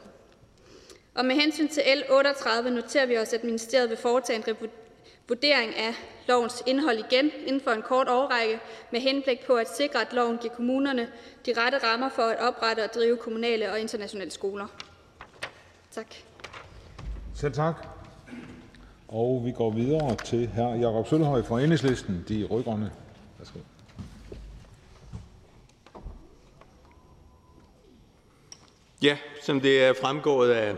Og 1.14 1.26
med 1.26 1.36
hensyn 1.36 1.68
til 1.68 1.84
L 1.98 2.12
38 2.12 2.72
noterer 2.72 3.06
vi 3.06 3.18
os, 3.18 3.34
at 3.34 3.44
ministeriet 3.44 3.90
vil 3.90 3.98
foretage 3.98 4.38
en 4.38 4.44
vurdering 5.28 5.76
af 5.76 5.94
lovens 6.28 6.64
indhold 6.68 6.98
igen 6.98 7.32
inden 7.46 7.62
for 7.62 7.72
en 7.72 7.82
kort 7.82 8.08
årrække 8.10 8.60
med 8.92 9.00
henblik 9.00 9.46
på 9.48 9.54
at 9.54 9.76
sikre, 9.76 10.02
at 10.02 10.14
loven 10.14 10.38
giver 10.38 10.54
kommunerne 10.54 11.08
de 11.46 11.54
rette 11.58 11.78
rammer 11.78 12.10
for 12.10 12.24
at 12.24 12.40
oprette 12.40 12.84
og 12.84 12.90
drive 12.96 13.18
kommunale 13.18 13.72
og 13.72 13.80
internationale 13.80 14.32
skoler. 14.32 14.68
Tak. 15.92 16.16
Selv 17.36 17.54
tak. 17.54 17.88
Og 19.08 19.42
vi 19.46 19.52
går 19.52 19.72
videre 19.72 20.16
til 20.16 20.48
hr. 20.48 20.76
Jakob 20.76 21.08
Sølhøj 21.08 21.44
fra 21.44 21.62
Enhedslisten, 21.62 22.26
De 22.30 22.48
Rødgrønne. 22.50 22.92
Værsgo. 23.38 23.60
Ja, 29.04 29.18
som 29.42 29.62
det 29.62 29.84
er 29.84 29.94
fremgået 29.94 30.52
af 30.52 30.76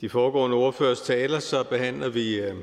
de 0.00 0.08
foregående 0.08 0.56
ordførers 0.56 1.00
taler, 1.00 1.38
så 1.38 1.62
behandler 1.62 2.08
vi 2.08 2.34
øh, 2.34 2.54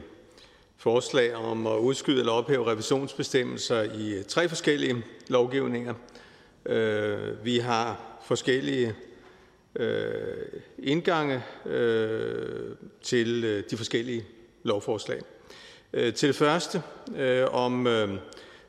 forslag 0.82 1.36
om 1.36 1.68
at 1.68 1.78
udskyde 1.78 2.20
eller 2.20 2.32
ophæve 2.32 2.72
revisionsbestemmelser 2.72 3.84
i 3.84 4.24
tre 4.28 4.50
forskellige 4.50 5.04
lovgivninger. 5.28 5.94
Øh, 6.66 7.46
vi 7.46 7.58
har 7.58 8.18
forskellige 8.24 8.96
øh, 9.76 10.08
indgange 10.80 11.44
øh, 11.66 12.76
til 13.02 13.44
øh, 13.44 13.64
de 13.72 13.78
forskellige 13.78 14.26
lovforslag. 14.64 15.22
Til 15.94 16.28
det 16.28 16.36
første 16.36 16.82
om 17.52 17.88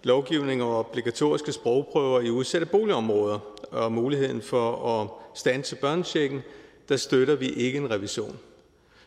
lovgivning 0.02 0.62
og 0.62 0.78
obligatoriske 0.78 1.52
sprogprøver 1.52 2.20
i 2.20 2.30
udsatte 2.30 2.66
boligområder 2.66 3.38
og 3.70 3.92
muligheden 3.92 4.42
for 4.42 5.00
at 5.00 5.08
standse 5.38 5.76
børnechecken, 5.76 6.42
der 6.88 6.96
støtter 6.96 7.34
vi 7.34 7.48
ikke 7.48 7.78
en 7.78 7.90
revision 7.90 8.38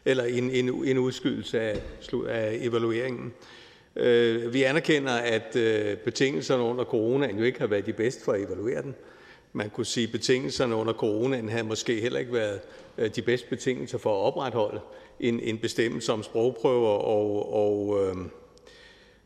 eller 0.05 0.23
en, 0.23 0.51
en, 0.51 0.69
en 0.85 0.97
udskydelse 0.97 1.61
af, 1.61 1.81
af 2.27 2.57
evalueringen. 2.61 3.33
Øh, 3.95 4.53
vi 4.53 4.63
anerkender, 4.63 5.11
at 5.11 5.55
øh, 5.55 5.97
betingelserne 5.97 6.63
under 6.63 6.83
coronaen 6.83 7.37
jo 7.37 7.43
ikke 7.43 7.59
har 7.59 7.67
været 7.67 7.85
de 7.85 7.93
bedste 7.93 8.23
for 8.23 8.31
at 8.31 8.41
evaluere 8.41 8.81
den. 8.81 8.95
Man 9.53 9.69
kunne 9.69 9.85
sige, 9.85 10.07
at 10.07 10.11
betingelserne 10.11 10.75
under 10.75 10.93
coronaen 10.93 11.49
havde 11.49 11.63
måske 11.63 12.01
heller 12.01 12.19
ikke 12.19 12.33
været 12.33 12.59
øh, 12.97 13.09
de 13.15 13.21
bedste 13.21 13.49
betingelser 13.49 13.97
for 13.97 14.21
at 14.21 14.25
opretholde 14.25 14.79
en, 15.19 15.39
en 15.39 15.57
bestemmelse 15.57 16.13
om 16.13 16.23
sprogprøver 16.23 16.89
og, 16.89 17.53
og, 17.53 17.99
øh, 18.03 18.15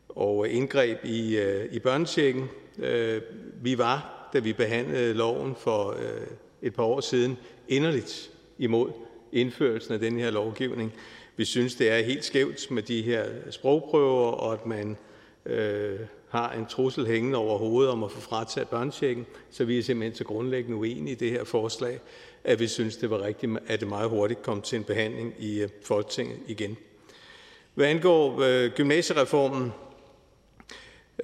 og 0.08 0.48
indgreb 0.48 0.98
i, 1.04 1.36
øh, 1.36 1.72
i 1.72 1.78
børnechecken. 1.78 2.48
Øh, 2.78 3.22
vi 3.62 3.78
var, 3.78 4.30
da 4.32 4.38
vi 4.38 4.52
behandlede 4.52 5.14
loven 5.14 5.54
for 5.58 5.90
øh, 5.90 6.26
et 6.62 6.74
par 6.74 6.82
år 6.82 7.00
siden, 7.00 7.38
inderligt 7.68 8.30
imod 8.58 8.90
indførelsen 9.32 9.94
af 9.94 10.00
den 10.00 10.18
her 10.18 10.30
lovgivning. 10.30 10.92
Vi 11.36 11.44
synes, 11.44 11.74
det 11.74 11.90
er 11.90 12.02
helt 12.02 12.24
skævt 12.24 12.70
med 12.70 12.82
de 12.82 13.02
her 13.02 13.24
sprogprøver, 13.50 14.30
og 14.30 14.52
at 14.52 14.66
man 14.66 14.96
øh, 15.46 16.00
har 16.28 16.52
en 16.52 16.66
trussel 16.66 17.06
hængende 17.06 17.38
over 17.38 17.58
hovedet 17.58 17.92
om 17.92 18.04
at 18.04 18.10
få 18.10 18.20
frataget 18.20 18.68
børnechecken, 18.68 19.26
så 19.50 19.64
vi 19.64 19.78
er 19.78 19.82
simpelthen 19.82 20.16
så 20.16 20.24
grundlæggende 20.24 20.76
uenige 20.76 21.12
i 21.12 21.14
det 21.14 21.30
her 21.30 21.44
forslag, 21.44 22.00
at 22.44 22.60
vi 22.60 22.66
synes, 22.66 22.96
det 22.96 23.10
var 23.10 23.22
rigtigt, 23.22 23.52
at 23.66 23.80
det 23.80 23.88
meget 23.88 24.10
hurtigt 24.10 24.42
kom 24.42 24.62
til 24.62 24.76
en 24.76 24.84
behandling 24.84 25.34
i 25.38 25.60
øh, 25.60 25.68
Folketinget 25.82 26.38
igen. 26.46 26.76
Hvad 27.74 27.86
angår 27.86 28.40
øh, 28.40 28.70
gymnasiereformen, 28.70 29.72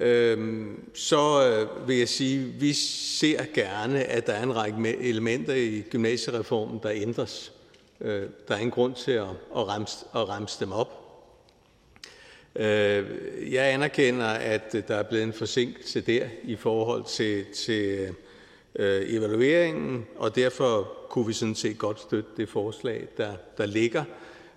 øh, 0.01 0.67
så 0.93 1.47
øh, 1.47 1.87
vil 1.87 1.97
jeg 1.97 2.09
sige, 2.09 2.39
at 2.39 2.61
vi 2.61 2.73
ser 2.73 3.45
gerne, 3.53 4.03
at 4.03 4.27
der 4.27 4.33
er 4.33 4.43
en 4.43 4.55
række 4.55 4.97
elementer 4.99 5.53
i 5.53 5.83
gymnasiereformen, 5.89 6.79
der 6.83 6.91
ændres. 6.93 7.56
Øh, 8.01 8.29
der 8.47 8.53
er 8.55 8.59
ingen 8.59 8.71
grund 8.71 8.95
til 8.95 9.11
at, 9.11 9.27
at, 9.55 9.67
remse, 9.67 10.05
at 10.15 10.29
remse 10.29 10.59
dem 10.59 10.71
op. 10.71 11.03
Øh, 12.55 13.05
jeg 13.53 13.73
anerkender, 13.73 14.27
at 14.27 14.75
der 14.87 14.95
er 14.95 15.03
blevet 15.03 15.23
en 15.23 15.33
forsinkelse 15.33 16.01
der 16.01 16.25
i 16.43 16.55
forhold 16.55 17.03
til, 17.03 17.45
til 17.45 18.15
øh, 18.75 19.01
evalueringen, 19.07 20.05
og 20.15 20.35
derfor 20.35 20.93
kunne 21.09 21.27
vi 21.27 21.33
sådan 21.33 21.55
set 21.55 21.77
godt 21.77 21.99
støtte 21.99 22.29
det 22.37 22.49
forslag, 22.49 23.07
der, 23.17 23.33
der 23.57 23.65
ligger. 23.65 24.03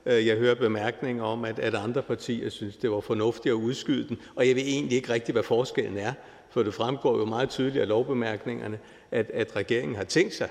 Øh, 0.07 0.27
jeg 0.27 0.37
hører 0.37 0.55
bemærkninger 0.55 1.25
om, 1.25 1.45
at, 1.45 1.59
at 1.59 1.75
andre 1.75 2.03
partier 2.03 2.51
synes, 2.51 2.77
det 2.77 2.91
var 2.91 3.01
fornuftigt 3.01 3.53
at 3.53 3.57
udskyde 3.57 4.09
den, 4.09 4.19
og 4.35 4.49
jeg 4.49 4.57
ved 4.57 4.63
egentlig 4.63 4.97
ikke 4.97 5.13
rigtigt, 5.13 5.35
hvad 5.35 5.43
forskellen 5.43 5.99
er, 5.99 6.13
for 6.51 6.63
det 6.63 6.75
fremgår 6.75 7.19
jo 7.19 7.25
meget 7.25 7.51
tydeligt 7.51 7.83
af 7.83 7.89
lovbemærkningerne, 7.89 8.79
at, 9.11 9.31
at 9.35 9.57
regeringen 9.57 9.97
har 9.97 10.05
tænkt 10.05 10.35
sig 10.35 10.49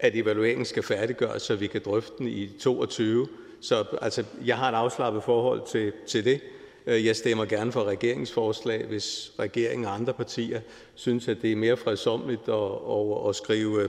at 0.00 0.16
evalueringen 0.16 0.64
skal 0.64 0.82
færdiggøres, 0.82 1.42
så 1.42 1.54
vi 1.54 1.66
kan 1.66 1.80
drøfte 1.84 2.12
den 2.18 2.26
i 2.26 2.48
22. 2.60 3.28
Så 3.60 3.84
altså, 4.02 4.24
jeg 4.44 4.56
har 4.56 4.68
et 4.68 4.74
afslappet 4.74 5.24
forhold 5.24 5.62
til, 5.70 5.92
til 6.06 6.24
det. 6.24 6.40
Øh, 6.86 7.06
jeg 7.06 7.16
stemmer 7.16 7.44
gerne 7.44 7.72
for 7.72 7.84
regeringsforslag, 7.84 8.86
hvis 8.86 9.32
regeringen 9.38 9.86
og 9.86 9.94
andre 9.94 10.14
partier 10.14 10.60
synes, 10.94 11.28
at 11.28 11.36
det 11.42 11.52
er 11.52 11.56
mere 11.56 11.76
fredsomligt 11.76 12.48
at, 12.48 12.54
at, 12.90 13.28
at 13.28 13.36
skrive, 13.36 13.82
øh, 13.82 13.88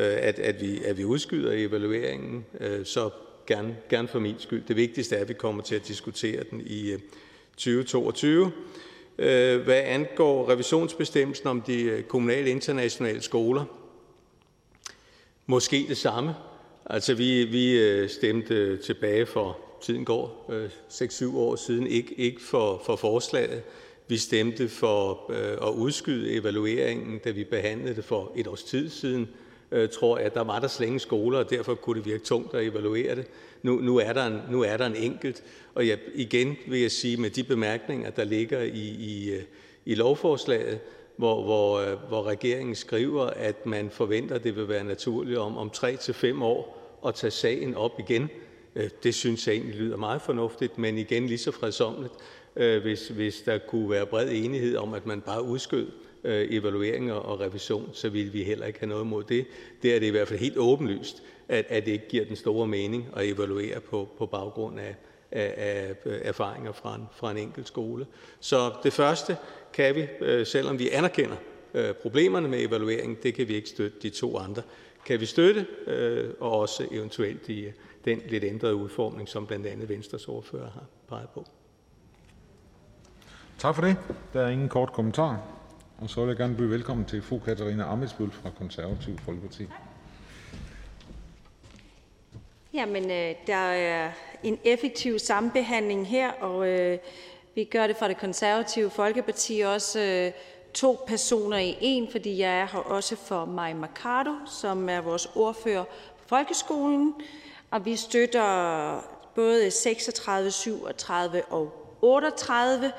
at, 0.00 0.38
at, 0.38 0.60
vi, 0.60 0.84
at 0.84 0.98
vi 0.98 1.04
udskyder 1.04 1.52
evalueringen. 1.52 2.44
Øh, 2.60 2.84
så 2.84 3.10
gerne, 3.46 3.76
gerne 3.88 4.08
for 4.08 4.18
min 4.18 4.34
skyld. 4.38 4.62
Det 4.68 4.76
vigtigste 4.76 5.16
er, 5.16 5.20
at 5.20 5.28
vi 5.28 5.34
kommer 5.34 5.62
til 5.62 5.74
at 5.74 5.88
diskutere 5.88 6.44
den 6.50 6.62
i 6.66 6.92
2022. 7.56 8.52
Hvad 9.64 9.82
angår 9.84 10.50
revisionsbestemmelsen 10.50 11.46
om 11.46 11.60
de 11.60 12.04
kommunale 12.08 12.50
internationale 12.50 13.22
skoler, 13.22 13.64
Måske 15.46 15.84
det 15.88 15.96
samme. 15.96 16.34
Altså, 16.86 17.14
vi, 17.14 17.44
vi 17.44 17.78
øh, 17.78 18.08
stemte 18.08 18.76
tilbage 18.76 19.26
for, 19.26 19.58
tiden 19.82 20.04
går, 20.04 20.46
øh, 20.52 20.70
6-7 20.90 21.36
år 21.36 21.56
siden, 21.56 21.86
ikke, 21.86 22.14
ikke 22.14 22.40
for, 22.40 22.82
for 22.86 22.96
forslaget. 22.96 23.62
Vi 24.08 24.16
stemte 24.16 24.68
for 24.68 25.30
øh, 25.30 25.68
at 25.68 25.74
udskyde 25.74 26.32
evalueringen, 26.32 27.18
da 27.18 27.30
vi 27.30 27.44
behandlede 27.44 27.94
det 27.94 28.04
for 28.04 28.32
et 28.36 28.46
års 28.46 28.62
tid 28.62 28.90
siden, 28.90 29.28
øh, 29.70 29.88
tror 29.88 30.18
jeg. 30.18 30.34
Der 30.34 30.40
var 30.40 30.60
der 30.60 30.68
slænge 30.68 31.00
skoler, 31.00 31.38
og 31.38 31.50
derfor 31.50 31.74
kunne 31.74 31.98
det 31.98 32.06
virke 32.06 32.24
tungt 32.24 32.54
at 32.54 32.66
evaluere 32.66 33.16
det. 33.16 33.26
Nu, 33.62 33.80
nu, 33.80 33.96
er, 33.96 34.12
der 34.12 34.26
en, 34.26 34.40
nu 34.50 34.62
er 34.62 34.76
der 34.76 34.86
en 34.86 34.96
enkelt, 34.96 35.42
og 35.74 35.88
jeg, 35.88 35.98
igen 36.14 36.56
vil 36.66 36.80
jeg 36.80 36.90
sige, 36.90 37.16
med 37.16 37.30
de 37.30 37.44
bemærkninger, 37.44 38.10
der 38.10 38.24
ligger 38.24 38.62
i, 38.62 38.88
i, 38.98 39.30
øh, 39.30 39.42
i 39.84 39.94
lovforslaget, 39.94 40.78
hvor, 41.16 41.42
hvor, 41.42 41.78
øh, 41.78 41.96
hvor 42.08 42.22
regeringen 42.22 42.74
skriver, 42.74 43.22
at 43.22 43.66
man 43.66 43.90
forventer, 43.90 44.34
at 44.34 44.44
det 44.44 44.56
vil 44.56 44.68
være 44.68 44.84
naturligt 44.84 45.38
om, 45.38 45.56
om 45.58 45.70
3-5 45.76 46.42
år 46.42 46.78
at 47.06 47.14
tage 47.14 47.30
sagen 47.30 47.74
op 47.74 47.92
igen. 47.98 48.30
Øh, 48.74 48.90
det 49.02 49.14
synes 49.14 49.46
jeg 49.46 49.54
egentlig 49.54 49.74
lyder 49.74 49.96
meget 49.96 50.22
fornuftigt, 50.22 50.78
men 50.78 50.98
igen 50.98 51.26
lige 51.26 51.38
så 51.38 51.50
fredsomligt, 51.50 52.12
øh, 52.56 52.82
hvis, 52.82 53.08
hvis 53.08 53.40
der 53.40 53.58
kunne 53.58 53.90
være 53.90 54.06
bred 54.06 54.28
enighed 54.32 54.76
om, 54.76 54.94
at 54.94 55.06
man 55.06 55.20
bare 55.20 55.42
udskød 55.42 55.86
evalueringer 56.24 57.14
og 57.14 57.40
revision, 57.40 57.90
så 57.92 58.08
ville 58.08 58.32
vi 58.32 58.42
heller 58.42 58.66
ikke 58.66 58.78
have 58.78 58.88
noget 58.88 59.06
mod 59.06 59.24
det. 59.24 59.46
Det 59.82 59.94
er 59.94 59.98
det 59.98 60.06
i 60.06 60.10
hvert 60.10 60.28
fald 60.28 60.40
helt 60.40 60.58
åbenlyst, 60.58 61.22
at, 61.48 61.66
at 61.68 61.86
det 61.86 61.92
ikke 61.92 62.08
giver 62.08 62.24
den 62.24 62.36
store 62.36 62.66
mening 62.66 63.08
at 63.16 63.28
evaluere 63.28 63.80
på, 63.80 64.08
på 64.18 64.26
baggrund 64.26 64.80
af, 64.80 64.94
af, 65.30 65.54
af 65.56 65.94
erfaringer 66.04 66.72
fra 66.72 66.94
en, 66.94 67.02
fra 67.12 67.30
en 67.30 67.36
enkelt 67.36 67.68
skole. 67.68 68.06
Så 68.40 68.72
det 68.82 68.92
første 68.92 69.36
kan 69.74 69.94
vi, 69.94 70.06
øh, 70.20 70.46
selvom 70.46 70.78
vi 70.78 70.90
anerkender 70.90 71.36
øh, 71.74 71.94
problemerne 71.94 72.48
med 72.48 72.60
evalueringen, 72.60 73.18
det 73.22 73.34
kan 73.34 73.48
vi 73.48 73.54
ikke 73.54 73.68
støtte 73.68 73.98
de 74.02 74.10
to 74.10 74.38
andre. 74.38 74.62
Kan 75.06 75.20
vi 75.20 75.26
støtte, 75.26 75.66
øh, 75.86 76.30
og 76.40 76.58
også 76.58 76.86
eventuelt 76.90 77.48
i 77.48 77.72
den 78.04 78.22
lidt 78.28 78.44
ændrede 78.44 78.74
udformning, 78.74 79.28
som 79.28 79.46
blandt 79.46 79.66
andet 79.66 79.88
Venstres 79.88 80.28
ordfører 80.28 80.70
har 80.70 80.84
peget 81.08 81.28
på. 81.34 81.46
Tak 83.58 83.74
for 83.74 83.82
det. 83.82 83.96
Der 84.32 84.40
er 84.40 84.48
ingen 84.48 84.68
kort 84.68 84.92
kommentar. 84.92 85.40
Og 85.98 86.10
så 86.10 86.20
vil 86.20 86.28
jeg 86.28 86.36
gerne 86.36 86.56
byde 86.56 86.70
velkommen 86.70 87.06
til 87.06 87.22
fru 87.22 87.38
Katarina 87.38 87.92
Amitsbøl 87.92 88.30
fra 88.30 88.50
Konservativ 88.58 89.18
Folkeparti. 89.18 89.66
Jamen, 92.74 93.08
der 93.46 93.54
er 93.56 94.12
en 94.42 94.58
effektiv 94.64 95.18
sambehandling 95.18 96.08
her, 96.08 96.32
og 96.32 96.68
øh, 96.68 96.98
vi 97.54 97.64
gør 97.64 97.86
det 97.86 97.96
fra 97.96 98.08
Det 98.08 98.18
Konservative 98.18 98.90
Folkeparti 98.90 99.60
også 99.60 100.00
øh, 100.00 100.32
to 100.74 100.98
personer 101.06 101.58
i 101.58 101.76
en, 101.80 102.08
fordi 102.10 102.38
jeg 102.38 102.60
er 102.60 102.66
her 102.72 102.78
også 102.78 103.16
for 103.16 103.44
Maj 103.44 103.72
Mercado, 103.72 104.30
som 104.46 104.88
er 104.88 105.00
vores 105.00 105.28
ordfører 105.34 105.84
på 105.84 106.24
folkeskolen, 106.26 107.14
og 107.70 107.84
vi 107.84 107.96
støtter 107.96 109.00
både 109.34 109.70
36, 109.70 110.50
37 110.50 111.42
og 111.42 111.94
38, 112.02 112.92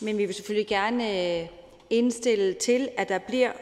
men 0.00 0.18
vi 0.18 0.26
vil 0.26 0.34
selvfølgelig 0.34 0.68
gerne 0.68 1.38
øh, 1.40 1.46
indstille 1.90 2.52
til, 2.52 2.88
at 2.96 3.08
der 3.08 3.18
bliver 3.18 3.52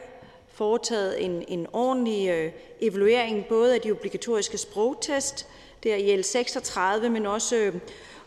foretaget 0.47 1.25
en, 1.25 1.43
en 1.47 1.67
ordentlig 1.73 2.29
øh, 2.29 2.51
evaluering 2.81 3.45
både 3.49 3.75
af 3.75 3.81
de 3.81 3.91
obligatoriske 3.91 4.57
sprogtest, 4.57 5.47
der 5.83 5.95
i 5.95 6.15
L 6.15 6.23
36, 6.23 7.09
men 7.09 7.25
også, 7.25 7.55
øh, 7.55 7.75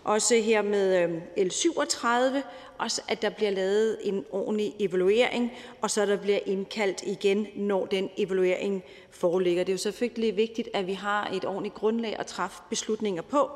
også 0.04 0.34
her 0.34 0.62
med 0.62 1.02
øhm, 1.02 1.20
L 1.36 1.50
37, 1.50 2.42
også 2.78 3.02
at 3.08 3.22
der 3.22 3.30
bliver 3.30 3.50
lavet 3.50 3.98
en 4.02 4.24
ordentlig 4.30 4.74
evaluering, 4.78 5.52
og 5.80 5.90
så 5.90 6.06
der 6.06 6.16
bliver 6.16 6.38
indkaldt 6.46 7.02
igen, 7.06 7.46
når 7.56 7.86
den 7.86 8.10
evaluering 8.16 8.84
foreligger. 9.10 9.64
Det 9.64 9.72
er 9.72 9.74
jo 9.74 9.78
selvfølgelig 9.78 10.36
vigtigt, 10.36 10.68
at 10.74 10.86
vi 10.86 10.92
har 10.92 11.30
et 11.32 11.44
ordentligt 11.44 11.74
grundlag 11.74 12.18
at 12.18 12.26
træffe 12.26 12.62
beslutninger 12.70 13.22
på, 13.22 13.50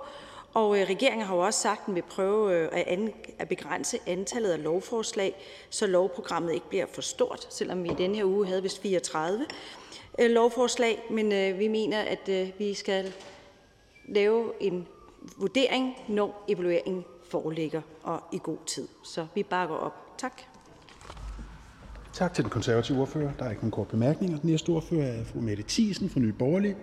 og 0.55 0.81
øh, 0.81 0.89
regeringen 0.89 1.27
har 1.27 1.35
jo 1.35 1.41
også 1.41 1.61
sagt, 1.61 1.81
at 1.81 1.87
den 1.87 1.95
vil 1.95 2.03
prøve 2.03 2.55
øh, 2.55 2.69
at, 2.73 2.99
at 3.39 3.49
begrænse 3.49 3.99
antallet 4.07 4.51
af 4.51 4.62
lovforslag, 4.62 5.35
så 5.71 5.87
lovprogrammet 5.87 6.55
ikke 6.55 6.69
bliver 6.69 6.87
for 6.93 7.03
stort, 7.03 7.47
selvom 7.51 7.85
vi 7.85 7.89
i 7.89 7.95
denne 7.99 8.16
her 8.16 8.25
uge 8.25 8.47
havde 8.47 8.62
vist 8.62 8.83
34 8.83 9.47
øh, 10.19 10.31
lovforslag. 10.31 11.03
Men 11.11 11.59
vi 11.59 11.69
mener, 11.69 12.01
at 12.01 12.31
vi 12.59 12.75
skal 12.75 13.12
lave 14.09 14.53
en 14.61 14.89
vurdering, 15.37 15.95
når 16.09 16.45
evalueringen 16.49 17.05
foreligger 17.31 17.83
og 18.03 18.21
i 18.33 18.41
god 18.43 18.59
tid. 18.67 18.89
Så 19.03 19.27
vi 19.35 19.43
bakker 19.43 19.75
op. 19.75 20.19
Tak. 20.19 20.43
Tak 22.13 22.35
til 22.35 22.45
den 22.45 22.51
konservative 22.51 23.01
ordfører. 23.01 23.33
Der 23.39 23.45
er 23.45 23.51
ikke 23.51 23.63
nogen 23.63 23.73
kort 23.73 23.89
bemærkninger. 23.89 24.39
Den 24.39 24.51
næste 24.51 24.71
ordfører 24.71 25.21
er 25.21 25.25
fru 25.25 25.41
Mette 25.41 25.65
Thiesen 25.69 26.11
fra 26.11 26.21
Nye 26.21 26.33
Borgerlige. 26.33 26.77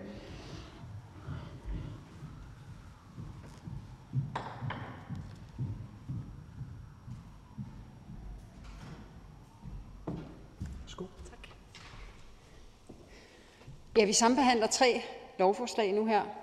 Ja, 13.97 14.05
vi 14.05 14.13
sambehandler 14.13 14.67
tre 14.67 15.01
lovforslag 15.39 15.93
nu 15.93 16.05
her. 16.05 16.40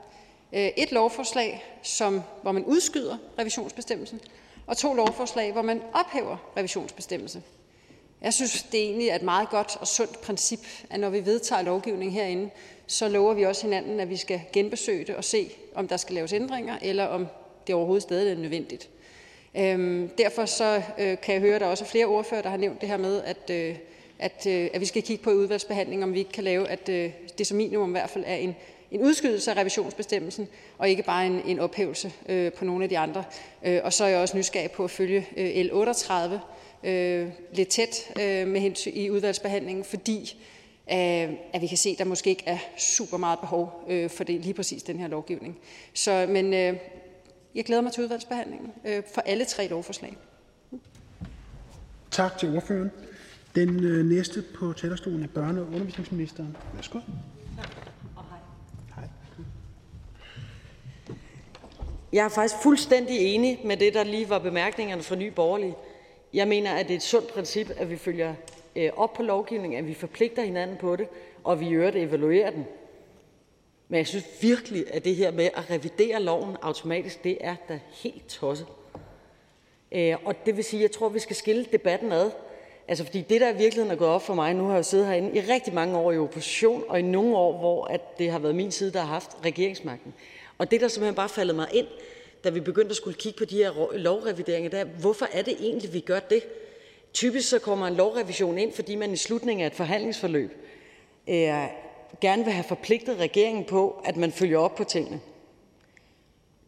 Øh, 0.53 0.69
et 0.77 0.93
lovforslag, 0.93 1.65
som, 1.83 2.23
hvor 2.43 2.53
man 2.53 2.65
udskyder 2.65 3.16
revisionsbestemmelsen, 3.39 4.20
og 4.66 4.77
to 4.77 4.95
lovforslag, 4.95 5.53
hvor 5.53 5.62
man 5.62 5.83
ophæver 5.93 6.37
revisionsbestemmelsen. 6.57 7.45
Jeg 8.23 8.35
synes, 8.35 8.62
det 8.62 8.81
egentlig 8.81 9.09
er 9.09 9.15
et 9.15 9.23
meget 9.23 9.49
godt 9.51 9.77
og 9.81 9.87
sundt 9.87 10.20
princip, 10.20 10.61
at 10.91 11.01
når 11.01 11.11
vi 11.11 11.27
vedtager 11.27 11.62
lovgivning 11.62 12.12
herinde, 12.12 12.51
så 12.87 13.09
lover 13.09 13.35
vi 13.35 13.45
også 13.45 13.62
hinanden, 13.62 14.01
at 14.01 14.11
vi 14.11 14.16
skal 14.16 14.41
genbesøge 14.53 15.05
det 15.05 15.16
og 15.16 15.25
se, 15.25 15.51
om 15.75 15.89
der 15.89 15.97
skal 15.97 16.15
laves 16.15 16.33
ændringer, 16.33 16.79
eller 16.83 17.05
om 17.05 17.27
det 17.66 17.75
overhovedet 17.75 18.03
stadig 18.03 18.33
er 18.33 18.37
nødvendigt. 18.37 18.89
Øhm, 19.57 20.09
derfor 20.19 20.45
så 20.45 20.83
øh, 20.99 21.20
kan 21.20 21.35
jeg 21.35 21.41
høre, 21.41 21.55
at 21.55 21.61
der 21.61 21.66
også 21.66 21.85
er 21.85 21.89
flere 21.89 22.07
ordfører, 22.07 22.43
der 22.43 22.51
har 22.51 22.57
nævnt 22.57 22.81
det 22.81 22.89
her 22.89 22.97
med, 22.97 23.23
at, 23.23 23.51
øh, 23.51 23.77
at, 24.19 24.47
øh, 24.47 24.70
at 24.75 24.81
vi 24.81 24.87
skal 24.87 25.03
kigge 25.03 25.25
på 25.25 25.31
i 25.31 25.35
udvalgsbehandling, 25.35 26.03
om 26.03 26.15
vi 26.15 26.19
ikke 26.19 26.33
kan 26.33 26.45
lave, 26.45 26.69
at 26.69 26.89
øh, 26.89 27.11
det 27.39 27.47
som 27.47 27.57
minimum 27.57 27.91
i 27.91 27.93
hvert 27.93 28.11
fald 28.11 28.25
er 28.27 28.35
en, 28.35 28.57
en 28.90 29.02
udskydelse 29.02 29.51
af 29.51 29.56
revisionsbestemmelsen, 29.56 30.48
og 30.78 30.89
ikke 30.89 31.02
bare 31.02 31.27
en, 31.27 31.43
en 31.47 31.59
ophævelse 31.59 32.12
øh, 32.28 32.52
på 32.52 32.65
nogle 32.65 32.85
af 32.85 32.89
de 32.89 32.98
andre. 32.98 33.24
Øh, 33.65 33.81
og 33.85 33.93
så 33.93 34.05
er 34.05 34.09
jeg 34.09 34.19
også 34.19 34.36
nysgerrig 34.36 34.70
på 34.70 34.85
at 34.85 34.90
følge 34.90 35.27
øh, 35.36 35.65
L 35.65 35.70
38 35.73 36.40
øh, 36.85 37.28
lidt 37.52 37.69
tæt 37.69 37.97
øh, 38.20 38.48
med 38.48 38.60
hensyn 38.60 38.93
i 38.94 39.10
udvalgsbehandlingen, 39.10 39.85
fordi 39.85 40.43
øh, 40.93 40.97
at 41.52 41.60
vi 41.60 41.66
kan 41.66 41.77
se, 41.77 41.90
at 41.90 41.98
der 41.98 42.05
måske 42.05 42.31
ikke 42.31 42.44
er 42.47 42.59
super 42.78 43.16
meget 43.16 43.39
behov 43.39 43.85
øh, 43.89 44.10
for 44.10 44.24
det 44.24 44.40
lige 44.40 44.55
præcis 44.55 44.82
den 44.82 44.98
her 44.98 45.09
lovgivning. 45.09 45.59
Så, 45.94 46.27
men 46.28 46.55
øh, 46.55 46.77
jeg 47.55 47.65
glæder 47.65 47.82
mig 47.82 47.93
til 47.93 48.02
udvalgsbehandlingen 48.02 48.73
øh, 48.85 49.02
for 49.15 49.20
alle 49.20 49.44
tre 49.44 49.69
lovforslag. 49.69 50.16
Tak 52.10 52.39
til 52.39 52.56
ordføreren. 52.56 52.90
Den 53.55 53.85
øh, 53.85 54.06
næste 54.06 54.44
på 54.59 54.73
talerstolen 54.73 55.23
er 55.23 55.27
børne- 55.27 55.60
og 55.60 55.66
undervisningsministeren. 55.66 56.56
Værsgo. 56.74 56.98
Jeg 62.12 62.24
er 62.24 62.28
faktisk 62.28 62.62
fuldstændig 62.62 63.35
enig 63.35 63.60
med 63.64 63.76
det, 63.76 63.94
der 63.94 64.05
lige 64.05 64.30
var 64.30 64.39
bemærkningerne 64.39 65.02
fra 65.02 65.16
Nye 65.16 65.30
Borgerlige. 65.30 65.74
Jeg 66.35 66.48
mener, 66.48 66.72
at 66.72 66.86
det 66.86 66.94
er 66.94 66.97
et 66.97 67.02
sundt 67.02 67.28
princip, 67.28 67.70
at 67.76 67.90
vi 67.90 67.97
følger 67.97 68.35
øh, 68.76 68.90
op 68.97 69.12
på 69.12 69.22
lovgivningen, 69.22 69.78
at 69.78 69.86
vi 69.86 69.94
forpligter 69.94 70.43
hinanden 70.43 70.76
på 70.76 70.97
det, 70.97 71.09
og 71.44 71.60
vi 71.60 71.70
gør 71.70 71.90
evaluerer 71.94 72.51
den. 72.51 72.66
Men 73.89 73.98
jeg 73.98 74.06
synes 74.06 74.24
virkelig, 74.40 74.85
at 74.94 75.05
det 75.05 75.16
her 75.16 75.30
med 75.30 75.44
at 75.44 75.70
revidere 75.70 76.22
loven 76.22 76.56
automatisk, 76.62 77.24
det 77.24 77.39
er 77.40 77.56
da 77.68 77.80
helt 77.90 78.28
tosset. 78.28 78.66
Øh, 79.93 80.16
og 80.24 80.47
det 80.47 80.56
vil 80.56 80.64
sige, 80.64 80.80
at 80.80 80.82
jeg 80.82 80.90
tror, 80.90 81.09
vi 81.09 81.18
skal 81.18 81.36
skille 81.36 81.66
debatten 81.72 82.12
ad. 82.12 82.30
Altså, 82.89 83.05
fordi 83.05 83.20
det, 83.20 83.40
der 83.40 83.48
i 83.48 83.56
virkeligheden 83.56 83.90
er 83.90 83.97
gået 83.97 84.10
op 84.10 84.22
for 84.22 84.35
mig, 84.35 84.55
nu 84.55 84.64
har 84.64 84.70
jeg 84.70 84.78
jo 84.78 84.82
siddet 84.82 85.06
herinde 85.06 85.36
i 85.36 85.40
rigtig 85.40 85.74
mange 85.74 85.98
år 85.98 86.12
i 86.12 86.18
opposition, 86.18 86.85
og 86.89 86.98
i 86.98 87.02
nogle 87.02 87.36
år, 87.36 87.59
hvor 87.59 87.85
at 87.85 88.18
det 88.18 88.30
har 88.30 88.39
været 88.39 88.55
min 88.55 88.70
side, 88.70 88.93
der 88.93 89.01
har 89.01 89.06
haft 89.06 89.36
regeringsmagten. 89.44 90.14
Og 90.59 90.70
det, 90.70 90.80
der 90.80 90.89
simpelthen 90.89 91.14
bare 91.14 91.28
faldet 91.28 91.56
mig 91.56 91.68
ind, 91.72 91.86
da 92.44 92.51
vi 92.51 92.60
begyndte 92.60 92.90
at 92.90 92.97
skulle 92.97 93.16
kigge 93.16 93.39
på 93.39 93.44
de 93.44 93.56
her 93.56 93.97
lovrevideringer, 93.97 94.70
det 94.70 94.80
er, 94.80 94.85
hvorfor 94.85 95.28
er 95.32 95.43
det 95.43 95.56
egentlig, 95.60 95.93
vi 95.93 96.01
gør 96.01 96.20
det? 96.20 96.43
Typisk 97.12 97.48
så 97.48 97.59
kommer 97.59 97.87
en 97.87 97.95
lovrevision 97.95 98.59
ind, 98.59 98.72
fordi 98.72 98.95
man 98.95 99.12
i 99.12 99.16
slutningen 99.16 99.64
af 99.64 99.66
et 99.66 99.74
forhandlingsforløb 99.74 100.51
øh, 101.28 101.66
gerne 102.20 102.45
vil 102.45 102.53
have 102.53 102.64
forpligtet 102.64 103.19
regeringen 103.19 103.64
på, 103.64 104.03
at 104.04 104.16
man 104.16 104.32
følger 104.32 104.59
op 104.59 104.74
på 104.74 104.85
tingene. 104.85 105.20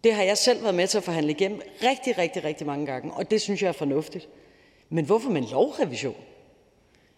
Det 0.04 0.14
har 0.14 0.22
jeg 0.22 0.38
selv 0.38 0.62
været 0.62 0.74
med 0.74 0.86
til 0.86 0.98
at 0.98 1.04
forhandle 1.04 1.32
igennem 1.32 1.60
rigtig, 1.82 2.18
rigtig, 2.18 2.44
rigtig 2.44 2.66
mange 2.66 2.86
gange, 2.86 3.12
og 3.12 3.30
det 3.30 3.40
synes 3.40 3.62
jeg 3.62 3.68
er 3.68 3.72
fornuftigt. 3.72 4.28
Men 4.88 5.04
hvorfor 5.04 5.30
med 5.30 5.42
en 5.42 5.48
lovrevision? 5.50 6.16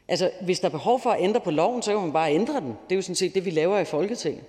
Altså, 0.08 0.30
hvis 0.40 0.60
der 0.60 0.66
er 0.66 0.70
behov 0.70 1.00
for 1.00 1.10
at 1.10 1.22
ændre 1.22 1.40
på 1.40 1.50
loven, 1.50 1.82
så 1.82 1.92
kan 1.92 2.00
man 2.00 2.12
bare 2.12 2.34
ændre 2.34 2.60
den. 2.60 2.68
Det 2.68 2.92
er 2.92 2.96
jo 2.96 3.02
sådan 3.02 3.14
set 3.14 3.34
det, 3.34 3.44
vi 3.44 3.50
laver 3.50 3.78
i 3.78 3.84
Folketinget. 3.84 4.44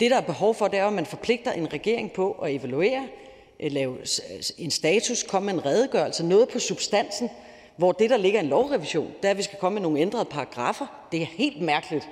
Det, 0.00 0.10
der 0.10 0.16
er 0.16 0.20
behov 0.20 0.54
for, 0.54 0.68
det 0.68 0.78
er, 0.78 0.86
at 0.86 0.92
man 0.92 1.06
forpligter 1.06 1.52
en 1.52 1.72
regering 1.72 2.12
på 2.12 2.32
at 2.32 2.54
evaluere, 2.54 3.08
øh, 3.60 3.72
lave 3.72 3.96
en 4.58 4.70
status, 4.70 5.22
komme 5.22 5.46
med 5.46 5.54
en 5.54 5.66
redegørelse, 5.66 6.26
noget 6.26 6.48
på 6.48 6.58
substansen, 6.58 7.30
hvor 7.76 7.92
det, 7.92 8.10
der 8.10 8.16
ligger 8.16 8.40
i 8.40 8.44
en 8.44 8.50
lovrevision, 8.50 9.06
det 9.22 9.24
er, 9.24 9.30
at 9.30 9.38
vi 9.38 9.42
skal 9.42 9.58
komme 9.58 9.74
med 9.74 9.82
nogle 9.82 10.00
ændrede 10.00 10.24
paragrafer. 10.24 11.06
Det 11.12 11.22
er 11.22 11.26
helt 11.26 11.60
mærkeligt, 11.62 12.08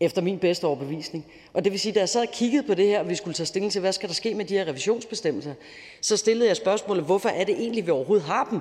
efter 0.00 0.22
min 0.22 0.38
bedste 0.38 0.64
overbevisning. 0.64 1.26
Og 1.52 1.64
det 1.64 1.72
vil 1.72 1.80
sige, 1.80 1.92
da 1.92 1.98
jeg 1.98 2.08
sad 2.08 2.20
og 2.20 2.32
kiggede 2.32 2.62
på 2.62 2.74
det 2.74 2.86
her, 2.86 3.00
og 3.00 3.08
vi 3.08 3.14
skulle 3.14 3.34
tage 3.34 3.46
stilling 3.46 3.72
til, 3.72 3.80
hvad 3.80 3.92
skal 3.92 4.08
der 4.08 4.14
ske 4.14 4.34
med 4.34 4.44
de 4.44 4.54
her 4.54 4.68
revisionsbestemmelser, 4.68 5.54
så 6.00 6.16
stillede 6.16 6.48
jeg 6.48 6.56
spørgsmålet, 6.56 7.04
hvorfor 7.04 7.28
er 7.28 7.44
det 7.44 7.54
egentlig, 7.54 7.86
vi 7.86 7.90
overhovedet 7.90 8.26
har 8.26 8.48
dem? 8.50 8.60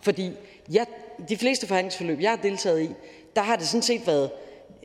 Fordi 0.00 0.30
jeg, 0.72 0.86
de 1.28 1.36
fleste 1.36 1.66
forhandlingsforløb, 1.66 2.20
jeg 2.20 2.30
har 2.30 2.36
deltaget 2.36 2.82
i, 2.82 2.88
der 3.36 3.42
har 3.42 3.56
det 3.56 3.66
sådan 3.66 3.82
set 3.82 4.06
været 4.06 4.30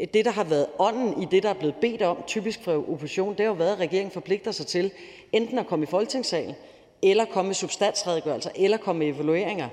det, 0.06 0.26
der 0.26 0.32
har 0.32 0.44
været 0.44 0.66
ånden 0.80 1.22
i 1.22 1.26
det, 1.32 1.44
der 1.44 1.50
er 1.50 1.54
blevet 1.54 1.76
bedt 1.76 2.02
om, 2.02 2.18
typisk 2.28 2.64
fra 2.64 2.72
opposition, 2.72 3.30
det 3.30 3.40
har 3.40 3.46
jo 3.46 3.54
været, 3.54 3.74
at 3.74 3.80
regeringen 3.80 4.12
forpligter 4.12 4.52
sig 4.52 4.68
til 4.68 4.92
enten 5.32 5.60
at 5.60 5.68
komme 5.68 5.84
i 5.84 5.86
folketingssalen, 5.86 6.56
eller 7.02 7.26
komme 7.26 7.48
med 7.48 7.56
substansredegørelser, 7.56 8.50
eller 8.56 8.78
komme 8.78 9.00
med 9.00 9.16
evalueringer. 9.16 9.70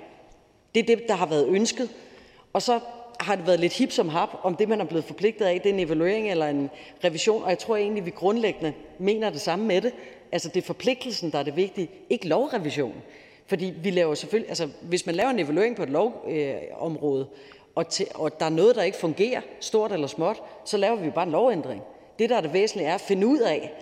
Det 0.74 0.80
er 0.80 0.96
det, 0.96 1.08
der 1.08 1.14
har 1.14 1.26
været 1.26 1.48
ønsket. 1.48 1.90
Og 2.52 2.62
så 2.62 2.80
har 3.20 3.36
det 3.36 3.46
været 3.46 3.60
lidt 3.60 3.72
hip 3.72 3.92
som 3.92 4.08
hap, 4.08 4.28
om 4.42 4.56
det, 4.56 4.68
man 4.68 4.80
er 4.80 4.84
blevet 4.84 5.04
forpligtet 5.04 5.44
af, 5.44 5.60
det 5.60 5.70
er 5.70 5.74
en 5.74 5.80
evaluering 5.80 6.30
eller 6.30 6.46
en 6.46 6.70
revision. 7.04 7.42
Og 7.42 7.50
jeg 7.50 7.58
tror 7.58 7.76
egentlig, 7.76 8.06
vi 8.06 8.10
grundlæggende 8.10 8.72
mener 8.98 9.30
det 9.30 9.40
samme 9.40 9.66
med 9.66 9.80
det. 9.80 9.92
Altså, 10.32 10.48
det 10.48 10.56
er 10.56 10.66
forpligtelsen, 10.66 11.32
der 11.32 11.38
er 11.38 11.42
det 11.42 11.56
vigtige, 11.56 11.90
ikke 12.10 12.28
lovrevision. 12.28 12.94
Fordi 13.46 13.72
vi 13.82 13.90
laver 13.90 14.14
selvfølgelig, 14.14 14.48
altså, 14.48 14.68
hvis 14.82 15.06
man 15.06 15.14
laver 15.14 15.30
en 15.30 15.38
evaluering 15.38 15.76
på 15.76 15.82
et 15.82 15.90
lovområde, 15.90 17.26
øh, 17.30 17.53
og, 17.74 17.88
til, 17.88 18.06
og 18.14 18.40
der 18.40 18.46
er 18.46 18.50
noget, 18.50 18.76
der 18.76 18.82
ikke 18.82 18.98
fungerer, 18.98 19.40
stort 19.60 19.92
eller 19.92 20.06
småt, 20.06 20.42
så 20.64 20.76
laver 20.76 20.96
vi 20.96 21.10
bare 21.10 21.24
en 21.26 21.32
lovændring. 21.32 21.82
Det, 22.18 22.30
der 22.30 22.36
er 22.36 22.40
det 22.40 22.52
væsentlige, 22.52 22.88
er 22.88 22.94
at 22.94 23.00
finde 23.00 23.26
ud 23.26 23.38
af, 23.38 23.72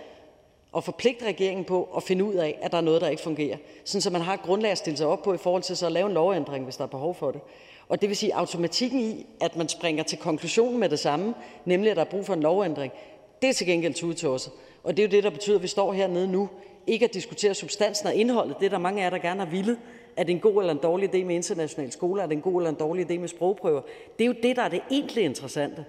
og 0.71 0.83
forpligte 0.83 1.25
regeringen 1.25 1.65
på 1.65 1.89
at 1.97 2.03
finde 2.03 2.23
ud 2.23 2.33
af, 2.33 2.59
at 2.61 2.71
der 2.71 2.77
er 2.77 2.81
noget, 2.81 3.01
der 3.01 3.07
ikke 3.07 3.23
fungerer. 3.23 3.57
Sådan, 3.85 4.01
så 4.01 4.09
man 4.09 4.21
har 4.21 4.33
et 4.33 4.41
grundlag 4.41 4.71
at 4.71 4.77
stille 4.77 4.97
sig 4.97 5.07
op 5.07 5.23
på 5.23 5.33
i 5.33 5.37
forhold 5.37 5.63
til 5.63 5.77
så 5.77 5.85
at 5.85 5.91
lave 5.91 6.07
en 6.07 6.13
lovændring, 6.13 6.63
hvis 6.63 6.75
der 6.75 6.83
er 6.83 6.87
behov 6.87 7.15
for 7.15 7.31
det. 7.31 7.41
Og 7.89 8.01
det 8.01 8.09
vil 8.09 8.17
sige, 8.17 8.35
automatikken 8.35 8.99
i, 8.99 9.25
at 9.41 9.55
man 9.55 9.69
springer 9.69 10.03
til 10.03 10.17
konklusionen 10.17 10.79
med 10.79 10.89
det 10.89 10.99
samme, 10.99 11.33
nemlig 11.65 11.91
at 11.91 11.97
der 11.97 12.03
er 12.03 12.09
brug 12.09 12.25
for 12.25 12.33
en 12.33 12.41
lovændring, 12.41 12.93
det 13.41 13.49
er 13.49 13.53
til 13.53 13.67
gengæld 13.67 13.93
tudetåset. 13.93 14.53
Og 14.83 14.97
det 14.97 15.03
er 15.03 15.07
jo 15.07 15.11
det, 15.11 15.23
der 15.23 15.29
betyder, 15.29 15.55
at 15.55 15.63
vi 15.63 15.67
står 15.67 15.93
hernede 15.93 16.27
nu, 16.27 16.49
ikke 16.87 17.05
at 17.05 17.13
diskutere 17.13 17.53
substansen 17.53 18.07
og 18.07 18.15
indholdet, 18.15 18.59
det 18.59 18.65
er 18.65 18.69
der 18.69 18.77
mange 18.77 19.01
af 19.01 19.03
jer, 19.03 19.09
der 19.09 19.17
gerne 19.17 19.39
har 19.39 19.51
ville, 19.51 19.77
er 20.17 20.23
det 20.23 20.33
en 20.33 20.39
god 20.39 20.61
eller 20.61 20.73
en 20.73 20.79
dårlig 20.83 21.15
idé 21.15 21.23
med 21.23 21.35
internationale 21.35 21.91
skoler? 21.91 22.23
Er 22.23 22.27
det 22.27 22.35
en 22.35 22.41
god 22.41 22.61
eller 22.61 22.69
en 22.69 22.75
dårlig 22.75 23.11
idé 23.11 23.17
med 23.17 23.27
sprogprøver? 23.27 23.81
Det 24.19 24.23
er 24.23 24.27
jo 24.27 24.35
det, 24.43 24.55
der 24.55 24.61
er 24.61 24.69
det 24.69 24.81
egentlig 24.91 25.23
interessante. 25.23 25.85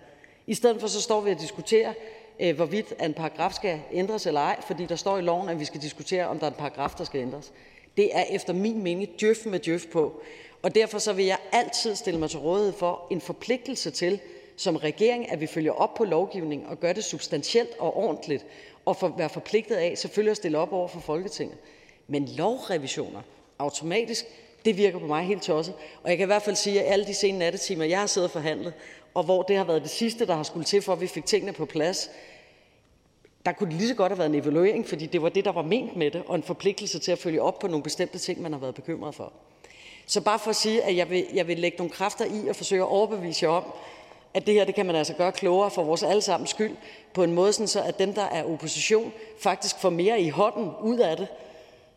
I 0.47 0.55
stedet 0.55 0.81
for 0.81 0.89
så 0.89 1.01
står 1.01 1.21
vi 1.21 1.31
og 1.31 1.41
diskuterer, 1.41 1.93
øh, 2.41 2.57
hvorvidt 2.57 2.95
en 3.05 3.15
paragraf 3.15 3.53
skal 3.53 3.81
ændres 3.93 4.27
eller 4.27 4.41
ej, 4.41 4.61
fordi 4.67 4.87
der 4.87 4.97
står 4.97 5.19
i 5.19 5.21
loven, 5.21 5.49
at 5.49 5.61
vi 5.61 5.65
skal 5.65 5.83
diskutere, 5.83 6.27
om 6.27 6.39
der 6.39 6.47
er 6.47 6.51
en 6.51 6.57
paragraf, 6.59 6.91
der 6.99 7.05
skal 7.05 7.21
ændres. 7.21 7.53
Det 7.97 8.17
er 8.17 8.23
efter 8.31 8.53
min 8.53 8.83
mening 8.83 9.21
djøf 9.21 9.47
med 9.47 9.59
djøf 9.59 9.87
på. 9.93 10.21
Og 10.63 10.75
derfor 10.75 10.99
så 10.99 11.13
vil 11.13 11.25
jeg 11.25 11.39
altid 11.53 11.95
stille 11.95 12.21
mig 12.21 12.31
til 12.31 12.39
rådighed 12.39 12.73
for 12.73 13.07
en 13.11 13.21
forpligtelse 13.21 13.91
til, 13.91 14.21
som 14.57 14.77
regering, 14.77 15.33
at 15.33 15.41
vi 15.41 15.47
følger 15.47 15.73
op 15.73 15.95
på 15.95 16.05
lovgivning 16.05 16.67
og 16.69 16.81
gør 16.81 16.93
det 16.93 17.05
substantielt 17.05 17.79
og 17.79 17.97
ordentligt, 17.97 18.47
og 18.85 18.97
for, 18.97 19.15
være 19.19 19.29
forpligtet 19.29 19.75
af 19.75 19.99
selvfølgelig 19.99 20.31
at 20.31 20.37
stille 20.37 20.59
op 20.59 20.73
over 20.73 20.89
for 20.89 21.01
Folketinget. 21.01 21.59
Men 22.09 22.29
lovrevisioner 22.37 23.21
automatisk, 23.65 24.25
det 24.65 24.77
virker 24.77 24.99
på 24.99 25.07
mig 25.07 25.25
helt 25.25 25.43
tosset. 25.43 25.75
Og 26.03 26.11
jeg 26.11 26.19
kan 26.19 26.25
i 26.25 26.27
hvert 26.27 26.43
fald 26.43 26.57
sige, 26.57 26.83
at 26.83 26.93
alle 26.93 27.07
de 27.07 27.15
sene 27.15 27.39
nattetimer, 27.39 27.85
jeg 27.85 28.01
har 28.01 28.07
siddet 28.07 28.29
og 28.29 28.33
forhandlet, 28.33 28.73
og 29.15 29.25
hvor 29.25 29.43
det 29.43 29.57
har 29.57 29.65
været 29.65 29.83
det 29.83 29.91
sidste, 29.91 30.27
der 30.27 30.35
har 30.35 30.43
skulle 30.43 30.65
til, 30.65 30.83
for 30.83 30.93
at 30.93 31.01
vi 31.01 31.07
fik 31.07 31.27
tingene 31.27 31.53
på 31.53 31.67
plads, 31.67 32.11
der 33.47 33.53
kunne 33.53 33.71
det 33.71 33.79
lige 33.79 33.89
så 33.89 33.95
godt 33.95 34.13
have 34.13 34.19
været 34.19 34.29
en 34.31 34.35
evaluering, 34.35 34.89
fordi 34.89 35.07
det 35.07 35.23
var 35.23 35.29
det, 35.29 35.45
der 35.45 35.53
var 35.53 35.63
ment 35.63 35.97
med 35.97 36.11
det, 36.11 36.23
og 36.27 36.35
en 36.35 36.43
forpligtelse 36.43 36.99
til 36.99 37.13
at 37.13 37.19
følge 37.19 37.43
op 37.43 37.59
på 37.59 37.67
nogle 37.67 37.83
bestemte 37.83 38.19
ting, 38.19 38.43
man 38.43 38.53
har 38.53 38.61
været 38.61 38.75
bekymret 38.75 39.15
for. 39.15 39.33
Så 40.07 40.21
bare 40.21 40.39
for 40.39 40.51
at 40.51 40.57
sige, 40.57 40.83
at 40.83 40.97
jeg 40.97 41.11
vil, 41.11 41.27
jeg 41.35 41.49
vil 41.49 41.59
lægge 41.59 41.79
nogle 41.79 41.93
kræfter 41.93 42.25
i 42.25 42.49
at 42.49 42.57
forsøge 42.57 42.83
at 42.83 42.89
overbevise 42.89 43.45
jer 43.45 43.51
om, 43.51 43.65
at 44.35 44.47
det 44.47 44.55
her 44.55 44.65
det 44.65 44.75
kan 44.75 44.87
man 44.87 44.97
altså 44.97 45.15
gøre 45.15 45.33
klogere 45.33 45.71
for 45.71 45.85
vores 45.85 46.03
allesammens 46.03 46.51
skyld, 46.51 46.77
på 47.13 47.23
en 47.23 47.33
måde, 47.33 47.53
sådan 47.53 47.69
så 47.69 47.83
at 47.83 47.99
dem, 47.99 48.15
der 48.15 48.23
er 48.25 48.45
opposition, 48.45 49.13
faktisk 49.39 49.79
får 49.79 49.91
mere 49.91 50.21
i 50.21 50.29
hånden 50.29 50.71
ud 50.83 50.99
af 50.99 51.17
det, 51.17 51.29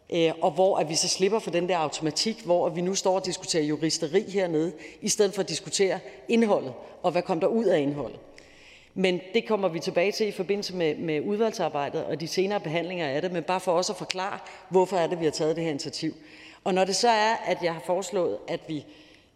Øh, 0.09 0.31
og 0.41 0.51
hvor 0.51 0.77
at 0.77 0.89
vi 0.89 0.95
så 0.95 1.07
slipper 1.07 1.39
for 1.39 1.51
den 1.51 1.69
der 1.69 1.77
automatik, 1.77 2.41
hvor 2.45 2.69
vi 2.69 2.81
nu 2.81 2.95
står 2.95 3.15
og 3.15 3.25
diskuterer 3.25 3.63
juristeri 3.63 4.29
hernede, 4.29 4.73
i 5.01 5.09
stedet 5.09 5.33
for 5.33 5.41
at 5.41 5.49
diskutere 5.49 5.99
indholdet, 6.27 6.73
og 7.03 7.11
hvad 7.11 7.21
kom 7.21 7.39
der 7.39 7.47
ud 7.47 7.65
af 7.65 7.79
indholdet. 7.79 8.19
Men 8.93 9.21
det 9.33 9.47
kommer 9.47 9.67
vi 9.67 9.79
tilbage 9.79 10.11
til 10.11 10.27
i 10.27 10.31
forbindelse 10.31 10.75
med, 10.75 10.95
med 10.95 11.21
udvalgsarbejdet 11.21 12.05
og 12.05 12.19
de 12.19 12.27
senere 12.27 12.59
behandlinger 12.59 13.07
af 13.07 13.21
det, 13.21 13.31
men 13.31 13.43
bare 13.43 13.59
for 13.59 13.71
også 13.71 13.93
at 13.93 13.97
forklare, 13.97 14.39
hvorfor 14.69 14.97
er 14.97 15.07
det, 15.07 15.19
vi 15.19 15.25
har 15.25 15.31
taget 15.31 15.55
det 15.55 15.63
her 15.63 15.71
initiativ. 15.71 16.13
Og 16.63 16.73
når 16.73 16.85
det 16.85 16.95
så 16.95 17.09
er, 17.09 17.35
at 17.45 17.57
jeg 17.63 17.73
har 17.73 17.81
foreslået, 17.85 18.37
at 18.47 18.59
vi 18.67 18.85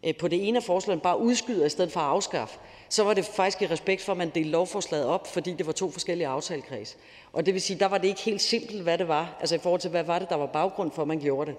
øh, 0.03 0.15
på 0.15 0.27
det 0.27 0.47
ene 0.47 0.57
af 0.57 0.63
forslagene 0.63 1.01
bare 1.01 1.19
udskyder 1.19 1.65
i 1.65 1.69
stedet 1.69 1.91
for 1.91 1.99
at 1.99 2.05
afskaffe, 2.05 2.59
så 2.91 3.03
var 3.03 3.13
det 3.13 3.25
faktisk 3.25 3.61
i 3.61 3.67
respekt 3.67 4.01
for, 4.01 4.11
at 4.11 4.17
man 4.17 4.29
delte 4.29 4.49
lovforslaget 4.49 5.05
op, 5.05 5.27
fordi 5.27 5.53
det 5.53 5.65
var 5.65 5.71
to 5.71 5.91
forskellige 5.91 6.27
aftalekreds. 6.27 6.97
Og 7.33 7.45
det 7.45 7.53
vil 7.53 7.61
sige, 7.61 7.79
der 7.79 7.85
var 7.85 7.97
det 7.97 8.07
ikke 8.07 8.21
helt 8.21 8.41
simpelt, 8.41 8.83
hvad 8.83 8.97
det 8.97 9.07
var, 9.07 9.37
altså 9.39 9.55
i 9.55 9.59
forhold 9.59 9.81
til, 9.81 9.89
hvad 9.89 10.03
var 10.03 10.19
det, 10.19 10.29
der 10.29 10.35
var 10.35 10.45
baggrund 10.45 10.91
for, 10.91 11.01
at 11.01 11.07
man 11.07 11.19
gjorde 11.19 11.51
det. 11.51 11.57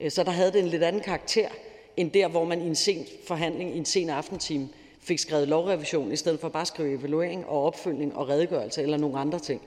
Øh, 0.00 0.10
så 0.10 0.22
der 0.22 0.30
havde 0.30 0.52
det 0.52 0.60
en 0.60 0.66
lidt 0.66 0.82
anden 0.82 1.02
karakter, 1.02 1.48
end 1.96 2.10
der, 2.10 2.28
hvor 2.28 2.44
man 2.44 2.62
i 2.62 2.66
en 2.66 2.74
sen 2.74 3.06
forhandling, 3.26 3.74
i 3.74 3.78
en 3.78 3.84
sen 3.84 4.10
aftentime, 4.10 4.68
fik 5.00 5.18
skrevet 5.18 5.48
lovrevision, 5.48 6.12
i 6.12 6.16
stedet 6.16 6.40
for 6.40 6.48
bare 6.48 6.60
at 6.60 6.68
skrive 6.68 6.98
evaluering 6.98 7.46
og 7.46 7.64
opfølgning 7.64 8.16
og 8.16 8.28
redegørelse 8.28 8.82
eller 8.82 8.96
nogle 8.96 9.18
andre 9.18 9.38
ting. 9.38 9.62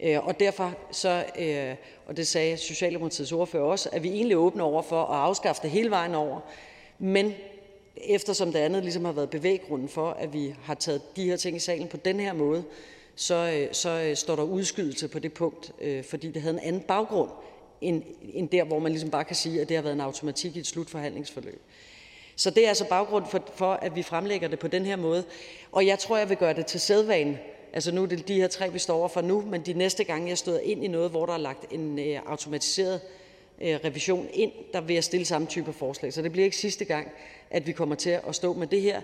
Øh, 0.00 0.26
og 0.26 0.40
derfor 0.40 0.74
så, 0.90 1.24
øh, 1.38 1.74
og 2.06 2.16
det 2.16 2.26
sagde 2.26 2.56
Socialdemokratiets 2.56 3.32
ordfører 3.32 3.64
også, 3.64 3.88
at 3.92 4.02
vi 4.02 4.08
egentlig 4.08 4.36
åbne 4.36 4.62
over 4.62 4.82
for 4.82 5.02
at 5.04 5.20
afskaffe 5.20 5.62
det 5.62 5.70
hele 5.70 5.90
vejen 5.90 6.14
over. 6.14 6.40
Men 6.98 7.34
eftersom 8.04 8.52
det 8.52 8.58
andet 8.58 8.82
ligesom 8.82 9.04
har 9.04 9.12
været 9.12 9.30
bevæggrunden 9.30 9.88
for, 9.88 10.10
at 10.10 10.32
vi 10.32 10.54
har 10.62 10.74
taget 10.74 11.16
de 11.16 11.24
her 11.24 11.36
ting 11.36 11.56
i 11.56 11.60
salen 11.60 11.88
på 11.88 11.96
den 11.96 12.20
her 12.20 12.32
måde, 12.32 12.64
så, 13.16 13.34
øh, 13.34 13.68
så 13.72 13.90
øh, 13.90 14.16
står 14.16 14.36
der 14.36 14.42
udskydelse 14.42 15.08
på 15.08 15.18
det 15.18 15.32
punkt, 15.32 15.72
øh, 15.80 16.04
fordi 16.04 16.30
det 16.30 16.42
havde 16.42 16.54
en 16.54 16.60
anden 16.62 16.82
baggrund, 16.82 17.30
end, 17.80 18.02
end 18.34 18.48
der, 18.48 18.64
hvor 18.64 18.78
man 18.78 18.92
ligesom 18.92 19.10
bare 19.10 19.24
kan 19.24 19.36
sige, 19.36 19.60
at 19.60 19.68
det 19.68 19.76
har 19.76 19.82
været 19.82 19.94
en 19.94 20.00
automatik 20.00 20.56
i 20.56 20.58
et 20.58 20.66
slutforhandlingsforløb. 20.66 21.60
Så 22.36 22.50
det 22.50 22.64
er 22.64 22.68
altså 22.68 22.88
baggrund 22.88 23.26
for, 23.30 23.42
for, 23.54 23.72
at 23.72 23.96
vi 23.96 24.02
fremlægger 24.02 24.48
det 24.48 24.58
på 24.58 24.68
den 24.68 24.86
her 24.86 24.96
måde. 24.96 25.24
Og 25.72 25.86
jeg 25.86 25.98
tror, 25.98 26.16
jeg 26.16 26.28
vil 26.28 26.36
gøre 26.36 26.54
det 26.54 26.66
til 26.66 26.80
sædvane. 26.80 27.38
Altså 27.72 27.92
nu 27.92 28.02
er 28.02 28.06
det 28.06 28.28
de 28.28 28.34
her 28.34 28.48
tre, 28.48 28.72
vi 28.72 28.78
står 28.78 28.96
over 28.96 29.08
for 29.08 29.20
nu, 29.20 29.40
men 29.40 29.60
de 29.60 29.72
næste 29.72 30.04
gange, 30.04 30.28
jeg 30.28 30.38
støder 30.38 30.60
ind 30.60 30.84
i 30.84 30.88
noget, 30.88 31.10
hvor 31.10 31.26
der 31.26 31.32
er 31.32 31.38
lagt 31.38 31.72
en 31.72 31.98
øh, 31.98 32.20
automatiseret 32.26 33.00
øh, 33.62 33.78
revision 33.84 34.28
ind, 34.32 34.52
der 34.72 34.80
vil 34.80 34.94
jeg 34.94 35.04
stille 35.04 35.26
samme 35.26 35.46
type 35.46 35.72
forslag. 35.72 36.12
Så 36.12 36.22
det 36.22 36.32
bliver 36.32 36.44
ikke 36.44 36.56
sidste 36.56 36.84
gang, 36.84 37.08
at 37.50 37.66
vi 37.66 37.72
kommer 37.72 37.94
til 37.94 38.18
at 38.28 38.34
stå 38.34 38.52
med 38.52 38.66
det 38.66 38.80
her. 38.80 39.00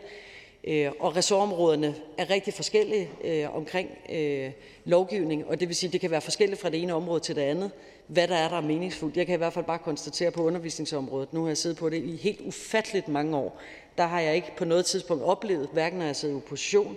Øh, 0.66 0.92
og 1.00 1.16
ressortområderne 1.16 1.94
er 2.18 2.31
rigtig 2.31 2.55
forskellige 2.55 3.10
øh, 3.24 3.56
omkring 3.56 3.90
øh, 4.12 4.50
lovgivning, 4.84 5.47
og 5.47 5.60
det 5.60 5.68
vil 5.68 5.76
sige, 5.76 5.89
at 5.89 5.92
det 5.92 6.00
kan 6.00 6.10
være 6.10 6.20
forskelligt 6.20 6.60
fra 6.60 6.70
det 6.70 6.82
ene 6.82 6.94
område 6.94 7.20
til 7.20 7.36
det 7.36 7.42
andet, 7.42 7.70
hvad 8.06 8.28
der 8.28 8.36
er, 8.36 8.48
der 8.48 8.56
er 8.56 8.60
meningsfuldt. 8.60 9.16
Jeg 9.16 9.26
kan 9.26 9.34
i 9.34 9.39
hvert 9.39 9.52
fald 9.52 9.64
bare 9.64 9.78
konstatere 9.78 10.31
på 10.31 10.42
undervisningsområdet, 10.42 11.32
nu 11.32 11.40
har 11.40 11.48
jeg 11.48 11.56
siddet 11.56 11.78
på 11.78 11.89
det 11.89 12.02
i 12.05 12.16
helt 12.16 12.40
ufatteligt 12.40 13.08
mange 13.08 13.36
år, 13.36 13.60
der 13.98 14.06
har 14.06 14.20
jeg 14.20 14.34
ikke 14.34 14.52
på 14.56 14.64
noget 14.64 14.84
tidspunkt 14.84 15.23
oplevet, 15.23 15.68
hverken 15.73 15.98
når 15.98 16.06
jeg 16.06 16.16
sidder 16.16 16.34
i 16.34 16.36
opposition 16.36 16.97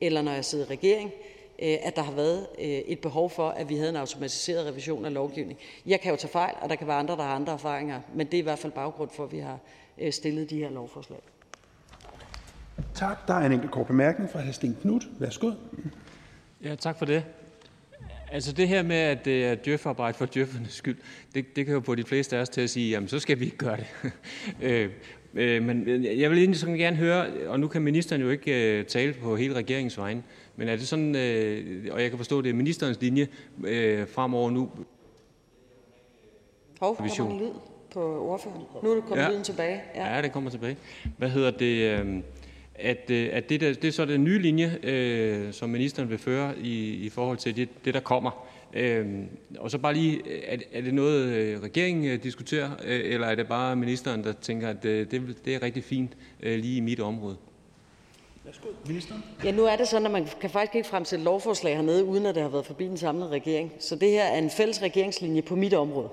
eller 0.00 0.22
når 0.22 0.32
jeg 0.32 0.44
sidder 0.44 0.64
i 0.64 0.68
regering, 0.68 1.12
at 1.58 1.96
der 1.96 2.02
har 2.02 2.12
været 2.12 2.46
et 2.58 2.98
behov 2.98 3.30
for, 3.30 3.48
at 3.48 3.68
vi 3.68 3.76
havde 3.76 3.90
en 3.90 3.96
automatiseret 3.96 4.66
revision 4.66 5.04
af 5.04 5.14
lovgivning. 5.14 5.58
Jeg 5.86 6.00
kan 6.00 6.10
jo 6.10 6.16
tage 6.16 6.30
fejl, 6.30 6.54
og 6.60 6.68
der 6.68 6.74
kan 6.74 6.86
være 6.86 6.96
andre, 6.96 7.16
der 7.16 7.22
har 7.22 7.34
andre 7.34 7.52
erfaringer, 7.52 8.00
men 8.14 8.26
det 8.26 8.34
er 8.34 8.38
i 8.38 8.42
hvert 8.42 8.58
fald 8.58 8.72
baggrund 8.72 9.10
for, 9.10 9.24
at 9.24 9.32
vi 9.32 9.38
har 9.38 9.58
stillet 10.10 10.50
de 10.50 10.58
her 10.58 10.70
lovforslag. 10.70 11.20
Tak. 12.94 13.28
Der 13.28 13.34
er 13.34 13.46
en 13.46 13.52
enkelt 13.52 13.72
kort 13.72 13.86
bemærkning 13.86 14.30
fra 14.30 14.40
hr. 14.40 14.52
Sten 14.52 14.76
Knudt. 14.82 15.04
Værsgo. 15.18 15.50
Ja, 16.64 16.74
tak 16.74 16.98
for 16.98 17.04
det. 17.04 17.24
Altså 18.32 18.52
det 18.52 18.68
her 18.68 18.82
med, 18.82 18.96
at 18.96 19.24
det 19.24 19.44
er 19.44 19.54
djøfarbejde 19.54 20.18
for 20.18 20.26
djøffernes 20.34 20.72
skyld, 20.72 20.96
det, 21.34 21.56
det 21.56 21.66
kan 21.66 21.74
jo 21.74 21.80
få 21.80 21.94
de 21.94 22.04
fleste 22.04 22.36
af 22.36 22.40
os 22.40 22.48
til 22.48 22.60
at 22.60 22.70
sige, 22.70 22.90
jamen 22.90 23.08
så 23.08 23.18
skal 23.18 23.40
vi 23.40 23.44
ikke 23.44 23.56
gøre 23.56 23.76
det. 23.76 23.86
øh, 24.62 24.90
øh, 25.34 25.62
men 25.62 26.04
jeg 26.04 26.30
vil 26.30 26.38
egentlig 26.38 26.60
sådan 26.60 26.74
gerne 26.74 26.96
høre, 26.96 27.48
og 27.48 27.60
nu 27.60 27.68
kan 27.68 27.82
ministeren 27.82 28.22
jo 28.22 28.30
ikke 28.30 28.78
øh, 28.78 28.84
tale 28.86 29.12
på 29.12 29.36
hele 29.36 29.54
regeringens 29.54 29.98
vegne, 29.98 30.22
men 30.56 30.68
er 30.68 30.76
det 30.76 30.88
sådan, 30.88 31.16
øh, 31.16 31.84
og 31.92 32.02
jeg 32.02 32.10
kan 32.10 32.18
forstå, 32.18 32.38
at 32.38 32.44
det 32.44 32.50
er 32.50 32.54
ministerens 32.54 33.00
linje 33.00 33.28
øh, 33.64 34.08
fremover 34.08 34.50
nu? 34.50 34.70
Hov, 36.80 36.96
der 36.96 37.22
var 37.22 37.30
en 37.30 37.38
lyd 37.38 37.73
på 37.94 38.28
ordføreren. 38.30 38.62
Nu 38.82 38.90
er 38.90 38.94
det 38.94 39.04
kommet 39.04 39.24
ja. 39.24 39.30
lyden 39.30 39.44
tilbage. 39.44 39.82
Ja. 39.94 40.14
ja, 40.16 40.22
det 40.22 40.32
kommer 40.32 40.50
tilbage. 40.50 40.76
Hvad 41.18 41.28
hedder 41.28 41.50
det? 41.50 42.00
Øh, 42.00 42.22
at, 42.74 43.10
at 43.10 43.48
det, 43.48 43.60
der, 43.60 43.72
det 43.74 43.84
er 43.84 43.92
så 43.92 44.04
den 44.04 44.24
nye 44.24 44.38
linje, 44.38 44.78
øh, 44.82 45.52
som 45.52 45.70
ministeren 45.70 46.10
vil 46.10 46.18
føre 46.18 46.58
i, 46.58 46.94
i 46.94 47.08
forhold 47.08 47.38
til 47.38 47.56
det, 47.56 47.68
det 47.84 47.94
der 47.94 48.00
kommer. 48.00 48.46
Øh, 48.72 49.06
og 49.58 49.70
så 49.70 49.78
bare 49.78 49.94
lige, 49.94 50.22
er, 50.46 50.58
er 50.72 50.80
det 50.80 50.94
noget, 50.94 51.24
øh, 51.24 51.62
regeringen 51.62 52.04
øh, 52.04 52.22
diskuterer, 52.22 52.70
øh, 52.84 53.00
eller 53.04 53.26
er 53.26 53.34
det 53.34 53.48
bare 53.48 53.76
ministeren, 53.76 54.24
der 54.24 54.32
tænker, 54.32 54.68
at 54.68 54.84
øh, 54.84 55.10
det, 55.10 55.36
det 55.44 55.54
er 55.54 55.62
rigtig 55.62 55.84
fint 55.84 56.12
øh, 56.42 56.58
lige 56.58 56.76
i 56.76 56.80
mit 56.80 57.00
område? 57.00 57.36
Værsgo, 58.44 58.68
ministeren. 58.86 59.24
Ja, 59.44 59.50
nu 59.50 59.64
er 59.64 59.76
det 59.76 59.88
sådan, 59.88 60.06
at 60.06 60.12
man 60.12 60.28
kan 60.40 60.50
faktisk 60.50 60.74
ikke 60.74 60.88
fremsætte 60.88 61.24
lovforslag 61.24 61.76
hernede, 61.76 62.04
uden 62.04 62.26
at 62.26 62.34
det 62.34 62.42
har 62.42 62.50
været 62.50 62.66
forbi 62.66 62.84
den 62.84 62.96
samlede 62.96 63.28
regering. 63.28 63.72
Så 63.78 63.96
det 63.96 64.10
her 64.10 64.22
er 64.22 64.38
en 64.38 64.50
fælles 64.50 64.82
regeringslinje 64.82 65.42
på 65.42 65.56
mit 65.56 65.74
område. 65.74 66.08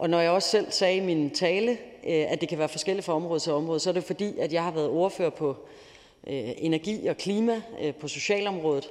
Og 0.00 0.10
når 0.10 0.20
jeg 0.20 0.30
også 0.30 0.48
selv 0.48 0.72
sagde 0.72 0.96
i 0.96 1.00
min 1.00 1.30
tale, 1.30 1.70
øh, 2.06 2.32
at 2.32 2.40
det 2.40 2.48
kan 2.48 2.58
være 2.58 2.68
forskelligt 2.68 3.04
fra 3.04 3.12
område 3.12 3.40
til 3.40 3.52
område, 3.52 3.80
så 3.80 3.90
er 3.90 3.94
det 3.94 4.04
fordi, 4.04 4.38
at 4.38 4.52
jeg 4.52 4.64
har 4.64 4.70
været 4.70 4.88
ordfører 4.88 5.30
på 5.30 5.56
øh, 6.26 6.50
energi 6.56 7.06
og 7.06 7.16
klima, 7.16 7.62
øh, 7.80 7.94
på 7.94 8.08
socialområdet, 8.08 8.90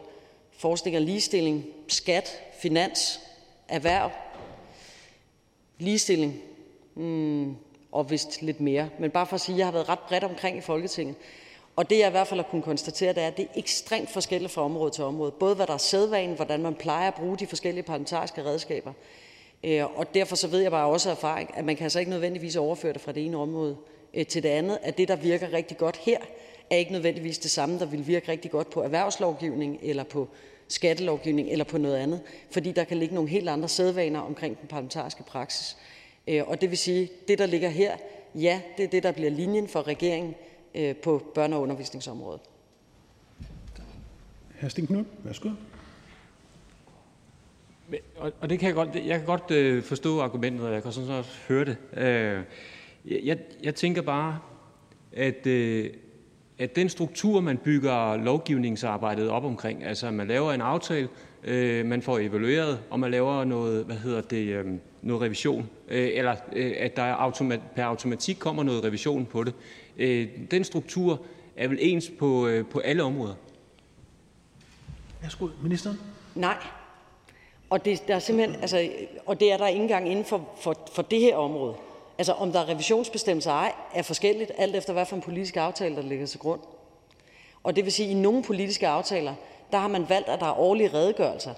forskning 0.51 0.95
og 0.95 1.01
ligestilling, 1.01 1.65
skat, 1.87 2.41
finans, 2.59 3.19
erhverv, 3.67 4.09
ligestilling 5.77 6.41
mm, 6.95 7.55
og 7.91 8.11
vist 8.11 8.41
lidt 8.41 8.59
mere. 8.59 8.89
Men 8.99 9.11
bare 9.11 9.25
for 9.25 9.35
at 9.35 9.41
sige, 9.41 9.55
at 9.55 9.59
jeg 9.59 9.67
har 9.67 9.71
været 9.71 9.89
ret 9.89 9.99
bredt 9.99 10.23
omkring 10.23 10.57
i 10.57 10.61
Folketinget. 10.61 11.15
Og 11.75 11.89
det 11.89 11.99
jeg 11.99 12.07
i 12.07 12.11
hvert 12.11 12.27
fald 12.27 12.39
har 12.39 12.49
kunnet 12.49 12.65
konstatere, 12.65 13.13
det 13.13 13.23
er, 13.23 13.27
at 13.27 13.37
det 13.37 13.45
er 13.45 13.59
ekstremt 13.59 14.09
forskelligt 14.09 14.51
fra 14.51 14.61
område 14.61 14.91
til 14.91 15.03
område. 15.03 15.31
Både 15.31 15.55
hvad 15.55 15.67
der 15.67 15.73
er 15.73 15.77
sædvanen, 15.77 16.35
hvordan 16.35 16.61
man 16.61 16.75
plejer 16.75 17.07
at 17.07 17.15
bruge 17.15 17.37
de 17.37 17.47
forskellige 17.47 17.83
parlamentariske 17.83 18.45
redskaber. 18.45 18.93
Øh, 19.63 19.99
og 19.99 20.13
derfor 20.13 20.35
så 20.35 20.47
ved 20.47 20.59
jeg 20.59 20.71
bare 20.71 20.87
også 20.87 21.09
af 21.09 21.13
erfaring, 21.13 21.57
at 21.57 21.65
man 21.65 21.75
kan 21.75 21.83
altså 21.83 21.99
ikke 21.99 22.11
nødvendigvis 22.11 22.55
overføre 22.55 22.93
det 22.93 23.01
fra 23.01 23.11
det 23.11 23.25
ene 23.25 23.37
område 23.37 23.77
øh, 24.13 24.25
til 24.25 24.43
det 24.43 24.49
andet. 24.49 24.79
At 24.81 24.97
det, 24.97 25.07
der 25.07 25.15
virker 25.15 25.53
rigtig 25.53 25.77
godt 25.77 25.97
her, 25.97 26.17
er 26.69 26.75
ikke 26.75 26.91
nødvendigvis 26.91 27.37
det 27.37 27.51
samme, 27.51 27.79
der 27.79 27.85
vil 27.85 28.07
virke 28.07 28.31
rigtig 28.31 28.51
godt 28.51 28.69
på 28.69 28.81
erhvervslovgivning 28.81 29.79
eller 29.81 30.03
på 30.03 30.27
skattelovgivning 30.67 31.49
eller 31.49 31.65
på 31.65 31.77
noget 31.77 31.95
andet, 31.97 32.21
fordi 32.51 32.71
der 32.71 32.83
kan 32.83 32.97
ligge 32.97 33.15
nogle 33.15 33.29
helt 33.29 33.49
andre 33.49 33.67
sædvaner 33.67 34.19
omkring 34.19 34.59
den 34.59 34.67
parlamentariske 34.67 35.23
praksis. 35.23 35.77
Øh, 36.27 36.43
og 36.47 36.61
det 36.61 36.69
vil 36.69 36.77
sige, 36.77 37.09
det 37.27 37.37
der 37.39 37.45
ligger 37.45 37.69
her, 37.69 37.97
ja, 38.35 38.61
det 38.77 38.83
er 38.83 38.87
det, 38.87 39.03
der 39.03 39.11
bliver 39.11 39.29
linjen 39.29 39.67
for 39.67 39.87
regeringen 39.87 40.35
øh, 40.75 40.95
på 40.95 41.21
børne- 41.37 41.53
og 41.53 41.61
undervisningsområdet. 41.61 42.41
Hr. 44.61 44.67
Sten 44.67 45.07
værsgo. 45.23 45.49
Og 48.41 48.49
det 48.49 48.59
kan 48.59 48.67
jeg 48.67 48.75
godt, 48.75 48.95
jeg 48.95 49.17
kan 49.17 49.25
godt 49.25 49.51
øh, 49.51 49.83
forstå 49.83 50.21
argumentet, 50.21 50.67
og 50.67 50.73
jeg 50.73 50.83
kan 50.83 50.91
sådan 50.91 51.09
også 51.09 51.31
høre 51.47 51.65
det. 51.65 51.77
Jeg, 53.05 53.37
jeg 53.63 53.75
tænker 53.75 54.01
bare, 54.01 54.39
at 55.13 55.47
at 56.59 56.75
den 56.75 56.89
struktur, 56.89 57.41
man 57.41 57.57
bygger 57.57 58.17
lovgivningsarbejdet 58.17 59.29
op 59.29 59.45
omkring, 59.45 59.83
altså 59.83 60.07
at 60.07 60.13
man 60.13 60.27
laver 60.27 60.53
en 60.53 60.61
aftale, 60.61 61.09
øh, 61.43 61.85
man 61.85 62.01
får 62.01 62.19
evalueret, 62.19 62.79
og 62.89 62.99
man 62.99 63.11
laver 63.11 63.43
noget, 63.43 63.85
hvad 63.85 63.95
hedder 63.95 64.21
det, 64.21 64.47
øh, 64.47 64.65
noget 65.01 65.21
revision, 65.21 65.69
øh, 65.87 66.09
eller 66.13 66.35
øh, 66.53 66.73
at 66.77 66.95
der 66.95 67.03
automat, 67.03 67.59
per 67.75 67.83
automatik 67.83 68.35
kommer 68.39 68.63
noget 68.63 68.83
revision 68.83 69.25
på 69.25 69.43
det. 69.43 69.53
Øh, 69.97 70.27
den 70.51 70.63
struktur 70.63 71.21
er 71.57 71.67
vel 71.67 71.77
ens 71.81 72.11
på, 72.19 72.47
øh, 72.47 72.65
på 72.65 72.79
alle 72.79 73.03
områder? 73.03 73.33
Værsgo, 75.21 75.47
ministeren. 75.63 75.99
Nej. 76.35 76.57
Og 77.69 77.85
det, 77.85 78.07
der 78.07 78.15
er 78.15 78.19
simpelthen, 78.19 78.61
altså, 78.61 78.89
og 79.25 79.39
det 79.39 79.51
er 79.51 79.57
der 79.57 79.67
ikke 79.67 79.81
engang 79.81 80.09
inden 80.09 80.25
for, 80.25 80.41
for, 80.59 80.75
for 80.91 81.01
det 81.01 81.19
her 81.19 81.35
område. 81.35 81.75
Altså 82.17 82.33
om 82.33 82.51
der 82.51 82.59
er 82.59 82.69
revisionsbestemmelser 82.69 83.51
ej, 83.51 83.73
er 83.93 84.01
forskelligt, 84.01 84.51
alt 84.57 84.75
efter 84.75 84.93
hvad 84.93 85.05
for 85.05 85.15
en 85.15 85.21
politisk 85.21 85.57
aftale, 85.57 85.95
der 85.95 86.01
ligger 86.01 86.25
til 86.25 86.39
grund. 86.39 86.59
Og 87.63 87.75
det 87.75 87.85
vil 87.85 87.93
sige, 87.93 88.09
at 88.09 88.15
i 88.15 88.19
nogle 88.19 88.43
politiske 88.43 88.87
aftaler, 88.87 89.33
der 89.71 89.77
har 89.77 89.87
man 89.87 90.09
valgt, 90.09 90.29
at 90.29 90.39
der 90.39 90.45
er 90.45 90.59
årlige 90.59 90.93
redegørelser. 90.93 91.53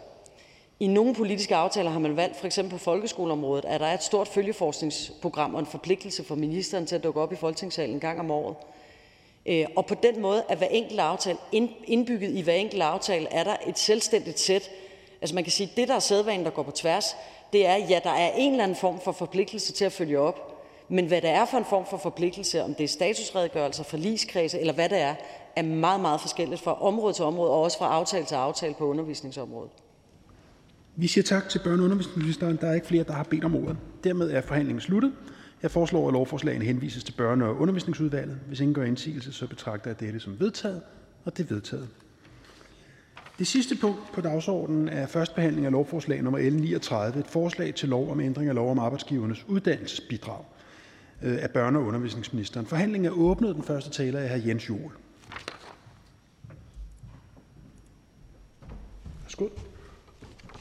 I 0.80 0.88
nogle 0.88 1.16
politiske 1.16 1.56
aftaler 1.56 1.90
har 1.90 2.00
man 2.00 2.16
valgt, 2.16 2.38
for 2.38 2.46
eksempel 2.46 2.72
på 2.72 2.78
folkeskoleområdet, 2.78 3.66
at 3.66 3.80
der 3.80 3.86
er 3.86 3.94
et 3.94 4.04
stort 4.04 4.28
følgeforskningsprogram 4.28 5.54
og 5.54 5.60
en 5.60 5.66
forpligtelse 5.66 6.24
for 6.24 6.36
ministeren 6.36 6.86
til 6.86 6.96
at 6.96 7.04
dukke 7.04 7.22
op 7.22 7.34
i 7.34 7.36
Folketingssalen 7.36 7.96
en 7.96 8.00
gang 8.00 8.20
om 8.20 8.32
året. 8.32 8.56
Øh, 9.46 9.66
og 9.76 9.86
på 9.86 9.96
den 9.96 10.22
måde 10.22 10.44
er 10.50 10.56
hver 10.56 10.68
enkelt 10.68 11.00
aftale, 11.00 11.38
indbygget 11.88 12.32
i 12.32 12.42
hver 12.42 12.54
enkelt 12.54 12.82
aftale, 12.82 13.28
er 13.32 13.44
der 13.44 13.56
et 13.68 13.80
selvstændigt 13.80 14.40
sæt. 14.40 14.70
Altså 15.22 15.36
man 15.36 15.44
kan 15.44 15.52
sige, 15.52 15.70
at 15.72 15.78
det, 15.78 15.88
der 15.88 15.96
er 15.96 16.00
sædvanen, 16.00 16.46
der 16.46 16.52
går 16.52 16.64
på 16.64 16.72
tværs, 16.72 17.06
det 17.54 17.68
er, 17.68 17.76
ja, 17.76 18.00
der 18.04 18.10
er 18.10 18.32
en 18.38 18.52
eller 18.52 18.64
anden 18.64 18.78
form 18.78 19.00
for 19.04 19.12
forpligtelse 19.12 19.74
til 19.74 19.86
at 19.86 19.92
følge 19.92 20.20
op. 20.20 20.48
Men 20.90 21.06
hvad 21.06 21.22
det 21.22 21.30
er 21.30 21.46
for 21.46 21.58
en 21.58 21.66
form 21.66 21.86
for 21.90 21.98
forpligtelse, 21.98 22.64
om 22.64 22.74
det 22.76 22.84
er 22.84 22.88
statusredegørelser, 22.88 23.84
forligskredse 23.84 24.60
eller 24.60 24.74
hvad 24.74 24.90
det 24.90 24.98
er, 24.98 25.16
er 25.56 25.62
meget, 25.62 26.02
meget 26.02 26.22
forskelligt 26.22 26.62
fra 26.62 26.82
område 26.82 27.14
til 27.14 27.26
område, 27.26 27.52
og 27.52 27.62
også 27.62 27.78
fra 27.78 27.86
aftale 27.86 28.26
til 28.26 28.36
aftale 28.36 28.74
på 28.74 28.86
undervisningsområdet. 28.86 29.72
Vi 30.96 31.08
siger 31.08 31.24
tak 31.24 31.50
til 31.50 31.60
børne- 31.60 31.70
og 31.70 31.84
undervisningsministeren. 31.84 32.58
Der 32.62 32.68
er 32.68 32.74
ikke 32.74 32.88
flere, 32.88 33.04
der 33.04 33.14
har 33.14 33.24
bedt 33.24 33.44
om 33.44 33.56
ordet. 33.56 33.78
Dermed 34.04 34.32
er 34.32 34.42
forhandlingen 34.42 34.82
sluttet. 34.82 35.14
Jeg 35.62 35.72
foreslår, 35.72 36.08
at 36.08 36.14
lovforslagene 36.14 36.66
henvises 36.66 37.04
til 37.04 37.14
børne- 37.14 37.44
og 37.44 37.56
undervisningsudvalget. 37.56 38.40
Hvis 38.48 38.60
ingen 38.60 38.74
gør 38.74 38.84
indsigelse, 38.84 39.34
så 39.34 39.48
betragter 39.48 39.90
jeg 39.90 40.00
dette 40.00 40.20
som 40.20 40.40
vedtaget. 40.40 40.82
Og 41.26 41.38
det 41.38 41.44
er 41.44 41.54
vedtaget. 41.54 41.90
Det 43.42 43.48
sidste 43.48 43.76
punkt 43.76 44.00
på 44.14 44.22
dagsordenen 44.22 44.88
er 44.88 45.08
første 45.08 45.36
behandling 45.36 45.66
af 45.66 45.72
lovforslag 45.72 46.24
nummer 46.24 46.40
L 46.40 46.54
39, 46.54 47.20
et 47.20 47.28
forslag 47.28 47.76
til 47.76 47.90
lov 47.90 48.12
om 48.12 48.20
ændring 48.20 48.50
af 48.50 48.56
lov 48.56 48.72
om 48.72 48.80
arbejdsgivernes 48.80 49.46
uddannelsesbidrag 49.48 50.46
øh, 51.22 51.44
af 51.44 51.48
børne- 51.48 51.78
og 51.78 51.84
undervisningsministeren. 51.84 52.66
Forhandlingen 52.66 53.12
er 53.12 53.16
åbnet. 53.16 53.56
Den 53.56 53.64
første 53.64 53.90
taler 53.90 54.20
er 54.20 54.38
hr. 54.38 54.48
Jens 54.48 54.70
Juhl. 54.70 54.92
Værsgo. 59.22 59.48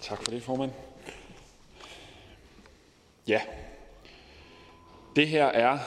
Tak 0.02 0.22
for 0.22 0.30
det, 0.30 0.42
formand. 0.42 0.70
Ja, 3.28 3.40
det 5.16 5.28
her 5.28 5.46
er 5.46 5.78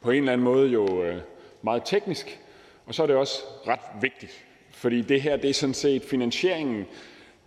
på 0.00 0.10
en 0.10 0.18
eller 0.18 0.32
anden 0.32 0.44
måde 0.44 0.70
jo 0.70 1.02
øh, 1.02 1.20
meget 1.62 1.82
teknisk, 1.84 2.40
og 2.86 2.94
så 2.94 3.02
er 3.02 3.06
det 3.06 3.16
også 3.16 3.34
ret 3.66 4.02
vigtigt, 4.02 4.44
fordi 4.80 5.02
det 5.02 5.22
her 5.22 5.36
det 5.36 5.50
er 5.50 5.54
sådan 5.54 5.74
set 5.74 6.02
finansieringen 6.02 6.86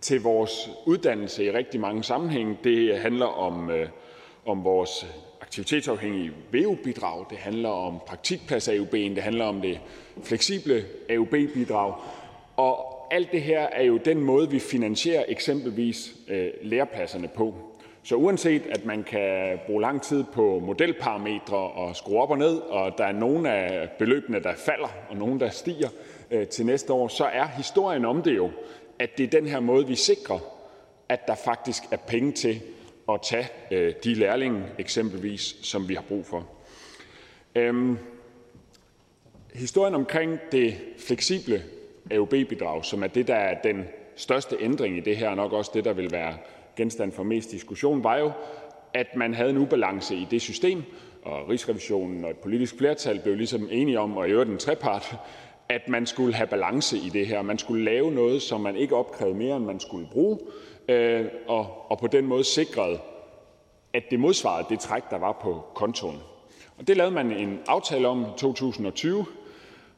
til 0.00 0.22
vores 0.22 0.70
uddannelse 0.86 1.44
i 1.44 1.50
rigtig 1.50 1.80
mange 1.80 2.04
sammenhænge. 2.04 2.58
Det 2.64 2.98
handler 2.98 3.26
om, 3.26 3.70
øh, 3.70 3.88
om 4.46 4.64
vores 4.64 5.06
aktivitetsafhængige 5.40 6.32
VU-bidrag, 6.52 7.26
det 7.30 7.38
handler 7.38 7.68
om 7.68 7.98
praktikplads 8.06 8.68
AUB'en, 8.68 9.14
det 9.14 9.22
handler 9.22 9.44
om 9.44 9.60
det 9.60 9.80
fleksible 10.22 10.84
AUB-bidrag, 11.10 11.94
og 12.56 12.94
alt 13.10 13.32
det 13.32 13.42
her 13.42 13.60
er 13.60 13.82
jo 13.82 13.96
den 13.96 14.20
måde, 14.20 14.50
vi 14.50 14.58
finansierer 14.58 15.24
eksempelvis 15.28 16.14
øh, 16.28 16.50
lærepladserne 16.62 17.28
på. 17.28 17.54
Så 18.02 18.16
uanset 18.16 18.62
at 18.70 18.84
man 18.84 19.02
kan 19.02 19.58
bruge 19.66 19.82
lang 19.82 20.02
tid 20.02 20.24
på 20.32 20.58
modelparametre 20.58 21.56
og 21.56 21.96
skrue 21.96 22.20
op 22.20 22.30
og 22.30 22.38
ned, 22.38 22.56
og 22.56 22.98
der 22.98 23.04
er 23.04 23.12
nogle 23.12 23.50
af 23.50 23.90
beløbene, 23.98 24.42
der 24.42 24.54
falder, 24.54 24.88
og 25.08 25.16
nogle, 25.16 25.40
der 25.40 25.50
stiger 25.50 25.88
Øh, 26.34 26.46
til 26.46 26.66
næste 26.66 26.92
år, 26.92 27.08
så 27.08 27.24
er 27.24 27.46
historien 27.46 28.04
om 28.04 28.22
det 28.22 28.36
jo, 28.36 28.50
at 28.98 29.18
det 29.18 29.24
er 29.24 29.40
den 29.40 29.46
her 29.46 29.60
måde, 29.60 29.86
vi 29.86 29.94
sikrer, 29.94 30.38
at 31.08 31.26
der 31.26 31.34
faktisk 31.34 31.82
er 31.90 31.96
penge 31.96 32.32
til 32.32 32.62
at 33.12 33.20
tage 33.22 33.48
øh, 33.70 33.94
de 34.04 34.14
lærlinge 34.14 34.62
eksempelvis, 34.78 35.56
som 35.62 35.88
vi 35.88 35.94
har 35.94 36.02
brug 36.02 36.26
for. 36.26 36.46
Øhm, 37.54 37.98
historien 39.54 39.94
omkring 39.94 40.38
det 40.52 40.74
fleksible 40.98 41.62
AUB-bidrag, 42.12 42.84
som 42.84 43.02
er 43.02 43.06
det, 43.06 43.28
der 43.28 43.34
er 43.34 43.62
den 43.62 43.84
største 44.16 44.56
ændring 44.60 44.96
i 44.96 45.00
det 45.00 45.16
her, 45.16 45.28
og 45.28 45.36
nok 45.36 45.52
også 45.52 45.70
det, 45.74 45.84
der 45.84 45.92
vil 45.92 46.12
være 46.12 46.36
genstand 46.76 47.12
for 47.12 47.22
mest 47.22 47.50
diskussion, 47.50 48.04
var 48.04 48.18
jo, 48.18 48.32
at 48.94 49.16
man 49.16 49.34
havde 49.34 49.50
en 49.50 49.58
ubalance 49.58 50.16
i 50.16 50.26
det 50.30 50.42
system, 50.42 50.82
og 51.22 51.48
Rigsrevisionen 51.48 52.24
og 52.24 52.30
et 52.30 52.36
politisk 52.36 52.78
flertal 52.78 53.20
blev 53.20 53.36
ligesom 53.36 53.68
enige 53.70 54.00
om, 54.00 54.16
og 54.16 54.28
i 54.28 54.30
øvrigt 54.30 54.50
en 54.50 54.58
trepart, 54.58 55.16
at 55.68 55.88
man 55.88 56.06
skulle 56.06 56.34
have 56.34 56.46
balance 56.46 56.98
i 56.98 57.08
det 57.08 57.26
her. 57.26 57.42
Man 57.42 57.58
skulle 57.58 57.84
lave 57.84 58.12
noget, 58.12 58.42
som 58.42 58.60
man 58.60 58.76
ikke 58.76 58.96
opkrævede 58.96 59.36
mere, 59.36 59.56
end 59.56 59.64
man 59.64 59.80
skulle 59.80 60.08
bruge, 60.12 60.38
øh, 60.88 61.26
og, 61.48 61.90
og 61.90 61.98
på 61.98 62.06
den 62.06 62.26
måde 62.26 62.44
sikrede, 62.44 62.98
at 63.92 64.02
det 64.10 64.20
modsvarede 64.20 64.66
det 64.70 64.80
træk, 64.80 65.02
der 65.10 65.18
var 65.18 65.32
på 65.32 65.64
kontoen. 65.74 66.18
Og 66.78 66.88
det 66.88 66.96
lavede 66.96 67.14
man 67.14 67.32
en 67.32 67.60
aftale 67.66 68.08
om 68.08 68.22
i 68.22 68.38
2020, 68.38 69.26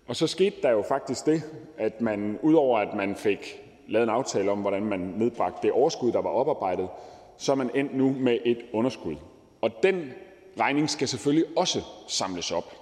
og 0.07 0.17
så 0.17 0.27
skete 0.27 0.57
der 0.63 0.71
jo 0.71 0.85
faktisk 0.89 1.27
det, 1.27 1.43
at 1.79 2.01
man 2.01 2.39
udover 2.43 2.79
at 2.79 2.95
man 2.97 3.17
fik 3.17 3.63
lavet 3.89 4.03
en 4.03 4.11
aftale 4.11 4.51
om, 4.51 4.59
hvordan 4.59 4.85
man 4.85 5.01
nedbragte 5.01 5.59
det 5.63 5.73
overskud, 5.73 6.13
der 6.13 6.23
var 6.23 6.31
oparbejdet, 6.31 6.89
så 7.37 7.53
er 7.53 7.57
man 7.57 7.71
endt 7.75 7.97
nu 7.97 8.17
med 8.19 8.39
et 8.45 8.59
underskud. 8.73 9.17
Og 9.61 9.71
den 9.83 10.13
regning 10.61 10.91
skal 10.91 11.09
selvfølgelig 11.09 11.45
også 11.57 11.83
samles 12.09 12.53
op. 12.53 12.73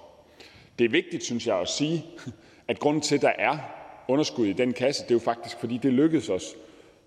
Det 0.79 0.85
er 0.85 0.89
vigtigt, 0.89 1.23
synes 1.23 1.47
jeg, 1.47 1.59
at 1.59 1.69
sige, 1.69 2.05
at 2.67 2.79
grunden 2.79 3.01
til, 3.01 3.15
at 3.15 3.21
der 3.21 3.33
er 3.37 3.57
underskud 4.07 4.47
i 4.47 4.53
den 4.53 4.73
kasse, 4.73 5.03
det 5.03 5.11
er 5.11 5.15
jo 5.15 5.19
faktisk, 5.19 5.59
fordi 5.59 5.77
det 5.77 5.93
lykkedes 5.93 6.29
os 6.29 6.55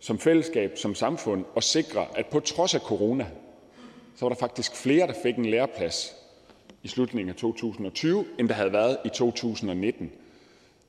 som 0.00 0.18
fællesskab, 0.18 0.78
som 0.78 0.94
samfund, 0.94 1.44
at 1.56 1.64
sikre, 1.64 2.06
at 2.16 2.26
på 2.26 2.40
trods 2.40 2.74
af 2.74 2.80
corona, 2.80 3.26
så 4.16 4.24
var 4.24 4.28
der 4.28 4.36
faktisk 4.36 4.76
flere, 4.76 5.06
der 5.06 5.14
fik 5.22 5.36
en 5.36 5.44
læreplads 5.44 6.14
i 6.82 6.88
slutningen 6.88 7.28
af 7.28 7.34
2020, 7.36 8.24
end 8.38 8.48
der 8.48 8.54
havde 8.54 8.72
været 8.72 8.96
i 9.04 9.08
2019. 9.08 10.10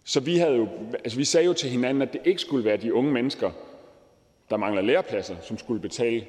Så 0.03 0.19
vi, 0.19 0.37
havde 0.37 0.55
jo, 0.55 0.67
altså 1.03 1.17
vi 1.17 1.25
sagde 1.25 1.45
jo 1.45 1.53
til 1.53 1.69
hinanden, 1.69 2.01
at 2.01 2.13
det 2.13 2.21
ikke 2.25 2.41
skulle 2.41 2.65
være 2.65 2.77
de 2.77 2.93
unge 2.93 3.11
mennesker, 3.11 3.51
der 4.49 4.57
mangler 4.57 4.81
lærepladser, 4.81 5.35
som 5.41 5.57
skulle 5.57 5.81
betale 5.81 6.25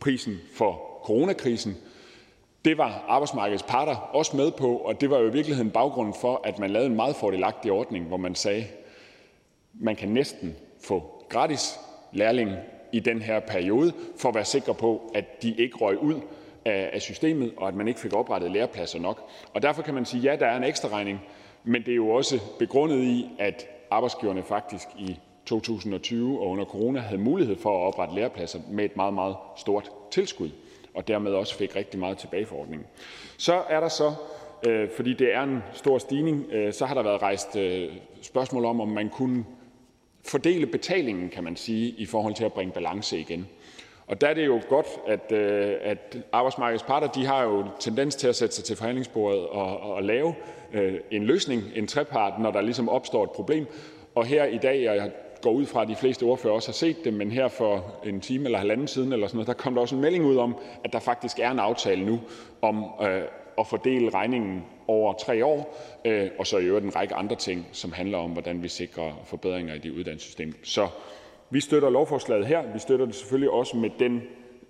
prisen 0.00 0.40
for 0.54 1.00
coronakrisen. 1.04 1.76
Det 2.64 2.78
var 2.78 3.04
arbejdsmarkedets 3.08 3.62
parter 3.62 3.96
også 3.96 4.36
med 4.36 4.50
på, 4.50 4.76
og 4.76 5.00
det 5.00 5.10
var 5.10 5.18
jo 5.18 5.28
i 5.28 5.32
virkeligheden 5.32 5.70
baggrunden 5.70 6.14
for, 6.20 6.40
at 6.44 6.58
man 6.58 6.70
lavede 6.70 6.88
en 6.88 6.96
meget 6.96 7.16
fordelagtig 7.16 7.72
ordning, 7.72 8.06
hvor 8.06 8.16
man 8.16 8.34
sagde, 8.34 8.64
man 9.74 9.96
kan 9.96 10.08
næsten 10.08 10.56
få 10.80 11.24
gratis 11.28 11.78
lærling 12.12 12.50
i 12.92 13.00
den 13.00 13.22
her 13.22 13.40
periode, 13.40 13.92
for 14.16 14.28
at 14.28 14.34
være 14.34 14.44
sikker 14.44 14.72
på, 14.72 15.10
at 15.14 15.42
de 15.42 15.54
ikke 15.58 15.76
røg 15.76 15.98
ud 15.98 16.14
af 16.64 17.02
systemet, 17.02 17.52
og 17.56 17.68
at 17.68 17.74
man 17.74 17.88
ikke 17.88 18.00
fik 18.00 18.12
oprettet 18.12 18.50
lærepladser 18.50 19.00
nok. 19.00 19.28
Og 19.54 19.62
derfor 19.62 19.82
kan 19.82 19.94
man 19.94 20.04
sige, 20.04 20.22
ja, 20.22 20.36
der 20.36 20.46
er 20.46 20.56
en 20.56 20.64
ekstra 20.64 20.88
regning, 20.88 21.20
men 21.64 21.82
det 21.82 21.90
er 21.90 21.96
jo 21.96 22.08
også 22.08 22.40
begrundet 22.58 23.02
i, 23.02 23.30
at 23.38 23.66
arbejdsgiverne 23.90 24.42
faktisk 24.42 24.88
i 24.98 25.18
2020 25.46 26.40
og 26.40 26.46
under 26.46 26.64
corona 26.64 27.00
havde 27.00 27.22
mulighed 27.22 27.56
for 27.56 27.78
at 27.78 27.86
oprette 27.86 28.14
lærepladser 28.14 28.58
med 28.70 28.84
et 28.84 28.96
meget, 28.96 29.14
meget 29.14 29.36
stort 29.56 29.90
tilskud, 30.10 30.50
og 30.94 31.08
dermed 31.08 31.32
også 31.32 31.56
fik 31.56 31.76
rigtig 31.76 32.00
meget 32.00 32.18
tilbage 32.18 32.46
for 32.46 32.56
ordningen. 32.56 32.86
Så 33.36 33.62
er 33.68 33.80
der 33.80 33.88
så, 33.88 34.14
øh, 34.66 34.88
fordi 34.96 35.14
det 35.14 35.34
er 35.34 35.42
en 35.42 35.62
stor 35.72 35.98
stigning, 35.98 36.46
øh, 36.52 36.72
så 36.72 36.86
har 36.86 36.94
der 36.94 37.02
været 37.02 37.22
rejst 37.22 37.56
øh, 37.56 37.92
spørgsmål 38.22 38.64
om, 38.64 38.80
om 38.80 38.88
man 38.88 39.08
kunne 39.08 39.44
fordele 40.26 40.66
betalingen, 40.66 41.28
kan 41.28 41.44
man 41.44 41.56
sige, 41.56 41.94
i 41.98 42.06
forhold 42.06 42.34
til 42.34 42.44
at 42.44 42.52
bringe 42.52 42.72
balance 42.72 43.18
igen. 43.18 43.48
Og 44.06 44.20
der 44.20 44.28
er 44.28 44.34
det 44.34 44.46
jo 44.46 44.60
godt, 44.68 44.86
at, 45.06 45.32
øh, 45.32 45.76
at 45.82 46.18
arbejdsmarkedets 46.32 46.82
parter 46.82 47.06
de 47.06 47.26
har 47.26 47.42
jo 47.42 47.64
tendens 47.80 48.16
til 48.16 48.28
at 48.28 48.36
sætte 48.36 48.54
sig 48.54 48.64
til 48.64 48.76
forhandlingsbordet 48.76 49.46
og, 49.46 49.80
og 49.80 50.02
lave 50.02 50.34
øh, 50.72 51.00
en 51.10 51.24
løsning, 51.24 51.62
en 51.74 51.86
trepart, 51.86 52.40
når 52.40 52.50
der 52.50 52.60
ligesom 52.60 52.88
opstår 52.88 53.24
et 53.24 53.30
problem. 53.30 53.66
Og 54.14 54.26
her 54.26 54.44
i 54.44 54.58
dag, 54.58 54.90
og 54.90 54.96
jeg 54.96 55.12
går 55.44 55.50
ud 55.50 55.66
fra, 55.66 55.82
at 55.82 55.88
de 55.88 55.96
fleste 55.96 56.22
ordfører 56.22 56.54
også 56.54 56.68
har 56.68 56.72
set 56.72 57.04
det, 57.04 57.14
men 57.14 57.30
her 57.30 57.48
for 57.48 57.84
en 58.04 58.20
time 58.20 58.44
eller 58.44 58.58
halvanden 58.58 58.88
siden, 58.88 59.12
eller 59.12 59.26
sådan 59.26 59.36
noget, 59.36 59.46
der 59.46 59.54
kom 59.54 59.74
der 59.74 59.80
også 59.80 59.94
en 59.94 60.00
melding 60.00 60.24
ud 60.24 60.36
om, 60.36 60.56
at 60.84 60.92
der 60.92 60.98
faktisk 60.98 61.38
er 61.38 61.50
en 61.50 61.58
aftale 61.58 62.06
nu 62.06 62.20
om 62.62 62.84
øh, 63.02 63.22
at 63.58 63.66
fordele 63.66 64.10
regningen 64.10 64.64
over 64.88 65.12
tre 65.12 65.44
år, 65.44 65.78
øh, 66.04 66.30
og 66.38 66.46
så 66.46 66.58
i 66.58 66.64
øvrigt 66.64 66.84
en 66.84 66.96
række 66.96 67.14
andre 67.14 67.36
ting, 67.36 67.66
som 67.72 67.92
handler 67.92 68.18
om, 68.18 68.30
hvordan 68.30 68.62
vi 68.62 68.68
sikrer 68.68 69.12
forbedringer 69.24 69.74
i 69.74 69.78
det 69.78 69.90
uddannelsessystem. 69.90 70.54
Så 70.62 70.88
vi 71.50 71.60
støtter 71.60 71.90
lovforslaget 71.90 72.46
her. 72.46 72.72
Vi 72.72 72.78
støtter 72.78 73.06
det 73.06 73.14
selvfølgelig 73.14 73.50
også 73.50 73.76
med 73.76 73.90
den 73.98 74.22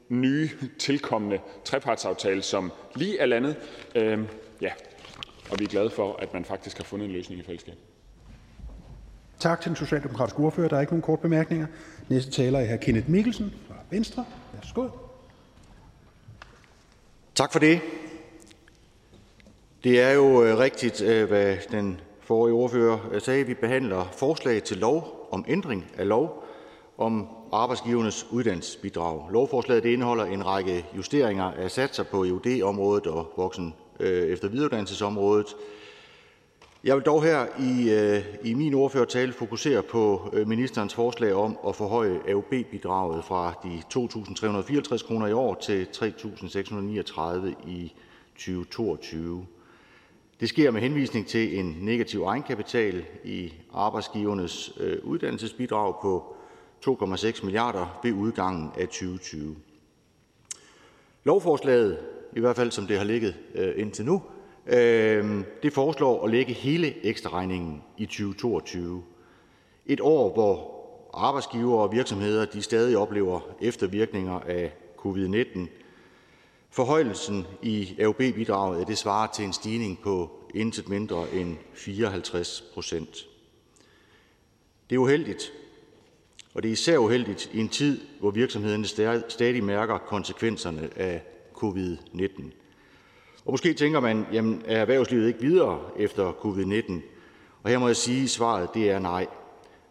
nye 0.08 0.48
tilkommende 0.78 1.38
trepartsaftale, 1.64 2.42
som 2.42 2.72
lige 2.96 3.18
er 3.18 3.26
landet. 3.26 3.56
Øh, 3.94 4.18
ja, 4.60 4.70
og 5.50 5.58
vi 5.58 5.64
er 5.64 5.68
glade 5.68 5.90
for, 5.90 6.16
at 6.18 6.34
man 6.34 6.44
faktisk 6.44 6.76
har 6.76 6.84
fundet 6.84 7.06
en 7.06 7.12
løsning 7.12 7.40
i 7.40 7.44
fællesskab. 7.44 7.74
Tak 9.40 9.60
til 9.60 9.68
den 9.68 9.76
socialdemokratiske 9.76 10.38
ordfører. 10.40 10.68
Der 10.68 10.76
er 10.76 10.80
ikke 10.80 10.92
nogen 10.92 11.02
kort 11.02 11.20
bemærkninger. 11.20 11.66
Næste 12.08 12.30
taler 12.30 12.58
er 12.58 12.76
hr. 12.76 12.80
Kenneth 12.80 13.10
Mikkelsen 13.10 13.52
fra 13.68 13.74
Venstre. 13.90 14.24
Værsgo. 14.52 14.88
Tak 17.34 17.52
for 17.52 17.58
det. 17.58 17.80
Det 19.84 20.00
er 20.00 20.10
jo 20.10 20.44
øh, 20.44 20.58
rigtigt, 20.58 21.02
øh, 21.02 21.28
hvad 21.28 21.56
den 21.70 22.00
forrige 22.20 22.54
ordfører 22.54 22.98
øh, 23.12 23.20
sagde. 23.20 23.46
Vi 23.46 23.54
behandler 23.54 24.04
forslag 24.12 24.62
til 24.62 24.76
lov 24.76 25.28
om 25.30 25.44
ændring 25.48 25.86
af 25.98 26.08
lov 26.08 26.44
om 26.98 27.28
arbejdsgivernes 27.52 28.26
uddannelsesbidrag. 28.30 29.32
Lovforslaget 29.32 29.82
det 29.82 29.90
indeholder 29.90 30.24
en 30.24 30.46
række 30.46 30.86
justeringer 30.96 31.44
af 31.44 31.70
satser 31.70 32.02
på 32.02 32.24
EUD-området 32.24 33.06
og 33.06 33.32
voksen 33.36 33.74
efter 34.00 34.48
videreuddannelsesområdet. 34.48 35.46
Jeg 36.84 36.96
vil 36.96 37.04
dog 37.04 37.22
her 37.22 37.46
i, 37.60 37.90
øh, 37.90 38.24
i 38.42 38.54
min 38.54 38.74
ordførertale 38.74 39.32
fokusere 39.32 39.82
på 39.82 40.30
øh, 40.32 40.48
ministerens 40.48 40.94
forslag 40.94 41.34
om 41.34 41.58
at 41.68 41.76
forhøje 41.76 42.20
AUB-bidraget 42.28 43.24
fra 43.24 43.54
de 43.64 43.82
2.354 43.94 45.06
kroner 45.06 45.26
i 45.26 45.32
år 45.32 45.54
til 45.54 45.86
3.639 45.96 47.68
i 47.68 47.94
2022. 48.36 49.46
Det 50.40 50.48
sker 50.48 50.70
med 50.70 50.80
henvisning 50.80 51.26
til 51.26 51.58
en 51.58 51.76
negativ 51.80 52.22
egenkapital 52.22 53.04
i 53.24 53.52
arbejdsgivernes 53.74 54.72
øh, 54.80 54.98
uddannelsesbidrag 55.02 55.94
på 56.02 56.36
2,6 56.86 57.44
milliarder 57.44 58.00
ved 58.02 58.12
udgangen 58.12 58.70
af 58.78 58.88
2020. 58.88 59.56
Lovforslaget, 61.24 61.98
i 62.36 62.40
hvert 62.40 62.56
fald 62.56 62.70
som 62.70 62.86
det 62.86 62.98
har 62.98 63.04
ligget 63.04 63.34
øh, 63.54 63.72
indtil 63.76 64.04
nu, 64.04 64.22
Øhm, 64.66 65.44
det 65.62 65.72
foreslår 65.72 66.24
at 66.24 66.30
lægge 66.30 66.52
hele 66.52 67.06
ekstraregningen 67.06 67.82
i 67.98 68.06
2022. 68.06 69.02
Et 69.86 70.00
år, 70.00 70.32
hvor 70.32 70.74
arbejdsgivere 71.14 71.82
og 71.82 71.92
virksomheder 71.92 72.44
de 72.44 72.62
stadig 72.62 72.98
oplever 72.98 73.40
eftervirkninger 73.60 74.40
af 74.40 74.72
covid-19. 74.98 75.58
Forhøjelsen 76.70 77.46
i 77.62 77.96
AUB-bidraget 78.02 78.88
det 78.88 78.98
svarer 78.98 79.32
til 79.32 79.44
en 79.44 79.52
stigning 79.52 79.98
på 80.02 80.30
intet 80.54 80.88
mindre 80.88 81.26
end 81.32 81.56
54 81.72 82.64
procent. 82.74 83.26
Det 84.90 84.96
er 84.96 85.00
uheldigt, 85.00 85.52
og 86.54 86.62
det 86.62 86.68
er 86.68 86.72
især 86.72 86.98
uheldigt 86.98 87.50
i 87.52 87.60
en 87.60 87.68
tid, 87.68 88.00
hvor 88.20 88.30
virksomhederne 88.30 88.86
stadig 89.28 89.64
mærker 89.64 89.98
konsekvenserne 89.98 90.90
af 90.96 91.22
covid-19. 91.54 92.63
Og 93.44 93.52
måske 93.52 93.74
tænker 93.74 94.00
man, 94.00 94.26
jamen 94.32 94.62
er 94.66 94.80
erhvervslivet 94.80 95.28
ikke 95.28 95.40
videre 95.40 95.80
efter 95.98 96.32
covid-19? 96.32 96.92
Og 97.62 97.70
her 97.70 97.78
må 97.78 97.86
jeg 97.86 97.96
sige, 97.96 98.22
at 98.22 98.30
svaret 98.30 98.68
det 98.74 98.90
er 98.90 98.98
nej. 98.98 99.26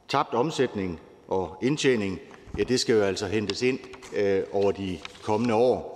Tabt 0.08 0.34
omsætning 0.34 1.00
og 1.28 1.58
indtjening, 1.62 2.20
ja, 2.58 2.64
det 2.64 2.80
skal 2.80 2.96
jo 2.96 3.02
altså 3.02 3.28
hentes 3.28 3.62
ind 3.62 3.80
øh, 4.16 4.44
over 4.52 4.72
de 4.72 5.00
kommende 5.24 5.54
år. 5.54 5.94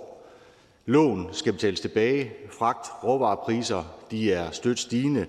Lån 0.86 1.28
skal 1.32 1.52
betales 1.52 1.80
tilbage. 1.80 2.32
Fragt, 2.50 2.86
råvarepriser, 3.04 3.84
de 4.10 4.32
er 4.32 4.50
stødt 4.50 4.78
stigende. 4.78 5.26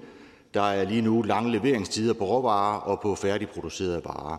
Der 0.53 0.61
er 0.61 0.83
lige 0.83 1.01
nu 1.01 1.21
lange 1.21 1.51
leveringstider 1.51 2.13
på 2.13 2.25
råvarer 2.25 2.79
og 2.79 2.99
på 2.99 3.15
færdigproducerede 3.15 4.01
varer. 4.05 4.37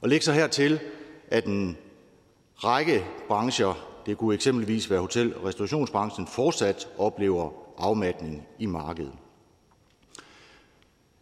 Og 0.00 0.08
læg 0.08 0.22
så 0.22 0.32
hertil, 0.32 0.80
at 1.28 1.44
en 1.44 1.76
række 2.54 3.04
brancher 3.28 3.95
det 4.06 4.18
kunne 4.18 4.34
eksempelvis 4.34 4.90
være 4.90 5.00
hotel- 5.00 5.36
og 5.36 5.44
restaurationsbranchen, 5.44 6.26
fortsat 6.26 6.88
oplever 6.98 7.50
afmatning 7.78 8.46
i 8.58 8.66
markedet. 8.66 9.12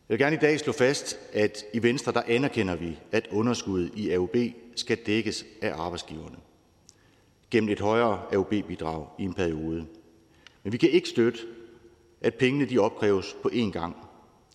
Jeg 0.09 0.15
vil 0.15 0.19
gerne 0.19 0.37
i 0.37 0.39
dag 0.39 0.61
slå 0.61 0.73
fast, 0.73 1.19
at 1.33 1.65
i 1.75 1.83
Venstre 1.83 2.13
der 2.13 2.23
anerkender 2.27 2.77
vi, 2.77 2.99
at 3.13 3.29
underskuddet 3.33 3.91
i 3.95 4.11
AUB 4.11 4.37
skal 4.77 4.97
dækkes 5.07 5.45
af 5.63 5.73
arbejdsgiverne 5.75 6.37
gennem 7.51 7.71
et 7.71 7.81
højere 7.81 8.21
AUB-bidrag 8.35 9.07
i 9.19 9.25
en 9.25 9.35
periode. 9.35 9.87
Men 10.63 10.73
vi 10.73 10.77
kan 10.77 10.91
ikke 10.91 11.09
støtte, 11.09 11.39
at 12.21 12.35
pengene 12.35 12.65
de 12.65 12.79
opkræves 12.79 13.37
på 13.43 13.51
én 13.53 13.71
gang. 13.71 13.97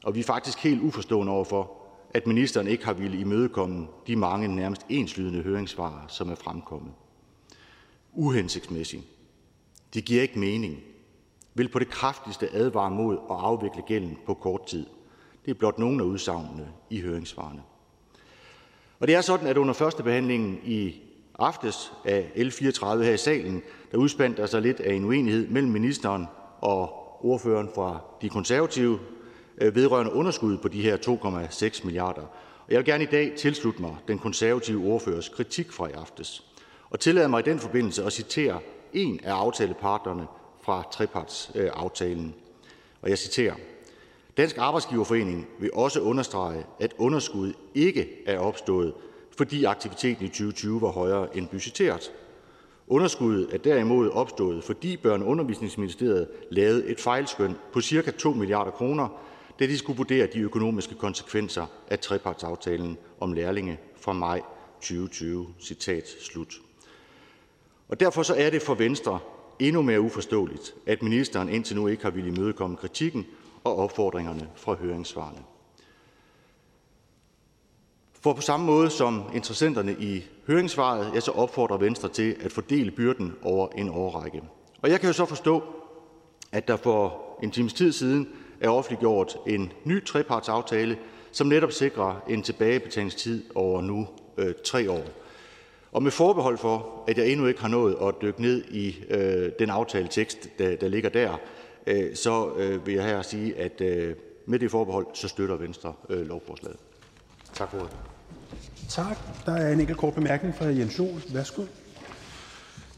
Og 0.03 0.16
vi 0.16 0.19
er 0.19 0.24
faktisk 0.24 0.58
helt 0.58 0.82
uforstående 0.82 1.32
overfor, 1.32 1.72
at 2.14 2.27
ministeren 2.27 2.67
ikke 2.67 2.85
har 2.85 2.93
ville 2.93 3.19
imødekomme 3.19 3.88
de 4.08 4.16
mange 4.16 4.48
nærmest 4.48 4.85
enslydende 4.90 5.41
høringssvar, 5.41 6.06
som 6.08 6.30
er 6.30 6.35
fremkommet 6.35 6.91
uhensigtsmæssig. 8.14 9.04
Det 9.94 10.06
giver 10.06 10.22
ikke 10.22 10.40
mening. 10.40 10.80
Vil 11.54 11.70
på 11.70 11.80
det 11.80 11.90
kraftigste 11.90 12.50
advare 12.54 12.92
mod 12.92 13.14
at 13.14 13.36
afvikle 13.40 13.82
gælden 13.88 14.18
på 14.26 14.34
kort 14.34 14.66
tid. 14.66 14.86
Det 15.46 15.52
er 15.52 15.56
blot 15.56 15.80
nogle 15.80 16.04
af 16.04 16.08
udsagnene 16.08 16.68
i 16.90 17.02
høringssvarene. 17.02 17.62
Og 19.00 19.08
det 19.08 19.16
er 19.16 19.22
sådan, 19.22 19.48
at 19.48 19.58
under 19.58 19.74
første 19.74 20.04
behandlingen 20.04 20.60
i 20.64 20.96
aftes 21.40 21.94
af 22.06 22.32
L34 22.36 22.86
her 22.86 23.14
i 23.14 23.18
salen, 23.18 23.62
der 23.92 23.98
udspandt 23.98 24.38
der 24.38 24.46
sig 24.46 24.62
lidt 24.62 24.80
af 24.80 24.94
en 24.94 25.06
uenighed 25.06 25.48
mellem 25.48 25.72
ministeren 25.72 26.28
og 26.62 26.96
ordføreren 27.26 27.70
fra 27.76 28.02
de 28.22 28.30
konservative 28.30 29.00
øh, 29.58 29.76
vedrørende 29.76 30.14
underskud 30.14 30.58
på 30.58 30.68
de 30.68 30.82
her 30.82 30.98
2,6 30.98 31.86
milliarder. 31.86 32.22
Og 32.68 32.72
jeg 32.72 32.78
vil 32.78 32.86
gerne 32.86 33.04
i 33.04 33.08
dag 33.08 33.34
tilslutte 33.38 33.82
mig 33.82 33.96
den 34.08 34.20
konservative 34.20 34.86
ordførers 34.86 35.30
kritik 35.30 35.72
fra 35.72 35.88
i 35.88 35.92
aftes 35.92 36.49
og 36.90 37.00
tillad 37.00 37.27
mig 37.27 37.40
i 37.40 37.50
den 37.50 37.59
forbindelse 37.59 38.03
at 38.03 38.14
citere 38.14 38.59
en 38.93 39.19
af 39.24 39.34
aftalepartnerne 39.34 40.27
fra 40.61 40.84
trepartsaftalen. 40.92 42.35
Og 43.01 43.09
jeg 43.09 43.18
citerer: 43.18 43.56
Dansk 44.38 44.58
Arbejdsgiverforening 44.58 45.48
vil 45.59 45.69
også 45.74 46.00
understrege, 46.00 46.66
at 46.80 46.93
underskud 46.98 47.53
ikke 47.76 48.09
er 48.26 48.40
opstået, 48.40 48.93
fordi 49.38 49.64
aktiviteten 49.64 50.26
i 50.26 50.30
2020 50.30 50.82
var 50.82 50.92
højere 50.92 51.38
end 51.38 51.48
budgetteret. 51.48 52.11
Underskuddet 52.88 53.53
er 53.53 53.58
derimod 53.58 54.09
opstået, 54.09 54.64
fordi 54.64 54.98
Børne- 54.98 55.09
og 55.09 55.27
Undervisningsministeriet 55.27 56.27
lavede 56.51 56.85
et 56.85 57.00
fejlskøn 57.00 57.56
på 57.74 57.82
ca. 57.82 58.11
2 58.11 58.34
milliarder 58.34 58.72
kroner, 58.72 59.08
da 59.59 59.66
de 59.66 59.77
skulle 59.77 59.98
vurdere 59.98 60.27
de 60.34 60.40
økonomiske 60.40 60.95
konsekvenser 60.95 61.66
af 61.88 62.00
trepartsaftalen 62.00 62.98
om 63.19 63.34
lærlinge 63.34 63.80
fra 64.01 64.14
maj 64.14 64.42
2020. 64.82 65.48
Citat 65.59 66.03
slut. 66.22 66.69
Og 67.90 68.00
derfor 68.00 68.24
så 68.24 68.35
er 68.38 68.50
det 68.50 68.61
for 68.61 68.74
Venstre 68.74 69.19
endnu 69.59 69.82
mere 69.82 70.01
uforståeligt, 70.01 70.76
at 70.85 71.03
ministeren 71.03 71.50
indtil 71.50 71.76
nu 71.76 71.88
ikke 71.88 72.03
har 72.03 72.09
ville 72.09 72.30
imødekomme 72.30 72.77
kritikken 72.77 73.26
og 73.64 73.76
opfordringerne 73.76 74.50
fra 74.56 74.74
høringssvarene. 74.74 75.40
For 78.22 78.34
på 78.34 78.42
samme 78.42 78.66
måde 78.66 78.90
som 78.90 79.24
interessenterne 79.34 79.95
i 80.00 80.26
høringssvaret, 80.48 81.11
ja, 81.16 81.19
så 81.19 81.32
opfordrer 81.32 81.77
Venstre 81.77 82.09
til 82.09 82.35
at 82.42 82.51
fordele 82.51 82.92
byrden 82.92 83.35
over 83.42 83.68
en 83.77 83.90
årrække. 83.90 84.42
Og 84.82 84.90
jeg 84.90 85.00
kan 85.00 85.09
jo 85.09 85.14
så 85.14 85.26
forstå, 85.26 85.64
at 86.51 86.68
der 86.68 86.76
for 86.76 87.22
en 87.43 87.51
times 87.51 87.74
tid 87.74 87.92
siden 87.92 88.27
er 88.61 88.69
offentliggjort 88.69 89.38
en 89.48 89.72
ny 89.84 90.06
trepartsaftale, 90.06 90.98
som 91.32 91.48
netop 91.48 91.72
sikrer 91.72 92.24
en 92.30 92.43
tilbagebetalingstid 92.43 93.43
over 93.56 93.82
nu 93.82 94.08
øh, 94.38 94.53
tre 94.66 94.92
år. 94.92 95.03
Og 95.92 96.03
med 96.03 96.11
forbehold 96.11 96.58
for, 96.58 97.03
at 97.08 97.18
jeg 97.18 97.27
endnu 97.27 97.45
ikke 97.45 97.61
har 97.61 97.68
nået 97.68 97.98
at 98.01 98.16
dykke 98.22 98.42
ned 98.42 98.64
i 98.72 98.95
øh, 99.09 99.51
den 99.59 99.69
aftaletekst, 99.69 100.50
der, 100.59 100.76
der 100.76 100.88
ligger 100.88 101.09
der, 101.09 101.40
øh, 101.88 102.16
så 102.16 102.50
øh, 102.58 102.88
vil 102.88 102.93
jeg 102.93 103.03
her 103.03 103.22
sige, 103.22 103.58
at 103.58 103.82
øh, 103.82 104.16
med 104.45 104.59
det 104.59 104.72
forbehold, 104.72 105.08
så 105.14 105.27
støtter 105.27 105.56
Venstre 105.56 105.93
øh, 106.09 106.27
lovforslaget. 106.27 106.77
Tak 107.53 107.72
for 107.72 107.77
ordet. 107.77 107.92
Tak. 108.90 109.18
Der 109.45 109.51
er 109.51 109.74
en 109.74 109.80
enkelt 109.80 109.98
kort 109.98 110.14
bemærkning 110.14 110.56
fra 110.56 110.66
Jens 110.66 111.00
Joel. 111.00 111.24
Værsgo. 111.34 111.64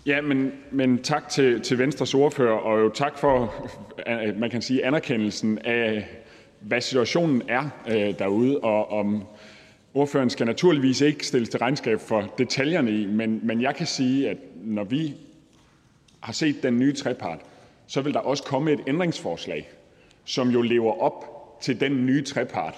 Ja, 0.06 0.22
men, 0.22 0.52
men 0.72 1.04
tak 1.04 1.30
til, 1.30 1.62
til 1.62 1.78
Venstres 1.78 2.14
ordfører, 2.14 2.58
og 2.58 2.80
jo 2.80 2.90
tak 2.90 3.18
for, 3.18 3.54
man 4.40 4.50
kan 4.50 4.62
sige, 4.62 4.86
anerkendelsen 4.86 5.60
af, 5.60 6.08
hvad 6.60 6.82
situationen 6.82 7.42
er 7.48 7.70
øh, 7.88 8.20
derude, 8.20 8.60
og 8.60 8.92
om 8.92 9.24
Ordføreren 9.94 10.30
skal 10.30 10.46
naturligvis 10.46 11.02
ikke 11.02 11.28
stilles 11.28 11.50
til 11.50 11.60
regnskab 11.60 12.00
for 12.00 12.34
detaljerne 12.38 12.92
i, 12.92 13.06
men, 13.06 13.40
men 13.44 13.62
jeg 13.62 13.76
kan 13.76 13.86
sige, 13.86 14.30
at 14.30 14.38
når 14.56 14.84
vi 14.84 15.14
har 16.20 16.34
set 16.34 16.64
den 16.64 16.80
nye 16.80 16.94
trepart, 16.94 17.40
så 17.88 18.02
vil 18.02 18.14
der 18.14 18.20
også 18.20 18.44
komme 18.44 18.72
et 18.72 18.80
ændringsforslag, 18.88 19.70
som 20.26 20.50
jo 20.50 20.62
lever 20.62 21.02
op 21.02 21.26
til 21.62 21.80
den 21.80 22.06
nye 22.06 22.24
trepart, 22.24 22.76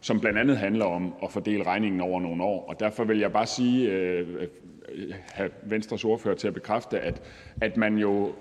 som 0.00 0.20
blandt 0.20 0.38
andet 0.38 0.56
handler 0.56 0.84
om 0.84 1.14
at 1.22 1.32
fordele 1.32 1.64
regningen 1.64 2.00
over 2.00 2.20
nogle 2.20 2.44
år. 2.44 2.68
Og 2.68 2.80
derfor 2.80 3.04
vil 3.04 3.18
jeg 3.18 3.32
bare 3.32 3.46
sige, 3.46 3.90
øh, 3.90 4.26
øh 4.40 4.48
have 5.32 5.50
Venstres 5.62 6.04
ordfører 6.04 6.34
til 6.34 6.48
at 6.48 6.54
bekræfte, 6.54 7.00
at, 7.00 7.22
at 7.60 7.76
man 7.76 7.98
jo 7.98 8.32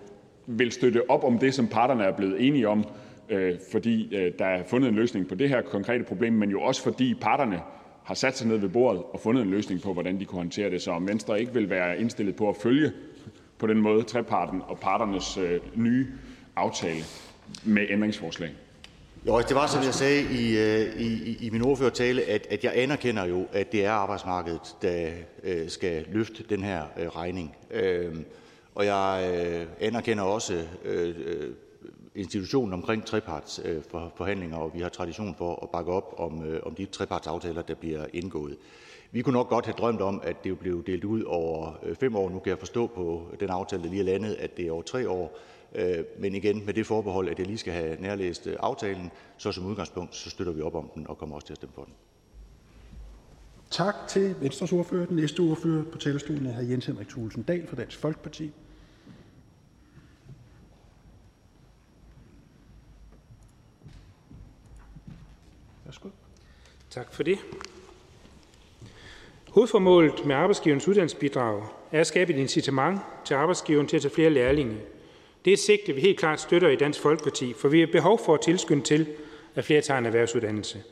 vil 0.46 0.72
støtte 0.72 1.10
op 1.10 1.24
om 1.24 1.40
det, 1.40 1.54
som 1.54 1.68
parterne 1.68 2.04
er 2.04 2.12
blevet 2.12 2.48
enige 2.48 2.68
om, 2.68 2.86
øh, 3.30 3.56
fordi 3.72 4.16
øh, 4.16 4.32
der 4.40 4.46
er 4.46 4.64
fundet 4.64 4.90
en 4.90 4.96
løsning 4.96 5.28
på 5.28 5.36
det 5.36 5.50
her 5.50 5.62
konkrete 5.62 6.04
problem, 6.04 6.34
men 6.34 6.50
jo 6.50 6.62
også 6.62 6.84
fordi 6.84 7.14
parterne 7.22 7.62
har 8.08 8.16
sat 8.16 8.38
sig 8.38 8.48
ned 8.48 8.58
ved 8.58 8.70
bordet 8.70 9.04
og 9.14 9.20
fundet 9.20 9.44
en 9.44 9.50
løsning 9.50 9.82
på, 9.82 9.94
hvordan 9.94 10.20
de 10.20 10.26
kunne 10.26 10.38
håndtere 10.38 10.70
det. 10.70 10.82
Så 10.82 10.92
om 10.92 11.08
Venstre 11.08 11.40
ikke 11.40 11.54
vil 11.54 11.70
være 11.70 12.00
indstillet 12.00 12.36
på 12.36 12.50
at 12.50 12.56
følge 12.56 12.92
på 13.58 13.68
den 13.68 13.82
måde 13.82 14.04
treparten 14.04 14.62
og 14.68 14.80
parternes 14.80 15.38
øh, 15.38 15.60
nye 15.76 16.08
aftale 16.56 17.04
med 17.64 17.86
ændringsforslag. 17.90 18.50
Jo, 19.28 19.40
det 19.40 19.56
var, 19.56 19.68
som 19.68 19.84
jeg 19.84 19.94
sagde 19.94 20.22
i, 20.22 20.58
øh, 20.58 21.02
i, 21.02 21.38
i 21.46 21.50
min 21.50 21.62
ordførertale, 21.62 22.22
at, 22.22 22.48
at 22.50 22.64
jeg 22.64 22.72
anerkender 22.76 23.26
jo, 23.26 23.48
at 23.54 23.72
det 23.72 23.86
er 23.86 23.92
arbejdsmarkedet, 23.92 24.76
der 24.82 25.10
øh, 25.44 25.70
skal 25.70 26.06
løfte 26.12 26.44
den 26.50 26.64
her 26.64 26.84
øh, 27.00 27.08
regning. 27.08 27.56
Øh, 27.72 28.16
og 28.76 28.86
jeg 28.86 29.32
øh, 29.34 29.88
anerkender 29.88 30.24
også 30.24 30.64
øh, 30.86 31.16
øh 31.26 31.54
institutionen 32.18 32.74
omkring 32.74 33.06
trepartsforhandlinger, 33.06 34.58
øh, 34.58 34.64
og 34.64 34.74
vi 34.74 34.80
har 34.80 34.90
tradition 34.90 35.36
for 35.38 35.60
at 35.64 35.70
bakke 35.70 35.92
op 35.92 36.16
om, 36.18 36.46
øh, 36.46 36.60
om 36.64 36.76
de 36.76 36.86
trepartsaftaler, 36.86 37.62
der 37.62 37.76
bliver 37.76 38.06
indgået. 38.14 38.58
Vi 39.12 39.22
kunne 39.22 39.34
nok 39.34 39.50
godt 39.50 39.66
have 39.66 39.76
drømt 39.78 40.02
om, 40.02 40.22
at 40.24 40.44
det 40.44 40.60
blev 40.60 40.86
delt 40.86 41.04
ud 41.04 41.24
over 41.24 41.80
øh, 41.84 41.96
fem 41.96 42.16
år. 42.16 42.30
Nu 42.30 42.40
kan 42.40 42.50
jeg 42.50 42.60
forstå 42.60 42.88
på 42.88 43.28
den 43.40 43.50
aftale, 43.50 43.84
der 43.84 43.90
lige 43.90 44.00
er 44.00 44.06
landet, 44.06 44.34
at 44.34 44.58
det 44.58 44.68
er 44.68 44.72
over 44.72 44.82
tre 44.82 45.10
år. 45.10 45.38
Men 46.20 46.36
igen 46.36 46.66
med 46.66 46.74
det 46.74 46.86
forbehold, 46.86 47.30
at 47.30 47.40
jeg 47.40 47.48
lige 47.48 47.58
skal 47.58 47.74
have 47.74 48.02
nærlæst 48.02 48.48
aftalen, 48.48 49.12
så 49.38 49.52
som 49.52 49.66
udgangspunkt 49.66 50.16
så 50.16 50.30
støtter 50.30 50.54
vi 50.54 50.62
op 50.62 50.76
om 50.76 50.92
den 50.96 51.08
og 51.08 51.18
kommer 51.18 51.36
også 51.36 51.46
til 51.46 51.54
at 51.54 51.58
stemme 51.58 51.74
for 51.76 51.84
den. 51.84 51.94
Tak 53.72 53.96
til 54.08 54.36
Venstres 54.42 54.74
ordfører. 54.74 55.06
Den 55.06 55.16
næste 55.16 55.40
ordfører 55.40 55.84
på 55.84 55.98
talerstolen 55.98 56.46
er 56.46 56.54
hr. 56.54 56.62
Jens 56.62 56.86
Henrik 56.86 57.08
Thulesen 57.08 57.44
Dahl 57.44 57.68
fra 57.68 57.76
Dansk 57.76 58.00
Folkeparti. 58.00 58.52
Værsgo. 65.88 66.10
Tak 66.90 67.14
for 67.14 67.24
det. 67.24 67.38
Hovedformålet 69.50 70.26
med 70.26 70.36
arbejdsgiverens 70.36 70.88
uddannelsesbidrag 70.88 71.64
er 71.92 72.02
at 72.02 72.08
skabe 72.08 72.34
et 72.34 72.40
incitament 72.40 73.00
til 73.26 73.34
arbejdsgiveren 73.34 73.88
til 73.88 73.96
at 73.96 74.02
tage 74.02 74.14
flere 74.14 74.30
lærlinge. 74.30 74.78
Det 75.46 75.52
er 75.52 75.56
et 75.56 75.60
sigte, 75.60 75.94
vi 75.94 76.02
helt 76.02 76.20
klart 76.20 76.42
støtter 76.42 76.70
i 76.70 76.76
Dansk 76.76 77.00
Folkeparti, 77.00 77.54
for 77.54 77.68
vi 77.68 77.80
har 77.80 77.88
behov 77.88 78.20
for 78.26 78.34
at 78.34 78.42
tilskynde 78.42 78.84
til, 78.84 79.08
at 79.56 79.66
flere 79.66 79.82
tager 79.82 79.98
en 79.98 80.06
erhvervsuddannelse. 80.06 80.84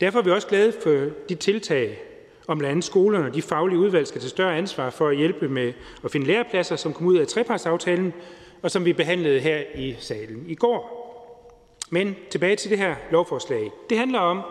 Derfor 0.00 0.18
er 0.18 0.22
vi 0.22 0.30
også 0.30 0.48
glade 0.48 0.72
for 0.82 1.10
de 1.28 1.34
tiltag, 1.34 2.02
om 2.46 2.58
blandt 2.58 2.70
andet 2.70 2.84
skolerne 2.84 3.26
og 3.26 3.34
de 3.34 3.42
faglige 3.42 3.78
udvalg 3.78 4.06
skal 4.06 4.20
tage 4.20 4.30
større 4.30 4.56
ansvar 4.56 4.90
for 4.90 5.08
at 5.08 5.16
hjælpe 5.16 5.48
med 5.48 5.72
at 6.04 6.10
finde 6.10 6.26
lærepladser, 6.26 6.76
som 6.76 6.92
kom 6.92 7.06
ud 7.06 7.16
af 7.16 7.26
trepartsaftalen, 7.26 8.12
og 8.62 8.70
som 8.70 8.84
vi 8.84 8.92
behandlede 8.92 9.40
her 9.40 9.62
i 9.74 9.96
salen 9.98 10.44
i 10.48 10.54
går. 10.54 11.03
Men 11.94 12.16
tilbage 12.30 12.56
til 12.56 12.70
det 12.70 12.78
her 12.78 12.94
lovforslag. 13.10 13.70
Det 13.90 13.98
handler 13.98 14.18
om, 14.18 14.42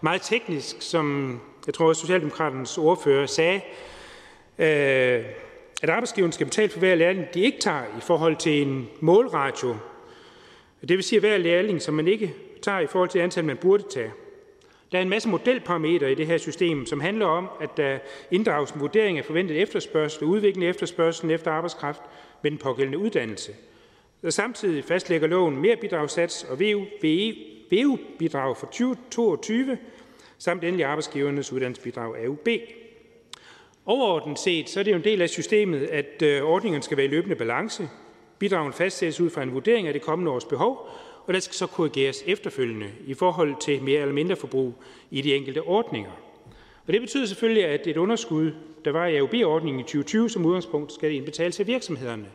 meget 0.00 0.22
teknisk, 0.22 0.76
som 0.82 1.40
jeg 1.66 1.74
tror, 1.74 1.92
Socialdemokraternes 1.92 2.78
ordfører 2.78 3.26
sagde, 3.26 3.60
øh, 4.58 5.24
at 5.82 5.90
arbejdsgiveren 5.90 6.32
skal 6.32 6.46
betale 6.46 6.68
for 6.68 6.78
hver 6.78 6.94
lærling, 6.94 7.26
de 7.34 7.40
ikke 7.40 7.58
tager 7.58 7.82
i 7.98 8.00
forhold 8.00 8.36
til 8.36 8.62
en 8.62 8.88
målratio. 9.00 9.76
Det 10.80 10.90
vil 10.90 11.02
sige, 11.02 11.16
at 11.16 11.22
hver 11.22 11.38
lærling, 11.38 11.82
som 11.82 11.94
man 11.94 12.08
ikke 12.08 12.34
tager 12.62 12.80
i 12.80 12.86
forhold 12.86 13.08
til 13.08 13.18
antal, 13.18 13.44
man 13.44 13.56
burde 13.56 13.82
tage. 13.90 14.12
Der 14.92 14.98
er 14.98 15.02
en 15.02 15.08
masse 15.08 15.28
modelparametre 15.28 16.12
i 16.12 16.14
det 16.14 16.26
her 16.26 16.38
system, 16.38 16.86
som 16.86 17.00
handler 17.00 17.26
om, 17.26 17.48
at 17.60 17.76
der 17.76 17.98
inddrages 18.30 18.70
en 18.70 18.80
vurdering 18.80 19.18
af 19.18 19.24
forventet 19.24 19.62
efterspørgsel 19.62 20.24
og 20.24 20.30
udvikling 20.30 20.64
af 20.64 20.70
efterspørgselen 20.70 21.30
efter 21.30 21.50
arbejdskraft 21.50 22.02
med 22.42 22.50
den 22.50 22.58
pågældende 22.58 22.98
uddannelse. 22.98 23.52
Samtidig 24.28 24.84
fastlægger 24.84 25.28
loven 25.28 25.56
mere 25.56 25.76
bidragssats 25.76 26.44
og 26.44 26.60
VU-bidrag 26.60 28.56
for 28.56 28.66
2022, 28.66 29.78
samt 30.38 30.64
endelig 30.64 30.86
arbejdsgivernes 30.86 31.52
uddannelsesbidrag 31.52 32.24
AUB. 32.24 32.48
Overordnet 33.86 34.38
set 34.38 34.70
så 34.70 34.80
er 34.80 34.84
det 34.84 34.90
jo 34.90 34.96
en 34.96 35.04
del 35.04 35.22
af 35.22 35.28
systemet, 35.28 35.86
at 35.86 36.22
øh, 36.22 36.42
ordningerne 36.42 36.82
skal 36.82 36.96
være 36.96 37.06
i 37.06 37.10
løbende 37.10 37.36
balance. 37.36 37.88
Bidragen 38.38 38.72
fastsættes 38.72 39.20
ud 39.20 39.30
fra 39.30 39.42
en 39.42 39.54
vurdering 39.54 39.86
af 39.86 39.92
det 39.92 40.02
kommende 40.02 40.32
års 40.32 40.44
behov, 40.44 40.88
og 41.26 41.34
der 41.34 41.40
skal 41.40 41.54
så 41.54 41.66
korrigeres 41.66 42.24
efterfølgende 42.26 42.90
i 43.06 43.14
forhold 43.14 43.54
til 43.60 43.82
mere 43.82 44.00
eller 44.00 44.14
mindre 44.14 44.36
forbrug 44.36 44.74
i 45.10 45.22
de 45.22 45.34
enkelte 45.34 45.62
ordninger. 45.62 46.10
Og 46.86 46.92
det 46.92 47.00
betyder 47.00 47.26
selvfølgelig, 47.26 47.64
at 47.64 47.86
et 47.86 47.96
underskud, 47.96 48.52
der 48.84 48.92
var 48.92 49.06
i 49.06 49.16
AUB-ordningen 49.16 49.80
i 49.80 49.82
2020 49.82 50.30
som 50.30 50.46
udgangspunkt, 50.46 50.92
skal 50.92 51.12
indbetales 51.12 51.56
til 51.56 51.66
virksomhederne. 51.66 52.26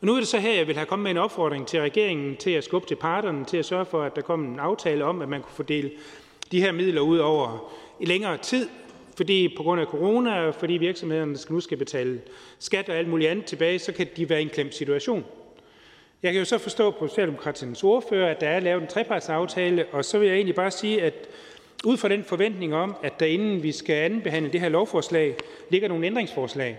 Og 0.00 0.06
nu 0.06 0.14
er 0.14 0.18
det 0.18 0.28
så 0.28 0.38
her, 0.38 0.52
jeg 0.52 0.66
vil 0.66 0.76
have 0.76 0.86
kommet 0.86 1.02
med 1.02 1.10
en 1.10 1.16
opfordring 1.16 1.66
til 1.66 1.80
regeringen 1.80 2.36
til 2.36 2.50
at 2.50 2.64
skubbe 2.64 2.88
til 2.88 2.94
parterne, 2.94 3.44
til 3.44 3.56
at 3.56 3.64
sørge 3.64 3.84
for, 3.84 4.02
at 4.02 4.16
der 4.16 4.22
kommer 4.22 4.52
en 4.52 4.58
aftale 4.58 5.04
om, 5.04 5.22
at 5.22 5.28
man 5.28 5.42
kunne 5.42 5.54
fordele 5.54 5.90
de 6.52 6.60
her 6.60 6.72
midler 6.72 7.00
ud 7.00 7.18
over 7.18 7.72
i 8.00 8.04
længere 8.04 8.36
tid, 8.36 8.68
fordi 9.16 9.54
på 9.56 9.62
grund 9.62 9.80
af 9.80 9.86
corona, 9.86 10.40
og 10.46 10.54
fordi 10.54 10.72
virksomhederne 10.72 11.36
nu 11.50 11.60
skal 11.60 11.78
betale 11.78 12.20
skat 12.58 12.88
og 12.88 12.96
alt 12.96 13.08
muligt 13.08 13.30
andet 13.30 13.44
tilbage, 13.44 13.78
så 13.78 13.92
kan 13.92 14.06
de 14.16 14.28
være 14.28 14.40
i 14.40 14.42
en 14.42 14.48
klemt 14.50 14.74
situation. 14.74 15.24
Jeg 16.22 16.32
kan 16.32 16.38
jo 16.38 16.44
så 16.44 16.58
forstå 16.58 16.90
på 16.90 17.08
Socialdemokraternes 17.08 17.84
ordfører, 17.84 18.30
at 18.30 18.40
der 18.40 18.48
er 18.48 18.60
lavet 18.60 18.82
en 18.82 18.88
trepartsaftale, 18.88 19.86
og 19.92 20.04
så 20.04 20.18
vil 20.18 20.28
jeg 20.28 20.34
egentlig 20.34 20.54
bare 20.54 20.70
sige, 20.70 21.02
at 21.02 21.14
ud 21.84 21.96
fra 21.96 22.08
den 22.08 22.24
forventning 22.24 22.74
om, 22.74 22.96
at 23.02 23.20
der 23.20 23.26
inden 23.26 23.62
vi 23.62 23.72
skal 23.72 23.94
andenbehandle 23.94 24.52
det 24.52 24.60
her 24.60 24.68
lovforslag, 24.68 25.36
ligger 25.70 25.88
nogle 25.88 26.06
ændringsforslag, 26.06 26.78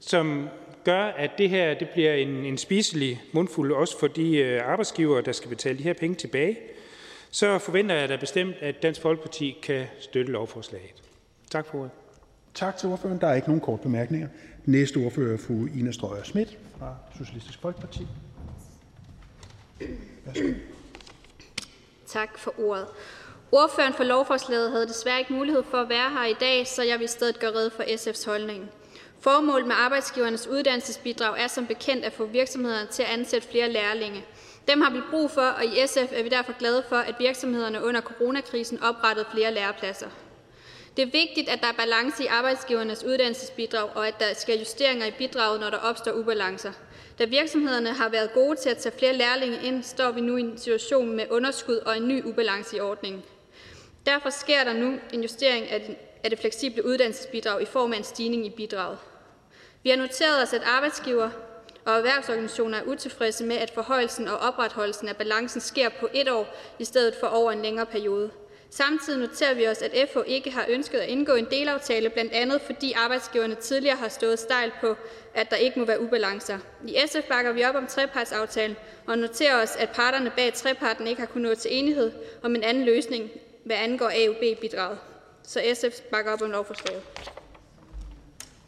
som 0.00 0.48
gør, 0.88 1.04
at 1.04 1.30
det 1.38 1.50
her 1.50 1.74
det 1.74 1.88
bliver 1.88 2.14
en, 2.14 2.28
en 2.28 2.58
spiselig 2.58 3.22
mundfuld 3.32 3.72
også 3.72 3.98
for 3.98 4.06
de 4.06 4.36
øh, 4.36 4.70
arbejdsgivere, 4.70 5.22
der 5.22 5.32
skal 5.32 5.48
betale 5.48 5.78
de 5.78 5.82
her 5.82 5.92
penge 5.92 6.16
tilbage, 6.16 6.58
så 7.30 7.58
forventer 7.58 7.94
jeg 7.94 8.08
da 8.08 8.16
bestemt, 8.16 8.54
at 8.60 8.82
Dansk 8.82 9.00
Folkeparti 9.00 9.58
kan 9.62 9.86
støtte 10.00 10.32
lovforslaget. 10.32 11.02
Tak 11.50 11.66
for 11.66 11.78
ordet. 11.78 11.90
Tak 12.54 12.76
til 12.76 12.88
ordføreren. 12.88 13.20
Der 13.20 13.26
er 13.26 13.34
ikke 13.34 13.48
nogen 13.48 13.60
kort 13.60 13.80
bemærkninger. 13.80 14.28
Næste 14.64 14.96
ordfører 14.96 15.34
er 15.34 15.38
fru 15.38 15.66
Ina 15.78 15.92
Strøjer 15.92 16.22
Schmidt 16.22 16.58
fra 16.78 16.96
Socialistisk 17.18 17.60
Folkeparti. 17.60 18.06
Tak 22.06 22.38
for 22.38 22.54
ordet. 22.58 22.86
Ordføreren 23.52 23.94
for 23.94 24.04
lovforslaget 24.04 24.70
havde 24.70 24.88
desværre 24.88 25.18
ikke 25.18 25.32
mulighed 25.32 25.62
for 25.62 25.78
at 25.78 25.88
være 25.88 26.10
her 26.10 26.24
i 26.24 26.36
dag, 26.40 26.66
så 26.66 26.82
jeg 26.82 26.98
vil 26.98 27.04
i 27.04 27.08
stedet 27.08 27.40
gøre 27.40 27.50
red 27.50 27.70
for 27.70 27.82
SF's 27.82 28.30
holdning. 28.30 28.70
Formålet 29.20 29.66
med 29.66 29.76
arbejdsgivernes 29.78 30.46
uddannelsesbidrag 30.46 31.40
er 31.40 31.46
som 31.46 31.66
bekendt 31.66 32.04
at 32.04 32.12
få 32.12 32.24
virksomhederne 32.24 32.86
til 32.86 33.02
at 33.02 33.08
ansætte 33.08 33.48
flere 33.48 33.72
lærlinge. 33.72 34.24
Dem 34.68 34.80
har 34.80 34.90
vi 34.90 35.00
brug 35.10 35.30
for, 35.30 35.42
og 35.42 35.64
i 35.64 35.86
SF 35.86 36.12
er 36.12 36.22
vi 36.22 36.28
derfor 36.28 36.58
glade 36.58 36.84
for, 36.88 36.96
at 36.96 37.14
virksomhederne 37.18 37.84
under 37.84 38.00
coronakrisen 38.00 38.82
oprettede 38.82 39.26
flere 39.32 39.54
lærepladser. 39.54 40.08
Det 40.96 41.02
er 41.02 41.06
vigtigt, 41.06 41.48
at 41.48 41.60
der 41.60 41.66
er 41.66 41.72
balance 41.72 42.24
i 42.24 42.26
arbejdsgivernes 42.26 43.04
uddannelsesbidrag, 43.04 43.88
og 43.94 44.08
at 44.08 44.20
der 44.20 44.34
sker 44.34 44.58
justeringer 44.58 45.06
i 45.06 45.10
bidraget, 45.10 45.60
når 45.60 45.70
der 45.70 45.76
opstår 45.76 46.12
ubalancer. 46.12 46.72
Da 47.18 47.24
virksomhederne 47.24 47.92
har 47.92 48.08
været 48.08 48.32
gode 48.34 48.56
til 48.56 48.68
at 48.68 48.78
tage 48.78 48.98
flere 48.98 49.12
lærlinge 49.12 49.58
ind, 49.62 49.82
står 49.82 50.10
vi 50.10 50.20
nu 50.20 50.36
i 50.36 50.40
en 50.40 50.58
situation 50.58 51.16
med 51.16 51.24
underskud 51.30 51.76
og 51.76 51.96
en 51.96 52.08
ny 52.08 52.24
ubalance 52.24 52.76
i 52.76 52.80
ordningen. 52.80 53.22
Derfor 54.06 54.30
sker 54.30 54.64
der 54.64 54.72
nu 54.72 54.98
en 55.12 55.22
justering 55.22 55.70
af 55.70 56.07
det 56.24 56.38
fleksible 56.38 56.84
uddannelsesbidrag 56.84 57.62
i 57.62 57.64
form 57.64 57.92
af 57.92 57.96
en 57.96 58.04
stigning 58.04 58.46
i 58.46 58.50
bidraget. 58.50 58.98
Vi 59.82 59.90
har 59.90 59.96
noteret 59.96 60.42
os, 60.42 60.52
at 60.52 60.62
arbejdsgiver 60.64 61.30
og 61.84 61.96
erhvervsorganisationer 61.96 62.78
er 62.78 62.82
utilfredse 62.82 63.44
med, 63.44 63.56
at 63.56 63.70
forhøjelsen 63.70 64.28
og 64.28 64.38
opretholdelsen 64.38 65.08
af 65.08 65.16
balancen 65.16 65.60
sker 65.60 65.88
på 65.88 66.08
et 66.14 66.28
år 66.30 66.56
i 66.78 66.84
stedet 66.84 67.14
for 67.20 67.26
over 67.26 67.52
en 67.52 67.62
længere 67.62 67.86
periode. 67.86 68.30
Samtidig 68.70 69.20
noterer 69.20 69.54
vi 69.54 69.66
os, 69.66 69.82
at 69.82 70.08
FH 70.10 70.18
ikke 70.26 70.50
har 70.50 70.66
ønsket 70.68 70.98
at 70.98 71.08
indgå 71.08 71.34
en 71.34 71.46
delaftale, 71.50 72.10
blandt 72.10 72.32
andet 72.32 72.60
fordi 72.60 72.92
arbejdsgiverne 72.92 73.54
tidligere 73.54 73.96
har 73.96 74.08
stået 74.08 74.38
stejl 74.38 74.72
på, 74.80 74.96
at 75.34 75.50
der 75.50 75.56
ikke 75.56 75.78
må 75.78 75.84
være 75.84 76.00
ubalancer. 76.00 76.58
I 76.86 76.96
SF 77.06 77.28
bakker 77.28 77.52
vi 77.52 77.64
op 77.64 77.74
om 77.74 77.86
trepartsaftalen 77.86 78.76
og 79.06 79.18
noterer 79.18 79.62
os, 79.62 79.76
at 79.76 79.90
parterne 79.90 80.32
bag 80.36 80.54
treparten 80.54 81.06
ikke 81.06 81.20
har 81.20 81.26
kunnet 81.26 81.48
nå 81.48 81.54
til 81.54 81.78
enighed 81.78 82.12
om 82.42 82.54
en 82.54 82.62
anden 82.62 82.84
løsning, 82.84 83.30
hvad 83.64 83.76
angår 83.76 84.10
AUB-bidraget. 84.26 84.98
Så 85.48 85.60
SF 85.74 86.00
bakker 86.10 86.32
op 86.32 86.42
om 86.42 86.50
lovforslaget. 86.50 87.02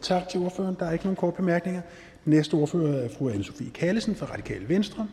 Tak 0.00 0.28
til 0.28 0.40
ordføreren. 0.40 0.76
Der 0.80 0.86
er 0.86 0.92
ikke 0.92 1.04
nogen 1.04 1.16
kort 1.16 1.34
bemærkninger. 1.34 1.82
Næste 2.24 2.54
ordfører 2.54 3.04
er 3.04 3.08
fru 3.08 3.30
Anne-Sophie 3.30 3.70
Kallesen 3.70 4.16
fra 4.16 4.26
Radikale 4.26 4.68
Venstre. 4.68 5.08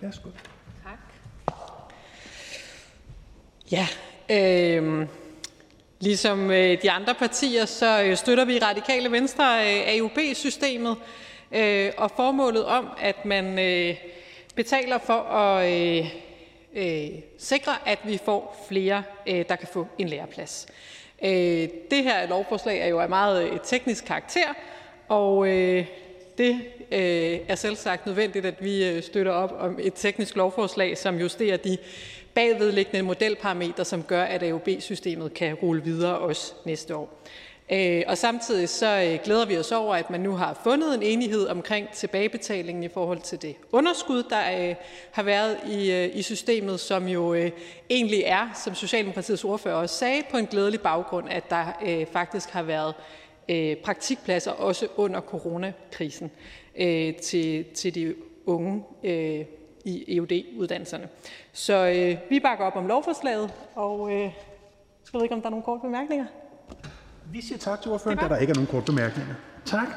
Værsgo. 0.00 0.30
Tak. 0.84 0.98
Ja, 3.72 3.86
øh, 4.30 5.08
ligesom 6.00 6.50
øh, 6.50 6.82
de 6.82 6.90
andre 6.90 7.14
partier, 7.14 7.64
så 7.64 8.02
øh, 8.02 8.16
støtter 8.16 8.44
vi 8.44 8.58
Radikale 8.58 9.12
Venstre 9.12 9.44
øh, 9.44 10.00
AUB-systemet 10.00 10.96
og 11.96 12.10
formålet 12.16 12.64
om, 12.64 12.88
at 13.00 13.24
man 13.24 13.54
betaler 14.54 14.98
for 14.98 15.20
at 15.20 16.06
sikre, 17.38 17.72
at 17.86 17.98
vi 18.04 18.18
får 18.24 18.66
flere, 18.68 19.02
der 19.26 19.56
kan 19.56 19.68
få 19.72 19.86
en 19.98 20.08
læreplads. 20.08 20.66
Det 21.90 22.02
her 22.02 22.28
lovforslag 22.28 22.80
er 22.80 22.86
jo 22.86 23.00
af 23.00 23.08
meget 23.08 23.60
teknisk 23.64 24.04
karakter, 24.04 24.54
og 25.08 25.46
det 26.38 26.60
er 27.48 27.54
selvsagt 27.54 28.06
nødvendigt, 28.06 28.46
at 28.46 28.64
vi 28.64 29.02
støtter 29.02 29.32
op 29.32 29.54
om 29.58 29.78
et 29.82 29.92
teknisk 29.94 30.36
lovforslag, 30.36 30.98
som 30.98 31.18
justerer 31.18 31.56
de 31.56 31.78
bagvedliggende 32.36 33.02
modelparametre, 33.02 33.84
som 33.84 34.02
gør, 34.02 34.22
at 34.22 34.42
AUB-systemet 34.42 35.34
kan 35.34 35.54
rulle 35.54 35.84
videre 35.84 36.18
også 36.18 36.52
næste 36.64 36.96
år. 36.96 37.22
Øh, 37.72 38.02
og 38.06 38.18
samtidig 38.18 38.68
så 38.68 39.02
øh, 39.02 39.18
glæder 39.24 39.46
vi 39.46 39.58
os 39.58 39.72
over, 39.72 39.94
at 39.94 40.10
man 40.10 40.20
nu 40.20 40.32
har 40.32 40.60
fundet 40.64 40.94
en 40.94 41.02
enighed 41.02 41.46
omkring 41.46 41.88
tilbagebetalingen 41.88 42.84
i 42.84 42.88
forhold 42.88 43.20
til 43.20 43.42
det 43.42 43.56
underskud, 43.72 44.22
der 44.22 44.68
øh, 44.68 44.74
har 45.12 45.22
været 45.22 45.58
i, 45.68 46.04
i 46.04 46.22
systemet, 46.22 46.80
som 46.80 47.08
jo 47.08 47.34
egentlig 47.90 48.22
er, 48.26 48.60
som 48.64 48.74
Socialdemokratiets 48.74 49.44
ordfører 49.44 49.74
også 49.74 49.94
sagde, 49.94 50.22
på 50.30 50.36
en 50.36 50.46
glædelig 50.46 50.80
baggrund, 50.80 51.26
at 51.30 51.50
der 51.50 51.64
faktisk 52.12 52.50
har 52.50 52.62
været 52.62 52.94
praktikpladser 53.84 54.50
også 54.50 54.88
under 54.96 55.20
coronakrisen 55.20 56.30
til, 57.22 57.64
til 57.74 57.94
de 57.94 58.14
unge 58.46 58.84
i 59.86 60.16
EUD-uddannelserne. 60.16 61.08
Så 61.52 61.86
øh, 61.86 62.30
vi 62.30 62.40
bakker 62.40 62.64
op 62.64 62.76
om 62.76 62.86
lovforslaget, 62.86 63.50
og 63.74 64.12
øh, 64.12 64.20
jeg 64.20 64.32
ved 65.12 65.22
ikke, 65.22 65.34
om 65.34 65.40
der 65.40 65.46
er 65.46 65.50
nogle 65.50 65.64
korte 65.64 65.80
bemærkninger. 65.80 66.26
Vi 67.32 67.40
siger 67.40 67.58
tak 67.58 67.82
til 67.82 67.90
ordføreren, 67.90 68.18
da 68.18 68.28
der 68.28 68.36
ikke 68.36 68.50
er 68.50 68.54
nogen 68.54 68.66
korte 68.66 68.86
bemærkninger. 68.86 69.34
Tak. 69.64 69.88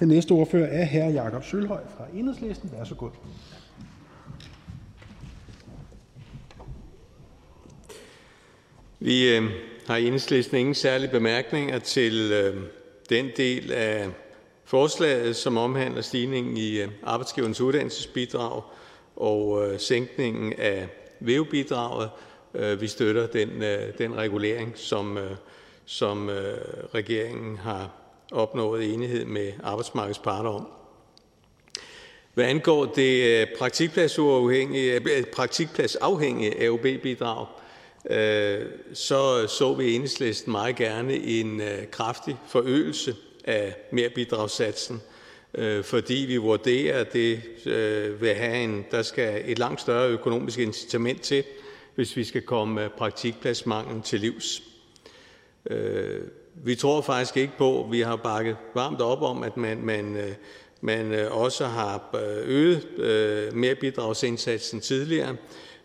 Den 0.00 0.08
næste 0.08 0.32
ordfører 0.32 0.82
er 0.82 0.84
hr. 0.84 1.12
Jakob 1.12 1.44
Sølhøj 1.44 1.80
fra 1.96 2.04
Enhedslisten. 2.14 2.72
Vær 2.72 2.84
så 2.84 2.94
god. 2.94 3.10
Vi 8.98 9.36
øh, 9.36 9.42
har 9.86 9.96
i 9.96 10.06
Enhedslisten 10.06 10.58
ingen 10.58 10.74
særlige 10.74 11.10
bemærkninger 11.10 11.78
til 11.78 12.32
øh, 12.32 12.62
den 13.08 13.30
del 13.36 13.72
af 13.72 14.08
forslaget, 14.64 15.36
som 15.36 15.56
omhandler 15.56 16.00
stigningen 16.00 16.56
i 16.56 16.80
øh, 16.80 16.88
arbejdsgiverens 17.02 17.60
uddannelsesbidrag 17.60 18.62
og 19.16 19.66
øh, 19.66 19.80
sænkningen 19.80 20.52
af 20.52 20.88
VEV-bidraget. 21.20 22.10
Øh, 22.54 22.80
vi 22.80 22.86
støtter 22.86 23.26
den, 23.26 23.62
øh, 23.62 23.98
den 23.98 24.16
regulering, 24.16 24.72
som, 24.74 25.18
øh, 25.18 25.30
som 25.84 26.30
øh, 26.30 26.58
regeringen 26.94 27.56
har 27.56 27.90
opnået 28.32 28.94
enighed 28.94 29.24
med 29.24 29.52
arbejdsmarkedets 29.62 30.18
parter 30.18 30.50
om. 30.50 30.68
Hvad 32.34 32.44
angår 32.44 32.84
det 32.84 33.40
øh, 33.40 33.46
praktikpladsafhængige, 33.58 34.94
øh, 34.94 35.24
praktikpladsafhængige 35.24 36.66
AUB-bidrag, 36.66 37.46
øh, 38.10 38.66
så 38.92 39.46
så 39.46 39.74
vi 39.74 39.84
i 39.84 39.94
Enhedslisten 39.94 40.52
meget 40.52 40.76
gerne 40.76 41.14
en 41.14 41.60
øh, 41.60 41.86
kraftig 41.90 42.36
forøgelse 42.48 43.16
af 43.44 43.74
merbidragssatsen, 43.92 45.02
Øh, 45.54 45.84
fordi 45.84 46.14
vi 46.14 46.36
vurderer, 46.36 47.00
at 47.00 47.12
det 47.12 47.42
øh, 47.66 48.20
vil 48.20 48.34
have 48.34 48.64
en, 48.64 48.84
der 48.90 49.02
skal 49.02 49.42
et 49.46 49.58
langt 49.58 49.80
større 49.80 50.08
økonomisk 50.08 50.58
incitament 50.58 51.22
til, 51.22 51.44
hvis 51.94 52.16
vi 52.16 52.24
skal 52.24 52.42
komme 52.42 52.84
øh, 52.84 52.90
praktikpladsmanglen 52.90 54.02
til 54.02 54.20
livs. 54.20 54.62
Vi 56.54 56.74
tror 56.74 57.00
faktisk 57.00 57.36
ikke 57.36 57.52
på, 57.58 57.88
vi 57.90 58.00
har 58.00 58.16
bakket 58.16 58.56
varmt 58.74 59.00
op 59.00 59.22
om, 59.22 59.42
at 59.42 59.56
man, 59.56 59.78
man, 59.84 60.16
man 60.80 61.28
også 61.30 61.66
har 61.66 62.16
øget 62.44 62.86
merbidragsindsatsen 63.54 64.80
tidligere, 64.80 65.36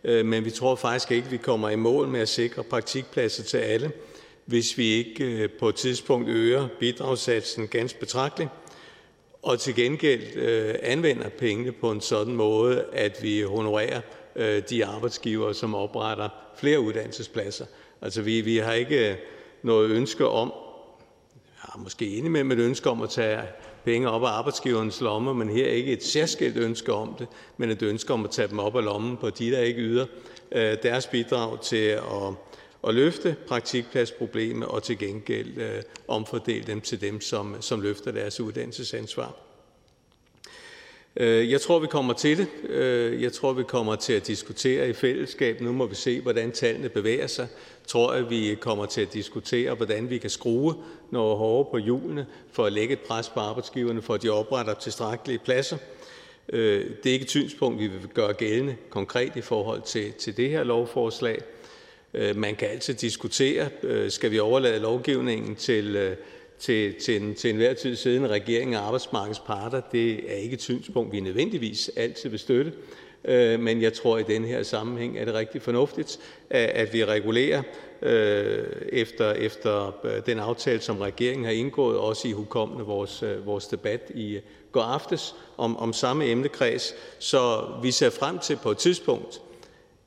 men 0.04 0.46
vi 0.46 0.50
tror 0.50 0.76
faktisk 0.76 1.12
ikke, 1.12 1.30
vi 1.30 1.38
kommer 1.38 1.70
i 1.70 1.76
mål 1.76 2.08
med 2.08 2.20
at 2.20 2.30
sikre 2.30 2.64
praktikpladser 2.64 3.44
til 3.44 3.58
alle, 3.58 3.92
hvis 4.46 4.78
vi 4.78 4.86
ikke 4.86 5.48
på 5.60 5.70
et 5.70 5.76
tidspunkt 5.76 6.30
øger 6.30 6.68
bidragssatsen 6.80 7.68
ganske 7.68 8.00
betragteligt, 8.00 8.50
og 9.48 9.60
til 9.60 9.76
gengæld 9.76 10.36
øh, 10.36 10.76
anvender 10.82 11.30
pengene 11.30 11.72
på 11.72 11.92
en 11.92 12.02
sådan 12.02 12.34
måde, 12.34 12.86
at 12.94 13.24
vi 13.24 13.42
honorerer 13.42 14.02
øh, 14.36 14.64
de 14.70 14.86
arbejdsgivere, 14.86 15.54
som 15.54 15.76
opretter 15.76 16.30
flere 16.58 16.80
uddannelsespladser. 16.80 17.66
Altså 18.02 18.22
vi, 18.22 18.42
vi 18.42 18.58
har 18.58 18.74
ikke 18.74 19.10
øh, 19.10 19.16
noget 19.64 19.90
ønske 19.90 20.28
om, 20.28 20.54
ja, 21.36 21.80
måske 21.80 22.06
indimellem 22.10 22.52
et 22.52 22.60
ønske 22.60 22.90
om 22.90 23.02
at 23.02 23.10
tage 23.10 23.42
penge 23.86 24.10
op 24.10 24.24
af 24.24 24.28
arbejdsgiverens 24.28 25.02
lommer, 25.02 25.34
men 25.34 25.50
her 25.50 25.68
ikke 25.68 25.92
et 25.92 26.04
særskilt 26.04 26.58
ønske 26.58 26.94
om 26.94 27.16
det, 27.20 27.28
men 27.58 27.72
et 27.72 27.82
ønske 27.82 28.14
om 28.14 28.24
at 28.24 28.32
tage 28.32 28.48
dem 28.48 28.60
op 28.60 28.76
af 28.76 28.84
lommen 28.84 29.18
på 29.18 29.30
de, 29.30 29.52
der 29.52 29.60
ikke 29.60 29.82
yder 29.82 30.06
deres 30.84 31.08
bidrag 31.08 31.62
til 31.62 31.86
at, 31.88 32.34
at 32.88 32.94
løfte 32.94 33.36
praktikpladsproblemet 33.48 34.68
og 34.68 34.84
til 34.84 34.98
gengæld 34.98 35.58
øh, 35.58 35.82
omfordele 36.08 36.64
dem 36.68 36.82
til 36.82 37.02
dem, 37.02 37.22
som, 37.22 37.62
som 37.62 37.82
løfter 37.82 38.12
deres 38.12 38.40
uddannelsesansvar. 38.40 39.36
Øh, 41.20 41.52
jeg 41.52 41.62
tror, 41.62 41.80
vi 41.80 41.88
kommer 41.88 42.14
til 42.14 42.38
det. 42.38 42.48
Øh, 42.70 43.22
jeg 43.22 43.34
tror, 43.34 43.54
vi 43.54 43.64
kommer 43.64 43.96
til 43.96 44.14
at 44.14 44.28
diskutere 44.28 44.90
i 44.90 44.94
fællesskab. 44.94 45.62
Nu 45.62 45.72
må 45.72 45.86
vi 45.86 45.96
se, 45.96 46.22
hvordan 46.22 46.52
tallene 46.52 46.90
bevæger 46.90 47.28
sig. 47.28 47.48
Tror 47.88 48.12
at 48.12 48.30
vi 48.30 48.58
kommer 48.62 48.86
til 48.86 49.02
at 49.02 49.14
diskutere, 49.14 49.76
hvordan 49.76 50.10
vi 50.10 50.18
kan 50.18 50.30
skrue 50.30 50.76
noget 51.12 51.38
hårdere 51.38 51.72
på 51.72 51.78
hjulene 51.78 52.26
for 52.52 52.66
at 52.66 52.74
lægge 52.74 52.94
et 52.94 53.00
pres 53.00 53.30
på 53.30 53.40
arbejdsgiverne, 53.40 54.02
for 54.02 54.14
at 54.14 54.22
de 54.22 54.30
opretter 54.30 54.74
tilstrækkelige 54.74 55.40
pladser. 55.40 55.78
Øh, 56.50 56.86
det 57.04 57.10
er 57.10 57.14
ikke 57.14 57.24
et 57.24 57.30
synspunkt, 57.30 57.80
vi 57.80 57.88
vil 57.88 58.08
gøre 58.14 58.34
gældende 58.34 58.76
konkret 58.90 59.32
i 59.36 59.42
forhold 59.42 59.82
til, 59.82 60.14
til 60.14 60.38
det 60.38 60.50
her 60.50 60.64
lovforslag. 60.64 61.42
Øh, 62.14 62.36
man 62.36 62.56
kan 62.56 62.68
altid 62.68 62.94
diskutere, 62.94 63.70
øh, 63.84 64.12
skal 64.12 64.32
vi 64.32 64.40
overlade 64.40 64.80
lovgivningen 64.80 65.56
til 65.56 65.96
øh, 65.96 66.16
til, 66.60 66.94
til, 66.94 67.22
en, 67.22 67.36
til 67.36 67.50
enhver 67.50 67.74
tid 67.74 67.96
siddende 67.96 68.28
regering 68.28 68.78
og 68.78 68.86
arbejdsmarkedets 68.86 69.40
parter, 69.40 69.82
det 69.92 70.32
er 70.32 70.36
ikke 70.36 70.54
et 70.54 70.62
synspunkt, 70.62 71.12
vi 71.12 71.20
nødvendigvis 71.20 71.92
altid 71.96 72.30
vil 72.30 72.40
støtte. 72.40 72.74
Men 73.58 73.82
jeg 73.82 73.94
tror, 73.94 74.18
at 74.18 74.30
i 74.30 74.34
den 74.34 74.46
her 74.46 74.64
sammenhæng 74.64 75.18
er 75.18 75.26
det 75.26 75.34
rigtig 75.34 75.62
fornuftigt, 75.62 76.20
at, 76.50 76.94
vi 76.94 77.06
regulerer 77.06 77.62
efter, 78.90 79.32
efter 79.32 79.96
den 80.26 80.40
aftale, 80.40 80.82
som 80.82 80.98
regeringen 80.98 81.46
har 81.46 81.52
indgået, 81.52 81.98
også 81.98 82.28
i 82.28 82.32
hukommende 82.32 82.86
vores, 82.86 83.24
vores 83.46 83.68
debat 83.68 84.12
i 84.16 84.40
går 84.72 84.82
aftes 84.82 85.36
om, 85.58 85.78
om 85.78 85.94
samme 85.94 86.26
emnekreds. 86.26 86.96
Så 87.20 87.68
vi 87.84 87.92
ser 87.92 88.10
frem 88.10 88.40
til 88.40 88.56
på 88.64 88.72
et 88.72 88.78
tidspunkt, 88.78 89.42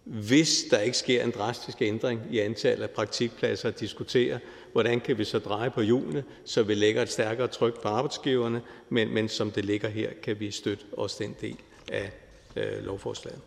hvis 0.04 0.64
der 0.70 0.78
ikke 0.78 0.96
sker 0.96 1.24
en 1.24 1.30
drastisk 1.30 1.82
ændring 1.82 2.20
i 2.30 2.38
antallet 2.38 2.82
af 2.82 2.90
praktikpladser, 2.90 3.68
at 3.68 3.80
diskutere, 3.80 4.38
hvordan 4.72 5.00
kan 5.00 5.18
vi 5.18 5.24
så 5.24 5.38
dreje 5.38 5.70
på 5.70 5.80
hjulene, 5.80 6.24
så 6.44 6.62
vi 6.62 6.74
lægger 6.74 7.02
et 7.02 7.08
stærkere 7.08 7.48
tryk 7.48 7.82
på 7.82 7.88
arbejdsgiverne, 7.88 8.62
men, 8.88 9.14
men 9.14 9.28
som 9.28 9.50
det 9.50 9.64
ligger 9.64 9.88
her, 9.88 10.10
kan 10.22 10.40
vi 10.40 10.50
støtte 10.50 10.84
også 10.92 11.16
den 11.24 11.36
del 11.40 11.56
af 11.92 12.12
øh, 12.56 12.84
lovforslaget. 12.84 13.40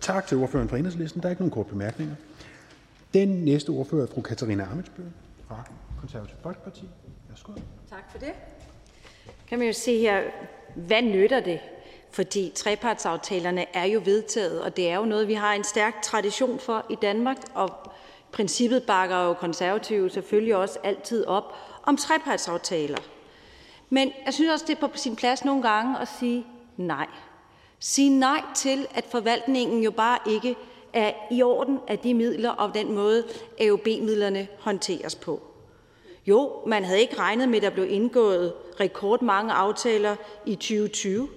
Tak 0.00 0.26
til 0.26 0.36
ordføreren 0.36 0.68
fra 0.68 0.76
Enhedslisten. 0.76 1.22
Der 1.22 1.28
er 1.28 1.30
ikke 1.30 1.42
nogen 1.42 1.50
kort 1.50 1.66
bemærkninger. 1.66 2.14
Den 3.14 3.28
næste 3.28 3.70
ordfører 3.70 4.02
er 4.02 4.06
fru 4.06 4.20
Katarina 4.20 4.68
Amitsbøl 4.72 5.04
fra 5.48 5.70
Konservativ 6.00 6.36
Folkeparti. 6.42 6.88
Værsgo. 7.28 7.52
Tak 7.90 8.12
for 8.12 8.18
det. 8.18 8.32
Kan 9.48 9.58
man 9.58 9.66
jo 9.66 9.72
se 9.72 9.98
her, 9.98 10.22
hvad 10.74 11.02
nytter 11.02 11.40
det? 11.40 11.60
Fordi 12.12 12.52
trepartsaftalerne 12.54 13.66
er 13.72 13.84
jo 13.84 14.02
vedtaget, 14.04 14.60
og 14.60 14.76
det 14.76 14.88
er 14.88 14.96
jo 14.96 15.04
noget, 15.04 15.28
vi 15.28 15.34
har 15.34 15.52
en 15.54 15.64
stærk 15.64 16.02
tradition 16.02 16.58
for 16.58 16.86
i 16.90 16.94
Danmark, 16.94 17.36
og 17.54 17.70
princippet 18.32 18.82
bakker 18.82 19.24
jo 19.24 19.32
konservative 19.34 20.10
selvfølgelig 20.10 20.56
også 20.56 20.78
altid 20.84 21.26
op 21.26 21.54
om 21.82 21.96
trepartsaftaler. 21.96 22.98
Men 23.90 24.12
jeg 24.26 24.34
synes 24.34 24.52
også, 24.52 24.64
det 24.68 24.76
er 24.76 24.88
på 24.88 24.96
sin 24.96 25.16
plads 25.16 25.44
nogle 25.44 25.62
gange 25.62 25.98
at 25.98 26.08
sige 26.18 26.46
nej. 26.76 27.06
Sige 27.78 28.18
nej 28.18 28.42
til, 28.54 28.86
at 28.94 29.04
forvaltningen 29.10 29.82
jo 29.82 29.90
bare 29.90 30.18
ikke 30.26 30.56
er 30.92 31.12
i 31.30 31.42
orden 31.42 31.78
af 31.88 31.98
de 31.98 32.14
midler 32.14 32.50
og 32.50 32.74
den 32.74 32.92
måde, 32.92 33.24
AUB-midlerne 33.60 34.48
håndteres 34.58 35.14
på. 35.14 35.40
Jo, 36.26 36.52
man 36.66 36.84
havde 36.84 37.00
ikke 37.00 37.18
regnet 37.18 37.48
med, 37.48 37.56
at 37.56 37.62
der 37.62 37.70
blev 37.70 37.90
indgået 37.90 38.52
rekordmange 38.80 39.52
aftaler 39.52 40.16
i 40.46 40.54
2020. 40.54 41.28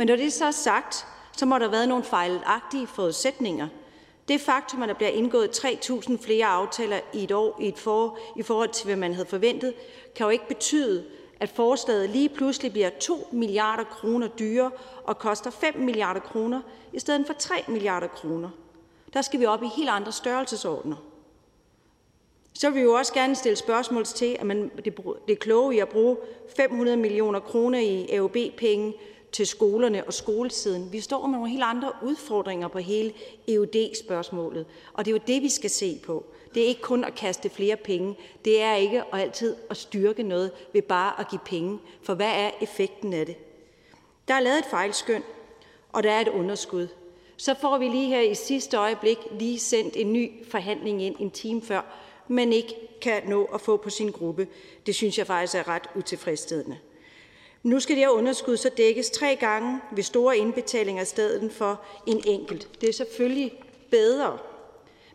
Men 0.00 0.06
når 0.06 0.16
det 0.16 0.32
så 0.32 0.44
er 0.44 0.50
sagt, 0.50 1.06
så 1.36 1.46
må 1.46 1.54
der 1.54 1.64
have 1.64 1.72
været 1.72 1.88
nogle 1.88 2.04
fejlagtige 2.04 2.86
forudsætninger– 2.86 3.68
det 4.28 4.40
faktum, 4.40 4.82
at 4.82 4.88
der 4.88 4.94
bliver 4.94 5.10
indgået 5.10 5.64
3.000 5.64 6.24
flere 6.24 6.46
aftaler 6.46 7.00
i 7.12 7.24
et 7.24 7.32
år 7.32 7.58
i, 7.60 7.68
et 7.68 7.78
for, 7.78 8.18
i 8.36 8.42
forhold 8.42 8.68
til, 8.68 8.86
hvad 8.86 8.96
man 8.96 9.14
havde 9.14 9.28
forventet, 9.28 9.74
kan 10.16 10.24
jo 10.24 10.30
ikke 10.30 10.48
betyde, 10.48 11.04
at 11.40 11.48
forslaget 11.48 12.10
lige 12.10 12.28
pludselig 12.28 12.72
bliver 12.72 12.90
2 13.00 13.28
milliarder 13.32 13.84
kroner 13.84 14.28
dyrere 14.28 14.70
og 15.04 15.18
koster 15.18 15.50
5 15.50 15.76
milliarder 15.76 16.20
kroner 16.20 16.60
i 16.92 16.98
stedet 16.98 17.26
for 17.26 17.34
3 17.34 17.54
milliarder 17.68 18.08
kroner. 18.08 18.50
Der 19.12 19.22
skal 19.22 19.40
vi 19.40 19.46
op 19.46 19.62
i 19.62 19.68
helt 19.76 19.90
andre 19.90 20.12
størrelsesordner. 20.12 20.96
Så 22.54 22.70
vil 22.70 22.76
vi 22.76 22.82
jo 22.82 22.92
også 22.92 23.12
gerne 23.12 23.34
stille 23.34 23.56
spørgsmål 23.56 24.04
til, 24.04 24.36
at 24.40 24.46
man, 24.46 24.70
det, 24.84 24.96
det 25.26 25.32
er 25.32 25.40
kloge 25.40 25.74
i 25.74 25.78
at 25.78 25.88
bruge 25.88 26.16
500 26.56 26.96
millioner 26.96 27.40
kroner 27.40 27.78
i 27.78 28.08
AOB-penge 28.12 28.94
til 29.32 29.46
skolerne 29.46 30.04
og 30.04 30.14
skolesiden. 30.14 30.92
Vi 30.92 31.00
står 31.00 31.26
med 31.26 31.38
nogle 31.38 31.50
helt 31.50 31.62
andre 31.62 31.92
udfordringer 32.02 32.68
på 32.68 32.78
hele 32.78 33.12
EUD-spørgsmålet, 33.48 34.66
og 34.92 35.04
det 35.04 35.10
er 35.10 35.14
jo 35.14 35.20
det, 35.26 35.42
vi 35.42 35.48
skal 35.48 35.70
se 35.70 36.00
på. 36.04 36.24
Det 36.54 36.62
er 36.62 36.66
ikke 36.66 36.80
kun 36.80 37.04
at 37.04 37.14
kaste 37.14 37.50
flere 37.50 37.76
penge. 37.76 38.16
Det 38.44 38.62
er 38.62 38.74
ikke 38.74 39.02
at 39.12 39.20
altid 39.20 39.56
at 39.70 39.76
styrke 39.76 40.22
noget 40.22 40.50
ved 40.72 40.82
bare 40.82 41.20
at 41.20 41.28
give 41.28 41.40
penge. 41.44 41.78
For 42.02 42.14
hvad 42.14 42.30
er 42.34 42.50
effekten 42.60 43.12
af 43.12 43.26
det? 43.26 43.36
Der 44.28 44.34
er 44.34 44.40
lavet 44.40 44.58
et 44.58 44.66
fejlskøn, 44.70 45.22
og 45.92 46.02
der 46.02 46.12
er 46.12 46.20
et 46.20 46.28
underskud. 46.28 46.88
Så 47.36 47.54
får 47.60 47.78
vi 47.78 47.88
lige 47.88 48.08
her 48.08 48.20
i 48.20 48.34
sidste 48.34 48.76
øjeblik 48.76 49.18
lige 49.30 49.58
sendt 49.58 49.96
en 49.96 50.12
ny 50.12 50.30
forhandling 50.50 51.02
ind 51.02 51.16
en 51.18 51.30
time 51.30 51.62
før, 51.62 51.82
men 52.28 52.52
ikke 52.52 52.74
kan 53.00 53.22
nå 53.28 53.44
at 53.44 53.60
få 53.60 53.76
på 53.76 53.90
sin 53.90 54.10
gruppe. 54.10 54.48
Det 54.86 54.94
synes 54.94 55.18
jeg 55.18 55.26
faktisk 55.26 55.54
er 55.54 55.68
ret 55.68 55.88
utilfredsstillende. 55.96 56.78
Nu 57.62 57.80
skal 57.80 57.96
det 57.96 58.04
her 58.04 58.10
underskud 58.10 58.56
så 58.56 58.70
dækkes 58.76 59.10
tre 59.10 59.36
gange 59.36 59.80
ved 59.92 60.02
store 60.02 60.36
indbetalinger 60.36 61.02
i 61.02 61.06
stedet 61.06 61.52
for 61.52 61.80
en 62.06 62.22
enkelt. 62.26 62.80
Det 62.80 62.88
er 62.88 62.92
selvfølgelig 62.92 63.52
bedre. 63.90 64.38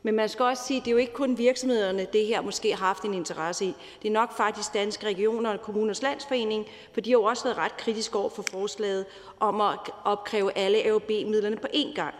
Men 0.04 0.16
man 0.16 0.30
skal 0.30 0.46
også 0.46 0.64
sige, 0.68 0.78
at 0.78 0.86
det 0.86 0.92
er 0.92 0.94
jo 0.94 0.98
ikke 0.98 1.14
kun 1.14 1.38
virksomhederne, 1.38 2.08
det 2.14 2.26
her 2.26 2.42
måske 2.42 2.70
har 2.70 2.86
haft 2.86 3.04
en 3.04 3.14
interesse 3.14 3.66
i. 3.66 3.74
Det 4.02 4.08
er 4.08 4.14
nok 4.14 4.38
faktisk 4.38 4.74
Danske 4.74 5.06
Regioner 5.06 5.50
og 5.54 5.62
Kommuners 5.62 6.02
Landsforening, 6.02 6.66
for 6.94 7.02
de 7.02 7.10
har 7.10 7.18
jo 7.18 7.24
også 7.24 7.44
været 7.44 7.58
ret 7.58 7.78
kritiske 7.78 8.18
over 8.18 8.30
for 8.30 8.46
forslaget 8.52 9.06
om 9.40 9.62
at 9.62 9.80
opkræve 10.04 10.58
alle 10.58 10.88
AOB-midlerne 10.88 11.58
på 11.58 11.68
én 11.74 11.96
gang. 11.96 12.16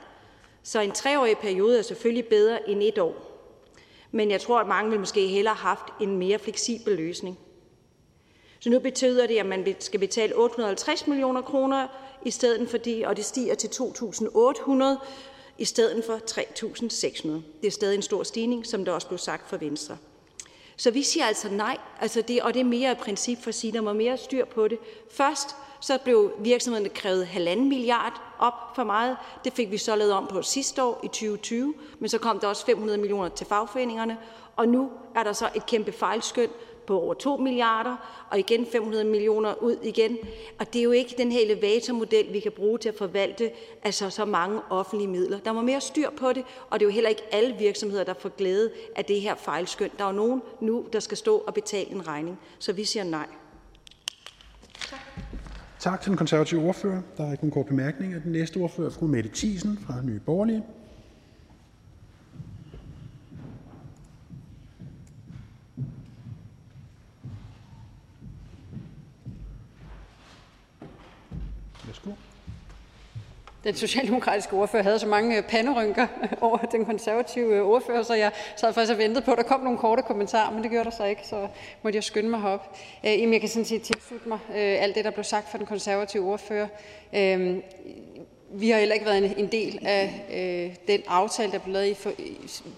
Så 0.64 0.80
en 0.80 0.92
treårig 0.92 1.38
periode 1.38 1.78
er 1.78 1.82
selvfølgelig 1.82 2.26
bedre 2.26 2.70
end 2.70 2.84
et 2.84 2.98
år. 2.98 3.16
Men 4.12 4.32
jeg 4.32 4.42
tror, 4.42 4.60
at 4.60 4.68
mange 4.68 4.90
vil 4.92 5.00
måske 5.00 5.28
hellere 5.28 5.56
have 5.56 5.68
haft 5.68 6.02
en 6.02 6.18
mere 6.18 6.40
fleksibel 6.40 6.96
løsning. 6.96 7.40
Så 8.66 8.70
nu 8.70 8.80
betyder 8.80 9.28
det, 9.28 9.38
at 9.38 9.46
man 9.46 9.76
skal 9.80 10.00
betale 10.00 10.36
850 10.36 11.08
millioner 11.08 11.42
kroner 11.42 11.88
i 12.26 12.32
stedet 12.32 12.70
for 12.70 12.78
de, 12.78 13.04
og 13.08 13.18
det 13.18 13.26
stiger 13.26 13.56
til 13.56 13.68
2.800 13.68 14.84
i 15.58 15.66
stedet 15.66 16.04
for 16.06 16.16
3.600. 16.16 17.28
Det 17.62 17.68
er 17.68 17.72
stadig 17.72 17.96
en 17.96 18.02
stor 18.02 18.24
stigning, 18.24 18.66
som 18.66 18.86
der 18.86 18.92
også 18.92 19.08
blev 19.08 19.18
sagt 19.18 19.50
fra 19.50 19.58
Venstre. 19.58 19.98
Så 20.78 20.92
vi 20.92 21.04
siger 21.04 21.26
altså 21.26 21.50
nej, 21.50 21.78
altså 22.02 22.22
det, 22.22 22.42
og 22.42 22.54
det 22.54 22.60
er 22.60 22.64
mere 22.64 22.92
et 22.92 22.98
princip 22.98 23.42
for 23.42 23.48
at 23.48 23.56
sige, 23.56 23.70
at 23.70 23.74
der 23.74 23.82
må 23.82 23.94
mere 23.94 24.18
styr 24.18 24.46
på 24.46 24.68
det. 24.68 24.78
Først 25.12 25.56
så 25.80 25.98
blev 26.04 26.32
virksomhederne 26.40 26.90
krævet 26.90 27.28
halvanden 27.28 27.70
milliard 27.70 28.22
op 28.40 28.76
for 28.76 28.84
meget. 28.84 29.18
Det 29.44 29.54
fik 29.54 29.72
vi 29.72 29.78
så 29.78 29.96
lavet 29.96 30.14
om 30.14 30.28
på 30.28 30.42
sidste 30.42 30.84
år 30.84 31.00
i 31.04 31.08
2020, 31.08 31.74
men 32.00 32.10
så 32.10 32.18
kom 32.18 32.40
der 32.40 32.48
også 32.48 32.66
500 32.66 32.98
millioner 32.98 33.30
til 33.30 33.48
fagforeningerne, 33.48 34.18
og 34.56 34.68
nu 34.68 34.92
er 35.16 35.24
der 35.24 35.34
så 35.34 35.50
et 35.56 35.66
kæmpe 35.66 35.92
fejlskøn 35.92 36.50
på 36.88 37.02
over 37.02 37.14
2 37.14 37.38
milliarder, 37.38 38.26
og 38.32 38.40
igen 38.40 38.66
500 38.72 39.04
millioner 39.04 39.64
ud 39.64 39.76
igen. 39.84 40.18
Og 40.60 40.74
det 40.74 40.80
er 40.80 40.84
jo 40.84 40.92
ikke 40.92 41.16
den 41.18 41.32
her 41.32 41.40
elevatormodel, 41.42 42.34
vi 42.34 42.40
kan 42.40 42.52
bruge 42.52 42.78
til 42.78 42.90
at 42.90 42.96
forvalte 42.96 43.52
altså 43.84 44.10
så 44.10 44.26
mange 44.26 44.60
offentlige 44.70 45.08
midler. 45.08 45.40
Der 45.40 45.54
må 45.54 45.62
mere 45.62 45.82
styr 45.82 46.10
på 46.18 46.34
det, 46.34 46.44
og 46.70 46.80
det 46.80 46.86
er 46.86 46.90
jo 46.90 46.94
heller 46.94 47.10
ikke 47.10 47.24
alle 47.32 47.56
virksomheder, 47.60 48.04
der 48.04 48.14
får 48.20 48.30
glæde 48.30 48.72
af 48.96 49.06
det 49.06 49.22
her 49.22 49.36
fejlskøn. 49.36 49.90
Der 49.98 50.04
er 50.04 50.10
jo 50.10 50.16
nogen 50.16 50.42
nu, 50.62 50.86
der 50.94 51.00
skal 51.00 51.18
stå 51.18 51.38
og 51.38 51.54
betale 51.54 51.92
en 51.92 52.08
regning. 52.08 52.40
Så 52.60 52.74
vi 52.74 52.84
siger 52.84 53.04
nej. 53.04 53.28
Tak 54.90 55.00
Tak 55.80 56.02
til 56.02 56.10
den 56.10 56.18
konservative 56.18 56.62
ordfører. 56.62 57.02
Der 57.18 57.28
er 57.28 57.32
ikke 57.32 57.44
nogen 57.44 57.52
kort 57.52 57.66
bemærkninger. 57.66 58.20
Den 58.20 58.32
næste 58.32 58.58
ordfører 58.58 58.88
er 58.88 58.92
fru 58.92 59.08
Mette 59.08 59.30
Thiesen 59.34 59.80
fra 59.86 60.02
Nye 60.02 60.20
Borgerlige. 60.20 60.64
Den 73.66 73.76
socialdemokratiske 73.76 74.54
ordfører 74.54 74.84
havde 74.84 75.00
så 75.00 75.08
mange 75.08 75.38
øh, 75.38 75.44
panderynker 75.44 76.08
over 76.42 76.58
den 76.58 76.86
konservative 76.86 77.56
øh, 77.56 77.62
ordfører, 77.62 78.04
så 78.04 78.14
jeg 78.14 78.32
sad 78.56 78.74
faktisk 78.74 78.94
og 78.94 78.98
ventede 78.98 79.22
på, 79.26 79.32
at 79.32 79.38
der 79.38 79.44
kom 79.44 79.60
nogle 79.60 79.78
korte 79.80 80.02
kommentarer, 80.02 80.52
men 80.52 80.64
det 80.64 80.72
gjorde 80.72 80.86
der 80.86 80.96
så 80.96 81.04
ikke, 81.04 81.22
så 81.28 81.48
måtte 81.84 81.98
jeg 81.98 82.04
skynde 82.04 82.30
mig 82.30 82.42
herop. 82.42 82.78
Øh, 83.06 83.12
Jamen, 83.12 83.34
jeg 83.34 83.42
kan 83.42 83.50
sådan 83.50 83.66
set 83.66 83.82
tilslutte 83.82 84.30
mig 84.30 84.40
alt 84.56 84.96
det, 84.96 85.06
der 85.06 85.12
blev 85.12 85.24
sagt 85.24 85.52
fra 85.52 85.58
den 85.58 85.66
konservative 85.66 86.24
ordfører. 86.24 86.68
Øhm, 87.16 87.62
vi 88.50 88.70
har 88.70 88.80
heller 88.80 88.94
ikke 88.94 89.06
været 89.06 89.40
en, 89.40 89.48
del 89.48 89.80
af 89.82 90.26
øh, 90.34 90.76
den 90.88 91.02
aftale, 91.08 91.52
der 91.52 91.60
blev 91.60 91.74
lavet 91.74 91.88
i 91.88 91.94
for, 91.94 92.12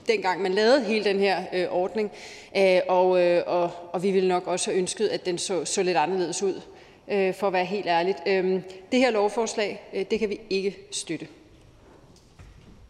dengang 0.08 0.42
man 0.42 0.54
lavede 0.54 0.84
hele 0.84 1.04
den 1.04 1.20
her 1.20 1.44
øh, 1.54 1.68
ordning, 1.72 2.12
øh, 2.58 2.80
og, 2.88 3.22
øh, 3.24 3.44
og, 3.48 3.72
og 3.92 4.04
vi 4.04 4.12
ville 4.12 4.30
nok 4.30 4.48
også 4.48 4.72
have 4.72 4.80
ønsket, 4.80 5.08
at 5.08 5.26
den 5.26 5.38
så, 5.38 5.66
så 5.66 5.84
lidt 5.84 5.98
anderledes 5.98 6.44
ud 6.44 6.62
for 7.08 7.48
at 7.48 7.54
være 7.54 7.66
helt 7.66 7.88
ærligt. 7.88 8.18
Øhm, 8.28 8.64
det 8.92 9.00
her 9.00 9.12
lovforslag, 9.12 9.90
øh, 9.94 10.06
det 10.12 10.20
kan 10.20 10.30
vi 10.30 10.42
ikke 10.50 10.78
støtte. 10.92 11.28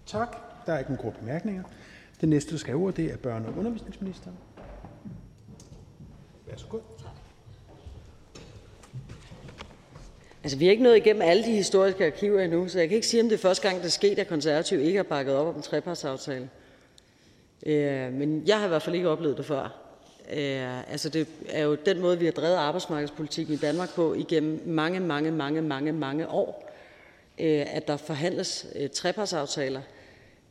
Tak. 0.05 0.37
Der 0.65 0.73
er 0.73 0.79
ikke 0.79 0.91
nogen 0.91 1.03
korte 1.03 1.19
bemærkninger. 1.19 1.63
Den 2.21 2.29
næste, 2.29 2.51
der 2.51 2.57
skal 2.57 2.71
have 2.73 2.83
ordet, 2.83 2.97
det 2.97 3.05
er 3.05 3.15
børne- 3.15 3.47
og 3.47 3.57
undervisningsministeren. 3.57 4.37
Værsgo. 6.47 6.79
Altså, 10.43 10.57
vi 10.57 10.65
har 10.65 10.71
ikke 10.71 10.83
nået 10.83 10.97
igennem 10.97 11.21
alle 11.21 11.43
de 11.43 11.51
historiske 11.51 12.05
arkiver 12.05 12.41
endnu, 12.41 12.67
så 12.67 12.79
jeg 12.79 12.87
kan 12.87 12.95
ikke 12.95 13.07
sige, 13.07 13.23
om 13.23 13.29
det 13.29 13.35
er 13.35 13.41
første 13.41 13.67
gang, 13.67 13.81
det 13.81 13.85
er 13.85 13.91
sket, 13.91 14.19
at 14.19 14.27
konservative 14.27 14.83
ikke 14.83 14.97
har 14.97 15.03
bakket 15.03 15.35
op 15.35 15.47
om 15.47 15.55
en 15.55 15.61
trepartsaftale. 15.61 16.49
Øh, 17.65 18.13
men 18.13 18.43
jeg 18.47 18.57
har 18.57 18.65
i 18.65 18.67
hvert 18.67 18.81
fald 18.81 18.95
ikke 18.95 19.09
oplevet 19.09 19.37
det 19.37 19.45
før. 19.45 19.86
Altså 20.27 21.09
det 21.09 21.27
er 21.49 21.63
jo 21.63 21.75
den 21.75 21.99
måde, 21.99 22.19
vi 22.19 22.25
har 22.25 22.31
drevet 22.31 22.55
arbejdsmarkedspolitikken 22.55 23.53
i 23.53 23.57
Danmark 23.57 23.95
på 23.95 24.13
igennem 24.13 24.61
mange, 24.65 24.99
mange, 24.99 25.31
mange, 25.31 25.61
mange, 25.61 25.91
mange 25.91 26.27
år, 26.27 26.67
øh, 27.39 27.75
at 27.75 27.87
der 27.87 27.97
forhandles 27.97 28.67
øh, 28.75 28.89
trepartsaftaler, 28.89 29.81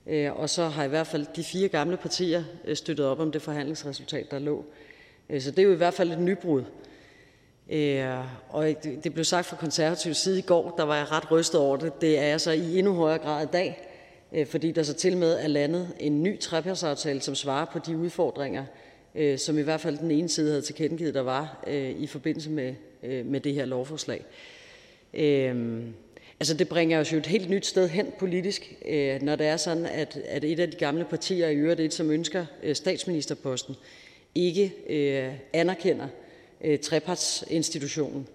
øh, 0.06 0.40
og 0.40 0.50
så 0.50 0.68
har 0.68 0.84
i 0.84 0.88
hvert 0.88 1.06
fald 1.06 1.26
de 1.36 1.44
fire 1.44 1.68
gamle 1.68 1.96
partier 1.96 2.44
støttet 2.74 3.06
op 3.06 3.20
om 3.20 3.32
det 3.32 3.42
forhandlingsresultat, 3.42 4.30
der 4.30 4.38
lå. 4.38 4.64
Så 5.38 5.50
det 5.50 5.58
er 5.58 5.62
jo 5.62 5.72
i 5.72 5.76
hvert 5.76 5.94
fald 5.94 6.12
et 6.12 6.20
nybrud. 6.20 6.64
Og 8.48 8.74
det, 9.05 9.12
blev 9.12 9.24
sagt 9.24 9.46
fra 9.46 9.56
konservativ 9.56 10.14
side 10.14 10.38
i 10.38 10.42
går, 10.42 10.74
der 10.76 10.82
var 10.82 10.96
jeg 10.96 11.12
ret 11.12 11.30
rystet 11.30 11.60
over 11.60 11.76
det. 11.76 12.00
Det 12.00 12.18
er 12.18 12.24
jeg 12.24 12.40
så 12.40 12.50
i 12.50 12.78
endnu 12.78 12.94
højere 12.94 13.18
grad 13.18 13.44
i 13.44 13.50
dag, 13.52 13.88
fordi 14.50 14.72
der 14.72 14.82
så 14.82 14.94
til 14.94 15.16
med 15.16 15.38
er 15.38 15.46
landet 15.46 15.88
en 16.00 16.22
ny 16.22 16.40
trepartsaftale, 16.40 17.20
som 17.20 17.34
svarer 17.34 17.64
på 17.64 17.78
de 17.78 17.96
udfordringer, 17.96 18.64
øh, 19.16 19.38
som 19.38 19.58
i 19.58 19.62
hvert 19.62 19.80
fald 19.80 19.98
den 19.98 20.10
ene 20.10 20.28
side 20.28 20.48
havde 20.48 20.62
tilkendegivet, 20.62 21.14
der 21.14 21.20
var 21.20 21.64
øh, 21.66 21.90
i 21.90 22.06
forbindelse 22.06 22.50
med, 22.50 22.74
øh, 23.02 23.26
med 23.26 23.40
det 23.40 23.54
her 23.54 23.64
lovforslag. 23.64 24.24
Øh, 25.14 25.82
altså 26.40 26.54
det 26.54 26.68
bringer 26.68 27.00
os 27.00 27.12
jo 27.12 27.18
et 27.18 27.26
helt 27.26 27.50
nyt 27.50 27.66
sted 27.66 27.88
hen 27.88 28.12
politisk, 28.18 28.74
øh, 28.88 29.22
når 29.22 29.36
det 29.36 29.46
er 29.46 29.56
sådan, 29.56 29.86
at, 29.86 30.20
at 30.24 30.44
et 30.44 30.60
af 30.60 30.70
de 30.70 30.76
gamle 30.76 31.04
partier, 31.04 31.48
i 31.48 31.56
øvrigt 31.56 31.80
et, 31.80 31.94
som 31.94 32.10
ønsker 32.10 32.46
øh, 32.62 32.74
statsministerposten, 32.74 33.74
ikke 34.34 34.72
øh, 34.88 35.32
anerkender 35.52 36.06
øh, 36.64 36.78
trepartsinstitutionen. 36.78 38.26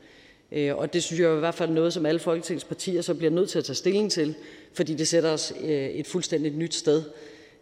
Øh, 0.52 0.76
og 0.76 0.94
det 0.94 1.04
synes 1.04 1.20
jeg 1.20 1.32
er 1.32 1.36
i 1.36 1.40
hvert 1.40 1.56
fald 1.56 1.72
noget, 1.72 1.94
som 1.94 2.06
alle 2.06 2.20
Folketingets 2.20 2.66
partier 2.66 3.02
så 3.02 3.14
bliver 3.14 3.32
nødt 3.32 3.50
til 3.50 3.60
at 3.60 3.66
tage 3.66 3.76
stilling 3.76 4.12
til, 4.12 4.36
fordi 4.74 4.94
det 4.94 5.08
sætter 5.08 5.30
os 5.30 5.54
øh, 5.64 5.70
et 5.70 6.08
fuldstændigt 6.08 6.58
nyt 6.58 6.76
sted. 6.76 7.04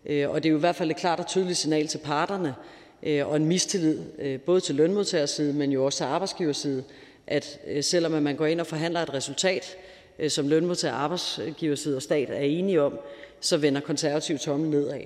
Øh, 0.05 0.29
og 0.29 0.43
det 0.43 0.49
er 0.49 0.51
jo 0.51 0.57
i 0.57 0.59
hvert 0.59 0.75
fald 0.75 0.91
et 0.91 0.97
klart 0.97 1.19
og 1.19 1.27
tydeligt 1.27 1.57
signal 1.57 1.87
til 1.87 1.97
parterne, 1.97 2.47
Øh, 2.49 2.78
Øh, 3.03 3.27
og 3.27 3.35
en 3.35 3.45
mistillid, 3.45 3.99
øh, 4.19 4.39
både 4.39 4.61
til 4.61 4.75
lønmodtagerside, 4.75 5.53
men 5.53 5.71
jo 5.71 5.85
også 5.85 5.97
til 5.97 6.03
arbejdsgiverside, 6.03 6.83
at 7.27 7.59
øh, 7.67 7.83
selvom 7.83 8.11
man 8.11 8.35
går 8.35 8.45
ind 8.45 8.59
og 8.59 8.67
forhandler 8.67 9.01
et 9.01 9.13
resultat, 9.13 9.77
øh, 10.19 10.29
som 10.29 10.47
lønmodtager, 10.47 10.93
arbejdsgiverside 10.93 11.95
og 11.95 12.01
stat 12.01 12.29
er 12.29 12.39
enige 12.39 12.81
om, 12.81 12.99
så 13.39 13.57
vender 13.57 13.81
konservativ 13.81 14.37
tommel 14.37 14.69
nedad. 14.69 15.01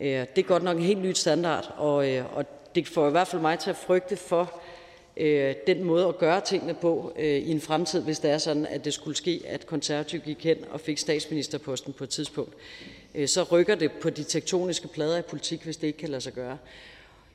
Det 0.00 0.38
er 0.38 0.42
godt 0.42 0.62
nok 0.62 0.76
en 0.76 0.82
helt 0.82 1.02
ny 1.02 1.12
standard, 1.12 1.74
og, 1.76 1.94
og 2.34 2.44
det 2.74 2.88
får 2.88 3.08
i 3.08 3.10
hvert 3.10 3.28
fald 3.28 3.42
mig 3.42 3.58
til 3.58 3.70
at 3.70 3.76
frygte 3.76 4.16
for 4.16 4.60
den 5.66 5.84
måde 5.84 6.06
at 6.06 6.18
gøre 6.18 6.40
tingene 6.40 6.74
på 6.74 7.12
i 7.18 7.50
en 7.50 7.60
fremtid, 7.60 8.02
hvis 8.02 8.18
det 8.18 8.30
er 8.30 8.38
sådan, 8.38 8.66
at 8.66 8.84
det 8.84 8.94
skulle 8.94 9.16
ske, 9.16 9.42
at 9.46 9.66
konservativ 9.66 10.20
gik 10.20 10.44
hen 10.44 10.56
og 10.70 10.80
fik 10.80 10.98
statsministerposten 10.98 11.92
på 11.92 12.04
et 12.04 12.10
tidspunkt. 12.10 12.54
Så 13.26 13.42
rykker 13.42 13.74
det 13.74 13.92
på 13.92 14.10
de 14.10 14.24
tektoniske 14.24 14.88
plader 14.88 15.18
i 15.18 15.22
politik, 15.22 15.62
hvis 15.62 15.76
det 15.76 15.86
ikke 15.86 15.98
kan 15.98 16.08
lade 16.08 16.20
sig 16.20 16.32
gøre. 16.32 16.58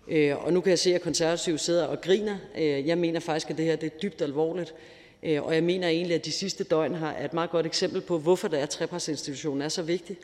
Øh, 0.07 0.45
og 0.45 0.53
nu 0.53 0.61
kan 0.61 0.69
jeg 0.69 0.79
se, 0.79 0.95
at 0.95 1.01
konservative 1.01 1.57
sidder 1.57 1.85
og 1.85 2.01
griner. 2.01 2.37
Øh, 2.57 2.87
jeg 2.87 2.97
mener 2.97 3.19
faktisk, 3.19 3.49
at 3.49 3.57
det 3.57 3.65
her 3.65 3.75
det 3.75 3.93
er 3.93 3.97
dybt 3.97 4.21
alvorligt. 4.21 4.73
Øh, 5.23 5.43
og 5.43 5.55
jeg 5.55 5.63
mener 5.63 5.87
egentlig, 5.87 6.15
at 6.15 6.25
de 6.25 6.31
sidste 6.31 6.63
døgn 6.63 6.95
har 6.95 7.17
et 7.17 7.33
meget 7.33 7.49
godt 7.49 7.65
eksempel 7.65 8.01
på, 8.01 8.17
hvorfor 8.17 8.47
det 8.47 8.59
er, 8.59 8.63
at 8.63 8.69
trepartsinstitutionen 8.69 9.61
er 9.61 9.69
så 9.69 9.81
vigtig. 9.81 10.17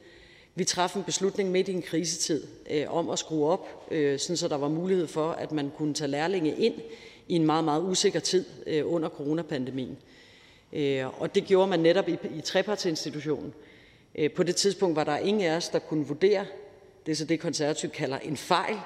Vi 0.56 0.64
træffede 0.64 1.02
en 1.02 1.06
beslutning 1.06 1.52
midt 1.52 1.68
i 1.68 1.72
en 1.72 1.82
krisetid 1.82 2.44
øh, 2.70 2.96
om 2.96 3.10
at 3.10 3.20
skrue 3.20 3.48
op, 3.48 3.92
sådan 3.92 4.38
så 4.38 4.48
der 4.48 4.58
var 4.58 4.68
mulighed 4.68 5.08
for, 5.08 5.32
at 5.32 5.52
man 5.52 5.72
kunne 5.78 5.94
tage 5.94 6.08
lærlinge 6.08 6.56
ind 6.58 6.74
i 7.28 7.36
en 7.36 7.46
meget, 7.46 7.64
meget 7.64 7.84
usikker 7.84 8.20
tid 8.20 8.46
under 8.84 9.10
coronapandemien. 9.10 9.98
Og 11.18 11.36
det 11.36 11.46
gjorde 11.46 11.70
man 11.70 11.80
netop 11.80 12.10
i, 12.10 12.18
i 12.38 12.42
trepartsinstitutionen. 12.42 13.54
På 14.36 14.44
det 14.44 14.56
tidspunkt 14.56 14.96
var 14.96 15.04
der 15.04 15.18
ingen 15.18 15.44
af 15.44 15.56
os, 15.56 15.70
der 15.70 15.80
kunne 15.80 16.06
vurdere, 16.06 16.46
det 17.06 17.12
er 17.12 17.16
så 17.16 17.26
det 17.26 17.40
konservativt 17.40 17.94
kalder 17.94 18.18
en 18.18 18.38
fejl, 18.38 18.78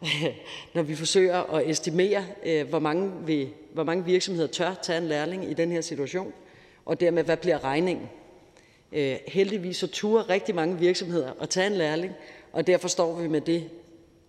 når 0.74 0.82
vi 0.82 0.94
forsøger 0.94 1.54
at 1.54 1.70
estimere, 1.70 2.24
øh, 2.46 2.68
hvor 2.68 2.78
mange, 2.78 3.12
vi, 3.26 3.48
hvor 3.72 3.84
mange 3.84 4.04
virksomheder 4.04 4.48
tør 4.48 4.74
tage 4.82 4.98
en 4.98 5.08
lærling 5.08 5.50
i 5.50 5.54
den 5.54 5.72
her 5.72 5.80
situation, 5.80 6.32
og 6.84 7.00
dermed 7.00 7.24
hvad 7.24 7.36
bliver 7.36 7.64
regningen. 7.64 8.08
Øh, 8.92 9.16
heldigvis 9.28 9.76
så 9.76 9.86
turer 9.86 10.30
rigtig 10.30 10.54
mange 10.54 10.78
virksomheder 10.78 11.32
at 11.40 11.48
tage 11.48 11.66
en 11.66 11.72
lærling, 11.72 12.12
og 12.52 12.66
derfor 12.66 12.88
står 12.88 13.20
vi 13.20 13.28
med 13.28 13.40
det 13.40 13.70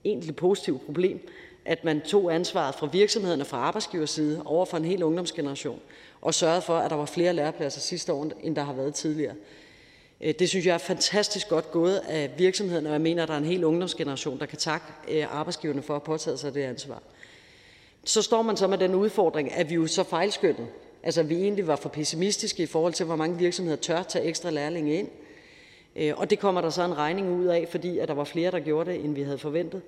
egentlig 0.06 0.36
positive 0.36 0.80
problem, 0.80 1.30
at 1.66 1.84
man 1.84 2.02
tog 2.02 2.36
ansvaret 2.36 2.76
fra 2.76 2.90
virksomhederne 2.92 3.46
fra 3.46 3.58
arbejdsgiverside 3.58 4.42
over 4.46 4.66
for 4.66 4.78
en 4.78 4.86
hel 4.86 5.04
ungdomsgeneration, 5.04 5.80
og 6.22 6.34
sørgede 6.34 6.62
for, 6.62 6.78
at 6.78 6.90
der 6.90 6.96
var 6.96 7.06
flere 7.06 7.34
lærepladser 7.34 7.82
sidste 7.82 8.14
år, 8.14 8.32
end 8.44 8.56
der 8.56 8.64
har 8.64 8.74
været 8.74 8.96
tidligere. 8.96 9.36
Øh, 10.22 10.34
det 10.40 10.50
synes 10.50 10.66
jeg 10.66 10.74
er 10.74 10.78
fantastisk 10.78 11.50
godt 11.50 11.72
gået 11.72 11.98
af 11.98 12.32
virksomhederne, 12.38 12.90
og 12.90 12.94
jeg 12.94 13.02
mener, 13.02 13.24
at 13.24 13.28
der 13.28 13.34
er 13.34 13.38
en 13.38 13.46
hel 13.46 13.64
ungdomsgeneration, 13.64 14.40
der 14.40 14.46
kan 14.46 14.58
takke 14.58 14.86
øh, 15.10 15.40
arbejdsgiverne 15.40 15.82
for 15.82 15.96
at 15.96 16.04
påtage 16.04 16.38
sig 16.38 16.54
det 16.54 16.64
ansvar. 16.64 17.02
Så 18.04 18.22
står 18.22 18.42
man 18.42 18.58
så 18.58 18.68
med 18.68 18.78
den 18.78 18.96
udfordring, 18.96 19.54
at 19.54 19.70
vi 19.70 19.76
jo 19.76 19.88
så 19.88 20.04
fejlskyndede. 20.04 20.68
Altså, 21.04 21.24
vi 21.24 21.36
egentlig 21.36 21.68
var 21.68 21.76
for 21.76 21.90
pessimistiske 21.90 22.64
i 22.64 22.66
forhold 22.66 22.94
til, 22.94 23.06
hvor 23.06 23.16
mange 23.16 23.38
virksomheder 23.38 23.78
tør 23.78 24.04
tage 24.04 24.26
ekstra 24.26 24.50
lærlinge 24.50 25.00
ind. 25.00 25.10
Øh, 25.96 26.14
og 26.18 26.30
det 26.30 26.40
kommer 26.40 26.62
der 26.62 26.70
så 26.70 26.84
en 26.84 26.98
regning 26.98 27.32
ud 27.32 27.46
af, 27.46 27.68
fordi 27.72 27.98
at 27.98 28.08
der 28.08 28.14
var 28.14 28.24
flere, 28.24 28.52
der 28.52 28.60
gjorde 28.60 28.92
det, 28.92 29.06
end 29.06 29.16
vi 29.16 29.22
havde 29.22 29.38
forventet. 29.38 29.82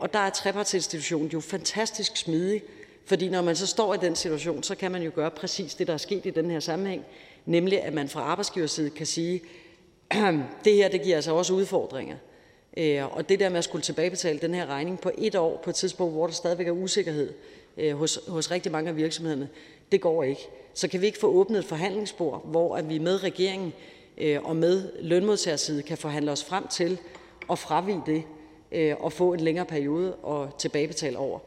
Og 0.00 0.12
der 0.12 0.18
er 0.18 0.30
trepartsinstitutionen 0.30 1.28
jo 1.28 1.40
fantastisk 1.40 2.16
smidig, 2.16 2.62
fordi 3.04 3.28
når 3.28 3.42
man 3.42 3.56
så 3.56 3.66
står 3.66 3.94
i 3.94 3.96
den 3.96 4.16
situation, 4.16 4.62
så 4.62 4.74
kan 4.74 4.92
man 4.92 5.02
jo 5.02 5.10
gøre 5.14 5.30
præcis 5.30 5.74
det, 5.74 5.86
der 5.86 5.92
er 5.92 5.98
sket 5.98 6.26
i 6.26 6.30
den 6.30 6.50
her 6.50 6.60
sammenhæng, 6.60 7.04
nemlig 7.48 7.82
at 7.82 7.94
man 7.94 8.08
fra 8.08 8.20
arbejdsgiverside 8.20 8.90
kan 8.90 9.06
sige, 9.06 9.40
det 10.64 10.74
her 10.74 10.88
det 10.88 11.02
giver 11.02 11.16
altså 11.16 11.34
også 11.34 11.52
udfordringer. 11.52 12.16
Øh, 12.76 13.16
og 13.16 13.28
det 13.28 13.40
der 13.40 13.48
med 13.48 13.58
at 13.58 13.64
skulle 13.64 13.82
tilbagebetale 13.82 14.38
den 14.38 14.54
her 14.54 14.66
regning 14.66 15.00
på 15.00 15.10
et 15.18 15.34
år, 15.34 15.60
på 15.64 15.70
et 15.70 15.76
tidspunkt, 15.76 16.14
hvor 16.14 16.26
der 16.26 16.34
stadigvæk 16.34 16.66
er 16.66 16.72
usikkerhed 16.72 17.32
øh, 17.76 17.96
hos, 17.96 18.20
hos 18.28 18.50
rigtig 18.50 18.72
mange 18.72 18.88
af 18.88 18.96
virksomhederne, 18.96 19.48
det 19.92 20.00
går 20.00 20.22
ikke. 20.22 20.48
Så 20.74 20.88
kan 20.88 21.00
vi 21.00 21.06
ikke 21.06 21.18
få 21.18 21.26
åbnet 21.26 21.58
et 21.58 21.64
forhandlingsspor, 21.64 22.38
hvor 22.38 22.76
at 22.76 22.88
vi 22.88 22.98
med 22.98 23.22
regeringen 23.22 23.72
øh, 24.18 24.38
og 24.44 24.56
med 24.56 24.88
lønmodtagerside 25.00 25.82
kan 25.82 25.98
forhandle 25.98 26.32
os 26.32 26.44
frem 26.44 26.68
til 26.68 26.98
at 27.50 27.58
fravige 27.58 28.02
det 28.06 28.22
og 29.00 29.12
få 29.12 29.32
en 29.32 29.40
længere 29.40 29.66
periode 29.66 30.14
og 30.14 30.58
tilbagebetale 30.58 31.18
over. 31.18 31.38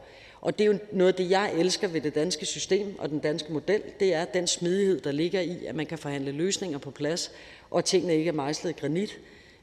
Og 0.42 0.58
det 0.58 0.64
er 0.64 0.68
jo 0.68 0.78
noget 0.92 1.12
af 1.12 1.14
det, 1.14 1.30
jeg 1.30 1.52
elsker 1.54 1.88
ved 1.88 2.00
det 2.00 2.14
danske 2.14 2.46
system 2.46 2.98
og 2.98 3.08
den 3.08 3.18
danske 3.18 3.52
model, 3.52 3.82
det 4.00 4.14
er 4.14 4.24
den 4.24 4.46
smidighed, 4.46 5.00
der 5.00 5.12
ligger 5.12 5.40
i, 5.40 5.64
at 5.66 5.74
man 5.74 5.86
kan 5.86 5.98
forhandle 5.98 6.32
løsninger 6.32 6.78
på 6.78 6.90
plads, 6.90 7.32
og 7.70 7.84
tingene 7.84 8.16
ikke 8.16 8.28
er 8.28 8.32
mejslet 8.32 8.70
i 8.70 8.80
granit. 8.80 9.18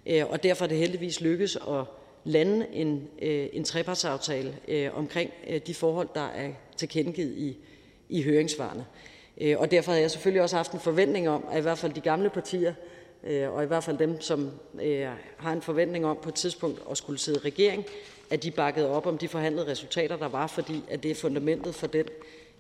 Øh, 0.06 0.30
og 0.30 0.44
derfor 0.44 0.66
er 0.66 0.70
det 0.70 0.78
heldigvis 0.78 1.22
lykkedes 1.22 1.56
at 1.56 1.84
lande 2.24 2.68
en, 2.74 3.08
øh, 3.22 3.48
en 3.54 3.64
trepartsaftale 3.64 4.56
øh, 4.68 4.98
omkring 4.98 5.32
de 5.68 5.74
forhold, 5.74 6.08
der 6.16 6.28
er 6.28 6.50
tilkendegivet 6.78 7.38
i, 7.38 7.58
i 8.10 8.24
høringsvarene. 8.24 8.86
Og 9.58 9.72
derfor 9.72 9.92
havde 9.92 10.02
jeg 10.02 10.12
selvfølgelig 10.12 10.42
også 10.42 10.56
haft 10.56 10.72
en 10.72 10.80
forventning 10.80 11.30
om, 11.30 11.46
at 11.52 11.58
i 11.58 11.62
hvert 11.62 11.78
fald 11.78 11.94
de 11.94 12.02
gamle 12.02 12.30
partier, 12.30 12.74
og 13.24 13.64
i 13.64 13.68
hvert 13.68 13.84
fald 13.84 13.98
dem, 13.98 14.22
som 14.22 14.52
har 15.38 15.54
en 15.54 15.62
forventning 15.62 16.06
om 16.06 16.18
på 16.22 16.30
et 16.30 16.36
tidspunkt 16.36 16.82
at 16.92 16.98
skulle 16.98 17.20
sidde 17.20 17.40
i 17.44 17.48
regering, 17.48 17.86
at 18.30 18.44
de 18.44 18.52
bakkede 18.52 18.90
op 18.90 19.06
om 19.06 19.18
de 19.18 19.28
forhandlede 19.28 19.72
resultater, 19.72 20.18
der 20.18 20.28
var, 20.28 20.48
fordi 20.48 20.84
at 20.90 21.04
det 21.04 21.12
er 21.12 21.16
fundamentet 21.16 21.76
for 21.76 21.88
den 21.88 22.06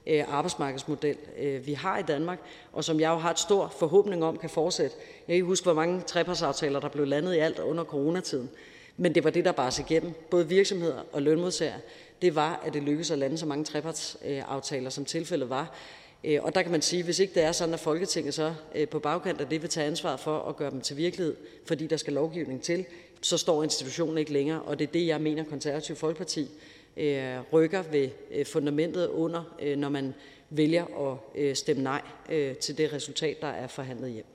øh, 0.07 0.23
arbejdsmarkedsmodel, 0.27 1.17
øh, 1.39 1.65
vi 1.67 1.73
har 1.73 1.97
i 1.97 2.03
Danmark, 2.03 2.39
og 2.73 2.83
som 2.83 2.99
jeg 2.99 3.09
jo 3.09 3.15
har 3.15 3.31
et 3.31 3.39
stor 3.39 3.73
forhåbning 3.79 4.23
om 4.23 4.37
kan 4.37 4.49
fortsætte. 4.49 4.95
Jeg 4.99 5.25
kan 5.25 5.35
ikke 5.35 5.45
huske, 5.45 5.63
hvor 5.63 5.73
mange 5.73 6.01
trepartsaftaler, 6.01 6.79
der 6.79 6.89
blev 6.89 7.07
landet 7.07 7.35
i 7.35 7.37
alt 7.37 7.59
under 7.59 7.83
coronatiden, 7.83 8.49
men 8.97 9.15
det 9.15 9.23
var 9.23 9.29
det, 9.29 9.45
der 9.45 9.51
bare 9.51 9.71
sig 9.71 9.85
igennem. 9.89 10.13
Både 10.29 10.47
virksomheder 10.47 11.01
og 11.11 11.21
lønmodtagere, 11.21 11.79
det 12.21 12.35
var, 12.35 12.61
at 12.65 12.73
det 12.73 12.83
lykkedes 12.83 13.11
at 13.11 13.17
lande 13.17 13.37
så 13.37 13.45
mange 13.45 13.65
trepartsaftaler, 13.65 14.89
som 14.89 15.05
tilfældet 15.05 15.49
var. 15.49 15.75
Øh, 16.23 16.39
og 16.43 16.55
der 16.55 16.61
kan 16.61 16.71
man 16.71 16.81
sige, 16.81 17.03
hvis 17.03 17.19
ikke 17.19 17.33
det 17.33 17.43
er 17.43 17.51
sådan, 17.51 17.73
at 17.73 17.79
Folketinget 17.79 18.33
så 18.33 18.53
øh, 18.75 18.87
på 18.87 18.99
bagkant 18.99 19.41
af 19.41 19.47
det 19.47 19.61
vil 19.61 19.69
tage 19.69 19.87
ansvar 19.87 20.17
for 20.17 20.39
at 20.39 20.55
gøre 20.55 20.71
dem 20.71 20.81
til 20.81 20.97
virkelighed, 20.97 21.35
fordi 21.65 21.87
der 21.87 21.97
skal 21.97 22.13
lovgivning 22.13 22.61
til, 22.61 22.85
så 23.21 23.37
står 23.37 23.63
institutionen 23.63 24.17
ikke 24.17 24.33
længere. 24.33 24.61
Og 24.61 24.79
det 24.79 24.87
er 24.87 24.91
det, 24.91 25.07
jeg 25.07 25.21
mener, 25.21 25.43
Konservativ 25.43 25.95
Folkeparti 25.95 26.49
øh, 26.97 27.37
rykker 27.53 27.83
ved 27.91 28.09
øh, 28.31 28.45
fundamentet 28.45 29.07
under, 29.07 29.55
øh, 29.61 29.77
når 29.77 29.89
man 29.89 30.13
vælger 30.49 31.11
at 31.11 31.41
øh, 31.41 31.55
stemme 31.55 31.83
nej 31.83 32.01
øh, 32.29 32.55
til 32.55 32.77
det 32.77 32.93
resultat, 32.93 33.37
der 33.41 33.47
er 33.47 33.67
forhandlet 33.67 34.11
hjem. 34.11 34.25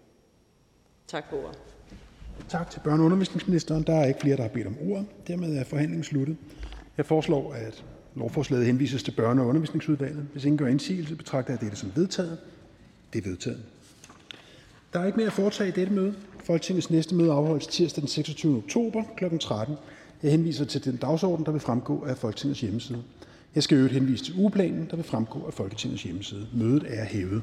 Tak 1.09 1.25
for 1.31 1.37
ordet. 1.37 1.59
Tak 2.49 2.71
til 2.71 2.81
børne- 2.81 2.91
og 2.91 3.05
undervisningsministeren. 3.05 3.83
Der 3.83 3.95
er 3.95 4.07
ikke 4.07 4.21
flere, 4.21 4.37
der 4.37 4.43
har 4.43 4.49
bedt 4.49 4.67
om 4.67 4.77
ordet. 4.91 5.07
Dermed 5.27 5.57
er 5.57 5.65
forhandlingen 5.65 6.05
sluttet. 6.05 6.37
Jeg 6.97 7.07
foreslår, 7.07 7.53
at 7.53 7.85
lovforslaget 8.15 8.67
henvises 8.67 9.03
til 9.03 9.13
børne- 9.13 9.41
og 9.41 9.47
undervisningsudvalget. 9.47 10.27
Hvis 10.33 10.45
ingen 10.45 10.59
gør 10.59 10.67
indsigelse, 10.67 11.17
betragter 11.17 11.53
jeg 11.53 11.61
dette 11.61 11.77
som 11.77 11.93
vedtaget. 11.97 12.39
Det 13.13 13.25
er 13.25 13.29
vedtaget. 13.29 13.63
Der 14.93 15.01
er 15.01 15.07
ikke 15.07 15.17
mere 15.17 15.27
at 15.27 15.33
foretage 15.33 15.69
i 15.69 15.73
dette 15.73 15.93
møde. 15.93 16.15
Folketingets 16.45 16.91
næste 16.91 17.15
møde 17.15 17.33
afholdes 17.33 17.67
tirsdag 17.67 18.01
den 18.01 18.09
26. 18.09 18.57
oktober 18.57 19.03
kl. 19.17 19.25
13. 19.41 19.77
Jeg 20.23 20.31
henviser 20.31 20.65
til 20.65 20.85
den 20.85 20.97
dagsorden, 20.97 21.47
der 21.47 21.53
vil 21.53 21.61
fremgå 21.61 22.05
af 22.05 22.17
Folketingets 22.17 22.61
hjemmeside. 22.61 23.03
Jeg 23.55 23.63
skal 23.63 23.77
øvrigt 23.77 23.95
henvise 23.95 24.25
til 24.25 24.35
ugeplanen, 24.39 24.87
der 24.91 24.97
vil 24.97 25.05
fremgå 25.05 25.47
af 25.47 25.53
Folketingets 25.53 26.03
hjemmeside. 26.03 26.47
Mødet 26.55 26.85
er 26.89 27.05
hævet. 27.05 27.43